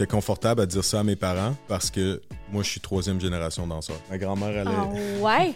J'étais 0.00 0.12
confortable 0.12 0.62
à 0.62 0.66
dire 0.66 0.82
ça 0.82 1.00
à 1.00 1.02
mes 1.04 1.14
parents 1.14 1.54
parce 1.68 1.90
que 1.90 2.22
moi, 2.50 2.62
je 2.62 2.70
suis 2.70 2.80
troisième 2.80 3.20
génération 3.20 3.66
danseur. 3.66 3.96
Ma 4.08 4.16
grand-mère, 4.16 4.48
elle 4.48 4.66
Ah 4.66 4.88
est... 4.96 5.20
ouais? 5.20 5.52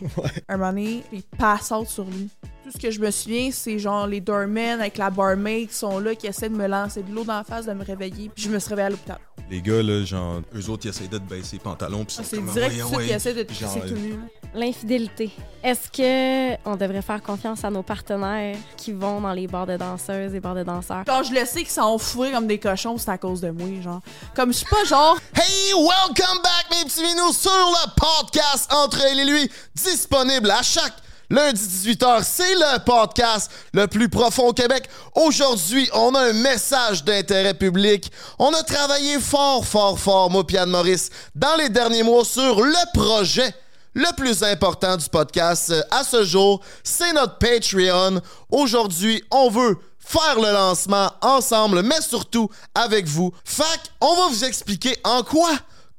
Un 0.50 0.58
moment 0.58 0.68
donné, 0.68 1.02
il 1.14 1.22
passe 1.22 1.70
out 1.70 1.88
sur 1.88 2.04
lui. 2.04 2.28
Tout 2.62 2.70
ce 2.70 2.76
que 2.76 2.90
je 2.90 3.00
me 3.00 3.10
souviens, 3.10 3.48
c'est 3.50 3.78
genre 3.78 4.06
les 4.06 4.20
doormen 4.20 4.80
avec 4.80 4.98
la 4.98 5.08
barmaid 5.08 5.68
qui 5.70 5.74
sont 5.74 5.98
là, 5.98 6.14
qui 6.14 6.26
essaient 6.26 6.50
de 6.50 6.56
me 6.56 6.66
lancer 6.66 7.02
de 7.02 7.10
l'eau 7.10 7.24
dans 7.24 7.38
la 7.38 7.44
face, 7.44 7.64
de 7.64 7.72
me 7.72 7.84
réveiller. 7.84 8.30
Puis 8.34 8.44
je 8.44 8.50
me 8.50 8.58
suis 8.58 8.68
réveillée 8.68 8.86
à 8.88 8.90
l'hôpital. 8.90 9.18
Les 9.50 9.60
gars, 9.60 9.82
là, 9.82 10.02
genre, 10.04 10.40
eux 10.56 10.70
autres, 10.70 10.86
ils 10.86 10.88
essaient 10.88 11.06
de 11.06 11.18
te 11.18 11.22
baisser 11.22 11.56
les 11.56 11.58
pantalons. 11.58 12.04
puis 12.04 12.16
Ah, 12.18 12.22
c'est 12.24 12.36
comme, 12.36 12.50
direct 12.50 12.82
Ouais, 12.92 13.04
qu'ils 13.04 13.12
essaient 13.14 13.34
de 13.34 13.42
te 13.42 13.52
Genre, 13.52 13.74
tout 13.86 13.94
nu. 13.94 14.12
là. 14.12 14.16
L'infidélité. 14.54 15.30
Est-ce 15.62 15.90
que 15.90 16.56
on 16.64 16.76
devrait 16.76 17.02
faire 17.02 17.20
confiance 17.22 17.62
à 17.64 17.70
nos 17.70 17.82
partenaires 17.82 18.56
qui 18.76 18.92
vont 18.92 19.20
dans 19.20 19.32
les 19.32 19.46
bars 19.46 19.66
de 19.66 19.76
danseuses 19.76 20.34
et 20.34 20.40
bars 20.40 20.54
de 20.54 20.62
danseurs? 20.62 21.02
Quand 21.06 21.22
je 21.24 21.34
le 21.34 21.44
sais 21.44 21.60
qu'ils 21.60 21.68
sont 21.70 21.98
fourrés 21.98 22.32
comme 22.32 22.46
des 22.46 22.58
cochons, 22.58 22.96
c'est 22.96 23.10
à 23.10 23.18
cause 23.18 23.40
de 23.42 23.50
moi, 23.50 23.66
genre. 23.82 24.00
Comme 24.34 24.52
je 24.52 24.58
suis 24.58 24.66
pas 24.66 24.84
genre, 24.84 25.18
Hey, 25.34 25.72
welcome 25.74 26.40
back 26.42 26.66
mes 26.70 26.84
petits 26.88 27.02
minous 27.02 27.32
sur 27.32 27.50
le 27.50 27.90
podcast 28.00 28.72
Entre 28.72 29.00
elle 29.04 29.20
et 29.20 29.24
lui, 29.24 29.50
disponible 29.74 30.50
à 30.50 30.62
chaque 30.62 30.94
lundi 31.30 31.60
18h. 31.60 32.22
C'est 32.24 32.54
le 32.54 32.78
podcast 32.84 33.50
le 33.72 33.86
plus 33.86 34.08
profond 34.08 34.48
au 34.48 34.52
Québec. 34.52 34.88
Aujourd'hui, 35.14 35.88
on 35.92 36.14
a 36.14 36.20
un 36.20 36.32
message 36.32 37.04
d'intérêt 37.04 37.54
public. 37.54 38.10
On 38.38 38.52
a 38.52 38.62
travaillé 38.62 39.18
fort, 39.20 39.64
fort, 39.66 39.98
fort, 39.98 40.30
moi 40.30 40.46
Pierre 40.46 40.66
Maurice, 40.66 41.10
dans 41.34 41.56
les 41.56 41.68
derniers 41.68 42.02
mois 42.02 42.24
sur 42.24 42.60
le 42.60 42.92
projet 42.92 43.54
le 43.94 44.12
plus 44.16 44.42
important 44.42 44.96
du 44.96 45.08
podcast 45.08 45.70
euh, 45.70 45.80
à 45.90 46.02
ce 46.02 46.24
jour, 46.24 46.60
c'est 46.82 47.12
notre 47.12 47.38
Patreon. 47.38 48.20
Aujourd'hui, 48.50 49.22
on 49.30 49.48
veut 49.48 49.78
faire 50.00 50.36
le 50.36 50.52
lancement 50.52 51.12
ensemble, 51.22 51.82
mais 51.82 52.00
surtout 52.00 52.50
avec 52.74 53.06
vous. 53.06 53.32
Fac, 53.44 53.80
on 54.00 54.14
va 54.16 54.26
vous 54.28 54.44
expliquer 54.44 54.96
en 55.04 55.22
quoi 55.22 55.50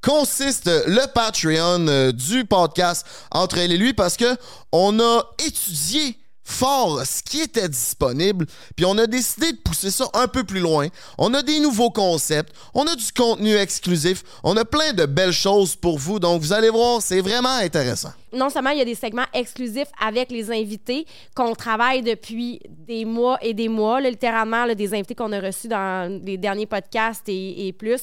consiste 0.06 0.68
le 0.68 1.12
Patreon 1.12 1.88
euh, 1.88 2.12
du 2.12 2.46
podcast 2.46 3.06
entre 3.32 3.58
elle 3.58 3.72
et 3.72 3.78
lui 3.78 3.94
parce 3.94 4.18
que 4.18 4.38
on 4.72 5.00
a 5.00 5.24
étudié 5.40 6.16
fort 6.44 7.04
ce 7.04 7.24
qui 7.24 7.42
était 7.42 7.68
disponible, 7.68 8.46
puis 8.76 8.86
on 8.86 8.96
a 9.00 9.08
décidé 9.08 9.52
de 9.52 9.58
pousser 9.58 9.90
ça 9.90 10.06
un 10.14 10.28
peu 10.28 10.44
plus 10.44 10.60
loin. 10.60 10.90
On 11.18 11.34
a 11.34 11.42
des 11.42 11.60
nouveaux 11.60 11.90
concepts, 11.90 12.54
on 12.76 12.84
a 12.86 12.96
du 12.96 13.12
contenu 13.18 13.56
exclusif, 13.56 14.24
on 14.44 14.56
a 14.56 14.64
plein 14.64 14.94
de 14.94 15.08
belles 15.08 15.32
choses 15.32 15.76
pour 15.76 15.98
vous, 15.98 16.20
donc 16.20 16.42
vous 16.42 16.54
allez 16.54 16.70
voir, 16.70 17.02
c'est 17.02 17.22
vraiment 17.22 17.58
intéressant. 17.58 18.14
Non 18.32 18.52
seulement 18.52 18.70
il 18.70 18.78
y 18.78 18.82
a 18.82 18.86
des 18.86 18.94
segments 18.94 19.26
exclusifs 19.34 19.90
avec 20.00 20.30
les 20.30 20.52
invités 20.52 21.08
qu'on 21.36 21.56
travaille 21.56 22.04
depuis 22.04 22.60
des 22.68 23.06
mois 23.06 23.40
et 23.42 23.56
des 23.56 23.70
mois, 23.70 24.00
littéralement 24.00 24.68
des 24.68 24.94
invités 24.94 25.16
qu'on 25.16 25.32
a 25.32 25.40
reçus 25.40 25.68
dans 25.68 26.22
les 26.24 26.38
derniers 26.38 26.68
podcasts 26.68 27.28
et 27.28 27.74
plus 27.76 28.02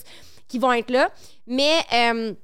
qui 0.53 0.59
vont 0.59 0.73
être 0.73 0.91
là, 0.91 1.11
mais 1.47 1.79
euh, 1.95 2.35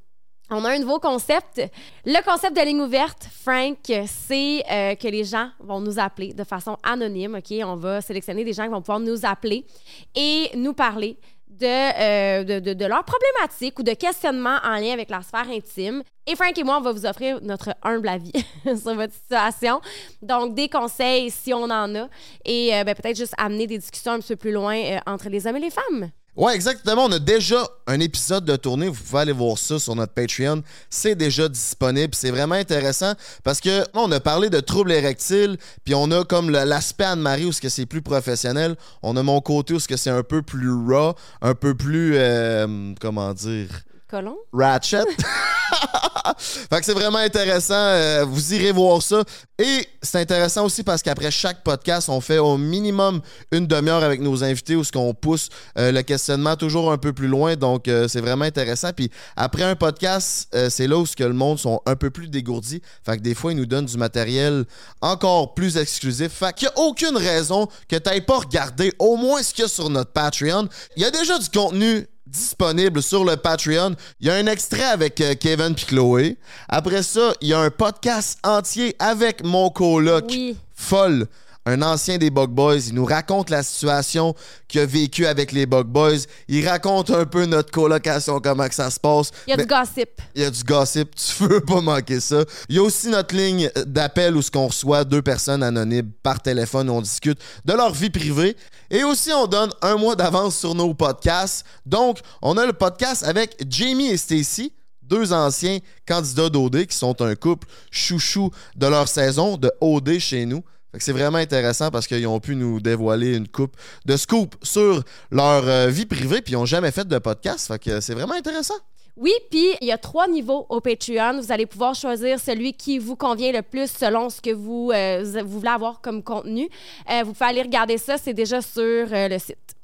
on 0.49 0.65
a 0.65 0.71
un 0.71 0.79
nouveau 0.79 0.99
concept. 0.99 1.61
Le 2.07 2.25
concept 2.25 2.57
de 2.57 2.63
ligne 2.63 2.81
ouverte, 2.81 3.29
Frank, 3.45 3.77
c'est 4.07 4.63
euh, 4.71 4.95
que 4.95 5.09
les 5.09 5.25
gens 5.25 5.51
vont 5.61 5.79
nous 5.79 5.99
appeler 5.99 6.33
de 6.33 6.43
façon 6.43 6.79
anonyme. 6.83 7.39
On 7.67 7.77
va 7.77 8.01
sélectionner 8.01 8.45
des 8.45 8.55
gens 8.55 8.63
qui 8.65 8.71
vont 8.71 8.81
pouvoir 8.81 9.01
nous 9.01 9.27
appeler 9.27 9.67
et 10.15 10.49
nous 10.57 10.73
parler 10.73 11.19
de, 11.51 11.67
euh, 11.67 12.61
de, 12.61 12.73
de- 12.73 12.85
leurs 12.87 13.05
problématiques 13.05 13.79
ou 13.79 13.83
de 13.83 13.93
questionnements 13.93 14.59
en 14.65 14.77
lien 14.77 14.93
avec 14.95 15.11
leur 15.11 15.23
sphère 15.23 15.51
intime. 15.51 16.03
Et 16.27 16.35
Frank 16.35 16.57
et 16.57 16.65
moi, 16.65 16.79
on 16.79 16.83
va 16.83 16.93
vous 16.93 17.05
offrir 17.05 17.41
notre 17.43 17.75
humble 17.83 18.09
avis 18.09 18.33
sur 18.65 18.95
votre 18.95 19.13
situation. 19.13 19.83
Donc, 20.23 20.55
des 20.55 20.71
conseils 20.71 21.31
si 21.31 21.53
on 21.53 21.65
en 21.65 21.95
a. 21.95 22.09
Et 22.47 22.71
ben, 22.87 22.95
peut-être 22.95 23.17
juste 23.19 23.35
amener 23.37 23.67
des 23.67 23.77
discussions 23.77 24.13
un 24.13 24.19
petit 24.21 24.29
peu 24.29 24.37
plus 24.37 24.53
loin 24.53 24.99
entre 25.07 25.29
les 25.29 25.47
hommes 25.47 25.57
et 25.57 25.61
les 25.61 25.71
femmes. 25.71 26.11
Ouais, 26.39 26.55
exactement. 26.55 27.07
On 27.07 27.11
a 27.11 27.19
déjà 27.19 27.67
un 27.89 27.99
épisode 27.99 28.45
de 28.45 28.55
tournée. 28.55 28.87
Vous 28.87 29.03
pouvez 29.03 29.23
aller 29.23 29.33
voir 29.33 29.59
ça 29.59 29.81
sur 29.81 29.97
notre 29.97 30.13
Patreon. 30.13 30.63
C'est 30.89 31.17
déjà 31.17 31.49
disponible. 31.49 32.15
C'est 32.15 32.31
vraiment 32.31 32.55
intéressant 32.55 33.15
parce 33.43 33.61
que 33.61 33.85
on 33.93 34.13
a 34.13 34.21
parlé 34.21 34.49
de 34.49 34.61
troubles 34.61 34.93
érectiles, 34.93 35.57
puis 35.85 35.97
on 35.97 36.13
a 36.13 36.23
comme 36.23 36.51
l'aspect 36.51 37.07
Anne-Marie 37.07 37.47
où 37.47 37.53
ce 37.53 37.61
que 37.61 37.69
c'est 37.69 37.87
plus 37.87 38.03
professionnel. 38.03 38.77
On 39.03 39.17
a 39.17 39.23
mon 39.25 39.41
côté 39.41 39.75
où 39.75 39.81
ce 39.81 39.89
que 39.89 39.97
c'est 39.97 40.11
un 40.11 40.23
peu 40.23 40.43
plus 40.43 40.71
raw, 40.71 41.15
un 41.43 41.57
peu 41.57 41.75
plus 41.75 42.13
euh, 42.15 42.95
comment 43.01 43.35
dire 43.35 43.71
Colon? 44.09 44.37
ratchet. 44.53 45.05
fait 46.39 46.79
que 46.81 46.85
c'est 46.85 46.95
vraiment 46.95 47.19
intéressant. 47.19 47.75
euh, 47.75 48.25
vous 48.27 48.55
irez 48.55 48.73
voir 48.73 49.03
ça. 49.03 49.23
Et 49.59 49.87
c'est 50.03 50.21
intéressant 50.21 50.65
aussi 50.65 50.83
parce 50.83 51.03
qu'après 51.03 51.31
chaque 51.31 51.63
podcast, 51.63 52.09
on 52.09 52.21
fait 52.21 52.39
au 52.39 52.57
minimum 52.57 53.21
une 53.51 53.67
demi-heure 53.67 54.03
avec 54.03 54.21
nos 54.21 54.45
invités 54.45 54.77
où 54.77 54.85
ce 54.85 54.93
qu'on 54.93 55.15
pousse 55.15 55.49
euh, 55.77 55.91
le 55.91 56.03
questionnement 56.03 56.57
toujours 56.57 56.93
un 56.93 56.99
peu 56.99 57.13
plus 57.13 57.27
loin. 57.29 57.57
Donc, 57.57 57.89
euh, 57.89 58.09
c'est 58.09 58.21
vraiment 58.21 58.45
intéressant. 58.45 58.91
Puis 58.93 59.11
après 59.37 59.65
un 59.65 59.77
podcast, 59.77 60.49
c'est 60.71 60.87
là 60.87 60.97
où 60.99 61.07
ce 61.07 61.17
que 61.17 61.25
le 61.25 61.33
monde 61.33 61.59
sont 61.59 61.81
un 61.87 61.97
peu 61.97 62.11
plus 62.11 62.29
dégourdis. 62.29 62.83
Fait 63.05 63.17
que 63.17 63.23
des 63.23 63.35
fois, 63.35 63.53
ils 63.53 63.59
nous 63.59 63.67
donnent 63.67 63.87
du 63.87 63.99
matériel 63.99 64.65
encore 65.01 65.55
plus 65.55 65.77
exclusif. 65.77 66.33
Fait 66.33 66.55
qu'il 66.55 66.69
n'y 66.69 66.75
a 66.75 66.87
aucune 66.87 67.17
raison 67.17 67.67
que 67.89 67.97
tu 67.97 68.09
n'ailles 68.09 68.21
pas 68.25 68.39
regarder 68.39 68.93
au 68.99 69.17
moins 69.17 69.43
ce 69.43 69.53
qu'il 69.53 69.63
y 69.63 69.65
a 69.65 69.69
sur 69.69 69.91
notre 69.91 70.13
Patreon. 70.13 70.69
Il 70.97 71.03
y 71.03 71.07
a 71.07 71.11
déjà 71.11 71.39
du 71.39 71.49
contenu 71.49 72.07
disponible 72.31 73.03
sur 73.03 73.25
le 73.25 73.37
Patreon. 73.37 73.95
Il 74.21 74.27
y 74.27 74.31
a 74.31 74.35
un 74.35 74.47
extrait 74.47 74.85
avec 74.85 75.21
euh, 75.21 75.35
Kevin 75.35 75.75
puis 75.75 75.87
Chloé. 75.87 76.37
Après 76.69 77.03
ça, 77.03 77.33
il 77.41 77.49
y 77.49 77.53
a 77.55 77.61
un 77.61 77.71
podcast 77.71 78.39
entier 78.45 78.95
avec 78.99 79.43
mon 79.45 79.71
coloc 79.71 80.25
Oui. 80.29 80.57
folle. 80.75 81.27
Un 81.71 81.83
ancien 81.83 82.17
des 82.17 82.31
Bug 82.31 82.49
Boys, 82.49 82.79
il 82.87 82.95
nous 82.95 83.05
raconte 83.05 83.51
la 83.51 83.63
situation 83.63 84.35
qu'il 84.69 84.81
a 84.81 84.87
vécue 84.87 85.27
avec 85.27 85.53
les 85.53 85.67
Bug 85.67 85.87
Boys. 85.87 86.21
Il 86.49 86.67
raconte 86.67 87.11
un 87.11 87.27
peu 87.27 87.45
notre 87.45 87.71
colocation, 87.71 88.41
comment 88.41 88.67
que 88.67 88.75
ça 88.75 88.91
se 88.91 88.99
passe. 88.99 89.31
Il 89.47 89.51
y 89.51 89.53
a 89.53 89.57
Mais- 89.59 89.67
du 89.67 89.69
gossip. 89.69 90.09
il 90.35 90.41
y 90.41 90.45
a 90.47 90.51
du 90.51 90.65
gossip, 90.65 91.15
tu 91.15 91.43
veux 91.47 91.61
pas 91.61 91.83
manquer 91.83 92.21
ça. 92.21 92.43
Il 92.71 92.77
y 92.77 92.79
a 92.79 92.83
aussi 92.83 93.09
notre 93.09 93.37
ligne 93.37 93.71
d'appel 93.85 94.35
où 94.35 94.41
ce 94.41 94.51
qu'on 94.51 94.69
reçoit 94.69 95.05
deux 95.05 95.21
personnes 95.21 95.63
anonymes 95.63 96.11
par 96.23 96.41
téléphone, 96.41 96.89
on 96.89 97.03
discute 97.03 97.39
de 97.67 97.73
leur 97.75 97.93
vie 97.93 98.09
privée. 98.09 98.57
Et 98.91 99.05
aussi, 99.05 99.31
on 99.35 99.47
donne 99.47 99.69
un 99.83 99.97
mois 99.97 100.17
d'avance 100.17 100.57
sur 100.57 100.75
nos 100.75 100.95
podcasts. 100.95 101.67
Donc, 101.85 102.21
on 102.41 102.57
a 102.57 102.65
le 102.65 102.73
podcast 102.73 103.25
avec 103.25 103.63
Jamie 103.69 104.07
et 104.09 104.17
Stacy, 104.17 104.73
deux 105.03 105.35
anciens 105.35 105.81
candidats 106.07 106.49
d'OD 106.49 106.87
qui 106.87 106.97
sont 106.97 107.21
un 107.21 107.35
couple 107.35 107.69
chouchou 107.91 108.51
de 108.75 108.87
leur 108.87 109.07
saison 109.07 109.59
de 109.59 109.71
OD 109.83 110.19
chez 110.19 110.47
nous. 110.47 110.63
C'est 110.99 111.13
vraiment 111.13 111.39
intéressant 111.39 111.91
parce 111.91 112.07
qu'ils 112.07 112.27
ont 112.27 112.41
pu 112.41 112.57
nous 112.57 112.81
dévoiler 112.81 113.37
une 113.37 113.49
coupe 113.49 113.77
de 114.07 114.17
scoop 114.17 114.55
sur 114.63 115.03
leur 115.31 115.69
euh, 115.69 115.89
vie 115.89 116.07
privée 116.07 116.41
puis 116.41 116.55
ils 116.55 116.57
n'ont 116.57 116.65
jamais 116.65 116.91
fait 116.91 117.07
de 117.07 117.19
podcast. 117.19 117.67
Fait 117.69 117.79
que 117.79 118.01
c'est 118.01 118.15
vraiment 118.15 118.35
intéressant. 118.35 118.75
Oui, 119.17 119.33
puis 119.51 119.67
il 119.81 119.89
y 119.89 119.93
a 119.93 119.99
trois 119.99 120.29
niveaux 120.29 120.65
au 120.69 120.81
Patreon. 120.81 121.41
Vous 121.41 121.53
allez 121.53 121.67
pouvoir 121.67 121.95
choisir 121.95 122.39
celui 122.39 122.73
qui 122.73 122.99
vous 122.99 123.17
convient 123.17 123.53
le 123.53 123.63
plus 123.63 123.91
selon 123.91 124.31
ce 124.31 124.41
que 124.41 124.55
vous, 124.55 124.93
euh, 124.95 125.43
vous 125.45 125.59
voulez 125.59 125.71
avoir 125.71 126.01
comme 126.01 126.23
contenu. 126.23 126.69
Euh, 127.11 127.23
vous 127.25 127.33
pouvez 127.33 127.51
aller 127.51 127.63
regarder 127.63 127.99
ça, 127.99 128.17
c'est 128.17 128.35
déjà 128.35 128.63
sur 128.63 129.07
le 129.11 129.39
site. 129.39 129.75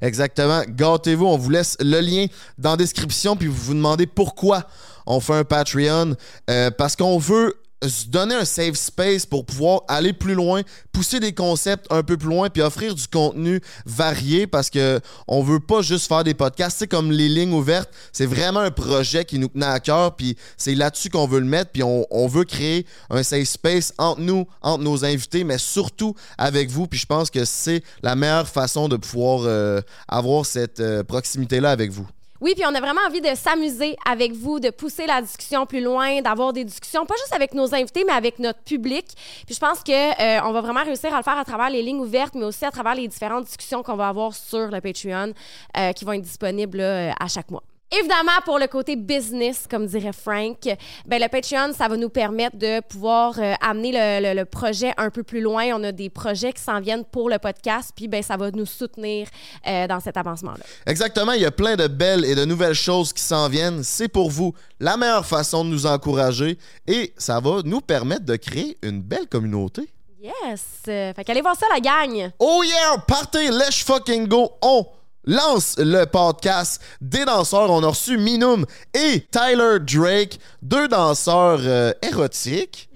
Exactement. 0.00 0.62
Gâtez-vous. 0.68 1.26
On 1.26 1.36
vous 1.36 1.50
laisse 1.50 1.76
le 1.80 2.00
lien 2.00 2.26
dans 2.58 2.72
la 2.72 2.76
description. 2.76 3.36
Puis 3.36 3.48
vous 3.48 3.54
vous 3.54 3.74
demandez 3.74 4.06
pourquoi 4.06 4.66
on 5.06 5.20
fait 5.20 5.34
un 5.34 5.44
Patreon. 5.44 6.14
Euh, 6.48 6.70
parce 6.70 6.96
qu'on 6.96 7.18
veut 7.18 7.54
se 7.88 8.06
donner 8.06 8.34
un 8.34 8.44
safe 8.44 8.74
space 8.74 9.26
pour 9.26 9.46
pouvoir 9.46 9.82
aller 9.88 10.12
plus 10.12 10.34
loin, 10.34 10.62
pousser 10.92 11.20
des 11.20 11.32
concepts 11.32 11.86
un 11.90 12.02
peu 12.02 12.16
plus 12.16 12.28
loin, 12.28 12.50
puis 12.50 12.62
offrir 12.62 12.94
du 12.94 13.06
contenu 13.08 13.60
varié 13.86 14.46
parce 14.46 14.70
que 14.70 15.00
on 15.26 15.42
veut 15.42 15.60
pas 15.60 15.82
juste 15.82 16.08
faire 16.08 16.24
des 16.24 16.34
podcasts. 16.34 16.78
C'est 16.78 16.88
comme 16.88 17.10
les 17.10 17.28
lignes 17.28 17.52
ouvertes, 17.52 17.90
c'est 18.12 18.26
vraiment 18.26 18.60
un 18.60 18.70
projet 18.70 19.24
qui 19.24 19.38
nous 19.38 19.48
tenait 19.48 19.66
à 19.66 19.80
cœur, 19.80 20.16
puis 20.16 20.36
c'est 20.56 20.74
là-dessus 20.74 21.10
qu'on 21.10 21.26
veut 21.26 21.40
le 21.40 21.46
mettre, 21.46 21.70
puis 21.70 21.82
on, 21.82 22.06
on 22.10 22.26
veut 22.26 22.44
créer 22.44 22.86
un 23.08 23.22
safe 23.22 23.48
space 23.48 23.94
entre 23.98 24.20
nous, 24.20 24.46
entre 24.62 24.82
nos 24.82 25.04
invités, 25.04 25.44
mais 25.44 25.58
surtout 25.58 26.14
avec 26.38 26.70
vous. 26.70 26.86
Puis 26.86 27.00
je 27.00 27.06
pense 27.06 27.30
que 27.30 27.44
c'est 27.44 27.82
la 28.02 28.14
meilleure 28.14 28.48
façon 28.48 28.88
de 28.88 28.96
pouvoir 28.96 29.42
euh, 29.44 29.80
avoir 30.08 30.44
cette 30.46 30.80
euh, 30.80 31.02
proximité-là 31.02 31.70
avec 31.70 31.90
vous. 31.90 32.06
Oui, 32.40 32.54
puis 32.54 32.64
on 32.66 32.74
a 32.74 32.80
vraiment 32.80 33.02
envie 33.06 33.20
de 33.20 33.34
s'amuser 33.34 33.96
avec 34.08 34.32
vous, 34.32 34.60
de 34.60 34.70
pousser 34.70 35.06
la 35.06 35.20
discussion 35.20 35.66
plus 35.66 35.82
loin, 35.82 36.22
d'avoir 36.22 36.54
des 36.54 36.64
discussions, 36.64 37.04
pas 37.04 37.14
juste 37.16 37.34
avec 37.34 37.52
nos 37.52 37.74
invités, 37.74 38.02
mais 38.06 38.14
avec 38.14 38.38
notre 38.38 38.60
public. 38.60 39.04
Puis 39.44 39.54
je 39.54 39.60
pense 39.60 39.82
que 39.82 39.92
euh, 39.92 40.40
on 40.44 40.52
va 40.52 40.62
vraiment 40.62 40.82
réussir 40.82 41.12
à 41.12 41.18
le 41.18 41.22
faire 41.22 41.36
à 41.36 41.44
travers 41.44 41.68
les 41.68 41.82
lignes 41.82 42.00
ouvertes, 42.00 42.34
mais 42.34 42.44
aussi 42.44 42.64
à 42.64 42.70
travers 42.70 42.94
les 42.94 43.08
différentes 43.08 43.44
discussions 43.44 43.82
qu'on 43.82 43.96
va 43.96 44.08
avoir 44.08 44.34
sur 44.34 44.68
le 44.68 44.80
Patreon, 44.80 45.34
euh, 45.76 45.92
qui 45.92 46.06
vont 46.06 46.12
être 46.12 46.22
disponibles 46.22 46.78
là, 46.78 46.84
euh, 46.84 47.12
à 47.20 47.28
chaque 47.28 47.50
mois. 47.50 47.62
Évidemment, 47.92 48.38
pour 48.44 48.58
le 48.60 48.68
côté 48.68 48.94
business, 48.94 49.64
comme 49.68 49.86
dirait 49.86 50.12
Frank, 50.12 50.58
ben, 51.06 51.20
le 51.20 51.28
Patreon, 51.28 51.72
ça 51.76 51.88
va 51.88 51.96
nous 51.96 52.08
permettre 52.08 52.56
de 52.56 52.80
pouvoir 52.82 53.34
euh, 53.38 53.54
amener 53.60 53.90
le, 53.92 54.28
le- 54.28 54.38
le 54.40 54.44
projet 54.44 54.92
un 54.96 55.10
peu 55.10 55.24
plus 55.24 55.40
loin. 55.40 55.64
On 55.74 55.82
a 55.82 55.90
des 55.90 56.08
projets 56.08 56.52
qui 56.52 56.62
s'en 56.62 56.80
viennent 56.80 57.04
pour 57.04 57.28
le 57.28 57.38
podcast, 57.40 57.90
puis 57.96 58.06
ben, 58.06 58.22
ça 58.22 58.36
va 58.36 58.52
nous 58.52 58.64
soutenir 58.66 59.26
euh, 59.66 59.88
dans 59.88 59.98
cet 59.98 60.16
avancement-là. 60.16 60.62
Exactement, 60.86 61.32
il 61.32 61.42
y 61.42 61.46
a 61.46 61.50
plein 61.50 61.74
de 61.74 61.88
belles 61.88 62.24
et 62.24 62.36
de 62.36 62.44
nouvelles 62.44 62.74
choses 62.74 63.12
qui 63.12 63.22
s'en 63.22 63.48
viennent. 63.48 63.82
C'est 63.82 64.08
pour 64.08 64.30
vous 64.30 64.54
la 64.78 64.96
meilleure 64.96 65.26
façon 65.26 65.64
de 65.64 65.70
nous 65.70 65.86
encourager 65.86 66.58
et 66.86 67.12
ça 67.18 67.40
va 67.40 67.62
nous 67.64 67.80
permettre 67.80 68.24
de 68.24 68.36
créer 68.36 68.78
une 68.82 69.02
belle 69.02 69.26
communauté. 69.26 69.90
Yes! 70.22 70.62
Euh, 70.86 71.12
fait 71.14 71.24
qu'allez 71.24 71.40
voir 71.40 71.56
ça, 71.56 71.66
la 71.72 71.80
gang! 71.80 72.30
Oh 72.38 72.62
yeah, 72.62 72.98
partez, 73.08 73.48
let's 73.50 73.82
fucking 73.82 74.28
go. 74.28 74.50
On 74.62 74.86
lance 75.30 75.76
le 75.78 76.04
podcast 76.06 76.80
des 77.00 77.24
danseurs. 77.24 77.70
On 77.70 77.82
a 77.82 77.88
reçu 77.88 78.18
Minum 78.18 78.66
et 78.92 79.26
Tyler 79.30 79.78
Drake, 79.80 80.38
deux 80.60 80.88
danseurs 80.88 81.60
euh, 81.62 81.92
érotiques 82.02 82.88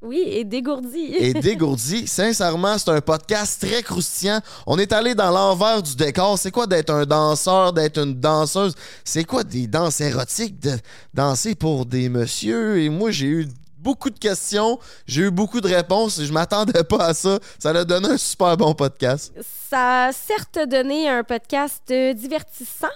Oui, 0.00 0.22
et 0.26 0.44
dégourdi. 0.44 1.14
et 1.18 1.34
dégourdis. 1.34 2.06
Sincèrement, 2.08 2.78
c'est 2.78 2.90
un 2.90 3.00
podcast 3.00 3.60
très 3.64 3.82
croustillant. 3.82 4.40
On 4.66 4.78
est 4.78 4.92
allé 4.92 5.14
dans 5.14 5.30
l'envers 5.30 5.82
du 5.82 5.94
décor. 5.94 6.38
C'est 6.38 6.50
quoi 6.50 6.66
d'être 6.66 6.90
un 6.90 7.04
danseur, 7.04 7.72
d'être 7.72 7.98
une 7.98 8.18
danseuse? 8.18 8.74
C'est 9.04 9.24
quoi 9.24 9.44
des 9.44 9.66
danses 9.66 10.00
érotiques, 10.00 10.58
de 10.60 10.76
danser 11.12 11.54
pour 11.54 11.84
des 11.86 12.08
messieurs? 12.08 12.80
Et 12.80 12.88
moi, 12.88 13.10
j'ai 13.10 13.26
eu 13.26 13.48
beaucoup 13.82 14.10
de 14.10 14.18
questions, 14.18 14.78
j'ai 15.06 15.22
eu 15.22 15.30
beaucoup 15.30 15.60
de 15.60 15.68
réponses 15.68 16.18
et 16.18 16.26
je 16.26 16.32
m'attendais 16.32 16.84
pas 16.84 17.06
à 17.06 17.14
ça. 17.14 17.38
Ça 17.58 17.70
a 17.70 17.84
donné 17.84 18.08
un 18.08 18.16
super 18.16 18.56
bon 18.56 18.74
podcast. 18.74 19.32
Ça 19.70 20.06
a 20.06 20.12
certes 20.12 20.58
donné 20.68 21.08
un 21.08 21.24
podcast 21.24 21.82
divertissant, 22.14 22.86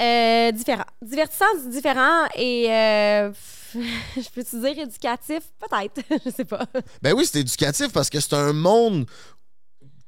euh, 0.00 0.52
différent. 0.52 0.84
Divertissant, 1.02 1.44
différent 1.68 2.26
et, 2.36 2.66
euh, 2.72 3.32
je 3.74 4.28
peux 4.34 4.44
te 4.44 4.56
dire 4.56 4.78
éducatif? 4.84 5.40
Peut-être, 5.58 6.00
je 6.24 6.30
sais 6.30 6.44
pas. 6.44 6.64
Ben 7.02 7.12
oui, 7.14 7.26
c'est 7.30 7.40
éducatif 7.40 7.88
parce 7.92 8.08
que 8.08 8.20
c'est 8.20 8.34
un 8.34 8.52
monde 8.52 9.06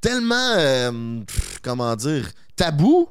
tellement, 0.01 0.53
euh, 0.57 1.21
pff, 1.27 1.59
comment 1.63 1.95
dire, 1.97 2.31
tabou. 2.55 3.09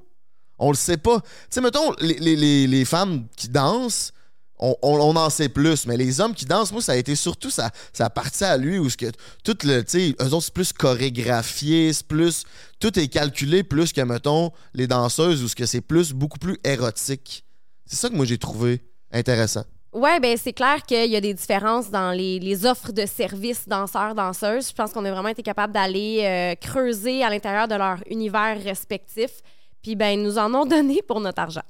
On 0.57 0.69
le 0.69 0.77
sait 0.77 0.95
pas. 0.97 1.19
Tu 1.19 1.27
sais, 1.49 1.61
mettons, 1.61 1.91
les, 1.99 2.13
les- 2.13 2.37
les- 2.37 2.67
les 2.67 2.85
femmes 2.85 3.27
qui 3.35 3.49
dansent, 3.49 4.13
on, 4.57 5.15
en 5.15 5.29
sait 5.29 5.49
plus, 5.49 5.85
mais 5.85 5.97
les 5.97 6.21
hommes 6.21 6.33
qui 6.33 6.45
dansent, 6.45 6.71
moi, 6.71 6.81
ça 6.81 6.93
a 6.93 6.95
été 6.95 7.15
surtout 7.15 7.49
sa, 7.49 7.71
sa 7.91 8.09
partie 8.09 8.43
à 8.43 8.57
lui 8.57 8.79
où 8.79 8.89
ce 8.89 8.97
que 8.97 9.07
tout 9.43 9.57
le, 9.63 9.83
tu 9.83 9.89
sais, 9.89 10.15
eux 10.21 10.33
autres, 10.33 10.45
c'est 10.45 10.53
plus 10.53 10.71
chorégraphié, 10.71 11.91
c'est 11.91 12.07
plus, 12.07 12.43
tout 12.79 12.97
est 12.97 13.07
calculé 13.07 13.63
plus 13.63 13.91
que, 13.91 14.01
mettons, 14.01 14.51
les 14.73 14.87
danseuses 14.87 15.43
où 15.43 15.47
ce 15.47 15.55
que 15.55 15.65
c'est 15.65 15.81
plus, 15.81 16.13
beaucoup 16.13 16.39
plus 16.39 16.57
érotique. 16.63 17.45
C'est 17.85 17.97
ça 17.97 18.09
que 18.09 18.15
moi, 18.15 18.25
j'ai 18.25 18.37
trouvé 18.37 18.81
intéressant. 19.11 19.65
Ouais, 19.95 20.19
ben 20.19 20.35
c'est 20.35 20.51
clair 20.51 20.83
qu'il 20.83 21.09
y 21.09 21.15
a 21.15 21.21
des 21.21 21.33
différences 21.33 21.89
dans 21.89 22.11
les, 22.11 22.65
offres 22.65 22.91
de 22.91 23.05
services 23.05 23.65
danseurs-danseuses. 23.65 24.69
Je 24.69 24.73
pense 24.73 24.91
qu'on 24.91 25.05
a 25.05 25.11
vraiment 25.11 25.29
été 25.29 25.41
capable 25.41 25.71
d'aller 25.71 26.19
euh, 26.23 26.55
creuser 26.55 27.23
à 27.23 27.29
l'intérieur 27.29 27.69
de 27.69 27.75
leur 27.75 27.99
univers 28.09 28.61
respectif. 28.61 29.41
Puis 29.81 29.95
ben, 29.95 30.21
nous 30.21 30.37
en 30.37 30.53
ont 30.53 30.65
donné 30.65 31.01
pour 31.07 31.21
notre 31.21 31.41
argent. 31.41 31.63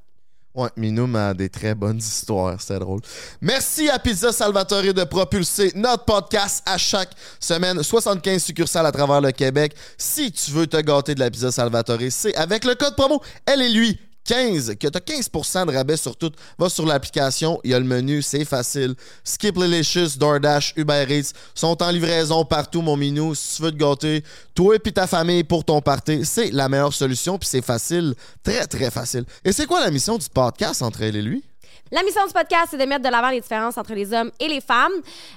Ouais, 0.56 0.70
Minoum 0.78 1.14
a 1.18 1.34
des 1.34 1.50
très 1.50 1.76
bonnes 1.76 1.98
histoires, 1.98 2.62
c'est 2.62 2.80
drôle. 2.80 3.02
Merci 3.42 3.90
à 3.90 4.00
Pizza 4.00 4.32
Salvatore 4.32 4.94
de 4.94 5.04
propulser 5.04 5.74
notre 5.76 6.06
podcast 6.06 6.64
à 6.66 6.78
chaque 6.78 7.10
semaine. 7.42 7.84
75 7.84 8.42
succursales 8.42 8.86
à 8.86 8.92
travers 8.94 9.20
le 9.20 9.32
Québec. 9.32 9.76
Si 9.98 10.32
tu 10.32 10.52
veux 10.52 10.66
te 10.66 10.78
gâter 10.78 11.14
de 11.14 11.20
la 11.20 11.30
Pizza 11.30 11.52
Salvatore, 11.52 12.00
c'est 12.10 12.34
avec 12.36 12.64
le 12.64 12.74
code 12.76 12.96
promo 12.96 13.22
Elle 13.46 13.64
et 13.64 13.70
lui 13.70 14.00
15 14.26 14.76
que 14.76 14.88
tu 14.88 14.98
as 14.98 15.02
15% 15.02 15.68
de 15.68 15.76
rabais 15.76 15.98
sur 15.98 16.16
tout. 16.16 16.32
Va 16.58 16.70
sur 16.70 16.86
l'application, 16.86 17.60
il 17.64 17.72
y 17.72 17.74
a 17.74 17.80
le 17.80 17.86
menu, 17.86 18.22
c'est 18.22 18.46
facile. 18.46 18.96
Skip 19.24 19.56
Licious, 19.58 20.18
DoorDash, 20.18 20.74
Uber 20.76 21.06
Eats 21.10 21.32
sont 21.54 21.82
en 21.82 21.90
livraison 21.92 22.44
partout, 22.44 22.82
mon 22.82 22.98
minou. 22.98 23.36
Si 23.36 23.58
tu 23.58 23.62
veux 23.64 23.72
te 23.72 23.78
gâter, 23.78 24.24
toi 24.54 24.76
et 24.76 24.80
puis 24.80 24.92
ta 24.92 25.08
famille 25.08 25.44
pour 25.44 25.64
ton 25.64 25.82
party, 25.82 26.26
c'est 26.26 26.52
la 26.52 26.68
meilleure 26.68 26.94
solution, 26.94 27.38
puis 27.38 27.48
c'est 27.48 27.64
facile, 27.64 28.16
très 28.44 28.66
très 28.68 28.92
facile. 28.92 29.26
Et 29.44 29.52
c'est 29.52 29.66
quoi 29.66 29.80
la 29.80 29.92
mission 29.92 30.18
du 30.18 30.28
podcast 30.30 30.82
entre 30.82 31.04
elle 31.04 31.16
et 31.16 31.22
lui? 31.22 31.44
La 31.92 32.02
mission 32.02 32.26
du 32.26 32.34
podcast, 32.34 32.70
c'est 32.72 32.78
de 32.78 32.86
mettre 32.86 33.04
de 33.04 33.10
l'avant 33.10 33.30
les 33.30 33.42
différences 33.42 33.78
entre 33.78 33.94
les 33.94 34.12
hommes 34.12 34.32
et 34.40 34.48
les 34.48 34.60
femmes, 34.60 34.92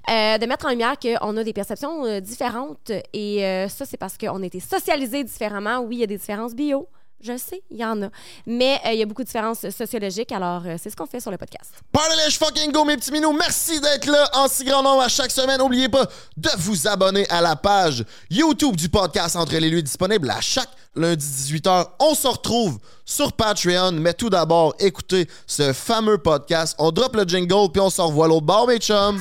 euh, 0.08 0.38
de 0.38 0.46
mettre 0.46 0.64
en 0.64 0.70
lumière 0.70 0.94
qu'on 0.98 1.36
a 1.36 1.44
des 1.44 1.52
perceptions 1.52 2.06
euh, 2.06 2.20
différentes. 2.20 2.90
Et 3.12 3.44
euh, 3.44 3.68
ça, 3.68 3.84
c'est 3.84 3.98
parce 3.98 4.16
qu'on 4.16 4.42
a 4.42 4.46
été 4.46 4.58
socialisés 4.58 5.24
différemment. 5.24 5.80
Oui, 5.80 5.96
il 5.96 6.00
y 6.00 6.04
a 6.04 6.06
des 6.06 6.16
différences 6.16 6.54
bio. 6.54 6.88
Je 7.20 7.36
sais, 7.36 7.62
il 7.70 7.78
y 7.78 7.84
en 7.84 8.00
a. 8.02 8.10
Mais 8.46 8.80
euh, 8.86 8.92
il 8.92 8.98
y 9.00 9.02
a 9.02 9.06
beaucoup 9.06 9.22
de 9.22 9.26
différences 9.26 9.68
sociologiques. 9.70 10.30
Alors, 10.30 10.62
euh, 10.64 10.76
c'est 10.80 10.88
ce 10.88 10.96
qu'on 10.96 11.06
fait 11.06 11.18
sur 11.18 11.32
le 11.32 11.36
podcast. 11.36 11.72
Parlez 11.90 12.30
fucking 12.30 12.70
go, 12.70 12.84
mes 12.84 12.96
petits 12.96 13.10
minous. 13.10 13.32
Merci 13.32 13.80
d'être 13.80 14.06
là 14.06 14.30
en 14.34 14.46
si 14.46 14.64
grand 14.64 14.82
nombre 14.82 15.02
à 15.02 15.08
chaque 15.08 15.32
semaine. 15.32 15.58
N'oubliez 15.58 15.88
pas 15.88 16.06
de 16.36 16.50
vous 16.58 16.86
abonner 16.86 17.28
à 17.28 17.40
la 17.40 17.56
page 17.56 18.04
YouTube 18.30 18.76
du 18.76 18.88
podcast 18.88 19.34
Entre 19.34 19.56
les 19.56 19.68
Lui 19.68 19.82
disponible 19.82 20.30
à 20.30 20.40
chaque 20.40 20.70
lundi 20.94 21.26
18h. 21.26 21.86
On 21.98 22.14
se 22.14 22.28
retrouve 22.28 22.78
sur 23.04 23.32
Patreon. 23.32 23.92
Mais 23.92 24.14
tout 24.14 24.30
d'abord, 24.30 24.74
écoutez 24.78 25.28
ce 25.46 25.72
fameux 25.72 26.18
podcast. 26.18 26.76
On 26.78 26.92
drop 26.92 27.16
le 27.16 27.24
jingle 27.24 27.72
puis 27.72 27.80
on 27.80 27.90
se 27.90 28.00
revoit 28.00 28.28
l'autre 28.28 28.46
bord, 28.46 28.68
mes 28.68 28.78
chums. 28.78 29.20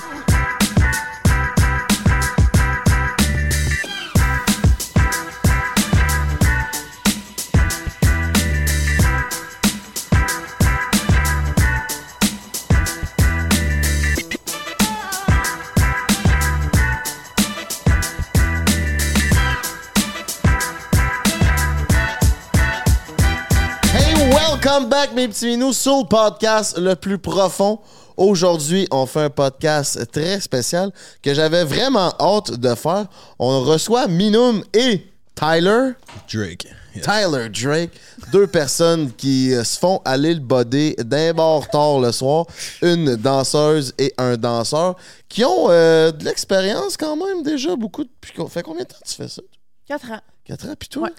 Welcome 24.77 24.89
back, 24.91 25.13
mes 25.15 25.27
petits 25.27 25.47
minous, 25.47 25.73
sur 25.73 25.97
le 25.97 26.07
podcast 26.07 26.77
le 26.77 26.95
plus 26.95 27.17
profond. 27.17 27.79
Aujourd'hui, 28.15 28.87
on 28.91 29.07
fait 29.07 29.21
un 29.21 29.29
podcast 29.31 30.11
très 30.11 30.39
spécial 30.39 30.91
que 31.23 31.33
j'avais 31.33 31.63
vraiment 31.63 32.13
hâte 32.19 32.51
de 32.51 32.75
faire. 32.75 33.07
On 33.39 33.61
reçoit 33.61 34.07
Minum 34.07 34.63
et 34.75 35.07
Tyler. 35.33 35.93
Drake. 36.31 36.67
Yes. 36.95 37.05
Tyler 37.05 37.49
Drake, 37.49 37.89
deux 38.31 38.45
personnes 38.45 39.11
qui 39.13 39.51
euh, 39.51 39.63
se 39.63 39.79
font 39.79 39.99
aller 40.05 40.35
le 40.35 40.41
body 40.41 40.93
d'un 40.99 41.33
bord 41.33 41.67
tard 41.69 41.99
le 41.99 42.11
soir, 42.11 42.45
une 42.83 43.15
danseuse 43.15 43.95
et 43.97 44.13
un 44.19 44.37
danseur, 44.37 44.95
qui 45.27 45.43
ont 45.43 45.71
euh, 45.71 46.11
de 46.11 46.23
l'expérience 46.23 46.97
quand 46.97 47.15
même 47.15 47.41
déjà 47.41 47.75
beaucoup. 47.75 48.03
Depuis, 48.03 48.33
fait 48.47 48.61
combien 48.61 48.83
de 48.83 48.89
temps 48.89 48.97
tu 49.03 49.15
fais 49.15 49.27
ça? 49.27 49.41
4 49.87 50.11
ans. 50.11 50.21
Quatre 50.45 50.67
ans, 50.67 50.75
puis 50.77 50.89
toi? 50.89 51.03
Ouais. 51.03 51.13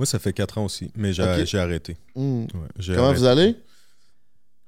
Moi, 0.00 0.06
ça 0.06 0.18
fait 0.18 0.32
4 0.32 0.56
ans 0.56 0.64
aussi, 0.64 0.90
mais 0.96 1.12
j'ai 1.12 1.58
arrêté. 1.58 1.98
Hmm. 2.16 2.44
Ouais, 2.44 2.48
Comment 2.86 3.02
arrêté. 3.08 3.18
vous 3.20 3.26
allez? 3.26 3.54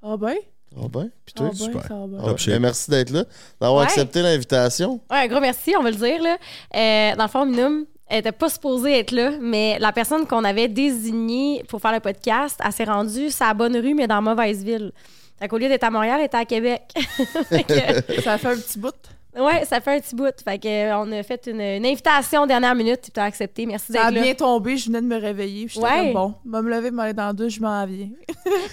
Ah 0.02 0.16
ben? 0.18 0.34
Ah 0.76 0.88
ben, 0.92 1.10
puis 1.24 1.32
toi? 1.32 1.48
ben, 1.48 1.54
super. 1.54 1.88
Ben, 1.88 2.58
merci 2.60 2.90
d'être 2.90 3.08
là, 3.08 3.24
d'avoir 3.58 3.80
Ouais. 3.80 3.86
accepté 3.86 4.20
l'invitation. 4.20 5.00
Ouais, 5.10 5.20
un 5.20 5.26
gros 5.28 5.40
merci, 5.40 5.72
on 5.74 5.82
va 5.82 5.90
le 5.90 5.96
dire. 5.96 6.22
Là. 6.22 6.36
Euh, 6.76 7.16
dans 7.16 7.22
le 7.24 7.30
fond, 7.30 7.46
Minum, 7.46 7.86
elle 8.08 8.18
était 8.18 8.30
pas 8.32 8.50
supposée 8.50 8.98
être 8.98 9.12
là, 9.12 9.30
mais 9.40 9.78
la 9.78 9.90
personne 9.92 10.26
qu'on 10.26 10.44
avait 10.44 10.68
désignée 10.68 11.64
pour 11.66 11.80
faire 11.80 11.92
le 11.94 12.00
podcast, 12.00 12.60
elle 12.62 12.72
s'est 12.72 12.84
rendue 12.84 13.28
la 13.40 13.54
bonne 13.54 13.78
rue, 13.78 13.94
mais 13.94 14.06
dans 14.06 14.20
mauvaise 14.20 14.62
ville. 14.62 14.92
Fait 15.38 15.48
qu'au 15.48 15.56
lieu 15.56 15.68
d'être 15.68 15.84
à 15.84 15.90
Montréal, 15.90 16.18
elle 16.20 16.26
était 16.26 16.36
à 16.36 16.44
Québec. 16.44 16.82
Ça 18.22 18.36
fait 18.36 18.48
un 18.48 18.56
petit 18.58 18.78
bout. 18.78 18.92
Ouais, 19.36 19.64
ça 19.64 19.80
fait 19.80 19.96
un 19.96 20.00
petit 20.00 20.14
bout. 20.14 20.32
Fait 20.44 20.58
que, 20.58 20.68
euh, 20.68 20.96
on 20.98 21.10
a 21.12 21.22
fait 21.22 21.46
une, 21.46 21.60
une 21.60 21.86
invitation 21.86 22.46
dernière 22.46 22.74
minute, 22.74 23.00
puis 23.02 23.10
t'as 23.12 23.24
accepté. 23.24 23.66
Merci 23.66 23.92
Ça 23.92 24.06
a 24.06 24.10
d'être 24.10 24.14
là. 24.16 24.22
bien 24.22 24.34
tombé, 24.34 24.76
je 24.76 24.86
venais 24.86 25.00
de 25.00 25.06
me 25.06 25.16
réveiller. 25.20 25.66
puis 25.66 25.74
J'étais 25.76 25.86
Ouais. 25.86 26.04
comme 26.04 26.12
bon, 26.12 26.34
va 26.46 26.62
me 26.62 26.70
lever, 26.70 26.90
m'aller 26.90 27.14
dans 27.14 27.32
douche, 27.34 27.54
je 27.54 27.60
m'en 27.60 27.84
viens. 27.86 28.08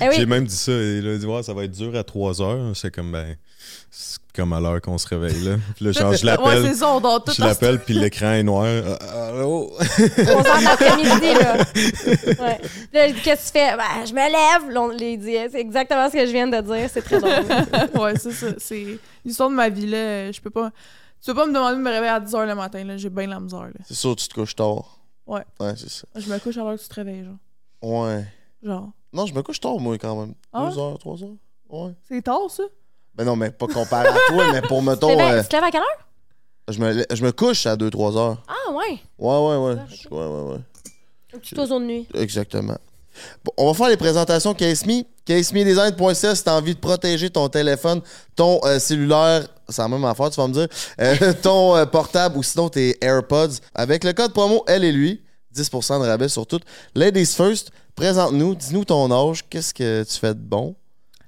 Eh 0.01 0.09
oui. 0.09 0.15
J'ai 0.17 0.25
même 0.25 0.45
dit 0.45 0.55
ça. 0.55 0.71
Et 0.71 0.97
il 0.99 1.07
a 1.07 1.17
dit, 1.17 1.25
ouais, 1.25 1.43
ça 1.43 1.53
va 1.53 1.63
être 1.63 1.71
dur 1.71 1.95
à 1.95 2.03
3 2.03 2.41
heures. 2.41 2.71
C'est 2.75 2.93
comme, 2.93 3.11
ben, 3.11 3.35
c'est 3.91 4.19
comme 4.35 4.53
à 4.53 4.59
l'heure 4.59 4.79
qu'on 4.81 4.97
se 4.97 5.07
réveille, 5.07 5.41
là. 5.43 5.55
Puis 5.75 5.85
là, 5.85 5.91
genre, 5.91 6.13
je 6.13 6.17
Ouais, 6.25 6.31
l'appelle. 6.31 6.65
c'est 6.67 6.75
ça, 6.75 6.89
on 6.89 6.99
dort 7.01 7.23
tout 7.23 7.33
je 7.33 7.41
l'appelle, 7.41 7.79
puis 7.79 7.93
l'écran 7.93 8.31
est 8.33 8.43
noir. 8.43 8.67
Ah, 9.01 9.27
allô? 9.29 9.71
3 9.77 10.33
heures 10.47 10.59
de 10.59 10.63
l'après-midi, 10.63 11.33
là. 11.39 11.57
Ouais. 12.45 12.59
Là, 12.93 13.13
qu'est-ce 13.23 13.51
que 13.51 13.57
tu 13.59 13.65
fais? 13.65 13.75
Ben, 13.75 14.05
je 14.05 14.13
me 14.13 14.17
lève. 14.19 14.71
Là, 14.71 14.81
on 14.81 14.87
lui 14.89 15.17
dit, 15.17 15.35
c'est 15.51 15.59
exactement 15.59 16.07
ce 16.09 16.13
que 16.13 16.25
je 16.25 16.31
viens 16.31 16.47
de 16.47 16.61
dire. 16.61 16.89
C'est 16.93 17.01
très 17.01 17.19
drôle. 17.19 17.31
ouais, 18.03 18.13
c'est 18.17 18.31
ça. 18.31 18.47
C'est 18.57 18.97
l'histoire 19.29 19.49
de 19.49 19.55
ma 19.55 19.69
vie, 19.69 19.87
là. 19.87 20.31
Je 20.31 20.41
peux 20.41 20.49
pas... 20.49 20.71
Tu 21.21 21.25
peux 21.31 21.35
pas 21.35 21.45
me 21.47 21.53
demander 21.53 21.75
de 21.75 21.81
me 21.81 21.89
réveiller 21.89 22.11
à 22.11 22.19
10h 22.19 22.45
le 22.47 22.55
matin, 22.55 22.83
là. 22.83 22.97
J'ai 22.97 23.09
bien 23.09 23.27
la 23.27 23.39
misère, 23.39 23.63
là. 23.63 23.71
C'est 23.85 23.93
sûr, 23.95 24.15
tu 24.15 24.27
te 24.27 24.33
couches 24.33 24.55
tard. 24.55 24.99
Ouais. 25.27 25.43
Ouais, 25.59 25.73
c'est 25.75 25.89
ça. 25.89 26.07
Je 26.15 26.31
me 26.31 26.39
couche 26.39 26.57
à 26.57 26.63
l'heure 26.63 26.75
que 26.77 26.81
tu 26.81 26.87
te 26.87 26.95
réveilles, 26.95 27.25
genre. 27.25 27.37
Ouais. 27.81 28.25
Genre. 28.63 28.89
Non, 29.13 29.25
je 29.25 29.33
me 29.33 29.41
couche 29.41 29.59
tard, 29.59 29.79
moi, 29.79 29.97
quand 29.97 30.15
même. 30.19 30.33
Ah 30.53 30.69
Deux 30.69 30.79
heures, 30.79 30.97
trois 30.97 31.21
heures. 31.23 31.35
Ouais. 31.69 31.91
C'est 32.07 32.21
tard, 32.21 32.49
ça? 32.49 32.63
Ben 33.15 33.25
non, 33.25 33.35
mais 33.35 33.51
pas 33.51 33.67
comparé 33.67 34.07
à 34.07 34.13
toi, 34.29 34.51
mais 34.53 34.61
pour, 34.61 34.79
Tu 34.83 34.85
te 34.99 35.05
lèves- 35.05 35.19
euh, 35.39 35.41
tu 35.43 35.49
te 35.49 35.55
lèves 35.55 35.63
à 35.65 35.71
quelle 35.71 35.81
heure? 35.81 36.07
je, 36.69 36.79
me, 36.79 37.03
je 37.11 37.23
me 37.25 37.31
couche 37.31 37.65
à 37.65 37.75
2-3 37.75 38.17
heures. 38.17 38.43
Ah, 38.47 38.71
ouais. 38.71 38.99
Ouais, 39.17 39.37
ouais, 39.37 39.57
ouais. 39.57 39.75
Ah. 39.79 40.13
Ouais, 40.15 40.25
ouais, 40.25 40.53
ouais. 40.53 40.59
Un 41.33 41.37
petit 41.39 41.57
oiseau 41.59 41.79
de 41.79 41.85
nuit. 41.85 42.07
Exactement. 42.13 42.77
On 43.57 43.67
va 43.67 43.73
faire 43.73 43.89
les 43.89 43.97
présentations 43.97 44.53
Case 44.53 44.85
Me. 44.85 45.03
CaseMeDesign.ca 45.29 46.35
si 46.35 46.43
tu 46.43 46.49
as 46.49 46.55
envie 46.55 46.73
de 46.73 46.79
protéger 46.79 47.29
ton 47.29 47.47
téléphone, 47.49 48.01
ton 48.35 48.59
euh, 48.63 48.79
cellulaire, 48.79 49.47
c'est 49.67 49.81
la 49.81 49.87
même 49.87 50.03
affaire, 50.03 50.31
tu 50.31 50.41
vas 50.41 50.47
me 50.47 50.53
dire, 50.53 50.67
euh, 50.99 51.33
ton 51.43 51.75
euh, 51.75 51.85
portable 51.85 52.35
ou 52.37 52.41
sinon 52.41 52.67
tes 52.67 52.97
AirPods. 52.99 53.59
Avec 53.75 54.03
le 54.03 54.13
code 54.13 54.33
promo 54.33 54.63
Elle 54.65 54.83
et 54.83 54.91
lui, 54.91 55.21
10% 55.55 56.01
de 56.01 56.07
rabais 56.07 56.29
sur 56.29 56.47
tout. 56.47 56.59
Ladies 56.95 57.27
first, 57.27 57.69
présente-nous, 57.95 58.55
dis-nous 58.55 58.85
ton 58.85 59.11
âge, 59.11 59.47
qu'est-ce 59.47 59.71
que 59.71 60.03
tu 60.03 60.17
fais 60.17 60.33
de 60.33 60.39
bon? 60.39 60.75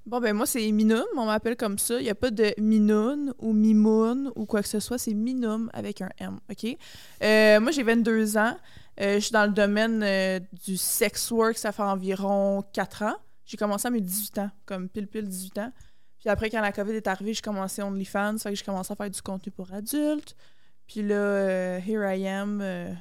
Bon, 0.08 0.20
ben 0.20 0.34
moi, 0.34 0.48
c'est 0.48 0.72
Minum. 0.72 1.06
On 1.16 1.26
m'appelle 1.26 1.56
comme 1.56 1.78
ça. 1.78 2.00
Il 2.00 2.04
n'y 2.04 2.10
a 2.10 2.16
pas 2.16 2.32
de 2.32 2.56
Minoun 2.58 3.36
ou 3.38 3.54
Mimoun 3.54 4.32
ou 4.36 4.48
quoi 4.48 4.64
que 4.64 4.68
ce 4.68 4.80
soit. 4.80 4.98
C'est 4.98 5.14
Minum 5.14 5.70
avec 5.74 6.02
un 6.02 6.10
M, 6.18 6.40
OK? 6.50 6.76
Moi, 7.22 7.72
j'ai 7.72 7.84
22 7.84 8.36
ans. 8.36 8.58
Euh, 9.02 9.16
je 9.16 9.20
suis 9.20 9.32
dans 9.32 9.46
le 9.46 9.52
domaine 9.52 10.02
euh, 10.04 10.40
du 10.66 10.78
sex 10.78 11.32
work, 11.32 11.58
ça 11.58 11.72
fait 11.72 11.82
environ 11.84 12.64
4 12.74 13.04
ans. 13.04 13.16
J'ai 13.46 13.58
commencé 13.58 13.88
à 13.88 13.92
mes 13.92 14.02
18 14.02 14.38
ans, 14.38 14.52
comme 14.66 14.88
pile 14.90 15.08
pile 15.08 15.28
18 15.28 15.58
ans. 15.58 15.72
Puis 16.20 16.30
après, 16.30 16.50
quand 16.52 16.62
la 16.62 16.72
COVID 16.72 16.94
est 16.94 17.08
arrivée, 17.08 17.34
j'ai 17.34 17.42
commencé 17.42 17.82
OnlyFans, 17.82 18.38
fait 18.38 18.52
que 18.52 18.56
j'ai 18.56 18.64
commencé 18.64 18.94
à 18.94 18.96
faire 18.96 19.10
du 19.10 19.22
contenu 19.22 19.52
pour 19.52 19.74
adultes. 19.74 20.36
Puis 20.88 21.02
là, 21.02 21.16
euh, 21.16 21.80
here 21.80 22.04
I 22.16 22.28
am, 22.28 22.60
euh, 22.62 22.94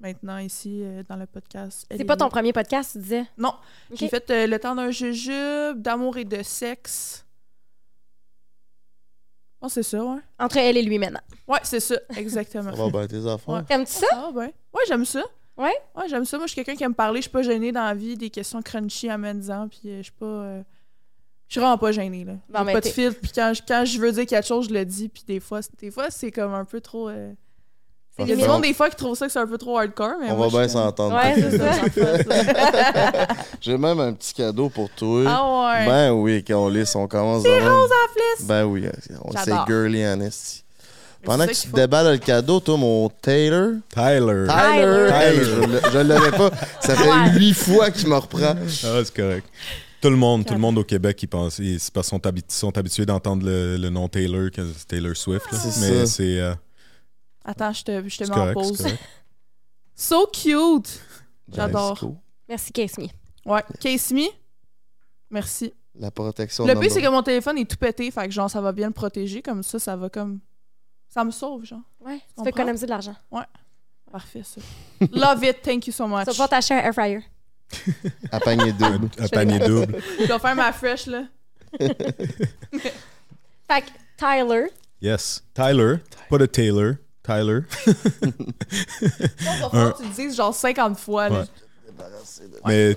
maintenant 0.00 0.38
ici, 0.38 0.80
euh, 0.82 1.02
dans 1.06 1.16
le 1.16 1.26
podcast. 1.26 1.86
C'est 1.90 2.00
est 2.00 2.04
pas 2.04 2.16
ton 2.16 2.30
premier 2.30 2.54
podcast, 2.54 2.92
tu 2.92 2.98
disais? 2.98 3.26
Non, 3.36 3.52
Ok. 3.90 3.98
j'ai 3.98 4.08
fait 4.08 4.30
Le 4.30 4.56
temps 4.56 4.74
d'un 4.74 4.90
jujube, 4.90 5.82
d'amour 5.82 6.16
et 6.16 6.24
de 6.24 6.42
sexe. 6.42 7.26
Oh, 9.60 9.68
c'est 9.68 9.82
ça, 9.82 10.04
ouais. 10.04 10.18
Entre 10.38 10.56
elle 10.58 10.76
et 10.76 10.82
lui 10.82 10.98
maintenant. 10.98 11.20
Ouais, 11.48 11.58
c'est 11.64 11.80
ça, 11.80 11.96
exactement. 12.16 12.70
Ça 12.76 12.82
va 12.84 12.90
bien 12.90 13.06
tes 13.06 13.26
affaires. 13.26 13.54
Ouais. 13.54 13.62
T'aimes-tu 13.64 13.92
ça? 13.92 14.06
Ah, 14.12 14.30
ouais. 14.32 14.54
Ouais, 14.72 14.82
j'aime 14.86 15.04
ça. 15.04 15.22
Ouais? 15.56 15.74
Ouais, 15.96 16.08
j'aime 16.08 16.24
ça. 16.24 16.36
Moi, 16.38 16.46
je 16.46 16.52
suis 16.52 16.56
quelqu'un 16.64 16.76
qui 16.76 16.84
aime 16.84 16.94
parler. 16.94 17.18
Je 17.18 17.22
suis 17.22 17.30
pas 17.32 17.42
gênée 17.42 17.72
dans 17.72 17.82
la 17.84 17.94
vie. 17.94 18.16
Des 18.16 18.30
questions 18.30 18.62
crunchy 18.62 19.08
à 19.10 19.18
disant 19.34 19.66
Puis 19.68 19.80
euh, 19.86 19.96
je 19.98 20.02
suis 20.04 20.12
pas. 20.12 20.26
euh, 20.26 20.62
Je 21.48 21.54
suis 21.54 21.60
vraiment 21.60 21.78
pas 21.78 21.90
gênée, 21.90 22.24
là. 22.24 22.34
Bon, 22.48 22.64
pas 22.72 22.80
de 22.80 22.86
filtre. 22.86 23.18
Puis 23.20 23.32
quand, 23.34 23.52
je- 23.54 23.62
quand 23.66 23.84
je 23.84 23.98
veux 23.98 24.12
dire 24.12 24.26
quelque 24.26 24.46
chose, 24.46 24.68
je 24.68 24.74
le 24.74 24.84
dis. 24.84 25.08
Puis 25.08 25.24
des 25.26 25.40
fois, 25.40 25.60
c'est- 25.62 25.76
des 25.80 25.90
fois 25.90 26.10
c'est 26.10 26.30
comme 26.30 26.54
un 26.54 26.64
peu 26.64 26.80
trop. 26.80 27.08
euh, 27.08 27.32
Il 28.20 28.26
y 28.28 28.32
a 28.32 28.36
du 28.36 28.44
monde, 28.46 28.62
des 28.62 28.74
fois, 28.74 28.90
qui 28.90 28.96
trouve 28.96 29.16
ça 29.16 29.26
que 29.26 29.32
c'est 29.32 29.38
un 29.38 29.46
peu 29.46 29.58
trop 29.58 29.78
hardcore. 29.78 30.14
Mais 30.20 30.30
On 30.32 30.36
moi, 30.36 30.48
va 30.48 30.58
bien 30.60 30.68
s'entendre. 30.68 31.14
Ouais, 31.14 31.34
c'est 31.36 31.58
ça. 31.58 33.26
J'ai 33.60 33.76
même 33.78 34.00
un 34.00 34.12
petit 34.12 34.34
cadeau 34.34 34.68
pour 34.68 34.90
toi. 34.90 35.22
Ah 35.26 35.80
ouais. 35.80 35.86
Ben 35.86 36.12
oui, 36.12 36.44
quand 36.46 36.64
on 36.64 36.68
lisse, 36.68 36.94
on 36.96 37.06
commence. 37.06 37.42
C'est 37.42 37.60
rose 37.60 37.90
en 37.90 38.12
flisse. 38.12 38.46
Ben 38.48 38.64
oui, 38.64 38.86
on 39.22 39.30
c'est 39.44 39.52
girly 39.66 40.06
en 40.06 40.20
esti. 40.20 40.64
Pendant 41.24 41.46
que 41.46 41.52
tu 41.52 41.68
faut. 41.68 41.76
déballes 41.76 42.12
le 42.12 42.18
cadeau, 42.18 42.60
toi, 42.60 42.76
mon 42.76 43.08
Taylor? 43.08 43.70
Tyler. 43.92 44.46
Tyler! 44.48 45.08
Tyler. 45.10 45.44
Je 45.84 45.90
je 45.92 45.98
l'avais 45.98 46.30
pas. 46.30 46.50
Ça 46.80 46.94
fait 46.94 47.08
Ouais. 47.08 47.30
huit 47.38 47.54
fois 47.54 47.90
qu'il 47.90 48.08
me 48.08 48.14
reprend. 48.16 48.54
Ah, 48.54 49.00
c'est 49.04 49.14
correct. 49.14 49.46
Tout 50.00 50.10
le 50.10 50.16
monde, 50.16 50.46
tout 50.46 50.54
le 50.54 50.60
monde 50.60 50.78
au 50.78 50.84
Québec, 50.84 51.20
ils 51.24 51.26
pensent, 51.26 51.58
ils, 51.58 51.80
c'est 51.80 51.92
parce 51.92 52.08
qu'ils 52.08 52.16
sont, 52.18 52.24
habi- 52.28 52.44
sont 52.46 52.78
habitués 52.78 53.04
d'entendre 53.04 53.44
le, 53.44 53.76
le 53.76 53.90
nom 53.90 54.06
Taylor, 54.06 54.48
que 54.54 54.62
c'est 54.76 54.86
Taylor 54.86 55.16
Swift. 55.16 55.50
là. 55.50 55.58
Mais 55.80 56.06
c'est 56.06 56.38
euh, 56.38 56.54
Attends, 57.48 57.72
je 57.72 57.82
te, 57.82 58.08
je 58.08 58.18
te 58.18 58.24
c'est 58.24 58.30
mets 58.30 58.36
en 58.36 58.52
correct. 58.52 58.54
pause. 58.54 58.86
So 60.00 60.26
cute. 60.26 61.00
J'adore. 61.50 61.98
cool. 61.98 62.14
Merci, 62.48 62.72
Case 62.72 62.98
Me. 62.98 63.08
Ouais. 63.44 63.64
Case 63.80 64.12
me. 64.12 64.28
Merci. 65.30 65.72
La 65.94 66.10
protection 66.10 66.66
Le 66.66 66.74
pire, 66.78 66.90
c'est 66.92 67.00
que 67.02 67.08
mon 67.08 67.22
téléphone 67.22 67.56
est 67.58 67.68
tout 67.68 67.76
pété. 67.78 68.10
Fait 68.12 68.26
que 68.26 68.30
genre, 68.30 68.48
ça 68.50 68.60
va 68.60 68.70
bien 68.72 68.86
le 68.88 68.92
protéger. 68.92 69.42
Comme 69.42 69.62
ça, 69.64 69.78
ça 69.78 69.96
va 69.96 70.08
comme. 70.10 70.40
Ça 71.08 71.24
me 71.24 71.30
sauve, 71.30 71.64
genre. 71.64 71.80
Ouais, 72.00 72.20
tu 72.36 72.44
fais 72.44 72.50
économiser 72.50 72.84
de 72.86 72.90
l'argent. 72.90 73.16
Parfait, 74.12 74.42
ça. 74.44 74.60
Love 75.12 75.42
it. 75.44 75.62
Thank 75.62 75.86
you 75.86 75.92
so 75.92 76.06
much. 76.06 76.26
Vas 76.26 76.34
pas 76.34 76.48
t'acheter 76.48 76.74
un 76.74 76.78
air 76.78 76.92
fryer. 76.92 77.24
à 78.30 78.40
panier 78.40 78.72
double. 78.72 79.08
Un 79.18 79.28
panier 79.28 79.58
double. 79.58 80.00
Je 80.20 80.26
vais 80.26 80.38
faire 80.38 80.54
ma 80.54 80.72
fresh, 80.72 81.06
là. 81.06 81.24
Fait 81.80 81.94
que 83.82 83.90
Tyler, 84.16 84.66
Yes. 85.00 85.42
Tyler. 85.54 85.96
Pas 86.30 86.38
de 86.38 86.46
Taylor. 86.46 86.94
Tyler. 87.28 87.60
Tu 89.98 90.02
le 90.02 90.14
dises 90.14 90.36
genre 90.36 90.54
50 90.54 90.98
fois. 90.98 91.28
Mais 92.66 92.96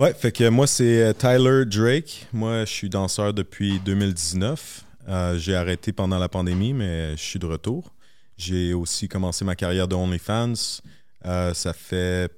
ouais, 0.00 0.12
fait 0.14 0.32
que 0.32 0.48
moi 0.48 0.66
c'est 0.66 1.02
euh, 1.02 1.12
Tyler 1.12 1.64
Drake. 1.64 2.26
Moi 2.32 2.64
je 2.64 2.72
suis 2.72 2.88
danseur 2.88 3.32
depuis 3.32 3.78
2019. 3.80 4.84
Euh, 5.08 5.38
j'ai 5.38 5.54
arrêté 5.54 5.92
pendant 5.92 6.18
la 6.18 6.28
pandémie, 6.28 6.72
mais 6.72 7.16
je 7.16 7.22
suis 7.22 7.38
de 7.38 7.46
retour. 7.46 7.92
J'ai 8.36 8.74
aussi 8.74 9.08
commencé 9.08 9.44
ma 9.44 9.54
carrière 9.54 9.86
de 9.86 9.94
OnlyFans. 9.94 10.80
Euh, 11.24 11.54
ça 11.54 11.72
fait 11.72 12.30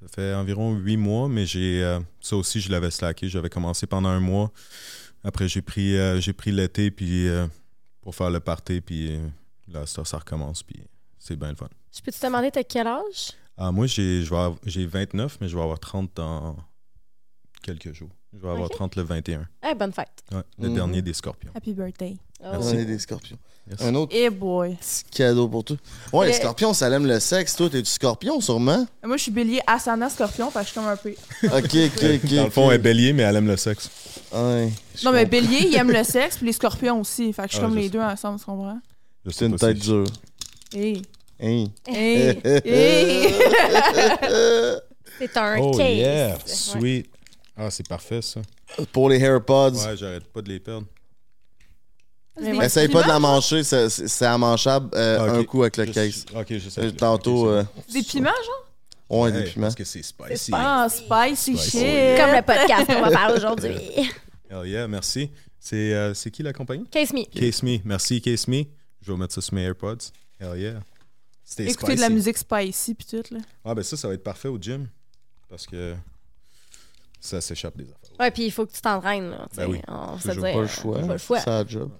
ça 0.00 0.06
fait 0.14 0.34
environ 0.34 0.74
huit 0.74 0.96
mois, 0.96 1.28
mais 1.28 1.46
j'ai 1.46 1.82
euh, 1.84 2.00
ça 2.20 2.36
aussi 2.36 2.60
je 2.60 2.70
l'avais 2.70 2.90
slacké. 2.90 3.28
J'avais 3.28 3.50
commencé 3.50 3.86
pendant 3.86 4.08
un 4.08 4.20
mois. 4.20 4.52
Après 5.22 5.48
j'ai 5.48 5.62
pris 5.62 5.96
euh, 5.96 6.20
j'ai 6.20 6.32
pris 6.32 6.52
l'été 6.52 6.90
puis 6.90 7.28
euh, 7.28 7.46
pour 8.00 8.14
faire 8.14 8.30
le 8.30 8.40
party 8.40 8.80
puis 8.80 9.12
euh, 9.12 9.26
là 9.68 9.86
ça, 9.86 10.04
ça 10.04 10.18
recommence 10.18 10.62
puis 10.62 10.80
c'est 11.18 11.36
bien 11.36 11.50
le 11.50 11.56
fun. 11.56 11.68
je 11.94 12.00
peux 12.02 12.12
te 12.12 12.24
demander 12.26 12.50
t'as 12.50 12.62
quel 12.64 12.86
âge? 12.86 13.32
Ah, 13.58 13.72
moi, 13.72 13.86
j'ai 13.86 14.22
je 14.22 14.28
vais 14.30 14.36
avoir- 14.36 14.58
j'ai 14.66 14.84
29, 14.86 15.38
mais 15.40 15.48
je 15.48 15.56
vais 15.56 15.62
avoir 15.62 15.78
30 15.80 16.10
dans 16.14 16.56
quelques 17.62 17.92
jours. 17.94 18.10
Je 18.34 18.38
vais 18.38 18.50
avoir 18.50 18.66
Ok. 18.66 18.72
30 18.76 18.96
le 18.96 19.02
21. 19.02 19.46
Eh, 19.68 19.74
bonne 19.74 19.92
fête. 19.92 20.22
Ouais, 20.30 20.42
le 20.58 20.68
Mhm. 20.68 20.74
dernier 20.74 21.00
des 21.02 21.14
scorpions. 21.14 21.50
Happy 21.54 21.72
birthday. 21.72 22.16
Oh. 22.40 22.48
Merci. 22.52 22.76
est 22.76 22.84
des 22.84 22.98
scorpions. 22.98 23.38
Yes. 23.70 23.80
Un 23.80 23.94
autre 23.94 24.14
Eh 24.14 24.28
boy. 24.28 24.76
petit 24.76 25.04
cadeau 25.10 25.48
pour 25.48 25.64
toi. 25.64 25.78
Ouais, 26.12 26.26
les 26.26 26.32
Le- 26.32 26.38
scorpions, 26.38 26.74
ça 26.74 26.90
aime 26.90 27.06
le 27.06 27.18
sexe. 27.18 27.56
Toi, 27.56 27.70
t'es-tu 27.70 27.90
scorpion, 27.90 28.38
sûrement? 28.42 28.86
Moi, 29.02 29.16
je 29.16 29.22
suis 29.22 29.32
bélier 29.32 29.60
Asana 29.66 30.10
Scorpion, 30.10 30.50
fait 30.50 30.58
que 30.58 30.64
je 30.66 30.70
suis 30.72 30.74
comme 30.78 30.88
un 30.88 30.96
peu. 30.96 31.14
Ok, 31.44 31.50
ok, 31.54 32.04
ok. 32.24 32.34
Dans 32.34 32.44
le 32.44 32.50
fond, 32.50 32.70
elle 32.70 32.74
est 32.76 32.82
bélier, 32.82 33.14
mais 33.14 33.22
elle 33.22 33.36
aime 33.36 33.46
le 33.48 33.56
sexe. 33.56 33.88
Ouais. 34.34 34.70
Non, 35.02 35.12
mais 35.12 35.24
bélier, 35.24 35.66
il 35.68 35.74
aime 35.76 35.90
le 35.90 36.04
sexe, 36.04 36.36
puis 36.36 36.46
les 36.46 36.52
scorpions 36.52 37.00
aussi. 37.00 37.32
Fait 37.32 37.42
que 37.44 37.48
je 37.48 37.54
suis 37.54 37.58
Ah, 37.64 37.66
comme 37.66 37.72
je 37.74 37.78
les 37.78 37.84
sais. 37.84 37.90
deux 37.90 38.00
ensemble, 38.00 38.38
tu 38.38 38.44
comprends? 38.44 38.78
C'est 39.30 39.46
une 39.46 39.56
tête 39.56 39.78
dure. 39.78 40.04
Hey. 40.74 41.02
Hein? 41.40 41.66
Hey. 41.86 42.38
hey. 42.64 43.34
C'est 45.18 45.36
un 45.38 45.58
Oh 45.60 45.70
case. 45.76 45.96
yeah, 45.96 46.28
Ouais. 46.34 46.38
sweet. 46.46 47.10
Ah, 47.56 47.70
c'est 47.70 47.88
parfait 47.88 48.20
ça. 48.20 48.42
Pour 48.92 49.08
les 49.08 49.18
AirPods, 49.18 49.70
Ouais, 49.72 49.96
j'arrête 49.96 50.24
pas 50.24 50.42
de 50.42 50.48
les 50.50 50.60
perdre. 50.60 50.84
Mais 52.38 52.66
essaye 52.66 52.88
pas 52.88 53.02
de 53.02 53.08
la 53.08 53.18
mancher, 53.18 53.62
c'est 53.64 54.26
ammanchable 54.26 54.90
euh, 54.94 55.18
Ah, 55.20 55.32
un 55.38 55.44
coup 55.44 55.62
avec 55.62 55.78
le 55.78 55.86
Je- 55.86 55.92
case. 55.92 56.26
Ok, 56.34 56.46
je 56.50 56.68
sais. 56.68 56.82
Euh, 56.82 56.90
Tantôt, 56.90 57.48
euh. 57.48 57.64
Des 57.90 58.02
piments, 58.02 58.28
genre? 59.08 59.22
ouais, 59.22 59.30
Hey, 59.30 59.42
des 59.44 59.50
piments. 59.50 59.62
Parce 59.68 59.74
que 59.74 59.84
c'est 59.84 60.02
spicy. 60.02 60.50
Ah, 60.54 60.86
spicy, 60.90 61.56
Spicy. 61.56 61.70
shit. 61.78 62.18
Comme 62.18 62.34
le 62.36 62.42
podcast 62.42 62.86
qu'on 62.86 63.00
va 63.00 63.10
faire 63.10 63.32
aujourd'hui. 63.34 63.72
Hell 64.50 64.66
yeah, 64.66 64.86
merci. 64.86 65.30
C'est 65.58 65.94
euh, 65.94 66.12
c'est 66.12 66.30
qui 66.30 66.42
la 66.42 66.52
compagnie? 66.52 66.84
Case 66.90 67.14
Me. 67.14 67.24
Case 67.24 67.62
Me. 67.62 67.78
Merci, 67.84 68.20
Case 68.20 68.46
Me. 68.48 68.64
Je 69.06 69.12
vais 69.12 69.18
mettre 69.18 69.34
ça 69.34 69.40
sur 69.40 69.54
mes 69.54 69.62
AirPods. 69.62 69.98
Hell 70.40 70.58
yeah. 70.58 70.80
C'était 71.44 71.70
Écouter 71.70 71.94
de 71.94 72.00
la 72.00 72.08
musique 72.08 72.36
spicy, 72.38 72.94
puis 72.94 73.06
tout, 73.08 73.22
là. 73.34 73.38
Ah, 73.64 73.74
ben 73.74 73.82
ça, 73.84 73.96
ça 73.96 74.08
va 74.08 74.14
être 74.14 74.24
parfait 74.24 74.48
au 74.48 74.58
gym. 74.58 74.88
Parce 75.48 75.64
que 75.66 75.94
ça 77.20 77.40
s'échappe 77.40 77.76
des 77.76 77.84
affaires. 77.84 78.16
Ouais, 78.18 78.30
puis 78.32 78.46
il 78.46 78.50
faut 78.50 78.66
que 78.66 78.72
tu 78.72 78.80
t'entraînes. 78.80 79.30
là. 79.30 79.46
Ben 79.56 79.66
oui. 79.68 79.80
On 79.86 80.14
va 80.14 80.18
se 80.20 80.28
Toujours 80.28 80.44
dire, 80.44 80.54
Pas 80.54 80.60
le 80.60 80.66
choix. 80.66 80.98
Pas 81.00 81.12
le 81.12 81.18
choix. 81.18 81.40
C'est 81.40 81.50
la 81.50 81.66
job. 81.66 81.90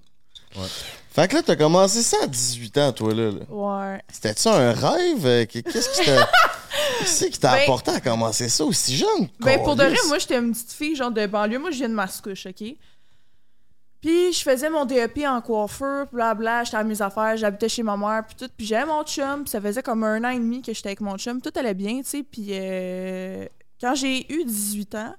Ouais. 0.56 0.66
Fait 1.12 1.28
que 1.28 1.36
là, 1.36 1.42
t'as 1.42 1.56
commencé 1.56 2.02
ça 2.02 2.16
à 2.22 2.26
18 2.26 2.78
ans, 2.78 2.92
toi, 2.92 3.14
là. 3.14 3.30
là. 3.30 3.40
Ouais. 3.48 4.02
C'était-tu 4.12 4.48
un 4.48 4.72
rêve? 4.72 5.26
Euh, 5.26 5.44
que- 5.44 5.60
Qu'est-ce 5.60 6.00
qui 6.00 6.06
t'a... 6.06 6.28
Qu'est-ce 6.98 7.24
qui 7.26 7.38
t'a 7.38 7.52
Ben- 7.54 7.62
apporté 7.62 7.90
à 7.92 8.00
commencer 8.00 8.48
ça 8.48 8.64
aussi 8.64 8.96
jeune? 8.96 9.28
Ben, 9.40 9.62
pour 9.62 9.76
de 9.76 9.84
vrai, 9.84 9.96
moi, 10.08 10.18
j'étais 10.18 10.38
une 10.38 10.52
petite 10.52 10.72
fille, 10.72 10.96
genre 10.96 11.10
de 11.10 11.26
banlieue. 11.26 11.58
Moi, 11.58 11.70
je 11.70 11.76
viens 11.78 11.88
de 11.88 11.94
Mascouche, 11.94 12.46
OK? 12.46 12.64
Puis, 14.00 14.32
je 14.32 14.42
faisais 14.42 14.70
mon 14.70 14.84
DEP 14.84 15.24
en 15.26 15.40
coiffeur, 15.40 16.06
blabla, 16.12 16.64
j'étais 16.64 16.76
à 16.76 16.84
mes 16.84 17.00
affaires, 17.02 17.36
j'habitais 17.36 17.68
chez 17.68 17.82
ma 17.82 17.96
mère, 17.96 18.24
puis 18.26 18.36
tout. 18.36 18.50
Puis, 18.56 18.66
j'avais 18.66 18.86
mon 18.86 19.02
chum, 19.04 19.42
puis 19.42 19.50
ça 19.50 19.60
faisait 19.60 19.82
comme 19.82 20.04
un 20.04 20.22
an 20.24 20.30
et 20.30 20.38
demi 20.38 20.62
que 20.62 20.72
j'étais 20.72 20.90
avec 20.90 21.00
mon 21.00 21.16
chum. 21.16 21.40
Tout 21.40 21.52
allait 21.56 21.74
bien, 21.74 21.98
tu 21.98 22.04
sais. 22.04 22.22
Puis, 22.22 22.48
euh, 22.50 23.46
quand 23.80 23.94
j'ai 23.94 24.30
eu 24.32 24.44
18 24.44 24.94
ans, 24.96 25.14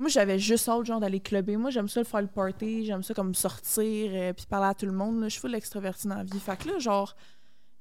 moi, 0.00 0.08
j'avais 0.08 0.38
juste 0.38 0.68
hâte, 0.68 0.86
genre, 0.86 1.00
d'aller 1.00 1.20
clubber. 1.20 1.56
Moi, 1.56 1.70
j'aime 1.70 1.88
ça 1.88 2.00
le 2.00 2.06
faire 2.06 2.22
le 2.22 2.26
party, 2.26 2.86
j'aime 2.86 3.02
ça 3.02 3.12
comme 3.12 3.34
sortir, 3.34 4.10
euh, 4.14 4.32
puis 4.32 4.46
parler 4.46 4.68
à 4.68 4.74
tout 4.74 4.86
le 4.86 4.92
monde. 4.92 5.22
Je 5.24 5.28
suis 5.28 5.40
full 5.40 5.52
dans 5.52 6.14
la 6.14 6.24
vie. 6.24 6.40
Fait 6.40 6.56
que 6.56 6.68
là, 6.68 6.78
genre, 6.78 7.14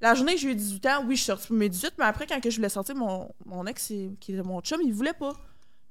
la 0.02 0.16
journée 0.16 0.34
que 0.34 0.40
j'ai 0.42 0.52
eu 0.52 0.56
18 0.56 0.86
ans, 0.88 1.04
oui, 1.06 1.16
je 1.16 1.22
suis 1.22 1.26
sortie 1.28 1.48
pour 1.48 1.56
mes 1.56 1.70
18, 1.70 1.94
mais 1.98 2.06
après, 2.06 2.28
quand 2.28 2.40
que 2.42 2.50
je 2.50 2.56
voulais 2.58 2.70
sortir, 2.70 2.96
mon, 2.96 3.30
mon 3.46 3.66
ex, 3.66 3.88
qui 4.20 4.34
était 4.34 4.44
mon 4.44 4.60
chum, 4.62 4.82
il 4.84 4.94
voulait 4.94 5.14
pas. 5.14 5.34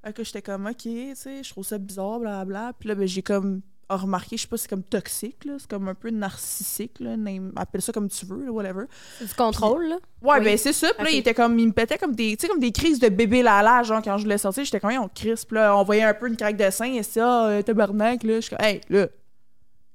Fait 0.05 0.12
que 0.12 0.23
j'étais 0.23 0.43
comme, 0.43 0.67
OK, 0.67 0.76
tu 0.76 1.14
sais, 1.14 1.43
je 1.43 1.50
trouve 1.50 1.64
ça 1.64 1.78
bizarre, 1.78 2.21
blablabla. 2.21 2.73
Puis 2.78 2.88
là, 2.88 2.95
ben, 2.95 3.07
j'ai 3.07 3.23
comme 3.23 3.62
remarqué, 3.97 4.37
je 4.37 4.42
sais 4.42 4.49
pas, 4.49 4.57
c'est 4.59 4.68
comme 4.68 4.83
toxique, 4.83 5.45
là. 5.47 5.54
C'est 5.59 5.68
comme 5.71 5.88
un 5.88 5.95
peu 5.95 6.11
narcissique, 6.11 7.00
là. 7.00 7.16
name- 7.16 7.52
appelle 7.57 7.80
ça 7.83 7.92
comme 7.92 8.09
tu 8.09 8.26
veux, 8.26 8.45
là, 8.45 8.52
whatever. 8.52 8.85
C'est 9.18 9.26
du 9.28 9.35
contrôle, 9.35 9.87
là? 9.88 9.97
Ouais, 10.23 10.38
Oui. 10.38 10.45
ben 10.45 10.59
c'est 10.59 10.73
ça. 10.75 10.88
Puis 10.95 11.04
là, 11.04 11.11
il 11.11 11.18
était 11.18 11.33
comme, 11.35 11.59
il 11.59 11.68
me 11.68 11.73
pétait 11.73 11.97
comme 11.97 12.14
des, 12.14 12.37
tu 12.37 12.42
sais, 12.42 12.49
comme 12.49 12.61
des 12.61 12.73
crises 12.73 12.99
de 12.99 13.09
bébé 13.09 13.42
lala, 13.42 13.83
genre, 13.85 14.02
quand 14.02 14.18
je 14.18 14.25
voulais 14.25 14.37
sortir, 14.38 14.64
j'étais 14.64 14.80
comme, 14.80 14.90
on 14.92 15.09
crise. 15.09 15.45
Puis 15.45 15.54
là, 15.57 15.76
on 15.76 15.85
voyait 15.85 16.02
un 16.02 16.14
peu 16.14 16.28
une 16.28 16.37
craque 16.37 16.57
de 16.57 16.71
sein, 16.71 16.92
et 16.92 17.02
ça, 17.02 17.47
euh, 17.49 17.62
tabarnak, 17.62 18.23
là. 18.25 18.35
Je 18.37 18.40
suis 18.40 18.57
comme, 18.57 18.64
hey, 18.66 18.80
là, 18.90 19.07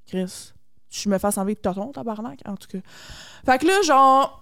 Chris, 0.07 0.51
je 0.89 1.09
me 1.09 1.17
fasse 1.17 1.37
enlever 1.37 1.53
de 1.55 1.59
tonton, 1.59 1.91
tabarnak, 1.91 2.39
en 2.45 2.55
tout 2.57 2.67
cas. 2.67 2.79
Fait 3.45 3.57
que 3.59 3.65
là, 3.67 3.81
genre, 3.83 4.39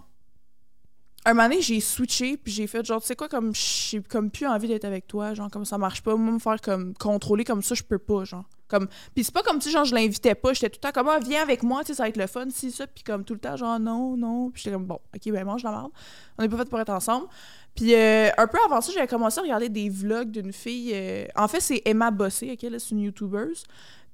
un 1.26 1.34
moment 1.34 1.50
donné, 1.50 1.62
j'ai 1.62 1.80
switché, 1.80 2.36
puis 2.38 2.52
j'ai 2.52 2.68
fait 2.68 2.84
genre, 2.86 3.00
tu 3.02 3.08
sais 3.08 3.16
quoi, 3.16 3.30
comme 3.30 3.54
j'ai 3.54 4.02
comme 4.02 4.32
plus 4.32 4.48
envie 4.48 4.68
d'être 4.68 4.86
avec 4.86 5.08
toi, 5.08 5.34
genre, 5.34 5.52
comme 5.52 5.66
ça 5.66 5.78
marche 5.78 6.02
pas. 6.02 6.16
Moi, 6.16 6.34
me 6.34 6.40
faire 6.40 6.60
comme 6.62 6.94
contrôler 6.96 7.44
comme 7.44 7.62
ça, 7.62 7.76
je 7.76 7.84
peux 7.84 8.00
pas, 8.00 8.24
genre. 8.24 8.46
Comme, 8.72 8.88
puis 9.14 9.24
c'est 9.24 9.34
pas 9.34 9.44
comme, 9.44 9.60
tu 9.60 9.66
sais, 9.66 9.72
genre, 9.72 9.86
je 9.86 9.94
l'invitais 9.94 10.34
pas, 10.34 10.54
j'étais 10.54 10.70
tout 10.70 10.80
le 10.82 10.90
temps 10.90 10.94
comme, 11.00 11.10
ah, 11.10 11.20
viens 11.20 11.42
avec 11.44 11.62
moi, 11.62 11.82
tu 11.82 11.88
sais, 11.88 11.94
ça 11.96 12.04
va 12.04 12.10
être 12.10 12.18
le 12.18 12.26
fun, 12.28 12.48
si, 12.50 12.72
ça, 12.72 12.88
puis 12.88 13.04
comme 13.04 13.24
tout 13.24 13.34
le 13.34 13.40
temps, 13.40 13.56
genre, 13.58 13.80
non, 13.80 14.16
non. 14.18 14.50
Puis 14.50 14.64
j'étais 14.64 14.74
comme, 14.74 14.86
bon, 14.86 15.00
ok, 15.16 15.32
ben, 15.32 15.44
mange 15.46 15.62
la 15.64 15.72
merde. 15.72 15.92
On 16.38 16.44
est 16.44 16.50
pas 16.50 16.58
fait 16.58 16.70
pour 16.70 16.80
être 16.80 16.90
ensemble. 16.90 17.28
Puis 17.76 17.94
euh, 17.96 18.30
un 18.38 18.48
peu 18.48 18.58
avant 18.66 18.82
ça, 18.82 18.92
j'avais 18.94 19.08
commencé 19.08 19.40
à 19.40 19.44
regarder 19.44 19.70
des 19.70 19.90
vlogs 19.90 20.32
d'une 20.32 20.52
fille. 20.54 20.92
euh, 20.94 21.26
En 21.36 21.48
fait, 21.48 21.60
c'est 21.60 21.82
Emma 21.86 22.10
Bossé, 22.12 22.52
ok, 22.52 22.70
c'est 22.80 22.92
une 22.92 23.00
YouTuber. 23.02 23.48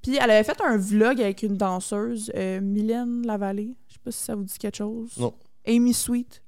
Puis 0.02 0.16
elle 0.16 0.30
avait 0.30 0.44
fait 0.44 0.60
un 0.60 0.76
vlog 0.76 1.20
avec 1.20 1.42
une 1.42 1.56
danseuse, 1.56 2.30
euh, 2.36 2.60
Mylène 2.60 3.26
Lavallée. 3.26 3.74
Je 3.88 3.94
sais 3.94 4.00
pas 4.04 4.10
si 4.12 4.22
ça 4.22 4.34
vous 4.36 4.44
dit 4.44 4.56
quelque 4.58 4.76
chose. 4.76 5.10
Non. 5.18 5.34
Amy 5.66 5.92
Sweet. 5.92 6.40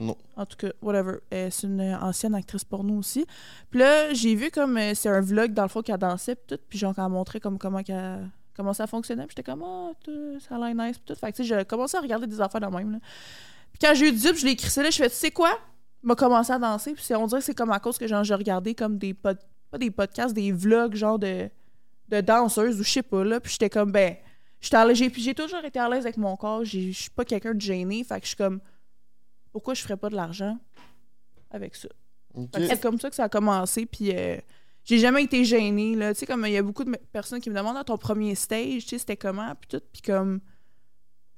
Non. 0.00 0.16
En 0.36 0.46
tout 0.46 0.56
cas, 0.56 0.68
whatever. 0.80 1.16
Euh, 1.32 1.48
c'est 1.50 1.66
une 1.66 1.80
ancienne 2.00 2.34
actrice 2.34 2.64
porno 2.64 2.94
aussi. 2.98 3.26
Puis 3.70 3.80
là, 3.80 4.12
j'ai 4.14 4.34
vu 4.34 4.50
comme 4.50 4.76
euh, 4.76 4.94
c'est 4.94 5.08
un 5.08 5.20
vlog 5.20 5.52
dans 5.52 5.62
le 5.62 5.68
fond 5.68 5.82
qu'elle 5.82 5.98
dansait 5.98 6.34
puis 6.36 6.44
tout, 6.56 6.62
puis 6.68 6.78
genre 6.78 6.94
qu'elle 6.94 7.08
montrait 7.08 7.40
comme 7.40 7.58
comment 7.58 7.82
qu'elle- 7.82 8.30
comment 8.56 8.72
ça 8.72 8.86
fonctionnait. 8.86 9.26
Puis 9.26 9.34
j'étais 9.36 9.50
comme 9.50 9.62
ah, 9.64 9.90
tout, 10.04 10.38
ça 10.40 10.56
a 10.56 10.58
l'air 10.58 10.74
nice 10.86 10.98
puis 10.98 11.14
tout. 11.14 11.18
Fait 11.18 11.32
que 11.32 11.36
tu 11.36 11.44
sais, 11.44 11.58
j'ai 11.58 11.64
commencé 11.64 11.96
à 11.96 12.00
regarder 12.00 12.26
des 12.26 12.40
affaires 12.40 12.60
de 12.60 12.66
même 12.66 12.92
là. 12.92 12.98
Puis 13.72 13.78
quand 13.80 13.94
j'ai 13.94 14.08
eu 14.08 14.12
du 14.12 14.18
dip, 14.18 14.36
je 14.36 14.44
l'ai 14.46 14.52
écrit 14.52 14.70
ça 14.70 14.82
là, 14.82 14.90
je 14.90 14.96
fais 14.96 15.08
tu 15.10 15.16
sais 15.16 15.30
quoi? 15.30 15.50
M'a 16.02 16.14
commencé 16.14 16.52
à 16.52 16.58
danser, 16.58 16.94
puis 16.94 17.04
on 17.14 17.26
dirait 17.26 17.40
que 17.40 17.44
c'est 17.44 17.54
comme 17.54 17.70
à 17.72 17.80
cause 17.80 17.98
que 17.98 18.06
genre 18.06 18.22
j'ai 18.24 18.34
regardé 18.34 18.74
comme 18.74 18.98
des 18.98 19.14
pas 19.14 19.34
des 19.78 19.90
podcasts, 19.90 20.34
des 20.34 20.52
vlogs 20.52 20.94
genre 20.94 21.18
de 21.18 21.48
de 22.08 22.20
danseuses 22.20 22.80
ou 22.80 22.84
je 22.84 22.90
sais 22.90 23.02
pas 23.02 23.24
là, 23.24 23.40
puis 23.40 23.52
j'étais 23.52 23.68
comme 23.68 23.92
ben 23.92 24.16
j'ai 24.60 25.34
toujours 25.34 25.64
été 25.64 25.78
à 25.78 25.88
l'aise 25.88 26.04
avec 26.04 26.16
mon 26.16 26.36
corps, 26.36 26.64
je 26.64 26.90
suis 26.90 27.10
pas 27.10 27.24
quelqu'un 27.24 27.54
de 27.54 27.60
gêné, 27.60 28.02
fait 28.02 28.16
que 28.18 28.22
je 28.24 28.28
suis 28.28 28.36
comme 28.36 28.60
pourquoi 29.52 29.74
je 29.74 29.82
ferais 29.82 29.96
pas 29.96 30.10
de 30.10 30.16
l'argent 30.16 30.58
avec 31.50 31.74
ça? 31.76 31.88
C'est 32.54 32.80
comme 32.80 33.00
ça 33.00 33.08
que 33.10 33.16
ça 33.16 33.24
a 33.24 33.28
commencé, 33.28 33.86
puis 33.86 34.12
euh, 34.14 34.36
j'ai 34.84 34.98
jamais 34.98 35.24
été 35.24 35.44
gênée, 35.44 35.94
là. 35.96 36.14
Tu 36.14 36.20
sais, 36.20 36.26
comme 36.26 36.44
il 36.46 36.52
y 36.52 36.56
a 36.56 36.62
beaucoup 36.62 36.84
de 36.84 36.96
personnes 37.12 37.40
qui 37.40 37.50
me 37.50 37.56
demandent, 37.56 37.76
Ah, 37.78 37.84
ton 37.84 37.98
premier 37.98 38.34
stage, 38.34 38.84
tu 38.84 38.90
sais, 38.90 38.98
c'était 38.98 39.16
comment, 39.16 39.54
puis 39.60 39.68
tout, 39.68 39.84
puis 39.92 40.02
comme... 40.02 40.40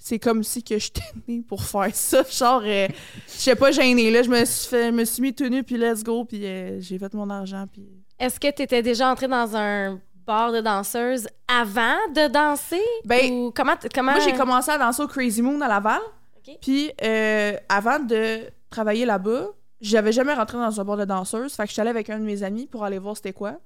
C'est 0.02 0.18
comme 0.18 0.42
si 0.42 0.62
que 0.64 0.78
j'étais 0.78 1.02
née 1.28 1.42
pour 1.42 1.62
faire 1.62 1.94
ça, 1.94 2.22
genre... 2.30 2.62
euh, 2.64 2.88
je 3.26 3.32
sais 3.32 3.54
pas 3.54 3.70
gênée, 3.70 4.10
là. 4.10 4.22
Je 4.22 4.30
me 4.30 4.44
suis, 4.44 4.68
fait, 4.68 4.92
me 4.92 5.04
suis 5.04 5.22
mis 5.22 5.34
nu, 5.50 5.62
puis 5.62 5.76
let's 5.76 6.02
go, 6.02 6.24
puis 6.24 6.44
euh, 6.46 6.80
j'ai 6.80 6.98
fait 6.98 7.12
mon 7.14 7.28
argent, 7.30 7.66
puis... 7.70 7.86
Est-ce 8.18 8.38
que 8.38 8.50
tu 8.50 8.62
étais 8.62 8.82
déjà 8.82 9.10
entrée 9.10 9.28
dans 9.28 9.56
un 9.56 10.00
bar 10.26 10.52
de 10.52 10.60
danseuse 10.60 11.26
avant 11.48 11.96
de 12.14 12.28
danser? 12.28 12.82
Ben, 13.04 13.32
Ou 13.32 13.52
comment, 13.54 13.74
comment... 13.94 14.12
Moi, 14.12 14.20
j'ai 14.20 14.34
commencé 14.34 14.70
à 14.70 14.78
danser 14.78 15.02
au 15.02 15.06
Crazy 15.08 15.42
Moon 15.42 15.60
à 15.60 15.68
Laval. 15.68 16.00
Ok. 16.46 16.56
Puis, 16.60 16.92
euh, 17.02 17.56
avant 17.68 17.98
de 18.00 18.40
travailler 18.70 19.04
là-bas, 19.06 19.48
j'avais 19.80 20.12
jamais 20.12 20.34
rentré 20.34 20.58
dans 20.58 20.80
un 20.80 20.84
bar 20.84 20.96
de 20.96 21.04
danseuse. 21.04 21.52
Fait 21.54 21.64
que 21.64 21.70
j'étais 21.70 21.80
allée 21.82 21.90
avec 21.90 22.10
un 22.10 22.18
de 22.18 22.24
mes 22.24 22.42
amis 22.42 22.66
pour 22.66 22.84
aller 22.84 22.98
voir 22.98 23.16
c'était 23.16 23.32
quoi. 23.32 23.58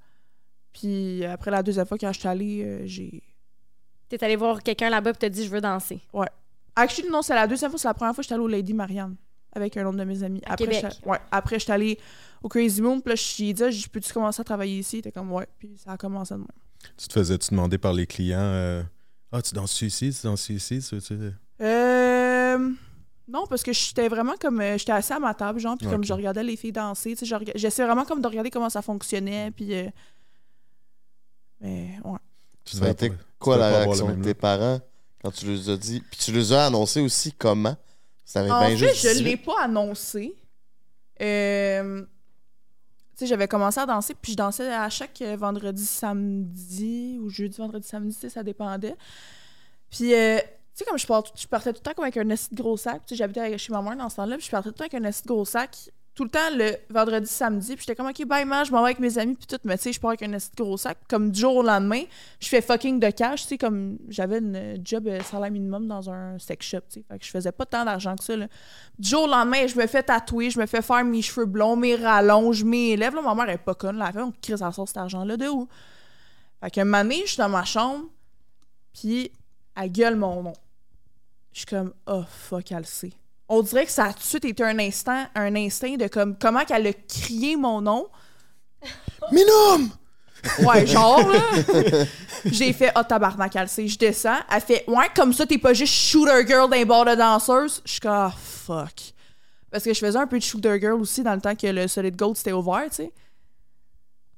Puis, 0.72 1.24
après 1.24 1.50
la 1.50 1.62
deuxième 1.62 1.86
fois, 1.86 1.98
quand 1.98 2.12
j'étais 2.12 2.28
allée, 2.28 2.62
euh, 2.64 2.82
j'ai. 2.86 3.22
T'es 4.08 4.22
allé 4.24 4.36
voir 4.36 4.62
quelqu'un 4.62 4.90
là-bas 4.90 5.10
et 5.10 5.14
t'as 5.14 5.28
dit 5.28 5.44
je 5.44 5.50
veux 5.50 5.60
danser. 5.60 6.00
Actually, 6.76 7.08
non, 7.08 7.22
c'est 7.22 7.34
la 7.34 7.46
deuxième 7.46 7.70
fois, 7.70 7.78
c'est 7.78 7.88
la 7.88 7.94
première 7.94 8.14
fois 8.14 8.22
que 8.22 8.24
j'étais 8.24 8.34
allée 8.34 8.42
au 8.44 8.48
Lady 8.48 8.74
Marianne 8.74 9.16
avec 9.52 9.76
un 9.76 9.86
autre 9.86 9.96
de 9.96 10.04
mes 10.04 10.22
amis. 10.24 10.40
À 10.44 10.54
après, 10.54 10.66
Québec. 10.66 10.86
j'étais- 10.92 11.08
Ouais, 11.08 11.18
après, 11.30 11.58
j'étais 11.60 11.72
allée 11.72 11.98
au 12.42 12.48
Crazy 12.48 12.82
Moon. 12.82 13.00
Puis 13.00 13.10
là, 13.10 13.14
j'ai 13.16 13.52
dit, 13.52 13.62
Ah, 13.62 13.70
j'ai 13.70 13.86
peux-tu 13.88 14.12
commencer 14.12 14.40
à 14.40 14.44
travailler 14.44 14.78
ici? 14.80 14.96
Il 14.96 14.98
était 15.00 15.12
comme, 15.12 15.30
ouais. 15.32 15.46
Puis, 15.58 15.76
ça 15.76 15.92
a 15.92 15.96
commencé 15.96 16.34
de 16.34 16.40
même. 16.40 16.48
Tu 16.98 17.06
te 17.08 17.12
faisais-tu 17.12 17.50
demander 17.50 17.78
par 17.78 17.92
les 17.92 18.06
clients 18.06 18.38
euh, 18.40 18.82
Ah, 19.30 19.40
tu 19.40 19.54
danses 19.54 19.80
ici, 19.82 20.12
tu 20.12 20.26
danses 20.26 20.48
ici, 20.48 20.80
tu- 20.80 21.00
tu- 21.00 21.32
Euh. 22.60 22.70
Non, 23.26 23.46
parce 23.46 23.62
que 23.62 23.72
j'étais 23.72 24.08
vraiment 24.08 24.34
comme. 24.38 24.60
euh, 24.60 24.76
J'étais 24.76 24.92
assis 24.92 25.12
à 25.12 25.18
ma 25.18 25.32
table, 25.34 25.58
genre, 25.58 25.76
puis 25.78 25.88
comme 25.88 26.04
je 26.04 26.12
regardais 26.12 26.42
les 26.42 26.56
filles 26.56 26.72
danser, 26.72 27.16
tu 27.16 27.24
sais, 27.26 27.36
j'essayais 27.54 27.86
vraiment 27.86 28.04
comme 28.04 28.20
de 28.20 28.26
regarder 28.28 28.50
comment 28.50 28.68
ça 28.70 28.82
fonctionnait, 28.82 29.50
puis. 29.50 29.74
euh, 29.74 29.88
Mais, 31.60 31.98
ouais. 32.04 32.18
tu 32.64 32.76
Ça 32.76 32.84
a 32.86 32.90
été 32.90 33.12
quoi 33.38 33.56
la 33.56 33.68
réaction 33.78 34.14
de 34.14 34.22
tes 34.22 34.34
parents 34.34 34.78
quand 35.22 35.30
tu 35.30 35.46
les 35.46 35.70
as 35.70 35.76
dit? 35.76 36.00
Puis 36.00 36.20
tu 36.20 36.32
les 36.32 36.52
as 36.52 36.66
annoncé 36.66 37.00
aussi 37.00 37.32
comment? 37.32 37.76
Ça 38.26 38.40
avait 38.40 38.50
En 38.50 38.60
bien 38.60 38.70
fait, 38.70 38.76
juste 38.76 39.02
je 39.02 39.08
18. 39.12 39.24
l'ai 39.24 39.36
pas 39.38 39.62
annoncé. 39.62 40.34
Euh, 41.22 42.02
Tu 42.02 43.20
sais, 43.20 43.26
j'avais 43.26 43.48
commencé 43.48 43.78
à 43.80 43.86
danser, 43.86 44.14
puis 44.20 44.32
je 44.32 44.36
dansais 44.36 44.70
à 44.72 44.90
chaque 44.90 45.22
vendredi, 45.38 45.84
samedi, 45.86 47.18
ou 47.22 47.30
jeudi, 47.30 47.56
vendredi, 47.56 47.86
samedi, 47.86 48.28
ça 48.28 48.42
dépendait. 48.42 48.96
Puis, 49.90 50.12
euh, 50.14 50.38
sais, 50.78 50.84
comme 50.84 50.98
je, 50.98 51.06
part- 51.06 51.24
je 51.36 51.46
partais 51.46 51.72
tout 51.72 51.78
le 51.80 51.82
temps 51.82 51.94
comme 51.94 52.04
avec 52.04 52.16
un 52.16 52.24
de 52.24 52.36
gros 52.54 52.76
sac. 52.76 53.02
Tu 53.06 53.10
sais, 53.10 53.16
j'habitais 53.16 53.56
chez 53.58 53.72
ma 53.72 53.82
mère 53.82 53.96
dans 53.96 54.08
ce 54.08 54.16
temps-là, 54.16 54.36
puis 54.36 54.46
je 54.46 54.50
partais 54.50 54.70
tout 54.70 54.74
le 54.82 54.88
temps 54.88 54.96
avec 54.96 55.06
un 55.06 55.08
de 55.08 55.26
gros 55.26 55.44
sac. 55.44 55.90
Tout 56.14 56.22
le 56.22 56.30
temps 56.30 56.38
le 56.52 56.76
vendredi, 56.90 57.26
samedi, 57.26 57.74
puis 57.74 57.84
j'étais 57.84 57.96
comme, 57.96 58.06
OK, 58.06 58.24
bye, 58.24 58.44
man, 58.44 58.64
je 58.64 58.70
m'en 58.70 58.78
vais 58.82 58.90
avec 58.90 59.00
mes 59.00 59.18
amis, 59.18 59.34
puis 59.34 59.48
tout. 59.48 59.58
Mais 59.64 59.76
tu 59.76 59.82
sais, 59.82 59.92
je 59.92 59.98
pars 59.98 60.10
avec 60.10 60.22
un 60.22 60.28
de 60.28 60.38
gros 60.56 60.76
sac. 60.76 60.96
Comme 61.08 61.32
du 61.32 61.40
jour 61.40 61.56
au 61.56 61.62
lendemain, 61.64 62.02
je 62.38 62.46
fais 62.46 62.60
fucking 62.60 63.00
de 63.00 63.10
cash, 63.10 63.42
tu 63.42 63.48
sais, 63.48 63.58
comme 63.58 63.98
j'avais 64.08 64.38
une 64.38 64.78
job 64.84 65.08
euh, 65.08 65.20
salaire 65.22 65.50
minimum 65.50 65.88
dans 65.88 66.08
un 66.08 66.38
sex 66.38 66.64
shop, 66.66 66.82
tu 66.88 67.00
sais. 67.00 67.04
Fait 67.08 67.18
que 67.18 67.24
je 67.24 67.30
faisais 67.32 67.50
pas 67.50 67.66
tant 67.66 67.84
d'argent 67.84 68.14
que 68.14 68.22
ça, 68.22 68.36
là. 68.36 68.46
Du 68.96 69.08
jour 69.08 69.24
au 69.24 69.26
lendemain, 69.26 69.66
je 69.66 69.76
me 69.76 69.88
fais 69.88 70.04
tatouer, 70.04 70.50
je 70.50 70.60
me 70.60 70.66
fais 70.66 70.82
faire 70.82 71.04
mes 71.04 71.20
cheveux 71.20 71.46
blonds, 71.46 71.74
mes 71.74 71.96
rallonges, 71.96 72.62
mes 72.62 72.96
lèvres. 72.96 73.16
Là, 73.16 73.22
ma 73.22 73.34
mère 73.34 73.46
elle 73.48 73.54
est 73.56 73.58
pas 73.58 73.74
conne, 73.74 73.96
là. 73.96 74.06
Elle 74.06 74.12
fait, 74.12 74.22
on 74.22 74.32
crie 74.40 74.56
sa 74.56 74.70
sauce 74.70 74.90
cet 74.90 74.98
argent-là, 74.98 75.36
de 75.36 75.48
où? 75.48 75.68
Fait 76.62 76.70
que 76.70 76.80
un 76.80 76.92
année, 76.92 77.22
je 77.24 77.30
suis 77.30 77.38
dans 77.38 77.48
ma 77.48 77.64
chambre, 77.64 78.04
puis 78.92 79.32
elle 79.76 79.90
gueule 79.90 80.14
mon 80.14 80.44
nom. 80.44 80.52
Je 81.54 81.60
suis 81.60 81.66
comme, 81.66 81.94
oh 82.08 82.24
fuck, 82.28 82.72
elle 82.72 82.78
le 82.78 82.84
sait. 82.84 83.12
On 83.48 83.62
dirait 83.62 83.86
que 83.86 83.92
ça 83.92 84.06
a 84.06 84.12
tout 84.12 84.18
de 84.18 84.24
suite 84.24 84.44
été 84.44 84.64
un 84.64 84.78
instant, 84.80 85.24
un 85.36 85.54
instinct 85.54 85.96
de 85.96 86.08
comme, 86.08 86.36
comment 86.36 86.64
qu'elle 86.64 86.86
a 86.88 86.92
crié 86.92 87.56
mon 87.56 87.80
nom. 87.80 88.08
Minum! 89.30 89.90
Ouais, 90.58 90.84
genre, 90.86 91.26
là. 91.26 91.40
J'ai 92.44 92.72
fait, 92.72 92.92
oh 92.96 93.02
tabarnak, 93.08 93.54
elle 93.54 93.62
le 93.62 93.68
sait. 93.68 93.86
Je 93.86 93.96
descends. 93.96 94.40
Elle 94.50 94.60
fait, 94.60 94.84
ouais, 94.88 95.06
comme 95.14 95.32
ça, 95.32 95.46
t'es 95.46 95.56
pas 95.56 95.72
juste 95.72 95.94
shooter 95.94 96.44
girl 96.46 96.68
d'un 96.68 96.84
bar 96.84 97.04
de 97.04 97.14
danseuse. 97.14 97.80
Je 97.84 97.92
suis 97.92 98.00
comme, 98.00 98.10
ah, 98.10 98.34
fuck. 98.36 99.14
Parce 99.70 99.84
que 99.84 99.94
je 99.94 99.98
faisais 100.00 100.18
un 100.18 100.26
peu 100.26 100.38
de 100.38 100.42
shooter 100.42 100.78
girl 100.80 101.00
aussi 101.00 101.22
dans 101.22 101.34
le 101.34 101.40
temps 101.40 101.54
que 101.54 101.68
le 101.68 101.86
Solid 101.86 102.16
Gold 102.16 102.36
c'était 102.36 102.52
ouvert, 102.52 102.84
tu 102.90 102.96
sais. 102.96 103.12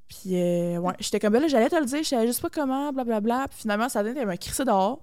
Puis, 0.07 0.41
euh, 0.41 0.77
ouais, 0.79 0.95
j'étais 1.01 1.19
comme, 1.19 1.33
ben 1.33 1.41
là, 1.41 1.49
j'allais 1.49 1.71
te 1.71 1.77
le 1.77 1.87
dire, 1.87 2.03
je 2.03 2.09
savais 2.09 2.27
juste 2.27 2.43
pas 2.43 2.51
comment, 2.51 2.93
blablabla. 2.93 3.47
Puis 3.49 3.61
finalement, 3.63 3.89
ça 3.89 4.05
donne, 4.05 4.19
elle 4.19 4.27
m'a 4.27 4.37
crissé 4.37 4.65
dehors. 4.65 5.01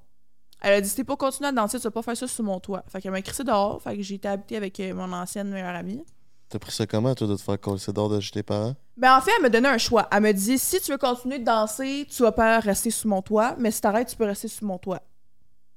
Elle 0.64 0.76
a 0.76 0.82
dit, 0.82 0.88
si 0.88 1.04
pas 1.04 1.18
continué 1.18 1.50
à 1.50 1.52
danser, 1.52 1.78
tu 1.78 1.84
vas 1.84 1.92
pas 1.92 2.02
faire 2.02 2.16
ça 2.16 2.26
sous 2.26 2.42
mon 2.42 2.60
toit. 2.62 2.84
Fait 2.88 3.02
qu'elle 3.02 3.12
m'a 3.12 3.22
crissé 3.22 3.44
dehors. 3.44 3.82
Fait 3.82 3.98
que 3.98 4.02
j'ai 4.02 4.16
été 4.16 4.30
habitée 4.30 4.56
avec 4.56 4.80
euh, 4.80 4.94
mon 4.94 5.12
ancienne 5.12 5.50
meilleure 5.50 5.76
amie. 5.76 6.04
T'as 6.48 6.58
pris 6.58 6.72
ça 6.72 6.88
comment, 6.88 7.14
toi, 7.14 7.28
de 7.28 7.36
te 7.36 7.42
faire 7.42 7.60
coller 7.60 7.82
dehors 7.86 8.10
de 8.10 8.20
chez 8.22 8.32
tes 8.32 8.44
parents? 8.44 8.74
Ben 8.96 9.18
en 9.18 9.22
fait, 9.22 9.32
elle 9.36 9.42
m'a 9.42 9.50
donné 9.50 9.68
un 9.68 9.78
choix. 9.78 10.08
Elle 10.10 10.24
me 10.24 10.32
dit 10.32 10.58
si 10.58 10.80
tu 10.80 10.92
veux 10.92 10.98
continuer 10.98 11.40
de 11.40 11.44
danser, 11.44 12.08
tu 12.10 12.24
vas 12.24 12.32
pas 12.32 12.60
rester 12.60 12.92
sous 12.92 13.10
mon 13.10 13.22
toit, 13.22 13.56
mais 13.58 13.72
si 13.72 13.82
t'arrêtes, 13.82 14.08
tu 14.08 14.16
peux 14.16 14.26
rester 14.26 14.48
sous 14.48 14.66
mon 14.66 14.78
toit. 14.78 15.02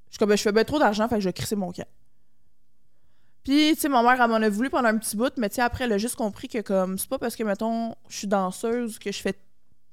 Je 0.07 0.13
suis 0.13 0.19
comme 0.19 0.29
ben, 0.29 0.37
je 0.37 0.43
fais 0.43 0.51
bien 0.53 0.63
trop 0.63 0.79
d'argent, 0.79 1.09
fait 1.09 1.15
que 1.15 1.21
je 1.21 1.27
vais 1.27 1.33
crisser 1.33 1.57
mon 1.57 1.73
camp. 1.73 1.87
Puis, 3.43 3.73
tu 3.75 3.81
sais, 3.81 3.89
ma 3.89 4.03
mère, 4.03 4.21
elle 4.21 4.29
m'en 4.29 4.35
a 4.35 4.49
voulu 4.49 4.69
pendant 4.69 4.89
un 4.89 4.97
petit 4.97 5.17
bout, 5.17 5.33
mais 5.37 5.49
tu 5.49 5.55
sais, 5.55 5.61
après, 5.61 5.85
elle 5.85 5.93
a 5.93 5.97
juste 5.97 6.15
compris 6.15 6.47
que, 6.47 6.59
comme, 6.61 6.97
c'est 6.97 7.09
pas 7.09 7.17
parce 7.17 7.35
que, 7.35 7.43
mettons, 7.43 7.95
je 8.07 8.17
suis 8.17 8.27
danseuse, 8.27 8.99
que 8.99 9.11
je 9.11 9.21
fais 9.21 9.33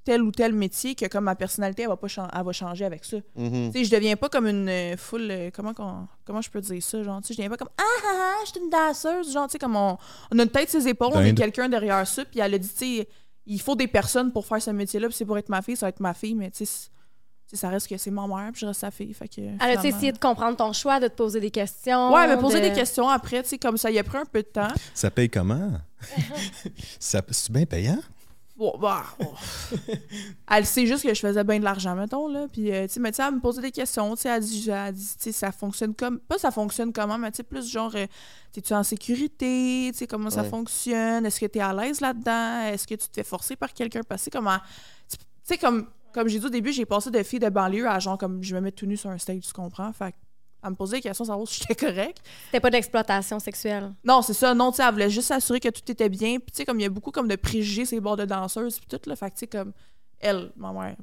tel 0.04 0.22
ou 0.22 0.30
tel 0.30 0.52
métier, 0.52 0.94
que, 0.94 1.06
comme, 1.06 1.24
ma 1.24 1.34
personnalité, 1.34 1.82
elle 1.82 1.88
va, 1.88 1.96
pas 1.96 2.08
chan- 2.08 2.28
elle 2.36 2.44
va 2.44 2.52
changer 2.52 2.84
avec 2.84 3.04
ça. 3.04 3.16
Tu 3.36 3.72
sais, 3.72 3.84
je 3.84 3.90
deviens 3.90 4.16
pas 4.16 4.28
comme 4.28 4.46
une 4.46 4.68
euh, 4.68 4.96
foule. 4.96 5.28
euh, 5.30 5.50
comment, 5.52 5.72
qu'on- 5.72 6.06
comment 6.26 6.42
je 6.42 6.50
peux 6.50 6.60
dire 6.60 6.82
ça? 6.82 7.02
Genre, 7.02 7.20
tu 7.22 7.28
sais, 7.28 7.34
je 7.34 7.38
deviens 7.38 7.50
pas 7.50 7.56
comme 7.56 7.70
Ah 7.78 7.82
ah 8.04 8.32
ah, 8.36 8.42
je 8.44 8.50
suis 8.50 8.60
une 8.60 8.70
danseuse. 8.70 9.32
Genre, 9.32 9.46
tu 9.46 9.52
sais, 9.52 9.58
comme 9.58 9.76
on, 9.76 9.96
on 10.32 10.38
a 10.38 10.42
une 10.42 10.48
tête 10.50 10.68
ses 10.70 10.86
épaules, 10.88 11.10
on 11.14 11.20
est 11.20 11.34
quelqu'un 11.34 11.68
derrière 11.68 12.06
ça. 12.06 12.24
Puis 12.24 12.40
elle 12.40 12.52
a 12.54 12.58
dit, 12.58 12.68
tu 12.68 12.98
sais, 12.98 13.08
il 13.46 13.60
faut 13.60 13.76
des 13.76 13.88
personnes 13.88 14.30
pour 14.32 14.46
faire 14.46 14.60
ce 14.62 14.70
métier-là. 14.70 15.08
Puis 15.08 15.16
c'est 15.16 15.24
pour 15.24 15.38
être 15.38 15.48
ma 15.48 15.62
fille, 15.62 15.76
ça 15.76 15.86
va 15.86 15.90
être 15.90 16.00
ma 16.00 16.12
fille. 16.14 16.34
Mais 16.34 16.50
tu 16.50 16.66
sais, 16.66 16.90
ça 17.52 17.68
reste 17.68 17.86
que 17.88 17.96
c'est 17.96 18.10
ma 18.10 18.26
mère, 18.26 18.50
puis 18.52 18.60
je 18.62 18.66
reste 18.66 18.80
sa 18.80 18.90
fille. 18.90 19.14
Fait 19.14 19.28
que. 19.28 19.40
Elle 19.40 19.56
finalement- 19.58 19.82
essayé 19.84 20.12
de 20.12 20.18
comprendre 20.18 20.56
ton 20.56 20.72
choix, 20.72 20.98
de 21.00 21.08
te 21.08 21.14
poser 21.14 21.40
des 21.40 21.50
questions? 21.50 22.12
Ouais, 22.12 22.24
elle 22.24 22.30
m'a 22.30 22.36
posé 22.38 22.60
de- 22.60 22.68
des 22.68 22.72
questions 22.74 23.08
après, 23.08 23.42
tu 23.42 23.50
sais, 23.50 23.58
comme 23.58 23.76
ça, 23.78 23.90
il 23.90 23.98
a 23.98 24.02
pris 24.04 24.18
un 24.18 24.24
peu 24.24 24.42
de 24.42 24.48
temps. 24.48 24.68
Ça 24.92 25.10
paye 25.10 25.30
comment? 25.30 25.70
Ça, 26.98 27.22
C'est 27.30 27.50
bien 27.52 27.64
payant 27.64 27.98
Bon, 28.56 28.72
bah, 28.78 29.02
elle 30.50 30.64
sait 30.64 30.86
juste 30.86 31.02
que 31.02 31.12
je 31.12 31.18
faisais 31.18 31.42
bien 31.42 31.58
de 31.58 31.64
l'argent, 31.64 31.96
mettons, 31.96 32.28
là. 32.28 32.46
Puis, 32.52 32.70
euh, 32.72 32.86
tu 32.86 32.94
sais, 32.94 33.00
mais 33.00 33.10
tu 33.10 33.16
sais, 33.16 33.24
elle 33.26 33.34
me 33.34 33.40
posait 33.40 33.62
des 33.62 33.72
questions, 33.72 34.14
tu 34.14 34.22
sais, 34.22 34.28
elle 34.28 34.44
dit, 34.44 34.70
elle 34.70 34.94
dit, 34.94 35.14
tu 35.16 35.22
sais, 35.24 35.32
ça 35.32 35.50
fonctionne 35.50 35.92
comme... 35.92 36.20
Pas 36.20 36.38
ça 36.38 36.52
fonctionne 36.52 36.92
comment, 36.92 37.18
mais 37.18 37.32
tu 37.32 37.38
sais, 37.38 37.42
plus 37.42 37.68
genre, 37.68 37.90
euh, 37.96 38.06
t'es-tu 38.52 38.72
en 38.72 38.84
sécurité, 38.84 39.90
tu 39.90 39.98
sais, 39.98 40.06
comment 40.06 40.30
ça 40.30 40.44
fonctionne, 40.44 41.26
est-ce 41.26 41.40
que 41.40 41.46
t'es 41.46 41.58
à 41.58 41.74
l'aise 41.74 42.00
là-dedans, 42.00 42.68
est-ce 42.72 42.86
que 42.86 42.94
tu 42.94 43.08
te 43.08 43.14
fais 43.14 43.24
forcer 43.24 43.56
par 43.56 43.72
quelqu'un, 43.72 44.02
parce 44.08 44.24
que 44.26 44.30
comment... 44.30 44.58
Tu 45.08 45.16
sais, 45.42 45.58
comme, 45.58 45.88
comme 46.12 46.28
j'ai 46.28 46.38
dit 46.38 46.46
au 46.46 46.50
début, 46.50 46.72
j'ai 46.72 46.86
passé 46.86 47.10
de 47.10 47.22
fille 47.24 47.40
de 47.40 47.48
banlieue 47.48 47.88
à 47.88 47.98
genre, 47.98 48.16
comme, 48.16 48.40
je 48.40 48.54
me 48.54 48.60
mets 48.60 48.72
tout 48.72 48.86
nu 48.86 48.96
sur 48.96 49.10
un 49.10 49.18
stage, 49.18 49.40
tu 49.40 49.52
comprends? 49.52 49.92
Fait 49.92 50.14
elle 50.64 50.70
me 50.70 50.74
posait 50.74 50.96
des 50.96 51.02
questions, 51.02 51.24
savoir 51.24 51.46
si 51.46 51.60
j'étais 51.60 51.74
correct. 51.74 52.18
C'était 52.46 52.60
pas 52.60 52.70
d'exploitation 52.70 53.38
sexuelle. 53.38 53.92
Non, 54.02 54.22
c'est 54.22 54.32
ça. 54.32 54.54
Non, 54.54 54.70
tu 54.70 54.78
sais, 54.78 54.84
elle 54.84 54.92
voulait 54.92 55.10
juste 55.10 55.28
s'assurer 55.28 55.60
que 55.60 55.68
tout 55.68 55.90
était 55.90 56.08
bien. 56.08 56.38
Puis, 56.38 56.52
tu 56.52 56.56
sais, 56.56 56.64
comme 56.64 56.80
il 56.80 56.84
y 56.84 56.86
a 56.86 56.90
beaucoup 56.90 57.10
comme 57.10 57.28
de 57.28 57.36
préjugés 57.36 57.84
ces 57.84 58.00
bords 58.00 58.16
de 58.16 58.24
danseuses, 58.24 58.78
puis 58.78 58.88
tout, 58.88 59.08
là. 59.08 59.14
Fait 59.14 59.30
que, 59.30 59.34
tu 59.34 59.40
sais, 59.40 59.46
comme 59.46 59.72
elle, 60.20 60.52
ma 60.56 60.72
mère, 60.72 60.96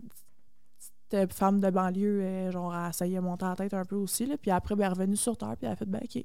petite 1.10 1.34
femme 1.34 1.60
de 1.60 1.69
banlieue, 1.69 2.21
euh, 2.21 2.52
genre, 2.52 2.76
elle 2.76 2.89
essayait 2.89 3.17
de 3.17 3.21
monter 3.21 3.45
la 3.45 3.56
tête 3.56 3.74
un 3.74 3.86
peu 3.86 3.95
aussi, 3.95 4.26
là. 4.26 4.36
Puis 4.41 4.50
après, 4.50 4.76
ben, 4.76 4.86
elle 4.86 4.91
est 4.91 4.93
revenue 4.93 5.15
sur 5.15 5.38
Terre, 5.38 5.56
puis 5.58 5.67
elle 5.67 5.74
a 5.74 5.76
fait, 5.76 5.86
ben, 5.86 6.02
OK. 6.04 6.24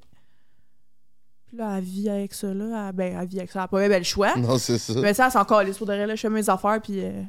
Puis 1.45 1.57
là, 1.57 1.77
elle 1.77 1.83
vit 1.83 2.09
avec 2.09 2.33
ça, 2.33 2.53
là. 2.53 2.89
Elle, 2.89 2.95
ben, 2.95 3.17
elle 3.19 3.27
vit 3.27 3.37
avec 3.37 3.51
ça. 3.51 3.59
Elle 3.59 3.65
a 3.65 3.67
pas 3.67 3.79
bien 3.79 3.89
ben, 3.89 3.99
le 3.99 4.03
choix. 4.03 4.35
Non, 4.35 4.57
c'est 4.57 4.77
ça. 4.77 4.93
Mais 4.99 5.13
ça, 5.13 5.27
elle 5.27 5.31
s'en 5.31 5.45
calisse. 5.45 5.77
Pour 5.77 5.87
de 5.87 5.93
vrai, 5.93 6.07
là, 6.07 6.15
je 6.15 6.21
fais 6.21 6.29
mes 6.29 6.49
affaires, 6.49 6.81
puis 6.81 7.03
euh, 7.03 7.23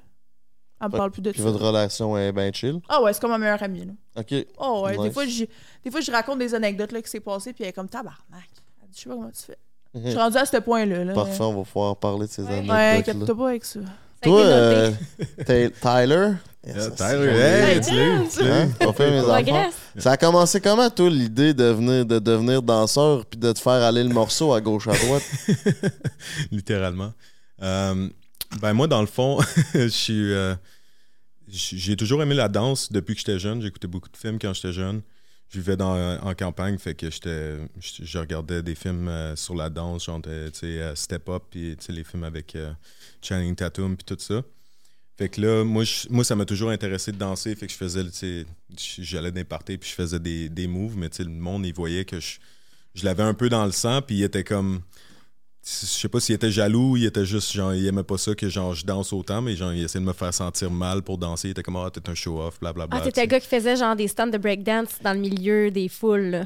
elle 0.81 0.88
me 0.88 0.97
parle 0.97 1.11
plus 1.11 1.23
de 1.23 1.31
Puis 1.33 1.41
ça. 1.43 1.51
votre 1.51 1.64
relation 1.64 2.17
est 2.17 2.33
bien 2.33 2.51
chill. 2.53 2.81
Ah 2.88 3.03
ouais, 3.03 3.12
c'est 3.12 3.21
comme 3.21 3.31
ma 3.31 3.38
meilleure 3.38 3.62
amie, 3.62 3.85
là. 3.87 3.93
OK. 4.21 4.35
Oh 4.59 4.83
ouais, 4.85 4.97
des 4.97 5.05
Nice. 5.05 5.12
fois, 5.12 5.25
des 5.27 5.91
fois, 5.91 6.01
je 6.01 6.11
raconte 6.12 6.38
des 6.38 6.55
anecdotes, 6.55 6.93
là, 6.93 7.03
qui 7.03 7.11
s'est 7.11 7.21
passé, 7.21 7.53
puis 7.53 7.64
elle 7.64 7.71
est 7.71 7.73
comme, 7.73 7.88
tabarnak. 7.88 8.19
Elle 8.33 8.88
dit, 8.91 8.95
je 8.97 9.01
sais 9.03 9.09
pas 9.09 9.14
comment 9.17 9.31
tu 9.31 9.43
fais. 9.43 9.59
Je 9.95 10.11
suis 10.11 10.19
rendue 10.19 10.37
à 10.37 10.45
ce 10.47 10.57
point-là, 10.59 11.05
là. 11.05 11.14
Parfait, 11.14 11.43
on 11.43 11.55
va 11.57 11.62
pouvoir 11.64 11.97
parler 11.97 12.27
de 12.27 12.31
ces 12.31 12.43
Ouais. 12.43 12.49
Ouais, 12.49 12.59
anecdotes-là. 12.71 12.99
inquiète-toi 12.99 13.37
pas 13.37 13.49
avec 13.49 13.64
ça. 13.64 13.81
Ça 13.81 13.87
a 14.23 14.25
Toi, 14.25 14.41
été 14.43 14.51
euh. 14.51 14.91
Ty- 15.71 15.75
Tyler, 15.81 16.33
Tyler, 16.97 17.29
hey, 17.38 17.81
tu 17.81 17.95
l'as 17.95 18.07
eu, 18.17 18.29
tu 18.29 18.43
l'as 18.43 18.49
eu. 18.49 18.51
Hein? 18.62 18.69
On 18.81 18.93
fait 18.93 19.11
mes 19.12 19.21
enfants. 19.21 19.29
Progresse. 19.33 19.75
Ça 19.97 20.11
a 20.12 20.17
commencé 20.17 20.61
comment, 20.61 20.91
toi, 20.91 21.09
l'idée 21.09 21.55
de, 21.55 21.64
venir, 21.64 22.05
de 22.05 22.19
devenir 22.19 22.61
danseur 22.61 23.25
puis 23.27 23.38
de 23.38 23.53
te 23.53 23.59
faire 23.61 23.73
aller 23.83 24.03
le 24.03 24.11
morceau 24.12 24.53
à 24.53 24.61
gauche 24.61 24.88
à 24.88 24.93
droite? 24.93 25.23
Littéralement. 26.51 27.12
Euh, 27.62 28.09
ben 28.61 28.73
moi, 28.73 28.87
dans 28.87 29.01
le 29.01 29.07
fond, 29.07 29.39
je 29.75 29.89
suis, 29.89 30.33
euh, 30.33 30.55
j'ai 31.51 31.97
toujours 31.97 32.23
aimé 32.23 32.35
la 32.35 32.49
danse 32.49 32.93
depuis 32.93 33.15
que 33.15 33.21
j'étais 33.21 33.39
jeune. 33.39 33.63
J'écoutais 33.63 33.89
beaucoup 33.89 34.09
de 34.09 34.17
films 34.17 34.39
quand 34.39 34.53
j'étais 34.53 34.73
jeune. 34.73 35.03
Je 35.51 35.59
vivais 35.59 35.79
dans, 35.79 36.19
en 36.21 36.35
campagne, 36.35 36.77
fait 36.77 36.95
que 36.95 37.11
j'étais, 37.11 37.57
je, 37.81 38.19
regardais 38.19 38.63
des 38.63 38.75
films 38.75 39.09
euh, 39.09 39.35
sur 39.35 39.55
la 39.55 39.71
danse, 39.71 40.05
genre, 40.05 40.21
euh, 40.27 40.95
Step 40.95 41.27
Up, 41.31 41.45
puis 41.51 41.75
les 41.89 42.05
films 42.05 42.25
avec 42.25 42.55
euh, 42.55 42.71
Channing 43.23 43.57
Tatum, 43.57 43.97
puis 43.97 44.05
tout 44.05 44.23
ça. 44.23 44.43
Fait 45.17 45.31
que 45.31 45.41
là, 45.41 45.65
moi, 45.65 45.85
moi 46.11 46.23
ça 46.23 46.37
m'a 46.37 46.45
toujours 46.45 46.69
intéressé 46.69 47.13
de 47.13 47.17
danser, 47.17 47.55
fait 47.57 47.67
que 47.67 47.73
je 47.73 47.79
faisais, 47.79 48.05
j'allais 48.77 49.45
parties, 49.45 49.79
puis 49.79 49.89
je 49.89 49.95
faisais 49.95 50.21
des, 50.21 50.51
des 50.51 50.67
moves, 50.67 50.99
mais 50.99 51.09
le 51.19 51.31
monde, 51.31 51.65
il 51.65 51.73
voyait 51.73 52.05
que 52.05 52.21
je, 52.21 52.39
je 52.95 53.07
l'avais 53.07 53.23
un 53.23 53.35
peu 53.35 53.49
dans 53.49 53.65
le 53.65 53.73
sang, 53.73 54.03
puis 54.03 54.17
il 54.17 54.23
était 54.25 54.45
comme 54.45 54.83
je 55.70 55.87
sais 55.87 56.09
pas 56.09 56.20
s'il 56.20 56.35
était 56.35 56.50
jaloux, 56.50 56.96
il 56.96 57.04
était 57.04 57.24
juste 57.26 57.52
genre 57.52 57.74
il 57.74 57.87
aimait 57.87 58.02
pas 58.02 58.16
ça 58.18 58.35
que 58.35 58.48
genre 58.48 58.74
je 58.74 58.87
danse 58.87 59.12
autant, 59.12 59.42
mais 59.42 59.54
genre 59.57 59.72
il 59.72 59.83
essayait 59.85 60.00
de 60.02 60.09
me 60.09 60.12
faire 60.14 60.33
sentir 60.33 60.70
mal 60.70 61.02
pour 61.02 61.18
danser. 61.18 61.48
Il 61.48 61.50
était 61.50 61.62
comme 61.62 61.76
ah 61.76 61.90
t'es 61.92 62.09
un 62.09 62.14
show 62.14 62.40
off, 62.40 62.59
blablabla. 62.61 62.98
Ah, 62.98 63.04
t'étais 63.04 63.22
le 63.22 63.26
gars 63.26 63.40
qui 63.40 63.48
faisait 63.48 63.76
genre 63.76 63.94
des 63.96 64.09
stands 64.09 64.26
de 64.28 64.38
breakdance 64.38 64.88
dans 65.02 65.12
le 65.12 65.18
milieu 65.20 65.70
des 65.70 65.88
foules. 65.88 66.31
là. 66.31 66.44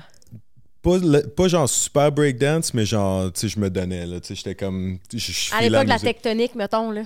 pas, 0.82 0.98
le- 0.98 1.28
pas 1.28 1.46
genre 1.48 1.68
super 1.68 2.10
breakdance, 2.10 2.74
mais 2.74 2.84
genre 2.84 3.32
tu 3.32 3.40
sais 3.40 3.48
je 3.48 3.60
me 3.60 3.70
donnais 3.70 4.06
là, 4.06 4.20
tu 4.20 4.28
sais 4.28 4.34
j'étais 4.34 4.54
comme 4.56 4.98
je, 5.12 5.54
À 5.54 5.62
l'époque 5.62 5.84
de 5.84 5.88
la 5.90 5.98
tectonique, 5.98 6.54
mettons. 6.54 6.90
là. 6.90 7.02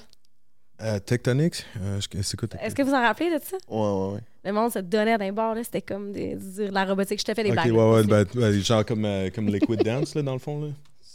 Euh, 0.83 0.98
Tectonics, 0.98 1.64
Euh, 1.81 2.00
je- 2.00 2.20
c'est 2.22 2.37
quoi 2.38 2.48
Est-ce 2.62 2.74
que 2.74 2.83
vous 2.83 2.92
en 2.92 3.00
rappelez 3.00 3.31
de 3.31 3.42
ça? 3.42 3.57
Ouais, 3.68 3.79
ouais, 3.79 4.14
ouais. 4.14 4.20
Le 4.44 4.52
monde 4.52 4.70
se 4.70 4.79
donnait 4.79 5.16
d'un 5.16 5.33
bord, 5.33 5.55
là. 5.55 5.64
C'était 5.64 5.81
comme 5.81 6.12
des, 6.12 6.35
dire 6.35 6.70
la 6.70 6.85
robotique. 6.85 7.18
Je 7.18 7.24
te 7.24 7.33
fais 7.35 7.42
des 7.42 7.48
Ok, 7.48 7.55
blagues. 7.55 7.72
ouais, 7.72 7.76
là. 7.79 7.90
ouais, 7.92 8.05
ben, 8.05 8.26
ouais, 8.40 8.61
genre 8.61 8.85
comme, 8.85 9.05
euh, 9.07 9.31
comme 9.35 9.46
Liquid 9.48 9.83
Dance 9.85 10.14
là 10.14 10.20
dans 10.22 10.35
le 10.35 10.38
fond 10.38 10.61
là. 10.66 10.68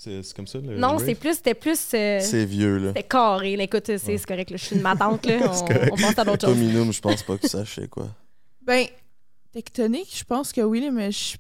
C'est 0.04 0.34
comme 0.36 0.48
ça 0.48 0.58
le 0.58 0.78
non, 0.80 0.98
c'est 0.98 1.14
plus, 1.14 1.36
c'était 1.36 1.54
plus. 1.54 1.80
euh, 1.94 2.20
C'est 2.22 2.46
vieux, 2.46 2.78
là. 2.80 2.88
c'était 2.88 3.04
carré. 3.04 3.56
là. 3.56 3.64
Écoute, 3.66 3.84
c'est 3.86 4.26
correct. 4.26 4.50
là. 4.50 4.58
Je 4.58 4.66
suis 4.66 4.76
une 4.76 4.82
matante. 4.82 5.24
Là. 5.28 5.38
On, 5.46 5.94
on 5.94 5.96
passe 5.96 6.18
à 6.18 6.26
d'autres 6.26 6.48
choses. 6.48 6.58
Minoum, 6.58 6.92
je 6.92 7.00
pense 7.00 7.22
pas 7.22 7.38
que 7.38 7.48
ça 7.48 7.64
sais 7.66 7.88
quoi. 7.88 8.08
Ben, 8.66 8.86
tectonique, 9.54 10.10
je 10.18 10.24
pense 10.24 10.52
que 10.52 10.62
oui, 10.62 10.90
mais 10.92 11.12
je. 11.12 11.36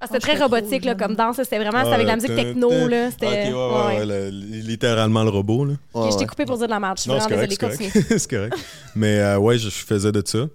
Ah, 0.00 0.06
c'était 0.06 0.20
très 0.20 0.36
robotique 0.38 0.84
là, 0.84 0.94
comme 0.94 1.14
danse. 1.16 1.36
C'était 1.36 1.58
vraiment 1.58 1.78
c'était 1.78 1.88
Ouais, 1.88 1.94
avec 1.94 2.06
la 2.06 2.14
musique 2.16 2.34
techno. 2.36 2.88
Là. 2.88 3.10
C'était. 3.10 3.26
ouais, 3.26 3.52
ouais, 3.52 3.52
ouais. 3.52 3.98
ouais, 3.98 4.06
le- 4.06 4.30
littéralement 4.60 5.24
le 5.24 5.30
robot 5.30 5.64
là. 5.64 5.74
Je 5.94 6.10
t'ai 6.10 6.16
ouais. 6.18 6.26
coupé 6.26 6.44
pour 6.44 6.58
dire 6.58 6.66
de 6.66 6.72
la 6.72 6.78
merde. 6.80 6.96
Je 6.98 7.02
suis 7.02 7.10
Non, 7.10 7.18
vraiment 7.18 7.40
c'est 7.40 7.46
désolée. 7.48 7.76
correct, 7.76 8.18
c'est. 8.18 8.50
Mais 8.94 9.18
euh, 9.18 9.38
ouais, 9.38 9.58
je, 9.58 9.64
je 9.68 9.84
faisais 9.84 10.12
de 10.12 10.22
ça. 10.24 10.48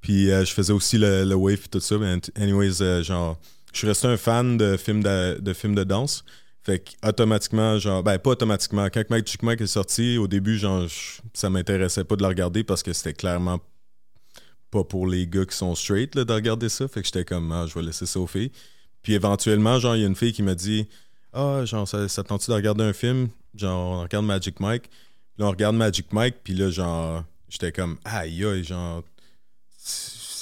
Puis 0.00 0.30
euh, 0.30 0.44
je 0.44 0.52
faisais 0.52 0.72
aussi 0.72 0.98
le, 0.98 1.24
le 1.24 1.34
wave 1.36 1.60
et 1.64 1.68
tout 1.68 1.80
ça. 1.80 1.96
Mais 1.98 2.16
anyways, 2.36 2.80
euh, 2.82 3.02
genre, 3.04 3.38
je 3.76 3.80
suis 3.80 3.88
resté 3.88 4.06
un 4.06 4.16
fan 4.16 4.56
de 4.56 4.78
films 4.78 5.02
de, 5.02 5.52
films 5.52 5.74
de 5.74 5.84
danse. 5.84 6.24
Fait 6.62 6.78
que 6.80 6.90
automatiquement, 7.06 7.78
genre, 7.78 8.02
ben 8.02 8.18
pas 8.18 8.30
automatiquement. 8.30 8.86
Quand 8.86 9.08
Magic 9.10 9.42
Mike 9.42 9.60
est 9.60 9.66
sorti, 9.66 10.16
au 10.16 10.26
début, 10.26 10.56
genre, 10.56 10.88
je- 10.88 11.20
ça 11.34 11.50
m'intéressait 11.50 12.02
pas 12.04 12.16
de 12.16 12.22
le 12.22 12.28
regarder 12.28 12.64
parce 12.64 12.82
que 12.82 12.92
c'était 12.94 13.12
clairement 13.12 13.60
pas 14.70 14.82
pour 14.82 15.06
les 15.06 15.26
gars 15.26 15.44
qui 15.44 15.54
sont 15.56 15.74
straight 15.74 16.16
de 16.16 16.32
regarder 16.32 16.70
ça. 16.70 16.88
Fait 16.88 17.00
que 17.02 17.06
j'étais 17.06 17.24
comme, 17.26 17.52
ah, 17.52 17.66
je 17.68 17.74
vais 17.74 17.82
laisser 17.82 18.06
ça 18.06 18.18
aux 18.18 18.26
filles. 18.26 18.50
Puis 19.02 19.12
éventuellement, 19.12 19.78
genre, 19.78 19.94
il 19.94 20.00
y 20.00 20.04
a 20.04 20.08
une 20.08 20.16
fille 20.16 20.32
qui 20.32 20.42
m'a 20.42 20.54
dit, 20.54 20.88
ah, 21.34 21.64
genre, 21.66 21.86
ça, 21.86 22.08
ça 22.08 22.22
te 22.22 22.28
tente-tu 22.28 22.50
de 22.50 22.56
regarder 22.56 22.82
un 22.82 22.92
film? 22.94 23.28
Genre, 23.54 23.98
on 23.98 24.02
regarde 24.02 24.24
Magic 24.24 24.58
Mike. 24.58 24.84
Puis 24.88 25.42
là, 25.42 25.46
on 25.46 25.50
regarde 25.50 25.76
Magic 25.76 26.12
Mike, 26.14 26.36
puis 26.42 26.54
là, 26.54 26.70
genre, 26.70 27.24
j'étais 27.48 27.72
comme, 27.72 27.98
aïe, 28.04 28.42
aïe, 28.44 28.64
genre, 28.64 29.04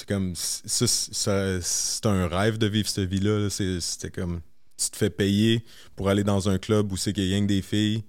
c'est 0.07 0.15
comme, 0.15 0.35
ça, 0.37 0.87
ça- 0.87 1.61
c'est 1.63 2.05
un 2.07 2.27
rêve 2.29 2.59
de 2.59 2.67
vivre 2.67 2.89
cette 2.89 3.09
vie-là. 3.09 3.49
C'était 3.49 4.11
comme, 4.11 4.41
tu 4.77 4.91
te 4.91 4.97
fais 4.97 5.09
payer 5.11 5.65
pour 5.97 6.09
aller 6.11 6.25
dans 6.25 6.49
un 6.49 6.59
club 6.59 6.93
où 6.93 6.97
c'est 6.97 7.13
qu'il 7.13 7.25
y 7.25 7.33
a 7.33 7.37
rien 7.37 7.43
que 7.47 7.49
des 7.49 7.63
filles, 7.63 8.05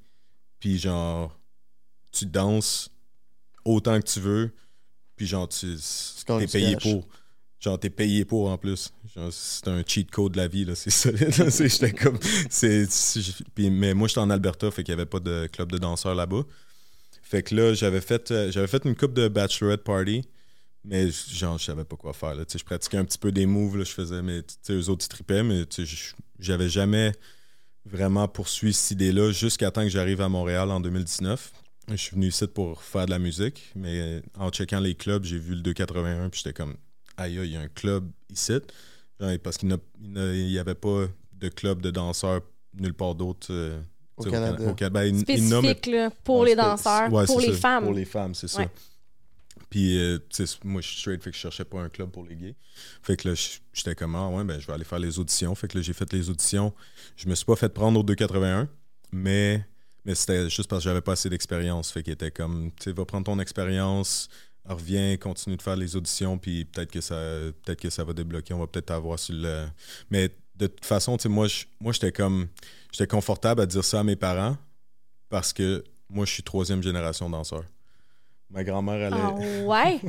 puis 0.59 0.77
genre, 0.77 1.39
tu 2.11 2.25
danses 2.25 2.89
autant 3.63 3.99
que 4.01 4.05
tu 4.05 4.19
veux, 4.19 4.51
puis 5.15 5.25
genre, 5.25 5.47
tu 5.47 5.77
t'es 6.39 6.47
payé 6.59 6.75
pour. 6.93 7.07
Genre, 7.61 7.79
t'es 7.79 7.89
payé 7.89 8.25
pour 8.25 8.49
en 8.49 8.57
plus. 8.57 8.91
C'est 9.31 9.67
un 9.69 9.81
cheat 9.87 10.11
code 10.11 10.33
de 10.33 10.37
la 10.37 10.47
vie, 10.47 10.65
là. 10.65 10.75
C'est 10.75 10.89
solide. 10.91 11.31
puis- 13.55 13.69
mais 13.69 13.93
moi, 13.93 14.07
j'étais 14.07 14.19
en 14.19 14.29
Alberta, 14.29 14.69
fait 14.71 14.83
qu'il 14.83 14.93
n'y 14.93 14.99
avait 15.01 15.09
pas 15.09 15.19
de 15.21 15.47
club 15.51 15.71
de 15.71 15.77
danseurs 15.77 16.13
là-bas. 16.15 16.43
Fait 17.23 17.41
que 17.41 17.55
là, 17.55 17.73
j'avais 17.73 18.01
fait, 18.01 18.29
euh, 18.31 18.51
j'avais 18.51 18.67
fait 18.67 18.83
une 18.85 18.95
coupe 18.95 19.13
de 19.13 19.27
bachelorette 19.29 19.83
party, 19.83 20.23
mais 20.85 21.09
genre, 21.11 21.57
je 21.57 21.65
savais 21.65 21.83
pas 21.85 21.95
quoi 21.95 22.13
faire. 22.13 22.35
Là. 22.35 22.45
Tu 22.45 22.53
sais, 22.53 22.59
Je 22.59 22.63
pratiquais 22.65 22.97
un 22.97 23.05
petit 23.05 23.17
peu 23.17 23.31
des 23.31 23.45
moves, 23.45 23.77
là, 23.77 23.83
je 23.83 23.91
faisais, 23.91 24.21
mais 24.21 24.41
tu 24.43 24.53
sais, 24.61 24.73
eux 24.73 24.89
autres, 24.89 25.05
ils 25.05 25.09
tripaient, 25.09 25.43
mais 25.43 25.63
j'avais 26.39 26.69
jamais 26.69 27.11
vraiment 27.85 28.27
poursuivi 28.27 28.73
cette 28.73 28.91
idée-là 28.91 29.31
jusqu'à 29.31 29.71
temps 29.71 29.83
que 29.83 29.89
j'arrive 29.89 30.21
à 30.21 30.29
Montréal 30.29 30.71
en 30.71 30.79
2019. 30.79 31.51
Je 31.89 31.95
suis 31.95 32.15
venu 32.15 32.27
ici 32.27 32.47
pour 32.47 32.81
faire 32.81 33.05
de 33.05 33.11
la 33.11 33.19
musique, 33.19 33.71
mais 33.75 34.21
en 34.39 34.49
checkant 34.49 34.79
les 34.79 34.95
clubs, 34.95 35.23
j'ai 35.23 35.37
vu 35.37 35.53
le 35.53 35.61
281, 35.61 36.29
puis 36.29 36.41
j'étais 36.43 36.53
comme, 36.53 36.75
aïe, 37.17 37.35
il 37.43 37.51
y 37.51 37.55
a 37.55 37.61
un 37.61 37.67
club 37.67 38.09
ici. 38.31 38.53
Genre, 39.19 39.31
parce 39.43 39.57
qu'il 39.57 39.69
n'y 39.69 40.57
avait 40.57 40.73
pas 40.75 41.05
de 41.33 41.49
club 41.49 41.81
de 41.81 41.91
danseurs 41.91 42.41
nulle 42.77 42.93
part 42.95 43.13
d'autre. 43.15 43.47
euh, 43.51 43.79
Au 44.17 44.23
Canada. 44.23 44.57
Cana- 44.57 44.75
Ca- 44.79 44.89
ben, 44.89 45.03
il- 45.03 45.23
il 45.29 45.47
nomme- 45.49 45.63
Spécifique 45.63 45.85
là, 45.87 46.09
pour 46.23 46.39
Ouais, 46.39 46.49
les 46.49 46.55
danseurs, 46.55 47.11
ouais, 47.13 47.25
pour 47.25 47.39
les 47.39 47.51
ça, 47.53 47.59
femmes. 47.59 47.83
Pour 47.83 47.93
les 47.93 48.05
femmes, 48.05 48.33
c'est 48.33 48.47
ça. 48.47 48.63
Puis, 49.69 49.97
euh, 49.97 50.19
moi, 50.63 50.81
je 50.81 50.87
suis 50.87 50.99
straight, 50.99 51.21
fait 51.21 51.31
que 51.31 51.35
je 51.35 51.41
cherchais 51.41 51.65
pas 51.65 51.81
un 51.81 51.89
club 51.89 52.09
pour 52.11 52.23
les 52.25 52.35
gays. 52.35 52.55
Fait 53.01 53.17
que 53.17 53.29
là, 53.29 53.35
j'étais 53.73 53.95
comme, 53.95 54.15
ah, 54.15 54.29
ouais, 54.29 54.43
ben, 54.43 54.59
je 54.59 54.67
vais 54.67 54.73
aller 54.73 54.83
faire 54.83 54.99
les 54.99 55.19
auditions. 55.19 55.53
Fait 55.55 55.67
que 55.67 55.81
j'ai 55.81 55.93
fait 55.93 56.11
les 56.13 56.29
auditions. 56.29 56.73
Je 57.15 57.27
me 57.27 57.35
suis 57.35 57.45
pas 57.45 57.55
fait 57.55 57.69
prendre 57.69 57.99
au 57.99 58.03
281, 58.03 58.69
mais, 59.11 59.65
mais 60.03 60.15
c'était 60.15 60.49
juste 60.49 60.69
parce 60.69 60.83
que 60.83 60.89
j'avais 60.89 61.01
pas 61.01 61.13
assez 61.13 61.29
d'expérience. 61.29 61.91
Fait 61.91 62.03
qu'il 62.03 62.13
était 62.13 62.31
comme, 62.31 62.71
tu 62.79 62.85
sais, 62.85 62.91
va 62.91 63.05
prendre 63.05 63.25
ton 63.25 63.39
expérience, 63.39 64.29
reviens, 64.65 65.17
continue 65.17 65.57
de 65.57 65.61
faire 65.61 65.75
les 65.75 65.95
auditions, 65.95 66.37
puis 66.37 66.65
peut-être 66.65 66.91
que 66.91 67.01
ça 67.01 67.15
peut-être 67.63 67.81
que 67.81 67.89
ça 67.89 68.03
va 68.03 68.13
débloquer. 68.13 68.53
On 68.53 68.59
va 68.59 68.67
peut-être 68.67 68.91
avoir 68.91 69.19
sur 69.19 69.35
le. 69.35 69.67
Mais 70.09 70.29
de 70.55 70.67
toute 70.67 70.85
façon, 70.85 71.17
moi, 71.25 71.47
moi, 71.79 71.93
j'étais 71.93 72.11
comme, 72.11 72.47
j'étais 72.91 73.07
confortable 73.07 73.61
à 73.61 73.65
dire 73.65 73.83
ça 73.83 73.99
à 73.99 74.03
mes 74.03 74.15
parents 74.15 74.57
parce 75.29 75.53
que 75.53 75.83
moi, 76.09 76.25
je 76.25 76.31
suis 76.31 76.43
troisième 76.43 76.81
génération 76.81 77.29
danseur. 77.29 77.63
Ma 78.49 78.63
grand-mère, 78.63 78.95
elle 78.95 79.13
Ah 79.13 79.33
ouais? 79.65 79.99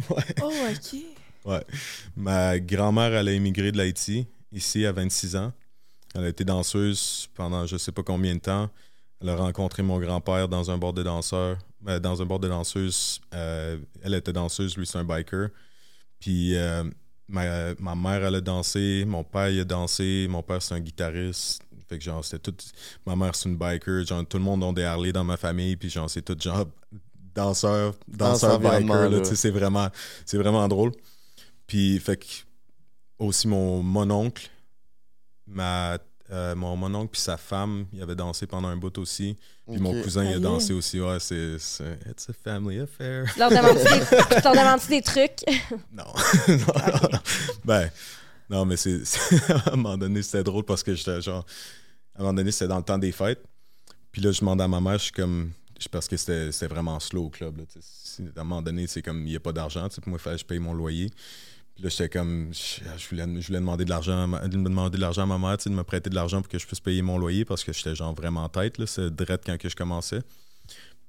Oh, 0.42 0.52
OK. 0.70 1.00
Ouais. 1.44 1.64
Ma 2.16 2.58
grand-mère, 2.58 3.12
elle 3.14 3.28
a 3.28 3.32
immigré 3.32 3.72
de 3.72 3.76
l'Haïti, 3.78 4.26
ici, 4.52 4.84
à 4.86 4.92
26 4.92 5.36
ans. 5.36 5.52
Elle 6.14 6.24
a 6.24 6.28
été 6.28 6.44
danseuse 6.44 7.28
pendant 7.34 7.66
je 7.66 7.76
sais 7.76 7.92
pas 7.92 8.02
combien 8.02 8.34
de 8.34 8.40
temps. 8.40 8.70
Elle 9.20 9.28
a 9.30 9.36
rencontré 9.36 9.82
mon 9.82 9.98
grand-père 9.98 10.48
dans 10.48 10.70
un 10.70 10.78
bord 10.78 10.92
de 10.92 11.02
danseurs. 11.02 11.58
euh, 11.88 11.98
dans 11.98 12.20
un 12.20 12.24
bord 12.26 12.38
de 12.40 12.48
danseuses. 12.48 13.20
Euh, 13.34 13.78
elle 14.02 14.14
était 14.14 14.32
danseuse, 14.32 14.76
lui, 14.76 14.86
c'est 14.86 14.98
un 14.98 15.04
biker. 15.04 15.48
Puis 16.18 16.56
euh, 16.56 16.84
ma, 17.28 17.74
ma 17.78 17.94
mère, 17.94 18.24
elle 18.24 18.34
a 18.36 18.40
dansé. 18.40 19.04
Mon 19.06 19.24
père, 19.24 19.48
il 19.50 19.60
a 19.60 19.64
dansé. 19.64 20.26
Mon 20.28 20.42
père, 20.42 20.60
c'est 20.62 20.74
un 20.74 20.80
guitariste. 20.80 21.62
Fait 21.88 21.98
que 21.98 22.04
genre, 22.04 22.24
c'était 22.24 22.50
tout. 22.50 22.56
Ma 23.06 23.14
mère, 23.14 23.34
c'est 23.34 23.48
une 23.48 23.56
biker. 23.56 24.04
Genre, 24.04 24.26
tout 24.26 24.38
le 24.38 24.42
monde 24.44 24.64
a 24.64 24.72
des 24.72 24.82
Harley 24.84 25.12
dans 25.12 25.24
ma 25.24 25.36
famille. 25.36 25.76
Puis 25.76 25.88
genre, 25.90 26.10
c'est 26.10 26.22
tout 26.22 26.36
genre 26.40 26.66
danseur, 27.36 27.94
danseur 28.08 28.54
environnement, 28.56 29.08
biker. 29.08 29.18
là, 29.18 29.24
c'est 29.24 29.50
vraiment, 29.50 29.88
c'est 30.24 30.38
vraiment 30.38 30.66
drôle. 30.66 30.92
Puis, 31.66 31.98
fait 32.00 32.16
que 32.16 32.26
aussi 33.18 33.46
mon 33.48 33.82
mononcle, 33.82 34.50
ma, 35.46 35.98
euh, 36.30 36.54
mon 36.56 36.76
mononcle 36.76 37.10
puis 37.12 37.20
sa 37.20 37.36
femme, 37.36 37.86
il 37.92 38.02
avait 38.02 38.16
dansé 38.16 38.46
pendant 38.46 38.68
un 38.68 38.76
bout 38.76 38.96
aussi. 38.98 39.36
Puis 39.70 39.80
mon 39.80 40.00
cousin, 40.02 40.24
il 40.24 40.28
a 40.32 40.36
Aïe. 40.36 40.40
dansé 40.40 40.72
aussi. 40.72 41.00
Ouais, 41.00 41.18
c'est, 41.20 41.58
c'est 41.58 41.98
It's 42.08 42.28
a 42.28 42.32
family 42.32 42.80
affair. 42.80 43.26
Tu 43.32 43.38
leur 43.38 43.50
demandes-tu 43.50 43.84
des, 43.84 44.06
tu 44.36 44.42
leur 44.42 44.52
demandes-tu 44.52 44.88
des 44.88 45.02
trucs? 45.02 45.44
Non. 45.92 46.04
non, 46.48 46.56
non, 46.56 47.08
non. 47.12 47.18
Ben, 47.64 47.90
non, 48.48 48.64
mais 48.64 48.76
c'est, 48.76 49.04
c'est- 49.04 49.50
à 49.66 49.72
un 49.72 49.76
moment 49.76 49.96
donné, 49.98 50.22
c'était 50.22 50.44
drôle 50.44 50.64
parce 50.64 50.82
que 50.82 50.94
j'étais 50.94 51.20
genre. 51.20 51.44
À 52.14 52.20
un 52.20 52.22
moment 52.22 52.34
donné, 52.34 52.50
c'était 52.52 52.68
dans 52.68 52.78
le 52.78 52.82
temps 52.84 52.98
des 52.98 53.12
fêtes. 53.12 53.42
Puis 54.12 54.22
là, 54.22 54.30
je 54.32 54.40
demande 54.40 54.60
à 54.60 54.68
ma 54.68 54.80
mère, 54.80 54.98
je 54.98 55.04
suis 55.04 55.12
comme. 55.12 55.50
Je- 55.80 55.88
Parce 55.88 56.08
que 56.08 56.16
c'était, 56.16 56.66
vraiment 56.66 56.98
slow 57.00 57.24
au 57.26 57.30
club. 57.30 57.58
Là, 57.58 57.64
à 58.36 58.40
un 58.40 58.44
moment 58.44 58.62
donné, 58.62 58.86
c'est 58.86 59.02
comme, 59.02 59.18
il 59.26 59.30
n'y 59.30 59.36
a 59.36 59.40
pas 59.40 59.52
d'argent. 59.52 59.88
moi, 60.06 60.18
il 60.18 60.22
fallait 60.22 60.36
que 60.36 60.40
je 60.42 60.46
paye 60.46 60.58
mon 60.58 60.74
loyer. 60.74 61.10
Puis 61.74 61.84
là, 61.84 61.90
j'étais 61.90 62.08
comme. 62.08 62.48
Je, 62.52 62.82
je 62.98 63.08
voulais, 63.10 63.40
je 63.42 63.46
voulais 63.48 63.58
demander 63.60 63.84
de 63.84 63.90
l'argent, 63.90 64.22
à 64.22 64.26
ma- 64.26 64.48
de 64.48 64.56
me 64.56 64.64
demander 64.64 64.96
de 64.96 65.00
l'argent 65.02 65.22
à 65.22 65.26
ma 65.26 65.38
mère, 65.38 65.58
de 65.58 65.70
me 65.70 65.84
prêter 65.84 66.08
de 66.08 66.14
l'argent 66.14 66.40
pour 66.40 66.48
que 66.50 66.58
je 66.58 66.66
puisse 66.66 66.80
payer 66.80 67.02
mon 67.02 67.18
loyer 67.18 67.44
parce 67.44 67.62
que 67.64 67.72
j'étais 67.74 67.94
genre 67.94 68.14
vraiment 68.14 68.44
en 68.44 68.48
tête. 68.48 68.76
C'est 68.86 69.14
direct 69.14 69.44
quand 69.44 69.58
que 69.58 69.68
je 69.68 69.76
commençais. 69.76 70.20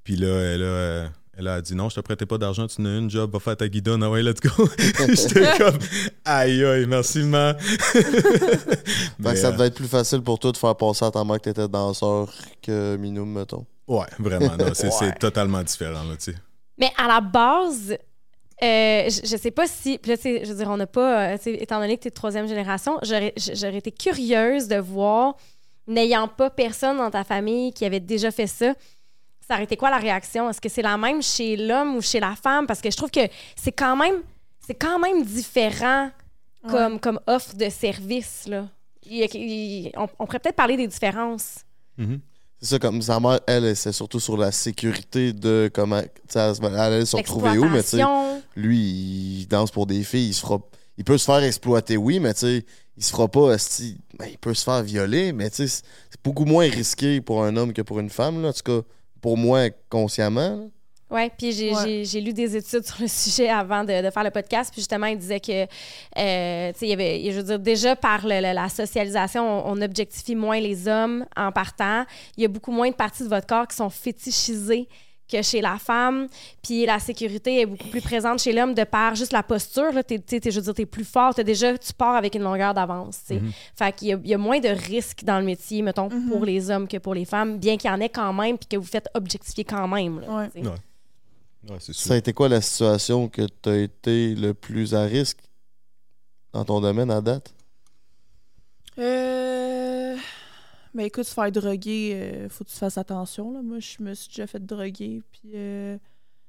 Puis 0.03 0.17
là, 0.17 0.27
elle 0.27 0.61
a, 0.63 0.65
euh, 0.65 1.07
elle 1.37 1.47
a 1.47 1.61
dit 1.61 1.73
non, 1.75 1.87
je 1.87 1.95
te 1.95 1.99
prêtais 2.01 2.25
pas 2.25 2.37
d'argent, 2.37 2.67
tu 2.67 2.81
n'as 2.81 2.97
une 2.97 3.09
job, 3.09 3.31
va 3.31 3.39
faire 3.39 3.55
ta 3.55 3.67
guidonne, 3.69 4.03
ah 4.03 4.09
ouais, 4.09 4.23
let's 4.23 4.41
go. 4.41 4.49
J'étais 5.07 5.57
comme 5.57 5.77
aïe 6.25 6.63
aïe, 6.65 6.85
merci 6.85 7.19
ma. 7.23 7.53
Fait 7.61 9.33
que 9.33 9.35
ça 9.35 9.47
euh, 9.47 9.51
devait 9.53 9.67
être 9.67 9.75
plus 9.75 9.87
facile 9.87 10.21
pour 10.21 10.39
toi 10.39 10.51
de 10.51 10.57
faire 10.57 10.75
passer 10.75 11.05
à 11.05 11.11
ta 11.11 11.23
mère 11.23 11.37
que 11.37 11.43
t'étais 11.43 11.67
danseur 11.67 12.33
que 12.61 12.95
Minoum, 12.97 13.31
mettons. 13.31 13.65
Ouais, 13.87 14.05
vraiment, 14.19 14.55
non, 14.57 14.73
c'est, 14.73 14.87
Ouais. 15.01 15.13
totalement 15.13 15.63
différent, 15.63 16.03
là, 16.03 16.15
tu 16.17 16.31
sais. 16.31 16.35
Mais 16.77 16.91
à 16.97 17.07
la 17.07 17.21
base, 17.21 17.97
Euh, 18.63 19.07
je, 19.07 19.21
je 19.27 19.37
sais 19.37 19.51
pas 19.51 19.67
si. 19.67 19.99
Puis 19.99 20.09
là, 20.09 20.17
je 20.23 20.49
veux 20.51 20.55
dire, 20.57 20.67
on 20.67 20.77
n'a 20.77 20.87
pas. 20.87 21.27
euh, 21.33 21.37
tu 21.37 21.43
sais, 21.43 21.53
étant 21.61 21.79
donné 21.79 21.95
que 21.95 22.01
tu 22.01 22.07
es 22.07 22.09
de 22.09 22.15
troisième 22.15 22.47
génération, 22.47 22.97
j'aurais 23.03 23.77
été 23.77 23.91
curieuse 23.91 24.67
de 24.67 24.77
voir, 24.77 25.35
n'ayant 25.85 26.27
pas 26.27 26.49
personne 26.49 26.97
dans 26.97 27.11
ta 27.11 27.23
famille 27.23 27.71
qui 27.71 27.85
avait 27.85 27.99
déjà 27.99 28.31
fait 28.31 28.47
ça, 28.47 28.73
ça 29.47 29.53
aurait 29.53 29.65
été 29.65 29.77
quoi 29.77 29.91
la 29.91 29.99
réaction? 29.99 30.49
Est-ce 30.49 30.59
que 30.59 30.69
c'est 30.69 30.81
la 30.81 30.97
même 30.97 31.21
chez 31.21 31.55
l'homme 31.55 31.97
ou 31.97 32.01
chez 32.01 32.19
la 32.19 32.35
femme? 32.35 32.65
Parce 32.65 32.81
que 32.81 32.89
je 32.89 32.97
trouve 32.97 33.11
que 33.11 33.27
c'est 33.55 33.71
quand 33.71 33.95
même. 33.95 34.23
C'est 34.65 34.73
quand 34.73 34.97
même 34.97 35.23
différent 35.23 36.09
comme, 36.67 36.99
comme 36.99 37.19
offre 37.27 37.55
de 37.55 37.69
service, 37.69 38.47
là. 38.47 38.65
Il 39.05 39.23
il- 39.35 39.91
on, 39.95 40.07
on 40.17 40.25
pourrait 40.25 40.39
peut-être 40.39 40.55
parler 40.55 40.77
des 40.77 40.87
différences. 40.87 41.59
Mhm. 41.99 42.19
C'est 42.59 42.69
ça, 42.69 42.79
comme 42.79 43.01
sa 43.03 43.19
mère, 43.19 43.39
elle, 43.45 43.75
c'est 43.75 43.91
surtout 43.91 44.19
sur 44.19 44.35
la 44.35 44.51
sécurité 44.51 45.31
de 45.31 45.69
comment. 45.73 46.01
Elle 46.33 46.75
allait 46.75 47.05
se 47.05 47.15
retrouver 47.17 47.49
où, 47.59 47.69
mais 47.69 47.83
tu 47.83 47.89
sais, 47.89 47.97
lui, 48.55 48.79
il 49.41 49.47
danse 49.47 49.69
pour 49.71 49.85
des 49.85 50.03
filles, 50.03 50.29
il 50.29 50.33
se 50.33 50.41
fera. 50.41 50.59
Il 50.97 51.03
peut 51.03 51.17
se 51.19 51.25
faire 51.25 51.43
exploiter, 51.43 51.97
oui, 51.97 52.19
mais 52.19 52.33
tu 52.33 52.39
sais, 52.39 52.65
il 52.97 53.03
se 53.03 53.11
fera 53.11 53.27
pas. 53.27 53.55
ben, 54.17 54.27
il 54.31 54.37
peut 54.39 54.55
se 54.55 54.63
faire 54.63 54.81
violer, 54.81 55.31
mais 55.33 55.49
tu 55.51 55.57
sais, 55.57 55.67
c'est 55.67 55.83
c'est 56.09 56.23
beaucoup 56.23 56.45
moins 56.45 56.67
risqué 56.67 57.21
pour 57.21 57.43
un 57.43 57.55
homme 57.57 57.73
que 57.73 57.83
pour 57.83 57.99
une 57.99 58.09
femme, 58.09 58.41
là. 58.41 58.49
En 58.49 58.53
tout 58.53 58.63
cas, 58.63 58.87
pour 59.21 59.37
moi, 59.37 59.69
consciemment. 59.89 60.55
là. 60.55 60.63
Oui, 61.09 61.29
puis 61.37 61.51
j'ai 61.53 61.73
Ouais. 61.73 62.21
lu 62.21 62.33
des 62.33 62.55
études 62.57 62.85
sur 62.85 62.97
le 62.99 63.07
sujet 63.07 63.47
avant 63.49 63.83
de, 63.83 64.03
de 64.05 64.09
faire 64.09 64.23
le 64.25 64.31
podcast, 64.31 64.71
puis 64.73 64.81
justement, 64.81 65.07
il 65.07 65.17
disait 65.17 65.39
que, 65.39 65.63
euh, 65.63 66.71
tu 66.73 66.79
sais, 66.79 66.85
il 66.85 66.89
y 66.89 66.93
avait, 66.93 67.31
je 67.31 67.37
veux 67.37 67.43
dire, 67.43 67.59
déjà 67.59 67.95
par 67.95 68.25
le- 68.25 68.41
le- 68.41 68.53
la 68.53 68.67
socialisation, 68.67 69.41
on, 69.67 69.71
on 69.77 69.81
objectifie 69.81 70.35
moins 70.35 70.59
les 70.59 70.87
hommes 70.87 71.25
en 71.37 71.51
partant. 71.53 72.03
Il 72.35 72.41
y 72.41 72.45
a 72.45 72.49
beaucoup 72.49 72.71
moins 72.71 72.89
de 72.89 72.95
parties 72.95 73.23
de 73.23 73.29
votre 73.29 73.47
corps 73.47 73.67
qui 73.67 73.75
sont 73.77 73.89
fétichisées 73.89 74.87
que 75.31 75.41
chez 75.41 75.59
la 75.59 75.77
femme, 75.77 76.27
puis 76.63 76.85
la 76.85 76.99
sécurité 76.99 77.59
est 77.61 77.65
beaucoup 77.65 77.87
plus 77.89 77.99
présente 78.01 78.39
chez 78.39 78.53
l'homme 78.53 78.73
de 78.73 78.83
par 78.85 79.13
juste 79.15 79.33
la 79.33 79.43
posture. 79.43 79.91
Là, 79.91 80.01
t'es, 80.01 80.21
je 80.29 80.49
veux 80.55 80.61
dire, 80.61 80.73
t'es 80.73 80.85
plus 80.85 81.03
fort, 81.03 81.35
t'as 81.35 81.43
déjà, 81.43 81.77
tu 81.77 81.91
pars 81.93 82.15
avec 82.15 82.35
une 82.35 82.43
longueur 82.43 82.73
d'avance. 82.73 83.19
tu 83.27 83.35
sais. 83.35 83.41
Fait 83.75 83.91
qu'il 83.93 84.07
y 84.07 84.13
a, 84.13 84.19
il 84.23 84.29
y 84.29 84.33
a 84.33 84.37
moins 84.37 84.59
de 84.61 84.69
risques 84.69 85.25
dans 85.25 85.37
le 85.39 85.45
métier, 85.45 85.81
mettons, 85.81 86.07
pour 86.29 86.45
les 86.45 86.69
hommes 86.71 86.87
que 86.87 86.97
pour 86.97 87.13
les 87.13 87.25
femmes, 87.25 87.57
bien 87.57 87.75
qu'il 87.75 87.89
y 87.89 87.93
en 87.93 87.99
ait 87.99 88.07
quand 88.09 88.31
même, 88.31 88.57
puis 88.57 88.67
que 88.69 88.77
vous 88.77 88.85
faites 88.87 89.09
objectifier 89.15 89.65
quand 89.65 89.87
même. 89.89 90.21
là, 90.21 90.47
Ouais. 91.69 91.77
Ça 91.79 92.13
a 92.13 92.17
été 92.17 92.33
quoi 92.33 92.49
la 92.49 92.61
situation 92.61 93.27
que 93.29 93.41
tu 93.61 93.69
as 93.69 93.77
été 93.77 94.35
le 94.35 94.53
plus 94.53 94.95
à 94.95 95.03
risque 95.03 95.39
dans 96.53 96.63
ton 96.65 96.79
domaine 96.81 97.11
à 97.11 97.21
date? 97.21 97.53
Euh. 98.97 100.15
Mais 100.93 101.07
écoute, 101.07 101.25
se 101.25 101.33
faire 101.33 101.51
droguer, 101.51 102.11
euh, 102.15 102.49
faut 102.49 102.63
que 102.63 102.69
tu 102.69 102.75
fasses 102.75 102.97
attention. 102.97 103.51
Là. 103.51 103.61
Moi, 103.61 103.79
je 103.79 104.01
me 104.01 104.13
suis 104.13 104.29
déjà 104.29 104.47
fait 104.47 104.65
droguer. 104.65 105.21
Puis 105.31 105.51
euh, 105.55 105.97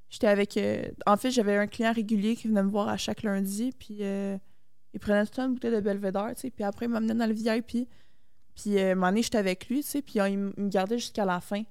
j'étais 0.09 0.29
avec. 0.29 0.57
euh, 0.57 0.83
En 1.07 1.17
fait, 1.17 1.31
j'avais 1.31 1.57
un 1.57 1.67
client 1.67 1.93
régulier 1.93 2.37
qui 2.37 2.49
venait 2.49 2.63
me 2.63 2.71
voir 2.71 2.89
à 2.89 2.97
chaque 2.97 3.23
lundi. 3.23 3.73
Puis 3.79 3.99
euh, 4.01 4.39
il 4.95 5.01
prenait 5.01 5.25
tout 5.25 5.33
le 5.33 5.37
temps 5.37 5.47
une 5.49 5.55
bouteille 5.55 5.73
de 5.75 5.81
Belvedere. 5.81 6.31
tu 6.35 6.43
sais, 6.43 6.51
Puis 6.51 6.65
après, 6.65 6.87
il 6.87 6.91
m'amenait 6.91 7.15
dans 7.15 7.27
le 7.27 7.35
VIP. 7.35 7.89
Puis 8.55 8.79
euh, 8.79 8.93
un 8.93 8.95
moment 8.95 9.09
donné, 9.09 9.23
j'étais 9.23 9.39
avec 9.39 9.69
lui. 9.69 9.83
tu 9.83 9.89
sais, 9.89 10.03
Puis 10.03 10.21
euh, 10.21 10.29
il 10.29 10.39
me 10.39 10.69
gardait 10.69 10.99
jusqu'à 10.99 11.25
la 11.27 11.41
fin. 11.41 11.63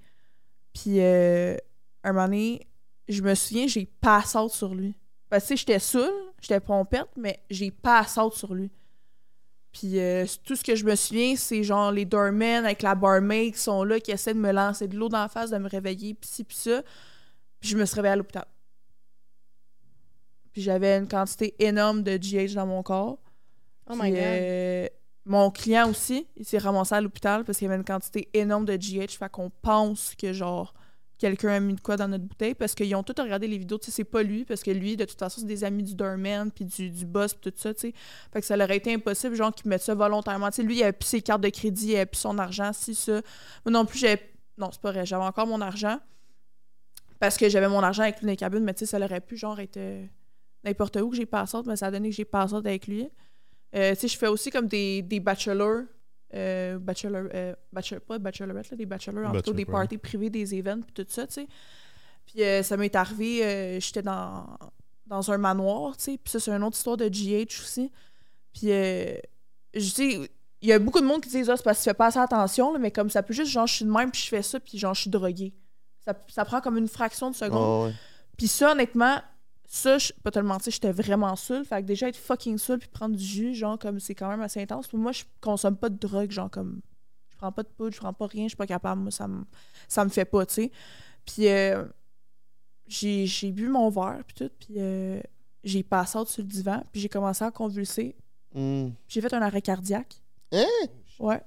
Puis 0.74 1.00
euh, 1.00 1.58
un 2.04 2.14
moment 2.14 2.26
donné, 2.26 2.68
je 3.08 3.22
me 3.22 3.36
souviens, 3.36 3.68
j'ai 3.68 3.86
pass 3.86 4.36
out 4.36 4.52
sur 4.52 4.76
lui. 4.76 4.96
Parce 5.30 5.44
que 5.44 5.48
tu 5.50 5.54
sais, 5.54 5.58
j'étais 5.58 5.80
saoul, 5.80 6.12
j'étais 6.42 6.60
pompette, 6.60 7.10
mais 7.18 7.40
j'ai 7.50 7.72
pass 7.72 8.18
out 8.18 8.34
sur 8.34 8.54
lui. 8.54 8.72
Puis 9.72 10.00
euh, 10.00 10.26
tout 10.44 10.56
ce 10.56 10.64
que 10.64 10.76
je 10.76 10.86
me 10.86 10.96
souviens, 10.96 11.36
c'est 11.36 11.64
genre 11.64 11.92
les 11.92 12.06
doormen 12.06 12.66
avec 12.66 12.82
la 12.82 12.96
barmaid 12.96 13.54
qui 13.54 13.60
sont 13.60 13.84
là, 13.84 14.00
qui 14.00 14.12
essaient 14.12 14.34
de 14.34 14.40
me 14.40 14.52
lancer 14.52 14.88
de 14.88 14.98
l'eau 14.98 15.10
dans 15.10 15.20
la 15.20 15.28
face, 15.28 15.50
de 15.50 15.58
me 15.58 15.70
réveiller, 15.70 16.14
puis 16.14 16.30
ci, 16.30 16.44
puis 16.44 16.58
ça. 16.58 16.82
Puis 17.60 17.70
je 17.70 17.78
me 17.78 17.86
suis 17.86 17.96
réveillée 17.96 18.14
à 18.14 18.16
l'hôpital. 18.16 18.46
Puis 20.52 20.62
j'avais 20.62 20.98
une 20.98 21.08
quantité 21.08 21.54
énorme 21.60 22.04
de 22.04 22.18
GH 22.18 22.56
dans 22.56 22.66
mon 22.66 22.82
corps. 22.82 23.20
Oh 23.90 23.96
my 23.96 24.10
God. 24.10 24.20
euh, 24.20 24.88
mon 25.26 25.52
client 25.52 25.90
aussi, 25.90 26.26
il 26.38 26.46
s'est 26.46 26.58
ramassé 26.58 26.96
à 26.96 27.02
l'hôpital 27.02 27.44
parce 27.44 27.58
qu'il 27.58 27.66
y 27.66 27.70
avait 27.70 27.78
une 27.78 27.86
quantité 27.86 28.30
énorme 28.34 28.66
de 28.66 28.76
GH. 28.76 29.18
Fait 29.18 29.30
qu'on 29.30 29.52
pense 29.62 30.16
que, 30.16 30.34
genre, 30.34 30.74
quelqu'un 31.18 31.50
a 31.50 31.60
mis 31.60 31.74
de 31.74 31.82
quoi 31.82 31.98
dans 31.98 32.08
notre 32.08 32.24
bouteille 32.24 32.54
parce 32.54 32.76
qu'ils 32.76 32.94
ont 32.96 33.04
tous 33.04 33.20
regardé 33.22 33.48
les 33.48 33.58
vidéos. 33.58 33.78
Tu 33.78 33.86
sais, 33.86 33.92
c'est 33.92 34.04
pas 34.04 34.24
lui 34.24 34.46
parce 34.46 34.64
que 34.64 34.72
lui, 34.72 34.96
de 34.96 35.06
toute 35.06 35.20
façon, 35.20 35.42
c'est 35.42 35.48
des 35.48 35.64
amis 35.64 35.84
du 35.84 35.96
doorman 35.96 36.52
puis 36.52 36.66
du, 36.66 36.90
du 36.90 37.06
boss 37.06 37.34
puis 37.34 37.52
tout 37.52 37.58
ça, 37.58 37.74
tu 37.74 37.80
sais. 37.82 37.94
Fait 38.32 38.42
que 38.42 38.46
ça 38.46 38.56
leur 38.56 38.68
aurait 38.68 38.78
été 38.78 38.94
impossible, 38.94 39.36
genre, 39.36 39.54
qu'ils 39.54 39.70
mettent 39.70 39.82
ça 39.82 39.96
volontairement. 39.96 40.50
Tu 40.50 40.58
sais, 40.58 40.64
lui, 40.64 40.78
il 40.78 40.84
avait 40.84 40.94
plus 40.94 41.08
ses 41.08 41.22
cartes 41.22 41.42
de 41.42 41.50
crédit, 41.50 41.88
il 41.88 41.96
avait 41.96 42.06
plus 42.06 42.20
son 42.20 42.38
argent, 42.38 42.72
si, 42.74 42.96
ça. 42.96 43.22
Moi 43.66 43.72
non 43.72 43.86
plus, 43.86 44.00
j'avais. 44.00 44.22
Non, 44.58 44.70
c'est 44.72 44.82
pas 44.82 44.92
vrai. 44.92 45.06
J'avais 45.06 45.24
encore 45.24 45.48
mon 45.48 45.62
argent 45.62 46.00
parce 47.20 47.38
que 47.38 47.50
j'avais 47.50 47.70
mon 47.70 47.82
argent 47.82 48.04
avec 48.04 48.20
lui 48.20 48.26
dans 48.26 48.32
les 48.32 48.38
cabines, 48.38 48.64
mais 48.64 48.74
tu 48.74 48.80
sais, 48.80 48.86
ça 48.86 49.04
aurait 49.04 49.22
pu, 49.22 49.38
genre, 49.38 49.60
être 49.60 49.78
euh, 49.78 50.06
n'importe 50.64 50.98
où 50.98 51.10
que 51.10 51.16
j'ai 51.16 51.26
passé, 51.26 51.58
mais 51.66 51.76
ça 51.76 51.88
a 51.88 51.92
donné 51.92 52.10
que 52.10 52.16
j'ai 52.16 52.26
passé 52.26 52.56
avec 52.56 52.88
lui. 52.88 53.10
Euh, 53.76 53.94
tu 53.94 54.02
sais, 54.02 54.08
je 54.08 54.18
fais 54.18 54.28
aussi 54.28 54.50
comme 54.50 54.68
des, 54.68 55.02
des 55.02 55.20
bachelors. 55.20 55.84
Euh, 56.34 56.78
bachelor, 56.78 57.30
euh, 57.34 57.56
bachelor, 57.72 58.02
pas 58.02 58.20
bachelorette, 58.20 58.70
là, 58.70 58.78
des 58.78 58.86
bachelors, 58.86 59.30
en 59.30 59.32
plutôt 59.32 59.54
des 59.54 59.64
Bachelor, 59.64 59.82
parties 59.82 59.98
privées, 59.98 60.30
des 60.30 60.54
events, 60.56 60.82
puis 60.82 60.94
tout 60.94 61.06
ça, 61.10 61.26
tu 61.26 61.34
sais. 61.34 61.48
Puis 62.26 62.44
euh, 62.44 62.64
ça 62.64 62.76
m'est 62.76 62.94
arrivé, 62.96 63.46
euh, 63.46 63.80
j'étais 63.80 64.02
dans, 64.02 64.46
dans 65.06 65.32
un 65.32 65.38
manoir, 65.38 65.96
tu 65.96 66.04
sais, 66.04 66.18
puis 66.18 66.30
ça, 66.30 66.40
c'est 66.42 66.52
une 66.52 66.64
autre 66.64 66.76
histoire 66.76 66.98
de 66.98 67.08
GH 67.08 67.62
aussi. 67.62 67.92
Puis, 68.54 68.68
je 68.68 69.20
sais, 69.80 70.30
il 70.62 70.68
y 70.68 70.74
a 70.74 70.80
beaucoup 70.80 71.00
de 71.00 71.06
monde 71.06 71.22
qui 71.22 71.30
disent, 71.30 71.50
ah, 71.50 71.56
c'est 71.56 71.64
parce 71.64 71.78
que 71.78 71.84
tu 71.84 71.90
fais 71.90 71.94
pas 71.94 72.08
assez 72.08 72.20
attention, 72.20 72.74
là, 72.74 72.80
mais 72.80 72.92
comme 72.92 73.10
ça 73.10 73.24
peut 73.24 73.34
juste, 73.34 73.52
genre, 73.52 73.68
je 73.68 73.76
suis 73.76 73.86
de 73.86 73.92
même, 73.92 74.12
puis 74.12 74.22
je 74.22 74.28
fais 74.28 74.42
ça, 74.42 74.60
puis 74.60 74.78
genre, 74.78 74.94
je 74.94 75.02
suis 75.02 75.10
droguée. 75.10 75.54
Ça, 76.04 76.14
ça 76.28 76.44
prend 76.44 76.60
comme 76.60 76.78
une 76.78 76.88
fraction 76.88 77.30
de 77.30 77.36
seconde. 77.36 77.88
Ouais. 77.88 77.94
Puis 78.38 78.48
ça, 78.48 78.74
honnêtement, 78.74 79.22
ça, 79.70 79.98
je 79.98 80.14
peux 80.14 80.22
pas 80.22 80.32
te 80.32 80.40
le 80.40 80.46
mentir, 80.46 80.72
j'étais 80.72 80.94
vraiment 80.94 81.36
saoul. 81.36 81.66
Fait 81.66 81.82
que 81.82 81.88
déjà 81.88 82.08
être 82.08 82.16
fucking 82.16 82.58
saoul 82.58 82.80
puis 82.80 82.88
prendre 82.88 83.16
du 83.16 83.24
jus, 83.24 83.54
genre, 83.54 83.78
comme 83.78 84.00
c'est 84.00 84.16
quand 84.16 84.30
même 84.30 84.42
assez 84.42 84.62
intense. 84.62 84.88
Puis 84.88 84.98
moi, 84.98 85.12
je 85.12 85.24
consomme 85.42 85.76
pas 85.76 85.90
de 85.90 85.98
drogue, 85.98 86.32
genre, 86.32 86.50
comme. 86.50 86.82
Je 87.30 87.36
prends 87.38 87.52
pas 87.52 87.62
de 87.62 87.68
poudre, 87.68 87.94
je 87.94 88.00
prends 88.00 88.14
pas 88.14 88.26
rien, 88.26 88.46
je 88.46 88.50
suis 88.50 88.58
pas 88.58 88.66
capable. 88.66 89.02
Moi, 89.02 89.12
ça 89.12 89.28
me, 89.28 89.44
ça 89.88 90.04
me 90.04 90.10
fait 90.10 90.26
pas, 90.26 90.46
tu 90.46 90.54
sais. 90.56 90.72
Puis 91.26 91.50
euh, 91.50 91.86
j'ai 92.88 93.28
j'ai 93.28 93.52
bu 93.52 93.68
mon 93.68 93.90
verre, 93.90 94.24
puis 94.26 94.36
tout. 94.36 94.50
Puis 94.58 94.76
euh, 94.78 95.22
j'ai 95.64 95.84
passé 95.84 96.18
sur 96.26 96.42
le 96.42 96.48
divan, 96.48 96.82
puis 96.92 97.02
j'ai 97.02 97.10
commencé 97.10 97.44
à 97.44 97.52
convulser. 97.52 98.16
Hmm. 98.56 98.90
J'ai 99.08 99.22
fait 99.22 99.34
un 99.34 99.42
arrêt 99.42 99.62
cardiaque. 99.62 100.16
Hein? 100.54 100.66
Ouais. 101.20 101.42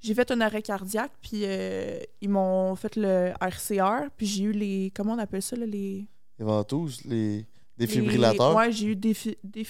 J'ai 0.00 0.14
fait 0.14 0.30
un 0.30 0.40
arrêt 0.40 0.62
cardiaque, 0.62 1.12
puis 1.20 1.42
euh, 1.44 1.98
ils 2.20 2.28
m'ont 2.28 2.74
fait 2.74 2.96
le 2.96 3.32
RCR, 3.40 4.10
puis 4.16 4.26
j'ai 4.26 4.44
eu 4.44 4.52
les. 4.52 4.92
Comment 4.96 5.12
on 5.12 5.18
appelle 5.18 5.42
ça, 5.42 5.56
là, 5.56 5.66
les. 5.66 6.08
Les 6.38 6.44
ventouses, 6.44 7.00
les 7.04 7.36
les- 7.38 7.46
défibrillateurs. 7.78 8.54
Ouais, 8.56 8.72
j'ai 8.72 8.86
eu 8.86 8.96
des. 8.96 9.14
fi- 9.14 9.38
des 9.42 9.64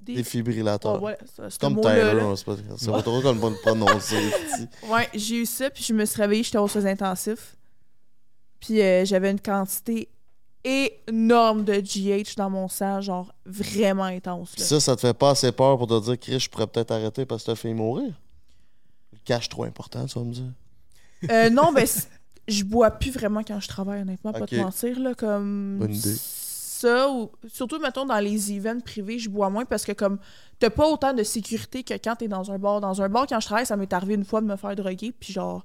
Défibrillateurs. 0.00 1.02
Oh, 1.02 1.04
ouais, 1.06 1.18
ça- 1.36 1.50
ce 1.50 1.58
Comme 1.58 1.80
Tyler, 1.80 2.36
sait 2.36 2.44
pas, 2.44 2.56
c'est 2.76 2.90
pas 2.90 3.02
trop 3.02 3.20
comme 3.22 3.40
le 3.40 3.60
prononcer. 3.60 4.30
Ouais, 4.88 5.08
j'ai 5.14 5.42
eu 5.42 5.46
ça, 5.46 5.68
puis 5.70 5.82
je 5.82 5.92
me 5.92 6.04
suis 6.04 6.20
réveillée, 6.20 6.42
j'étais 6.44 6.58
aux 6.58 6.68
soins 6.68 6.86
intensifs. 6.86 7.56
Puis 8.60 8.80
euh, 8.80 9.04
j'avais 9.04 9.30
une 9.30 9.40
quantité 9.40 10.08
énorme 10.64 11.64
de 11.64 11.74
GH 11.74 12.34
dans 12.36 12.50
mon 12.50 12.68
sang, 12.68 13.00
genre 13.00 13.32
vraiment 13.44 14.04
intense. 14.04 14.56
Là. 14.58 14.64
ça, 14.64 14.80
ça 14.80 14.96
te 14.96 15.00
fait 15.00 15.14
pas 15.14 15.30
assez 15.30 15.52
peur 15.52 15.76
pour 15.78 15.86
te 15.86 16.00
dire, 16.04 16.18
Chris, 16.18 16.40
je 16.40 16.48
pourrais 16.50 16.66
peut-être 16.66 16.90
arrêter 16.90 17.24
parce 17.26 17.42
que 17.44 17.50
t'as 17.52 17.56
fait 17.56 17.72
mourir? 17.74 18.12
Le 19.12 19.18
cash 19.24 19.48
trop 19.48 19.64
important, 19.64 20.04
tu 20.06 20.18
vas 20.18 20.24
me 20.24 20.32
dire. 20.32 20.52
Euh, 21.30 21.50
non, 21.50 21.72
ben, 21.72 21.86
je 22.48 22.64
bois 22.64 22.90
plus 22.90 23.10
vraiment 23.10 23.42
quand 23.42 23.60
je 23.60 23.68
travaille, 23.68 24.02
honnêtement, 24.02 24.32
pas 24.32 24.46
te 24.46 24.54
mentir. 24.56 24.98
Là, 25.00 25.14
comme 25.14 25.78
Bonne 25.78 25.94
idée. 25.94 26.14
Ça, 26.16 27.10
ou 27.10 27.30
surtout, 27.48 27.78
mettons, 27.78 28.04
dans 28.04 28.18
les 28.18 28.52
events 28.52 28.80
privés, 28.80 29.18
je 29.18 29.30
bois 29.30 29.48
moins 29.48 29.64
parce 29.64 29.84
que, 29.84 29.92
comme, 29.92 30.18
t'as 30.58 30.68
pas 30.68 30.86
autant 30.86 31.14
de 31.14 31.22
sécurité 31.22 31.82
que 31.82 31.94
quand 31.94 32.16
t'es 32.16 32.28
dans 32.28 32.50
un 32.52 32.58
bar. 32.58 32.80
Dans 32.82 33.00
un 33.00 33.08
bar, 33.08 33.26
quand 33.26 33.40
je 33.40 33.46
travaille, 33.46 33.64
ça 33.64 33.76
m'est 33.76 33.92
arrivé 33.92 34.14
une 34.14 34.24
fois 34.24 34.42
de 34.42 34.46
me 34.46 34.56
faire 34.56 34.76
droguer, 34.76 35.12
puis 35.12 35.32
genre. 35.32 35.64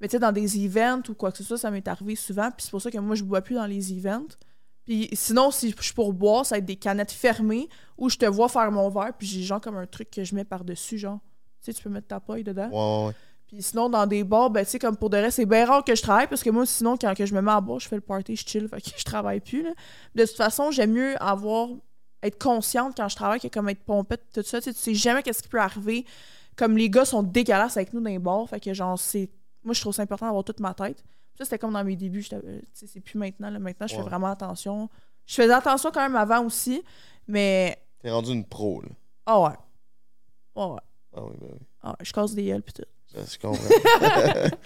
Mais 0.00 0.08
tu 0.08 0.12
sais, 0.12 0.18
dans 0.18 0.32
des 0.32 0.64
events 0.64 1.02
ou 1.08 1.14
quoi 1.14 1.32
que 1.32 1.38
ce 1.38 1.44
soit, 1.44 1.58
ça 1.58 1.70
m'est 1.70 1.86
arrivé 1.86 2.14
souvent, 2.14 2.50
puis 2.50 2.64
c'est 2.64 2.70
pour 2.70 2.80
ça 2.80 2.90
que 2.90 2.98
moi, 2.98 3.14
je 3.14 3.24
bois 3.24 3.42
plus 3.42 3.56
dans 3.56 3.66
les 3.66 3.92
events. 3.92 4.28
Puis 4.86 5.10
sinon, 5.12 5.50
si 5.50 5.74
je 5.76 5.82
suis 5.82 5.92
pour 5.92 6.14
boire, 6.14 6.46
ça 6.46 6.54
va 6.54 6.60
être 6.60 6.64
des 6.64 6.76
canettes 6.76 7.12
fermées 7.12 7.68
où 7.98 8.08
je 8.08 8.16
te 8.16 8.24
vois 8.24 8.48
faire 8.48 8.72
mon 8.72 8.88
verre, 8.88 9.12
puis 9.18 9.26
j'ai 9.26 9.42
genre 9.42 9.60
comme 9.60 9.76
un 9.76 9.86
truc 9.86 10.10
que 10.10 10.24
je 10.24 10.34
mets 10.34 10.44
par-dessus, 10.44 10.96
genre. 10.96 11.18
Tu 11.60 11.66
sais, 11.66 11.74
tu 11.74 11.82
peux 11.82 11.90
mettre 11.90 12.06
ta 12.06 12.20
paille 12.20 12.44
dedans. 12.44 12.70
Ouais, 12.70 12.76
ouais, 12.76 13.06
ouais. 13.08 13.14
Puis 13.48 13.62
sinon, 13.62 13.88
dans 13.88 14.06
des 14.06 14.24
bars, 14.24 14.50
ben, 14.50 14.62
tu 14.64 14.72
sais, 14.72 14.78
comme 14.78 14.96
pour 14.96 15.08
de 15.10 15.16
reste, 15.16 15.36
c'est 15.36 15.46
bien 15.46 15.64
rare 15.64 15.82
que 15.82 15.94
je 15.94 16.02
travaille 16.02 16.26
parce 16.26 16.42
que 16.42 16.50
moi, 16.50 16.66
sinon, 16.66 16.96
quand 16.98 17.14
que 17.16 17.24
je 17.24 17.34
me 17.34 17.40
mets 17.40 17.50
à 17.50 17.60
boire, 17.60 17.80
je 17.80 17.88
fais 17.88 17.96
le 17.96 18.02
party, 18.02 18.36
je 18.36 18.46
chill, 18.46 18.68
fait 18.68 18.80
que 18.80 18.90
je 18.96 19.04
travaille 19.04 19.40
plus. 19.40 19.62
Là. 19.62 19.70
De 20.14 20.24
toute 20.26 20.36
façon, 20.36 20.70
j'aime 20.70 20.92
mieux 20.92 21.20
avoir, 21.22 21.68
être 22.22 22.38
consciente 22.38 22.94
quand 22.96 23.08
je 23.08 23.16
travaille 23.16 23.40
que 23.40 23.48
comme 23.48 23.68
être 23.68 23.82
pompette, 23.84 24.22
tout 24.34 24.42
ça. 24.42 24.60
Tu 24.60 24.64
sais, 24.64 24.74
tu 24.74 24.80
sais 24.80 24.94
jamais 24.94 25.22
qu'est-ce 25.22 25.42
qui 25.42 25.48
peut 25.48 25.60
arriver. 25.60 26.04
Comme 26.56 26.76
les 26.76 26.90
gars 26.90 27.04
sont 27.04 27.22
dégueulasses 27.22 27.76
avec 27.76 27.92
nous 27.94 28.00
dans 28.00 28.10
les 28.10 28.18
bars, 28.18 28.48
fait 28.48 28.60
que 28.60 28.74
genre, 28.74 28.98
c'est. 28.98 29.30
Moi, 29.64 29.72
je 29.74 29.80
trouve 29.80 29.94
ça 29.94 30.02
important 30.02 30.26
d'avoir 30.26 30.44
toute 30.44 30.60
ma 30.60 30.74
tête. 30.74 31.02
Ça, 31.36 31.44
c'était 31.44 31.58
comme 31.58 31.72
dans 31.72 31.84
mes 31.84 31.94
débuts. 31.96 32.26
euh, 32.32 32.60
tu 32.60 32.66
sais, 32.74 32.86
C'est 32.86 33.00
plus 33.00 33.16
maintenant. 33.18 33.48
Là. 33.50 33.58
Maintenant, 33.60 33.86
je 33.86 33.94
fais 33.94 34.02
vraiment 34.02 34.26
attention. 34.26 34.90
Je 35.24 35.34
faisais 35.34 35.52
attention 35.52 35.90
quand 35.92 36.00
même 36.02 36.16
avant 36.16 36.44
aussi, 36.44 36.82
mais. 37.26 37.78
T'es 38.00 38.10
rendu 38.10 38.32
une 38.32 38.44
pro, 38.44 38.82
là. 38.82 38.88
Ah 39.24 39.40
ouais. 39.40 39.56
Ah 40.56 40.68
ouais. 40.68 40.80
Ah 41.16 41.22
oui, 41.24 41.32
ben 41.40 41.48
oui. 41.52 41.58
Ah 41.82 41.90
ouais, 41.90 41.96
je 42.02 42.12
casse 42.12 42.34
des 42.34 42.44
gueules 42.44 42.62
pis 42.62 42.72
tout. 42.72 42.82
Je 43.14 43.38
comprends. 43.38 43.64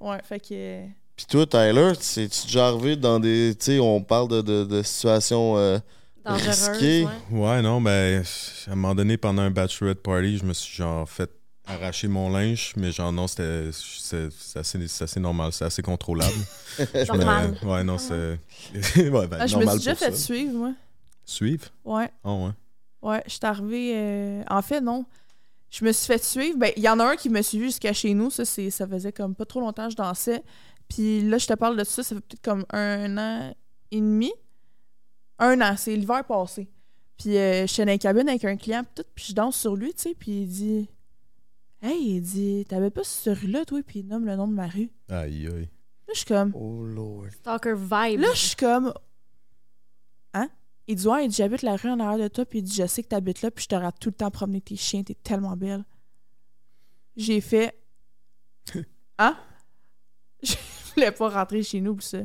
Ouais, 0.00 0.18
fait 0.24 0.40
que. 0.40 0.84
Puis 0.86 0.94
Puis 1.16 1.26
toi, 1.26 1.46
Tyler, 1.46 1.92
c'est-tu 2.00 2.46
déjà 2.46 2.68
arrivé 2.68 2.96
dans 2.96 3.20
des. 3.20 3.54
Tu 3.58 3.64
sais, 3.66 3.78
on 3.78 4.02
parle 4.02 4.28
de, 4.28 4.40
de, 4.40 4.64
de 4.64 4.82
situations. 4.82 5.56
euh, 5.58 5.78
Dangereuse, 6.24 6.68
Risqué. 6.70 7.04
ouais. 7.30 7.38
Ouais, 7.38 7.62
non, 7.62 7.80
ben, 7.80 8.22
à 8.66 8.70
un 8.70 8.74
moment 8.74 8.94
donné, 8.94 9.16
pendant 9.18 9.42
un 9.42 9.50
bachelorette 9.50 10.02
party, 10.02 10.38
je 10.38 10.44
me 10.44 10.52
suis 10.54 10.74
genre 10.76 11.08
fait 11.08 11.30
arracher 11.66 12.08
mon 12.08 12.30
linge, 12.30 12.72
mais 12.76 12.90
genre 12.90 13.12
non, 13.12 13.26
c'était 13.26 13.70
c'est 13.72 14.28
c'est 14.32 14.58
assez, 14.58 14.88
c'est 14.88 15.04
assez 15.04 15.20
normal, 15.20 15.52
c'est 15.52 15.64
assez 15.66 15.82
contrôlable. 15.82 16.32
Je 16.78 16.84
me- 17.12 17.16
Normal. 17.18 17.58
ouais, 17.62 17.84
non, 17.84 17.98
c'est. 17.98 18.38
ouais, 19.10 19.26
ben, 19.26 19.38
Ah, 19.40 19.46
je 19.46 19.56
me 19.56 19.66
suis 19.66 19.78
déjà 19.78 19.94
fait 19.94 20.10
ça. 20.12 20.16
suivre, 20.16 20.54
moi. 20.54 20.72
Suivre? 21.26 21.66
Ouais. 21.84 22.10
Ah 22.24 22.32
ouais. 22.32 22.50
Ouais, 23.02 23.22
je 23.26 23.30
suis 23.32 23.40
arrivée. 23.44 23.92
euh, 23.94 24.42
En 24.50 24.62
fait, 24.62 24.80
non. 24.80 25.04
Je 25.70 25.84
me 25.84 25.92
suis 25.92 26.06
fait 26.06 26.22
suivre. 26.22 26.58
Ben, 26.58 26.72
il 26.76 26.82
y 26.82 26.88
en 26.88 26.98
a 26.98 27.04
un 27.04 27.16
qui 27.16 27.30
me 27.30 27.42
suivi 27.42 27.66
jusqu'à 27.66 27.92
chez 27.92 28.12
nous. 28.14 28.30
Ça, 28.30 28.44
c'est... 28.44 28.70
ça 28.70 28.86
faisait 28.86 29.12
comme 29.12 29.34
pas 29.34 29.46
trop 29.46 29.60
longtemps 29.60 29.86
que 29.86 29.92
je 29.92 29.96
dansais. 29.96 30.42
Puis 30.88 31.22
là, 31.22 31.38
je 31.38 31.46
te 31.46 31.54
parle 31.54 31.76
de 31.76 31.84
ça, 31.84 32.02
ça 32.02 32.16
fait 32.16 32.20
peut-être 32.20 32.42
comme 32.42 32.64
un 32.70 33.16
an 33.16 33.54
et 33.92 34.00
demi. 34.00 34.32
Un 35.38 35.60
an, 35.60 35.76
c'est 35.76 35.94
l'hiver 35.94 36.24
passé. 36.24 36.68
Puis 37.16 37.36
euh, 37.36 37.62
je 37.62 37.66
suis 37.66 37.84
dans 37.84 37.90
la 37.92 37.98
cabine 37.98 38.28
avec 38.28 38.44
un 38.44 38.56
client, 38.56 38.82
puis 38.82 39.02
tout, 39.04 39.08
puis 39.14 39.26
je 39.28 39.34
danse 39.34 39.56
sur 39.56 39.76
lui, 39.76 39.92
tu 39.94 40.02
sais, 40.02 40.16
puis 40.18 40.42
il 40.42 40.48
dit 40.48 40.88
Hey, 41.82 42.16
il 42.16 42.20
dit, 42.20 42.66
t'avais 42.68 42.90
pas 42.90 43.04
cette 43.04 43.38
rue-là, 43.38 43.64
toi, 43.64 43.80
puis 43.86 44.00
il 44.00 44.06
nomme 44.06 44.26
le 44.26 44.36
nom 44.36 44.48
de 44.48 44.52
ma 44.52 44.66
rue. 44.66 44.90
Aïe, 45.08 45.46
aïe. 45.46 45.70
Là, 46.08 46.12
je 46.12 46.18
suis 46.18 46.26
comme 46.26 46.52
Oh 46.54 46.84
lord. 46.84 47.30
Stalker 47.30 47.74
vibe. 47.74 48.20
Là, 48.20 48.28
je 48.34 48.38
suis 48.38 48.56
comme. 48.56 48.92
Hein? 50.34 50.48
Il 50.90 50.96
dit, 50.96 51.06
ouais, 51.06 51.24
il 51.24 51.28
dit, 51.28 51.36
j'habite 51.36 51.62
la 51.62 51.76
rue 51.76 51.88
en 51.88 52.00
arrière 52.00 52.18
de 52.18 52.26
toi, 52.26 52.44
puis 52.44 52.58
il 52.58 52.62
dit, 52.62 52.74
je 52.74 52.84
sais 52.84 53.04
que 53.04 53.08
t'habites 53.08 53.42
là, 53.42 53.52
puis 53.52 53.62
je 53.62 53.68
te 53.68 53.76
rate 53.76 53.94
tout 54.00 54.08
le 54.08 54.14
temps 54.14 54.30
promener 54.32 54.60
tes 54.60 54.74
chiens, 54.74 55.04
t'es 55.04 55.14
tellement 55.14 55.56
belle. 55.56 55.84
J'ai 57.16 57.40
fait. 57.40 57.80
Hein? 59.18 59.36
Je 60.42 60.56
voulais 60.94 61.12
pas 61.12 61.28
rentrer 61.28 61.62
chez 61.62 61.80
nous, 61.80 61.94
puis 61.94 62.06
ça. 62.06 62.18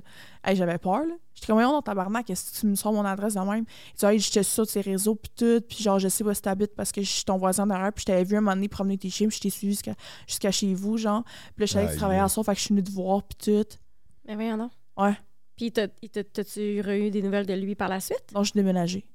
Hey, 0.44 0.56
j'avais 0.56 0.78
peur, 0.78 1.06
là. 1.06 1.14
J'étais 1.34 1.48
comme, 1.48 1.58
voyons 1.58 1.74
dans 1.74 1.82
tabarnak, 1.82 2.30
est-ce 2.30 2.52
que 2.52 2.60
tu 2.62 2.66
me 2.66 2.76
sors 2.76 2.94
mon 2.94 3.04
adresse 3.04 3.34
de 3.34 3.40
même? 3.42 3.66
Il 3.94 4.00
dit, 4.00 4.06
hey, 4.06 4.20
suis 4.22 4.44
sur 4.44 4.66
tes 4.66 4.82
réseaux, 4.82 5.14
puis 5.14 5.32
tout, 5.36 5.62
puis 5.68 5.84
genre, 5.84 6.00
je 6.00 6.08
sais 6.08 6.24
où 6.24 6.34
t'habites 6.34 6.74
parce 6.74 6.92
que 6.92 7.02
je 7.02 7.10
suis 7.10 7.26
ton 7.26 7.38
voisin 7.38 7.68
derrière, 7.68 7.94
puis 7.94 8.02
je 8.02 8.06
t'avais 8.06 8.24
vu 8.24 8.38
un 8.38 8.42
moment 8.42 8.56
donné 8.56 8.70
promener 8.70 8.98
tes 8.98 9.10
chiens, 9.10 9.28
puis 9.28 9.36
je 9.38 9.42
t'ai 9.42 9.50
suivi 9.52 9.78
jusqu'à 10.26 10.52
chez 10.52 10.74
vous, 10.74 10.98
genre. 10.98 11.24
Puis 11.24 11.60
là, 11.60 11.66
je 11.66 11.74
savais 11.74 11.88
que 11.88 11.92
tu 11.92 11.98
travaillais 11.98 12.22
à 12.22 12.30
soir, 12.30 12.46
fait 12.46 12.54
que 12.54 12.60
je 12.60 12.64
suis 12.64 12.74
venue 12.74 12.84
te 12.84 12.92
voir, 12.92 13.22
puis 13.22 13.38
tout. 13.38 13.78
Mais 14.26 14.36
voyons 14.36 14.58
donc. 14.58 14.72
Ouais. 14.98 15.16
Puis 15.56 15.72
t'as-tu 15.72 16.60
eu 16.80 17.10
des 17.12 17.22
nouvelles 17.22 17.46
de 17.46 17.54
lui 17.54 17.76
par 17.76 17.88
la 17.88 18.00
suite? 18.00 18.24
Donc, 18.34 18.44
je 18.46 18.52
suis 18.52 18.58
déménagée. 18.60 19.06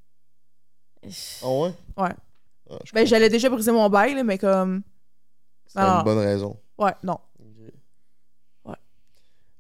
Ah 1.43 1.49
ouais? 1.51 1.73
Ouais. 1.97 2.15
Ah, 2.71 2.79
Ben, 2.95 3.07
j'allais 3.07 3.29
déjà 3.29 3.49
briser 3.49 3.73
mon 3.73 3.89
bail, 3.89 4.15
là, 4.15 4.23
mais 4.25 4.39
comme. 4.39 4.83
C'est 5.67 5.79
Ah. 5.79 5.99
une 5.99 6.05
bonne 6.05 6.19
raison. 6.19 6.59
Ouais, 6.79 6.95
non. 7.03 7.19
Ouais. 8.65 8.75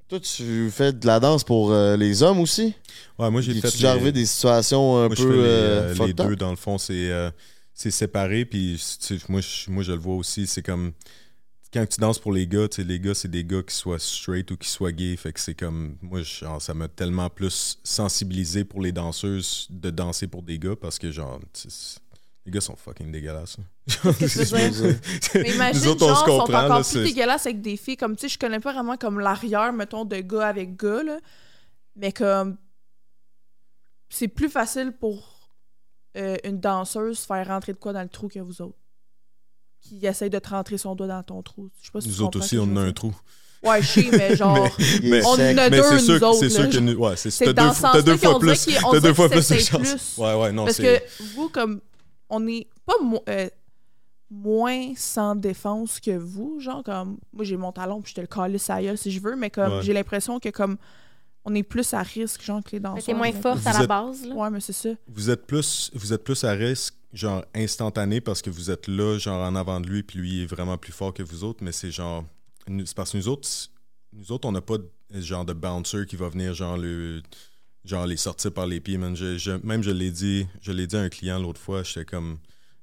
Toi, 0.08 0.20
tu 0.20 0.70
fais 0.70 0.92
de 0.92 1.06
la 1.06 1.20
danse 1.20 1.44
pour 1.44 1.70
euh, 1.72 1.96
les 1.96 2.22
hommes 2.22 2.40
aussi? 2.40 2.74
Ouais, 3.18 3.30
moi 3.30 3.40
j'ai 3.40 3.54
fait. 3.54 3.70
déjà 3.70 3.94
les- 3.96 4.12
des 4.12 4.26
situations 4.26 4.96
un 4.98 5.06
Moi, 5.06 5.14
je 5.16 5.22
peu 5.22 5.30
fais 5.30 5.36
les, 5.36 5.42
euh, 5.42 5.94
euh, 6.00 6.06
les 6.06 6.14
deux, 6.14 6.36
dans 6.36 6.50
le 6.50 6.56
fond, 6.56 6.78
c'est 6.78 7.10
euh, 7.10 7.30
c'est 7.74 7.90
séparé. 7.90 8.44
Puis, 8.44 8.82
tu 9.00 9.18
moi, 9.28 9.40
je, 9.40 9.70
moi, 9.70 9.82
je 9.82 9.92
le 9.92 9.98
vois 9.98 10.16
aussi. 10.16 10.46
C'est 10.46 10.62
comme. 10.62 10.92
Quand 11.72 11.86
tu 11.86 12.00
danses 12.00 12.18
pour 12.18 12.32
les 12.32 12.48
gars, 12.48 12.68
tu 12.68 12.76
sais, 12.76 12.84
les 12.84 12.98
gars, 12.98 13.14
c'est 13.14 13.28
des 13.28 13.44
gars 13.44 13.62
qui 13.62 13.74
soient 13.74 14.00
straight 14.00 14.50
ou 14.50 14.56
qui 14.56 14.68
soient 14.68 14.90
gays. 14.90 15.16
Fait 15.16 15.32
que 15.32 15.38
c'est 15.38 15.54
comme. 15.54 15.96
Moi, 16.02 16.22
genre, 16.22 16.60
ça 16.60 16.74
m'a 16.74 16.88
tellement 16.88 17.30
plus 17.30 17.78
sensibilisé 17.84 18.64
pour 18.64 18.80
les 18.82 18.90
danseuses 18.90 19.68
de 19.70 19.90
danser 19.90 20.26
pour 20.26 20.42
des 20.42 20.58
gars 20.58 20.74
parce 20.74 20.98
que, 20.98 21.12
genre, 21.12 21.38
les 22.44 22.50
gars 22.50 22.60
sont 22.60 22.74
fucking 22.74 23.12
dégueulasses. 23.12 23.58
hein. 23.60 24.12
Qu'est-ce 24.18 24.40
que 24.40 24.48
tu 24.48 24.54
veux 24.82 24.90
dire? 24.90 25.00
Mais 25.34 25.54
imagine, 25.54 25.88
autres, 25.88 26.08
genre, 26.08 26.18
sont 26.26 26.30
encore 26.32 26.50
là, 26.50 26.82
plus 26.82 27.04
dégueulasses 27.04 27.46
avec 27.46 27.60
des 27.60 27.76
filles. 27.76 27.96
Comme, 27.96 28.16
tu 28.16 28.22
sais, 28.22 28.28
je 28.28 28.38
connais 28.38 28.58
pas 28.60 28.72
vraiment 28.72 28.96
comme 28.96 29.20
l'arrière, 29.20 29.72
mettons, 29.72 30.04
de 30.04 30.16
gars 30.16 30.48
avec 30.48 30.76
gars, 30.76 31.04
là. 31.04 31.18
Mais 31.94 32.10
comme. 32.12 32.56
C'est 34.08 34.26
plus 34.26 34.48
facile 34.50 34.90
pour 34.90 35.52
euh, 36.16 36.36
une 36.42 36.58
danseuse 36.58 37.20
faire 37.20 37.46
rentrer 37.46 37.74
de 37.74 37.78
quoi 37.78 37.92
dans 37.92 38.02
le 38.02 38.08
trou 38.08 38.26
que 38.26 38.40
vous 38.40 38.60
autres. 38.60 38.76
Qui 39.82 40.04
essaye 40.06 40.30
de 40.30 40.38
te 40.38 40.48
rentrer 40.50 40.78
son 40.78 40.94
doigt 40.94 41.06
dans 41.08 41.22
ton 41.22 41.42
trou. 41.42 41.70
Je 41.80 41.86
sais 41.86 41.92
pas 41.92 42.00
si 42.00 42.08
tu 42.08 42.14
Nous 42.14 42.22
autres 42.22 42.38
aussi, 42.38 42.58
on 42.58 42.76
a 42.76 42.80
un 42.82 42.92
trou. 42.92 43.14
Ouais, 43.62 43.82
je 43.82 43.86
sais, 43.86 44.08
mais 44.12 44.36
genre. 44.36 44.56
Est 44.78 45.22
On 45.24 45.28
en 45.30 45.38
a 45.38 45.52
Mais 45.54 45.70
deux, 45.70 45.82
c'est 45.82 45.98
sûr, 45.98 46.14
nous 46.14 46.24
autres, 46.24 46.38
c'est 46.38 46.48
sûr 46.50 46.68
que 46.70 46.78
nous- 46.78 46.94
ouais, 46.94 47.16
c'est 47.16 47.30
C'est 47.30 47.52
t'as 47.52 47.68
deux, 47.68 47.80
t'as 47.80 48.02
deux 48.02 48.16
fois 48.16 48.38
plus. 48.38 48.66
T'as 48.66 49.00
deux 49.00 49.14
fois 49.14 49.28
plus 49.28 49.48
de 49.48 49.56
chance. 49.58 50.14
Ouais, 50.18 50.34
ouais, 50.34 50.52
non, 50.52 50.64
Parce 50.64 50.76
c'est. 50.76 51.00
que 51.08 51.24
vous, 51.34 51.48
comme, 51.48 51.80
on 52.28 52.46
est 52.46 52.68
pas 52.86 52.94
mo- 53.02 53.22
euh, 53.28 53.48
moins 54.30 54.92
sans 54.96 55.34
défense 55.34 55.98
que 56.00 56.12
vous, 56.16 56.60
genre, 56.60 56.82
comme, 56.84 57.18
moi 57.32 57.44
j'ai 57.44 57.56
mon 57.56 57.72
talon 57.72 58.00
puis 58.00 58.10
je 58.10 58.14
te 58.16 58.20
le 58.20 58.26
calisse 58.28 58.70
à 58.70 58.80
gueule 58.80 58.96
si 58.96 59.10
je 59.10 59.20
veux, 59.20 59.34
mais 59.36 59.50
comme, 59.50 59.72
Ouais. 59.74 59.82
j'ai 59.82 59.92
l'impression 59.92 60.38
que, 60.38 60.48
comme, 60.50 60.76
on 61.44 61.54
est 61.54 61.62
plus 61.62 61.92
à 61.94 62.02
risque, 62.02 62.42
genre, 62.42 62.62
que 62.62 62.70
les 62.72 62.80
danseurs. 62.80 62.96
Mais 62.96 63.02
t'es 63.02 63.14
moins 63.14 63.32
forte 63.32 63.66
à 63.66 63.72
la 63.78 63.86
base, 63.86 64.24
là. 64.26 64.34
Ouais, 64.34 64.50
mais 64.50 64.60
c'est 64.60 64.72
ça. 64.72 64.90
Vous 65.08 65.30
êtes 65.30 65.46
plus 65.46 65.90
vous 65.94 66.12
êtes 66.12 66.22
plus 66.22 66.44
à 66.44 66.52
risque 66.52 66.94
genre 67.12 67.44
instantané 67.54 68.20
parce 68.20 68.40
que 68.42 68.50
vous 68.50 68.70
êtes 68.70 68.86
là 68.88 69.18
genre 69.18 69.44
en 69.44 69.56
avant 69.56 69.80
de 69.80 69.88
lui 69.88 70.02
puis 70.02 70.18
lui 70.18 70.42
est 70.42 70.46
vraiment 70.46 70.78
plus 70.78 70.92
fort 70.92 71.12
que 71.12 71.22
vous 71.22 71.42
autres 71.44 71.62
mais 71.64 71.72
c'est 71.72 71.90
genre 71.90 72.24
c'est 72.68 72.94
parce 72.94 73.12
que 73.12 73.16
nous 73.18 73.26
autres 73.28 73.48
nous 74.12 74.30
autres 74.32 74.46
on 74.48 74.52
n'a 74.52 74.60
pas 74.60 74.78
de 74.78 75.20
genre 75.20 75.44
de 75.44 75.52
bouncer 75.52 76.06
qui 76.06 76.14
va 76.16 76.28
venir 76.28 76.54
genre 76.54 76.76
le 76.76 77.20
genre 77.84 78.06
les 78.06 78.16
sortir 78.16 78.52
par 78.52 78.66
les 78.66 78.78
pieds 78.80 78.96
man. 78.98 79.16
Je- 79.16 79.38
je- 79.38 79.58
même 79.66 79.82
je 79.82 79.90
l'ai 79.90 80.10
dit 80.12 80.46
je 80.60 80.70
l'ai 80.70 80.86
dit 80.86 80.96
à 80.96 81.00
un 81.00 81.08
client 81.08 81.38
l'autre 81.40 81.60
fois 81.60 81.82
j'étais 81.82 82.04
comme 82.04 82.38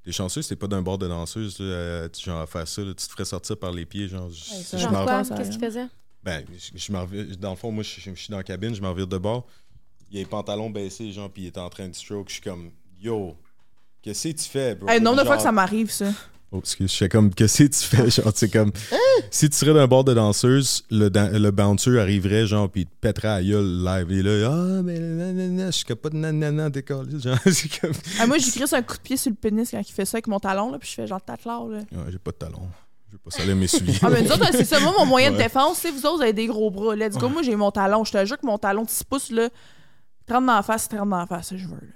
les 0.05 0.11
chanceux 0.11 0.41
c'est 0.41 0.55
pas 0.57 0.67
d'un 0.67 0.81
bord 0.81 0.97
de 0.97 1.07
danseuse 1.07 1.59
là, 1.59 1.65
euh, 1.65 2.09
genre 2.21 2.41
à 2.41 2.47
faire 2.47 2.67
ça 2.67 2.81
là, 2.81 2.93
tu 2.93 3.05
te 3.07 3.11
ferais 3.11 3.25
sortir 3.25 3.57
par 3.57 3.71
les 3.71 3.85
pieds 3.85 4.07
genre 4.09 4.27
Ouais, 4.29 4.79
Genre 4.79 4.91
quoi? 5.05 5.23
Qu'est-ce 5.23 5.51
qu'il 5.51 5.59
faisait? 5.59 5.87
ben, 6.23 6.43
je, 6.51 6.77
je 6.77 7.35
dans 7.35 7.51
le 7.51 7.55
fond, 7.55 7.71
moi, 7.71 7.83
je, 7.83 8.01
je 8.01 8.11
suis 8.13 8.29
dans 8.29 8.37
la 8.37 8.43
cabine, 8.43 8.75
je 8.75 8.81
m'en 8.81 8.91
vire 8.93 9.07
de 9.07 9.17
bord. 9.17 9.47
Il 10.11 10.17
a 10.17 10.19
les 10.21 10.25
pantalons 10.25 10.69
baissés, 10.69 11.09
genre, 11.13 11.29
puis 11.31 11.43
il 11.43 11.47
est 11.47 11.57
en 11.57 11.69
train 11.69 11.87
de 11.87 11.93
stroke. 11.95 12.27
Je 12.27 12.33
suis 12.33 12.41
comme, 12.41 12.71
yo, 12.99 13.37
qu'est-ce 14.13 14.27
que 14.29 14.33
tu 14.43 14.49
fais, 14.49 14.75
bro? 14.75 14.89
Hey, 14.89 15.01
nombre 15.01 15.19
de 15.21 15.25
fois 15.25 15.37
que 15.37 15.43
ça 15.43 15.51
m'arrive, 15.51 15.91
ça. 15.91 16.05
Oh, 16.49 16.59
excuse, 16.59 16.89
je 16.93 16.95
fais 16.97 17.09
comme, 17.09 17.33
qu'est-ce 17.33 17.63
que 17.63 17.67
tu 17.67 17.79
fais? 17.83 18.09
Genre, 18.09 18.31
tu 18.31 18.39
sais, 18.39 18.49
comme, 18.49 18.71
si 19.29 19.49
tu 19.49 19.57
serais 19.57 19.73
d'un 19.73 19.85
bord 19.85 20.05
de 20.05 20.13
danseuse, 20.13 20.85
le, 20.89 21.09
dan- 21.09 21.29
le 21.37 21.51
bouncer 21.51 21.99
arriverait, 21.99 22.47
genre, 22.47 22.69
puis 22.69 22.81
il 22.83 22.85
te 22.85 22.95
pèterait 23.01 23.27
à 23.27 23.43
gueule 23.43 23.83
live. 23.83 24.11
Et 24.13 24.23
là, 24.23 24.49
ah, 24.49 24.81
mais 24.81 24.97
nanana, 24.97 25.65
je 25.67 25.71
suis 25.71 25.83
pas 25.95 26.09
de 26.09 26.15
nanana, 26.15 26.69
t'es. 26.71 26.85
Genre, 26.87 27.37
c'est 27.51 27.81
comme, 27.81 27.91
Ah, 28.19 28.27
moi, 28.27 28.37
j'ai 28.37 28.49
crisse 28.51 28.71
un 28.71 28.81
coup 28.81 28.95
de 28.95 29.01
pied 29.01 29.17
sur 29.17 29.29
le 29.29 29.35
pénis 29.35 29.69
quand 29.69 29.81
il 29.81 29.91
fait 29.91 30.05
ça 30.05 30.15
avec 30.15 30.27
mon 30.27 30.39
talon, 30.39 30.71
là, 30.71 30.79
puis 30.79 30.87
je 30.89 30.93
fais 30.95 31.05
genre 31.07 31.21
tatlard, 31.21 31.67
là. 31.67 31.79
Ouais, 31.79 32.11
j'ai 32.11 32.17
pas 32.17 32.31
de 32.31 32.37
talons. 32.37 32.69
Je 33.09 33.13
vais 33.17 33.21
pas 33.25 33.31
salir 33.31 33.55
mes 33.57 33.67
souliers. 33.67 33.97
Ah, 34.01 34.09
mais 34.09 34.21
nous 34.21 34.31
autres, 34.31 34.47
c'est 34.53 34.63
ça. 34.65 34.79
Moi, 34.79 34.93
mon 34.97 35.05
moyen 35.05 35.31
de 35.31 35.35
Ouais. 35.37 35.43
défense, 35.43 35.79
c'est 35.79 35.91
vous 35.91 36.05
autres, 36.05 36.15
vous 36.17 36.21
avez 36.21 36.31
des 36.33 36.47
gros 36.47 36.71
bras. 36.71 36.95
Let's 36.95 37.17
go. 37.17 37.27
Moi, 37.27 37.41
j'ai 37.41 37.55
mon 37.57 37.71
talon. 37.71 38.05
Je 38.05 38.11
te 38.13 38.25
jure 38.25 38.37
que 38.37 38.45
mon 38.45 38.57
talon 38.57 38.83
de 38.83 38.89
6 38.89 39.03
pouces, 39.03 39.31
là, 39.31 39.49
30 40.27 40.45
dans 40.45 40.55
la 40.55 40.61
face, 40.63 40.87
30 40.87 41.09
dans 41.09 41.17
la 41.17 41.25
face, 41.25 41.47
ça, 41.49 41.57
je 41.57 41.65
veux. 41.67 41.75
là. 41.75 41.93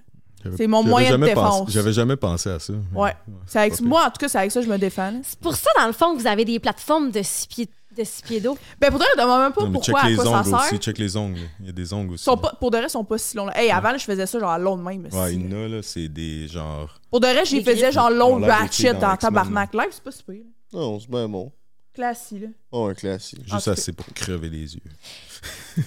C'est 0.57 0.67
mon 0.67 0.83
moyen 0.83 1.17
de 1.17 1.25
défense. 1.25 1.69
J'avais 1.71 1.93
jamais 1.93 2.15
pensé 2.15 2.49
à 2.49 2.59
ça. 2.59 2.73
Ouais. 2.93 3.13
C'est 3.45 3.59
avec, 3.59 3.73
pire. 3.75 3.85
moi, 3.85 4.01
en 4.05 4.09
tout 4.09 4.17
cas, 4.19 4.27
c'est 4.27 4.37
avec 4.39 4.51
ça 4.51 4.59
que 4.61 4.65
je 4.65 4.71
me 4.71 4.77
défends. 4.77 5.19
C'est 5.23 5.39
pour 5.39 5.55
ça, 5.55 5.69
dans 5.79 5.87
le 5.87 5.93
fond, 5.93 6.15
que 6.15 6.21
vous 6.21 6.27
avez 6.27 6.45
des 6.45 6.59
plateformes 6.59 7.11
de 7.11 7.21
six 7.23 7.47
pieds, 7.47 7.69
de 7.97 8.03
six 8.03 8.21
pieds 8.21 8.39
d'eau. 8.39 8.57
Ben, 8.79 8.89
pour 8.89 8.99
de 8.99 9.03
vrai, 9.03 9.11
je 9.17 9.21
demande 9.21 9.41
même 9.41 9.51
pas 9.53 9.63
Non, 9.65 9.71
pourquoi, 9.71 9.93
check 9.99 10.05
à 10.05 10.09
les 10.09 10.15
quoi 10.15 10.23
ça 10.25 10.31
ongles 10.39 10.45
sert. 10.49 10.59
aussi, 10.59 10.77
check 10.77 10.97
les 10.97 11.17
ongles. 11.17 11.39
Il 11.59 11.65
y 11.65 11.69
a 11.69 11.71
des 11.73 11.93
ongles 11.93 12.13
aussi. 12.13 12.23
sont 12.23 12.37
pas, 12.37 12.53
pour 12.59 12.71
de 12.71 12.77
vrai, 12.77 12.87
ils 12.87 12.89
sont 12.89 13.03
pas 13.03 13.17
si 13.17 13.35
longs. 13.35 13.45
Là. 13.47 13.61
Hey, 13.61 13.69
avant, 13.71 13.91
là, 13.91 13.97
je 13.97 14.03
faisais 14.05 14.25
ça 14.25 14.39
genre 14.39 14.57
long 14.57 14.77
de 14.77 14.83
même. 14.83 15.01
mais 15.01 15.13
Ouais, 15.13 15.29
si- 15.31 15.35
il 15.35 15.51
y 15.51 15.53
en 15.53 15.57
a, 15.63 15.67
là, 15.67 15.81
c'est 15.83 16.07
des 16.07 16.47
genre. 16.47 16.99
Pour 17.09 17.19
de 17.19 17.27
vrai, 17.27 17.43
j'y 17.45 17.63
faisais 17.63 17.91
genre 17.91 18.09
long 18.09 18.39
ratchet 18.39 18.93
dans 18.93 18.99
dans 19.01 19.13
X-Men, 19.15 19.17
tabarnak. 19.33 19.73
Live, 19.73 19.87
c'est 19.91 20.03
pas 20.03 20.11
super. 20.11 20.35
là. 20.35 20.41
Non, 20.79 20.99
c'est 20.99 21.09
bien 21.09 21.27
bon. 21.27 21.51
Classique, 21.93 22.43
là. 22.43 22.47
Oh, 22.71 22.85
un 22.85 22.93
classique. 22.93 23.41
Juste 23.45 23.67
assez 23.67 23.91
pour 23.91 24.05
crever 24.13 24.47
les 24.49 24.75
yeux. 24.75 24.81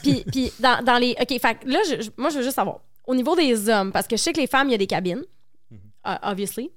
Puis, 0.03 0.23
puis 0.31 0.53
dans, 0.61 0.85
dans 0.85 0.99
les. 0.99 1.17
OK, 1.19 1.41
fait 1.41 1.57
là, 1.65 1.79
je- 1.89 2.03
je- 2.03 2.11
moi, 2.19 2.29
je 2.31 2.37
veux 2.37 2.43
juste 2.43 2.57
savoir. 2.57 2.81
Au 3.07 3.15
niveau 3.15 3.37
des 3.37 3.69
hommes, 3.69 3.93
parce 3.93 4.07
que 4.07 4.17
je 4.17 4.23
sais 4.23 4.33
que 4.33 4.41
les 4.41 4.47
femmes, 4.47 4.69
il 4.69 4.73
y 4.73 4.75
a 4.75 4.79
des 4.79 4.87
cabines, 4.87 5.23
uh, 6.07 6.17
obviously. 6.23 6.71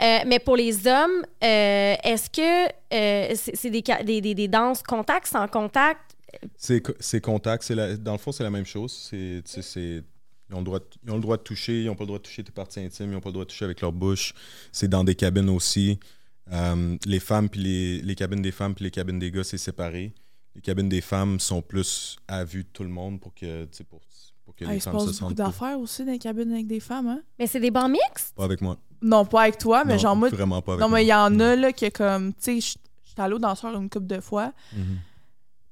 Euh, 0.00 0.18
mais 0.26 0.40
pour 0.40 0.56
les 0.56 0.86
hommes, 0.88 1.24
euh, 1.44 1.94
est-ce 2.02 2.28
que 2.30 2.66
euh, 2.92 3.34
c'est 3.54 3.70
des, 3.70 3.82
des, 4.04 4.20
des, 4.20 4.34
des 4.34 4.48
danses 4.48 4.82
contact, 4.82 5.28
sans 5.28 5.46
contact? 5.46 6.16
C'est 6.56 6.80
co- 6.82 6.94
c'est 6.98 7.20
contact, 7.20 7.62
c'est 7.62 7.76
la- 7.76 7.96
dans 7.96 8.12
le 8.12 8.18
fond, 8.18 8.32
c'est 8.32 8.42
la 8.42 8.50
même 8.50 8.66
chose. 8.66 8.92
Sais, 8.92 9.40
c'est- 9.44 10.02
ils, 10.50 10.54
ont 10.54 10.58
le 10.58 10.64
droit 10.64 10.78
de, 10.80 10.84
ils 11.04 11.10
ont 11.12 11.16
le 11.16 11.20
droit 11.22 11.36
de 11.36 11.42
toucher, 11.42 11.82
ils 11.82 11.86
n'ont 11.86 11.94
pas 11.94 12.02
le 12.04 12.08
droit 12.08 12.18
de 12.18 12.24
toucher 12.24 12.42
tes 12.42 12.50
parties 12.52 12.80
intimes, 12.80 13.06
ils 13.10 13.12
n'ont 13.12 13.20
pas 13.20 13.28
le 13.28 13.34
droit 13.34 13.44
de 13.44 13.50
toucher 13.50 13.64
avec 13.66 13.80
leur 13.80 13.92
bouche. 13.92 14.34
C'est 14.72 14.88
dans 14.88 15.04
des 15.04 15.14
cabines 15.14 15.48
aussi. 15.50 16.00
Les 17.06 17.20
femmes, 17.20 17.48
puis 17.48 17.60
les, 17.60 18.00
les 18.02 18.14
cabines 18.14 18.42
des 18.42 18.52
femmes, 18.52 18.74
puis 18.74 18.84
les 18.84 18.90
cabines 18.90 19.18
des 19.18 19.30
gars, 19.30 19.44
c'est 19.44 19.58
séparé. 19.58 20.12
Les 20.54 20.60
cabines 20.62 20.88
des 20.88 21.02
femmes 21.02 21.38
sont 21.38 21.62
plus 21.62 22.16
à 22.26 22.44
vue 22.44 22.64
de 22.64 22.68
tout 22.72 22.82
le 22.82 22.88
monde 22.88 23.20
pour 23.20 23.32
que, 23.34 23.64
tu 23.64 23.68
sais, 23.76 23.84
pour, 23.84 24.00
pour 24.48 24.56
que 24.56 24.64
Ah, 24.64 24.70
les 24.70 24.76
il 24.76 24.80
se 24.80 24.84
femmes 24.84 24.94
passe 24.94 25.02
se 25.02 25.06
beaucoup 25.08 25.18
sentent 25.18 25.36
pas, 25.36 25.42
d'affaires 25.44 25.78
aussi 25.78 26.04
dans 26.06 26.12
les 26.12 26.18
cabines 26.18 26.50
avec 26.52 26.66
des 26.66 26.80
femmes, 26.80 27.06
hein? 27.06 27.20
Mais 27.38 27.46
c'est 27.46 27.60
des 27.60 27.70
bancs 27.70 27.90
mixtes? 27.90 28.34
pas 28.34 28.44
avec 28.44 28.62
moi. 28.62 28.78
Non, 29.02 29.26
pas 29.26 29.42
avec 29.42 29.58
toi, 29.58 29.84
mais 29.84 29.92
Non, 29.92 29.98
genre 29.98 30.16
moi. 30.16 30.30
Vraiment 30.30 30.62
pas 30.62 30.72
avec 30.72 30.80
Non, 30.80 30.88
moi. 30.88 30.98
mais 30.98 31.04
il 31.04 31.08
y 31.08 31.12
en 31.12 31.38
a, 31.38 31.54
là, 31.54 31.70
qui 31.72 31.84
est 31.84 31.90
comme. 31.90 32.32
Tu 32.32 32.38
sais, 32.40 32.60
je- 32.62 32.78
j'étais 33.04 33.20
allée 33.20 33.34
au 33.34 33.38
danseur 33.38 33.76
une 33.76 33.90
couple 33.90 34.06
de 34.06 34.20
fois. 34.20 34.52
Mhm. 34.74 34.96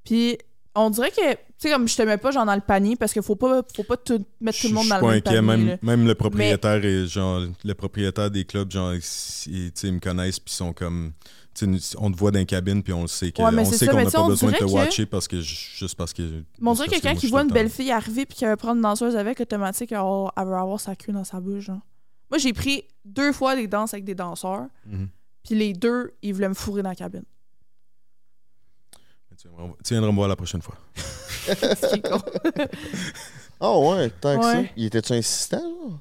Puis 0.04 0.36
on 0.76 0.90
dirait 0.90 1.10
que, 1.10 1.32
tu 1.32 1.38
sais, 1.58 1.70
comme 1.70 1.88
je 1.88 1.96
te 1.96 2.02
mets 2.02 2.16
pas 2.18 2.30
genre 2.30 2.46
dans 2.46 2.54
le 2.54 2.60
panier 2.60 2.96
parce 2.96 3.12
qu'il 3.12 3.22
faut 3.22 3.34
pas, 3.36 3.62
faut 3.74 3.82
pas 3.84 3.96
tout, 3.96 4.24
mettre 4.40 4.60
tout 4.60 4.68
le 4.68 4.74
monde 4.74 4.84
Je 4.84 4.90
dans 4.90 4.96
suis 4.98 5.06
le 5.16 5.20
pas 5.22 5.32
même 5.32 5.40
inquiet. 5.40 5.46
panier. 5.46 5.64
Même, 5.64 5.66
là. 5.68 5.76
même 5.82 6.06
le 6.06 6.14
propriétaire 6.14 6.84
et 6.84 7.06
genre 7.06 7.40
le 7.64 7.74
propriétaire 7.74 8.30
des 8.30 8.44
clubs, 8.44 8.70
genre, 8.70 8.92
ils, 8.94 9.72
ils- 9.82 9.92
me 9.92 9.98
connaissent 10.00 10.38
puis 10.38 10.52
ils 10.52 10.56
sont 10.56 10.72
comme. 10.72 11.12
tu 11.54 11.64
sais, 11.64 11.66
nous- 11.66 11.78
on 12.04 12.10
te 12.12 12.16
voit 12.18 12.30
dans 12.30 12.38
les 12.38 12.44
cabines 12.46 12.82
puis 12.82 12.92
on 12.92 13.02
le 13.02 13.08
sait 13.08 13.32
que- 13.32 13.40
Ouais, 13.40 13.48
qu'on 13.50 13.56
mais 13.56 13.62
n'a 13.62 14.10
pas 14.10 14.20
on 14.22 14.28
besoin 14.28 14.50
de 14.52 14.56
te 14.56 14.64
que- 14.64 14.70
watcher 14.70 15.06
parce 15.06 15.26
que 15.26 15.40
juste 15.40 15.94
parce 15.96 16.12
que. 16.12 16.22
Mais 16.22 16.28
on 16.68 16.74
juste 16.74 16.84
dirait 16.88 16.88
parce 16.90 17.02
quelqu'un 17.02 17.18
qui 17.18 17.26
voit 17.28 17.42
une 17.42 17.50
belle 17.52 17.70
fille 17.70 17.90
arriver 17.90 18.26
puis 18.26 18.36
qui 18.36 18.44
veut 18.44 18.56
prendre 18.56 18.76
une 18.76 18.82
danseuse 18.82 19.16
avec, 19.16 19.40
automatique, 19.40 19.92
elle 19.92 19.98
va 19.98 20.32
elle 20.36 20.46
va 20.48 20.60
avoir 20.60 20.78
sa 20.80 20.94
queue 20.94 21.12
dans 21.12 21.24
sa 21.24 21.40
bouche. 21.40 21.64
Genre. 21.64 21.80
Moi, 22.30 22.38
j'ai 22.38 22.52
pris 22.52 22.84
deux 23.04 23.32
fois 23.32 23.56
des 23.56 23.66
danses 23.68 23.94
avec 23.94 24.04
des 24.04 24.14
danseurs, 24.16 24.66
Mhm. 24.84 25.08
puis 25.44 25.54
les 25.54 25.72
deux, 25.72 26.12
ils 26.22 26.34
voulaient 26.34 26.48
me 26.48 26.54
fourrer 26.54 26.82
dans 26.82 26.88
la 26.90 26.94
cabine. 26.96 27.22
Tu 29.40 29.48
viendras- 29.48 29.76
Tu 29.84 29.94
viendras 29.94 30.10
me 30.10 30.16
voir 30.16 30.28
la 30.28 30.36
prochaine 30.36 30.62
fois. 30.62 30.74
Ce 30.96 31.88
qui 31.88 31.96
est 31.96 32.08
con. 32.08 32.18
Ah 33.60 33.78
ouais, 33.78 34.10
tant 34.10 34.36
que 34.38 34.44
ça. 34.44 34.58
Ouais. 34.58 34.72
Il 34.76 34.84
était-tu 34.84 35.14
insistant, 35.14 35.58
genre? 35.62 35.98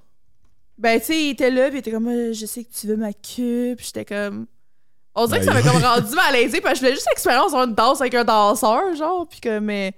Ben, 0.77 0.99
tu 0.99 1.05
sais, 1.05 1.23
il 1.23 1.29
était 1.29 1.49
là, 1.49 1.67
puis 1.69 1.77
il 1.77 1.79
était 1.79 1.91
comme, 1.91 2.09
Euh, 2.09 2.33
je 2.33 2.45
sais 2.45 2.65
que 2.65 2.73
tu 2.73 2.85
veux 2.87 2.97
ma 2.97 3.13
queue, 3.13 3.75
puis 3.77 3.85
j'étais 3.85 4.03
comme. 4.03 4.45
On 5.15 5.25
dirait 5.25 5.39
que 5.39 5.45
ça 5.45 5.53
Ben, 5.53 5.63
m'a 5.63 5.71
comme 5.71 5.81
rendu 5.81 6.13
malaisé, 6.15 6.59
parce 6.59 6.73
que 6.73 6.79
je 6.79 6.81
voulais 6.81 6.95
juste 6.95 7.07
l'expérience 7.09 7.51
d'avoir 7.51 7.67
une 7.69 7.73
danse 7.75 8.01
avec 8.01 8.13
un 8.15 8.25
danseur, 8.25 8.93
genre, 8.95 9.25
puis 9.25 9.39
que, 9.39 9.59
mais. 9.59 9.93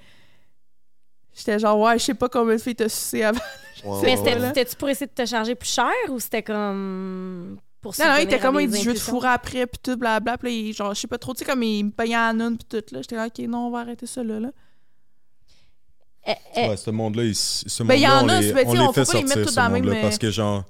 J'étais 1.35 1.57
genre, 1.57 1.79
ouais, 1.79 1.97
je 1.97 2.03
sais 2.05 2.13
pas 2.13 2.29
combien 2.29 2.55
de 2.55 2.61
filles 2.61 2.75
t'as 2.75 2.89
sucé 2.89 3.23
avant. 3.23 3.39
Mais 3.83 3.89
ouais, 3.89 3.99
c'était- 4.17 4.35
ouais. 4.39 4.47
c'était-tu 4.49 4.75
pour 4.75 4.89
essayer 4.89 5.07
de 5.07 5.11
te 5.11 5.25
charger 5.25 5.55
plus 5.55 5.69
cher 5.69 5.91
ou 6.09 6.19
c'était 6.19 6.43
comme. 6.43 7.57
Pour 7.81 7.93
Non, 7.99 8.05
non, 8.07 8.15
il 8.17 8.23
était 8.23 8.39
comme, 8.39 8.59
il 8.59 8.69
dit, 8.69 8.81
je 8.81 8.89
veux 8.89 8.95
te 8.95 8.99
fourrer 8.99 9.29
après, 9.29 9.67
puis 9.67 9.79
tout, 9.81 9.95
blablabla. 9.97 10.37
Puis 10.39 10.49
là, 10.49 10.55
il- 10.69 10.73
genre, 10.73 10.93
je 10.93 10.99
sais 11.01 11.07
pas 11.07 11.17
trop, 11.17 11.33
tu 11.33 11.39
sais, 11.39 11.45
comme 11.45 11.61
il 11.63 11.85
me 11.85 11.91
payait 11.91 12.15
à 12.15 12.33
noun, 12.33 12.57
puis 12.57 12.65
tout, 12.67 12.93
là. 12.93 13.01
J'étais 13.01 13.15
là, 13.15 13.27
ok, 13.27 13.39
non, 13.47 13.67
on 13.67 13.71
va 13.71 13.79
arrêter 13.79 14.07
ça, 14.07 14.23
là. 14.23 14.39
là. 14.39 14.51
Eh, 16.25 16.33
eh, 16.55 16.67
Ouais, 16.69 16.77
ce 16.77 16.89
monde-là, 16.89 17.23
il- 17.23 17.35
ce 17.35 17.83
Ben, 17.83 17.93
monde-là, 17.95 18.17
en 18.21 18.25
on 18.25 18.29
a, 18.29 18.41
les, 18.41 18.51
on 18.51 18.55
sais, 18.55 18.63
les 18.63 18.79
on 18.79 18.93
fait 18.93 19.05
sortir, 19.05 19.49
ce 19.49 19.59
monde-là, 19.69 19.91
mais- 19.93 20.01
parce 20.01 20.17
que 20.17 20.29
genre... 20.31 20.65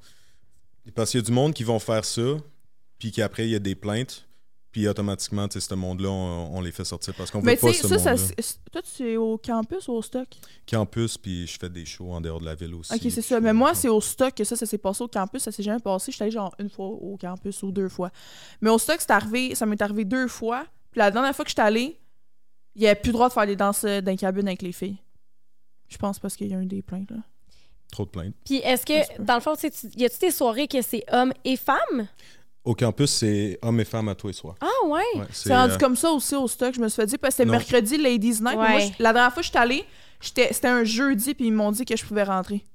Parce 0.96 1.12
qu'il 1.12 1.20
y 1.20 1.24
a 1.24 1.26
du 1.26 1.32
monde 1.32 1.54
qui 1.54 1.64
vont 1.64 1.80
faire 1.80 2.06
ça, 2.06 2.22
puis 3.00 3.12
qu'après, 3.12 3.46
il 3.46 3.52
y 3.52 3.56
a 3.56 3.60
des 3.60 3.76
plaintes, 3.76 4.27
puis 4.72 4.88
automatiquement, 4.88 5.48
tu 5.48 5.60
sais, 5.60 5.68
ce 5.68 5.74
monde-là, 5.74 6.10
on, 6.10 6.58
on 6.58 6.62
les 6.62 6.72
fait 6.72 6.84
sortir 6.86 7.14
parce 7.16 7.32
qu'on 7.32 7.40
veut 7.40 7.46
Mais 7.46 7.56
tu 7.56 7.62
pas 7.62 7.74
sais, 7.74 7.82
ce 7.84 7.88
ça, 7.88 7.98
ça, 8.00 8.12
monde-là. 8.16 8.28
c'est- 8.40 8.60
toi, 8.72 8.82
tu 8.82 9.10
es 9.12 9.18
au 9.18 9.38
campus 9.38 9.88
ou 9.88 9.94
au 9.94 10.02
stock? 10.02 10.28
Campus, 10.70 11.18
puis 11.18 11.48
je 11.48 11.58
fais 11.58 11.70
des 11.70 11.86
shows 11.86 12.12
en 12.14 12.22
dehors 12.22 12.40
de 12.40 12.46
la 12.46 12.54
ville 12.56 12.74
aussi. 12.76 12.94
Ok, 12.94 13.00
c'est 13.04 13.22
ça. 13.22 13.38
je- 13.38 13.42
Mais 13.44 13.54
moi, 13.54 13.74
c'est 13.74 13.90
au 13.90 14.02
stock 14.02 14.34
que 14.36 14.44
ça, 14.44 14.56
ça 14.56 14.66
s'est 14.66 14.78
passé 14.78 15.04
au 15.04 15.08
campus. 15.08 15.44
Ça 15.44 15.52
s'est 15.52 15.64
jamais 15.64 15.80
passé. 15.80 16.12
J'étais 16.12 16.24
allée 16.26 16.32
genre 16.32 16.54
une 16.60 16.70
fois 16.70 16.88
au 16.88 17.18
campus 17.20 17.64
ou 17.64 17.72
deux 17.72 17.90
fois. 17.90 18.12
Mais 18.62 18.70
au 18.70 18.78
stock, 18.78 18.98
c'est 19.00 19.12
arrivé, 19.12 19.56
ça 19.56 19.66
m'est 19.66 19.82
arrivé 19.82 20.06
deux 20.06 20.28
fois. 20.28 20.66
Puis 20.92 21.00
la 21.00 21.10
dernière 21.12 21.36
fois 21.36 21.44
que 21.46 21.50
j'étais 21.50 21.62
allée, 21.62 21.98
il 22.76 22.82
n'y 22.82 22.88
avait 22.88 23.00
plus 23.00 23.10
le 23.10 23.14
droit 23.14 23.30
de 23.30 23.34
faire 23.34 23.48
des 23.48 23.56
danses 23.56 23.84
euh, 23.86 24.02
dans 24.02 24.12
les 24.12 24.18
cabines 24.18 24.48
avec 24.48 24.62
les 24.62 24.72
filles. 24.74 24.98
Je 25.88 25.98
pense 25.98 26.20
parce 26.20 26.36
qu'il 26.36 26.48
y 26.48 26.54
a 26.54 26.62
eu 26.62 26.66
des 26.66 26.82
plaintes, 26.82 27.10
là. 27.12 27.18
Trop 27.92 28.04
de 28.04 28.10
plaintes. 28.10 28.36
Puis 28.46 28.58
est-ce 28.58 28.86
que, 28.86 29.22
dans 29.24 29.36
le 29.36 29.40
fond, 29.40 29.56
tu 29.56 29.62
sais, 29.62 29.72
tu- 29.72 29.98
y 29.98 30.04
a-tu 30.04 30.20
des 30.20 30.32
soirées 30.32 30.68
que 30.68 30.82
c'est 30.82 31.06
hommes 31.10 31.32
et 31.46 31.56
femmes? 31.56 32.08
Au 32.68 32.76
campus, 32.76 33.10
c'est 33.12 33.58
hommes 33.62 33.80
et 33.80 33.86
femmes 33.86 34.10
à 34.10 34.16
tous 34.16 34.28
les 34.28 34.34
soirs. 34.34 34.56
Ah, 34.60 34.68
ouais. 34.88 35.00
Ouais, 35.16 35.26
C'est 35.32 35.56
rendu 35.56 35.74
euh, 35.76 35.78
comme 35.78 35.96
ça 35.96 36.12
aussi 36.12 36.36
au 36.36 36.48
stock, 36.50 36.76
je 36.76 36.82
me 36.82 36.90
suis 36.90 36.98
fait 37.02 37.06
dire, 37.08 37.18
parce 37.20 37.34
que 37.36 37.44
c'était 37.44 37.50
mercredi, 37.50 37.98
Ladies 37.98 38.42
Night. 38.42 38.56
Moi, 38.56 38.68
Ouais. 38.76 38.92
je- 38.98 39.02
la 39.04 39.14
dernière 39.14 39.32
fois 39.34 39.42
que 39.42 39.46
j'étais 39.48 39.58
allée, 39.60 39.86
j'étais- 40.20 40.52
c'était 40.52 40.68
un 40.68 40.84
jeudi, 40.84 41.34
puis 41.34 41.48
ils 41.48 41.54
m'ont 41.54 41.72
dit 41.72 41.86
que 41.86 41.96
je 41.96 42.04
pouvais 42.06 42.24
rentrer. 42.24 42.66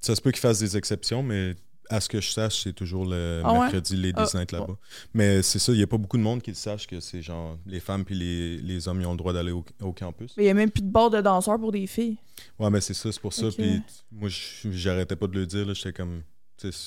Ça 0.00 0.14
se 0.14 0.20
peut 0.20 0.32
qu'ils 0.32 0.40
fassent 0.40 0.58
des 0.58 0.76
exceptions, 0.76 1.22
mais 1.22 1.54
à 1.88 2.00
ce 2.02 2.08
que 2.10 2.20
je 2.20 2.30
sache, 2.30 2.62
c'est 2.64 2.74
toujours 2.74 3.06
le 3.06 3.40
Ah 3.44 3.52
ouais? 3.54 3.60
mercredi 3.60 3.96
Ladies 3.96 4.30
Ah, 4.34 4.38
Night 4.38 4.52
là-bas. 4.52 4.76
Mais 5.14 5.40
c'est 5.42 5.58
ça, 5.58 5.72
il 5.72 5.76
n'y 5.78 5.82
a 5.82 5.86
pas 5.86 5.96
beaucoup 5.98 6.18
de 6.18 6.22
monde 6.22 6.42
qui 6.42 6.50
le 6.50 6.56
sache 6.56 6.86
que 6.86 7.00
c'est 7.00 7.22
genre 7.22 7.56
les 7.64 7.80
femmes 7.80 8.04
puis 8.04 8.14
les, 8.14 8.58
les 8.58 8.86
hommes 8.88 9.00
ils 9.00 9.06
ont 9.06 9.12
le 9.12 9.16
droit 9.16 9.32
d'aller 9.32 9.52
au, 9.52 9.64
au 9.80 9.92
campus. 9.92 10.34
Mais 10.36 10.42
il 10.42 10.46
n'y 10.46 10.50
a 10.50 10.54
même 10.54 10.70
plus 10.70 10.82
de 10.82 10.90
bord 10.90 11.08
de 11.08 11.20
danseurs 11.22 11.58
pour 11.58 11.72
des 11.72 11.86
filles. 11.86 12.18
Ouais, 12.58 12.68
mais 12.68 12.80
c'est 12.82 12.92
ça, 12.94 13.10
c'est 13.12 13.20
pour 13.20 13.32
ça. 13.32 13.46
Ok. 13.46 13.54
Puis 13.56 13.80
moi, 14.10 14.28
je- 14.28 14.70
j'arrêtais 14.72 15.16
pas 15.16 15.26
de 15.26 15.38
le 15.38 15.46
dire. 15.46 15.72
J'étais 15.72 15.92
comme, 15.94 16.22
tu 16.58 16.70
sais, 16.70 16.78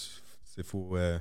c'est 0.55 0.63
faut, 0.65 0.95
euh, 0.97 1.17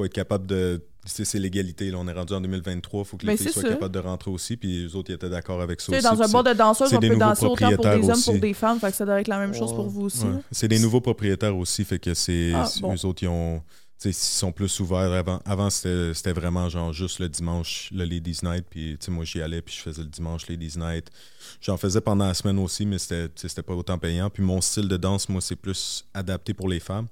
faut 0.00 0.04
être 0.06 0.12
capable 0.12 0.46
de. 0.46 0.82
C'est 1.06 1.38
l'égalité. 1.38 1.90
là, 1.90 1.96
On 1.98 2.06
est 2.08 2.12
rendu 2.12 2.34
en 2.34 2.40
2023. 2.42 3.00
Il 3.00 3.04
faut 3.06 3.16
que 3.16 3.22
les 3.26 3.32
Mais 3.32 3.36
filles 3.38 3.50
soient 3.52 3.62
ça. 3.62 3.68
capables 3.70 3.94
de 3.94 3.98
rentrer 4.00 4.30
aussi. 4.30 4.56
Puis 4.58 4.82
les 4.82 4.94
autres, 4.96 5.10
ils 5.10 5.14
étaient 5.14 5.30
d'accord 5.30 5.60
avec 5.62 5.80
ça 5.80 5.92
aussi. 5.92 6.02
dans 6.02 6.20
un 6.22 6.28
bord 6.28 6.44
de 6.44 6.52
danseurs, 6.52 6.88
c'est 6.88 6.96
on 6.96 7.00
des 7.00 7.08
peut 7.08 7.14
nouveaux 7.14 7.26
danser 7.26 7.46
autant 7.46 7.56
pour 7.56 7.68
des 7.70 7.74
propriétaires 7.76 8.04
hommes 8.04 8.10
aussi. 8.18 8.30
pour 8.30 8.40
des 8.40 8.54
femmes. 8.54 8.80
Fait 8.80 8.90
que 8.90 8.96
ça 8.96 9.04
devrait 9.06 9.20
être 9.22 9.28
la 9.28 9.38
même 9.38 9.54
chose 9.54 9.70
Ouais. 9.70 9.76
pour 9.76 9.88
vous 9.88 10.02
aussi. 10.02 10.24
Ouais. 10.24 10.40
C'est 10.52 10.68
des 10.68 10.78
nouveaux 10.78 11.00
propriétaires 11.00 11.56
aussi, 11.56 11.84
fait 11.84 11.98
que 11.98 12.12
c'est 12.14 12.52
Ah, 12.54 12.68
bon. 12.82 12.94
eux 12.94 13.04
autres, 13.06 13.22
ils 13.22 13.28
ont. 13.28 13.60
tu 13.60 13.64
sais, 13.98 14.10
Ils 14.10 14.14
sont 14.38 14.52
plus 14.52 14.78
ouverts. 14.80 15.10
Avant, 15.12 15.40
avant 15.46 15.70
c'était 15.70 16.12
c'était 16.12 16.32
vraiment 16.32 16.68
genre 16.68 16.92
juste 16.92 17.18
le 17.18 17.30
dimanche, 17.30 17.88
le 17.92 18.04
Ladies 18.04 18.40
Night. 18.42 18.66
Puis 18.68 18.98
moi, 19.08 19.24
j'y 19.24 19.40
allais, 19.40 19.62
puis 19.62 19.74
je 19.74 19.80
faisais 19.80 20.02
le 20.02 20.08
dimanche 20.08 20.48
Ladies 20.48 20.74
Night. 20.78 21.08
J'en 21.62 21.78
faisais 21.78 22.02
pendant 22.02 22.26
la 22.26 22.34
semaine 22.34 22.58
aussi, 22.58 22.84
mais 22.84 22.98
c'était 22.98 23.62
pas 23.62 23.74
autant 23.74 23.96
payant. 23.98 24.28
Puis 24.28 24.42
mon 24.42 24.60
style 24.60 24.86
de 24.88 24.96
danse, 24.98 25.30
moi, 25.30 25.40
c'est 25.40 25.56
plus 25.56 26.04
adapté 26.12 26.52
pour 26.52 26.68
les 26.68 26.80
femmes. 26.80 27.06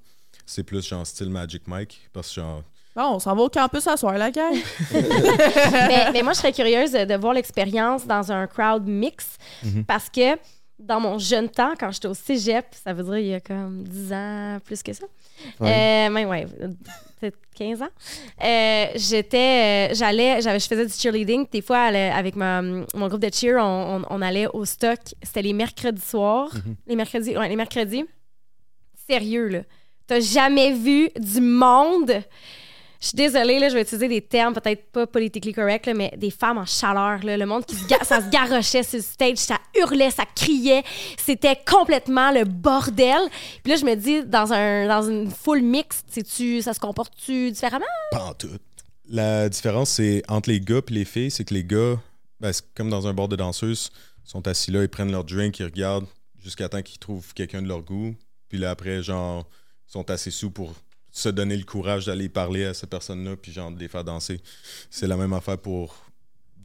C'est 0.45 0.63
plus 0.63 0.87
genre 0.87 1.05
style 1.07 1.29
Magic 1.31 1.67
Mike. 1.67 2.07
Parce 2.13 2.29
que 2.29 2.35
genre. 2.35 2.63
Bon, 2.99 3.15
on 3.15 3.19
s'en 3.19 3.33
va 3.35 3.43
au 3.43 3.49
campus 3.49 3.87
à 3.87 3.95
soir, 3.95 4.17
la 4.17 4.29
gang. 4.29 4.53
mais, 4.93 6.11
mais 6.11 6.21
moi, 6.21 6.33
je 6.33 6.39
serais 6.39 6.51
curieuse 6.51 6.91
de, 6.91 7.05
de 7.05 7.15
voir 7.15 7.33
l'expérience 7.33 8.05
dans 8.05 8.31
un 8.31 8.45
crowd 8.47 8.85
mix 8.87 9.37
Mhm. 9.63 9.85
parce 9.85 10.09
que 10.09 10.37
dans 10.77 10.99
mon 10.99 11.17
jeune 11.17 11.47
temps, 11.49 11.73
quand 11.79 11.91
j'étais 11.91 12.07
au 12.07 12.13
cégep, 12.13 12.65
ça 12.83 12.91
veut 12.93 13.03
dire 13.03 13.17
il 13.17 13.27
y 13.27 13.33
a 13.33 13.39
comme 13.39 13.83
10 13.83 14.13
ans, 14.13 14.57
plus 14.65 14.81
que 14.83 14.91
ça. 14.93 15.05
Ouais. 15.59 16.07
Euh, 16.07 16.09
même, 16.09 16.27
ouais, 16.29 16.45
peut-être 17.19 17.37
15 17.55 17.81
ans. 17.81 17.87
Euh, 18.43 18.85
j'étais, 18.95 19.91
euh, 19.91 19.93
j'allais, 19.95 20.41
j'avais, 20.41 20.59
je 20.59 20.67
faisais 20.67 20.85
du 20.85 20.93
cheerleading. 20.93 21.45
Des 21.51 21.61
fois, 21.61 21.79
avec 21.79 22.35
ma- 22.35 22.61
mon 22.61 23.07
groupe 23.09 23.21
de 23.21 23.33
cheer, 23.33 23.57
on, 23.59 23.97
on- 24.01 24.05
on 24.09 24.21
allait 24.21 24.47
au 24.47 24.63
stock. 24.65 24.99
C'était 25.23 25.41
les 25.41 25.53
mercredis 25.53 26.01
soirs. 26.01 26.51
Les 26.87 26.95
mercredis, 26.97 27.37
ouais, 27.37 27.47
les 27.49 27.55
mercredis. 27.57 28.05
Sérieux, 29.09 29.47
là. 29.47 29.59
T'as 30.07 30.21
jamais 30.21 30.71
vu 30.73 31.09
du 31.19 31.41
monde. 31.41 32.13
Je 32.99 33.07
suis 33.07 33.15
désolée, 33.15 33.59
là, 33.59 33.69
je 33.69 33.75
vais 33.75 33.83
utiliser 33.83 34.09
des 34.09 34.21
termes 34.21 34.53
peut-être 34.53 34.91
pas 34.91 35.07
politically 35.07 35.53
correct, 35.53 35.89
mais 35.95 36.13
des 36.17 36.31
femmes 36.31 36.57
en 36.57 36.65
chaleur. 36.65 37.23
Là, 37.23 37.37
le 37.37 37.45
monde 37.45 37.65
qui 37.65 37.75
se, 37.75 37.85
ça 38.03 38.21
se 38.21 38.29
garochait 38.29 38.83
sur 38.83 38.97
le 38.97 39.03
stage, 39.03 39.37
ça 39.37 39.57
hurlait, 39.73 40.11
ça 40.11 40.25
criait. 40.35 40.83
C'était 41.17 41.57
complètement 41.65 42.31
le 42.31 42.43
bordel. 42.43 43.21
Puis 43.63 43.71
là, 43.71 43.77
je 43.77 43.85
me 43.85 43.95
dis, 43.95 44.23
dans, 44.25 44.51
un, 44.51 44.87
dans 44.87 45.03
une 45.09 45.31
foule 45.31 45.61
mixte, 45.61 46.07
sais-tu, 46.09 46.61
ça 46.61 46.73
se 46.73 46.79
comporte-tu 46.79 47.51
différemment? 47.51 47.85
Pas 48.11 48.23
en 48.25 48.33
tout. 48.33 48.49
La 49.07 49.47
différence, 49.47 49.91
c'est 49.91 50.21
entre 50.27 50.49
les 50.49 50.59
gars 50.59 50.81
et 50.85 50.93
les 50.93 51.05
filles, 51.05 51.31
c'est 51.31 51.45
que 51.45 51.53
les 51.53 51.63
gars, 51.63 51.97
ben, 52.41 52.51
comme 52.75 52.89
dans 52.89 53.07
un 53.07 53.13
bord 53.13 53.29
de 53.29 53.37
danseuses, 53.37 53.91
sont 54.25 54.47
assis 54.47 54.71
là, 54.71 54.83
ils 54.83 54.89
prennent 54.89 55.11
leur 55.11 55.23
drink, 55.23 55.57
ils 55.59 55.63
regardent 55.63 56.05
jusqu'à 56.37 56.69
temps 56.69 56.81
qu'ils 56.81 56.99
trouvent 56.99 57.33
quelqu'un 57.33 57.61
de 57.61 57.67
leur 57.67 57.81
goût. 57.81 58.13
Puis 58.49 58.57
là, 58.57 58.71
après, 58.71 59.01
genre, 59.01 59.47
ils 59.87 59.91
sont 59.93 60.11
assez 60.11 60.31
sous 60.31 60.51
pour 60.51 60.75
se 61.11 61.29
donner 61.29 61.57
le 61.57 61.63
courage 61.63 62.05
d'aller 62.05 62.29
parler 62.29 62.65
à 62.65 62.73
ces 62.73 62.87
personnes-là, 62.87 63.35
puis 63.37 63.51
genre, 63.51 63.71
de 63.71 63.79
les 63.79 63.87
faire 63.87 64.03
danser. 64.03 64.41
C'est 64.89 65.07
la 65.07 65.17
même 65.17 65.33
affaire 65.33 65.57
pour 65.57 65.95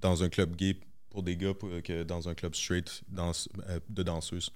dans 0.01 0.23
un 0.23 0.29
club 0.29 0.55
gay 0.57 0.77
pour 1.11 1.23
des 1.23 1.37
gars 1.37 1.55
pour- 1.55 1.71
que 1.83 2.03
dans 2.03 2.29
un 2.29 2.35
club 2.35 2.55
straight 2.55 3.03
danse- 3.09 3.49
euh, 3.69 3.79
de 3.89 4.03
danseuses. 4.03 4.51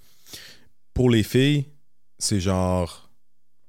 Pour 0.93 1.09
les 1.11 1.23
filles, 1.23 1.67
c'est 2.19 2.41
genre 2.41 3.09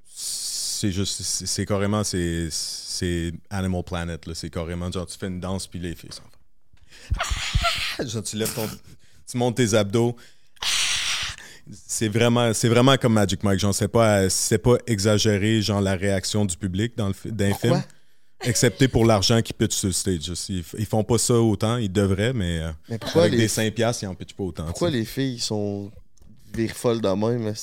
c'est 0.05 0.91
juste 0.91 1.22
c'est 1.22 1.65
carrément 1.65 2.03
c'est 2.03 2.49
c'est 2.51 3.34
Animal 3.49 3.84
Planet 3.84 4.26
là 4.26 4.34
c'est 4.34 4.49
carrément 4.49 4.89
genre 4.91 5.05
tu 5.05 5.17
fais 5.17 5.28
une 5.28 5.39
danse 5.39 5.67
puis 5.67 5.78
les 5.80 5.93
filles 5.95 6.11
s'en 6.13 6.24
vont. 6.24 6.30
Ah! 7.99 8.05
genre 8.05 8.24
tu 8.24 8.38
lèves 8.38 8.53
ton 8.53 8.67
tu 9.30 9.38
montes 9.38 9.57
tes 9.57 9.74
abdos! 9.74 10.15
C'est 11.72 12.07
vraiment 12.07 12.53
c'est 12.53 12.70
vraiment 12.70 12.97
comme 12.97 13.13
Magic 13.13 13.43
Mike 13.43 13.59
genre 13.59 13.74
c'est 13.74 13.88
pas 13.88 14.30
c'est 14.30 14.57
pas 14.57 14.78
exagéré 14.88 15.61
genre 15.61 15.82
la 15.82 15.95
réaction 15.95 16.45
du 16.45 16.57
public 16.57 16.97
dans 16.97 17.09
le 17.09 17.32
d'un 17.32 17.53
film 17.53 17.82
excepté 18.41 18.88
pour 18.88 19.05
l'argent 19.05 19.41
qu'ils 19.41 19.55
pitchent 19.55 19.76
sur 19.76 19.88
le 19.88 19.93
stage. 19.93 20.32
Ils, 20.49 20.63
ils 20.78 20.86
font 20.86 21.03
pas 21.03 21.17
ça 21.17 21.36
autant 21.36 21.78
ils 21.78 21.91
devraient 21.91 22.34
mais 22.34 22.59
euh, 22.59 22.72
Mais 22.89 22.99
avec 23.15 23.32
les, 23.32 23.38
des 23.38 23.47
5 23.47 23.74
piastres 23.74 24.03
ils 24.03 24.07
en 24.07 24.15
pitchent 24.15 24.36
pas 24.36 24.43
autant 24.43 24.65
pourquoi 24.65 24.89
les 24.89 25.05
filles 25.05 25.39
sont 25.39 25.91
des 26.53 26.67
folles 26.67 27.01
de 27.01 27.09
même? 27.09 27.53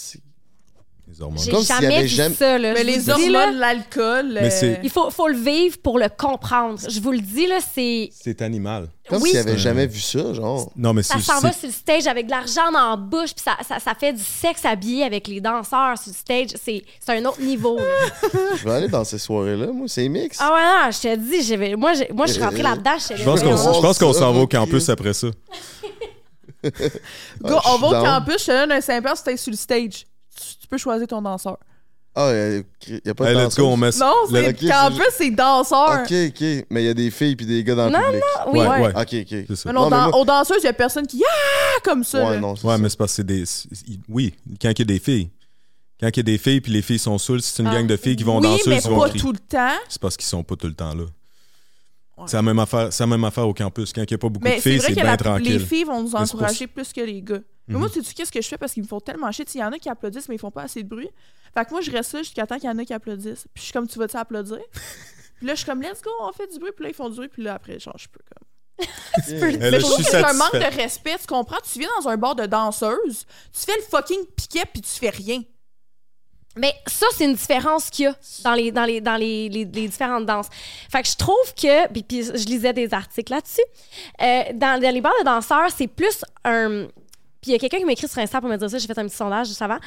Les 1.09 1.23
hormones. 1.23 1.39
J'ai 1.39 1.53
Comme 1.53 1.63
s'il 1.63 1.77
y 1.77 1.79
jamais 1.81 1.95
avait 1.95 2.03
vu 2.03 2.09
jamais- 2.09 2.35
ça. 2.35 2.59
Là. 2.59 2.73
Mais 2.75 2.81
Je 2.81 2.87
les 2.87 2.99
vous 2.99 3.15
dis, 3.15 3.29
là, 3.29 3.43
hormones, 3.45 3.59
l'alcool. 3.61 4.31
Mais 4.35 4.51
c'est- 4.51 4.73
euh, 4.73 4.81
il 4.83 4.91
faut, 4.91 5.09
faut 5.11 5.29
le 5.29 5.37
vivre 5.39 5.79
pour 5.79 6.01
le 6.01 6.09
comprendre. 6.09 6.81
Je 6.89 6.99
vous 7.01 7.13
le 7.13 7.21
dis, 7.21 7.47
là, 7.47 7.59
c'est... 7.75 8.11
c'est 8.13 8.43
animal 8.43 8.89
Comme 9.09 9.23
Oui. 9.23 9.31
s'il 9.31 9.39
avait 9.39 9.57
jamais 9.57 9.87
vu 9.87 10.01
ça, 10.01 10.33
genre. 10.35 10.69
non 10.75 10.93
mais 10.93 11.05
Ça 11.05 11.15
c'est 11.19 11.23
s'en 11.23 11.39
va 11.39 11.53
c'est- 11.53 11.61
sur 11.61 11.69
le 11.69 11.75
stage 11.75 12.07
avec 12.09 12.27
de 12.27 12.33
l'argent 12.33 12.73
dans 12.73 12.91
la 12.91 12.97
bouche, 12.97 13.33
puis 13.35 13.45
ça, 13.45 13.57
ça, 13.67 13.79
ça 13.79 13.95
fait 13.95 14.13
du 14.15 14.23
sexe 14.23 14.65
habillé 14.65 15.05
avec 15.05 15.29
les 15.29 15.41
danseurs 15.41 15.97
sur 15.97 16.11
le 16.11 16.17
stage. 16.17 16.59
C'est 16.61 16.83
c'est 16.99 17.13
un 17.17 17.25
autre 17.25 17.41
niveau. 17.41 17.77
là. 17.79 17.85
Je 18.57 18.65
vais 18.65 18.73
aller 18.73 18.89
dans 18.89 19.05
ces 19.05 19.19
soirées-là, 19.19 19.69
moi, 19.73 19.87
c'est 19.87 20.09
mix. 20.09 20.39
ah 20.41 20.53
ouais, 20.53 20.61
non, 20.87 20.91
je 20.91 21.01
te 21.09 21.15
dis, 21.17 21.43
j'avais- 21.45 21.77
moi, 21.77 21.93
j'ai- 21.95 22.11
moi, 22.13 22.27
je 22.27 22.33
suis 22.33 22.43
rentrée 22.43 22.63
là-dedans. 22.65 22.97
Je 23.17 23.23
pense 23.23 23.43
qu'on 23.43 23.53
on- 23.55 23.75
je 23.75 23.81
pense 23.81 23.99
qu'on 23.99 24.13
s'en 24.13 24.33
va 24.33 24.41
au 24.41 24.47
campus 24.49 24.89
après 24.89 25.13
ça. 25.15 25.29
Go, 26.65 26.71
Ah, 26.73 26.73
je 27.45 27.53
on 27.55 27.61
suis 27.61 27.81
va 27.81 27.87
au 27.87 27.91
down. 27.93 28.05
campus, 28.05 28.41
je 28.41 28.47
te 28.47 28.51
donne 28.51 28.73
un 28.73 28.81
5 28.81 29.05
si 29.17 29.23
t'es 29.23 29.37
sur 29.37 29.51
le 29.53 29.57
stage. 29.57 30.05
Tu, 30.67 30.71
peux 30.71 30.79
choisir 30.79 31.07
ton 31.07 31.23
danseur. 31.23 31.59
Ah, 32.19 32.33
il 32.33 32.65
n'y 33.05 33.11
a 33.11 33.15
pas 33.15 33.27
de 33.27 33.31
Hey, 33.39 33.45
let's 33.45 33.55
go, 33.57 33.67
on 33.67 33.77
met 33.77 33.91
Non, 34.01 34.13
c'est 34.31 34.49
ok, 34.49 34.69
qu'en 34.71 34.91
c'est- 34.91 34.97
plus, 34.97 35.07
c'est 35.13 35.31
danseur. 35.31 36.01
Ok, 36.03 36.13
ok. 36.29 36.67
Mais 36.71 36.83
il 36.83 36.87
y 36.87 36.89
a 36.89 36.95
des 36.95 37.11
filles 37.11 37.37
puis 37.37 37.45
des 37.47 37.63
gars 37.63 37.75
dans 37.75 37.87
le 37.87 37.93
Non, 37.93 37.99
public. 38.07 38.23
Oui. 38.53 38.59
Ouais, 38.61 38.67
Ouais. 38.69 38.81
ouais. 38.81 38.93
Ok, 38.97 39.15
ok. 39.49 39.65
Mais 39.67 39.73
non, 39.73 39.83
Non, 39.83 39.85
mais 39.85 39.91
dans- 39.97 40.09
moi- 40.09 40.17
aux 40.19 40.25
danseuses, 40.25 40.57
il 40.63 40.65
y 40.65 40.69
a 40.69 40.73
personne 40.73 41.07
qui 41.07 41.23
ah 41.25 41.79
comme 41.85 42.03
ça. 42.05 42.25
Ouais, 42.27 42.35
là. 42.35 42.41
non, 42.41 42.57
c'est 42.57 42.67
Ouais, 42.67 42.73
ça. 42.73 42.79
mais 42.79 42.89
c'est 42.89 42.97
parce 42.99 43.13
que 43.13 43.17
c'est 43.17 43.25
des. 43.27 43.45
Oui, 44.09 44.35
quand 44.61 44.71
il 44.71 44.79
y 44.79 44.83
a 44.83 44.85
des 44.87 44.99
filles. 44.99 45.31
Quand 46.01 46.09
il 46.09 46.17
y 46.17 46.21
a 46.21 46.23
des 46.23 46.39
filles 46.39 46.61
puis 46.61 46.73
les 46.73 46.83
filles 46.83 46.99
sont 46.99 47.17
saoules, 47.19 47.41
si 47.43 47.53
c'est 47.53 47.63
une 47.63 47.69
Ah. 47.69 47.75
gang 47.75 47.87
de 47.87 47.97
filles 47.97 48.17
qui 48.17 48.25
vont 48.25 48.37
oui, 48.39 48.43
danser, 48.45 48.63
mais 48.71 48.79
ils 48.83 48.89
vont 48.91 48.99
pas 49.01 49.09
crier. 49.09 49.21
tout 49.21 49.33
le 49.33 49.39
temps. 49.39 49.77
C'est 49.89 50.01
parce 50.01 50.17
qu'ils 50.17 50.27
sont 50.27 50.43
pas 50.43 50.57
tout 50.57 50.67
le 50.67 50.75
temps 50.75 50.95
là. 50.95 51.05
Ouais. 52.17 52.25
C'est 52.29 52.37
la 52.37 52.43
même 52.43 52.59
affaire, 52.59 52.93
c'est 52.93 53.03
la 53.03 53.07
même 53.09 53.25
affaire 53.25 53.47
au 53.47 53.53
campus. 53.53 53.93
Quand 53.93 54.03
il 54.03 54.07
n'y 54.11 54.15
a 54.15 54.19
pas 54.19 54.29
beaucoup 54.31 54.45
Mais 54.45 54.57
de 54.57 54.61
c'est 54.63 54.71
filles, 54.71 54.79
vrai 54.79 54.87
c'est 54.89 54.95
que 54.95 55.01
bien 55.01 55.11
la- 55.11 55.17
tranquille. 55.19 55.53
les 55.53 55.59
filles 55.59 55.85
vont 55.85 56.03
nous 56.03 56.15
encourager 56.17 56.67
plus 56.67 56.93
que 56.93 57.01
les 57.03 57.21
gars. 57.23 57.41
Mais 57.69 57.75
Mhm. 57.75 57.81
moi, 57.81 57.89
sais-tu 57.91 58.15
qu'est-ce 58.15 58.33
que 58.33 58.41
je 58.41 58.49
fais? 58.49 58.57
Parce 58.57 58.73
qu'ils 58.73 58.83
me 58.85 58.89
font 58.89 59.01
tellement 59.01 59.31
chier? 59.33 59.45
Il 59.55 59.61
y 59.61 59.65
en 59.65 59.73
a 59.73 59.79
qui 59.79 59.89
applaudissent, 59.91 60.29
mais 60.29 60.37
ils 60.37 60.39
font 60.39 60.51
pas 60.51 60.63
assez 60.63 60.83
de 60.83 60.89
bruit. 60.89 61.11
Fait 61.53 61.65
que 61.65 61.71
moi, 61.73 61.81
je 61.83 61.91
reste 61.91 62.13
là 62.15 62.21
jusqu'à 62.23 62.47
temps 62.47 62.57
qu'il 62.57 62.69
y 62.71 62.73
en 62.73 62.79
a 62.79 62.85
qui 62.85 62.95
applaudissent. 62.95 63.47
Puis 63.53 63.61
je 63.61 63.63
suis 63.65 63.73
comme, 63.73 63.87
tu 63.89 63.99
vas-tu 63.99 64.17
applaudir? 64.17 64.59
puis 65.37 65.47
là, 65.47 65.55
je 65.55 65.59
suis 65.59 65.67
comme, 65.67 65.83
let's 65.83 66.01
go, 66.03 66.11
on 66.21 66.33
fait 66.33 66.47
du 66.51 66.59
bruit. 66.59 66.71
Puis 66.75 66.85
là, 66.85 66.91
ils 66.91 66.95
font 66.95 67.09
du 67.11 67.17
bruit. 67.17 67.29
Puis 67.29 67.43
là, 67.43 67.55
après, 67.55 67.79
genre, 67.79 67.97
je 67.99 68.07
peux 68.09 68.21
comme. 68.35 68.47
Mais 69.59 69.71
là, 69.71 69.79
je 69.79 69.85
trouve 69.85 69.97
que 69.99 70.03
c'est 70.05 70.23
un 70.23 70.33
manque 70.35 70.53
de 70.55 70.77
respect, 70.77 71.17
tu 71.21 71.27
comprends? 71.27 71.57
Tu 71.71 71.79
viens 71.81 71.89
dans 72.01 72.09
un 72.09 72.17
bar 72.17 72.35
de 72.37 72.47
danseuse, 72.47 73.25
tu 73.53 73.61
fais 73.61 73.77
le 73.77 73.83
fucking 73.91 74.25
piquet, 74.37 74.65
puis 74.73 74.83
tu 74.83 74.91
fais 74.91 75.11
rien. 75.11 75.43
Mais 76.57 76.73
ça, 76.87 77.07
c'est 77.15 77.25
une 77.25 77.35
différence 77.35 77.91
qu'il 77.91 78.07
y 78.07 78.09
a 78.09 78.15
dans 78.45 78.55
les, 78.55 78.73
dans 78.73 78.85
les, 78.85 79.01
dans 79.01 79.17
les, 79.17 79.49
les- 79.49 79.65
les 79.65 79.89
différentes 79.89 80.27
danses. 80.27 80.49
Fait 80.91 81.03
que 81.03 81.09
je 81.09 81.17
trouve 81.17 81.55
que, 81.55 81.89
puis, 81.93 82.03
puis 82.03 82.23
je 82.25 82.47
lisais 82.47 82.73
des 82.73 82.93
articles 82.95 83.33
là-dessus, 83.33 83.61
euh, 84.23 84.43
dans, 84.55 84.81
dans 84.81 84.95
les 84.95 85.01
bars 85.01 85.13
de 85.21 85.25
danseurs, 85.25 85.69
c'est 85.77 85.87
plus 85.89 86.25
un... 86.45 86.87
Puis 87.43 87.51
il 87.51 87.53
y 87.53 87.55
a 87.57 87.59
quelqu'un 87.59 87.79
qui 87.79 87.85
m'a 87.85 87.93
écrit 87.93 88.09
sur 88.09 88.19
Insta 88.19 88.41
pour 88.41 88.49
me 88.51 88.57
dire 88.57 88.69
ça, 88.71 88.79
j'ai 88.79 88.87
fait 88.87 88.99
un 88.99 89.07
petit 89.07 89.15
sondage 89.17 89.49
juste 89.49 89.63
avant. 89.63 89.79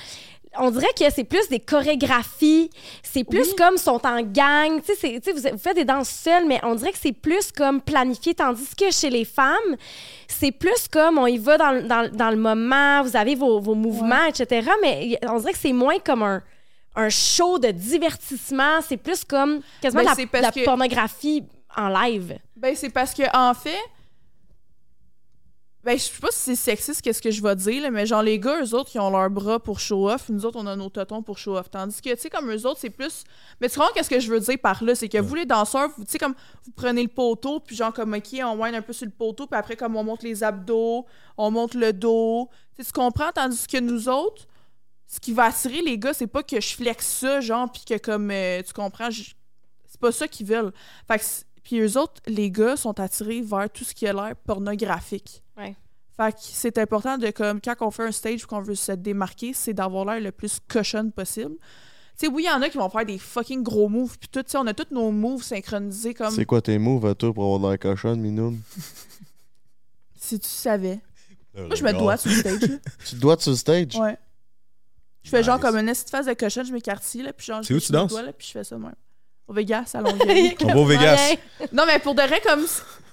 On 0.57 0.72
dirait 0.72 0.88
que 0.97 1.03
c'est 1.13 1.24
plus 1.26 1.47
des 1.49 1.59
chorégraphies, 1.59 2.70
c'est 3.03 3.24
plus 3.24 3.49
Oui. 3.49 3.55
comme 3.55 3.78
sont 3.78 4.01
en 4.05 4.22
gang, 4.22 4.82
tu 4.84 4.95
sais, 4.95 5.20
vous, 5.32 5.41
vous 5.51 5.57
faites 5.59 5.76
des 5.76 5.86
danses 5.86 6.09
seules, 6.09 6.45
mais 6.47 6.59
on 6.63 6.74
dirait 6.74 6.91
que 6.91 6.97
c'est 6.99 7.11
plus 7.13 7.51
comme 7.51 7.82
planifié, 7.82 8.34
tandis 8.34 8.67
que 8.76 8.89
chez 8.91 9.09
les 9.11 9.26
femmes, 9.26 9.76
c'est 10.28 10.51
plus 10.51 10.88
comme 10.91 11.17
on 11.20 11.28
y 11.28 11.38
va 11.38 11.57
dans, 11.57 11.72
le- 11.72 11.84
dans, 11.84 12.09
dans 12.11 12.30
le 12.32 12.36
moment, 12.38 13.03
vous 13.03 13.15
avez 13.15 13.36
vos, 13.36 13.59
vos 13.59 13.76
mouvements, 13.76 14.24
etc. 14.28 14.67
Mais 14.82 15.20
on 15.28 15.38
dirait 15.39 15.51
que 15.53 15.59
c'est 15.59 15.74
moins 15.74 15.99
comme 15.99 16.24
un, 16.24 16.41
un 16.99 17.09
show 17.09 17.59
de 17.59 17.69
divertissement, 17.71 18.81
c'est 18.81 18.97
plus 18.97 19.23
comme 19.23 19.61
quasiment 19.81 20.03
Ben, 20.03 20.41
la, 20.41 20.51
que- 20.51 20.65
pornographie 20.65 21.43
en 21.75 21.87
live. 21.89 22.37
Ben, 22.55 22.75
c'est 22.75 22.89
parce 22.89 23.13
que, 23.13 23.23
en 23.35 23.53
fait. 23.53 23.77
Ben, 25.81 25.97
je 25.97 26.03
sais 26.03 26.19
pas 26.19 26.27
si 26.29 26.39
c'est 26.39 26.55
sexiste, 26.55 27.01
qu'est-ce 27.01 27.21
que 27.21 27.31
je 27.31 27.41
vais 27.41 27.55
dire, 27.55 27.81
là, 27.83 27.89
mais 27.89 28.05
genre, 28.05 28.21
les 28.21 28.37
gars, 28.37 28.61
eux 28.61 28.75
autres, 28.75 28.91
ils 28.93 28.99
ont 28.99 29.09
leurs 29.09 29.29
bras 29.29 29.59
pour 29.59 29.79
show 29.79 30.09
off, 30.09 30.27
nous 30.27 30.45
autres, 30.45 30.59
on 30.59 30.67
a 30.67 30.75
nos 30.75 30.89
totons 30.89 31.23
pour 31.23 31.37
show 31.37 31.55
off. 31.57 31.71
Tandis 31.71 32.01
que, 32.01 32.09
tu 32.13 32.19
sais, 32.19 32.29
comme 32.29 32.51
eux 32.51 32.65
autres, 32.67 32.79
c'est 32.81 32.89
plus. 32.89 33.23
Mais 33.61 33.69
tu 33.69 33.79
comprends 33.79 33.93
qu'est-ce 33.93 34.09
que 34.09 34.19
je 34.19 34.29
veux 34.29 34.41
dire 34.41 34.57
par 34.61 34.83
là? 34.83 34.93
C'est 34.93 35.07
que 35.07 35.19
vous, 35.19 35.35
les 35.35 35.45
danseurs, 35.45 35.87
vous, 35.97 36.03
tu 36.03 36.11
sais, 36.11 36.17
comme, 36.17 36.35
vous 36.65 36.71
prenez 36.75 37.01
le 37.01 37.07
poteau, 37.07 37.61
puis 37.61 37.77
genre, 37.77 37.93
comme, 37.93 38.13
OK, 38.13 38.27
on 38.43 38.61
whine 38.61 38.75
un 38.75 38.81
peu 38.81 38.91
sur 38.91 39.05
le 39.05 39.11
poteau, 39.13 39.47
puis 39.47 39.57
après, 39.57 39.77
comme, 39.77 39.95
on 39.95 40.03
monte 40.03 40.21
les 40.23 40.43
abdos, 40.43 41.05
on 41.37 41.49
monte 41.49 41.75
le 41.75 41.93
dos. 41.93 42.49
Tu 42.77 42.83
comprends? 42.91 43.31
Tandis 43.33 43.65
que 43.65 43.77
nous 43.79 44.09
autres, 44.09 44.47
ce 45.12 45.20
qui 45.20 45.34
va 45.34 45.45
attirer 45.45 45.82
les 45.82 45.97
gars, 45.97 46.14
c'est 46.14 46.28
pas 46.28 46.43
que 46.43 46.62
je 46.62 46.76
flexe 46.76 47.05
ça, 47.07 47.41
genre, 47.41 47.70
puis 47.72 47.82
que, 47.86 47.97
comme, 47.97 48.30
euh, 48.32 48.62
tu 48.62 48.72
comprends, 48.74 49.10
je- 49.10 49.32
c'est 49.88 49.99
pas 49.99 50.12
ça 50.12 50.28
qu'ils 50.28 50.45
veulent. 50.45 50.72
Fait 51.07 51.18
que 51.20 51.24
puis 51.64 51.80
eux 51.82 51.97
autres, 51.99 52.22
les 52.28 52.49
gars 52.51 52.78
sont 52.78 52.97
attirés 52.99 53.41
vers 53.41 53.70
tout 53.70 53.84
ce 53.84 53.93
qui 53.93 54.07
a 54.07 54.14
l'air 54.14 54.36
pornographique. 54.45 55.43
Ouais. 55.57 55.76
Fait 56.16 56.32
que 56.32 56.38
c'est 56.41 56.78
important 56.78 57.18
de 57.18 57.30
comme 57.32 57.60
quand 57.62 57.76
on 57.82 57.91
fait 57.91 58.03
un 58.03 58.12
stage 58.12 58.45
qu'on 58.45 58.62
veut 58.62 58.76
se 58.76 58.91
démarquer, 58.91 59.53
c'est 59.53 59.74
d'avoir 59.74 60.05
l'air 60.05 60.20
le 60.22 60.32
plus 60.32 60.60
cochonne 60.68 61.12
possible. 61.12 61.55
Tu 62.18 62.26
sais, 62.26 62.28
oui, 62.28 62.43
il 62.43 62.47
y 62.47 62.49
en 62.51 62.62
a 62.62 62.70
qui 62.70 62.78
vont 62.78 62.89
faire 62.89 63.05
des 63.05 63.18
fucking 63.18 63.64
gros 63.64 63.88
moves, 63.88 64.18
puis 64.20 64.28
tout, 64.30 64.43
tu 64.43 64.51
sais, 64.51 64.57
on 64.57 64.68
a 64.68 64.74
tous 64.74 64.93
nos 64.93 65.12
moves 65.12 65.41
synchronisés 65.43 66.14
comme 66.14 66.32
C'est 66.34 66.45
quoi 66.45 66.62
tes 66.62 66.78
moves 66.78 67.05
à 67.05 67.16
toi 67.16 67.34
pour 67.34 67.45
avoir 67.45 67.60
de 67.60 67.74
la 67.74 67.78
cochonne, 67.78 68.20
Minoun? 68.20 68.60
si 70.16 70.39
tu 70.39 70.47
savais. 70.47 70.99
Le 71.55 71.68
Moi, 71.68 71.76
je 71.76 71.84
me 71.84 71.93
dois 71.93 72.18
sur 72.18 72.30
le 72.30 72.38
stage. 72.38 72.60
Tu 73.05 73.16
te 73.16 73.16
dois 73.16 73.38
sur 73.39 73.51
le 73.51 73.57
stage? 73.57 73.95
Ouais. 73.95 74.18
Je 75.24 75.30
fais 75.30 75.43
genre 75.43 75.59
comme 75.59 75.78
une 75.78 75.88
petite 75.88 76.09
face 76.09 76.26
de 76.26 76.34
cochonne, 76.34 76.65
je 76.65 76.74
m'écartille, 76.74 77.24
là, 77.24 77.34
puis 77.34 77.45
genre, 77.45 77.59
C'est 77.63 77.74
je 77.74 77.78
où 77.78 77.82
tu 77.82 77.91
danses? 77.91 78.13
là, 78.13 78.32
puis 78.32 78.47
je 78.47 78.51
fais 78.53 78.63
ça 78.63 78.78
même. 78.78 78.93
Au 79.47 79.53
Vegas, 79.53 79.91
à 79.93 80.01
Longueuil. 80.01 80.55
On 80.63 80.67
va 80.67 80.76
au 80.80 80.86
Vegas. 80.86 81.36
Non, 81.74 81.84
mais 81.86 81.99
pour 81.99 82.15
de 82.15 82.22
vrai, 82.22 82.39
comme 82.45 82.65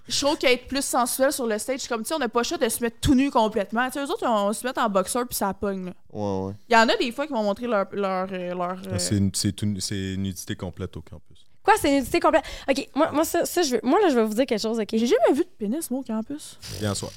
je 0.08 0.20
trouve 0.24 0.36
qu'être 0.38 0.68
plus 0.68 0.84
sensuel 0.84 1.32
sur 1.32 1.46
le 1.46 1.58
stage, 1.58 1.88
comme 1.88 2.02
tu 2.02 2.08
sais, 2.08 2.14
on 2.14 2.18
n'a 2.18 2.28
pas 2.28 2.40
le 2.40 2.44
choix 2.44 2.58
de 2.58 2.68
se 2.68 2.80
mettre 2.82 2.98
tout 3.00 3.14
nu 3.14 3.30
complètement. 3.30 3.86
Tu 3.86 3.94
sais, 3.94 4.04
eux 4.04 4.10
autres, 4.10 4.24
on, 4.26 4.52
se 4.52 4.64
met 4.66 4.78
en 4.78 4.88
boxeur 4.88 5.26
puis 5.26 5.34
ça 5.36 5.52
pogne. 5.52 5.86
là. 5.86 5.92
Ouais, 6.12 6.46
ouais. 6.48 6.52
Il 6.68 6.74
y 6.74 6.76
en 6.76 6.88
a 6.88 6.96
des 6.96 7.10
fois 7.10 7.26
qui 7.26 7.32
vont 7.32 7.42
montrer 7.42 7.66
leur. 7.66 7.86
leur, 7.92 8.28
euh, 8.30 8.54
leur 8.54 8.72
euh, 8.86 8.92
Ah, 8.94 8.98
C'est 8.98 9.16
une, 9.16 9.30
c'est 9.34 9.52
tout- 9.52 9.80
c'est 9.80 10.14
une 10.14 10.22
nudité 10.22 10.54
complète 10.54 10.96
au 10.96 11.02
campus. 11.02 11.44
Quoi, 11.62 11.74
c'est 11.80 11.88
une 11.88 11.96
nudité 11.96 12.20
complète? 12.20 12.44
OK, 12.70 12.88
moi, 12.94 13.10
moi, 13.10 13.24
ça, 13.24 13.44
ça, 13.44 13.62
je 13.62 13.72
veux... 13.72 13.80
moi 13.82 13.98
là, 14.00 14.08
je 14.10 14.14
vais 14.14 14.24
vous 14.24 14.34
dire 14.34 14.46
quelque 14.46 14.62
chose, 14.62 14.78
OK? 14.78 14.86
J'ai 14.92 15.06
jamais 15.06 15.32
vu 15.32 15.40
de 15.42 15.50
pénis, 15.58 15.90
moi, 15.90 16.00
au 16.00 16.04
campus. 16.04 16.56
Bien 16.78 16.94
soir. 16.94 17.10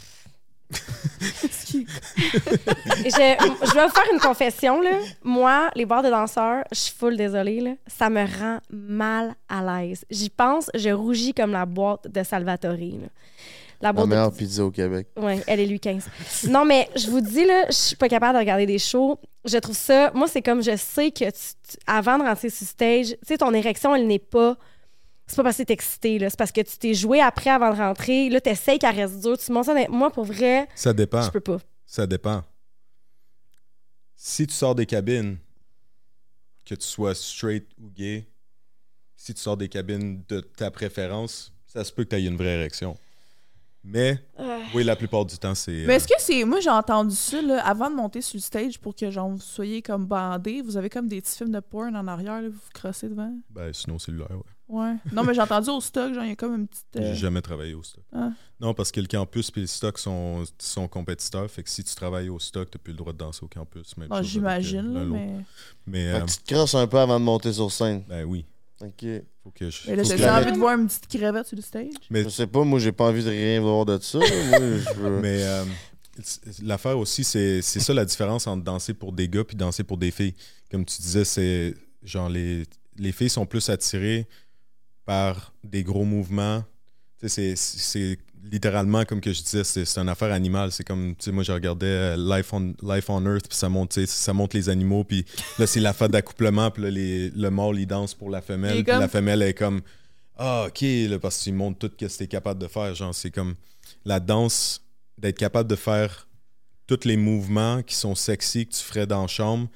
Je, 0.71 1.77
je 3.05 3.73
vais 3.73 3.85
vous 3.85 3.93
faire 3.93 4.13
une 4.13 4.19
confession, 4.19 4.81
là. 4.81 4.91
Moi, 5.23 5.69
les 5.75 5.85
bars 5.85 6.03
de 6.03 6.09
danseurs, 6.09 6.63
je 6.71 6.77
suis 6.77 6.93
full 6.97 7.17
désolée, 7.17 7.59
là. 7.61 7.71
Ça 7.87 8.09
me 8.09 8.21
rend 8.25 8.59
mal 8.69 9.33
à 9.47 9.61
l'aise. 9.81 10.05
J'y 10.09 10.29
pense, 10.29 10.69
je 10.73 10.89
rougis 10.89 11.33
comme 11.33 11.51
la 11.51 11.65
boîte 11.65 12.07
de 12.07 12.23
Salvatore, 12.23 12.71
là. 12.73 13.07
La 13.81 13.87
La 13.89 13.93
boîte 13.93 14.05
de 14.07 14.09
meilleure 14.09 14.33
pizza 14.33 14.65
au 14.65 14.71
Québec. 14.71 15.07
Oui, 15.15 15.39
elle 15.47 15.61
est 15.61 15.65
lui 15.65 15.79
15. 15.79 16.05
Non, 16.49 16.65
mais 16.65 16.89
je 16.97 17.09
vous 17.09 17.21
dis, 17.21 17.45
là, 17.45 17.65
je 17.69 17.73
suis 17.75 17.95
pas 17.95 18.09
capable 18.09 18.33
de 18.33 18.39
regarder 18.39 18.65
des 18.65 18.79
shows. 18.79 19.17
Je 19.45 19.57
trouve 19.57 19.75
ça. 19.75 20.11
Moi, 20.13 20.27
c'est 20.27 20.41
comme 20.41 20.61
je 20.61 20.75
sais 20.75 21.11
que 21.11 21.23
tu- 21.25 21.31
tu- 21.31 21.77
avant 21.87 22.17
de 22.17 22.23
rentrer 22.23 22.49
sur 22.49 22.67
stage, 22.67 23.07
tu 23.11 23.17
sais, 23.25 23.37
ton 23.37 23.53
érection, 23.53 23.95
elle 23.95 24.05
n'est 24.05 24.19
pas. 24.19 24.57
C'est 25.29 25.35
pas 25.35 25.43
parce 25.43 25.57
que 25.57 25.63
t'es 25.63 25.73
excité, 25.73 26.17
là. 26.17 26.29
C'est 26.29 26.37
parce 26.39 26.51
que 26.51 26.61
tu 26.61 26.75
t'es 26.77 26.93
joué 26.95 27.21
après 27.21 27.51
avant 27.51 27.71
de 27.71 27.77
rentrer. 27.77 28.29
Là, 28.29 28.41
t'essayes 28.41 28.79
qu'elle 28.79 28.95
reste 28.95 29.19
dure. 29.21 29.37
Tu 29.37 29.51
montes 29.51 29.65
ça. 29.65 29.75
Moi, 29.89 30.09
pour 30.11 30.25
vrai, 30.25 30.67
Ça 30.73 30.91
dépend. 30.91 31.21
je 31.21 31.29
peux 31.29 31.39
pas. 31.39 31.59
Ça 31.85 32.07
dépend. 32.07 32.43
Si 34.15 34.47
tu 34.47 34.53
sors 34.53 34.73
des 34.75 34.85
cabines, 34.87 35.37
que 36.65 36.75
tu 36.75 36.85
sois 36.85 37.15
straight 37.15 37.67
ou 37.79 37.89
gay, 37.89 38.27
si 39.15 39.33
tu 39.33 39.41
sors 39.41 39.55
des 39.55 39.69
cabines 39.69 40.23
de 40.27 40.39
ta 40.41 40.71
préférence, 40.71 41.53
ça 41.67 41.83
se 41.83 41.91
peut 41.93 42.03
que 42.03 42.09
tu 42.09 42.15
aies 42.15 42.25
une 42.25 42.35
vraie 42.37 42.55
érection. 42.55 42.97
Mais 43.83 44.19
Euh, 44.39 44.59
oui, 44.73 44.83
la 44.83 44.95
plupart 44.95 45.25
du 45.25 45.37
temps, 45.37 45.55
c'est. 45.55 45.71
Mais 45.71 45.93
euh, 45.93 45.95
est-ce 45.95 46.07
que 46.07 46.13
c'est. 46.19 46.43
Moi, 46.43 46.59
j'ai 46.59 46.69
entendu 46.69 47.15
ça, 47.15 47.41
là, 47.41 47.65
avant 47.65 47.89
de 47.89 47.95
monter 47.95 48.21
sur 48.21 48.35
le 48.37 48.41
stage 48.41 48.77
pour 48.79 48.93
que, 48.95 49.09
genre, 49.09 49.29
vous 49.29 49.39
soyez 49.39 49.81
comme 49.81 50.05
bandés. 50.05 50.61
Vous 50.61 50.75
avez 50.75 50.89
comme 50.89 51.07
des 51.07 51.21
petits 51.21 51.37
films 51.37 51.51
de 51.51 51.59
porn 51.61 51.95
en 51.95 52.07
arrière, 52.07 52.41
là, 52.41 52.49
vous 52.49 52.55
vous 52.55 52.71
crossez 52.73 53.07
devant? 53.07 53.33
ben, 53.49 53.71
sinon, 53.73 53.97
cellulaire, 53.99 54.31
ouais. 54.31 54.43
Ouais. 54.69 54.93
Non, 55.11 55.23
mais 55.23 55.33
j'ai 55.33 55.41
entendu 55.41 55.69
au 55.71 55.81
stock, 55.81 56.13
genre, 56.13 56.23
il 56.23 56.29
y 56.29 56.31
a 56.31 56.35
comme 56.35 56.55
une 56.55 56.67
petite. 56.67 56.85
euh, 56.97 57.13
J'ai 57.13 57.19
jamais 57.21 57.41
travaillé 57.41 57.73
au 57.73 57.81
stock. 57.81 58.03
Ah. 58.13 58.29
Non, 58.61 58.73
parce 58.75 58.91
que 58.91 59.01
le 59.01 59.07
campus 59.07 59.51
et 59.55 59.61
le 59.61 59.67
stock 59.67 59.97
sont, 59.97 60.43
sont 60.59 60.87
compétiteurs. 60.87 61.49
Fait 61.49 61.63
que 61.63 61.69
si 61.69 61.83
tu 61.83 61.95
travailles 61.95 62.29
au 62.29 62.37
stock, 62.39 62.69
tu 62.69 62.77
n'as 62.77 62.81
plus 62.83 62.91
le 62.93 62.97
droit 62.97 63.11
de 63.11 63.17
danser 63.17 63.43
au 63.43 63.47
campus. 63.47 63.97
Même 63.97 64.07
chose 64.09 64.17
avec, 64.17 64.29
J'imagine, 64.29 64.95
euh, 64.95 65.05
mais. 65.05 65.35
Mais, 65.87 66.11
Fait 66.11 66.17
euh, 66.17 66.25
que 66.25 66.31
tu 66.31 66.37
te 66.37 66.53
crosses 66.53 66.75
un 66.75 66.85
peu 66.87 66.99
avant 66.99 67.19
de 67.19 67.25
monter 67.25 67.51
sur 67.51 67.71
scène. 67.71 68.03
ben 68.07 68.23
oui. 68.25 68.45
Ok. 68.81 69.05
Faut 69.43 69.51
que 69.51 69.69
je. 69.71 69.89
Mais 69.89 69.95
là, 69.95 70.03
j'ai 70.03 70.29
envie 70.29 70.51
de 70.51 70.57
voir 70.57 70.77
une 70.77 70.87
petite 70.87 71.07
crevette 71.07 71.47
sur 71.47 71.55
le 71.57 71.61
stage. 71.63 71.91
Mais 72.11 72.23
Je 72.23 72.29
sais 72.29 72.47
pas, 72.47 72.63
moi, 72.63 72.77
j'ai 72.79 72.91
pas 72.91 73.07
envie 73.09 73.23
de 73.23 73.29
rien 73.29 73.59
voir 73.61 73.85
de 73.85 73.97
ça. 73.99 74.19
moi, 74.19 74.27
je 74.59 74.93
veux- 74.99 75.19
Mais 75.19 75.41
euh, 75.43 75.65
l'affaire 76.63 76.97
aussi, 76.97 77.23
c'est 77.23 77.61
c'est 77.61 77.79
ça 77.79 77.93
la 77.93 78.05
différence 78.05 78.47
entre 78.47 78.63
danser 78.63 78.93
pour 78.93 79.11
des 79.13 79.27
gars 79.27 79.43
puis 79.43 79.55
danser 79.57 79.83
pour 79.83 79.97
des 79.97 80.11
filles. 80.11 80.35
Comme 80.71 80.85
tu 80.85 81.01
disais, 81.01 81.25
c'est 81.25 81.75
genre 82.03 82.29
les, 82.29 82.63
les 82.97 83.11
filles 83.11 83.29
sont 83.29 83.45
plus 83.45 83.67
attirées 83.69 84.27
par 85.09 85.53
des 85.63 85.83
gros 85.83 86.05
mouvements. 86.05 86.63
Tu 87.19 87.27
c'est- 87.29 87.55
c'est 87.55 88.19
littéralement, 88.51 89.03
comme 89.05 89.19
que 89.21 89.33
je 89.33 89.41
disais, 89.41 89.63
c'est 89.63 89.83
c'est 89.85 89.99
une 89.99 90.07
affaire 90.07 90.31
animale. 90.31 90.71
C'est 90.71 90.83
comme, 90.83 91.15
tu 91.15 91.25
sais, 91.25 91.31
moi, 91.31 91.43
je 91.43 91.51
regardais 91.51 91.87
euh, 91.87 92.15
Life 92.37 92.53
on, 92.53 92.73
Life 92.83 93.09
on 93.09 93.25
Earth, 93.25 93.47
puis 93.49 93.57
ça 93.57 93.67
tu 93.69 93.85
sais, 93.89 94.05
ça 94.05 94.33
montre 94.33 94.55
les 94.55 94.69
animaux, 94.69 95.03
puis 95.03 95.25
là, 95.57 95.65
c'est 95.65 95.79
la 95.79 95.93
fête 95.93 96.11
d'accouplement, 96.11 96.69
puis 96.69 96.83
là, 96.83 96.91
les- 96.91 97.31
le 97.31 97.49
mâle, 97.49 97.79
il 97.79 97.87
danse 97.87 98.13
pour 98.13 98.29
la 98.29 98.41
femelle, 98.41 98.77
est 98.77 98.83
puis 98.83 98.91
comme- 98.91 98.99
la 99.01 99.07
femelle 99.07 99.41
est 99.41 99.53
comme, 99.55 99.81
ah, 100.37 100.65
ok, 100.67 100.81
là, 101.09 101.17
parce 101.19 101.39
qu'il 101.39 101.55
montre 101.55 101.79
tout 101.79 101.91
ce 101.99 102.05
que 102.05 102.17
t'es 102.19 102.27
capable 102.27 102.61
de 102.61 102.67
faire. 102.67 102.93
Genre, 102.93 103.13
c'est 103.15 103.31
comme 103.31 103.55
la 104.05 104.19
danse, 104.19 104.81
d'être 105.17 105.39
capable 105.39 105.67
de 105.69 105.75
faire 105.75 106.27
tous 106.85 107.03
les 107.05 107.17
mouvements 107.17 107.81
qui 107.81 107.95
sont 107.95 108.13
sexy 108.15 108.67
que 108.67 108.73
tu 108.75 108.83
ferais 108.83 109.07
dans 109.07 109.21
la 109.23 109.27
chambre, 109.27 109.67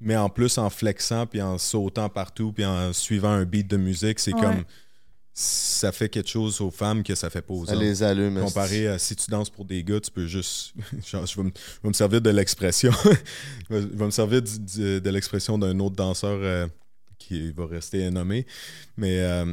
mais 0.00 0.16
en 0.16 0.28
plus 0.28 0.58
en 0.58 0.68
flexant, 0.70 1.26
puis 1.26 1.40
en 1.42 1.58
sautant 1.58 2.08
partout, 2.08 2.52
puis 2.52 2.64
en 2.64 2.92
suivant 2.92 3.30
un 3.30 3.44
beat 3.44 3.66
de 3.68 3.76
musique, 3.76 4.18
c'est 4.20 4.34
Ouais. 4.34 4.40
comme 4.40 4.64
ça 5.38 5.92
fait 5.92 6.08
quelque 6.08 6.30
chose 6.30 6.62
aux 6.62 6.70
femmes 6.70 7.02
que 7.02 7.14
ça 7.14 7.28
fait 7.28 7.42
pas 7.42 7.52
aux 7.52 7.66
Ça 7.66 7.74
hommes. 7.74 7.80
les 7.80 8.02
allume. 8.02 8.40
Comparé 8.40 8.88
à 8.88 8.98
si 8.98 9.14
tu 9.16 9.30
danses 9.30 9.50
pour 9.50 9.66
des 9.66 9.84
gars, 9.84 10.00
tu 10.00 10.10
peux 10.10 10.26
juste. 10.26 10.72
genre, 11.06 11.26
je, 11.26 11.36
vais 11.36 11.42
me, 11.42 11.50
je 11.54 11.82
vais 11.82 11.88
me 11.88 11.92
servir 11.92 12.20
de 12.22 12.30
l'expression. 12.30 12.90
je 13.70 13.76
vais 13.76 14.04
me 14.06 14.10
servir 14.10 14.40
du- 14.40 14.58
du- 14.58 15.00
de 15.00 15.10
l'expression 15.10 15.58
d'un 15.58 15.78
autre 15.80 15.94
danseur 15.96 16.38
euh, 16.40 16.66
qui 17.18 17.52
va 17.52 17.66
rester 17.66 18.10
nommé. 18.10 18.46
Mais 18.96 19.20
euh, 19.20 19.52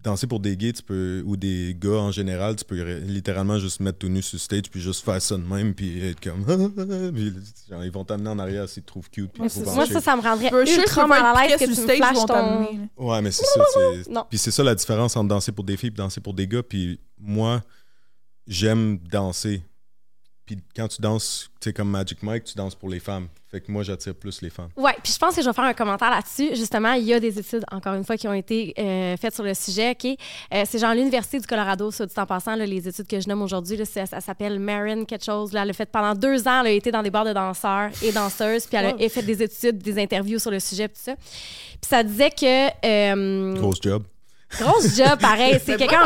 danser 0.00 0.26
pour 0.26 0.40
des 0.40 0.56
gays, 0.56 0.72
tu 0.72 0.82
peux, 0.82 1.22
ou 1.26 1.36
des 1.36 1.76
gars 1.78 1.90
en 1.98 2.10
général, 2.12 2.56
tu 2.56 2.64
peux 2.64 2.80
littéralement 3.00 3.58
juste 3.58 3.80
mettre 3.80 3.98
tout 3.98 4.08
nu 4.08 4.22
sur 4.22 4.38
stage, 4.38 4.70
puis 4.70 4.80
juste 4.80 5.04
faire 5.04 5.20
ça 5.20 5.36
de 5.36 5.42
même, 5.42 5.74
puis 5.74 6.04
être 6.04 6.20
comme. 6.20 6.44
Puis, 7.14 7.32
genre, 7.68 7.84
ils 7.84 7.90
vont 7.90 8.04
t'amener 8.04 8.30
en 8.30 8.38
arrière 8.38 8.68
s'ils 8.68 8.82
te 8.82 8.88
trouvent 8.88 9.10
cute. 9.10 9.32
Puis 9.32 9.42
Ouais, 9.42 9.48
trouvent 9.48 9.74
Moi, 9.74 9.86
ça, 9.86 10.00
ça 10.00 10.16
me 10.16 10.22
rendrait 10.22 10.50
ultra 10.76 11.06
mal 11.06 11.24
à 11.24 11.46
l'aise 11.46 11.58
que 11.58 11.64
tu 11.64 11.70
me 11.70 11.74
stage, 11.74 11.96
ils 11.96 11.96
flashes 11.96 12.16
vont 12.16 12.26
ton... 12.26 12.88
Ouais, 12.96 13.22
mais 13.22 13.30
c'est 13.30 13.44
ça. 13.44 14.24
Puis 14.30 14.38
c'est 14.38 14.50
ça 14.50 14.62
la 14.62 14.74
différence 14.74 15.16
entre 15.16 15.28
danser 15.28 15.52
pour 15.52 15.64
des 15.64 15.76
filles 15.76 15.88
et 15.88 15.92
danser 15.92 16.20
pour 16.20 16.34
des 16.34 16.46
gars. 16.46 16.62
Puis 16.62 17.00
moi, 17.18 17.62
j'aime 18.46 18.98
danser. 19.10 19.62
Puis 20.46 20.58
quand 20.76 20.86
tu 20.86 21.02
danses, 21.02 21.50
tu 21.60 21.68
sais, 21.68 21.72
comme 21.72 21.90
Magic 21.90 22.22
Mike, 22.22 22.44
tu 22.44 22.54
danses 22.54 22.76
pour 22.76 22.88
les 22.88 23.00
femmes. 23.00 23.26
Fait 23.50 23.60
que 23.60 23.70
moi, 23.72 23.82
j'attire 23.82 24.14
plus 24.14 24.42
les 24.42 24.50
femmes. 24.50 24.68
Ouais, 24.76 24.94
puis 25.02 25.12
je 25.12 25.18
pense 25.18 25.34
que 25.34 25.42
je 25.42 25.46
vais 25.48 25.52
faire 25.52 25.64
un 25.64 25.72
commentaire 25.74 26.10
là-dessus. 26.10 26.54
Justement, 26.54 26.92
il 26.92 27.04
y 27.04 27.12
a 27.14 27.18
des 27.18 27.36
études, 27.38 27.64
encore 27.72 27.94
une 27.94 28.04
fois, 28.04 28.16
qui 28.16 28.28
ont 28.28 28.32
été 28.32 28.72
euh, 28.78 29.16
faites 29.16 29.34
sur 29.34 29.42
le 29.42 29.54
sujet. 29.54 29.90
OK? 29.90 30.04
Euh, 30.54 30.62
c'est 30.66 30.78
genre 30.78 30.94
l'Université 30.94 31.40
du 31.40 31.46
Colorado, 31.48 31.90
ça, 31.90 32.06
dit 32.06 32.14
en 32.16 32.26
passant, 32.26 32.54
là, 32.54 32.64
les 32.64 32.86
études 32.86 33.06
que 33.08 33.18
je 33.20 33.28
nomme 33.28 33.42
aujourd'hui, 33.42 33.76
là, 33.76 33.84
ça, 33.84 34.06
ça 34.06 34.20
s'appelle 34.20 34.60
Marin 34.60 35.04
quelque 35.04 35.24
chose. 35.24 35.52
Là, 35.52 35.62
elle 35.62 35.70
a 35.70 35.72
fait 35.72 35.90
pendant 35.90 36.14
deux 36.14 36.46
ans, 36.46 36.60
elle 36.60 36.66
a 36.68 36.70
été 36.70 36.92
dans 36.92 37.02
des 37.02 37.10
bars 37.10 37.24
de 37.24 37.32
danseurs 37.32 37.90
et 38.02 38.12
danseuses, 38.12 38.66
puis 38.66 38.76
elle 38.76 38.94
Wow. 38.94 39.02
a 39.04 39.08
fait 39.08 39.22
des 39.22 39.42
études, 39.42 39.78
des 39.78 40.00
interviews 40.00 40.38
sur 40.38 40.50
le 40.52 40.60
sujet, 40.60 40.86
puis 40.86 40.96
tout 40.98 41.04
ça. 41.10 41.16
Puis 41.16 41.88
ça 41.88 42.02
disait 42.04 42.30
que... 42.30 42.86
euh, 42.86 43.54
Grosse 43.54 43.80
job. 43.82 44.04
Grosse 44.60 44.96
job, 44.96 45.18
pareil. 45.20 45.58
C'est 45.64 45.76
quelqu'un... 45.76 46.02